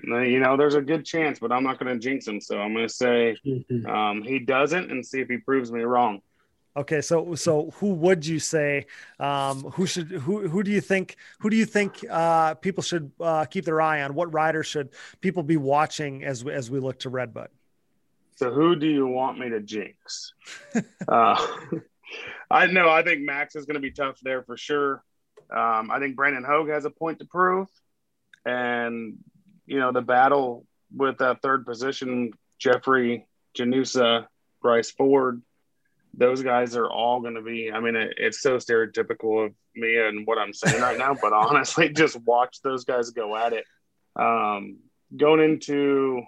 You 0.04 0.40
know, 0.40 0.58
there's 0.58 0.76
a 0.76 0.82
good 0.82 1.06
chance, 1.06 1.40
but 1.40 1.52
I'm 1.52 1.64
not 1.64 1.80
going 1.80 1.92
to 1.92 2.00
jinx 2.00 2.28
him. 2.28 2.40
So 2.40 2.60
I'm 2.60 2.74
going 2.74 2.88
to 2.88 2.94
say 2.94 3.36
um, 3.88 4.22
he 4.22 4.40
doesn't, 4.40 4.92
and 4.92 5.06
see 5.06 5.22
if 5.22 5.28
he 5.28 5.38
proves 5.38 5.72
me 5.72 5.82
wrong. 5.82 6.22
Okay, 6.78 7.02
so 7.02 7.34
so 7.34 7.72
who 7.78 7.94
would 7.94 8.24
you 8.24 8.38
say? 8.38 8.86
Um, 9.20 9.64
who 9.64 9.88
should 9.88 10.12
who 10.12 10.48
who 10.48 10.62
do 10.62 10.70
you 10.70 10.80
think 10.80 11.16
who 11.40 11.50
do 11.50 11.58
you 11.58 11.66
think 11.66 12.06
uh, 12.08 12.54
people 12.54 12.84
should 12.84 13.12
uh, 13.20 13.46
keep 13.46 13.66
their 13.66 13.82
eye 13.82 14.04
on? 14.04 14.14
What 14.14 14.32
rider 14.32 14.62
should 14.62 14.90
people 15.20 15.42
be 15.42 15.58
watching 15.58 16.24
as 16.24 16.44
we, 16.44 16.54
as 16.54 16.70
we 16.70 16.80
look 16.80 17.00
to 17.00 17.10
Redbud? 17.10 17.48
So 18.36 18.52
who 18.52 18.76
do 18.76 18.86
you 18.86 19.08
want 19.08 19.40
me 19.40 19.50
to 19.50 19.60
jinx? 19.60 20.34
uh, 21.08 21.48
I 22.52 22.68
know 22.68 22.92
I 22.92 23.02
think 23.02 23.22
Max 23.22 23.56
is 23.56 23.66
going 23.66 23.76
to 23.76 23.82
be 23.82 23.92
tough 23.92 24.20
there 24.22 24.44
for 24.44 24.56
sure. 24.56 25.04
Um, 25.50 25.90
I 25.90 25.98
think 26.00 26.16
Brandon 26.16 26.44
Hogue 26.44 26.70
has 26.70 26.86
a 26.86 26.92
point 26.92 27.18
to 27.20 27.26
prove, 27.26 27.68
and 28.46 29.18
you 29.68 29.80
know 29.80 29.92
the 29.92 30.02
battle 30.02 30.66
with 30.96 31.20
that 31.20 31.42
third 31.44 31.66
position, 31.66 32.32
Jeffrey 32.58 33.28
Janusa, 33.56 34.26
Bryce 34.62 34.90
Ford 34.90 35.42
those 36.18 36.42
guys 36.42 36.76
are 36.76 36.90
all 36.90 37.22
going 37.22 37.36
to 37.36 37.42
be. 37.42 37.72
I 37.72 37.80
mean, 37.80 37.96
it, 37.96 38.16
it's 38.18 38.42
so 38.42 38.58
stereotypical 38.58 39.46
of 39.46 39.54
me 39.76 39.98
and 39.98 40.26
what 40.26 40.40
I'm 40.40 40.54
saying 40.54 40.82
right 40.82 40.98
now, 40.98 41.16
but 41.20 41.32
honestly, 41.34 41.90
just 41.90 42.20
watch 42.26 42.60
those 42.64 42.84
guys 42.84 43.12
go 43.12 43.38
at 43.38 43.54
it. 43.54 43.66
Um, 44.16 44.80
going 45.16 45.42
into 45.42 46.24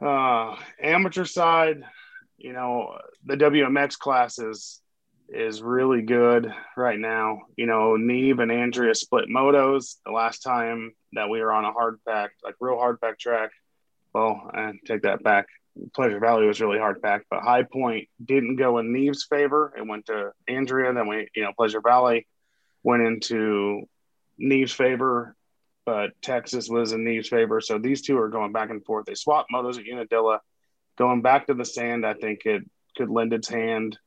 uh, 0.00 0.56
amateur 0.82 1.26
side, 1.26 1.82
you 2.38 2.54
know, 2.54 2.98
the 3.26 3.36
WMX 3.36 3.98
class 3.98 4.38
is 5.28 5.62
really 5.62 6.02
good 6.02 6.52
right 6.76 6.98
now. 6.98 7.42
You 7.56 7.66
know, 7.66 7.96
Neve 7.96 8.38
and 8.38 8.50
Andrea 8.50 8.94
split 8.94 9.28
motos 9.28 9.96
the 10.04 10.12
last 10.12 10.40
time 10.40 10.92
that 11.12 11.28
we 11.28 11.40
were 11.40 11.52
on 11.52 11.64
a 11.64 11.72
hard 11.72 11.98
pack, 12.06 12.30
like 12.42 12.54
real 12.60 12.78
hard 12.78 13.00
pack 13.00 13.18
track. 13.18 13.50
Well, 14.14 14.50
I 14.52 14.72
take 14.86 15.02
that 15.02 15.22
back. 15.22 15.46
Pleasure 15.94 16.18
Valley 16.18 16.46
was 16.46 16.60
really 16.60 16.78
hard 16.78 17.00
packed, 17.02 17.26
but 17.30 17.42
High 17.42 17.62
Point 17.62 18.08
didn't 18.24 18.56
go 18.56 18.78
in 18.78 18.92
Neve's 18.92 19.26
favor. 19.28 19.72
It 19.76 19.86
went 19.86 20.06
to 20.06 20.32
Andrea. 20.48 20.92
Then 20.92 21.06
we, 21.06 21.28
you 21.34 21.42
know, 21.42 21.52
Pleasure 21.56 21.80
Valley 21.80 22.26
went 22.82 23.02
into 23.02 23.82
Neve's 24.38 24.72
favor, 24.72 25.36
but 25.84 26.10
Texas 26.20 26.68
was 26.68 26.92
in 26.92 27.04
Neve's 27.04 27.28
favor. 27.28 27.60
So 27.60 27.78
these 27.78 28.02
two 28.02 28.18
are 28.18 28.28
going 28.28 28.52
back 28.52 28.70
and 28.70 28.84
forth. 28.84 29.06
They 29.06 29.14
swapped 29.14 29.52
motos 29.52 29.78
at 29.78 29.86
Unadilla. 29.86 30.40
Going 30.96 31.22
back 31.22 31.46
to 31.46 31.54
the 31.54 31.64
sand, 31.64 32.04
I 32.04 32.14
think 32.14 32.44
it 32.44 32.62
could 32.96 33.10
lend 33.10 33.32
its 33.32 33.48
hand 33.48 33.98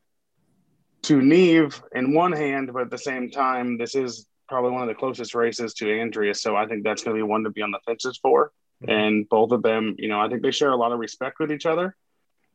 to 1.03 1.21
Neve 1.21 1.81
in 1.93 2.13
one 2.13 2.31
hand, 2.31 2.71
but 2.73 2.83
at 2.83 2.89
the 2.89 2.97
same 2.97 3.31
time, 3.31 3.77
this 3.77 3.95
is 3.95 4.27
probably 4.47 4.71
one 4.71 4.81
of 4.81 4.87
the 4.87 4.95
closest 4.95 5.33
races 5.33 5.73
to 5.75 5.99
Andrea. 5.99 6.35
So 6.35 6.55
I 6.55 6.67
think 6.67 6.83
that's 6.83 7.03
going 7.03 7.15
to 7.15 7.23
be 7.23 7.27
one 7.27 7.43
to 7.43 7.49
be 7.49 7.61
on 7.61 7.71
the 7.71 7.79
fences 7.85 8.19
for. 8.21 8.51
Mm-hmm. 8.81 8.91
and 8.91 9.29
both 9.29 9.51
of 9.51 9.61
them, 9.61 9.95
you 9.99 10.07
know, 10.07 10.19
I 10.19 10.27
think 10.27 10.41
they 10.41 10.49
share 10.49 10.71
a 10.71 10.75
lot 10.75 10.91
of 10.91 10.97
respect 10.97 11.37
with 11.39 11.51
each 11.51 11.67
other, 11.67 11.95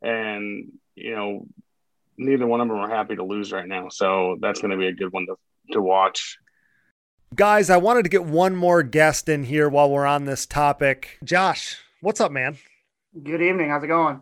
and 0.02 0.72
you 0.96 1.14
know, 1.14 1.46
neither 2.18 2.48
one 2.48 2.60
of 2.60 2.66
them 2.66 2.78
are 2.78 2.90
happy 2.90 3.14
to 3.14 3.22
lose 3.22 3.52
right 3.52 3.66
now. 3.66 3.90
So 3.90 4.36
that's 4.40 4.60
going 4.60 4.72
to 4.72 4.76
be 4.76 4.88
a 4.88 4.92
good 4.92 5.12
one 5.12 5.26
to 5.26 5.36
to 5.72 5.80
watch. 5.80 6.38
Guys, 7.36 7.70
I 7.70 7.76
wanted 7.76 8.02
to 8.04 8.08
get 8.08 8.24
one 8.24 8.56
more 8.56 8.82
guest 8.82 9.28
in 9.28 9.44
here 9.44 9.68
while 9.68 9.88
we're 9.88 10.06
on 10.06 10.24
this 10.24 10.46
topic. 10.46 11.18
Josh, 11.22 11.76
what's 12.00 12.20
up, 12.20 12.32
man? 12.32 12.58
Good 13.22 13.42
evening. 13.42 13.70
How's 13.70 13.84
it 13.84 13.88
going? 13.88 14.20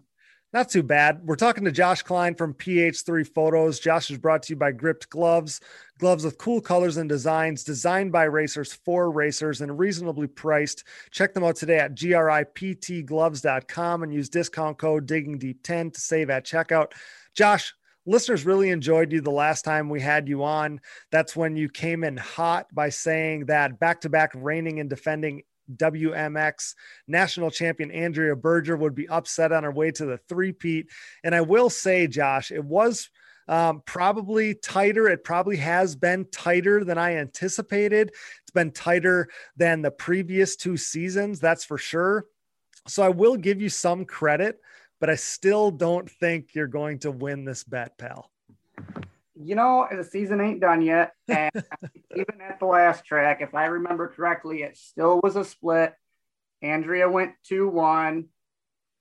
Not 0.55 0.69
too 0.69 0.85
bad. 0.85 1.21
We're 1.25 1.35
talking 1.35 1.65
to 1.65 1.73
Josh 1.73 2.03
Klein 2.03 2.37
from 2.37 2.55
PH3 2.55 3.27
Photos. 3.27 3.81
Josh 3.81 4.09
is 4.09 4.19
brought 4.19 4.45
to 4.45 4.53
you 4.53 4.57
by 4.57 4.71
Gript 4.71 5.11
Gloves. 5.11 5.61
Gloves 5.99 6.25
with 6.25 6.39
cool 6.39 6.61
colors 6.61 6.97
and 6.97 7.09
designs, 7.09 7.65
designed 7.65 8.13
by 8.13 8.23
racers 8.23 8.73
for 8.73 9.11
racers 9.11 9.63
and 9.63 9.77
reasonably 9.77 10.29
priced. 10.29 10.85
Check 11.11 11.35
them 11.35 11.43
out 11.43 11.57
today 11.57 11.81
at 11.81 11.97
griptgloves.com 11.97 14.03
and 14.05 14.15
use 14.15 14.29
discount 14.29 14.79
code 14.79 15.07
Digging 15.07 15.39
Deep 15.39 15.61
10 15.65 15.91
to 15.91 16.01
save 16.01 16.31
at 16.31 16.47
checkout. 16.47 16.93
Josh, 17.35 17.75
listeners 18.07 18.47
really 18.47 18.71
enjoyed 18.71 19.11
you 19.11 19.21
the 19.21 19.33
last 19.33 19.65
time 19.65 19.89
we 19.89 20.01
had 20.01 20.29
you 20.29 20.45
on. 20.45 20.81
That's 21.11 21.35
when 21.35 21.57
you 21.57 21.69
came 21.69 22.05
in 22.05 22.17
hot 22.17 22.73
by 22.73 22.91
saying 22.91 23.47
that 23.47 23.81
back 23.81 24.03
to 24.03 24.09
back 24.09 24.31
reigning 24.37 24.79
and 24.79 24.89
defending 24.89 25.43
WMX 25.77 26.75
national 27.07 27.51
champion 27.51 27.91
Andrea 27.91 28.37
Berger 28.37 28.77
would 28.77 28.95
be 28.95 29.09
upset 29.09 29.53
on 29.53 29.65
her 29.65 29.71
way 29.71 29.91
to 29.93 30.07
the 30.07 30.19
three-peat. 30.29 30.89
And 31.23 31.35
I 31.35 31.41
will 31.41 31.71
say, 31.71 32.07
Josh, 32.07 32.51
it 32.51 32.65
was 32.65 33.11
um, 33.49 33.83
probably 33.85 34.55
tighter. 34.55 35.09
It 35.09 35.25
probably 35.25 35.57
has 35.59 35.97
been 35.97 36.27
tighter 36.31 36.85
than 36.85 36.99
I 36.99 37.17
anticipated. 37.17 38.09
It's 38.09 38.51
been 38.55 38.73
tighter 38.73 39.29
than 39.57 39.83
the 39.83 39.91
previous 39.91 40.57
two 40.57 40.77
seasons, 40.77 41.41
that's 41.41 41.65
for 41.65 41.79
sure. 41.79 42.27
So 42.87 43.03
I 43.03 43.09
will 43.09 43.37
give 43.37 43.61
you 43.61 43.69
some 43.69 44.05
credit, 44.05 44.61
but 45.01 45.11
I 45.11 45.15
still 45.15 45.71
don't 45.71 46.11
think 46.11 46.55
you're 46.55 46.67
going 46.67 46.99
to 47.01 47.11
win 47.11 47.45
this 47.45 47.65
bet, 47.65 47.97
pal 47.99 48.31
you 49.37 49.55
know, 49.55 49.87
the 49.91 50.05
season 50.05 50.41
ain't 50.41 50.61
done 50.61 50.83
yet. 50.83 51.13
And 51.29 51.51
even 52.15 52.41
at 52.41 52.61
the 52.61 52.67
last 52.67 53.05
track, 53.05 53.41
if 53.41 53.55
I 53.55 53.67
remember 53.67 54.09
correctly, 54.09 54.63
it 54.63 54.77
still 54.77 55.21
was 55.23 55.37
a 55.37 55.45
split. 55.45 55.95
Andrea 56.63 57.09
went 57.09 57.33
2 57.45 57.69
1, 57.69 58.27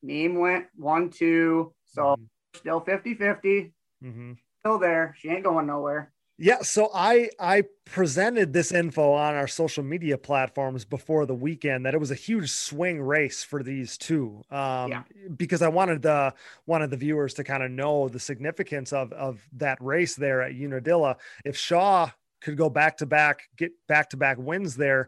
Neem 0.02 0.36
went 0.40 0.68
1 0.76 1.10
2. 1.10 1.74
So 1.86 2.02
mm-hmm. 2.02 2.24
still 2.56 2.80
50 2.80 3.16
50. 3.16 3.74
Mm-hmm. 4.04 4.34
Still 4.60 4.80
there. 4.80 5.16
She 5.20 5.30
ain't 5.30 5.44
going 5.44 5.68
nowhere. 5.68 6.13
Yeah, 6.44 6.62
so 6.62 6.92
I 6.94 7.30
I 7.40 7.64
presented 7.86 8.52
this 8.52 8.74
info 8.74 9.14
on 9.14 9.34
our 9.34 9.48
social 9.48 9.82
media 9.82 10.18
platforms 10.18 10.84
before 10.84 11.26
the 11.26 11.34
weekend 11.34 11.86
that 11.86 11.94
it 11.94 12.02
was 12.02 12.12
a 12.12 12.16
huge 12.16 12.52
swing 12.52 13.02
race 13.02 13.46
for 13.46 13.64
these 13.64 13.98
two. 13.98 14.42
Um, 14.52 14.92
yeah. 14.92 15.04
because 15.38 15.62
I 15.62 15.70
wanted 15.70 16.02
the 16.02 16.34
wanted 16.66 16.90
the 16.90 16.98
viewers 16.98 17.34
to 17.36 17.46
kind 17.46 17.64
of 17.64 17.72
know 17.72 18.10
the 18.10 18.20
significance 18.20 18.92
of 18.92 19.14
of 19.14 19.40
that 19.54 19.82
race 19.82 20.16
there 20.16 20.42
at 20.42 20.52
Unadilla. 20.52 21.16
If 21.46 21.56
Shaw 21.56 22.10
could 22.42 22.58
go 22.58 22.70
back 22.70 22.98
to 22.98 23.06
back, 23.06 23.44
get 23.56 23.72
back 23.88 24.10
to 24.10 24.18
back 24.18 24.38
wins 24.38 24.76
there, 24.76 25.08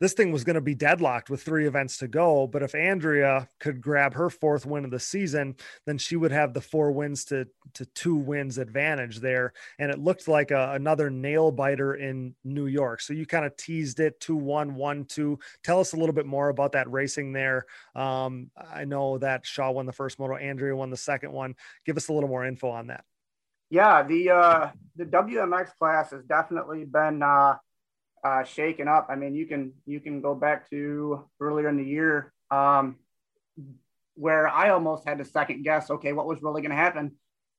this 0.00 0.12
thing 0.12 0.32
was 0.32 0.44
going 0.44 0.54
to 0.54 0.60
be 0.60 0.74
deadlocked 0.74 1.28
with 1.28 1.42
three 1.42 1.66
events 1.66 1.98
to 1.98 2.08
go. 2.08 2.46
But 2.46 2.62
if 2.62 2.74
Andrea 2.74 3.48
could 3.58 3.80
grab 3.80 4.14
her 4.14 4.30
fourth 4.30 4.64
win 4.64 4.84
of 4.84 4.90
the 4.90 5.00
season, 5.00 5.56
then 5.86 5.98
she 5.98 6.16
would 6.16 6.30
have 6.32 6.54
the 6.54 6.60
four 6.60 6.92
wins 6.92 7.24
to 7.26 7.46
to 7.74 7.84
two 7.86 8.16
wins 8.16 8.58
advantage 8.58 9.18
there. 9.18 9.52
And 9.78 9.90
it 9.90 9.98
looked 9.98 10.28
like 10.28 10.50
a, 10.50 10.72
another 10.72 11.10
nail 11.10 11.50
biter 11.50 11.94
in 11.94 12.34
New 12.44 12.66
York. 12.66 13.00
So 13.00 13.12
you 13.12 13.26
kind 13.26 13.44
of 13.44 13.56
teased 13.56 14.00
it 14.00 14.20
two 14.20 14.36
one 14.36 14.74
one 14.74 15.04
two. 15.04 15.38
Tell 15.64 15.80
us 15.80 15.92
a 15.92 15.96
little 15.96 16.14
bit 16.14 16.26
more 16.26 16.48
about 16.48 16.72
that 16.72 16.90
racing 16.90 17.32
there. 17.32 17.66
Um, 17.94 18.50
I 18.56 18.84
know 18.84 19.18
that 19.18 19.46
Shaw 19.46 19.70
won 19.70 19.86
the 19.86 19.92
first 19.92 20.18
moto, 20.18 20.36
Andrea 20.36 20.74
won 20.74 20.90
the 20.90 20.96
second 20.96 21.32
one. 21.32 21.54
Give 21.84 21.96
us 21.96 22.08
a 22.08 22.12
little 22.12 22.28
more 22.28 22.46
info 22.46 22.70
on 22.70 22.88
that. 22.88 23.04
Yeah, 23.70 24.02
the 24.02 24.30
uh, 24.30 24.70
the 24.96 25.04
WMX 25.04 25.76
class 25.78 26.10
has 26.12 26.24
definitely 26.24 26.84
been 26.84 27.22
uh, 27.22 27.56
uh, 28.24 28.44
shaken 28.44 28.88
up. 28.88 29.06
I 29.10 29.16
mean, 29.16 29.34
you 29.34 29.46
can 29.46 29.72
you 29.86 30.00
can 30.00 30.20
go 30.20 30.34
back 30.34 30.68
to 30.70 31.24
earlier 31.40 31.68
in 31.68 31.76
the 31.76 31.84
year 31.84 32.32
um, 32.50 32.96
where 34.14 34.48
I 34.48 34.70
almost 34.70 35.06
had 35.06 35.18
to 35.18 35.24
second 35.24 35.62
guess. 35.62 35.90
Okay, 35.90 36.12
what 36.12 36.26
was 36.26 36.42
really 36.42 36.62
going 36.62 36.70
to 36.70 36.76
happen? 36.76 37.12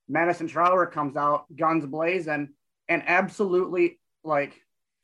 Madison 0.08 0.48
Trower 0.48 0.86
comes 0.86 1.16
out, 1.16 1.44
guns 1.54 1.86
blazing, 1.86 2.50
and 2.88 3.02
absolutely 3.06 4.00
like 4.24 4.54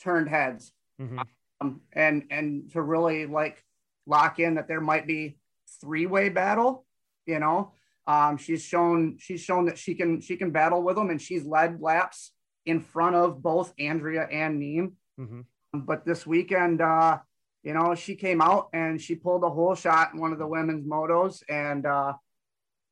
turned 0.03 0.29
heads. 0.29 0.73
Mm-hmm. 1.01 1.21
Um, 1.61 1.81
and 1.93 2.25
and 2.31 2.71
to 2.73 2.83
really 2.83 3.27
like 3.27 3.63
lock 4.07 4.39
in 4.39 4.55
that 4.55 4.69
there 4.69 4.81
might 4.81 5.07
be 5.07 5.39
three 5.81 6.07
way 6.07 6.29
battle, 6.29 6.85
you 7.27 7.39
know. 7.39 7.73
Um, 8.07 8.37
she's 8.37 8.63
shown 8.63 9.17
she's 9.19 9.41
shown 9.41 9.67
that 9.67 9.79
she 9.79 9.95
can 9.95 10.21
she 10.21 10.37
can 10.37 10.51
battle 10.51 10.83
with 10.83 10.97
them, 10.97 11.11
and 11.11 11.21
she's 11.21 11.45
led 11.45 11.81
laps 11.81 12.33
in 12.67 12.81
front 12.81 13.17
of 13.17 13.43
both 13.43 13.73
Andrea 13.79 14.27
and 14.31 14.59
Neem. 14.59 14.97
Mm-hmm. 15.19 15.41
But 15.81 16.05
this 16.05 16.27
weekend, 16.27 16.81
uh, 16.81 17.19
you 17.63 17.75
know, 17.75 17.95
she 17.95 18.15
came 18.15 18.41
out 18.41 18.69
and 18.73 19.01
she 19.01 19.15
pulled 19.15 19.43
a 19.43 19.51
hole 19.51 19.75
shot 19.75 20.15
in 20.15 20.21
one 20.21 20.33
of 20.33 20.39
the 20.39 20.47
women's 20.47 20.87
motos, 20.87 21.43
and 21.49 21.85
uh, 21.85 22.15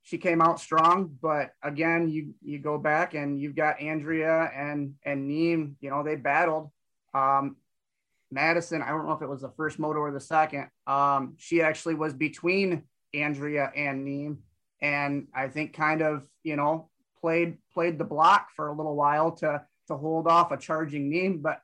she 0.03 0.19
came 0.19 0.43
out 0.43 0.61
strong. 0.61 1.17
But 1.23 1.53
again, 1.63 2.09
you 2.09 2.35
you 2.43 2.59
go 2.59 2.79
back 2.79 3.15
and 3.15 3.41
you've 3.41 3.57
got 3.57 3.81
Andrea 3.81 4.51
and 4.55 4.95
and 5.05 5.29
Neem. 5.29 5.77
You 5.81 5.91
know, 5.91 6.03
they 6.03 6.17
battled. 6.17 6.71
Um, 7.15 7.57
Madison, 8.31 8.83
I 8.83 8.89
don't 8.89 9.07
know 9.07 9.13
if 9.13 9.23
it 9.23 9.29
was 9.29 9.43
the 9.43 9.53
first 9.57 9.79
moto 9.79 10.01
or 10.01 10.11
the 10.11 10.21
second. 10.21 10.69
Um, 10.87 11.35
she 11.39 11.63
actually 11.63 11.95
was 11.95 12.13
between 12.13 12.83
Andrea 13.15 13.71
and 13.77 14.05
Neem, 14.05 14.39
and 14.83 15.29
I 15.35 15.49
think 15.49 15.73
kind 15.73 16.03
of 16.03 16.27
you 16.43 16.57
know 16.57 16.91
played 17.21 17.59
played 17.73 17.99
the 17.99 18.05
block 18.05 18.49
for 18.57 18.69
a 18.69 18.75
little 18.75 18.97
while 18.97 19.33
to 19.37 19.63
to 19.87 19.97
hold 19.97 20.27
off 20.27 20.51
a 20.51 20.57
charging 20.57 21.09
Neem. 21.09 21.39
But 21.39 21.61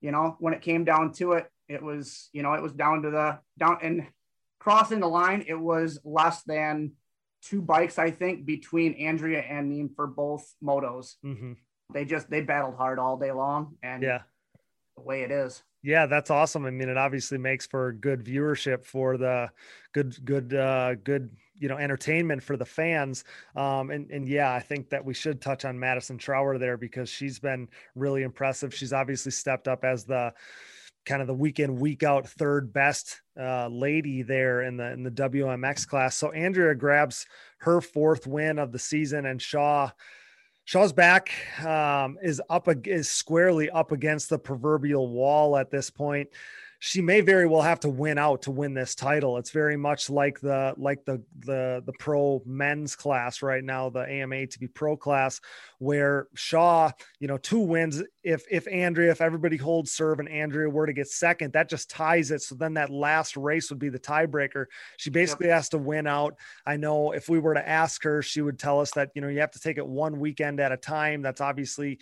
you 0.00 0.10
know, 0.10 0.36
when 0.38 0.54
it 0.54 0.62
came 0.62 0.84
down 0.84 1.12
to 1.14 1.32
it, 1.32 1.50
it 1.68 1.82
was 1.82 2.30
you 2.32 2.42
know 2.42 2.54
it 2.54 2.62
was 2.62 2.72
down 2.72 3.02
to 3.02 3.10
the 3.10 3.38
down 3.58 3.78
and 3.82 4.06
crossing 4.58 5.00
the 5.00 5.08
line. 5.08 5.44
It 5.46 5.58
was 5.58 6.00
less 6.04 6.42
than 6.42 6.92
two 7.42 7.62
bikes, 7.62 7.98
I 7.98 8.10
think, 8.10 8.44
between 8.44 8.94
Andrea 8.94 9.40
and 9.40 9.68
Neem 9.68 9.90
for 9.94 10.06
both 10.06 10.54
motos. 10.62 11.14
Mm-hmm. 11.24 11.52
They 11.92 12.04
just 12.04 12.28
they 12.30 12.40
battled 12.40 12.76
hard 12.76 12.98
all 12.98 13.16
day 13.16 13.32
long, 13.32 13.76
and 13.82 14.02
yeah, 14.02 14.22
the 14.96 15.02
way 15.02 15.22
it 15.22 15.30
is. 15.30 15.62
Yeah, 15.82 16.06
that's 16.06 16.30
awesome. 16.30 16.66
I 16.66 16.70
mean, 16.70 16.88
it 16.88 16.96
obviously 16.96 17.38
makes 17.38 17.66
for 17.66 17.92
good 17.92 18.24
viewership 18.24 18.84
for 18.84 19.16
the 19.16 19.50
good, 19.94 20.16
good, 20.24 20.52
uh, 20.52 20.96
good, 20.96 21.30
you 21.58 21.68
know, 21.68 21.76
entertainment 21.76 22.42
for 22.42 22.56
the 22.56 22.64
fans. 22.64 23.24
Um, 23.56 23.90
and 23.90 24.10
and 24.10 24.28
yeah, 24.28 24.52
I 24.52 24.60
think 24.60 24.90
that 24.90 25.04
we 25.04 25.14
should 25.14 25.40
touch 25.40 25.64
on 25.64 25.78
Madison 25.78 26.18
Trower 26.18 26.58
there 26.58 26.76
because 26.76 27.08
she's 27.08 27.38
been 27.38 27.68
really 27.94 28.22
impressive. 28.22 28.74
She's 28.74 28.92
obviously 28.92 29.32
stepped 29.32 29.68
up 29.68 29.84
as 29.84 30.04
the 30.04 30.32
kind 31.06 31.22
of 31.22 31.26
the 31.26 31.34
week 31.34 31.58
in 31.58 31.78
week 31.78 32.02
out 32.02 32.28
third 32.28 32.72
best 32.72 33.22
uh, 33.40 33.68
lady 33.68 34.22
there 34.22 34.62
in 34.62 34.76
the 34.76 34.92
in 34.92 35.02
the 35.02 35.10
WMX 35.10 35.86
class. 35.86 36.16
So 36.16 36.32
Andrea 36.32 36.74
grabs 36.74 37.26
her 37.58 37.80
fourth 37.80 38.26
win 38.26 38.58
of 38.58 38.72
the 38.72 38.78
season, 38.78 39.26
and 39.26 39.40
Shaw 39.40 39.90
Shaw's 40.64 40.92
back 40.92 41.30
um, 41.64 42.18
is 42.22 42.42
up 42.50 42.68
is 42.86 43.08
squarely 43.08 43.70
up 43.70 43.90
against 43.90 44.28
the 44.28 44.38
proverbial 44.38 45.08
wall 45.08 45.56
at 45.56 45.70
this 45.70 45.90
point 45.90 46.28
she 46.80 47.02
may 47.02 47.20
very 47.20 47.46
well 47.46 47.62
have 47.62 47.80
to 47.80 47.88
win 47.88 48.18
out 48.18 48.42
to 48.42 48.52
win 48.52 48.72
this 48.72 48.94
title. 48.94 49.36
It's 49.36 49.50
very 49.50 49.76
much 49.76 50.08
like 50.08 50.40
the 50.40 50.74
like 50.76 51.04
the 51.04 51.22
the 51.40 51.82
the 51.84 51.92
pro 51.98 52.40
men's 52.46 52.94
class 52.94 53.42
right 53.42 53.64
now, 53.64 53.90
the 53.90 54.08
AMA 54.08 54.46
to 54.46 54.58
be 54.60 54.68
pro 54.68 54.96
class, 54.96 55.40
where 55.78 56.28
Shaw, 56.34 56.92
you 57.18 57.26
know, 57.26 57.36
two 57.36 57.58
wins. 57.58 58.02
If 58.22 58.44
if 58.48 58.68
Andrea, 58.68 59.10
if 59.10 59.20
everybody 59.20 59.56
holds 59.56 59.90
serve 59.90 60.20
and 60.20 60.28
Andrea 60.28 60.70
were 60.70 60.86
to 60.86 60.92
get 60.92 61.08
second, 61.08 61.52
that 61.54 61.68
just 61.68 61.90
ties 61.90 62.30
it. 62.30 62.42
So 62.42 62.54
then 62.54 62.74
that 62.74 62.90
last 62.90 63.36
race 63.36 63.70
would 63.70 63.80
be 63.80 63.88
the 63.88 63.98
tiebreaker. 63.98 64.66
She 64.98 65.10
basically 65.10 65.48
yep. 65.48 65.56
has 65.56 65.68
to 65.70 65.78
win 65.78 66.06
out. 66.06 66.36
I 66.64 66.76
know 66.76 67.10
if 67.10 67.28
we 67.28 67.40
were 67.40 67.54
to 67.54 67.68
ask 67.68 68.04
her, 68.04 68.22
she 68.22 68.40
would 68.40 68.58
tell 68.58 68.80
us 68.80 68.92
that 68.92 69.10
you 69.16 69.20
know 69.20 69.28
you 69.28 69.40
have 69.40 69.52
to 69.52 69.60
take 69.60 69.78
it 69.78 69.86
one 69.86 70.20
weekend 70.20 70.60
at 70.60 70.70
a 70.70 70.76
time. 70.76 71.22
That's 71.22 71.40
obviously 71.40 71.98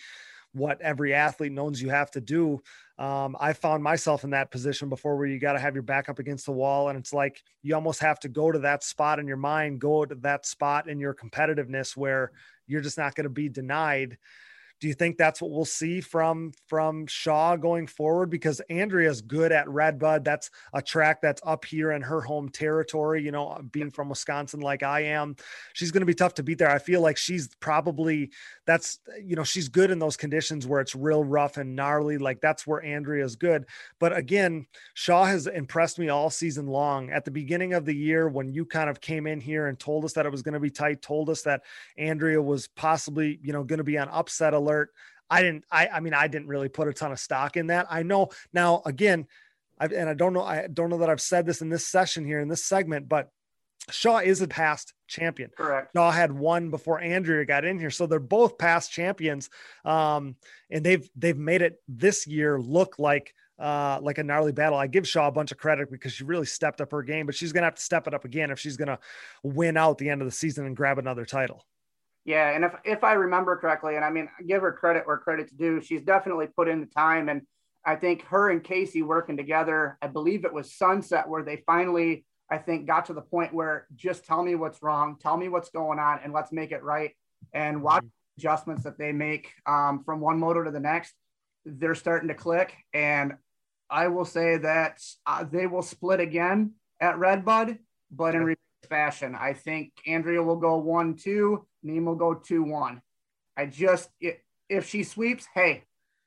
what 0.52 0.80
every 0.80 1.12
athlete 1.14 1.52
knows 1.52 1.80
you 1.80 1.90
have 1.90 2.10
to 2.10 2.20
do. 2.20 2.62
Um, 2.99 3.36
I 3.39 3.52
found 3.52 3.83
myself 3.83 4.25
in 4.25 4.31
that 4.31 4.50
position 4.50 4.89
before 4.89 5.16
where 5.16 5.26
you 5.26 5.39
got 5.39 5.52
to 5.52 5.58
have 5.58 5.75
your 5.75 5.83
back 5.83 6.08
up 6.08 6.18
against 6.18 6.47
the 6.47 6.52
wall. 6.52 6.89
And 6.89 6.99
it's 6.99 7.12
like 7.12 7.42
you 7.62 7.75
almost 7.75 8.00
have 8.00 8.18
to 8.20 8.28
go 8.28 8.50
to 8.50 8.58
that 8.60 8.83
spot 8.83 9.18
in 9.18 9.26
your 9.26 9.36
mind, 9.36 9.81
go 9.81 10.05
to 10.05 10.15
that 10.16 10.47
spot 10.47 10.89
in 10.89 10.99
your 10.99 11.15
competitiveness 11.15 11.97
where 11.97 12.33
you're 12.66 12.81
just 12.81 12.99
not 12.99 13.15
going 13.15 13.25
to 13.25 13.31
be 13.31 13.49
denied 13.49 14.16
do 14.81 14.89
you 14.89 14.94
think 14.94 15.16
that's 15.16 15.41
what 15.41 15.50
we'll 15.50 15.65
see 15.65 16.00
from 16.00 16.52
from 16.66 17.07
Shaw 17.07 17.57
going 17.57 17.86
forward? 17.86 18.28
Because 18.28 18.60
Andrea's 18.68 19.23
good 19.23 19.50
at 19.50 19.68
Redbud. 19.68 20.23
That's 20.23 20.50
a 20.75 20.83
track 20.83 21.23
that's 21.23 21.41
up 21.47 21.65
here 21.65 21.92
in 21.92 22.02
her 22.02 22.20
home 22.20 22.50
territory. 22.50 23.23
You 23.23 23.33
know, 23.33 23.58
being 23.73 23.91
from 23.91 24.10
Wisconsin 24.10 24.60
like 24.60 24.83
I 24.83 25.00
am, 25.05 25.36
she's 25.73 25.91
going 25.91 26.02
to 26.02 26.07
be 26.07 26.15
tough 26.15 26.34
to 26.34 26.42
beat 26.42 26.58
there. 26.58 26.70
I 26.70 26.78
feel 26.78 27.00
like 27.00 27.16
she's 27.16 27.49
probably 27.57 28.31
that's 28.67 28.99
you 29.25 29.36
know 29.36 29.45
she's 29.45 29.69
good 29.69 29.91
in 29.91 29.99
those 29.99 30.17
conditions 30.17 30.67
where 30.67 30.81
it's 30.81 30.95
real 30.95 31.25
rough 31.25 31.57
and 31.57 31.77
gnarly. 31.77 32.19
Like 32.19 32.41
that's 32.41 32.67
where 32.67 32.85
Andrea's 32.85 33.36
good. 33.36 33.67
But 33.99 34.17
again, 34.17 34.67
Shaw 34.95 35.25
has 35.25 35.47
impressed 35.47 35.99
me 35.99 36.09
all 36.09 36.31
season 36.31 36.67
long. 36.67 37.11
At 37.11 37.25
the 37.25 37.31
beginning 37.31 37.73
of 37.73 37.85
the 37.85 37.95
year, 37.95 38.28
when 38.28 38.53
you 38.53 38.65
kind 38.65 38.91
of 38.91 39.01
came 39.01 39.27
in 39.27 39.41
here 39.41 39.69
and 39.69 39.78
told 39.78 40.05
us 40.05 40.12
that 40.15 40.27
it 40.27 40.33
was 40.33 40.43
going 40.43 40.55
to 40.55 40.61
be 40.61 40.70
tight, 40.70 41.01
told 41.01 41.31
us 41.31 41.43
that 41.43 41.62
Andrea 41.97 42.43
was 42.43 42.69
possibly 42.69 43.39
you 43.43 43.53
know 43.53 43.65
going 43.65 43.78
to 43.78 43.85
be 43.85 43.99
on 43.99 44.09
upset 44.09 44.53
alert. 44.53 44.91
I 45.28 45.43
didn't, 45.43 45.65
I, 45.70 45.89
I 45.89 46.01
mean, 46.01 46.15
I 46.15 46.28
didn't 46.28 46.49
really 46.49 46.69
put 46.69 46.89
a 46.89 46.93
ton 46.93 47.11
of 47.11 47.19
stock 47.19 47.57
in 47.57 47.69
that. 47.69 47.86
I 47.91 48.05
know 48.05 48.28
now, 48.53 48.83
again, 48.86 49.27
I've, 49.78 49.93
and 49.93 50.09
I 50.09 50.15
don't 50.15 50.33
know, 50.33 50.45
I 50.45 50.69
don't 50.73 50.89
know 50.89 50.99
that 50.99 51.11
I've 51.11 51.20
said 51.20 51.47
this 51.47 51.61
in 51.61 51.69
this 51.69 51.86
session 51.86 52.25
here 52.25 52.41
in 52.41 52.49
this 52.49 52.65
segment, 52.65 53.09
but 53.09 53.31
Shaw 53.90 54.18
is 54.18 54.40
a 54.42 54.48
past 54.48 54.94
champion. 55.06 55.50
Correct. 55.56 55.90
Shaw 55.94 56.10
had 56.10 56.32
one 56.32 56.70
before 56.70 57.00
Andrea 57.00 57.44
got 57.44 57.65
in 57.65 57.78
here, 57.78 57.90
so 57.90 58.06
they're 58.06 58.18
both 58.18 58.58
past 58.58 58.90
champions, 58.90 59.48
um, 59.84 60.36
and 60.70 60.84
they've 60.84 61.08
they've 61.16 61.39
made 61.39 61.62
it 61.62 61.81
this 61.86 62.26
year 62.26 62.60
look 62.60 62.98
like 62.98 63.32
uh, 63.58 63.98
like 64.02 64.18
a 64.18 64.24
gnarly 64.24 64.52
battle. 64.52 64.78
I 64.78 64.86
give 64.86 65.08
Shaw 65.08 65.28
a 65.28 65.32
bunch 65.32 65.52
of 65.52 65.58
credit 65.58 65.90
because 65.90 66.12
she 66.12 66.24
really 66.24 66.47
stepped 66.47 66.81
up 66.81 66.90
her 66.92 67.02
game, 67.02 67.26
but 67.26 67.34
she's 67.34 67.52
gonna 67.52 67.66
have 67.66 67.76
to 67.76 67.82
step 67.82 68.06
it 68.06 68.15
up 68.15 68.24
again 68.24 68.50
if 68.50 68.58
she's 68.58 68.76
gonna 68.76 68.98
win 69.42 69.76
out 69.76 69.98
the 69.98 70.10
end 70.10 70.20
of 70.20 70.26
the 70.26 70.32
season 70.32 70.66
and 70.66 70.76
grab 70.76 70.98
another 70.98 71.24
title. 71.24 71.65
Yeah, 72.24 72.50
and 72.50 72.65
if 72.65 72.74
if 72.84 73.05
I 73.05 73.12
remember 73.12 73.56
correctly, 73.56 73.94
and 73.94 74.05
I 74.05 74.10
mean, 74.10 74.28
give 74.47 74.62
her 74.62 74.73
credit 74.73 75.06
where 75.06 75.16
credit's 75.16 75.52
due, 75.52 75.81
she's 75.81 76.02
definitely 76.02 76.48
put 76.48 76.68
in 76.68 76.81
the 76.81 76.86
time, 76.86 77.28
and 77.28 77.42
I 77.84 77.94
think 77.94 78.23
her 78.24 78.50
and 78.50 78.65
Casey 78.65 79.02
working 79.02 79.36
together. 79.36 79.97
I 80.02 80.08
believe 80.08 80.44
it 80.44 80.52
was 80.52 80.74
Sunset 80.74 81.28
where 81.28 81.44
they 81.44 81.62
finally, 81.65 82.24
I 82.50 82.58
think, 82.58 82.86
got 82.86 83.07
to 83.07 83.12
the 83.12 83.23
point 83.23 83.52
where 83.52 83.86
just 83.94 84.25
tell 84.25 84.42
me 84.42 84.55
what's 84.55 84.83
wrong, 84.83 85.16
tell 85.20 85.36
me 85.36 85.49
what's 85.49 85.70
going 85.70 85.99
on, 85.99 86.20
and 86.23 86.33
let's 86.33 86.52
make 86.52 86.73
it 86.73 86.83
right. 86.83 87.12
And 87.52 87.83
watch 87.83 88.02
mm-hmm. 88.02 88.39
adjustments 88.39 88.84
that 88.84 88.99
they 88.99 89.12
make 89.12 89.52
um, 89.66 90.02
from 90.05 90.20
one 90.20 90.39
motor 90.39 90.65
to 90.65 90.70
the 90.70 90.81
next, 90.81 91.15
they're 91.65 91.94
starting 91.94 92.28
to 92.28 92.34
click. 92.34 92.75
And 92.94 93.34
I 93.91 94.08
will 94.08 94.25
say 94.25 94.58
that 94.58 95.00
uh, 95.26 95.44
they 95.44 95.66
will 95.66 95.83
split 95.83 96.20
again 96.20 96.73
at 97.00 97.18
Redbud, 97.18 97.78
but 98.10 98.34
in 98.34 98.57
fashion. 98.89 99.34
I 99.34 99.52
think 99.52 99.92
Andrea 100.07 100.42
will 100.42 100.57
go 100.57 100.76
one 100.76 101.16
two, 101.16 101.66
Neem 101.83 102.05
will 102.05 102.15
go 102.15 102.34
two 102.34 102.62
one. 102.62 103.02
I 103.57 103.66
just 103.66 104.10
if 104.68 104.89
she 104.89 105.02
sweeps, 105.02 105.47
hey, 105.55 105.84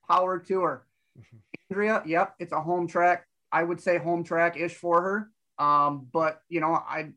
power 0.09 0.39
to 0.39 0.61
her. 0.61 0.85
Mm-hmm. 1.17 1.38
Andrea, 1.69 2.03
yep, 2.06 2.35
it's 2.39 2.51
a 2.51 2.61
home 2.61 2.88
track. 2.88 3.25
I 3.51 3.64
would 3.64 3.81
say 3.81 3.98
home 3.98 4.23
track 4.23 4.57
ish 4.57 4.73
for 4.73 5.01
her. 5.01 5.31
Um, 5.59 6.07
but 6.11 6.41
you 6.49 6.61
know, 6.61 6.73
I 6.73 7.09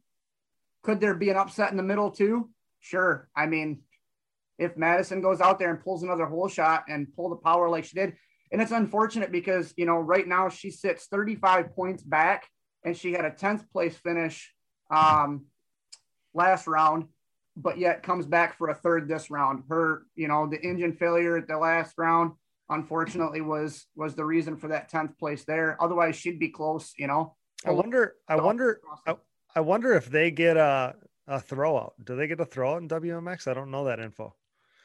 could 0.82 1.00
there 1.00 1.14
be 1.14 1.30
an 1.30 1.36
upset 1.36 1.70
in 1.70 1.76
the 1.76 1.82
middle 1.82 2.10
too? 2.10 2.50
Sure. 2.80 3.28
I 3.34 3.46
mean, 3.46 3.82
if 4.58 4.76
Madison 4.76 5.22
goes 5.22 5.40
out 5.40 5.58
there 5.58 5.70
and 5.70 5.82
pulls 5.82 6.02
another 6.02 6.26
hole 6.26 6.48
shot 6.48 6.84
and 6.88 7.12
pull 7.14 7.30
the 7.30 7.36
power 7.36 7.68
like 7.68 7.84
she 7.84 7.94
did, 7.94 8.14
and 8.50 8.60
it's 8.60 8.72
unfortunate 8.72 9.32
because 9.32 9.72
you 9.76 9.86
know 9.86 9.96
right 9.96 10.26
now 10.26 10.48
she 10.48 10.70
sits 10.70 11.06
35 11.06 11.74
points 11.74 12.02
back 12.02 12.48
and 12.84 12.96
she 12.96 13.12
had 13.12 13.24
a 13.24 13.30
10th 13.30 13.70
place 13.70 13.96
finish 13.96 14.52
um, 14.90 15.46
last 16.34 16.66
round, 16.66 17.06
but 17.56 17.78
yet 17.78 18.02
comes 18.02 18.26
back 18.26 18.58
for 18.58 18.68
a 18.68 18.74
third 18.74 19.08
this 19.08 19.30
round. 19.30 19.62
Her, 19.68 20.02
you 20.16 20.28
know, 20.28 20.48
the 20.48 20.60
engine 20.60 20.92
failure 20.92 21.36
at 21.36 21.46
the 21.46 21.56
last 21.56 21.94
round, 21.96 22.32
unfortunately, 22.68 23.40
was 23.40 23.86
was 23.94 24.14
the 24.14 24.24
reason 24.24 24.56
for 24.56 24.68
that 24.68 24.88
tenth 24.88 25.16
place 25.18 25.44
there. 25.44 25.76
Otherwise, 25.80 26.16
she'd 26.16 26.38
be 26.38 26.48
close. 26.48 26.92
You 26.98 27.06
know. 27.06 27.36
I 27.64 27.70
wonder. 27.70 28.14
I 28.28 28.36
wonder. 28.36 28.80
I, 29.06 29.16
I 29.54 29.60
wonder 29.60 29.94
if 29.94 30.06
they 30.06 30.30
get 30.30 30.56
a 30.56 30.96
a 31.26 31.40
throw 31.40 31.76
out. 31.76 31.94
Do 32.04 32.16
they 32.16 32.26
get 32.26 32.40
a 32.40 32.46
throwout 32.46 32.78
in 32.78 32.88
WMX? 32.88 33.46
I 33.48 33.54
don't 33.54 33.70
know 33.70 33.84
that 33.84 34.00
info. 34.00 34.34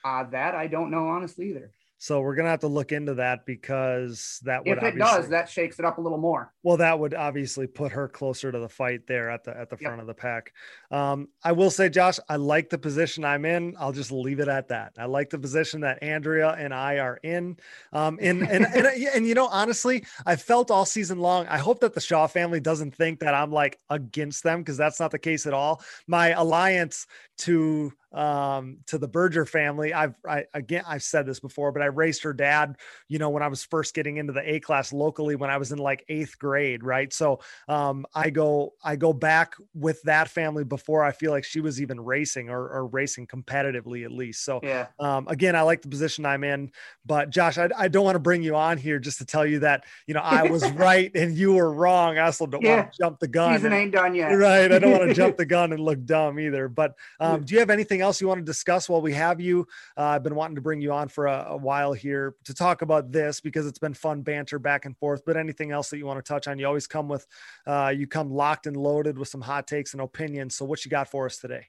Uh, 0.04 0.24
that 0.26 0.56
I 0.56 0.68
don't 0.68 0.92
know 0.92 1.08
honestly 1.08 1.50
either. 1.50 1.72
So 2.00 2.22
we're 2.22 2.35
gonna 2.35 2.50
have 2.50 2.59
to 2.59 2.67
look 2.67 2.92
into 2.92 3.16
that 3.16 3.45
because 3.45 4.40
that 4.43 4.66
would 4.66 4.77
if 4.77 4.84
it 4.84 4.98
does, 4.98 5.30
that 5.30 5.50
shakes 5.50 5.80
it 5.80 5.85
up 5.85 5.98
a 5.98 6.01
little 6.01 6.19
more. 6.19 6.53
Well, 6.61 6.77
that 6.77 7.00
would 7.00 7.16
obviously 7.16 7.66
put 7.66 7.92
her 7.92 8.08
closer 8.08 8.51
to 8.51 8.59
the 8.59 8.69
fight 8.69 9.08
there 9.08 9.32
at 9.32 9.43
the 9.43 9.58
at 9.58 9.69
the 9.69 9.77
yep. 9.80 9.90
front 9.90 10.01
of 10.01 10.08
the 10.08 10.14
pack. 10.14 10.53
Um, 10.92 11.27
I 11.43 11.53
will 11.53 11.72
say, 11.72 11.90
Josh, 11.90 12.19
I 12.30 12.35
like 12.35 12.69
the 12.69 12.77
position 12.77 13.26
I'm 13.26 13.45
in. 13.45 13.76
I'll 13.80 13.92
just 13.92 14.11
leave 14.11 14.40
it 14.40 14.48
at 14.48 14.67
that. 14.67 14.93
I 14.98 15.06
like 15.06 15.32
the 15.32 15.40
position 15.40 15.82
that 15.82 16.03
Andrea 16.03 16.51
and 16.51 16.72
I 16.74 17.00
are 17.00 17.19
in. 17.24 17.58
Um, 17.92 18.19
and 18.22 18.43
and 18.43 18.66
and, 18.74 18.85
and, 18.85 19.08
and 19.16 19.27
you 19.27 19.34
know, 19.34 19.48
honestly, 19.48 20.06
I 20.26 20.35
felt 20.35 20.69
all 20.69 20.85
season 20.85 21.17
long. 21.17 21.48
I 21.48 21.58
hope 21.58 21.80
that 21.80 21.95
the 21.95 22.01
Shaw 22.01 22.27
family 22.27 22.59
doesn't 22.59 22.93
think 22.95 23.19
that 23.22 23.34
I'm 23.34 23.51
like 23.51 23.80
against 23.90 24.43
them 24.43 24.59
because 24.59 24.77
that's 24.77 25.00
not 25.00 25.09
the 25.09 25.19
case 25.19 25.48
at 25.48 25.53
all. 25.53 25.82
My 26.06 26.30
alliance 26.30 27.08
to 27.40 27.92
um, 28.14 28.77
to 28.88 28.98
the 28.98 29.08
Berger 29.08 29.45
family. 29.45 29.94
I've 29.94 30.16
I, 30.27 30.45
again 30.53 30.84
I've 30.88 31.03
said 31.03 31.26
this 31.26 31.40
before, 31.40 31.72
but 31.72 31.82
I 31.82 31.88
raced 31.88 32.24
her 32.24 32.34
dad. 32.34 32.77
You 33.08 33.19
know, 33.19 33.30
when 33.30 33.44
I 33.44 33.48
was 33.48 33.64
first 33.64 33.94
getting 33.94 34.18
into 34.18 34.34
the 34.34 34.50
A 34.50 34.60
class 34.60 34.94
locally, 34.94 35.36
when 35.36 35.50
I 35.50 35.58
was 35.58 35.72
in 35.72 35.77
like 35.77 36.06
eighth 36.10 36.38
grade, 36.40 36.84
right? 36.84 37.11
So 37.11 37.40
um, 37.68 38.06
I 38.16 38.30
go 38.30 38.74
I 38.84 38.95
go 38.95 39.14
back 39.14 39.56
with 39.74 40.02
that 40.03 40.30
family 40.30 40.64
before 40.64 41.03
I 41.03 41.11
feel 41.11 41.32
like 41.32 41.44
she 41.44 41.60
was 41.60 41.82
even 41.82 42.00
racing 42.00 42.50
or, 42.50 42.69
or 42.69 42.88
racing 42.88 43.27
competitively 43.27 44.06
at 44.06 44.11
least. 44.11 44.44
So 44.45 44.60
yeah. 44.64 44.88
Um, 45.00 45.27
again, 45.27 45.56
I 45.56 45.61
like 45.61 45.82
the 45.82 45.90
position 45.90 46.26
I'm 46.26 46.44
in, 46.44 46.72
but 47.06 47.30
Josh, 47.30 47.58
I, 47.58 47.69
I 47.77 47.88
don't 47.88 48.06
want 48.06 48.16
to 48.16 48.19
bring 48.19 48.42
you 48.42 48.56
on 48.56 48.77
here 48.77 49.00
just 49.00 49.18
to 49.19 49.26
tell 49.26 49.45
you 49.45 49.60
that 49.60 49.86
you 50.08 50.14
know 50.14 50.22
I 50.22 50.44
was 50.44 50.69
right 50.72 51.11
and 51.14 51.36
you 51.36 51.53
were 51.53 51.72
wrong. 51.72 52.18
I 52.18 52.26
also 52.26 52.45
don't 52.45 52.64
yeah. 52.64 52.77
want 52.77 52.92
to 52.94 52.98
jump 52.98 53.19
the 53.19 53.27
gun. 53.27 53.56
Season 53.56 53.74
ain't 53.74 53.92
done 53.92 54.16
yet, 54.16 54.30
right? 54.30 54.72
I 54.72 54.80
don't 54.80 54.92
want 54.92 55.10
to 55.10 55.14
jump 55.14 55.38
the 55.38 55.45
gun 55.58 55.74
and 55.74 55.82
look 55.82 56.03
dumb 56.06 56.40
either. 56.40 56.68
But 56.68 56.95
um, 57.19 57.44
do 57.44 57.53
you 57.53 57.60
have 57.60 57.69
anything? 57.69 57.97
Anything 57.98 58.06
else 58.06 58.22
you 58.22 58.27
want 58.27 58.40
to 58.40 58.45
discuss 58.45 58.88
while 58.88 59.01
we 59.01 59.14
have 59.14 59.42
you? 59.42 59.67
Uh, 59.98 60.03
I've 60.03 60.24
been 60.24 60.35
wanting 60.35 60.56
to 60.56 60.61
bring 60.61 60.82
you 60.82 60.93
on 60.93 61.08
for 61.08 61.26
a, 61.26 61.48
a, 61.50 61.58
while 61.58 61.93
here 61.93 62.35
to 62.45 62.53
talk 62.53 62.84
about 62.84 63.11
this 63.11 63.42
because 63.42 63.66
it's 63.66 63.80
been 63.80 63.95
fun 63.95 64.22
banter 64.22 64.59
back 64.59 64.85
and 64.85 64.95
forth. 64.98 65.24
But 65.26 65.35
anything 65.35 65.72
else 65.72 65.90
that 65.90 65.98
you 65.98 66.06
want 66.06 66.24
to 66.24 66.27
touch 66.27 66.48
on? 66.48 66.59
You 66.59 66.67
always 66.67 66.85
come 66.85 67.08
with, 67.08 67.26
uh, 67.66 67.92
you 67.95 68.06
come 68.06 68.30
locked 68.30 68.67
and 68.67 68.77
loaded 68.77 69.17
with 69.17 69.30
some 69.30 69.42
hot 69.42 69.66
takes 69.66 69.93
and 69.93 70.01
opinions. 70.01 70.56
So 70.56 70.66
what 70.66 70.85
you 70.85 70.92
got 70.92 71.09
for 71.09 71.26
us 71.26 71.38
today? 71.38 71.66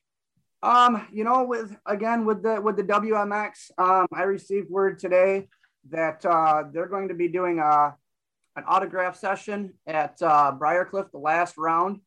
Um, 0.62 1.06
you 1.10 1.24
know, 1.24 1.44
with 1.44 1.74
again 1.86 2.26
with 2.26 2.42
the 2.42 2.60
with 2.60 2.76
the 2.76 2.82
WMX, 2.82 3.70
um, 3.78 4.06
I 4.12 4.24
received 4.24 4.68
word 4.68 4.98
today 4.98 5.48
that 5.90 6.26
uh, 6.26 6.64
they're 6.72 6.88
going 6.88 7.08
to 7.08 7.14
be 7.14 7.28
doing 7.28 7.60
a 7.60 7.94
an 8.56 8.64
autograph 8.66 9.16
session 9.16 9.74
at 9.86 10.20
uh, 10.20 10.52
Briarcliff, 10.58 11.12
the 11.12 11.18
last 11.18 11.56
round. 11.56 12.00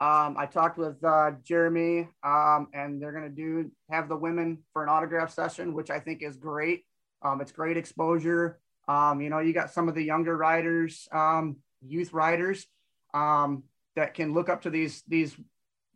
Um, 0.00 0.36
I 0.36 0.46
talked 0.46 0.76
with 0.76 1.02
uh, 1.04 1.32
Jeremy, 1.44 2.08
um, 2.24 2.68
and 2.74 3.00
they're 3.00 3.12
going 3.12 3.24
to 3.24 3.30
do 3.30 3.70
have 3.90 4.08
the 4.08 4.16
women 4.16 4.58
for 4.72 4.82
an 4.82 4.88
autograph 4.88 5.32
session, 5.32 5.72
which 5.72 5.90
I 5.90 6.00
think 6.00 6.22
is 6.22 6.36
great. 6.36 6.84
Um, 7.22 7.40
it's 7.40 7.52
great 7.52 7.76
exposure. 7.76 8.58
Um, 8.88 9.20
you 9.20 9.30
know, 9.30 9.38
you 9.38 9.52
got 9.52 9.70
some 9.70 9.88
of 9.88 9.94
the 9.94 10.02
younger 10.02 10.36
riders, 10.36 11.08
um, 11.12 11.56
youth 11.80 12.12
riders, 12.12 12.66
um, 13.14 13.62
that 13.96 14.14
can 14.14 14.34
look 14.34 14.48
up 14.48 14.62
to 14.62 14.70
these 14.70 15.02
these 15.06 15.36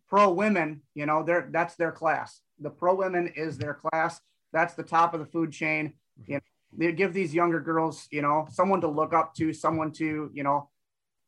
pro 0.09 0.33
women. 0.33 0.83
You 0.95 1.07
know, 1.07 1.23
they're 1.23 1.49
that's 1.51 1.75
their 1.75 1.93
class. 1.93 2.41
The 2.61 2.71
pro 2.71 2.95
women 2.95 3.33
is 3.37 3.59
their 3.59 3.75
class. 3.75 4.21
That's 4.53 4.75
the 4.75 4.83
top 4.85 5.13
of 5.13 5.21
the 5.21 5.27
food 5.27 5.53
chain. 5.53 5.95
You 6.27 6.37
know, 6.37 6.41
they 6.73 6.93
give 6.93 7.13
these 7.13 7.35
younger 7.35 7.61
girls, 7.61 8.07
you 8.11 8.23
know, 8.23 8.47
someone 8.51 8.81
to 8.83 8.89
look 8.89 9.13
up 9.13 9.35
to, 9.35 9.53
someone 9.53 9.93
to, 9.93 10.31
you 10.33 10.43
know, 10.43 10.71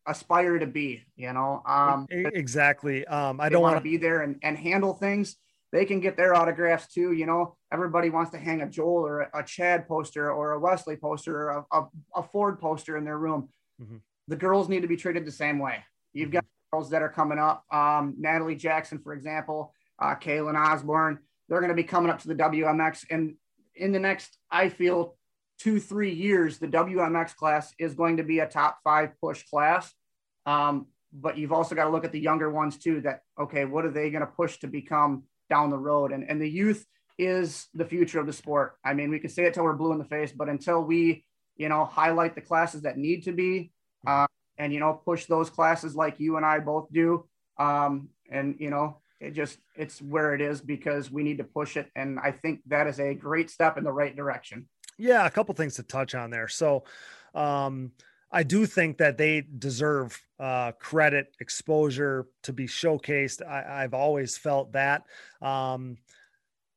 aspire 0.06 0.58
to 0.58 0.66
be, 0.66 1.02
you 1.16 1.32
know. 1.32 1.62
Um, 1.66 2.06
exactly. 2.10 3.06
Um, 3.06 3.40
I 3.40 3.48
don't 3.48 3.62
want 3.62 3.76
to 3.76 3.82
be 3.82 3.96
there 3.96 4.22
and, 4.22 4.36
and 4.42 4.56
handle 4.56 4.94
things. 4.94 5.36
They 5.72 5.84
can 5.84 6.00
get 6.00 6.16
their 6.16 6.34
autographs 6.34 6.92
too. 6.92 7.12
You 7.12 7.26
know, 7.26 7.56
everybody 7.72 8.10
wants 8.10 8.32
to 8.32 8.38
hang 8.38 8.60
a 8.62 8.68
Joel 8.68 9.06
or 9.06 9.20
a, 9.20 9.40
a 9.40 9.42
Chad 9.44 9.86
poster 9.86 10.32
or 10.32 10.52
a 10.52 10.58
Wesley 10.58 10.96
poster 10.96 11.36
or 11.36 11.50
a, 11.50 11.78
a, 11.78 11.88
a 12.16 12.22
Ford 12.22 12.58
poster 12.58 12.96
in 12.96 13.04
their 13.04 13.18
room. 13.18 13.48
Mm-hmm. 13.80 13.96
The 14.28 14.36
girls 14.36 14.68
need 14.68 14.82
to 14.82 14.88
be 14.88 14.96
treated 14.96 15.24
the 15.24 15.32
same 15.32 15.58
way. 15.58 15.84
You've 16.12 16.28
mm-hmm. 16.28 16.36
got 16.36 16.44
girls 16.72 16.90
that 16.90 17.02
are 17.02 17.08
coming 17.08 17.38
up. 17.38 17.64
Um, 17.72 18.14
Natalie 18.18 18.56
Jackson, 18.56 18.98
for 18.98 19.12
example, 19.12 19.74
uh, 19.98 20.16
Kaylin 20.16 20.58
Osborne. 20.58 21.18
They're 21.48 21.60
going 21.60 21.70
to 21.70 21.74
be 21.74 21.84
coming 21.84 22.10
up 22.10 22.20
to 22.20 22.28
the 22.28 22.34
WMX, 22.34 23.06
and 23.10 23.34
in 23.74 23.92
the 23.92 23.98
next, 23.98 24.36
I 24.50 24.68
feel, 24.68 25.16
two, 25.60 25.78
three 25.78 26.12
years, 26.12 26.58
the 26.58 26.66
WMX 26.66 27.36
class 27.36 27.72
is 27.78 27.94
going 27.94 28.16
to 28.16 28.22
be 28.22 28.38
a 28.38 28.48
top 28.48 28.78
five 28.82 29.10
push 29.20 29.44
class. 29.44 29.92
Um, 30.46 30.86
but 31.12 31.36
you've 31.36 31.52
also 31.52 31.74
got 31.74 31.84
to 31.84 31.90
look 31.90 32.04
at 32.04 32.12
the 32.12 32.20
younger 32.20 32.50
ones 32.50 32.78
too 32.78 33.02
that, 33.02 33.20
okay, 33.38 33.64
what 33.66 33.84
are 33.84 33.90
they 33.90 34.10
going 34.10 34.22
to 34.22 34.26
push 34.26 34.58
to 34.58 34.66
become 34.66 35.24
down 35.50 35.70
the 35.70 35.78
road? 35.78 36.12
And, 36.12 36.28
and 36.28 36.40
the 36.40 36.48
youth 36.48 36.86
is 37.18 37.66
the 37.74 37.84
future 37.84 38.18
of 38.18 38.26
the 38.26 38.32
sport. 38.32 38.76
I 38.84 38.94
mean, 38.94 39.10
we 39.10 39.18
can 39.18 39.28
say 39.28 39.44
it 39.44 39.54
till 39.54 39.64
we're 39.64 39.74
blue 39.74 39.92
in 39.92 39.98
the 39.98 40.04
face, 40.04 40.32
but 40.32 40.48
until 40.48 40.82
we, 40.82 41.24
you 41.56 41.68
know, 41.68 41.84
highlight 41.84 42.34
the 42.34 42.40
classes 42.40 42.82
that 42.82 42.96
need 42.96 43.24
to 43.24 43.32
be, 43.32 43.72
uh, 44.06 44.26
and, 44.56 44.72
you 44.72 44.80
know, 44.80 44.94
push 45.04 45.26
those 45.26 45.50
classes 45.50 45.94
like 45.94 46.20
you 46.20 46.36
and 46.36 46.46
I 46.46 46.60
both 46.60 46.90
do. 46.92 47.26
Um, 47.58 48.08
and, 48.30 48.56
you 48.58 48.70
know, 48.70 48.98
it 49.20 49.32
just, 49.32 49.58
it's 49.74 50.00
where 50.00 50.34
it 50.34 50.40
is 50.40 50.62
because 50.62 51.10
we 51.10 51.22
need 51.22 51.38
to 51.38 51.44
push 51.44 51.76
it. 51.76 51.90
And 51.94 52.18
I 52.18 52.30
think 52.30 52.60
that 52.68 52.86
is 52.86 52.98
a 52.98 53.14
great 53.14 53.50
step 53.50 53.76
in 53.76 53.84
the 53.84 53.92
right 53.92 54.16
direction. 54.16 54.68
Yeah, 55.00 55.26
a 55.26 55.30
couple 55.30 55.54
things 55.54 55.76
to 55.76 55.82
touch 55.82 56.14
on 56.14 56.30
there. 56.30 56.48
So, 56.48 56.84
um, 57.34 57.92
I 58.32 58.42
do 58.42 58.66
think 58.66 58.98
that 58.98 59.18
they 59.18 59.40
deserve 59.40 60.20
uh, 60.38 60.72
credit, 60.72 61.34
exposure 61.40 62.28
to 62.44 62.52
be 62.52 62.66
showcased. 62.66 63.44
I, 63.44 63.82
have 63.82 63.94
always 63.94 64.38
felt 64.38 64.72
that. 64.72 65.02
Um, 65.42 65.96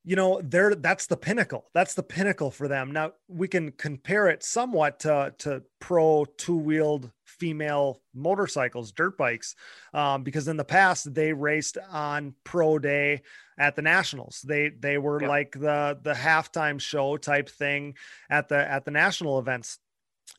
you 0.04 0.16
know, 0.16 0.42
they're 0.44 0.74
that's 0.76 1.08
the 1.08 1.16
pinnacle. 1.16 1.66
That's 1.74 1.94
the 1.94 2.04
pinnacle 2.04 2.50
for 2.50 2.68
them. 2.68 2.92
Now 2.92 3.14
we 3.28 3.48
can 3.48 3.72
compare 3.72 4.28
it 4.28 4.44
somewhat 4.44 5.00
to 5.02 5.34
to 5.40 5.64
pro 5.80 6.26
two 6.26 6.58
wheeled 6.58 7.12
female 7.44 8.02
motorcycles, 8.16 8.94
dirt 8.94 9.18
bikes, 9.18 9.54
um, 9.94 10.24
because 10.24 10.48
in 10.48 10.56
the 10.56 10.64
past 10.64 11.14
they 11.14 11.34
raced 11.34 11.78
on 11.92 12.34
pro 12.46 12.80
day 12.80 13.22
at 13.58 13.76
the 13.76 13.82
nationals. 13.82 14.46
They 14.48 14.70
they 14.70 14.98
were 14.98 15.20
yep. 15.20 15.30
like 15.30 15.52
the 15.52 16.00
the 16.02 16.14
halftime 16.14 16.80
show 16.80 17.18
type 17.18 17.50
thing 17.50 17.96
at 18.30 18.48
the 18.48 18.56
at 18.56 18.86
the 18.86 18.92
national 18.92 19.40
events, 19.40 19.78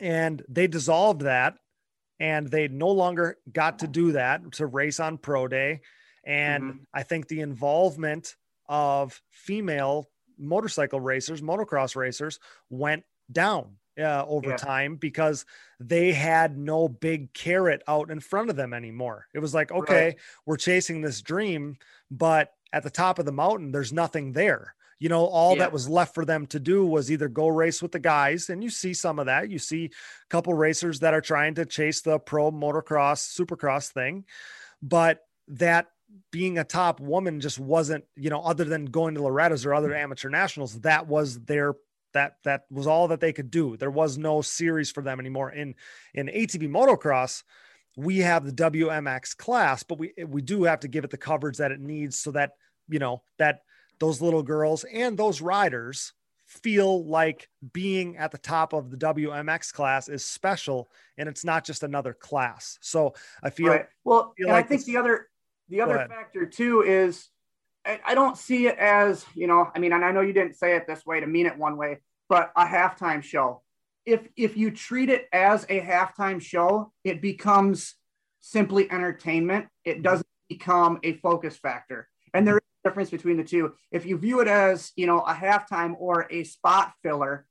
and 0.00 0.42
they 0.48 0.66
dissolved 0.66 1.20
that, 1.20 1.58
and 2.18 2.50
they 2.50 2.68
no 2.68 2.88
longer 2.88 3.36
got 3.52 3.80
to 3.80 3.86
do 3.86 4.12
that 4.12 4.52
to 4.52 4.64
race 4.64 4.98
on 4.98 5.18
pro 5.18 5.46
day. 5.46 5.82
And 6.24 6.64
mm-hmm. 6.64 6.78
I 6.94 7.02
think 7.02 7.28
the 7.28 7.42
involvement 7.42 8.34
of 8.66 9.20
female 9.30 10.08
motorcycle 10.38 11.00
racers, 11.00 11.42
motocross 11.42 11.96
racers, 11.96 12.40
went 12.70 13.04
down 13.30 13.76
uh, 13.98 14.24
over 14.26 14.50
yeah. 14.50 14.56
time 14.56 14.96
because 14.96 15.44
they 15.80 16.12
had 16.12 16.56
no 16.56 16.88
big 16.88 17.32
carrot 17.32 17.82
out 17.86 18.10
in 18.10 18.20
front 18.20 18.50
of 18.50 18.56
them 18.56 18.72
anymore. 18.72 19.26
It 19.34 19.38
was 19.38 19.54
like, 19.54 19.72
okay, 19.72 20.04
right. 20.06 20.16
we're 20.46 20.56
chasing 20.56 21.00
this 21.00 21.22
dream, 21.22 21.76
but 22.10 22.52
at 22.72 22.82
the 22.82 22.90
top 22.90 23.18
of 23.18 23.26
the 23.26 23.32
mountain, 23.32 23.72
there's 23.72 23.92
nothing 23.92 24.32
there. 24.32 24.74
You 24.98 25.08
know, 25.08 25.26
all 25.26 25.54
yeah. 25.54 25.60
that 25.60 25.72
was 25.72 25.88
left 25.88 26.14
for 26.14 26.24
them 26.24 26.46
to 26.46 26.60
do 26.60 26.86
was 26.86 27.10
either 27.10 27.28
go 27.28 27.48
race 27.48 27.82
with 27.82 27.92
the 27.92 27.98
guys, 27.98 28.48
and 28.48 28.62
you 28.62 28.70
see 28.70 28.94
some 28.94 29.18
of 29.18 29.26
that. 29.26 29.50
You 29.50 29.58
see 29.58 29.86
a 29.86 30.28
couple 30.30 30.54
racers 30.54 31.00
that 31.00 31.14
are 31.14 31.20
trying 31.20 31.54
to 31.56 31.66
chase 31.66 32.00
the 32.00 32.18
pro 32.18 32.50
motocross, 32.50 33.38
supercross 33.38 33.90
thing, 33.90 34.24
but 34.80 35.20
that 35.48 35.88
being 36.30 36.58
a 36.58 36.64
top 36.64 37.00
woman 37.00 37.40
just 37.40 37.58
wasn't, 37.58 38.04
you 38.16 38.30
know, 38.30 38.40
other 38.40 38.64
than 38.64 38.86
going 38.86 39.14
to 39.14 39.22
Loretta's 39.22 39.66
or 39.66 39.74
other 39.74 39.90
mm. 39.90 39.98
amateur 39.98 40.28
nationals, 40.28 40.80
that 40.80 41.06
was 41.06 41.40
their 41.40 41.74
that 42.14 42.36
that 42.44 42.62
was 42.70 42.86
all 42.86 43.08
that 43.08 43.20
they 43.20 43.32
could 43.32 43.50
do. 43.50 43.76
There 43.76 43.90
was 43.90 44.16
no 44.16 44.40
series 44.40 44.90
for 44.90 45.02
them 45.02 45.20
anymore. 45.20 45.50
In 45.50 45.74
in 46.14 46.28
ATV 46.28 46.68
motocross, 46.68 47.42
we 47.96 48.18
have 48.18 48.44
the 48.44 48.52
WMX 48.52 49.36
class, 49.36 49.82
but 49.82 49.98
we 49.98 50.12
we 50.26 50.40
do 50.40 50.64
have 50.64 50.80
to 50.80 50.88
give 50.88 51.04
it 51.04 51.10
the 51.10 51.16
coverage 51.16 51.58
that 51.58 51.72
it 51.72 51.80
needs 51.80 52.18
so 52.18 52.30
that 52.32 52.52
you 52.88 52.98
know 52.98 53.22
that 53.38 53.60
those 54.00 54.20
little 54.20 54.42
girls 54.42 54.84
and 54.84 55.16
those 55.16 55.40
riders 55.40 56.12
feel 56.46 57.04
like 57.06 57.48
being 57.72 58.16
at 58.16 58.30
the 58.30 58.38
top 58.38 58.72
of 58.72 58.90
the 58.90 58.96
WMX 58.96 59.72
class 59.72 60.08
is 60.08 60.24
special 60.24 60.90
and 61.16 61.28
it's 61.28 61.44
not 61.44 61.64
just 61.64 61.82
another 61.82 62.12
class. 62.12 62.78
So 62.82 63.14
I 63.42 63.50
feel 63.50 63.68
right. 63.68 63.86
well, 64.04 64.32
I, 64.32 64.40
feel 64.40 64.48
like 64.48 64.64
I 64.64 64.68
think 64.68 64.84
the 64.84 64.96
other 64.96 65.28
the 65.68 65.80
other 65.80 66.06
factor 66.08 66.46
too 66.46 66.82
is 66.82 67.30
I, 67.84 68.14
don't 68.14 68.38
see 68.38 68.66
it 68.66 68.78
as, 68.78 69.26
you 69.34 69.46
know, 69.46 69.70
I 69.74 69.78
mean, 69.78 69.92
and 69.92 70.04
I 70.04 70.12
know 70.12 70.22
you 70.22 70.32
didn't 70.32 70.56
say 70.56 70.76
it 70.76 70.86
this 70.86 71.04
way 71.04 71.20
to 71.20 71.26
mean 71.26 71.46
it 71.46 71.58
one 71.58 71.76
way, 71.76 71.98
but 72.28 72.50
a 72.56 72.64
halftime 72.64 73.22
show. 73.22 73.62
If 74.06 74.28
if 74.36 74.56
you 74.56 74.70
treat 74.70 75.08
it 75.08 75.28
as 75.32 75.64
a 75.64 75.80
halftime 75.80 76.40
show, 76.40 76.92
it 77.04 77.22
becomes 77.22 77.94
simply 78.40 78.90
entertainment. 78.90 79.66
It 79.84 80.02
doesn't 80.02 80.26
become 80.48 81.00
a 81.02 81.14
focus 81.14 81.56
factor. 81.56 82.08
And 82.34 82.46
there 82.46 82.56
is 82.56 82.62
a 82.84 82.88
difference 82.88 83.10
between 83.10 83.38
the 83.38 83.44
two. 83.44 83.74
If 83.90 84.04
you 84.04 84.18
view 84.18 84.40
it 84.40 84.48
as, 84.48 84.92
you 84.96 85.06
know, 85.06 85.20
a 85.20 85.32
halftime 85.32 85.94
or 85.98 86.26
a 86.30 86.44
spot 86.44 86.92
filler, 87.02 87.46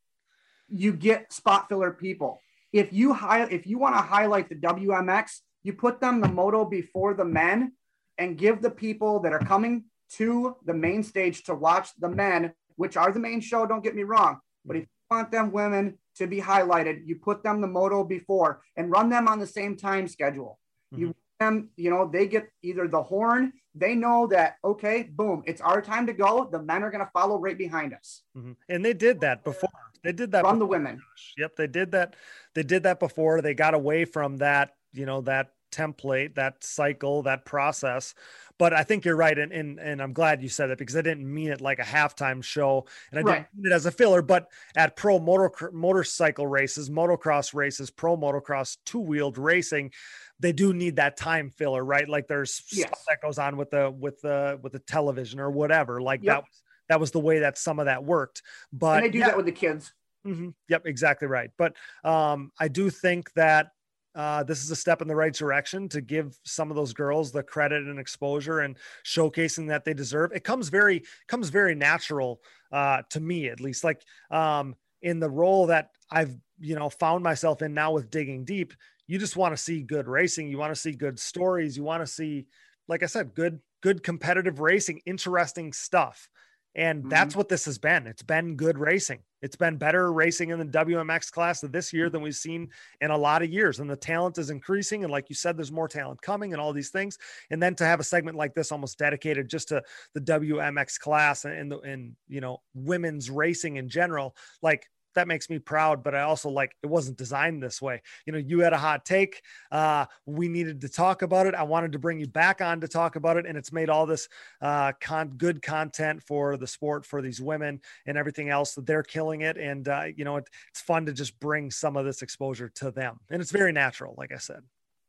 you 0.69 0.93
get 0.93 1.33
spot 1.33 1.69
filler 1.69 1.91
people. 1.91 2.39
If 2.71 2.93
you 2.93 3.13
high, 3.13 3.43
if 3.45 3.65
you 3.65 3.79
want 3.79 3.95
to 3.95 4.01
highlight 4.01 4.49
the 4.49 4.55
WMX, 4.55 5.39
you 5.63 5.73
put 5.73 5.99
them 5.99 6.21
the 6.21 6.27
moto 6.27 6.65
before 6.65 7.13
the 7.13 7.25
men 7.25 7.73
and 8.17 8.37
give 8.37 8.61
the 8.61 8.69
people 8.69 9.21
that 9.21 9.33
are 9.33 9.39
coming 9.39 9.85
to 10.17 10.55
the 10.65 10.73
main 10.73 11.03
stage 11.03 11.43
to 11.43 11.55
watch 11.55 11.89
the 11.99 12.09
men, 12.09 12.53
which 12.75 12.97
are 12.97 13.11
the 13.11 13.19
main 13.19 13.41
show, 13.41 13.65
don't 13.65 13.83
get 13.83 13.95
me 13.95 14.03
wrong. 14.03 14.39
But 14.65 14.77
if 14.77 14.83
you 14.83 15.15
want 15.15 15.31
them 15.31 15.51
women 15.51 15.97
to 16.15 16.27
be 16.27 16.39
highlighted, 16.39 17.05
you 17.05 17.15
put 17.15 17.43
them 17.43 17.61
the 17.61 17.67
moto 17.67 18.03
before 18.03 18.61
and 18.75 18.91
run 18.91 19.09
them 19.09 19.27
on 19.27 19.39
the 19.39 19.47
same 19.47 19.75
time 19.75 20.07
schedule. 20.07 20.59
Mm-hmm. 20.93 21.01
You 21.01 21.15
them, 21.43 21.69
you 21.75 21.89
know, 21.89 22.07
they 22.07 22.27
get 22.27 22.49
either 22.61 22.87
the 22.87 23.01
horn, 23.01 23.53
they 23.75 23.95
know 23.95 24.27
that, 24.27 24.57
okay, 24.63 25.09
boom, 25.11 25.43
it's 25.45 25.61
our 25.61 25.81
time 25.81 26.07
to 26.07 26.13
go. 26.13 26.47
The 26.51 26.61
men 26.61 26.83
are 26.83 26.91
going 26.91 27.03
to 27.03 27.11
follow 27.11 27.39
right 27.39 27.57
behind 27.57 27.93
us. 27.93 28.21
Mm-hmm. 28.37 28.53
And 28.69 28.85
they 28.85 28.93
did 28.93 29.21
that 29.21 29.43
before. 29.43 29.69
They 30.03 30.11
did 30.11 30.31
that 30.31 30.43
from 30.43 30.59
the 30.59 30.65
women. 30.65 31.01
Yep. 31.37 31.55
They 31.55 31.67
did 31.67 31.91
that. 31.91 32.15
They 32.53 32.63
did 32.63 32.83
that 32.83 32.99
before. 32.99 33.41
They 33.41 33.53
got 33.53 33.73
away 33.73 34.05
from 34.05 34.37
that, 34.37 34.75
you 34.93 35.05
know, 35.05 35.21
that 35.21 35.51
template, 35.73 36.35
that 36.35 36.63
cycle, 36.63 37.23
that 37.23 37.45
process. 37.45 38.13
But 38.59 38.73
I 38.73 38.83
think 38.83 39.03
you're 39.03 39.15
right, 39.15 39.37
and 39.37 39.51
and, 39.51 39.79
and 39.79 40.01
I'm 40.01 40.13
glad 40.13 40.41
you 40.43 40.49
said 40.49 40.69
it 40.69 40.77
because 40.77 40.95
I 40.95 41.01
didn't 41.01 41.31
mean 41.31 41.49
it 41.49 41.61
like 41.61 41.79
a 41.79 41.83
halftime 41.83 42.43
show, 42.43 42.85
and 43.11 43.19
I 43.19 43.23
Right. 43.23 43.37
didn't 43.37 43.47
mean 43.55 43.71
it 43.71 43.75
as 43.75 43.85
a 43.85 43.91
filler. 43.91 44.21
But 44.21 44.47
at 44.75 44.95
pro 44.95 45.19
motor 45.19 45.71
motorcycle 45.73 46.47
races, 46.47 46.89
motocross 46.89 47.53
races, 47.53 47.89
pro 47.89 48.15
motocross 48.15 48.77
two 48.85 48.99
wheeled 48.99 49.37
racing, 49.37 49.91
they 50.39 50.51
do 50.51 50.73
need 50.73 50.97
that 50.97 51.17
time 51.17 51.49
filler, 51.49 51.83
right? 51.83 52.07
Like 52.07 52.27
there's 52.27 52.61
Yes. 52.71 52.87
stuff 52.87 52.99
that 53.09 53.21
goes 53.21 53.39
on 53.39 53.57
with 53.57 53.71
the 53.71 53.89
with 53.91 54.21
the 54.21 54.59
with 54.61 54.73
the 54.73 54.79
television 54.79 55.39
or 55.39 55.49
whatever. 55.49 56.01
Like 56.01 56.21
Yep. 56.21 56.35
that 56.35 56.41
was 56.43 56.61
that 56.89 56.99
was 56.99 57.11
the 57.11 57.19
way 57.19 57.39
that 57.39 57.57
some 57.57 57.79
of 57.79 57.85
that 57.85 58.03
worked. 58.03 58.43
But 58.71 58.95
and 58.95 59.05
they 59.05 59.09
do 59.09 59.19
yeah, 59.19 59.27
that 59.27 59.37
with 59.37 59.45
the 59.45 59.51
kids. 59.51 59.93
hmm 60.23 60.49
Yep, 60.69 60.85
exactly 60.85 61.27
right. 61.27 61.49
But 61.57 61.75
um, 62.03 62.51
I 62.59 62.67
do 62.67 62.89
think 62.89 63.31
that 63.33 63.71
uh, 64.15 64.43
this 64.43 64.63
is 64.63 64.71
a 64.71 64.75
step 64.75 65.01
in 65.01 65.07
the 65.07 65.15
right 65.15 65.33
direction 65.33 65.89
to 65.89 66.01
give 66.01 66.37
some 66.43 66.69
of 66.69 66.75
those 66.75 66.93
girls 66.93 67.31
the 67.31 67.43
credit 67.43 67.83
and 67.83 67.99
exposure 67.99 68.59
and 68.59 68.77
showcasing 69.03 69.67
that 69.67 69.85
they 69.85 69.93
deserve. 69.93 70.31
It 70.33 70.43
comes 70.43 70.69
very 70.69 71.03
comes 71.27 71.49
very 71.49 71.75
natural 71.75 72.41
uh, 72.71 73.01
to 73.09 73.19
me, 73.19 73.47
at 73.47 73.59
least. 73.59 73.83
Like 73.83 74.03
um, 74.29 74.75
in 75.01 75.19
the 75.19 75.29
role 75.29 75.67
that 75.67 75.89
I've 76.11 76.35
you 76.59 76.75
know 76.75 76.89
found 76.89 77.23
myself 77.23 77.61
in 77.61 77.73
now 77.73 77.91
with 77.91 78.11
digging 78.11 78.45
deep, 78.45 78.73
you 79.07 79.17
just 79.17 79.35
want 79.35 79.55
to 79.55 79.61
see 79.61 79.81
good 79.81 80.07
racing. 80.07 80.47
You 80.47 80.57
want 80.57 80.73
to 80.73 80.79
see 80.79 80.91
good 80.91 81.19
stories. 81.19 81.75
You 81.75 81.83
want 81.83 82.01
to 82.01 82.07
see, 82.07 82.45
like 82.87 83.03
I 83.03 83.07
said, 83.07 83.33
good 83.33 83.59
good 83.81 84.03
competitive 84.03 84.59
racing, 84.59 85.01
interesting 85.05 85.73
stuff. 85.73 86.29
And 86.75 87.05
Mhm. 87.05 87.09
that's 87.09 87.35
what 87.35 87.49
this 87.49 87.65
has 87.65 87.77
been. 87.77 88.07
It's 88.07 88.23
been 88.23 88.55
good 88.55 88.77
racing. 88.77 89.23
It's 89.41 89.55
been 89.55 89.77
better 89.77 90.11
racing 90.11 90.49
in 90.49 90.59
the 90.59 90.65
WMX 90.65 91.29
class 91.29 91.61
of 91.63 91.71
this 91.71 91.93
year 91.93 92.09
than 92.09 92.21
we've 92.21 92.35
seen 92.35 92.71
in 93.01 93.11
a 93.11 93.17
lot 93.17 93.43
of 93.43 93.49
years. 93.49 93.79
And 93.79 93.89
the 93.89 93.95
talent 93.97 94.37
is 94.37 94.49
increasing. 94.49 95.03
And 95.03 95.11
like 95.11 95.29
you 95.29 95.35
said, 95.35 95.57
there's 95.57 95.71
more 95.71 95.87
talent 95.87 96.21
coming 96.21 96.53
and 96.53 96.61
all 96.61 96.73
these 96.73 96.89
things. 96.89 97.17
And 97.51 97.61
then 97.61 97.75
to 97.75 97.85
have 97.85 97.99
a 97.99 98.03
segment 98.03 98.37
like 98.37 98.53
this 98.55 98.71
almost 98.71 98.97
dedicated 98.97 99.49
just 99.49 99.67
to 99.69 99.83
the 100.13 100.21
WMX 100.21 100.97
class 100.97 101.45
and 101.45 101.71
the 101.71 101.79
and 101.79 102.15
you 102.27 102.41
know 102.41 102.61
women's 102.73 103.29
racing 103.29 103.75
in 103.75 103.89
general, 103.89 104.35
like 104.61 104.89
that 105.15 105.27
makes 105.27 105.49
me 105.49 105.59
proud. 105.59 106.03
But 106.03 106.15
I 106.15 106.21
also 106.21 106.49
like 106.49 106.75
it 106.83 106.87
wasn't 106.87 107.17
designed 107.17 107.61
this 107.61 107.81
way. 107.81 108.01
You 108.25 108.33
know, 108.33 108.39
you 108.39 108.59
had 108.59 108.73
a 108.73 108.77
hot 108.77 109.05
take. 109.05 109.41
Uh, 109.71 110.05
we 110.25 110.47
needed 110.47 110.81
to 110.81 110.89
talk 110.89 111.21
about 111.21 111.47
it. 111.47 111.55
I 111.55 111.63
wanted 111.63 111.93
to 111.93 111.99
bring 111.99 112.19
you 112.19 112.27
back 112.27 112.61
on 112.61 112.81
to 112.81 112.87
talk 112.87 113.15
about 113.15 113.37
it, 113.37 113.45
and 113.45 113.57
it's 113.57 113.71
made 113.71 113.89
all 113.89 114.05
this 114.05 114.27
uh, 114.61 114.93
con- 114.99 115.35
good 115.37 115.61
content 115.61 116.23
for 116.23 116.57
the 116.57 116.67
sport 116.67 117.05
for 117.05 117.21
these 117.21 117.41
women 117.41 117.81
and 118.05 118.17
everything 118.17 118.49
else 118.49 118.75
that 118.75 118.85
they're 118.85 119.03
killing 119.03 119.41
it. 119.41 119.57
And 119.57 119.87
uh, 119.87 120.05
you 120.15 120.25
know, 120.25 120.37
it, 120.37 120.49
it's 120.69 120.81
fun 120.81 121.05
to 121.05 121.13
just 121.13 121.39
bring 121.39 121.71
some 121.71 121.97
of 121.97 122.05
this 122.05 122.21
exposure 122.21 122.69
to 122.75 122.91
them, 122.91 123.19
and 123.29 123.41
it's 123.41 123.51
very 123.51 123.71
natural, 123.71 124.15
like 124.17 124.31
I 124.31 124.37
said. 124.37 124.61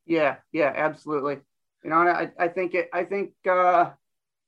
Yeah, 0.06 0.36
yeah, 0.52 0.72
absolutely. 0.74 1.38
You 1.82 1.90
know, 1.90 1.96
I, 1.96 2.30
I 2.38 2.48
think 2.48 2.74
it. 2.74 2.88
I 2.92 3.04
think 3.04 3.32
uh, 3.48 3.90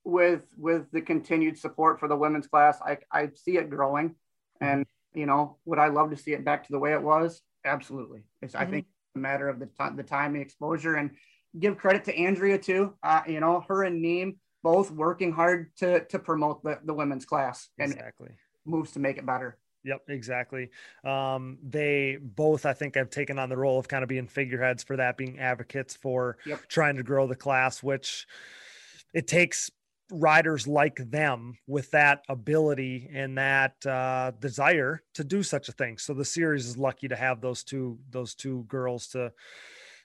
with 0.03 0.43
with 0.57 0.89
the 0.91 1.01
continued 1.01 1.57
support 1.57 1.99
for 1.99 2.07
the 2.07 2.15
women's 2.15 2.47
class, 2.47 2.79
I 2.81 2.97
I 3.11 3.29
see 3.33 3.57
it 3.57 3.69
growing, 3.69 4.15
and 4.61 4.85
you 5.13 5.25
know, 5.25 5.57
would 5.65 5.79
I 5.79 5.87
love 5.87 6.11
to 6.11 6.17
see 6.17 6.33
it 6.33 6.45
back 6.45 6.65
to 6.65 6.71
the 6.71 6.79
way 6.79 6.93
it 6.93 7.01
was? 7.01 7.41
Absolutely. 7.65 8.23
It's 8.41 8.55
I 8.55 8.65
Mhm. 8.65 8.69
think 8.69 8.87
a 9.15 9.19
matter 9.19 9.49
of 9.49 9.59
the 9.59 9.65
time, 9.65 9.95
the 9.95 10.03
time, 10.03 10.33
the 10.33 10.41
exposure, 10.41 10.95
and 10.95 11.11
give 11.59 11.77
credit 11.77 12.05
to 12.05 12.15
Andrea 12.15 12.57
too. 12.57 12.95
Uh, 13.03 13.21
you 13.27 13.39
know, 13.39 13.61
her 13.67 13.83
and 13.83 14.01
Neem 14.01 14.39
both 14.63 14.91
working 14.91 15.31
hard 15.31 15.75
to 15.77 16.05
to 16.05 16.19
promote 16.19 16.63
the, 16.63 16.79
the 16.83 16.93
women's 16.93 17.25
class 17.25 17.69
and 17.79 17.91
Exactly. 17.91 18.29
moves 18.65 18.91
to 18.91 18.99
make 18.99 19.17
it 19.17 19.25
better. 19.25 19.57
Yep, 19.83 20.09
exactly. 20.09 20.71
Um, 21.05 21.59
they 21.63 22.17
both, 22.21 22.65
I 22.65 22.73
think, 22.73 22.95
have 22.95 23.09
taken 23.09 23.39
on 23.39 23.47
the 23.47 23.55
role 23.55 23.79
of 23.79 23.87
kind 23.87 24.03
of 24.03 24.09
being 24.09 24.27
figureheads 24.27 24.83
for 24.83 24.97
that, 24.97 25.17
being 25.17 25.39
advocates 25.39 25.95
for 25.95 26.37
Yep. 26.45 26.59
trying 26.67 26.97
to 26.97 27.03
grow 27.03 27.25
the 27.27 27.35
class, 27.35 27.81
which 27.81 28.27
it 29.13 29.27
takes 29.27 29.71
riders 30.11 30.67
like 30.67 30.97
them 31.09 31.57
with 31.67 31.91
that 31.91 32.23
ability 32.29 33.09
and 33.13 33.37
that 33.37 33.85
uh, 33.85 34.31
desire 34.39 35.03
to 35.13 35.23
do 35.23 35.43
such 35.43 35.69
a 35.69 35.71
thing. 35.71 35.97
So 35.97 36.13
the 36.13 36.25
series 36.25 36.65
is 36.65 36.77
lucky 36.77 37.07
to 37.07 37.15
have 37.15 37.41
those 37.41 37.63
two 37.63 37.99
those 38.09 38.33
two 38.35 38.63
girls 38.67 39.07
to 39.07 39.33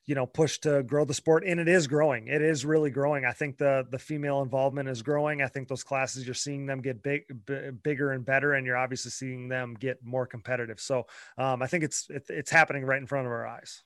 you 0.04 0.16
know 0.16 0.26
push 0.26 0.58
to 0.58 0.82
grow 0.82 1.04
the 1.04 1.14
sport 1.14 1.44
and 1.46 1.60
it 1.60 1.68
is 1.68 1.86
growing. 1.86 2.26
It 2.28 2.42
is 2.42 2.64
really 2.64 2.90
growing. 2.90 3.24
I 3.24 3.32
think 3.32 3.58
the 3.58 3.86
the 3.90 3.98
female 3.98 4.42
involvement 4.42 4.88
is 4.88 5.02
growing. 5.02 5.42
I 5.42 5.46
think 5.46 5.68
those 5.68 5.84
classes 5.84 6.26
you're 6.26 6.34
seeing 6.34 6.66
them 6.66 6.80
get 6.80 7.02
big 7.02 7.22
b- 7.46 7.70
bigger 7.82 8.12
and 8.12 8.24
better 8.24 8.54
and 8.54 8.66
you're 8.66 8.76
obviously 8.76 9.10
seeing 9.10 9.48
them 9.48 9.74
get 9.74 10.04
more 10.04 10.26
competitive. 10.26 10.80
So 10.80 11.06
um, 11.38 11.62
i 11.62 11.66
think 11.66 11.84
it's 11.84 12.08
it, 12.10 12.26
it's 12.28 12.50
happening 12.50 12.84
right 12.84 13.00
in 13.00 13.06
front 13.06 13.26
of 13.26 13.32
our 13.32 13.46
eyes. 13.46 13.82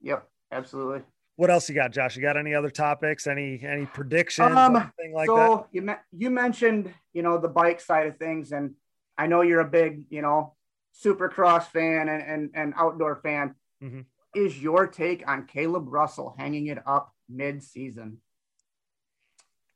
Yep, 0.00 0.28
absolutely. 0.52 1.02
What 1.38 1.50
else 1.50 1.68
you 1.68 1.74
got 1.74 1.92
josh 1.92 2.16
you 2.16 2.22
got 2.22 2.36
any 2.36 2.52
other 2.52 2.68
topics 2.68 3.28
any 3.28 3.60
any 3.62 3.86
predictions 3.86 4.50
Um, 4.50 4.76
anything 4.76 5.14
like 5.14 5.28
so 5.28 5.36
that 5.36 5.66
you 5.70 5.82
me- 5.82 6.04
you 6.12 6.30
mentioned 6.30 6.92
you 7.12 7.22
know 7.22 7.38
the 7.38 7.48
bike 7.48 7.80
side 7.80 8.08
of 8.08 8.16
things, 8.18 8.50
and 8.52 8.74
I 9.16 9.28
know 9.28 9.42
you're 9.42 9.60
a 9.60 9.68
big 9.68 10.04
you 10.10 10.20
know 10.20 10.56
supercross 10.92 11.64
fan 11.66 12.08
and 12.08 12.22
and, 12.22 12.50
and 12.54 12.74
outdoor 12.76 13.16
fan. 13.16 13.54
Mhm. 13.82 14.04
Is 14.34 14.60
your 14.60 14.86
take 14.88 15.26
on 15.28 15.46
Caleb 15.46 15.86
Russell 15.88 16.34
hanging 16.36 16.66
it 16.66 16.78
up 16.86 17.14
mid 17.28 17.62
season? 17.62 18.18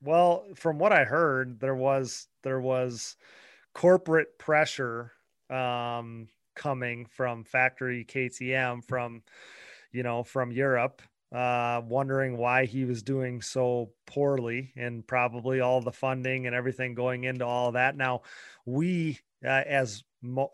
Well, 0.00 0.44
from 0.56 0.78
what 0.78 0.92
I 0.92 1.04
heard, 1.04 1.60
there 1.60 1.76
was 1.76 2.26
there 2.42 2.60
was 2.60 3.16
corporate 3.72 4.36
pressure 4.38 5.12
um, 5.48 6.28
coming 6.56 7.06
from 7.06 7.44
factory 7.44 8.04
KTM 8.04 8.82
from 8.82 9.22
you 9.92 10.02
know 10.02 10.24
from 10.24 10.50
Europe, 10.52 11.02
uh, 11.32 11.80
wondering 11.86 12.36
why 12.36 12.66
he 12.66 12.84
was 12.84 13.02
doing 13.02 13.40
so 13.40 13.92
poorly, 14.06 14.72
and 14.76 15.06
probably 15.06 15.60
all 15.60 15.80
the 15.80 15.92
funding 15.92 16.46
and 16.46 16.54
everything 16.54 16.94
going 16.94 17.24
into 17.24 17.46
all 17.46 17.72
that. 17.72 17.96
Now, 17.96 18.22
we 18.66 19.18
uh, 19.44 19.48
as 19.66 20.04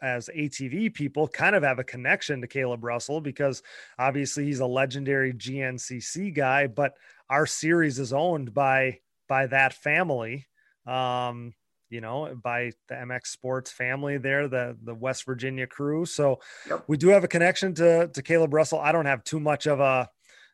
as 0.00 0.30
ATV 0.34 0.94
people 0.94 1.28
kind 1.28 1.54
of 1.54 1.62
have 1.62 1.78
a 1.78 1.84
connection 1.84 2.40
to 2.40 2.48
Kailub 2.48 2.82
Russell 2.82 3.20
because 3.20 3.62
obviously 3.98 4.44
he's 4.46 4.60
a 4.60 4.66
legendary 4.66 5.34
GNCC 5.34 6.34
guy, 6.34 6.68
but 6.68 6.94
our 7.28 7.46
series 7.46 7.98
is 7.98 8.12
owned 8.12 8.54
by 8.54 9.00
by 9.28 9.46
that 9.46 9.74
family 9.74 10.46
um 10.86 11.52
you 11.90 12.00
know 12.00 12.34
by 12.42 12.72
the 12.88 12.94
mx 12.94 13.26
sports 13.26 13.70
family 13.70 14.16
there 14.16 14.48
the 14.48 14.76
the 14.82 14.94
west 14.94 15.24
virginia 15.26 15.66
crew 15.66 16.06
so 16.06 16.40
Yep. 16.68 16.84
we 16.88 16.96
do 16.96 17.08
have 17.08 17.24
a 17.24 17.28
connection 17.28 17.74
to 17.74 18.08
to 18.08 18.22
kailub 18.22 18.52
russell 18.54 18.78
i 18.80 18.90
don't 18.90 19.06
have 19.06 19.22
too 19.24 19.38
much 19.40 19.66
of 19.66 19.80
a 19.80 20.08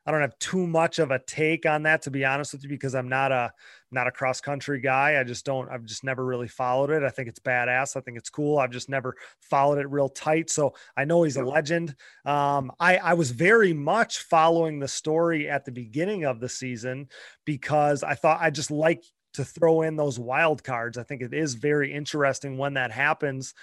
i 0.07 0.11
don't 0.11 0.21
have 0.21 0.39
too 0.39 0.67
much 0.67 0.99
of 0.99 1.11
a 1.11 1.19
take 1.21 1.67
on 1.67 1.83
that 1.83 2.03
to 2.03 2.11
be 2.11 2.25
honest 2.25 2.53
with 2.53 2.63
you 2.63 2.69
because 2.69 2.95
i'm 2.95 3.09
not 3.09 3.33
a 3.33 3.53
not 3.95 4.07
a 4.09 4.11
cross 4.11 4.41
country 4.41 4.81
guy. 4.81 5.19
I 5.19 5.25
just 5.25 5.47
don't 5.47 5.71
i've 5.71 5.85
just 5.85 6.05
never 6.05 6.25
really 6.25 6.49
followed 6.49 6.91
it. 6.91 7.03
I 7.03 7.09
think 7.09 7.29
it's 7.29 7.39
badass. 7.39 7.97
I 7.97 8.01
think 8.01 8.19
it's 8.19 8.29
cool. 8.29 8.59
I've 8.59 8.73
just 8.73 8.91
never 8.91 9.17
followed 9.41 9.79
it 9.79 9.89
real 9.89 10.09
tight. 10.09 10.51
So 10.51 10.75
i 10.97 11.05
know 11.05 11.23
he's 11.23 11.37
a 11.37 11.45
legend. 11.45 11.95
Um 12.27 12.73
i 12.81 12.99
i 12.99 13.15
was 13.15 13.31
very 13.31 13.73
much 13.73 14.19
following 14.19 14.81
the 14.81 14.89
story 14.89 15.49
at 15.49 15.65
the 15.65 15.73
beginning 15.73 16.25
of 16.25 16.41
the 16.41 16.49
season 16.49 17.09
because 17.45 18.03
I 18.03 18.15
thought 18.15 18.43
I 18.43 18.51
just 18.51 18.71
like 18.71 19.05
to 19.35 19.45
throw 19.45 19.83
in 19.83 19.97
those 19.97 20.19
wild 20.19 20.63
cards. 20.63 20.99
I 20.99 21.03
think 21.03 21.23
it 21.23 21.33
is 21.33 21.55
very 21.55 21.93
interesting 21.93 22.59
when 22.59 22.75
that 22.75 22.91
happens 22.91 23.55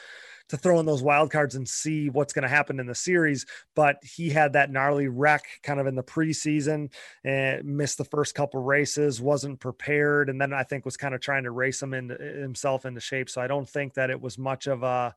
to 0.52 0.58
throw 0.58 0.80
in 0.80 0.86
those 0.86 1.02
wild 1.02 1.32
cards 1.32 1.56
and 1.56 1.68
see 1.68 2.10
what's 2.10 2.34
going 2.34 2.44
to 2.44 2.50
happen 2.50 2.80
in 2.80 2.86
the 2.86 2.96
series. 2.96 3.46
But 3.76 3.98
he 4.04 4.30
had 4.30 4.54
that 4.54 4.72
gnarly 4.72 5.08
wreck 5.08 5.44
kind 5.64 5.80
of 5.80 5.88
in 5.88 5.96
the 5.96 6.04
preseason 6.04 6.92
and 7.24 7.66
missed 7.66 7.98
the 7.98 8.06
first 8.06 8.36
couple 8.36 8.62
races, 8.62 9.22
wasn't 9.22 9.60
prepared, 9.60 10.30
and 10.30 10.40
then 10.40 10.54
I 10.54 10.64
think 10.64 10.86
was 10.86 10.98
kind 10.98 11.16
of 11.16 11.22
trying 11.22 11.44
to 11.44 11.52
race 11.52 11.82
him 11.82 11.94
into 11.94 12.16
himself 12.16 12.86
into 12.86 13.02
shape. 13.02 13.30
So 13.30 13.42
I 13.42 13.48
don't 13.48 13.68
think 13.68 13.96
that 13.96 14.10
it 14.10 14.22
was 14.22 14.38
much 14.38 14.68
of 14.68 14.84
a 14.84 15.16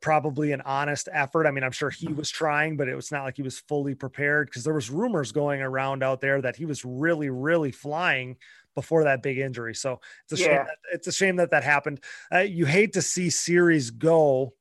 probably 0.00 0.52
an 0.52 0.60
honest 0.62 1.08
effort. 1.12 1.46
I 1.46 1.50
mean, 1.50 1.64
I'm 1.64 1.72
sure 1.72 1.90
he 1.90 2.08
was 2.08 2.30
trying, 2.30 2.76
but 2.76 2.88
it 2.88 2.96
was 2.96 3.12
not 3.12 3.24
like 3.24 3.36
he 3.36 3.42
was 3.42 3.60
fully 3.60 3.94
prepared 3.94 4.48
because 4.48 4.64
there 4.64 4.74
was 4.74 4.90
rumors 4.90 5.32
going 5.32 5.62
around 5.62 6.02
out 6.02 6.20
there 6.20 6.42
that 6.42 6.56
he 6.56 6.64
was 6.64 6.84
really, 6.84 7.30
really 7.30 7.70
flying 7.70 8.36
before 8.78 9.02
that 9.02 9.24
big 9.24 9.38
injury. 9.38 9.74
So 9.74 10.00
it's 10.22 10.40
a 10.40 10.44
shame. 10.44 10.54
That, 10.54 10.76
it's 10.92 11.08
a 11.08 11.12
shame 11.12 11.34
that 11.36 11.50
that 11.50 11.64
happened. 11.64 12.00
Uh, 12.32 12.38
you 12.38 12.64
hate 12.64 12.92
to 12.92 13.02
see 13.02 13.28
series 13.28 13.90
go, 13.90 14.54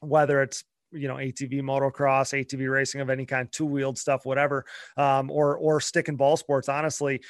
whether 0.00 0.40
it's 0.40 0.64
you 0.92 1.08
know 1.08 1.16
ATV 1.16 1.60
motocross, 1.60 2.32
ATV 2.32 2.70
racing 2.72 3.02
of 3.02 3.10
any 3.10 3.26
kind, 3.26 3.52
two 3.52 3.66
wheeled 3.66 3.98
stuff, 3.98 4.24
whatever, 4.24 4.64
um, 4.96 5.30
or 5.30 5.58
or 5.58 5.78
stick 5.78 6.08
and 6.08 6.16
ball 6.16 6.38
sports. 6.38 6.70
Honestly, 6.70 7.20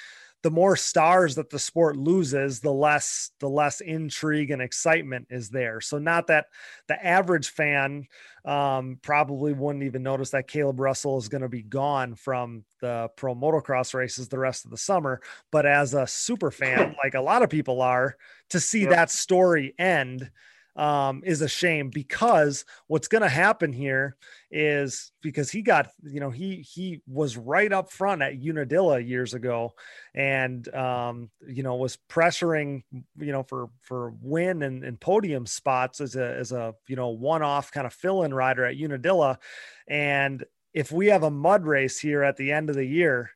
the 0.45 0.51
more 0.51 0.77
stars 0.77 1.37
that 1.37 1.49
the 1.49 1.59
sport 1.59 1.97
loses, 1.97 2.61
the 2.61 2.71
less 2.71 3.31
the 3.41 3.49
less 3.49 3.81
intrigue 3.81 4.51
and 4.51 4.61
excitement 4.61 5.27
is 5.31 5.49
there. 5.49 5.81
So 5.81 5.99
not 5.99 6.27
that 6.27 6.49
the 6.87 7.03
average 7.03 7.49
fan 7.49 8.05
um, 8.45 8.99
probably 9.01 9.55
wouldn't 9.55 9.85
even 9.85 10.03
notice 10.03 10.31
that 10.31 10.47
Kailub 10.47 10.79
Russell 10.79 11.17
is 11.17 11.31
going 11.31 11.41
to 11.41 11.49
be 11.49 11.63
gone 11.63 12.15
from 12.15 12.65
the 12.83 13.09
pro 13.17 13.35
motocross 13.35 13.95
races 13.95 14.29
the 14.29 14.39
rest 14.39 14.67
of 14.67 14.71
the 14.71 14.77
summer, 14.77 15.23
but 15.51 15.65
as 15.65 15.95
a 15.95 16.07
super 16.07 16.51
fan, 16.51 16.95
like 17.03 17.15
a 17.15 17.23
lot 17.23 17.43
of 17.43 17.49
people 17.49 17.81
are, 17.81 18.15
to 18.51 18.61
see 18.61 18.85
that 18.85 19.11
story 19.11 19.75
end 19.79 20.31
um, 20.77 21.23
is 21.25 21.41
a 21.41 21.49
shame 21.49 21.91
because 21.91 22.65
what's 22.87 23.09
going 23.09 23.23
to 23.23 23.29
happen 23.29 23.73
here 23.73 24.17
is 24.51 25.13
because 25.23 25.51
he 25.51 25.63
got 25.63 25.91
you 26.03 26.21
know 26.21 26.31
he 26.31 26.57
he 26.57 27.01
was 27.07 27.37
right 27.37 27.73
up 27.73 27.91
front 27.91 28.23
at 28.23 28.35
Unadilla 28.35 28.99
years 28.99 29.35
ago, 29.35 29.73
and 30.15 30.73
um, 30.75 31.31
you 31.47 31.63
know 31.63 31.77
was 31.77 31.99
pressuring 32.09 32.83
you 32.93 33.33
know 33.33 33.43
for 33.43 33.71
for 33.81 34.15
win 34.21 34.63
and, 34.63 34.85
and 34.85 35.01
podium 35.01 35.47
spots 35.47 36.01
as 36.01 36.17
a 36.17 36.35
as 36.35 36.53
a 36.53 36.75
you 36.89 36.97
know 36.97 37.09
one 37.09 37.43
off 37.43 37.73
kind 37.73 37.87
of 37.87 37.93
fill 37.93 38.23
in 38.23 38.35
rider 38.35 38.65
at 38.65 38.77
Unadilla, 38.77 39.39
and 39.87 40.45
if 40.73 40.91
we 40.91 41.07
have 41.07 41.23
a 41.23 41.31
mud 41.31 41.65
race 41.65 42.01
here 42.01 42.23
at 42.25 42.37
the 42.37 42.51
end 42.51 42.69
of 42.69 42.77
the 42.77 42.85
year 42.85 43.31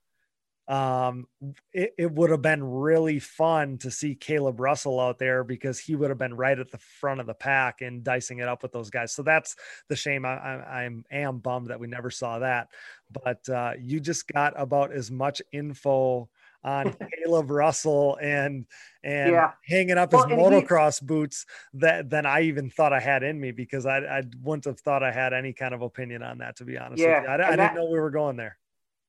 um, 0.68 1.26
it, 1.72 1.94
it 1.96 2.12
would 2.12 2.30
have 2.30 2.42
been 2.42 2.62
really 2.62 3.18
fun 3.18 3.78
to 3.78 3.90
see 3.90 4.14
Kailub 4.14 4.60
Russell 4.60 5.00
out 5.00 5.18
there 5.18 5.42
because 5.42 5.78
he 5.78 5.96
would 5.96 6.10
have 6.10 6.18
been 6.18 6.34
right 6.34 6.58
at 6.58 6.70
the 6.70 6.78
front 6.78 7.20
of 7.20 7.26
the 7.26 7.34
pack 7.34 7.80
and 7.80 8.04
dicing 8.04 8.40
it 8.40 8.48
up 8.48 8.62
with 8.62 8.72
those 8.72 8.90
guys. 8.90 9.12
So 9.12 9.22
that's 9.22 9.56
the 9.88 9.96
shame. 9.96 10.26
I, 10.26 10.36
I, 10.36 10.82
I'm 10.82 11.04
am 11.10 11.38
bummed 11.38 11.68
that 11.68 11.80
we 11.80 11.86
never 11.86 12.10
saw 12.10 12.40
that, 12.40 12.68
but 13.10 13.48
uh, 13.48 13.72
you 13.80 13.98
just 13.98 14.28
got 14.28 14.52
about 14.60 14.92
as 14.92 15.10
much 15.10 15.40
info 15.52 16.28
on 16.62 16.92
Kailub 17.26 17.48
Russell 17.48 18.18
and 18.20 18.66
and 19.02 19.32
yeah. 19.32 19.52
hanging 19.64 19.96
up 19.96 20.12
his 20.12 20.26
well, 20.26 20.50
motocross 20.50 21.00
he, 21.00 21.06
boots 21.06 21.46
that 21.74 22.10
than 22.10 22.26
I 22.26 22.42
even 22.42 22.68
thought 22.68 22.92
I 22.92 23.00
had 23.00 23.22
in 23.22 23.40
me 23.40 23.52
because 23.52 23.86
I 23.86 24.00
I 24.00 24.22
wouldn't 24.42 24.66
have 24.66 24.80
thought 24.80 25.02
I 25.02 25.12
had 25.12 25.32
any 25.32 25.54
kind 25.54 25.72
of 25.72 25.80
opinion 25.80 26.22
on 26.22 26.38
that 26.38 26.56
to 26.56 26.64
be 26.66 26.76
honest. 26.76 27.00
Yeah, 27.00 27.24
I, 27.26 27.34
I 27.34 27.36
that, 27.36 27.56
didn't 27.56 27.74
know 27.74 27.90
we 27.90 28.00
were 28.00 28.10
going 28.10 28.36
there 28.36 28.58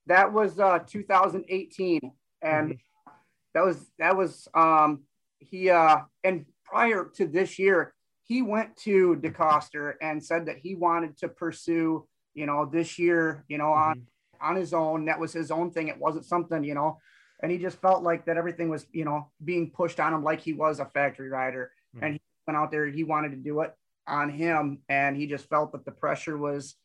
that 0.10 0.34
was 0.34 0.60
uh, 0.60 0.80
2018, 0.80 2.02
and 2.42 2.70
mm-hmm. 2.70 3.12
that 3.54 3.64
was 3.64 3.86
that 4.00 4.18
was 4.18 4.48
um, 4.54 5.04
he 5.38 5.70
uh, 5.70 6.00
and 6.24 6.46
prior 6.66 7.10
to 7.16 7.28
this 7.28 7.58
year, 7.58 7.94
he 8.24 8.42
went 8.42 8.76
to 8.78 9.16
DeCoster 9.22 9.94
and 10.02 10.24
said 10.24 10.48
that 10.48 10.58
he 10.58 10.76
wanted 10.76 11.18
to 11.20 11.30
pursue, 11.30 12.08
you 12.34 12.46
know, 12.46 12.66
this 12.66 13.00
year, 13.00 13.46
you 13.48 13.58
know, 13.58 13.72
on 13.72 13.98
mm-hmm. 13.98 14.50
on 14.50 14.56
his 14.56 14.74
own. 14.74 15.06
That 15.06 15.20
was 15.20 15.32
his 15.32 15.52
own 15.52 15.72
thing. 15.72 15.88
It 15.88 16.00
wasn't 16.00 16.26
something, 16.26 16.64
you 16.64 16.74
know, 16.74 16.98
and 17.42 17.52
he 17.52 17.60
just 17.60 17.80
felt 17.80 18.04
like 18.04 18.26
that 18.26 18.38
everything 18.38 18.68
was, 18.68 18.88
you 18.92 19.06
know, 19.06 19.30
being 19.46 19.70
pushed 19.70 20.00
on 20.00 20.14
him 20.14 20.24
like 20.24 20.42
he 20.42 20.54
was 20.54 20.80
a 20.80 20.86
factory 20.86 21.30
rider, 21.30 21.72
mm-hmm. 21.96 22.06
and 22.06 22.14
he 22.16 22.22
went 22.48 22.58
out 22.58 22.72
there. 22.72 22.88
He 22.88 23.04
wanted 23.04 23.30
to 23.30 23.38
do 23.38 23.62
it 23.62 23.76
on 24.08 24.30
him, 24.30 24.80
and 24.90 25.16
he 25.16 25.28
just 25.28 25.48
felt 25.50 25.72
that 25.74 25.86
the 25.86 25.92
pressure 25.92 26.36
was 26.36 26.76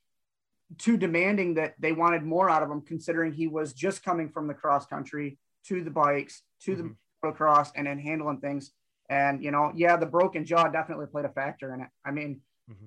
too 0.79 0.97
demanding 0.97 1.55
that 1.55 1.75
they 1.79 1.93
wanted 1.93 2.23
more 2.23 2.51
out 2.51 2.63
of 2.63 2.71
him, 2.71 2.81
considering 2.81 3.33
he 3.33 3.47
was 3.47 3.73
just 3.73 4.05
coming 4.05 4.29
from 4.29 4.47
the 4.47 4.55
cross 4.55 4.87
country 4.87 5.39
to 5.67 5.83
the 5.83 5.91
bikes 5.91 6.43
to 6.63 6.73
mm-hmm. 6.73 6.89
the 6.89 7.33
motocross 7.33 7.71
and 7.75 7.87
then 7.87 7.99
handling 7.99 8.41
things. 8.41 8.73
And 9.09 9.43
you 9.43 9.51
know, 9.51 9.73
yeah, 9.75 9.97
the 9.97 10.07
broken 10.07 10.45
jaw 10.45 10.69
definitely 10.69 11.07
played 11.07 11.25
a 11.25 11.31
factor 11.31 11.75
in 11.75 11.81
it. 11.83 11.89
I 12.05 12.11
mean, 12.11 12.41
mm-hmm. 12.71 12.87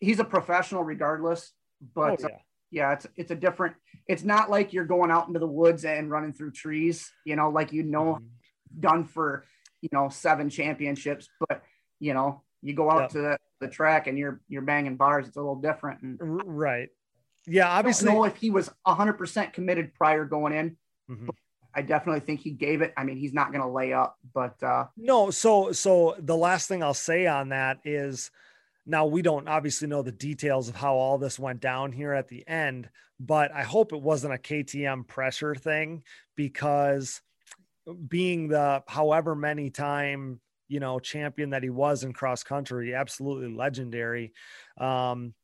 he's 0.00 0.18
a 0.18 0.24
professional 0.24 0.82
regardless, 0.82 1.52
but 1.94 2.24
oh, 2.24 2.28
yeah. 2.28 2.34
Uh, 2.34 2.38
yeah, 2.70 2.92
it's 2.92 3.06
it's 3.16 3.30
a 3.30 3.34
different. 3.34 3.76
It's 4.06 4.24
not 4.24 4.50
like 4.50 4.72
you're 4.72 4.84
going 4.84 5.10
out 5.10 5.26
into 5.26 5.40
the 5.40 5.46
woods 5.46 5.84
and 5.84 6.10
running 6.10 6.34
through 6.34 6.52
trees, 6.52 7.10
you 7.24 7.34
know, 7.34 7.48
like 7.48 7.72
you 7.72 7.82
know, 7.82 8.14
mm-hmm. 8.16 8.80
done 8.80 9.04
for 9.04 9.44
you 9.80 9.88
know 9.90 10.10
seven 10.10 10.50
championships. 10.50 11.28
But 11.48 11.62
you 11.98 12.12
know, 12.12 12.42
you 12.62 12.74
go 12.74 12.90
out 12.90 13.02
yep. 13.02 13.10
to 13.10 13.18
the, 13.20 13.38
the 13.60 13.68
track 13.68 14.06
and 14.06 14.18
you're 14.18 14.40
you're 14.48 14.62
banging 14.62 14.96
bars. 14.96 15.28
It's 15.28 15.36
a 15.36 15.40
little 15.40 15.60
different. 15.60 16.02
And 16.02 16.18
right. 16.44 16.88
Yeah, 17.48 17.68
obviously. 17.68 18.08
I 18.08 18.12
don't 18.12 18.22
know 18.22 18.26
if 18.26 18.36
he 18.36 18.50
was 18.50 18.70
100% 18.86 19.52
committed 19.52 19.94
prior 19.94 20.24
going 20.24 20.52
in. 20.52 20.76
Mm-hmm. 21.10 21.30
I 21.74 21.82
definitely 21.82 22.20
think 22.20 22.40
he 22.40 22.50
gave 22.50 22.82
it. 22.82 22.92
I 22.96 23.04
mean, 23.04 23.16
he's 23.16 23.32
not 23.32 23.52
going 23.52 23.62
to 23.62 23.68
lay 23.68 23.92
up, 23.92 24.16
but 24.34 24.60
uh 24.62 24.86
no. 24.96 25.30
So, 25.30 25.72
so 25.72 26.16
the 26.18 26.36
last 26.36 26.66
thing 26.66 26.82
I'll 26.82 26.94
say 26.94 27.26
on 27.26 27.50
that 27.50 27.78
is, 27.84 28.30
now 28.84 29.06
we 29.06 29.20
don't 29.22 29.48
obviously 29.48 29.86
know 29.86 30.02
the 30.02 30.10
details 30.10 30.68
of 30.68 30.74
how 30.74 30.94
all 30.94 31.18
this 31.18 31.38
went 31.38 31.60
down 31.60 31.92
here 31.92 32.14
at 32.14 32.28
the 32.28 32.46
end, 32.48 32.88
but 33.20 33.52
I 33.52 33.62
hope 33.62 33.92
it 33.92 34.00
wasn't 34.00 34.34
a 34.34 34.38
KTM 34.38 35.06
pressure 35.06 35.54
thing 35.54 36.02
because 36.36 37.20
being 38.08 38.48
the 38.48 38.82
however 38.86 39.34
many 39.34 39.70
time 39.70 40.40
you 40.68 40.80
know 40.80 40.98
champion 40.98 41.50
that 41.50 41.62
he 41.62 41.70
was 41.70 42.02
in 42.02 42.12
cross 42.12 42.42
country, 42.42 42.94
absolutely 42.94 43.54
legendary. 43.54 44.32
Um, 44.78 45.34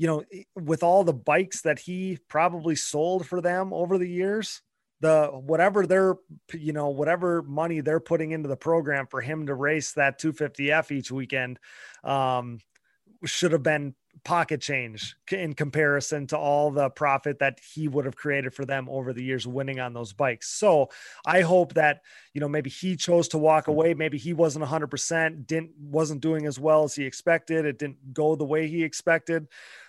you 0.00 0.06
know, 0.06 0.24
with 0.56 0.82
all 0.82 1.04
the 1.04 1.12
bikes 1.12 1.60
that 1.60 1.78
he 1.78 2.16
probably 2.26 2.74
sold 2.74 3.26
for 3.26 3.42
them 3.42 3.70
over 3.74 3.98
the 3.98 4.08
years, 4.08 4.62
the 5.00 5.26
whatever 5.26 5.86
they're, 5.86 6.14
you 6.54 6.72
know, 6.72 6.88
whatever 6.88 7.42
money 7.42 7.82
they're 7.82 8.00
putting 8.00 8.30
into 8.30 8.48
the 8.48 8.56
program 8.56 9.06
for 9.06 9.20
him 9.20 9.46
to 9.46 9.54
race 9.54 9.92
that 9.92 10.18
250F 10.18 10.90
each 10.90 11.12
weekend, 11.12 11.58
um, 12.02 12.60
should 13.26 13.52
have 13.52 13.62
been 13.62 13.94
pocket 14.24 14.62
change 14.62 15.16
in 15.30 15.52
comparison 15.52 16.26
to 16.28 16.36
all 16.36 16.70
the 16.70 16.88
profit 16.90 17.38
that 17.40 17.58
he 17.74 17.86
would 17.86 18.06
have 18.06 18.16
created 18.16 18.54
for 18.54 18.64
them 18.64 18.88
over 18.88 19.12
the 19.12 19.22
years 19.22 19.46
winning 19.46 19.80
on 19.80 19.92
those 19.92 20.14
bikes. 20.14 20.48
So 20.48 20.88
I 21.26 21.42
hope 21.42 21.74
that, 21.74 22.00
you 22.32 22.40
know, 22.40 22.48
maybe 22.48 22.70
he 22.70 22.96
chose 22.96 23.28
to 23.28 23.38
walk 23.38 23.68
away. 23.68 23.92
Maybe 23.92 24.16
he 24.16 24.32
wasn't 24.32 24.64
100%, 24.64 25.46
didn't, 25.46 25.72
wasn't 25.78 26.22
doing 26.22 26.46
as 26.46 26.58
well 26.58 26.84
as 26.84 26.94
he 26.94 27.04
expected. 27.04 27.66
It 27.66 27.78
didn't 27.78 28.14
go 28.14 28.34
the 28.34 28.44
way 28.44 28.66
he 28.66 28.82
expected 28.82 29.46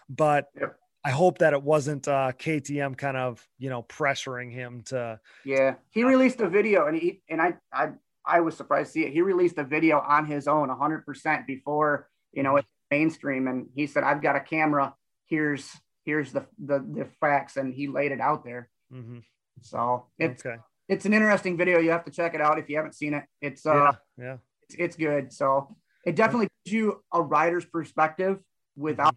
but 0.10 0.48
yep. 0.60 0.76
I 1.04 1.12
hope 1.12 1.40
that 1.40 1.54
it 1.54 1.64
wasn't 1.64 2.08
uh, 2.08 2.32
KTM 2.38 2.98
kind 2.98 3.18
of 3.18 3.46
you 3.58 3.70
know 3.70 3.84
pressuring 3.84 4.52
him 4.52 4.84
to. 4.86 5.20
Yeah, 5.46 5.76
he 5.90 6.04
released 6.04 6.42
a 6.42 6.50
video, 6.50 6.88
and 6.88 6.98
he 6.98 7.22
and 7.30 7.42
I 7.42 7.56
I 7.74 7.90
I 8.26 8.42
was 8.42 8.56
surprised 8.56 8.90
to 8.90 8.92
see 8.94 9.06
it. 9.06 9.14
He 9.14 9.22
released 9.22 9.58
a 9.58 9.64
video 9.64 10.00
on 10.00 10.26
his 10.26 10.48
own, 10.48 10.68
100 10.68 11.06
percent 11.06 11.48
before 11.48 12.08
you 12.32 12.44
know 12.44 12.58
it's 12.58 12.68
mainstream, 12.92 13.48
and 13.48 13.68
he 13.76 13.88
said, 13.88 14.04
"I've 14.04 14.22
got 14.22 14.36
a 14.36 14.42
camera. 14.42 14.94
Here's 15.26 15.70
here's 16.06 16.32
the 16.32 16.46
the, 16.64 16.80
the 16.80 17.08
facts," 17.20 17.58
and 17.58 17.74
he 17.74 17.88
laid 17.88 18.12
it 18.12 18.22
out 18.22 18.44
there. 18.44 18.70
Mm-hmm. 18.94 19.20
So 19.62 20.08
it's 20.20 20.46
okay. 20.46 20.58
it's 20.88 21.06
an 21.06 21.14
interesting 21.14 21.58
video. 21.58 21.80
You 21.80 21.92
have 21.92 22.06
to 22.06 22.12
check 22.12 22.36
it 22.36 22.42
out 22.42 22.60
if 22.60 22.70
you 22.70 22.76
haven't 22.76 22.96
seen 22.96 23.16
it. 23.16 23.24
It's 23.42 23.66
uh 23.66 23.74
yeah, 23.74 24.24
yeah. 24.24 24.38
It's, 24.64 24.76
it's 24.78 24.96
good. 24.96 25.34
So 25.34 25.76
it 26.06 26.16
definitely 26.16 26.48
gives 26.64 26.74
you 26.74 27.04
a 27.12 27.22
rider's 27.22 27.66
perspective 27.66 28.40
without 28.76 29.16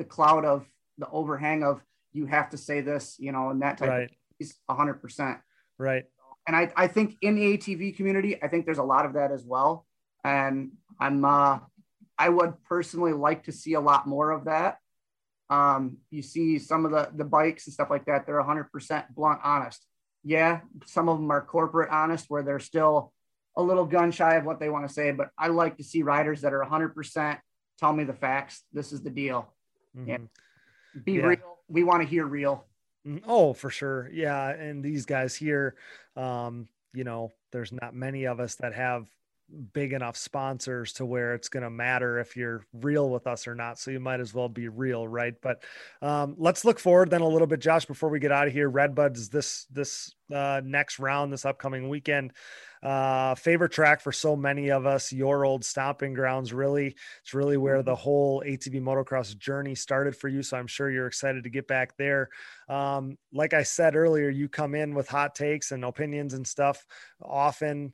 the 0.00 0.04
cloud 0.04 0.46
of 0.46 0.66
the 0.96 1.08
overhang 1.10 1.62
of 1.62 1.84
you 2.12 2.24
have 2.24 2.48
to 2.50 2.56
say 2.56 2.80
this, 2.80 3.16
you 3.18 3.32
know, 3.32 3.50
and 3.50 3.60
that 3.60 3.76
type 3.76 3.90
right. 3.90 4.10
is 4.40 4.54
hundred 4.68 4.94
percent. 4.94 5.38
Right. 5.78 6.04
And 6.46 6.56
I, 6.56 6.72
I 6.74 6.86
think 6.86 7.16
in 7.20 7.36
the 7.36 7.42
ATV 7.42 7.96
community, 7.96 8.42
I 8.42 8.48
think 8.48 8.64
there's 8.64 8.78
a 8.78 8.82
lot 8.82 9.04
of 9.04 9.12
that 9.12 9.30
as 9.30 9.44
well. 9.44 9.86
And 10.24 10.72
I'm, 10.98 11.22
uh, 11.22 11.58
I 12.18 12.28
would 12.30 12.54
personally 12.64 13.12
like 13.12 13.44
to 13.44 13.52
see 13.52 13.74
a 13.74 13.80
lot 13.80 14.08
more 14.08 14.30
of 14.30 14.46
that. 14.46 14.78
Um, 15.50 15.98
you 16.10 16.22
see 16.22 16.58
some 16.58 16.86
of 16.86 16.92
the, 16.92 17.10
the 17.14 17.24
bikes 17.24 17.66
and 17.66 17.74
stuff 17.74 17.90
like 17.90 18.06
that. 18.06 18.24
They're 18.24 18.40
hundred 18.40 18.72
percent 18.72 19.04
blunt 19.14 19.40
honest. 19.44 19.84
Yeah. 20.24 20.60
Some 20.86 21.10
of 21.10 21.18
them 21.18 21.30
are 21.30 21.42
corporate 21.42 21.90
honest 21.90 22.26
where 22.28 22.42
they're 22.42 22.58
still 22.58 23.12
a 23.54 23.62
little 23.62 23.84
gun 23.84 24.12
shy 24.12 24.36
of 24.36 24.44
what 24.46 24.60
they 24.60 24.70
want 24.70 24.88
to 24.88 24.94
say, 24.94 25.10
but 25.10 25.28
I 25.36 25.48
like 25.48 25.76
to 25.76 25.84
see 25.84 26.02
riders 26.02 26.40
that 26.40 26.54
are 26.54 26.62
hundred 26.62 26.94
percent 26.94 27.38
tell 27.78 27.92
me 27.92 28.04
the 28.04 28.14
facts. 28.14 28.62
This 28.72 28.92
is 28.92 29.02
the 29.02 29.10
deal. 29.10 29.52
Mm-hmm. 29.96 30.08
Yeah. 30.08 30.18
Be 31.04 31.12
yeah. 31.12 31.22
real. 31.22 31.58
We 31.68 31.84
want 31.84 32.02
to 32.02 32.08
hear 32.08 32.26
real. 32.26 32.64
Mm, 33.06 33.22
oh, 33.26 33.52
for 33.52 33.70
sure. 33.70 34.10
Yeah. 34.12 34.50
And 34.50 34.82
these 34.82 35.06
guys 35.06 35.34
here, 35.34 35.74
um, 36.16 36.68
you 36.92 37.04
know, 37.04 37.32
there's 37.52 37.72
not 37.72 37.94
many 37.94 38.24
of 38.24 38.40
us 38.40 38.56
that 38.56 38.74
have 38.74 39.06
big 39.72 39.92
enough 39.92 40.16
sponsors 40.16 40.92
to 40.94 41.04
where 41.04 41.34
it's 41.34 41.48
going 41.48 41.62
to 41.62 41.70
matter 41.70 42.18
if 42.18 42.36
you're 42.36 42.64
real 42.72 43.10
with 43.10 43.26
us 43.26 43.48
or 43.48 43.54
not. 43.54 43.78
So 43.78 43.90
you 43.90 44.00
might 44.00 44.20
as 44.20 44.32
well 44.32 44.48
be 44.48 44.68
real, 44.68 45.06
right? 45.06 45.34
But 45.40 45.62
um, 46.02 46.36
let's 46.38 46.64
look 46.64 46.78
forward 46.78 47.10
then 47.10 47.20
a 47.20 47.28
little 47.28 47.46
bit, 47.46 47.60
Josh, 47.60 47.84
before 47.84 48.08
we 48.08 48.20
get 48.20 48.32
out 48.32 48.46
of 48.46 48.52
here. 48.52 48.70
Redbuds 48.70 49.30
this 49.30 49.66
this 49.70 50.14
uh, 50.32 50.60
next 50.64 50.98
round, 50.98 51.32
this 51.32 51.44
upcoming 51.44 51.88
weekend. 51.88 52.32
Uh, 52.82 53.34
favorite 53.34 53.72
track 53.72 54.00
for 54.00 54.12
so 54.12 54.34
many 54.34 54.70
of 54.70 54.86
us, 54.86 55.12
your 55.12 55.44
old 55.44 55.64
stomping 55.64 56.14
grounds. 56.14 56.52
Really, 56.52 56.96
it's 57.22 57.34
really 57.34 57.56
where 57.56 57.82
the 57.82 57.92
mm-hmm. 57.92 58.00
whole 58.00 58.42
ATV 58.46 58.80
motocross 58.80 59.36
journey 59.36 59.74
started 59.74 60.16
for 60.16 60.28
you. 60.28 60.42
So 60.42 60.56
I'm 60.56 60.66
sure 60.66 60.90
you're 60.90 61.06
excited 61.06 61.44
to 61.44 61.50
get 61.50 61.68
back 61.68 61.96
there. 61.96 62.30
Um, 62.68 63.18
like 63.32 63.52
I 63.52 63.64
said 63.64 63.96
earlier, 63.96 64.30
you 64.30 64.48
come 64.48 64.74
in 64.74 64.94
with 64.94 65.08
hot 65.08 65.34
takes 65.34 65.72
and 65.72 65.84
opinions 65.84 66.34
and 66.34 66.46
stuff 66.46 66.86
often 67.22 67.92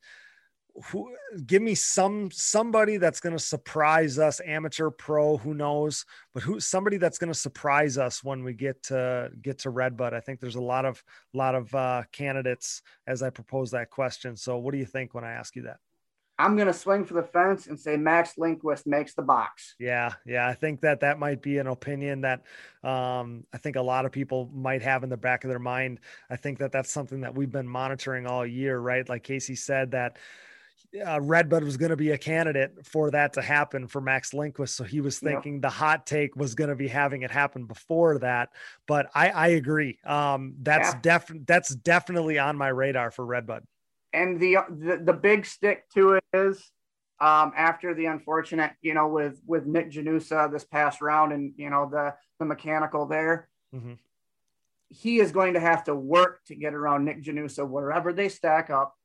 who 0.86 1.14
give 1.46 1.62
me 1.62 1.74
some 1.74 2.30
somebody 2.30 2.96
that's 2.96 3.20
going 3.20 3.36
to 3.36 3.42
surprise 3.42 4.18
us 4.18 4.40
amateur 4.44 4.90
pro 4.90 5.36
who 5.36 5.54
knows? 5.54 6.04
But 6.34 6.42
who 6.42 6.60
somebody 6.60 6.96
that's 6.96 7.18
going 7.18 7.32
to 7.32 7.38
surprise 7.38 7.98
us 7.98 8.22
when 8.22 8.44
we 8.44 8.52
get 8.54 8.82
to 8.84 9.30
get 9.42 9.58
to 9.60 9.70
redbud 9.70 10.12
i 10.14 10.20
think 10.20 10.40
there's 10.40 10.56
a 10.56 10.60
lot 10.60 10.84
of 10.84 11.02
lot 11.32 11.54
of 11.54 11.74
uh, 11.74 12.02
candidates 12.12 12.82
as 13.06 13.22
i 13.22 13.30
propose 13.30 13.70
that 13.70 13.90
question. 13.90 14.36
So 14.36 14.58
what 14.58 14.72
do 14.72 14.78
you 14.78 14.86
think 14.86 15.14
when 15.14 15.24
i 15.24 15.32
ask 15.32 15.56
you 15.56 15.62
that? 15.62 15.78
I'm 16.38 16.54
going 16.54 16.66
to 16.66 16.74
swing 16.74 17.06
for 17.06 17.14
the 17.14 17.22
fence 17.22 17.66
and 17.66 17.80
say 17.80 17.96
max 17.96 18.36
lindquist 18.36 18.86
makes 18.86 19.14
the 19.14 19.22
box. 19.22 19.74
Yeah 19.78 20.12
yeah 20.26 20.46
i 20.46 20.54
think 20.54 20.80
that 20.82 21.00
that 21.00 21.18
might 21.18 21.42
be 21.42 21.58
an 21.58 21.66
opinion 21.66 22.22
that 22.22 22.42
um, 22.82 23.44
i 23.52 23.58
think 23.58 23.76
a 23.76 23.82
lot 23.82 24.04
of 24.04 24.12
people 24.12 24.50
might 24.52 24.82
have 24.82 25.02
in 25.02 25.10
the 25.10 25.16
back 25.16 25.44
of 25.44 25.50
their 25.50 25.58
mind. 25.58 26.00
I 26.28 26.36
think 26.36 26.58
that 26.58 26.72
that's 26.72 26.92
something 26.92 27.22
that 27.22 27.34
we've 27.34 27.52
been 27.52 27.68
monitoring 27.68 28.26
all 28.26 28.46
year 28.46 28.78
right? 28.78 29.08
Like 29.08 29.22
casey 29.22 29.56
said 29.56 29.92
that 29.92 30.18
uh, 31.00 31.20
Redbud 31.20 31.64
was 31.64 31.76
going 31.76 31.90
to 31.90 31.96
be 31.96 32.10
a 32.10 32.18
candidate 32.18 32.84
for 32.84 33.10
that 33.10 33.32
to 33.34 33.42
happen 33.42 33.86
for 33.86 34.00
Max 34.00 34.34
Lindquist. 34.34 34.76
So 34.76 34.84
he 34.84 35.00
was 35.00 35.18
thinking 35.18 35.54
yep. 35.54 35.62
the 35.62 35.70
hot 35.70 36.06
take 36.06 36.36
was 36.36 36.54
going 36.54 36.70
to 36.70 36.76
be 36.76 36.88
having 36.88 37.22
it 37.22 37.30
happen 37.30 37.64
before 37.64 38.18
that. 38.18 38.50
But 38.86 39.08
I, 39.14 39.30
I 39.30 39.48
agree. 39.48 39.98
Um, 40.04 40.54
that's 40.62 40.94
yeah. 40.94 41.00
def 41.02 41.32
that's 41.46 41.74
definitely 41.74 42.38
on 42.38 42.56
my 42.56 42.68
radar 42.68 43.10
for 43.10 43.24
Redbud. 43.24 43.64
And 44.12 44.40
the, 44.40 44.58
the 44.70 45.00
the 45.04 45.12
big 45.12 45.44
stick 45.44 45.88
to 45.94 46.14
it 46.14 46.24
is 46.32 46.70
um, 47.20 47.52
after 47.56 47.94
the 47.94 48.06
unfortunate, 48.06 48.72
you 48.80 48.94
know, 48.94 49.08
with 49.08 49.40
with 49.46 49.66
Nick 49.66 49.90
Janusa 49.90 50.50
this 50.50 50.64
past 50.64 51.00
round 51.00 51.32
and 51.32 51.52
you 51.56 51.70
know 51.70 51.88
the 51.90 52.14
the 52.38 52.44
mechanical 52.44 53.06
there. 53.06 53.48
Mm-hmm. 53.74 53.94
He 54.88 55.18
is 55.18 55.32
going 55.32 55.54
to 55.54 55.60
have 55.60 55.84
to 55.84 55.94
work 55.94 56.44
to 56.46 56.54
get 56.54 56.72
around 56.72 57.04
Nick 57.04 57.22
Janusa 57.22 57.68
wherever 57.68 58.12
they 58.12 58.28
stack 58.28 58.70
up 58.70 58.95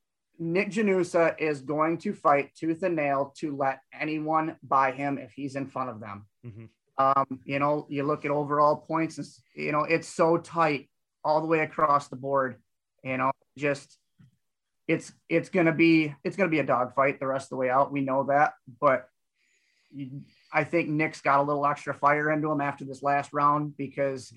Nick 0.42 0.72
Janusa 0.72 1.40
is 1.40 1.62
going 1.62 2.00
to 2.00 2.14
fight 2.14 2.56
tooth 2.56 2.82
and 2.82 2.96
nail 2.96 3.32
to 3.38 3.56
let 3.56 3.82
anyone 3.94 4.56
buy 4.64 4.92
him 4.92 5.20
if 5.20 5.32
he's 5.34 5.56
in 5.56 5.68
front 5.68 5.92
of 5.92 6.00
them. 6.00 6.26
Mm-hmm. 6.44 6.66
Um, 6.98 7.40
you 7.46 7.60
know, 7.60 7.86
you 7.90 8.04
look 8.04 8.26
at 8.26 8.32
overall 8.32 8.76
points, 8.76 9.20
and, 9.20 9.28
you 9.54 9.72
know, 9.72 9.84
it's 9.84 10.08
so 10.08 10.38
tight 10.38 10.90
all 11.24 11.42
the 11.42 11.48
way 11.48 11.60
across 11.60 12.08
the 12.08 12.16
board. 12.16 12.56
You 13.04 13.18
know, 13.18 13.32
just 13.56 13.96
it's 14.88 15.12
it's 15.30 15.50
gonna 15.50 15.74
be 15.74 16.16
it's 16.24 16.36
gonna 16.36 16.50
be 16.50 16.60
a 16.60 16.64
dogfight 16.64 17.20
the 17.20 17.28
rest 17.28 17.46
of 17.46 17.50
the 17.50 17.58
way 17.58 17.70
out. 17.70 17.92
We 17.92 18.02
know 18.02 18.24
that, 18.24 18.54
but 18.80 19.08
you, 19.92 20.24
I 20.52 20.64
think 20.64 20.90
Nick's 20.90 21.22
got 21.22 21.40
a 21.40 21.44
little 21.44 21.68
extra 21.68 21.94
fire 21.94 22.32
into 22.32 22.52
him 22.52 22.62
after 22.62 22.84
this 22.84 23.04
last 23.04 23.32
round 23.32 23.78
because 23.78 24.34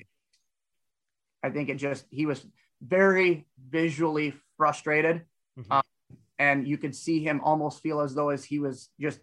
I 1.43 1.49
think 1.49 1.71
it 1.71 1.77
just 1.77 2.05
he 2.11 2.27
was 2.27 2.45
very 2.83 3.47
visually 3.71 4.35
frustrated. 4.59 5.23
Mm-hmm. 5.59 5.73
Um, 5.73 5.83
and 6.39 6.67
you 6.67 6.79
could 6.79 6.95
see 6.95 7.23
him 7.23 7.41
almost 7.43 7.83
feel 7.83 8.01
as 8.01 8.15
though 8.15 8.31
as 8.31 8.45
he 8.45 8.59
was 8.59 8.91
just 9.01 9.21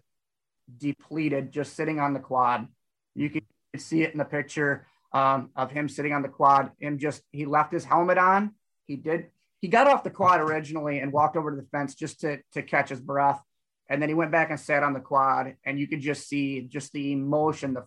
depleted, 0.78 1.52
just 1.52 1.74
sitting 1.74 2.00
on 2.00 2.14
the 2.14 2.20
quad. 2.20 2.68
You 3.14 3.30
could 3.30 3.44
see 3.76 4.02
it 4.02 4.12
in 4.12 4.18
the 4.18 4.24
picture 4.24 4.86
um, 5.12 5.50
of 5.56 5.70
him 5.70 5.88
sitting 5.88 6.12
on 6.12 6.22
the 6.22 6.28
quad. 6.28 6.72
Him 6.78 6.98
just 6.98 7.22
he 7.30 7.44
left 7.44 7.72
his 7.72 7.84
helmet 7.84 8.18
on. 8.18 8.54
He 8.86 8.96
did. 8.96 9.26
He 9.60 9.68
got 9.68 9.86
off 9.86 10.04
the 10.04 10.10
quad 10.10 10.40
originally 10.40 10.98
and 10.98 11.12
walked 11.12 11.36
over 11.36 11.50
to 11.50 11.56
the 11.56 11.68
fence 11.68 11.94
just 11.94 12.20
to 12.20 12.38
to 12.52 12.62
catch 12.62 12.88
his 12.88 13.00
breath, 13.00 13.42
and 13.88 14.00
then 14.00 14.08
he 14.08 14.14
went 14.14 14.32
back 14.32 14.50
and 14.50 14.58
sat 14.58 14.82
on 14.82 14.92
the 14.92 15.00
quad. 15.00 15.56
And 15.64 15.78
you 15.78 15.86
could 15.86 16.00
just 16.00 16.28
see 16.28 16.62
just 16.62 16.92
the 16.92 17.12
emotion, 17.12 17.74
the 17.74 17.86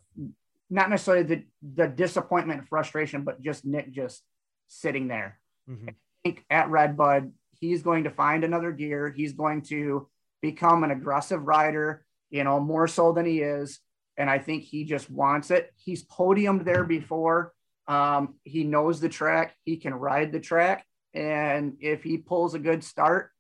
not 0.70 0.90
necessarily 0.90 1.24
the 1.24 1.44
the 1.62 1.88
disappointment 1.88 2.60
and 2.60 2.70
frustration, 2.70 3.24
but 3.24 3.42
just 3.42 3.66
Nick 3.66 3.92
just 3.92 4.24
sitting 4.68 5.08
there. 5.08 5.40
Mm-hmm. 5.70 5.90
I 5.90 5.94
think 6.24 6.46
at 6.50 6.70
Redbud, 6.70 7.32
he's 7.68 7.84
going 7.84 8.04
to 8.06 8.10
find 8.10 8.44
another 8.44 8.72
gear. 8.72 9.14
He's 9.16 9.34
going 9.34 9.62
to 9.64 10.08
become 10.42 10.84
an 10.84 10.92
aggressive 10.92 11.44
rider, 11.44 12.06
you 12.30 12.44
know, 12.44 12.60
more 12.60 12.88
so 12.88 13.12
than 13.12 13.26
he 13.26 13.40
is. 13.42 13.80
And 14.18 14.30
I 14.30 14.40
think 14.40 14.64
he 14.64 14.86
just 14.86 15.10
wants 15.10 15.52
it. 15.52 15.72
He's 15.76 16.06
podiumed 16.06 16.64
there 16.64 16.84
before. 16.84 17.54
Um, 17.88 18.36
he 18.44 18.64
knows 18.64 19.00
the 19.00 19.10
track. 19.10 19.56
He 19.64 19.78
can 19.78 19.94
ride 19.94 20.32
the 20.32 20.40
track. 20.40 20.86
And 21.14 21.78
if 21.80 22.04
he 22.04 22.18
pulls 22.18 22.54
a 22.54 22.60
good 22.60 22.84
start, 22.84 23.32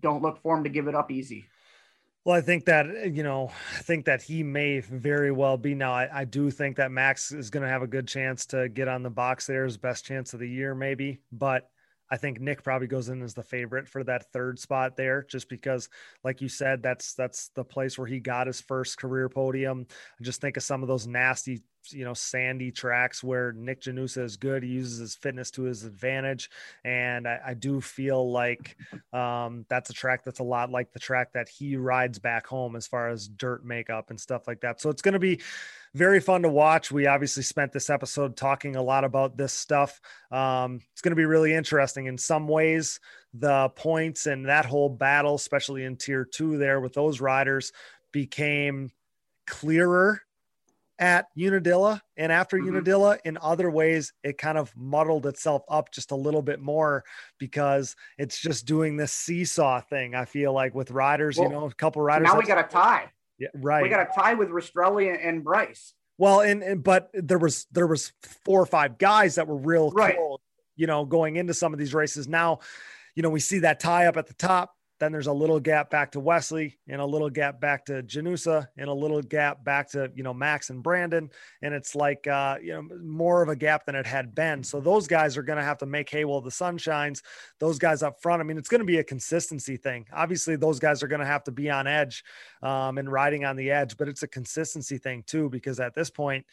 don't 0.00 0.22
look 0.22 0.40
for 0.42 0.56
him 0.56 0.64
to 0.64 0.70
give 0.70 0.88
it 0.88 0.94
up 0.94 1.10
easy. 1.10 1.46
Well, 2.24 2.36
I 2.36 2.40
think 2.40 2.64
that, 2.64 3.14
you 3.14 3.22
know, 3.22 3.52
I 3.76 3.82
think 3.82 4.06
that 4.06 4.20
he 4.20 4.42
may 4.42 4.80
very 4.80 5.30
well 5.30 5.56
be 5.56 5.76
now. 5.76 5.92
I, 5.92 6.08
I 6.12 6.24
do 6.24 6.50
think 6.50 6.78
that 6.78 6.90
Max 6.90 7.30
is 7.30 7.50
going 7.50 7.62
to 7.62 7.68
have 7.68 7.82
a 7.82 7.86
good 7.86 8.08
chance 8.08 8.46
to 8.46 8.68
get 8.68 8.88
on 8.88 9.04
the 9.04 9.10
box 9.10 9.46
there, 9.46 9.64
his 9.64 9.76
best 9.76 10.04
chance 10.04 10.34
of 10.34 10.40
the 10.40 10.48
year, 10.48 10.74
maybe. 10.74 11.20
But 11.30 11.70
I 12.10 12.16
think 12.16 12.40
Nick 12.40 12.62
probably 12.62 12.86
goes 12.86 13.08
in 13.08 13.22
as 13.22 13.34
the 13.34 13.42
favorite 13.42 13.88
for 13.88 14.04
that 14.04 14.32
third 14.32 14.58
spot 14.58 14.96
there, 14.96 15.24
just 15.28 15.48
because, 15.48 15.88
like 16.22 16.40
you 16.40 16.48
said, 16.48 16.82
that's 16.82 17.14
that's 17.14 17.48
the 17.48 17.64
place 17.64 17.98
where 17.98 18.06
he 18.06 18.20
got 18.20 18.46
his 18.46 18.60
first 18.60 18.98
career 18.98 19.28
podium. 19.28 19.86
I 20.20 20.24
just 20.24 20.40
think 20.40 20.56
of 20.56 20.62
some 20.62 20.82
of 20.82 20.88
those 20.88 21.06
nasty, 21.06 21.62
you 21.90 22.04
know, 22.04 22.14
sandy 22.14 22.70
tracks 22.70 23.24
where 23.24 23.52
Nick 23.52 23.82
Janusa 23.82 24.22
is 24.22 24.36
good. 24.36 24.62
He 24.62 24.70
uses 24.70 24.98
his 24.98 25.16
fitness 25.16 25.50
to 25.52 25.62
his 25.62 25.84
advantage, 25.84 26.48
and 26.84 27.26
I, 27.26 27.40
I 27.48 27.54
do 27.54 27.80
feel 27.80 28.30
like 28.30 28.76
um, 29.12 29.66
that's 29.68 29.90
a 29.90 29.94
track 29.94 30.24
that's 30.24 30.40
a 30.40 30.44
lot 30.44 30.70
like 30.70 30.92
the 30.92 31.00
track 31.00 31.32
that 31.32 31.48
he 31.48 31.76
rides 31.76 32.18
back 32.18 32.46
home 32.46 32.76
as 32.76 32.86
far 32.86 33.08
as 33.08 33.28
dirt 33.28 33.64
makeup 33.64 34.10
and 34.10 34.20
stuff 34.20 34.46
like 34.46 34.60
that. 34.60 34.80
So 34.80 34.90
it's 34.90 35.02
going 35.02 35.14
to 35.14 35.18
be 35.18 35.40
very 35.96 36.20
fun 36.20 36.42
to 36.42 36.48
watch. 36.50 36.92
We 36.92 37.06
obviously 37.06 37.42
spent 37.42 37.72
this 37.72 37.88
episode 37.88 38.36
talking 38.36 38.76
a 38.76 38.82
lot 38.82 39.04
about 39.04 39.36
this 39.36 39.54
stuff. 39.54 39.98
Um, 40.30 40.80
it's 40.92 41.00
going 41.00 41.12
to 41.12 41.16
be 41.16 41.24
really 41.24 41.54
interesting 41.54 42.04
in 42.04 42.18
some 42.18 42.46
ways. 42.46 43.00
The 43.32 43.70
points 43.70 44.26
and 44.26 44.46
that 44.46 44.66
whole 44.66 44.90
battle, 44.90 45.34
especially 45.34 45.84
in 45.84 45.96
tier 45.96 46.24
two, 46.24 46.58
there 46.58 46.80
with 46.80 46.92
those 46.92 47.20
riders, 47.20 47.72
became 48.12 48.90
clearer 49.46 50.20
at 50.98 51.26
Unadilla 51.36 52.02
and 52.16 52.30
after 52.30 52.58
mm-hmm. 52.58 52.68
Unadilla. 52.68 53.18
In 53.24 53.38
other 53.40 53.70
ways, 53.70 54.12
it 54.22 54.36
kind 54.36 54.58
of 54.58 54.74
muddled 54.76 55.26
itself 55.26 55.62
up 55.68 55.92
just 55.92 56.10
a 56.10 56.16
little 56.16 56.42
bit 56.42 56.60
more 56.60 57.04
because 57.38 57.96
it's 58.18 58.38
just 58.38 58.66
doing 58.66 58.98
this 58.98 59.12
seesaw 59.12 59.80
thing. 59.80 60.14
I 60.14 60.26
feel 60.26 60.52
like 60.52 60.74
with 60.74 60.90
riders, 60.90 61.38
well, 61.38 61.48
you 61.48 61.54
know, 61.54 61.64
a 61.64 61.74
couple 61.74 62.02
riders. 62.02 62.26
Now 62.26 62.38
we 62.38 62.44
got 62.44 62.58
a 62.58 62.68
tie. 62.68 63.10
Yeah, 63.38 63.48
right. 63.54 63.82
We 63.82 63.88
got 63.88 64.00
a 64.00 64.10
tie 64.14 64.34
with 64.34 64.48
Rastrelli 64.48 65.14
and 65.22 65.44
Bryce. 65.44 65.94
Well, 66.18 66.40
and, 66.40 66.62
and 66.62 66.82
but 66.82 67.10
there 67.12 67.38
was 67.38 67.66
there 67.70 67.86
was 67.86 68.12
four 68.44 68.60
or 68.60 68.66
five 68.66 68.98
guys 68.98 69.34
that 69.34 69.46
were 69.46 69.56
real 69.56 69.90
right. 69.90 70.16
Cool, 70.16 70.40
you 70.74 70.86
know, 70.86 71.04
going 71.04 71.36
into 71.36 71.54
some 71.54 71.72
of 71.72 71.78
these 71.78 71.92
races. 71.92 72.26
Now, 72.26 72.60
you 73.14 73.22
know, 73.22 73.30
we 73.30 73.40
see 73.40 73.60
that 73.60 73.80
tie 73.80 74.06
up 74.06 74.16
at 74.16 74.26
the 74.26 74.34
top. 74.34 74.74
Then 74.98 75.12
there's 75.12 75.26
a 75.26 75.32
little 75.32 75.60
gap 75.60 75.90
back 75.90 76.12
to 76.12 76.20
Wesley 76.20 76.78
and 76.88 77.00
a 77.00 77.04
little 77.04 77.28
gap 77.28 77.60
back 77.60 77.84
to 77.86 78.02
Janusa 78.02 78.66
and 78.78 78.88
a 78.88 78.94
little 78.94 79.20
gap 79.20 79.62
back 79.62 79.90
to, 79.90 80.10
you 80.14 80.22
know, 80.22 80.32
Max 80.32 80.70
and 80.70 80.82
Brandon. 80.82 81.30
And 81.60 81.74
it's 81.74 81.94
like, 81.94 82.26
uh, 82.26 82.56
you 82.62 82.72
know, 82.72 82.88
more 83.02 83.42
of 83.42 83.50
a 83.50 83.56
gap 83.56 83.84
than 83.84 83.94
it 83.94 84.06
had 84.06 84.34
been. 84.34 84.64
So 84.64 84.80
those 84.80 85.06
guys 85.06 85.36
are 85.36 85.42
going 85.42 85.58
to 85.58 85.64
have 85.64 85.78
to 85.78 85.86
make 85.86 86.08
hay 86.08 86.24
while 86.24 86.40
the 86.40 86.50
sun 86.50 86.78
shines. 86.78 87.22
Those 87.60 87.78
guys 87.78 88.02
up 88.02 88.22
front, 88.22 88.40
I 88.40 88.44
mean, 88.44 88.56
it's 88.56 88.68
going 88.70 88.80
to 88.80 88.86
be 88.86 88.98
a 88.98 89.04
consistency 89.04 89.76
thing. 89.76 90.06
Obviously, 90.12 90.56
those 90.56 90.78
guys 90.78 91.02
are 91.02 91.08
going 91.08 91.20
to 91.20 91.26
have 91.26 91.44
to 91.44 91.52
be 91.52 91.68
on 91.68 91.86
edge 91.86 92.24
um, 92.62 92.96
and 92.96 93.12
riding 93.12 93.44
on 93.44 93.56
the 93.56 93.70
edge, 93.70 93.98
but 93.98 94.08
it's 94.08 94.22
a 94.22 94.28
consistency 94.28 94.96
thing 94.96 95.24
too, 95.26 95.50
because 95.50 95.78
at 95.78 95.94
this 95.94 96.08
point, 96.08 96.46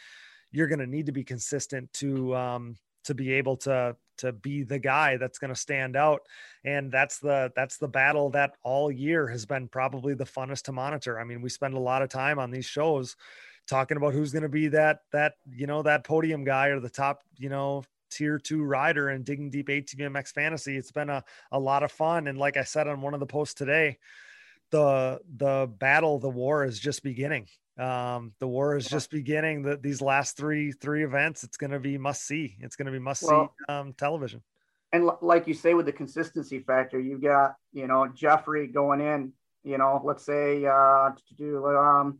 you're 0.52 0.68
going 0.68 0.80
to 0.80 0.88
need 0.88 1.06
to 1.06 1.12
be 1.14 1.24
consistent 1.24 1.92
to, 1.94 2.36
um, 2.36 2.76
to 3.06 3.14
be 3.14 3.34
able 3.34 3.58
to 3.58 3.96
to 4.18 4.32
be 4.32 4.64
the 4.64 4.80
guy 4.80 5.18
that's 5.18 5.40
going 5.40 5.54
to 5.54 5.60
stand 5.60 5.96
out. 5.96 6.22
And 6.64 6.92
that's 6.92 7.20
the 7.20 7.52
that's 7.56 7.78
the 7.78 7.88
battle 7.88 8.30
that 8.32 8.56
all 8.64 8.92
year 8.92 9.28
has 9.28 9.46
been 9.46 9.68
probably 9.68 10.14
the 10.14 10.26
funnest 10.26 10.64
to 10.64 10.72
monitor. 10.72 11.20
I 11.20 11.24
mean 11.24 11.42
we 11.42 11.50
spend 11.50 11.74
a 11.74 11.80
lot 11.80 12.02
of 12.02 12.10
time 12.10 12.40
on 12.40 12.52
these 12.52 12.66
shows 12.66 13.16
talking 13.68 13.98
about 13.98 14.14
who's 14.14 14.32
going 14.32 14.44
to 14.44 14.50
be 14.50 14.68
that 14.70 15.00
that 15.12 15.34
you 15.50 15.68
know 15.68 15.82
that 15.84 16.04
podium 16.04 16.44
guy 16.44 16.68
or 16.68 16.80
the 16.80 16.90
top 16.90 17.24
you 17.38 17.50
know 17.50 17.84
tier 18.12 18.38
two 18.38 18.64
rider 18.64 19.10
and 19.10 19.26
digging 19.26 19.50
deep 19.50 19.68
ATVMX 19.68 20.30
fantasy. 20.30 20.78
It's 20.78 20.92
been 20.92 21.10
a, 21.10 21.24
a 21.52 21.60
lot 21.60 21.84
of 21.84 21.92
fun. 21.92 22.28
And 22.28 22.38
like 22.38 22.58
i 22.58 22.64
said 22.64 22.88
on 22.88 23.02
one 23.02 23.14
of 23.14 23.20
the 23.20 23.26
posts 23.26 23.56
today 23.56 23.98
the 24.72 25.20
the 25.38 25.70
battle 25.78 26.18
the 26.18 26.30
war 26.30 26.66
is 26.66 26.80
just 26.80 27.04
beginning 27.04 27.48
um 27.80 28.34
the 28.40 28.48
war 28.48 28.78
is 28.78 28.88
just 28.88 29.10
beginning 29.10 29.64
that 29.64 29.82
these 29.82 30.00
last 30.02 30.38
three 30.38 30.72
three 30.72 31.04
events 31.04 31.44
it's 31.44 31.58
going 31.58 31.72
to 31.72 31.80
be 31.80 31.98
must 31.98 32.26
see 32.26 32.56
it's 32.60 32.76
going 32.76 32.86
to 32.86 32.92
be 32.92 33.00
must 33.00 33.24
well, 33.24 33.52
see 33.68 33.74
um 33.74 33.94
television 33.94 34.44
and 34.92 35.04
l- 35.06 35.18
like 35.22 35.48
you 35.48 35.56
say 35.56 35.74
with 35.74 35.88
the 35.88 35.92
consistency 35.92 36.60
factor 36.60 37.00
you've 37.00 37.22
got 37.22 37.56
you 37.72 37.88
know 37.88 38.08
jeffrey 38.14 38.68
going 38.68 39.02
in 39.02 39.34
you 39.64 39.80
know 39.80 40.00
let's 40.04 40.24
say 40.24 40.64
uh 40.66 41.10
to 41.10 41.36
do 41.36 41.66
um 41.66 42.20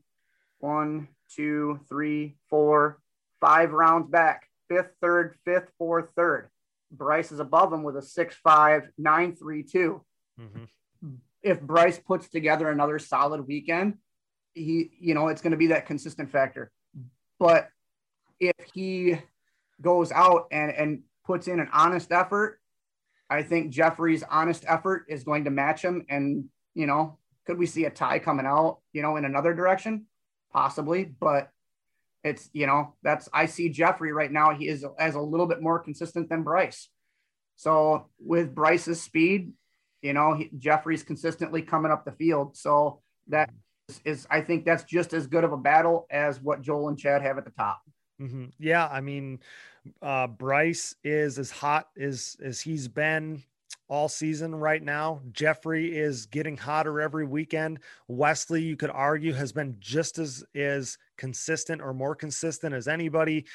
one 0.60 1.08
two 1.36 1.80
three 1.88 2.36
four 2.50 3.00
five 3.40 3.74
rounds 3.74 4.10
back 4.10 4.48
fifth 4.70 4.92
third 5.02 5.36
fifth 5.46 5.70
fourth 5.78 6.10
third 6.16 6.50
bryce 6.92 7.32
is 7.32 7.40
above 7.40 7.72
him 7.72 7.84
with 7.84 7.96
a 7.96 8.02
six 8.02 8.36
five 8.44 8.90
nine 8.98 9.36
three 9.36 9.62
two. 9.62 10.02
Mm-hmm. 10.40 11.14
if 11.44 11.62
bryce 11.62 12.00
puts 12.00 12.28
together 12.28 12.70
another 12.70 12.98
solid 12.98 13.46
weekend 13.48 14.00
he, 14.54 14.92
you 15.00 15.14
know, 15.14 15.28
it's 15.28 15.42
going 15.42 15.52
to 15.52 15.58
be 15.58 15.68
that 15.68 15.86
consistent 15.86 16.32
factor. 16.32 16.72
But 17.40 17.70
if 18.40 18.56
he 18.74 19.18
goes 19.82 20.12
out 20.12 20.48
and, 20.52 20.72
and 20.72 21.02
puts 21.26 21.48
in 21.48 21.60
an 21.60 21.70
honest 21.74 22.12
effort, 22.12 22.60
I 23.30 23.44
think 23.44 23.72
Jeffrey's 23.72 24.24
honest 24.24 24.66
effort 24.68 25.06
is 25.10 25.24
going 25.24 25.46
to 25.46 25.50
match 25.50 25.84
him. 25.84 26.06
And, 26.10 26.46
you 26.74 26.86
know, 26.86 27.18
could 27.46 27.58
we 27.58 27.66
see 27.66 27.86
a 27.86 27.90
tie 27.90 28.20
coming 28.20 28.46
out, 28.46 28.80
you 28.94 29.02
know, 29.02 29.16
in 29.16 29.26
another 29.26 29.54
direction? 29.54 30.06
Possibly. 30.52 31.06
But 31.06 31.50
it's, 32.24 32.50
you 32.54 32.68
know, 32.68 32.96
that's, 33.02 33.28
I 33.34 33.48
see 33.48 33.70
Jeffrey 33.70 34.14
right 34.14 34.32
now. 34.32 34.54
He 34.54 34.68
is 34.68 34.86
as 35.00 35.16
a 35.16 35.22
little 35.22 35.48
bit 35.48 35.62
more 35.62 35.80
consistent 35.80 36.30
than 36.30 36.44
Bryce. 36.44 36.90
So 37.56 38.10
with 38.20 38.54
Bryce's 38.54 39.02
speed, 39.02 39.54
you 40.02 40.14
know, 40.14 40.36
he, 40.36 40.50
Jeffrey's 40.58 41.04
consistently 41.04 41.62
coming 41.62 41.92
up 41.92 42.06
the 42.06 42.12
field. 42.12 42.56
So 42.56 43.02
that 43.28 43.50
is 44.06 44.28
I 44.30 44.42
think 44.42 44.66
that's 44.66 44.84
just 44.84 45.14
as 45.14 45.28
good 45.28 45.44
of 45.44 45.52
a 45.52 45.58
battle 45.58 46.08
as 46.10 46.42
what 46.42 46.62
Joel 46.62 46.90
and 46.90 46.98
Chad 46.98 47.22
have 47.22 47.38
at 47.38 47.46
the 47.46 47.52
top. 47.52 47.82
Mm-hmm. 48.22 48.46
Yeah, 48.60 48.88
I 48.88 49.02
mean, 49.02 49.40
uh, 50.02 50.28
Bryce 50.28 50.96
is 51.04 51.40
as 51.40 51.52
hot 51.52 51.90
as 52.00 52.38
as 52.44 52.62
he's 52.62 52.88
been 52.88 53.44
all 53.90 54.08
season 54.08 54.56
right 54.56 54.82
now. 54.82 55.22
Jeffrey 55.32 55.98
is 55.98 56.26
getting 56.28 56.56
hotter 56.56 57.02
every 57.02 57.26
weekend. 57.26 57.80
Wesley, 58.08 58.62
you 58.62 58.78
could 58.78 58.90
argue, 58.92 59.34
has 59.34 59.52
been 59.52 59.76
just 59.80 60.18
as 60.18 60.44
as 60.56 60.98
consistent 61.18 61.82
or 61.82 61.94
more 61.94 62.16
consistent 62.16 62.74
as 62.74 62.88
anybody. 62.88 63.46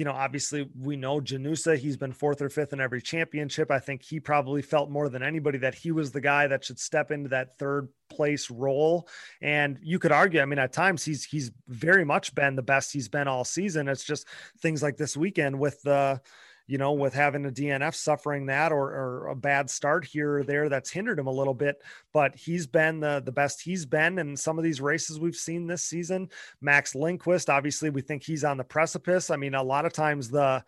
You 0.00 0.06
know, 0.06 0.12
obviously 0.12 0.66
we 0.80 0.96
know 0.96 1.20
Janusa, 1.20 1.76
he's 1.76 1.98
been 1.98 2.14
fourth 2.14 2.40
or 2.40 2.48
fifth 2.48 2.72
in 2.72 2.80
every 2.80 3.02
championship. 3.02 3.70
I 3.70 3.80
think 3.80 4.02
he 4.02 4.18
probably 4.18 4.62
felt 4.62 4.88
more 4.88 5.10
than 5.10 5.22
anybody 5.22 5.58
that 5.58 5.74
he 5.74 5.92
was 5.92 6.10
the 6.10 6.22
guy 6.22 6.46
that 6.46 6.64
should 6.64 6.78
step 6.78 7.10
into 7.10 7.28
that 7.28 7.58
third 7.58 7.86
place 8.08 8.50
role. 8.50 9.06
And 9.42 9.78
you 9.82 9.98
could 9.98 10.10
argue, 10.10 10.40
I 10.40 10.46
mean, 10.46 10.58
at 10.58 10.72
times 10.72 11.04
he's 11.04 11.24
he's 11.24 11.50
very 11.68 12.06
much 12.06 12.34
been 12.34 12.56
the 12.56 12.62
best 12.62 12.94
he's 12.94 13.10
been 13.10 13.28
all 13.28 13.44
season. 13.44 13.88
It's 13.88 14.02
just 14.02 14.26
things 14.62 14.82
like 14.82 14.96
this 14.96 15.18
weekend 15.18 15.60
with 15.60 15.82
the 15.82 16.22
you 16.70 16.78
know, 16.78 16.92
with 16.92 17.12
having 17.12 17.44
a 17.46 17.50
DNF 17.50 17.96
suffering 17.96 18.46
that 18.46 18.70
or, 18.70 18.92
or, 18.92 19.26
a 19.26 19.34
bad 19.34 19.68
start 19.68 20.04
here 20.04 20.36
or 20.36 20.44
there 20.44 20.68
that's 20.68 20.88
hindered 20.88 21.18
him 21.18 21.26
a 21.26 21.32
little 21.32 21.52
bit. 21.52 21.82
But 22.12 22.36
he's 22.36 22.64
been 22.68 23.00
the, 23.00 23.20
the 23.24 23.32
best 23.32 23.60
he's 23.60 23.84
been 23.84 24.20
in 24.20 24.36
some 24.36 24.56
of 24.56 24.62
these 24.62 24.80
races 24.80 25.18
we've 25.18 25.34
seen 25.34 25.66
this 25.66 25.82
season. 25.82 26.28
Max 26.60 26.94
Lindquist, 26.94 27.50
obviously, 27.50 27.90
we 27.90 28.02
think 28.02 28.22
he's 28.22 28.44
on 28.44 28.56
the 28.56 28.62
precipice. 28.62 29.30
I 29.30 29.36
mean, 29.36 29.56
a 29.56 29.62
lot 29.62 29.84
of 29.84 29.92
times 29.92 30.30
the 30.30 30.40
a 30.40 30.64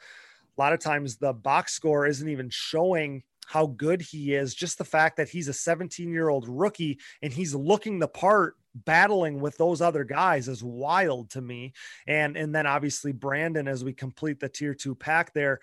lot 0.58 0.72
of 0.72 0.80
times 0.80 1.18
the 1.18 1.32
box 1.32 1.72
score 1.72 2.04
isn't 2.04 2.28
even 2.28 2.50
showing 2.50 3.22
how 3.46 3.66
good 3.66 4.02
he 4.02 4.34
is. 4.34 4.56
Just 4.56 4.78
the 4.78 4.84
fact 4.84 5.18
that 5.18 5.28
he's 5.28 5.46
a 5.46 5.52
17 5.52 6.10
year 6.10 6.30
old 6.30 6.48
rookie 6.48 6.98
and 7.22 7.32
he's 7.32 7.54
looking 7.54 8.00
the 8.00 8.08
part 8.08 8.56
battling 8.74 9.40
with 9.40 9.56
those 9.56 9.80
other 9.80 10.02
guys 10.02 10.48
is 10.48 10.64
wild 10.64 11.30
to 11.30 11.40
me. 11.40 11.74
And 12.08 12.36
and 12.36 12.52
then 12.52 12.66
obviously 12.66 13.12
Brandon 13.12 13.68
as 13.68 13.84
we 13.84 13.92
complete 13.92 14.40
the 14.40 14.48
tier 14.48 14.74
two 14.74 14.96
pack 14.96 15.32
there. 15.32 15.60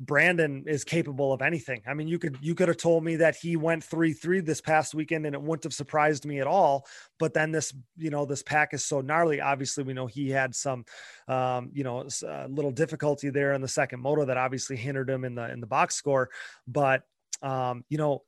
Brandon 0.00 0.64
is 0.66 0.82
capable 0.82 1.30
of 1.30 1.42
anything. 1.42 1.82
I 1.86 1.92
mean, 1.92 2.08
you 2.08 2.18
could 2.18 2.38
you 2.40 2.54
could 2.54 2.68
have 2.68 2.78
told 2.78 3.04
me 3.04 3.16
that 3.16 3.36
he 3.36 3.56
went 3.56 3.84
three 3.84 4.14
three 4.14 4.40
this 4.40 4.62
past 4.62 4.94
weekend, 4.94 5.26
and 5.26 5.34
it 5.34 5.42
wouldn't 5.42 5.64
have 5.64 5.74
surprised 5.74 6.24
me 6.24 6.40
at 6.40 6.46
all. 6.46 6.86
But 7.18 7.34
then 7.34 7.52
this, 7.52 7.74
you 7.98 8.08
know, 8.08 8.24
this 8.24 8.42
pack 8.42 8.72
is 8.72 8.82
so 8.82 9.02
gnarly. 9.02 9.42
Obviously, 9.42 9.84
we 9.84 9.92
know 9.92 10.06
he 10.06 10.30
had 10.30 10.54
some, 10.54 10.86
um, 11.28 11.68
you 11.74 11.84
know, 11.84 12.08
a 12.26 12.48
little 12.48 12.70
difficulty 12.72 13.28
there 13.28 13.52
in 13.52 13.60
the 13.60 13.68
second 13.68 14.00
moto 14.00 14.24
that 14.24 14.38
obviously 14.38 14.76
hindered 14.76 15.10
him 15.10 15.24
in 15.24 15.34
the 15.34 15.50
in 15.50 15.60
the 15.60 15.66
box 15.66 15.96
score. 15.96 16.30
But 16.66 17.02
um, 17.42 17.84
you 17.90 17.98
know, 17.98 18.22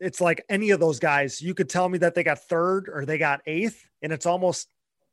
it's 0.00 0.22
like 0.22 0.42
any 0.48 0.70
of 0.70 0.80
those 0.80 0.98
guys. 0.98 1.42
You 1.42 1.52
could 1.52 1.68
tell 1.68 1.90
me 1.90 1.98
that 1.98 2.14
they 2.14 2.24
got 2.24 2.38
third 2.38 2.88
or 2.90 3.04
they 3.04 3.18
got 3.18 3.42
eighth, 3.44 3.86
and 4.00 4.14
it's 4.14 4.26
almost 4.26 4.68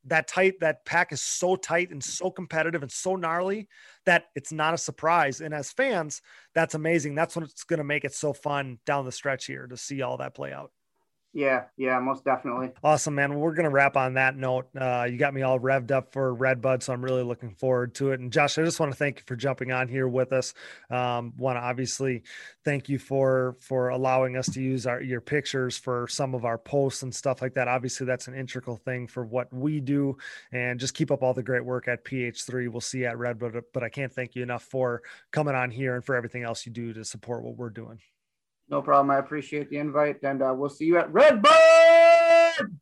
that 0.05 0.27
tight 0.27 0.59
that 0.59 0.85
pack 0.85 1.11
is 1.11 1.21
so 1.21 1.55
tight 1.55 1.91
and 1.91 2.03
so 2.03 2.29
competitive 2.29 2.83
and 2.83 2.91
so 2.91 3.15
gnarly 3.15 3.67
that 4.05 4.25
it's 4.35 4.51
not 4.51 4.73
a 4.73 4.77
surprise. 4.77 5.41
And 5.41 5.53
as 5.53 5.71
fans 5.71 6.21
that's 6.53 6.75
amazing. 6.75 7.15
That's 7.15 7.35
what's 7.35 7.63
going 7.63 7.79
to 7.79 7.83
make 7.83 8.05
it 8.05 8.13
so 8.13 8.33
fun 8.33 8.79
down 8.85 9.05
the 9.05 9.11
stretch 9.11 9.45
here 9.45 9.67
to 9.67 9.77
see 9.77 10.01
all 10.01 10.17
that 10.17 10.35
play 10.35 10.53
out 10.53 10.71
yeah, 11.35 11.65
yeah, 11.75 11.99
most 11.99 12.23
definitely. 12.23 12.71
Awesome, 12.81 13.13
man. 13.13 13.37
we're 13.37 13.53
gonna 13.53 13.69
wrap 13.69 13.97
on 13.97 14.13
that 14.13 14.37
note. 14.37 14.69
Uh, 14.73 15.05
you 15.09 15.17
got 15.17 15.33
me 15.33 15.41
all 15.41 15.59
revved 15.59 15.91
up 15.91 16.13
for 16.13 16.33
Redbud, 16.33 16.81
so 16.81 16.93
I'm 16.93 17.03
really 17.03 17.23
looking 17.23 17.51
forward 17.51 17.93
to 17.95 18.13
it. 18.13 18.21
And 18.21 18.31
Josh, 18.31 18.57
I 18.57 18.63
just 18.63 18.79
want 18.79 18.93
to 18.93 18.97
thank 18.97 19.17
you 19.17 19.23
for 19.27 19.35
jumping 19.35 19.73
on 19.73 19.89
here 19.89 20.07
with 20.07 20.31
us. 20.31 20.53
Um, 20.89 21.33
want 21.35 21.57
to 21.57 21.61
obviously 21.61 22.23
thank 22.63 22.87
you 22.87 22.97
for 22.97 23.57
for 23.59 23.89
allowing 23.89 24.37
us 24.37 24.47
to 24.53 24.61
use 24.61 24.87
our 24.87 25.01
your 25.01 25.19
pictures 25.19 25.77
for 25.77 26.07
some 26.07 26.33
of 26.35 26.45
our 26.45 26.57
posts 26.57 27.03
and 27.03 27.13
stuff 27.13 27.41
like 27.41 27.55
that. 27.55 27.67
Obviously, 27.67 28.05
that's 28.05 28.29
an 28.29 28.33
integral 28.33 28.77
thing 28.77 29.05
for 29.05 29.25
what 29.25 29.53
we 29.53 29.81
do. 29.81 30.17
And 30.53 30.79
just 30.79 30.93
keep 30.93 31.11
up 31.11 31.21
all 31.21 31.33
the 31.33 31.43
great 31.43 31.65
work 31.65 31.89
at 31.89 32.05
PH3. 32.05 32.69
We'll 32.69 32.79
see 32.79 32.99
you 32.99 33.07
at 33.07 33.17
Redbud, 33.17 33.61
but 33.73 33.83
I 33.83 33.89
can't 33.89 34.13
thank 34.13 34.35
you 34.35 34.43
enough 34.43 34.63
for 34.63 35.01
coming 35.31 35.53
on 35.53 35.69
here 35.69 35.95
and 35.95 36.05
for 36.05 36.15
everything 36.15 36.43
else 36.43 36.65
you 36.65 36.71
do 36.71 36.93
to 36.93 37.03
support 37.03 37.43
what 37.43 37.57
we're 37.57 37.69
doing. 37.71 37.99
No 38.69 38.81
problem. 38.81 39.11
I 39.11 39.19
appreciate 39.19 39.69
the 39.69 39.77
invite, 39.77 40.23
and 40.23 40.41
uh, 40.41 40.53
we'll 40.55 40.69
see 40.69 40.85
you 40.85 40.97
at 40.97 41.11
Redbud. 41.13 41.51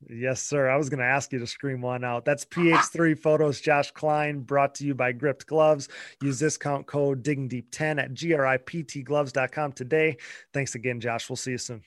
Yes, 0.10 0.42
sir. 0.42 0.70
I 0.70 0.78
was 0.78 0.90
going 0.90 1.00
to 1.00 1.06
ask 1.06 1.34
you 1.34 1.40
to 1.40 1.48
scream 1.48 1.82
one 1.82 2.04
out. 2.04 2.26
That's 2.26 2.46
PH3 2.46 3.18
Photos, 3.20 3.60
Josh 3.60 3.92
Klein, 3.92 4.42
brought 4.42 4.76
to 4.76 4.86
you 4.86 4.94
by 4.94 5.12
Gript 5.12 5.48
Gloves. 5.48 5.90
Use 6.22 6.40
discount 6.40 6.86
code 6.86 7.24
Digging 7.24 7.48
Deep 7.48 7.70
10 7.72 8.00
at 8.00 8.14
griptgloves.com 8.14 9.72
today. 9.74 10.18
Thanks 10.54 10.76
again, 10.76 11.00
Josh. 11.00 11.30
We'll 11.30 11.38
see 11.38 11.52
you 11.52 11.58
soon. 11.58 11.82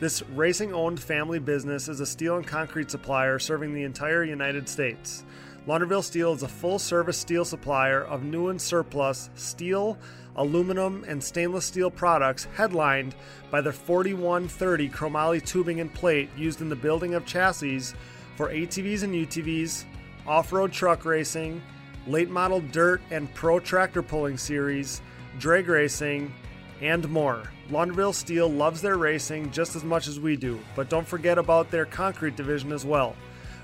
This 0.00 0.22
racing 0.30 0.72
owned 0.72 0.98
family 0.98 1.38
business 1.40 1.88
is 1.88 2.00
a 2.00 2.06
steel 2.06 2.38
and 2.38 2.46
concrete 2.46 2.90
supplier 2.90 3.38
serving 3.38 3.74
the 3.74 3.82
entire 3.82 4.24
United 4.24 4.66
States. 4.66 5.24
Launderville 5.66 6.02
Steel 6.02 6.32
is 6.32 6.42
a 6.42 6.48
full 6.48 6.78
service 6.78 7.18
steel 7.18 7.44
supplier 7.44 8.02
of 8.04 8.22
new 8.22 8.48
and 8.48 8.58
surplus 8.58 9.28
steel, 9.34 9.98
aluminum, 10.36 11.04
and 11.06 11.22
stainless 11.22 11.66
steel 11.66 11.90
products, 11.90 12.46
headlined 12.54 13.14
by 13.50 13.60
the 13.60 13.72
4130 13.72 14.88
chromoly 14.88 15.44
tubing 15.44 15.80
and 15.80 15.92
plate 15.92 16.30
used 16.34 16.62
in 16.62 16.70
the 16.70 16.76
building 16.76 17.12
of 17.12 17.26
chassis 17.26 17.92
for 18.36 18.48
ATVs 18.48 19.02
and 19.02 19.12
UTVs, 19.12 19.84
off 20.26 20.50
road 20.50 20.72
truck 20.72 21.04
racing, 21.04 21.60
late 22.08 22.30
model 22.30 22.60
dirt 22.60 23.00
and 23.10 23.32
pro 23.34 23.60
tractor 23.60 24.02
pulling 24.02 24.36
series, 24.36 25.02
drag 25.38 25.68
racing, 25.68 26.32
and 26.80 27.08
more. 27.08 27.42
Launderville 27.70 28.14
Steel 28.14 28.48
loves 28.48 28.80
their 28.80 28.96
racing 28.96 29.50
just 29.50 29.76
as 29.76 29.84
much 29.84 30.08
as 30.08 30.18
we 30.18 30.36
do, 30.36 30.58
but 30.74 30.88
don't 30.88 31.06
forget 31.06 31.38
about 31.38 31.70
their 31.70 31.84
concrete 31.84 32.36
division 32.36 32.72
as 32.72 32.84
well. 32.84 33.14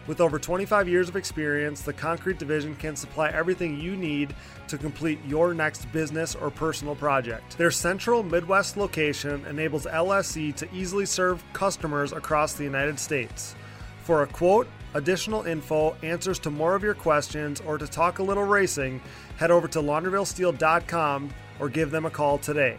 With 0.07 0.21
over 0.21 0.39
25 0.39 0.87
years 0.87 1.09
of 1.09 1.17
experience, 1.17 1.81
the 1.81 1.95
Concrete 1.95 2.39
Division 2.39 2.77
can 2.77 2.95
supply 2.95 3.31
everything 3.31 3.81
you 3.81 3.97
need 3.97 4.35
to 4.69 4.77
complete 4.77 5.19
your 5.27 5.55
next 5.55 5.91
business 5.93 6.35
or 6.35 6.51
personal 6.51 6.95
project. 6.95 7.57
Their 7.57 7.71
central 7.71 8.23
Midwest 8.23 8.77
location 8.77 9.47
enables 9.47 9.87
LSE 9.87 10.55
to 10.57 10.75
easily 10.75 11.07
serve 11.07 11.43
customers 11.55 12.13
across 12.13 12.53
the 12.53 12.65
United 12.65 12.99
States. 12.99 13.55
For 14.03 14.23
a 14.23 14.27
quote, 14.27 14.69
additional 14.95 15.43
info, 15.45 15.97
answers 16.03 16.39
to 16.41 16.51
more 16.51 16.75
of 16.75 16.83
your 16.83 16.95
questions, 16.95 17.61
or 17.67 17.79
to 17.79 17.87
talk 17.87 18.19
a 18.19 18.23
little 18.23 18.45
racing, 18.45 19.01
head 19.37 19.51
over 19.51 19.69
to 19.69 19.81
laundervillesteel.com 19.81 21.31
or 21.61 21.69
give 21.69 21.91
them 21.91 22.07
a 22.07 22.11
call 22.11 22.39
today. 22.39 22.79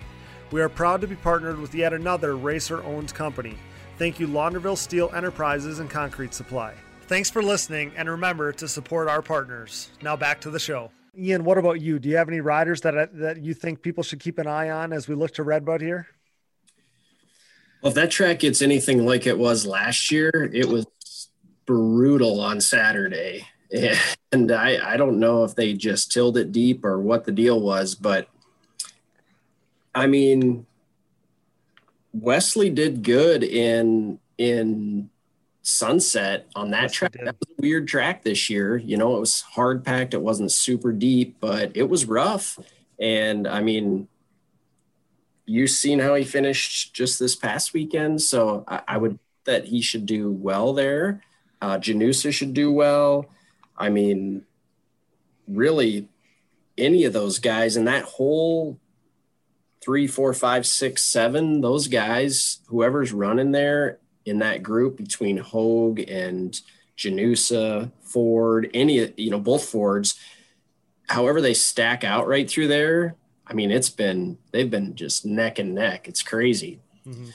We 0.52 0.61
are 0.61 0.69
proud 0.69 1.02
to 1.02 1.08
be 1.08 1.16
partnered 1.16 1.60
with 1.60 1.76
yet 1.76 1.94
another 1.94 2.35
racer 2.35 2.84
owned 2.84 3.14
company. 3.14 3.58
Thank 3.98 4.19
you, 4.19 4.27
Launderville 4.27 4.77
Steel 4.77 5.11
Enterprises 5.14 5.80
and 5.80 5.90
Concrete 5.90 6.34
Supply. 6.34 6.74
Thanks 7.08 7.30
for 7.30 7.44
listening, 7.44 7.92
and 7.95 8.10
remember 8.10 8.52
to 8.53 8.68
support 8.68 9.08
our 9.08 9.22
partners. 9.22 9.90
Now 10.02 10.16
back 10.16 10.42
to 10.42 10.50
the 10.50 10.60
show. 10.60 10.92
Ian, 11.18 11.44
what 11.45 11.58
about 11.58 11.80
you? 11.80 12.00
Do 12.00 12.10
you 12.10 12.18
have 12.18 12.27
any 12.27 12.42
riders 12.42 12.82
that 12.82 13.18
that 13.18 13.42
you 13.42 13.53
think 13.53 13.82
people 13.82 14.03
should 14.03 14.19
keep 14.19 14.38
an 14.38 14.48
eye 14.48 14.69
on 14.69 14.92
as 14.92 15.08
we 15.08 15.16
look 15.16 15.34
to 15.35 15.44
Redbud 15.44 15.82
here? 15.82 16.08
Well, 17.82 17.92
if 17.92 17.95
that 17.95 18.11
track 18.11 18.40
gets 18.40 18.61
anything 18.61 19.06
like 19.06 19.27
it 19.27 19.38
was 19.38 19.66
last 19.66 20.11
year, 20.11 20.32
it 20.53 20.68
was 20.68 20.88
brutal 21.66 22.40
on 22.42 22.61
Saturday. 22.61 23.48
And 24.32 24.52
I, 24.52 24.94
I 24.94 24.98
don't 24.98 25.18
know 25.19 25.45
if 25.45 25.56
they 25.56 25.72
just 25.72 26.11
tilled 26.11 26.38
it 26.38 26.52
deep 26.52 26.84
or 26.84 27.00
what 27.00 27.24
the 27.24 27.32
deal 27.32 27.58
was, 27.61 27.95
but 27.95 28.27
I 29.94 30.08
mean, 30.08 30.66
Wesley 32.11 32.69
did 32.69 33.02
good 33.02 33.44
in 33.44 34.19
in 34.38 35.10
Sunset 35.61 36.48
on 36.53 36.72
that 36.72 36.84
yes, 36.84 36.92
track. 36.94 37.14
That 37.14 37.38
was 37.40 37.50
a 37.58 37.61
weird 37.61 37.88
track 37.88 38.24
this 38.24 38.50
year. 38.50 38.77
You 38.77 38.98
know, 38.98 39.16
it 39.16 39.19
was 39.19 39.42
hard 39.42 39.84
packed. 39.84 40.14
It 40.14 40.22
wasn't 40.22 40.52
super 40.52 40.92
deep, 40.92 41.38
but 41.40 41.72
it 41.76 41.90
was 41.90 42.06
rough. 42.06 42.60
And 43.00 43.48
I 43.48 43.61
mean, 43.61 44.08
you've 45.45 45.72
seen 45.72 46.00
how 46.00 46.14
he 46.16 46.24
finished 46.24 46.94
just 46.94 47.19
this 47.19 47.35
past 47.35 47.74
weekend. 47.74 48.22
So 48.22 48.64
I, 48.68 48.82
I 48.88 48.98
would 48.98 49.18
that 49.45 49.66
he 49.66 49.82
should 49.82 50.06
do 50.06 50.32
well 50.32 50.74
there. 50.74 51.22
Uh, 51.61 51.77
Janusa 51.77 52.34
should 52.34 52.53
do 52.53 52.72
well. 52.72 53.27
I 53.77 53.90
mean, 53.90 54.45
really, 55.48 56.08
any 56.77 57.06
of 57.06 57.14
those 57.14 57.40
guys 57.40 57.75
and 57.77 57.88
that 57.88 58.03
whole 58.03 58.80
three, 59.84 60.08
four, 60.08 60.34
five, 60.34 60.66
six, 60.66 61.03
seven, 61.03 61.61
those 61.61 61.88
guys, 61.88 62.59
whoever's 62.67 63.14
running 63.14 63.51
there 63.51 64.00
in 64.25 64.40
that 64.40 64.64
group 64.64 64.98
between 64.98 65.38
Hogue 65.38 66.00
and 66.00 66.59
Janusa, 66.98 67.92
Ford, 68.01 68.69
any, 68.74 69.14
you 69.17 69.30
know, 69.30 69.40
both 69.40 69.66
Fords, 69.66 70.19
however 71.08 71.42
they 71.42 71.53
stack 71.53 72.03
out 72.03 72.27
right 72.27 72.50
through 72.50 72.67
there. 72.67 73.16
I 73.45 73.53
mean, 73.53 73.69
it's 73.69 73.92
been, 73.92 74.40
they've 74.51 74.69
been 74.69 74.95
just 74.95 75.25
neck 75.25 75.59
and 75.59 75.75
neck. 75.75 76.08
It's 76.08 76.24
crazy. 76.24 76.80
Mm-hmm. 77.06 77.30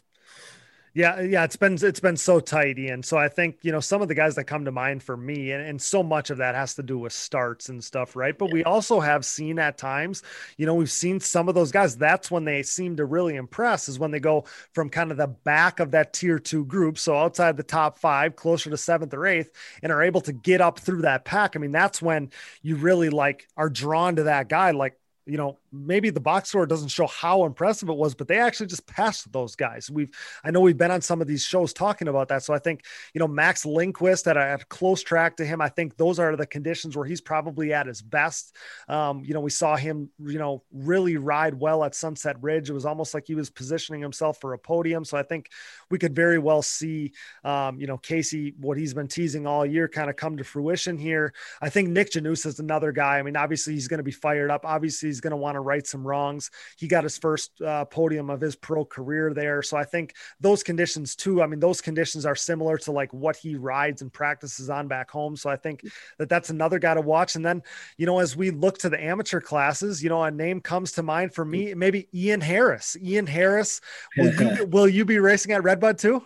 Yeah, 0.93 1.15
uh, 1.15 1.21
yeah, 1.21 1.45
it's 1.45 1.55
been 1.55 1.79
it's 1.81 2.01
been 2.01 2.17
so 2.17 2.41
tight, 2.41 2.77
Ian. 2.77 3.05
So 3.05 3.17
I 3.17 3.29
think 3.29 3.59
you 3.63 3.71
know 3.71 3.79
some 3.79 4.03
of 4.03 4.09
the 4.09 4.15
guys 4.15 4.35
that 4.35 4.45
come 4.45 4.65
to 4.65 4.73
mind 4.73 5.05
for 5.05 5.17
me, 5.17 5.53
and, 5.53 5.65
and 5.65 5.81
so 5.81 6.03
much 6.03 6.31
of 6.31 6.39
that 6.39 6.57
has 6.57 6.75
to 6.75 6.83
do 6.83 6.99
with 6.99 7.13
starts 7.13 7.69
and 7.69 7.83
stuff, 7.83 8.17
right? 8.17 8.37
But 8.37 8.47
yeah. 8.49 8.55
we 8.55 8.65
also 8.65 8.99
have 8.99 9.25
seen 9.25 9.61
at 9.61 9.79
times, 9.79 10.23
you 10.57 10.67
know, 10.67 10.75
we've 10.75 10.91
seen 10.91 11.21
some 11.21 11.49
of 11.49 11.55
those 11.55 11.71
guys. 11.71 11.97
That's 11.97 12.29
when 12.31 12.45
they 12.45 12.65
seem 12.65 12.97
to 12.97 13.05
really 13.05 13.37
impress, 13.37 13.89
is 13.89 14.01
when 14.01 14.11
they 14.11 14.19
go 14.19 14.47
from 14.73 14.91
kind 14.91 15.13
of 15.13 15.17
the 15.17 15.29
back 15.29 15.79
of 15.79 15.93
that 15.93 16.13
tier 16.13 16.41
two 16.41 16.65
group, 16.65 16.99
so 16.99 17.17
outside 17.17 17.57
the 17.57 17.63
top 17.63 17.97
five, 17.99 18.35
closer 18.35 18.69
to 18.71 18.77
seventh 18.77 19.15
or 19.15 19.27
eighth, 19.27 19.53
and 19.85 19.93
are 19.93 20.03
able 20.03 20.21
to 20.23 20.33
get 20.33 20.61
up 20.61 20.81
through 20.81 21.03
that 21.03 21.25
pack. 21.25 21.55
I 21.55 21.61
mean, 21.61 21.73
that's 21.73 22.03
when 22.03 22.31
you 22.63 22.75
really 22.75 23.11
like 23.11 23.47
are 23.57 23.71
drawn 23.71 24.17
to 24.17 24.25
that 24.25 24.49
guy. 24.49 24.73
Like 24.73 24.99
you 25.31 25.37
know, 25.37 25.59
maybe 25.73 26.11
the 26.11 26.19
box 26.19 26.49
score 26.49 26.67
doesn't 26.67 26.89
show 26.89 27.07
how 27.07 27.45
impressive 27.45 27.89
it 27.89 27.97
was, 27.97 28.17
but 28.17 28.27
they 28.27 28.39
actually 28.39 28.67
just 28.67 28.85
passed 28.87 29.31
those 29.33 29.55
guys. 29.55 29.89
We've, 29.89 30.11
I 30.43 30.51
know 30.51 30.61
we've 30.61 30.77
been 30.77 30.91
on 30.91 31.01
some 31.01 31.21
of 31.21 31.29
these 31.29 31.45
shows 31.45 31.73
talking 31.73 32.09
about 32.09 32.29
that. 32.29 32.43
So 32.43 32.53
I 32.53 32.59
think, 32.59 32.85
you 33.15 33.21
know, 33.21 33.29
Max 33.29 33.65
Lindquist 33.65 34.27
at 34.27 34.37
a, 34.37 34.59
close 34.69 35.03
track 35.05 35.37
to 35.37 35.45
him, 35.45 35.61
I 35.61 35.69
think 35.69 35.97
those 35.97 36.19
are 36.19 36.35
the 36.35 36.47
conditions 36.47 36.97
where 36.97 37.07
he's 37.07 37.21
probably 37.21 37.73
at 37.73 37.87
his 37.87 38.03
best. 38.03 38.57
Um, 38.89 39.23
you 39.25 39.33
know, 39.33 39.41
we 39.41 39.51
saw 39.51 39.77
him, 39.77 40.11
you 40.19 40.39
know, 40.39 40.65
really 40.73 41.17
ride 41.17 41.55
well 41.55 41.85
at 41.85 41.95
Sunset 41.95 42.37
Ridge. 42.43 42.69
It 42.69 42.73
was 42.73 42.85
almost 42.85 43.15
like 43.15 43.29
he 43.29 43.37
was 43.37 43.51
positioning 43.51 44.03
himself 44.03 44.41
for 44.41 44.53
a 44.55 44.59
podium. 44.59 45.05
So 45.05 45.17
I 45.17 45.23
think 45.23 45.51
we 45.91 45.99
could 45.99 46.17
very 46.17 46.41
well 46.41 46.63
see, 46.63 47.13
um, 47.45 47.79
you 47.79 47.87
know, 47.87 47.99
Casey, 47.99 48.55
what 48.59 48.77
he's 48.77 48.95
been 48.95 49.07
teasing 49.07 49.47
all 49.47 49.65
year 49.65 49.87
kind 49.87 50.11
of 50.11 50.17
come 50.17 50.37
to 50.39 50.45
fruition 50.45 50.99
here. 50.99 51.33
I 51.63 51.69
think 51.71 51.91
Nick 51.91 52.11
Janusa 52.11 52.47
is 52.47 52.59
another 52.59 52.91
guy. 52.91 53.21
I 53.21 53.23
mean, 53.23 53.37
obviously 53.37 53.75
he's 53.75 53.87
going 53.87 53.99
to 53.99 54.05
be 54.05 54.11
fired 54.11 54.51
up. 54.51 54.67
Obviously 54.67 55.09
he's 55.09 55.20
going 55.21 55.33
to 55.33 55.37
want 55.37 55.57
to 55.57 55.61
right 55.61 55.87
some 55.87 56.07
wrongs. 56.07 56.51
He 56.79 56.89
got 56.89 57.05
his 57.05 57.19
first 57.19 57.61
uh, 57.61 57.85
podium 57.87 58.31
of 58.31 58.41
his 58.41 58.57
pro 58.57 58.85
career 58.85 59.33
there. 59.35 59.63
So 59.63 59.77
I 59.77 59.85
think 59.85 60.15
those 60.41 60.63
conditions 60.63 61.17
too, 61.17 61.43
I 61.43 61.47
mean, 61.47 61.61
those 61.61 61.81
conditions 61.81 62.27
are 62.27 62.35
similar 62.35 62.79
to 62.79 62.93
like 62.93 63.13
what 63.13 63.37
he 63.37 63.57
rides 63.57 64.03
and 64.03 64.13
practices 64.13 64.71
on 64.71 64.89
back 64.89 65.11
home. 65.11 65.37
So 65.37 65.51
I 65.51 65.57
think 65.57 65.85
that 66.19 66.29
that's 66.29 66.51
another 66.51 66.79
guy 66.79 66.95
to 66.95 67.01
watch. 67.01 67.37
And 67.37 67.45
then, 67.45 67.63
you 67.97 68.07
know, 68.07 68.19
as 68.19 68.37
we 68.37 68.51
look 68.51 68.79
to 68.79 68.89
the 68.89 69.03
amateur 69.03 69.41
classes, 69.41 70.03
you 70.03 70.09
know, 70.09 70.23
a 70.23 70.31
name 70.31 70.61
comes 70.61 70.93
to 70.93 71.03
mind 71.03 71.35
for 71.35 71.45
me, 71.45 71.75
maybe 71.75 72.09
Ian 72.15 72.41
Harris. 72.41 72.97
Ian 73.03 73.27
Harris, 73.27 73.81
will 74.17 74.33
you, 74.33 74.65
will 74.67 74.89
you 74.89 75.05
be 75.05 75.19
racing 75.19 75.53
at 75.53 75.63
Redbud 75.63 75.99
too? 75.99 76.25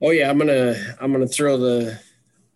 Oh 0.00 0.10
yeah, 0.10 0.28
I'm 0.28 0.38
gonna 0.38 0.76
I'm 1.00 1.12
gonna 1.12 1.26
throw 1.26 1.56
the 1.56 1.98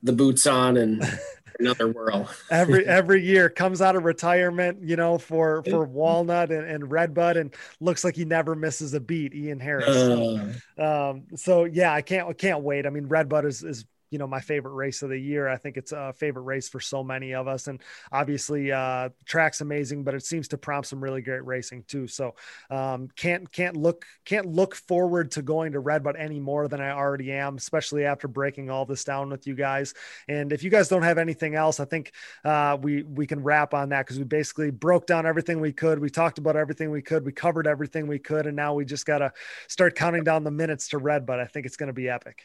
the 0.02 0.12
boots 0.12 0.46
on 0.46 0.76
and 0.76 1.02
another 1.58 1.88
world. 1.88 2.28
every 2.50 2.86
every 2.86 3.24
year 3.24 3.48
comes 3.48 3.80
out 3.80 3.96
of 3.96 4.04
retirement, 4.04 4.78
you 4.82 4.96
know, 4.96 5.18
for 5.18 5.62
for 5.64 5.84
Walnut 5.84 6.50
and, 6.50 6.66
and 6.68 6.90
Redbud, 6.90 7.36
and 7.36 7.54
looks 7.80 8.04
like 8.04 8.16
he 8.16 8.24
never 8.24 8.54
misses 8.54 8.94
a 8.94 9.00
beat. 9.00 9.34
Ian 9.34 9.60
Harris. 9.60 9.88
Uh, 9.88 10.54
so, 10.76 11.10
um, 11.10 11.22
so 11.36 11.64
yeah, 11.64 11.92
I 11.92 12.02
can't 12.02 12.28
I 12.28 12.32
can't 12.32 12.62
wait. 12.62 12.86
I 12.86 12.90
mean, 12.90 13.06
Redbud 13.06 13.44
is 13.44 13.62
is 13.62 13.84
you 14.10 14.18
know 14.18 14.26
my 14.26 14.40
favorite 14.40 14.74
race 14.74 15.02
of 15.02 15.10
the 15.10 15.18
year. 15.18 15.48
I 15.48 15.56
think 15.56 15.76
it's 15.76 15.92
a 15.92 16.12
favorite 16.12 16.42
race 16.42 16.68
for 16.68 16.80
so 16.80 17.02
many 17.02 17.34
of 17.34 17.48
us, 17.48 17.66
and 17.66 17.80
obviously 18.12 18.72
uh, 18.72 19.10
track's 19.24 19.60
amazing, 19.60 20.04
but 20.04 20.14
it 20.14 20.24
seems 20.24 20.48
to 20.48 20.58
prompt 20.58 20.88
some 20.88 21.02
really 21.02 21.22
great 21.22 21.44
racing 21.44 21.84
too. 21.86 22.06
So 22.06 22.34
um, 22.70 23.08
can't 23.16 23.50
can't 23.50 23.76
look 23.76 24.04
can't 24.24 24.46
look 24.46 24.74
forward 24.74 25.32
to 25.32 25.42
going 25.42 25.72
to 25.72 25.80
Redbud 25.80 26.16
any 26.16 26.40
more 26.40 26.68
than 26.68 26.80
I 26.80 26.90
already 26.90 27.32
am, 27.32 27.56
especially 27.56 28.04
after 28.04 28.28
breaking 28.28 28.70
all 28.70 28.84
this 28.84 29.04
down 29.04 29.30
with 29.30 29.46
you 29.46 29.54
guys. 29.54 29.94
And 30.28 30.52
if 30.52 30.62
you 30.62 30.70
guys 30.70 30.88
don't 30.88 31.02
have 31.02 31.18
anything 31.18 31.54
else, 31.54 31.80
I 31.80 31.84
think 31.84 32.12
uh, 32.44 32.76
we 32.80 33.02
we 33.02 33.26
can 33.26 33.42
wrap 33.42 33.74
on 33.74 33.90
that 33.90 34.06
because 34.06 34.18
we 34.18 34.24
basically 34.24 34.70
broke 34.70 35.06
down 35.06 35.26
everything 35.26 35.60
we 35.60 35.72
could. 35.72 35.98
We 35.98 36.10
talked 36.10 36.38
about 36.38 36.56
everything 36.56 36.90
we 36.90 37.02
could. 37.02 37.24
We 37.24 37.32
covered 37.32 37.66
everything 37.66 38.06
we 38.06 38.18
could, 38.18 38.46
and 38.46 38.56
now 38.56 38.74
we 38.74 38.84
just 38.84 39.06
gotta 39.06 39.32
start 39.68 39.94
counting 39.94 40.24
down 40.24 40.44
the 40.44 40.50
minutes 40.50 40.88
to 40.88 40.98
Redbud. 40.98 41.38
I 41.38 41.46
think 41.46 41.66
it's 41.66 41.76
going 41.76 41.88
to 41.88 41.92
be 41.92 42.08
epic. 42.08 42.42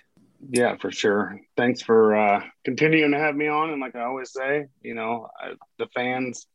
Yeah, 0.49 0.75
for 0.77 0.91
sure. 0.91 1.39
Thanks 1.55 1.81
for 1.81 2.15
uh, 2.15 2.43
continuing 2.65 3.11
to 3.11 3.19
have 3.19 3.35
me 3.35 3.47
on. 3.47 3.69
And 3.69 3.81
like 3.81 3.95
I 3.95 4.03
always 4.03 4.33
say, 4.33 4.65
you 4.81 4.93
know, 4.93 5.29
I, 5.39 5.53
the 5.79 5.87
fans, 5.95 6.47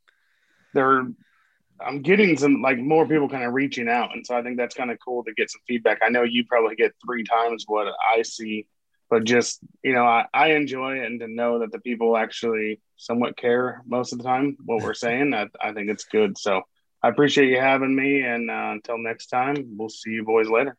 they're, 0.75 1.07
I'm 1.81 2.03
getting 2.03 2.37
some 2.37 2.61
like 2.61 2.79
more 2.79 3.07
people 3.07 3.29
kind 3.29 3.45
of 3.45 3.55
reaching 3.55 3.89
out. 3.89 4.15
And 4.15 4.27
so 4.27 4.37
I 4.37 4.43
think 4.43 4.57
that's 4.57 4.75
kind 4.75 4.91
of 4.91 4.99
cool 5.05 5.25
to 5.25 5.33
get 5.35 5.51
some 5.51 5.61
feedback. 5.67 5.99
I 6.03 6.11
know 6.11 6.23
you 6.23 6.45
probably 6.45 6.77
get 6.77 6.93
three 7.05 7.25
times 7.25 7.65
what 7.67 7.87
I 8.15 8.23
see, 8.23 8.67
but 9.09 9.25
just, 9.25 9.61
you 9.83 9.95
know, 9.95 10.05
I, 10.05 10.27
I 10.35 10.49
enjoy 10.49 10.99
it 10.99 11.07
and 11.07 11.21
to 11.21 11.29
know 11.29 11.61
that 11.61 11.73
the 11.73 11.81
people 11.81 12.17
actually 12.17 12.81
somewhat 12.97 13.37
care 13.37 13.83
most 13.87 14.13
of 14.13 14.19
the 14.19 14.25
time 14.25 14.57
what 14.65 14.83
we're 14.83 14.95
saying, 14.95 15.33
I, 15.35 15.47
I 15.63 15.73
think 15.73 15.89
it's 15.89 16.05
good. 16.05 16.37
So 16.37 16.63
I 17.03 17.09
appreciate 17.09 17.49
you 17.49 17.61
having 17.61 17.95
me. 17.95 18.23
And 18.23 18.51
uh, 18.51 18.71
until 18.73 18.99
next 18.99 19.29
time, 19.29 19.77
we'll 19.77 19.89
see 19.89 20.11
you 20.11 20.25
boys 20.25 20.49
later. 20.49 20.77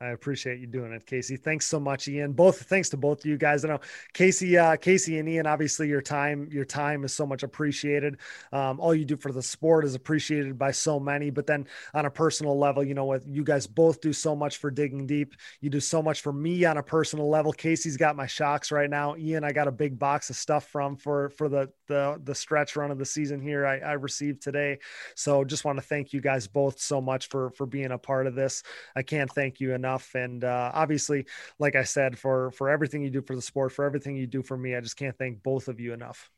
I 0.00 0.10
appreciate 0.10 0.60
you 0.60 0.68
doing 0.68 0.92
it, 0.92 1.06
Casey. 1.06 1.36
Thanks 1.36 1.66
so 1.66 1.80
much, 1.80 2.06
Ian. 2.06 2.32
Both 2.32 2.62
thanks 2.62 2.88
to 2.90 2.96
both 2.96 3.18
of 3.18 3.26
you 3.26 3.36
guys. 3.36 3.64
I 3.64 3.68
know 3.68 3.80
Casey, 4.12 4.56
uh, 4.56 4.76
Casey 4.76 5.18
and 5.18 5.28
Ian. 5.28 5.48
Obviously, 5.48 5.88
your 5.88 6.00
time, 6.00 6.48
your 6.52 6.64
time 6.64 7.02
is 7.02 7.12
so 7.12 7.26
much 7.26 7.42
appreciated. 7.42 8.18
Um, 8.52 8.78
all 8.78 8.94
you 8.94 9.04
do 9.04 9.16
for 9.16 9.32
the 9.32 9.42
sport 9.42 9.84
is 9.84 9.96
appreciated 9.96 10.56
by 10.56 10.70
so 10.70 11.00
many. 11.00 11.30
But 11.30 11.48
then 11.48 11.66
on 11.94 12.06
a 12.06 12.10
personal 12.10 12.56
level, 12.56 12.84
you 12.84 12.94
know 12.94 13.06
what? 13.06 13.26
You 13.26 13.42
guys 13.42 13.66
both 13.66 14.00
do 14.00 14.12
so 14.12 14.36
much 14.36 14.58
for 14.58 14.70
digging 14.70 15.04
deep. 15.04 15.34
You 15.60 15.68
do 15.68 15.80
so 15.80 16.00
much 16.00 16.20
for 16.20 16.32
me 16.32 16.64
on 16.64 16.76
a 16.76 16.82
personal 16.82 17.28
level. 17.28 17.52
Casey's 17.52 17.96
got 17.96 18.14
my 18.14 18.26
shocks 18.26 18.70
right 18.70 18.88
now. 18.88 19.16
Ian, 19.16 19.42
I 19.42 19.50
got 19.50 19.66
a 19.66 19.72
big 19.72 19.98
box 19.98 20.30
of 20.30 20.36
stuff 20.36 20.68
from 20.68 20.96
for 20.96 21.30
for 21.30 21.48
the 21.48 21.72
the 21.88 22.20
the 22.22 22.36
stretch 22.36 22.76
run 22.76 22.92
of 22.92 22.98
the 22.98 23.04
season 23.04 23.40
here. 23.40 23.66
I, 23.66 23.78
I 23.78 23.92
received 23.94 24.42
today. 24.42 24.78
So 25.16 25.44
just 25.44 25.64
want 25.64 25.78
to 25.78 25.82
thank 25.82 26.12
you 26.12 26.20
guys 26.20 26.46
both 26.46 26.78
so 26.78 27.00
much 27.00 27.28
for 27.30 27.50
for 27.50 27.66
being 27.66 27.90
a 27.90 27.98
part 27.98 28.28
of 28.28 28.36
this. 28.36 28.62
I 28.94 29.02
can't 29.02 29.32
thank 29.32 29.58
you 29.58 29.74
enough 29.74 29.87
enough. 29.88 30.14
And 30.14 30.44
uh, 30.44 30.70
obviously, 30.74 31.26
like 31.58 31.76
I 31.76 31.84
said, 31.84 32.18
for 32.18 32.50
for 32.52 32.68
everything 32.68 33.02
you 33.02 33.10
do 33.10 33.22
for 33.22 33.34
the 33.34 33.42
sport, 33.42 33.72
for 33.72 33.84
everything 33.84 34.16
you 34.16 34.26
do 34.26 34.42
for 34.42 34.56
me, 34.56 34.76
I 34.76 34.80
just 34.80 34.96
can't 34.96 35.16
thank 35.16 35.42
both 35.42 35.68
of 35.68 35.80
you 35.80 35.92
enough. 35.92 36.30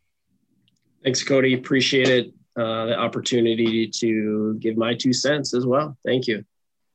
Thanks, 1.03 1.23
Cody. 1.23 1.55
Appreciate 1.55 2.09
it. 2.09 2.35
Uh, 2.57 2.87
the 2.87 2.99
opportunity 2.99 3.89
to 3.89 4.55
give 4.59 4.77
my 4.77 4.95
two 4.95 5.13
cents 5.13 5.55
as 5.55 5.65
well. 5.65 5.97
Thank 6.05 6.27
you. 6.27 6.45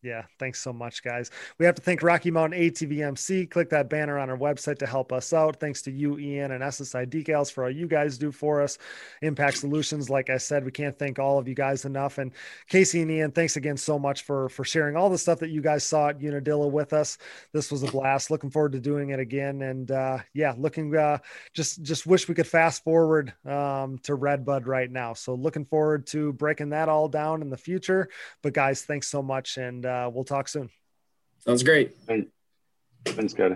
Yeah, 0.06 0.22
thanks 0.38 0.62
so 0.62 0.72
much, 0.72 1.02
guys. 1.02 1.32
We 1.58 1.66
have 1.66 1.74
to 1.74 1.82
thank 1.82 2.04
Rocky 2.04 2.30
Mountain 2.30 2.60
ATVMC. 2.62 3.50
Click 3.50 3.72
that 3.72 3.90
banner 3.90 4.20
on 4.20 4.30
our 4.30 4.38
website 4.38 4.78
to 4.78 4.86
help 4.86 5.12
us 5.12 5.34
out. 5.34 5.60
Thanks 5.60 5.82
to 5.82 5.92
you, 5.92 6.20
Ian, 6.20 6.52
and 6.52 6.64
SSI 6.64 7.08
Decals 7.08 7.52
for 7.52 7.64
all 7.64 7.72
you 7.72 7.88
guys 7.88 8.20
do 8.20 8.32
for 8.32 8.62
us. 8.62 8.78
Impact 9.24 9.58
Solutions, 9.58 10.08
like 10.08 10.30
I 10.30 10.38
said, 10.38 10.64
we 10.64 10.70
can't 10.70 10.98
thank 11.00 11.18
all 11.18 11.40
of 11.40 11.48
you 11.48 11.56
guys 11.56 11.86
enough. 11.86 12.20
And 12.20 12.34
Casey 12.70 13.02
and 13.02 13.10
Ian, 13.10 13.32
thanks 13.32 13.58
again 13.58 13.78
so 13.78 13.98
much 13.98 14.22
for 14.22 14.48
for 14.50 14.64
sharing 14.64 14.96
all 14.96 15.10
the 15.10 15.18
stuff 15.18 15.40
that 15.40 15.50
you 15.50 15.60
guys 15.60 15.84
saw 15.84 16.10
at 16.10 16.22
Unadilla 16.22 16.68
with 16.68 16.94
us. 16.94 17.18
This 17.52 17.72
was 17.72 17.82
a 17.82 17.88
blast. 17.88 18.30
Looking 18.30 18.52
forward 18.52 18.74
to 18.74 18.80
doing 18.80 19.10
it 19.10 19.20
again. 19.20 19.64
And 19.64 19.90
uh, 19.90 20.20
yeah, 20.36 20.54
looking 20.56 20.96
uh, 20.96 21.18
just 21.56 21.82
just 21.82 22.06
wish 22.06 22.28
we 22.28 22.36
could 22.36 22.46
fast 22.46 22.84
forward 22.84 23.34
um, 23.44 23.98
to 24.04 24.14
Redbud 24.14 24.68
right 24.68 24.92
now. 24.92 25.14
So 25.14 25.34
looking 25.34 25.66
forward 25.66 26.06
to 26.08 26.32
breaking 26.34 26.70
that 26.70 26.90
all 26.90 27.08
down 27.08 27.42
in 27.42 27.50
the 27.50 27.58
future. 27.58 28.08
But 28.44 28.54
guys, 28.54 28.84
thanks 28.84 29.08
so 29.08 29.24
much 29.24 29.58
and. 29.58 29.84
Uh, 29.84 29.95
uh, 29.96 30.10
we'll 30.10 30.24
talk 30.24 30.48
soon. 30.48 30.70
Sounds 31.40 31.64
great. 31.64 31.96
Thanks, 33.06 33.34
Cody. 33.34 33.56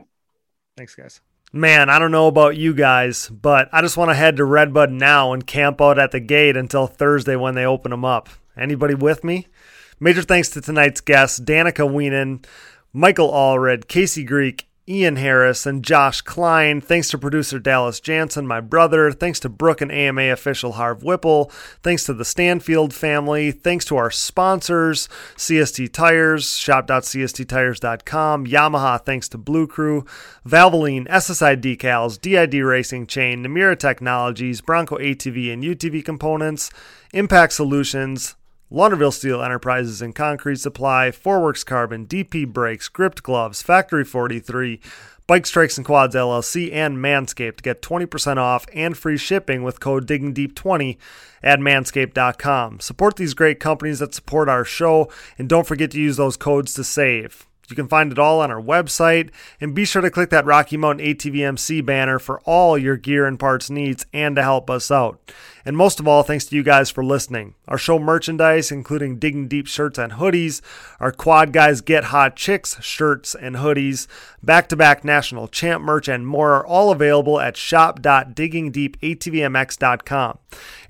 Thanks, 0.77 0.95
guys. 0.95 1.21
Man, 1.51 1.89
I 1.89 1.97
don't 1.97 2.11
know 2.11 2.27
about 2.27 2.55
you 2.55 2.73
guys, 2.73 3.27
but 3.29 3.69
I 3.73 3.81
just 3.81 3.97
want 3.97 4.11
to 4.11 4.15
head 4.15 4.37
to 4.37 4.45
Redbud 4.45 4.91
now 4.91 5.33
and 5.33 5.45
camp 5.45 5.81
out 5.81 5.97
at 5.97 6.11
the 6.11 6.19
gate 6.19 6.55
until 6.55 6.85
Thursday 6.85 7.35
when 7.35 7.55
they 7.55 7.65
open 7.65 7.89
them 7.89 8.05
up. 8.05 8.29
Anybody 8.55 8.93
with 8.93 9.23
me? 9.23 9.47
Major 9.99 10.21
thanks 10.21 10.49
to 10.51 10.61
tonight's 10.61 11.01
guests, 11.01 11.39
Danica 11.39 11.89
Wienen, 11.89 12.45
Michael 12.93 13.31
Allred, 13.31 13.87
Casey 13.87 14.23
Greek, 14.23 14.68
Ian 14.89 15.17
Harris, 15.17 15.67
and 15.67 15.83
Josh 15.83 16.21
Klein. 16.21 16.81
Thanks 16.81 17.09
to 17.09 17.17
producer 17.19 17.59
Dallas 17.59 17.99
Jansen, 17.99 18.47
my 18.47 18.59
brother. 18.59 19.11
Thanks 19.11 19.39
to 19.41 19.49
Brooke 19.49 19.81
and 19.81 19.91
AMA 19.91 20.31
official 20.31 20.71
Harv 20.73 21.03
Whipple. 21.03 21.51
Thanks 21.83 22.05
to 22.05 22.13
the 22.15 22.25
Stanfield 22.25 22.91
family. 22.91 23.51
Thanks 23.51 23.85
to 23.85 23.97
our 23.97 24.09
sponsors, 24.09 25.07
CST 25.35 25.93
Tires, 25.93 26.55
shop.csttires.com, 26.57 28.47
Yamaha, 28.47 29.05
thanks 29.05 29.29
to 29.29 29.37
Blue 29.37 29.67
Crew, 29.67 30.05
Valvoline, 30.47 31.07
SSI 31.07 31.61
Decals, 31.61 32.19
DID 32.19 32.63
Racing 32.63 33.05
Chain, 33.05 33.43
Namura 33.43 33.77
Technologies, 33.77 34.61
Bronco 34.61 34.97
ATV 34.97 35.53
and 35.53 35.63
UTV 35.63 36.03
Components, 36.03 36.71
Impact 37.13 37.53
Solutions, 37.53 38.35
Launderville 38.71 39.11
Steel 39.11 39.41
Enterprises 39.41 39.99
and 39.99 40.13
Concrete 40.13 40.59
Supply, 40.59 41.09
Forworks 41.09 41.65
Carbon, 41.65 42.05
DP 42.05 42.47
Brakes, 42.47 42.87
Gript 42.87 43.23
Gloves, 43.23 43.63
Factory 43.63 44.05
43, 44.05 44.79
Bikes 45.25 45.51
Trikes 45.51 45.77
and 45.77 45.85
Quads 45.85 46.15
LLC, 46.15 46.71
and 46.71 46.97
Manscaped. 46.97 47.57
To 47.57 47.63
get 47.63 47.81
20% 47.81 48.37
off 48.37 48.67
and 48.73 48.95
free 48.95 49.17
shipping 49.17 49.63
with 49.63 49.79
code 49.79 50.07
DiggingDeep20 50.07 50.97
at 51.41 51.59
manscaped.com. 51.59 52.79
Support 52.79 53.15
these 53.15 53.33
great 53.33 53.59
companies 53.59 53.99
that 53.99 54.13
support 54.13 54.47
our 54.47 54.65
show, 54.65 55.09
and 55.39 55.49
don't 55.49 55.65
forget 55.67 55.89
to 55.91 55.99
use 55.99 56.17
those 56.17 56.37
codes 56.37 56.75
to 56.75 56.83
save. 56.83 57.47
You 57.69 57.75
can 57.75 57.87
find 57.87 58.11
it 58.11 58.19
all 58.19 58.41
on 58.41 58.51
our 58.51 58.61
website, 58.61 59.29
and 59.61 59.75
be 59.75 59.85
sure 59.85 60.01
to 60.01 60.09
click 60.09 60.31
that 60.31 60.45
Rocky 60.45 60.77
Mountain 60.77 61.05
ATVMC 61.05 61.85
banner 61.85 62.17
for 62.17 62.39
all 62.41 62.77
your 62.77 62.97
gear 62.97 63.25
and 63.25 63.39
parts 63.39 63.69
needs 63.69 64.05
and 64.11 64.35
to 64.35 64.41
help 64.41 64.69
us 64.69 64.89
out. 64.89 65.31
And 65.69 65.77
most 65.77 65.99
of 65.99 66.07
all, 66.07 66.23
thanks 66.23 66.45
to 66.45 66.55
you 66.55 66.63
guys 66.63 66.89
for 66.89 67.05
listening. 67.05 67.53
Our 67.67 67.77
show 67.77 67.99
merchandise, 67.99 68.71
including 68.71 69.19
Digging 69.19 69.47
Deep 69.47 69.67
shirts 69.67 69.99
and 69.99 70.13
hoodies, 70.13 70.61
our 70.99 71.11
Quad 71.11 71.53
Guys 71.53 71.81
Get 71.81 72.05
Hot 72.05 72.35
Chicks 72.35 72.83
shirts 72.83 73.35
and 73.35 73.57
hoodies, 73.57 74.07
back 74.41 74.67
to 74.69 74.75
back 74.75 75.05
national 75.05 75.47
champ 75.47 75.83
merch, 75.83 76.07
and 76.07 76.25
more 76.25 76.55
are 76.55 76.65
all 76.65 76.91
available 76.91 77.39
at 77.39 77.55
shop.diggingdeepatvmx.com. 77.55 80.39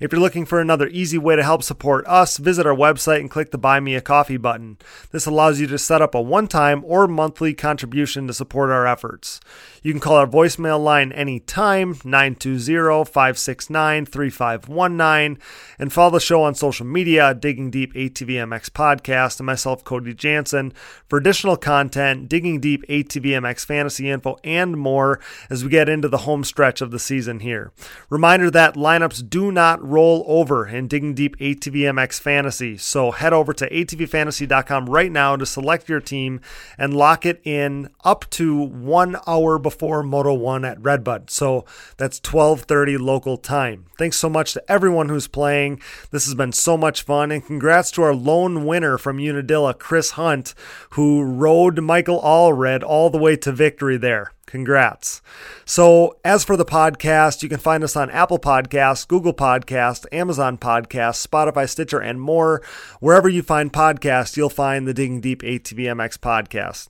If 0.00 0.12
you're 0.12 0.20
looking 0.22 0.46
for 0.46 0.62
another 0.62 0.88
easy 0.88 1.18
way 1.18 1.36
to 1.36 1.42
help 1.42 1.62
support 1.62 2.06
us, 2.06 2.38
visit 2.38 2.64
our 2.64 2.74
website 2.74 3.20
and 3.20 3.30
click 3.30 3.50
the 3.50 3.58
Buy 3.58 3.80
Me 3.80 3.96
a 3.96 4.00
Coffee 4.00 4.38
button. 4.38 4.78
This 5.10 5.26
allows 5.26 5.60
you 5.60 5.66
to 5.66 5.76
set 5.76 6.00
up 6.00 6.14
a 6.14 6.22
one 6.22 6.48
time 6.48 6.82
or 6.86 7.06
monthly 7.06 7.52
contribution 7.52 8.26
to 8.28 8.32
support 8.32 8.70
our 8.70 8.86
efforts. 8.86 9.40
You 9.82 9.94
can 9.94 10.00
call 10.00 10.16
our 10.16 10.26
voicemail 10.26 10.82
line 10.82 11.10
anytime, 11.12 11.98
920 12.04 13.04
569 13.06 14.04
3519, 14.04 15.38
and 15.78 15.90
follow 15.90 16.10
the 16.10 16.20
show 16.20 16.42
on 16.42 16.54
social 16.54 16.84
media 16.84 17.32
Digging 17.32 17.70
Deep 17.70 17.94
ATVMX 17.94 18.68
Podcast. 18.68 19.40
And 19.40 19.46
myself, 19.46 19.82
Cody 19.82 20.12
Jansen, 20.12 20.74
for 21.08 21.18
additional 21.18 21.56
content, 21.56 22.28
Digging 22.28 22.60
Deep 22.60 22.86
ATVMX 22.88 23.64
fantasy 23.64 24.10
info, 24.10 24.36
and 24.44 24.76
more 24.76 25.18
as 25.48 25.64
we 25.64 25.70
get 25.70 25.88
into 25.88 26.08
the 26.08 26.18
home 26.18 26.44
stretch 26.44 26.82
of 26.82 26.90
the 26.90 26.98
season 26.98 27.40
here. 27.40 27.72
Reminder 28.10 28.50
that 28.50 28.74
lineups 28.74 29.30
do 29.30 29.50
not 29.50 29.82
roll 29.82 30.24
over 30.26 30.66
in 30.66 30.88
Digging 30.88 31.14
Deep 31.14 31.38
ATVMX 31.38 32.20
Fantasy, 32.20 32.76
so 32.76 33.12
head 33.12 33.32
over 33.32 33.54
to 33.54 33.70
atvfantasy.com 33.70 34.90
right 34.90 35.10
now 35.10 35.36
to 35.36 35.46
select 35.46 35.88
your 35.88 36.00
team 36.00 36.42
and 36.76 36.92
lock 36.92 37.24
it 37.24 37.40
in 37.44 37.88
up 38.04 38.28
to 38.28 38.60
one 38.60 39.16
hour 39.26 39.58
before 39.58 39.69
before 39.70 40.02
Moto 40.02 40.34
1 40.34 40.64
at 40.64 40.82
Redbud. 40.82 41.30
So 41.30 41.64
that's 41.96 42.18
12:30 42.18 42.98
local 42.98 43.36
time. 43.36 43.86
Thanks 43.96 44.16
so 44.16 44.28
much 44.28 44.52
to 44.54 44.70
everyone 44.70 45.08
who's 45.08 45.28
playing. 45.28 45.80
This 46.10 46.24
has 46.24 46.34
been 46.34 46.52
so 46.52 46.76
much 46.76 47.02
fun 47.02 47.30
and 47.30 47.46
congrats 47.46 47.92
to 47.92 48.02
our 48.02 48.14
lone 48.14 48.66
winner 48.66 48.98
from 48.98 49.20
Unadilla, 49.20 49.72
Chris 49.74 50.12
Hunt, 50.12 50.54
who 50.90 51.22
rode 51.22 51.80
Michael 51.80 52.20
Allred 52.20 52.82
all 52.82 53.10
the 53.10 53.18
way 53.18 53.36
to 53.36 53.52
victory 53.52 53.96
there. 53.96 54.32
Congrats. 54.44 55.22
So, 55.64 56.16
as 56.24 56.42
for 56.42 56.56
the 56.56 56.64
podcast, 56.64 57.44
you 57.44 57.48
can 57.48 57.60
find 57.60 57.84
us 57.84 57.94
on 57.94 58.10
Apple 58.10 58.40
Podcasts, 58.40 59.06
Google 59.06 59.32
Podcasts, 59.32 60.04
Amazon 60.10 60.58
Podcasts, 60.58 61.24
Spotify, 61.24 61.68
Stitcher, 61.68 62.00
and 62.00 62.20
more. 62.20 62.60
Wherever 62.98 63.28
you 63.28 63.42
find 63.42 63.72
podcasts, 63.72 64.36
you'll 64.36 64.48
find 64.48 64.88
the 64.88 64.94
Digging 64.94 65.20
Deep 65.20 65.42
ATVMX 65.42 66.18
podcast. 66.18 66.88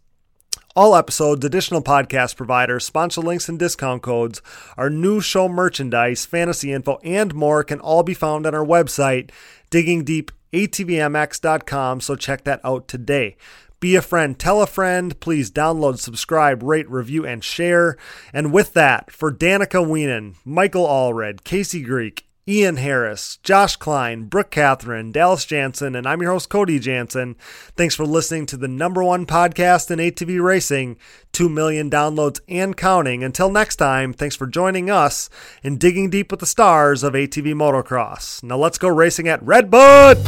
All 0.76 0.94
episodes, 0.94 1.44
additional 1.44 1.82
podcast 1.82 2.36
providers, 2.36 2.84
sponsor 2.84 3.22
links, 3.22 3.48
and 3.48 3.58
discount 3.58 4.02
codes, 4.02 4.40
our 4.76 4.88
new 4.88 5.20
show 5.20 5.48
merchandise, 5.48 6.24
fantasy 6.24 6.72
info, 6.72 7.00
and 7.02 7.34
more 7.34 7.64
can 7.64 7.80
all 7.80 8.04
be 8.04 8.14
found 8.14 8.46
on 8.46 8.54
our 8.54 8.64
website, 8.64 9.32
diggingdeepatvmx.com. 9.72 12.00
So 12.00 12.14
check 12.14 12.44
that 12.44 12.60
out 12.62 12.86
today. 12.86 13.36
Be 13.80 13.96
a 13.96 14.02
friend, 14.02 14.38
tell 14.38 14.62
a 14.62 14.66
friend. 14.66 15.18
Please 15.18 15.50
download, 15.50 15.98
subscribe, 15.98 16.62
rate, 16.62 16.88
review, 16.88 17.26
and 17.26 17.42
share. 17.42 17.96
And 18.32 18.52
with 18.52 18.72
that, 18.74 19.10
for 19.10 19.32
Danica 19.32 19.84
Wienen, 19.84 20.36
Michael 20.44 20.86
Allred, 20.86 21.42
Casey 21.42 21.82
Greek, 21.82 22.28
Ian 22.50 22.78
Harris, 22.78 23.38
Josh 23.44 23.76
Klein, 23.76 24.24
Brooke 24.24 24.50
Catherine, 24.50 25.12
Dallas 25.12 25.44
Jansen, 25.44 25.94
and 25.94 26.04
I'm 26.04 26.20
your 26.20 26.32
host, 26.32 26.48
Cody 26.48 26.80
Jansen. 26.80 27.36
Thanks 27.76 27.94
for 27.94 28.04
listening 28.04 28.44
to 28.46 28.56
the 28.56 28.66
number 28.66 29.04
one 29.04 29.24
podcast 29.24 29.88
in 29.88 30.00
ATV 30.00 30.42
racing, 30.42 30.96
2 31.30 31.48
million 31.48 31.88
downloads 31.88 32.40
and 32.48 32.76
counting. 32.76 33.22
Until 33.22 33.52
next 33.52 33.76
time, 33.76 34.12
thanks 34.12 34.34
for 34.34 34.48
joining 34.48 34.90
us 34.90 35.30
in 35.62 35.78
digging 35.78 36.10
deep 36.10 36.32
with 36.32 36.40
the 36.40 36.46
stars 36.46 37.04
of 37.04 37.12
ATV 37.12 37.54
motocross. 37.54 38.42
Now 38.42 38.56
let's 38.56 38.78
go 38.78 38.88
racing 38.88 39.28
at 39.28 39.40
Redbud! 39.44 40.18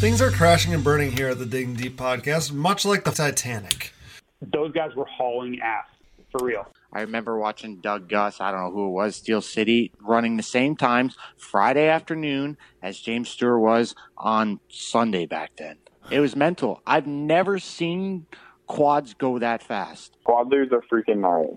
Things 0.00 0.20
are 0.20 0.30
crashing 0.30 0.74
and 0.74 0.84
burning 0.84 1.12
here 1.12 1.28
at 1.28 1.38
the 1.38 1.46
Digging 1.46 1.76
Deep 1.76 1.96
podcast, 1.96 2.52
much 2.52 2.84
like 2.84 3.04
the 3.04 3.10
Titanic 3.10 3.91
those 4.52 4.72
guys 4.72 4.94
were 4.94 5.06
hauling 5.06 5.60
ass 5.60 5.86
for 6.30 6.44
real. 6.44 6.66
I 6.92 7.02
remember 7.02 7.38
watching 7.38 7.80
Doug 7.80 8.08
Gus, 8.08 8.40
I 8.40 8.50
don't 8.50 8.60
know 8.60 8.70
who 8.70 8.88
it 8.88 8.92
was, 8.92 9.16
Steel 9.16 9.40
City, 9.40 9.92
running 10.00 10.36
the 10.36 10.42
same 10.42 10.76
times 10.76 11.16
Friday 11.36 11.88
afternoon 11.88 12.56
as 12.82 12.98
James 12.98 13.28
Stewart 13.28 13.60
was 13.60 13.94
on 14.16 14.60
Sunday 14.68 15.26
back 15.26 15.52
then. 15.56 15.76
It 16.10 16.20
was 16.20 16.34
mental. 16.34 16.82
I've 16.86 17.06
never 17.06 17.58
seen 17.58 18.26
quads 18.66 19.14
go 19.14 19.38
that 19.38 19.62
fast. 19.62 20.16
Quad 20.24 20.52
are 20.52 20.84
freaking 20.92 21.18
gnarly. 21.18 21.48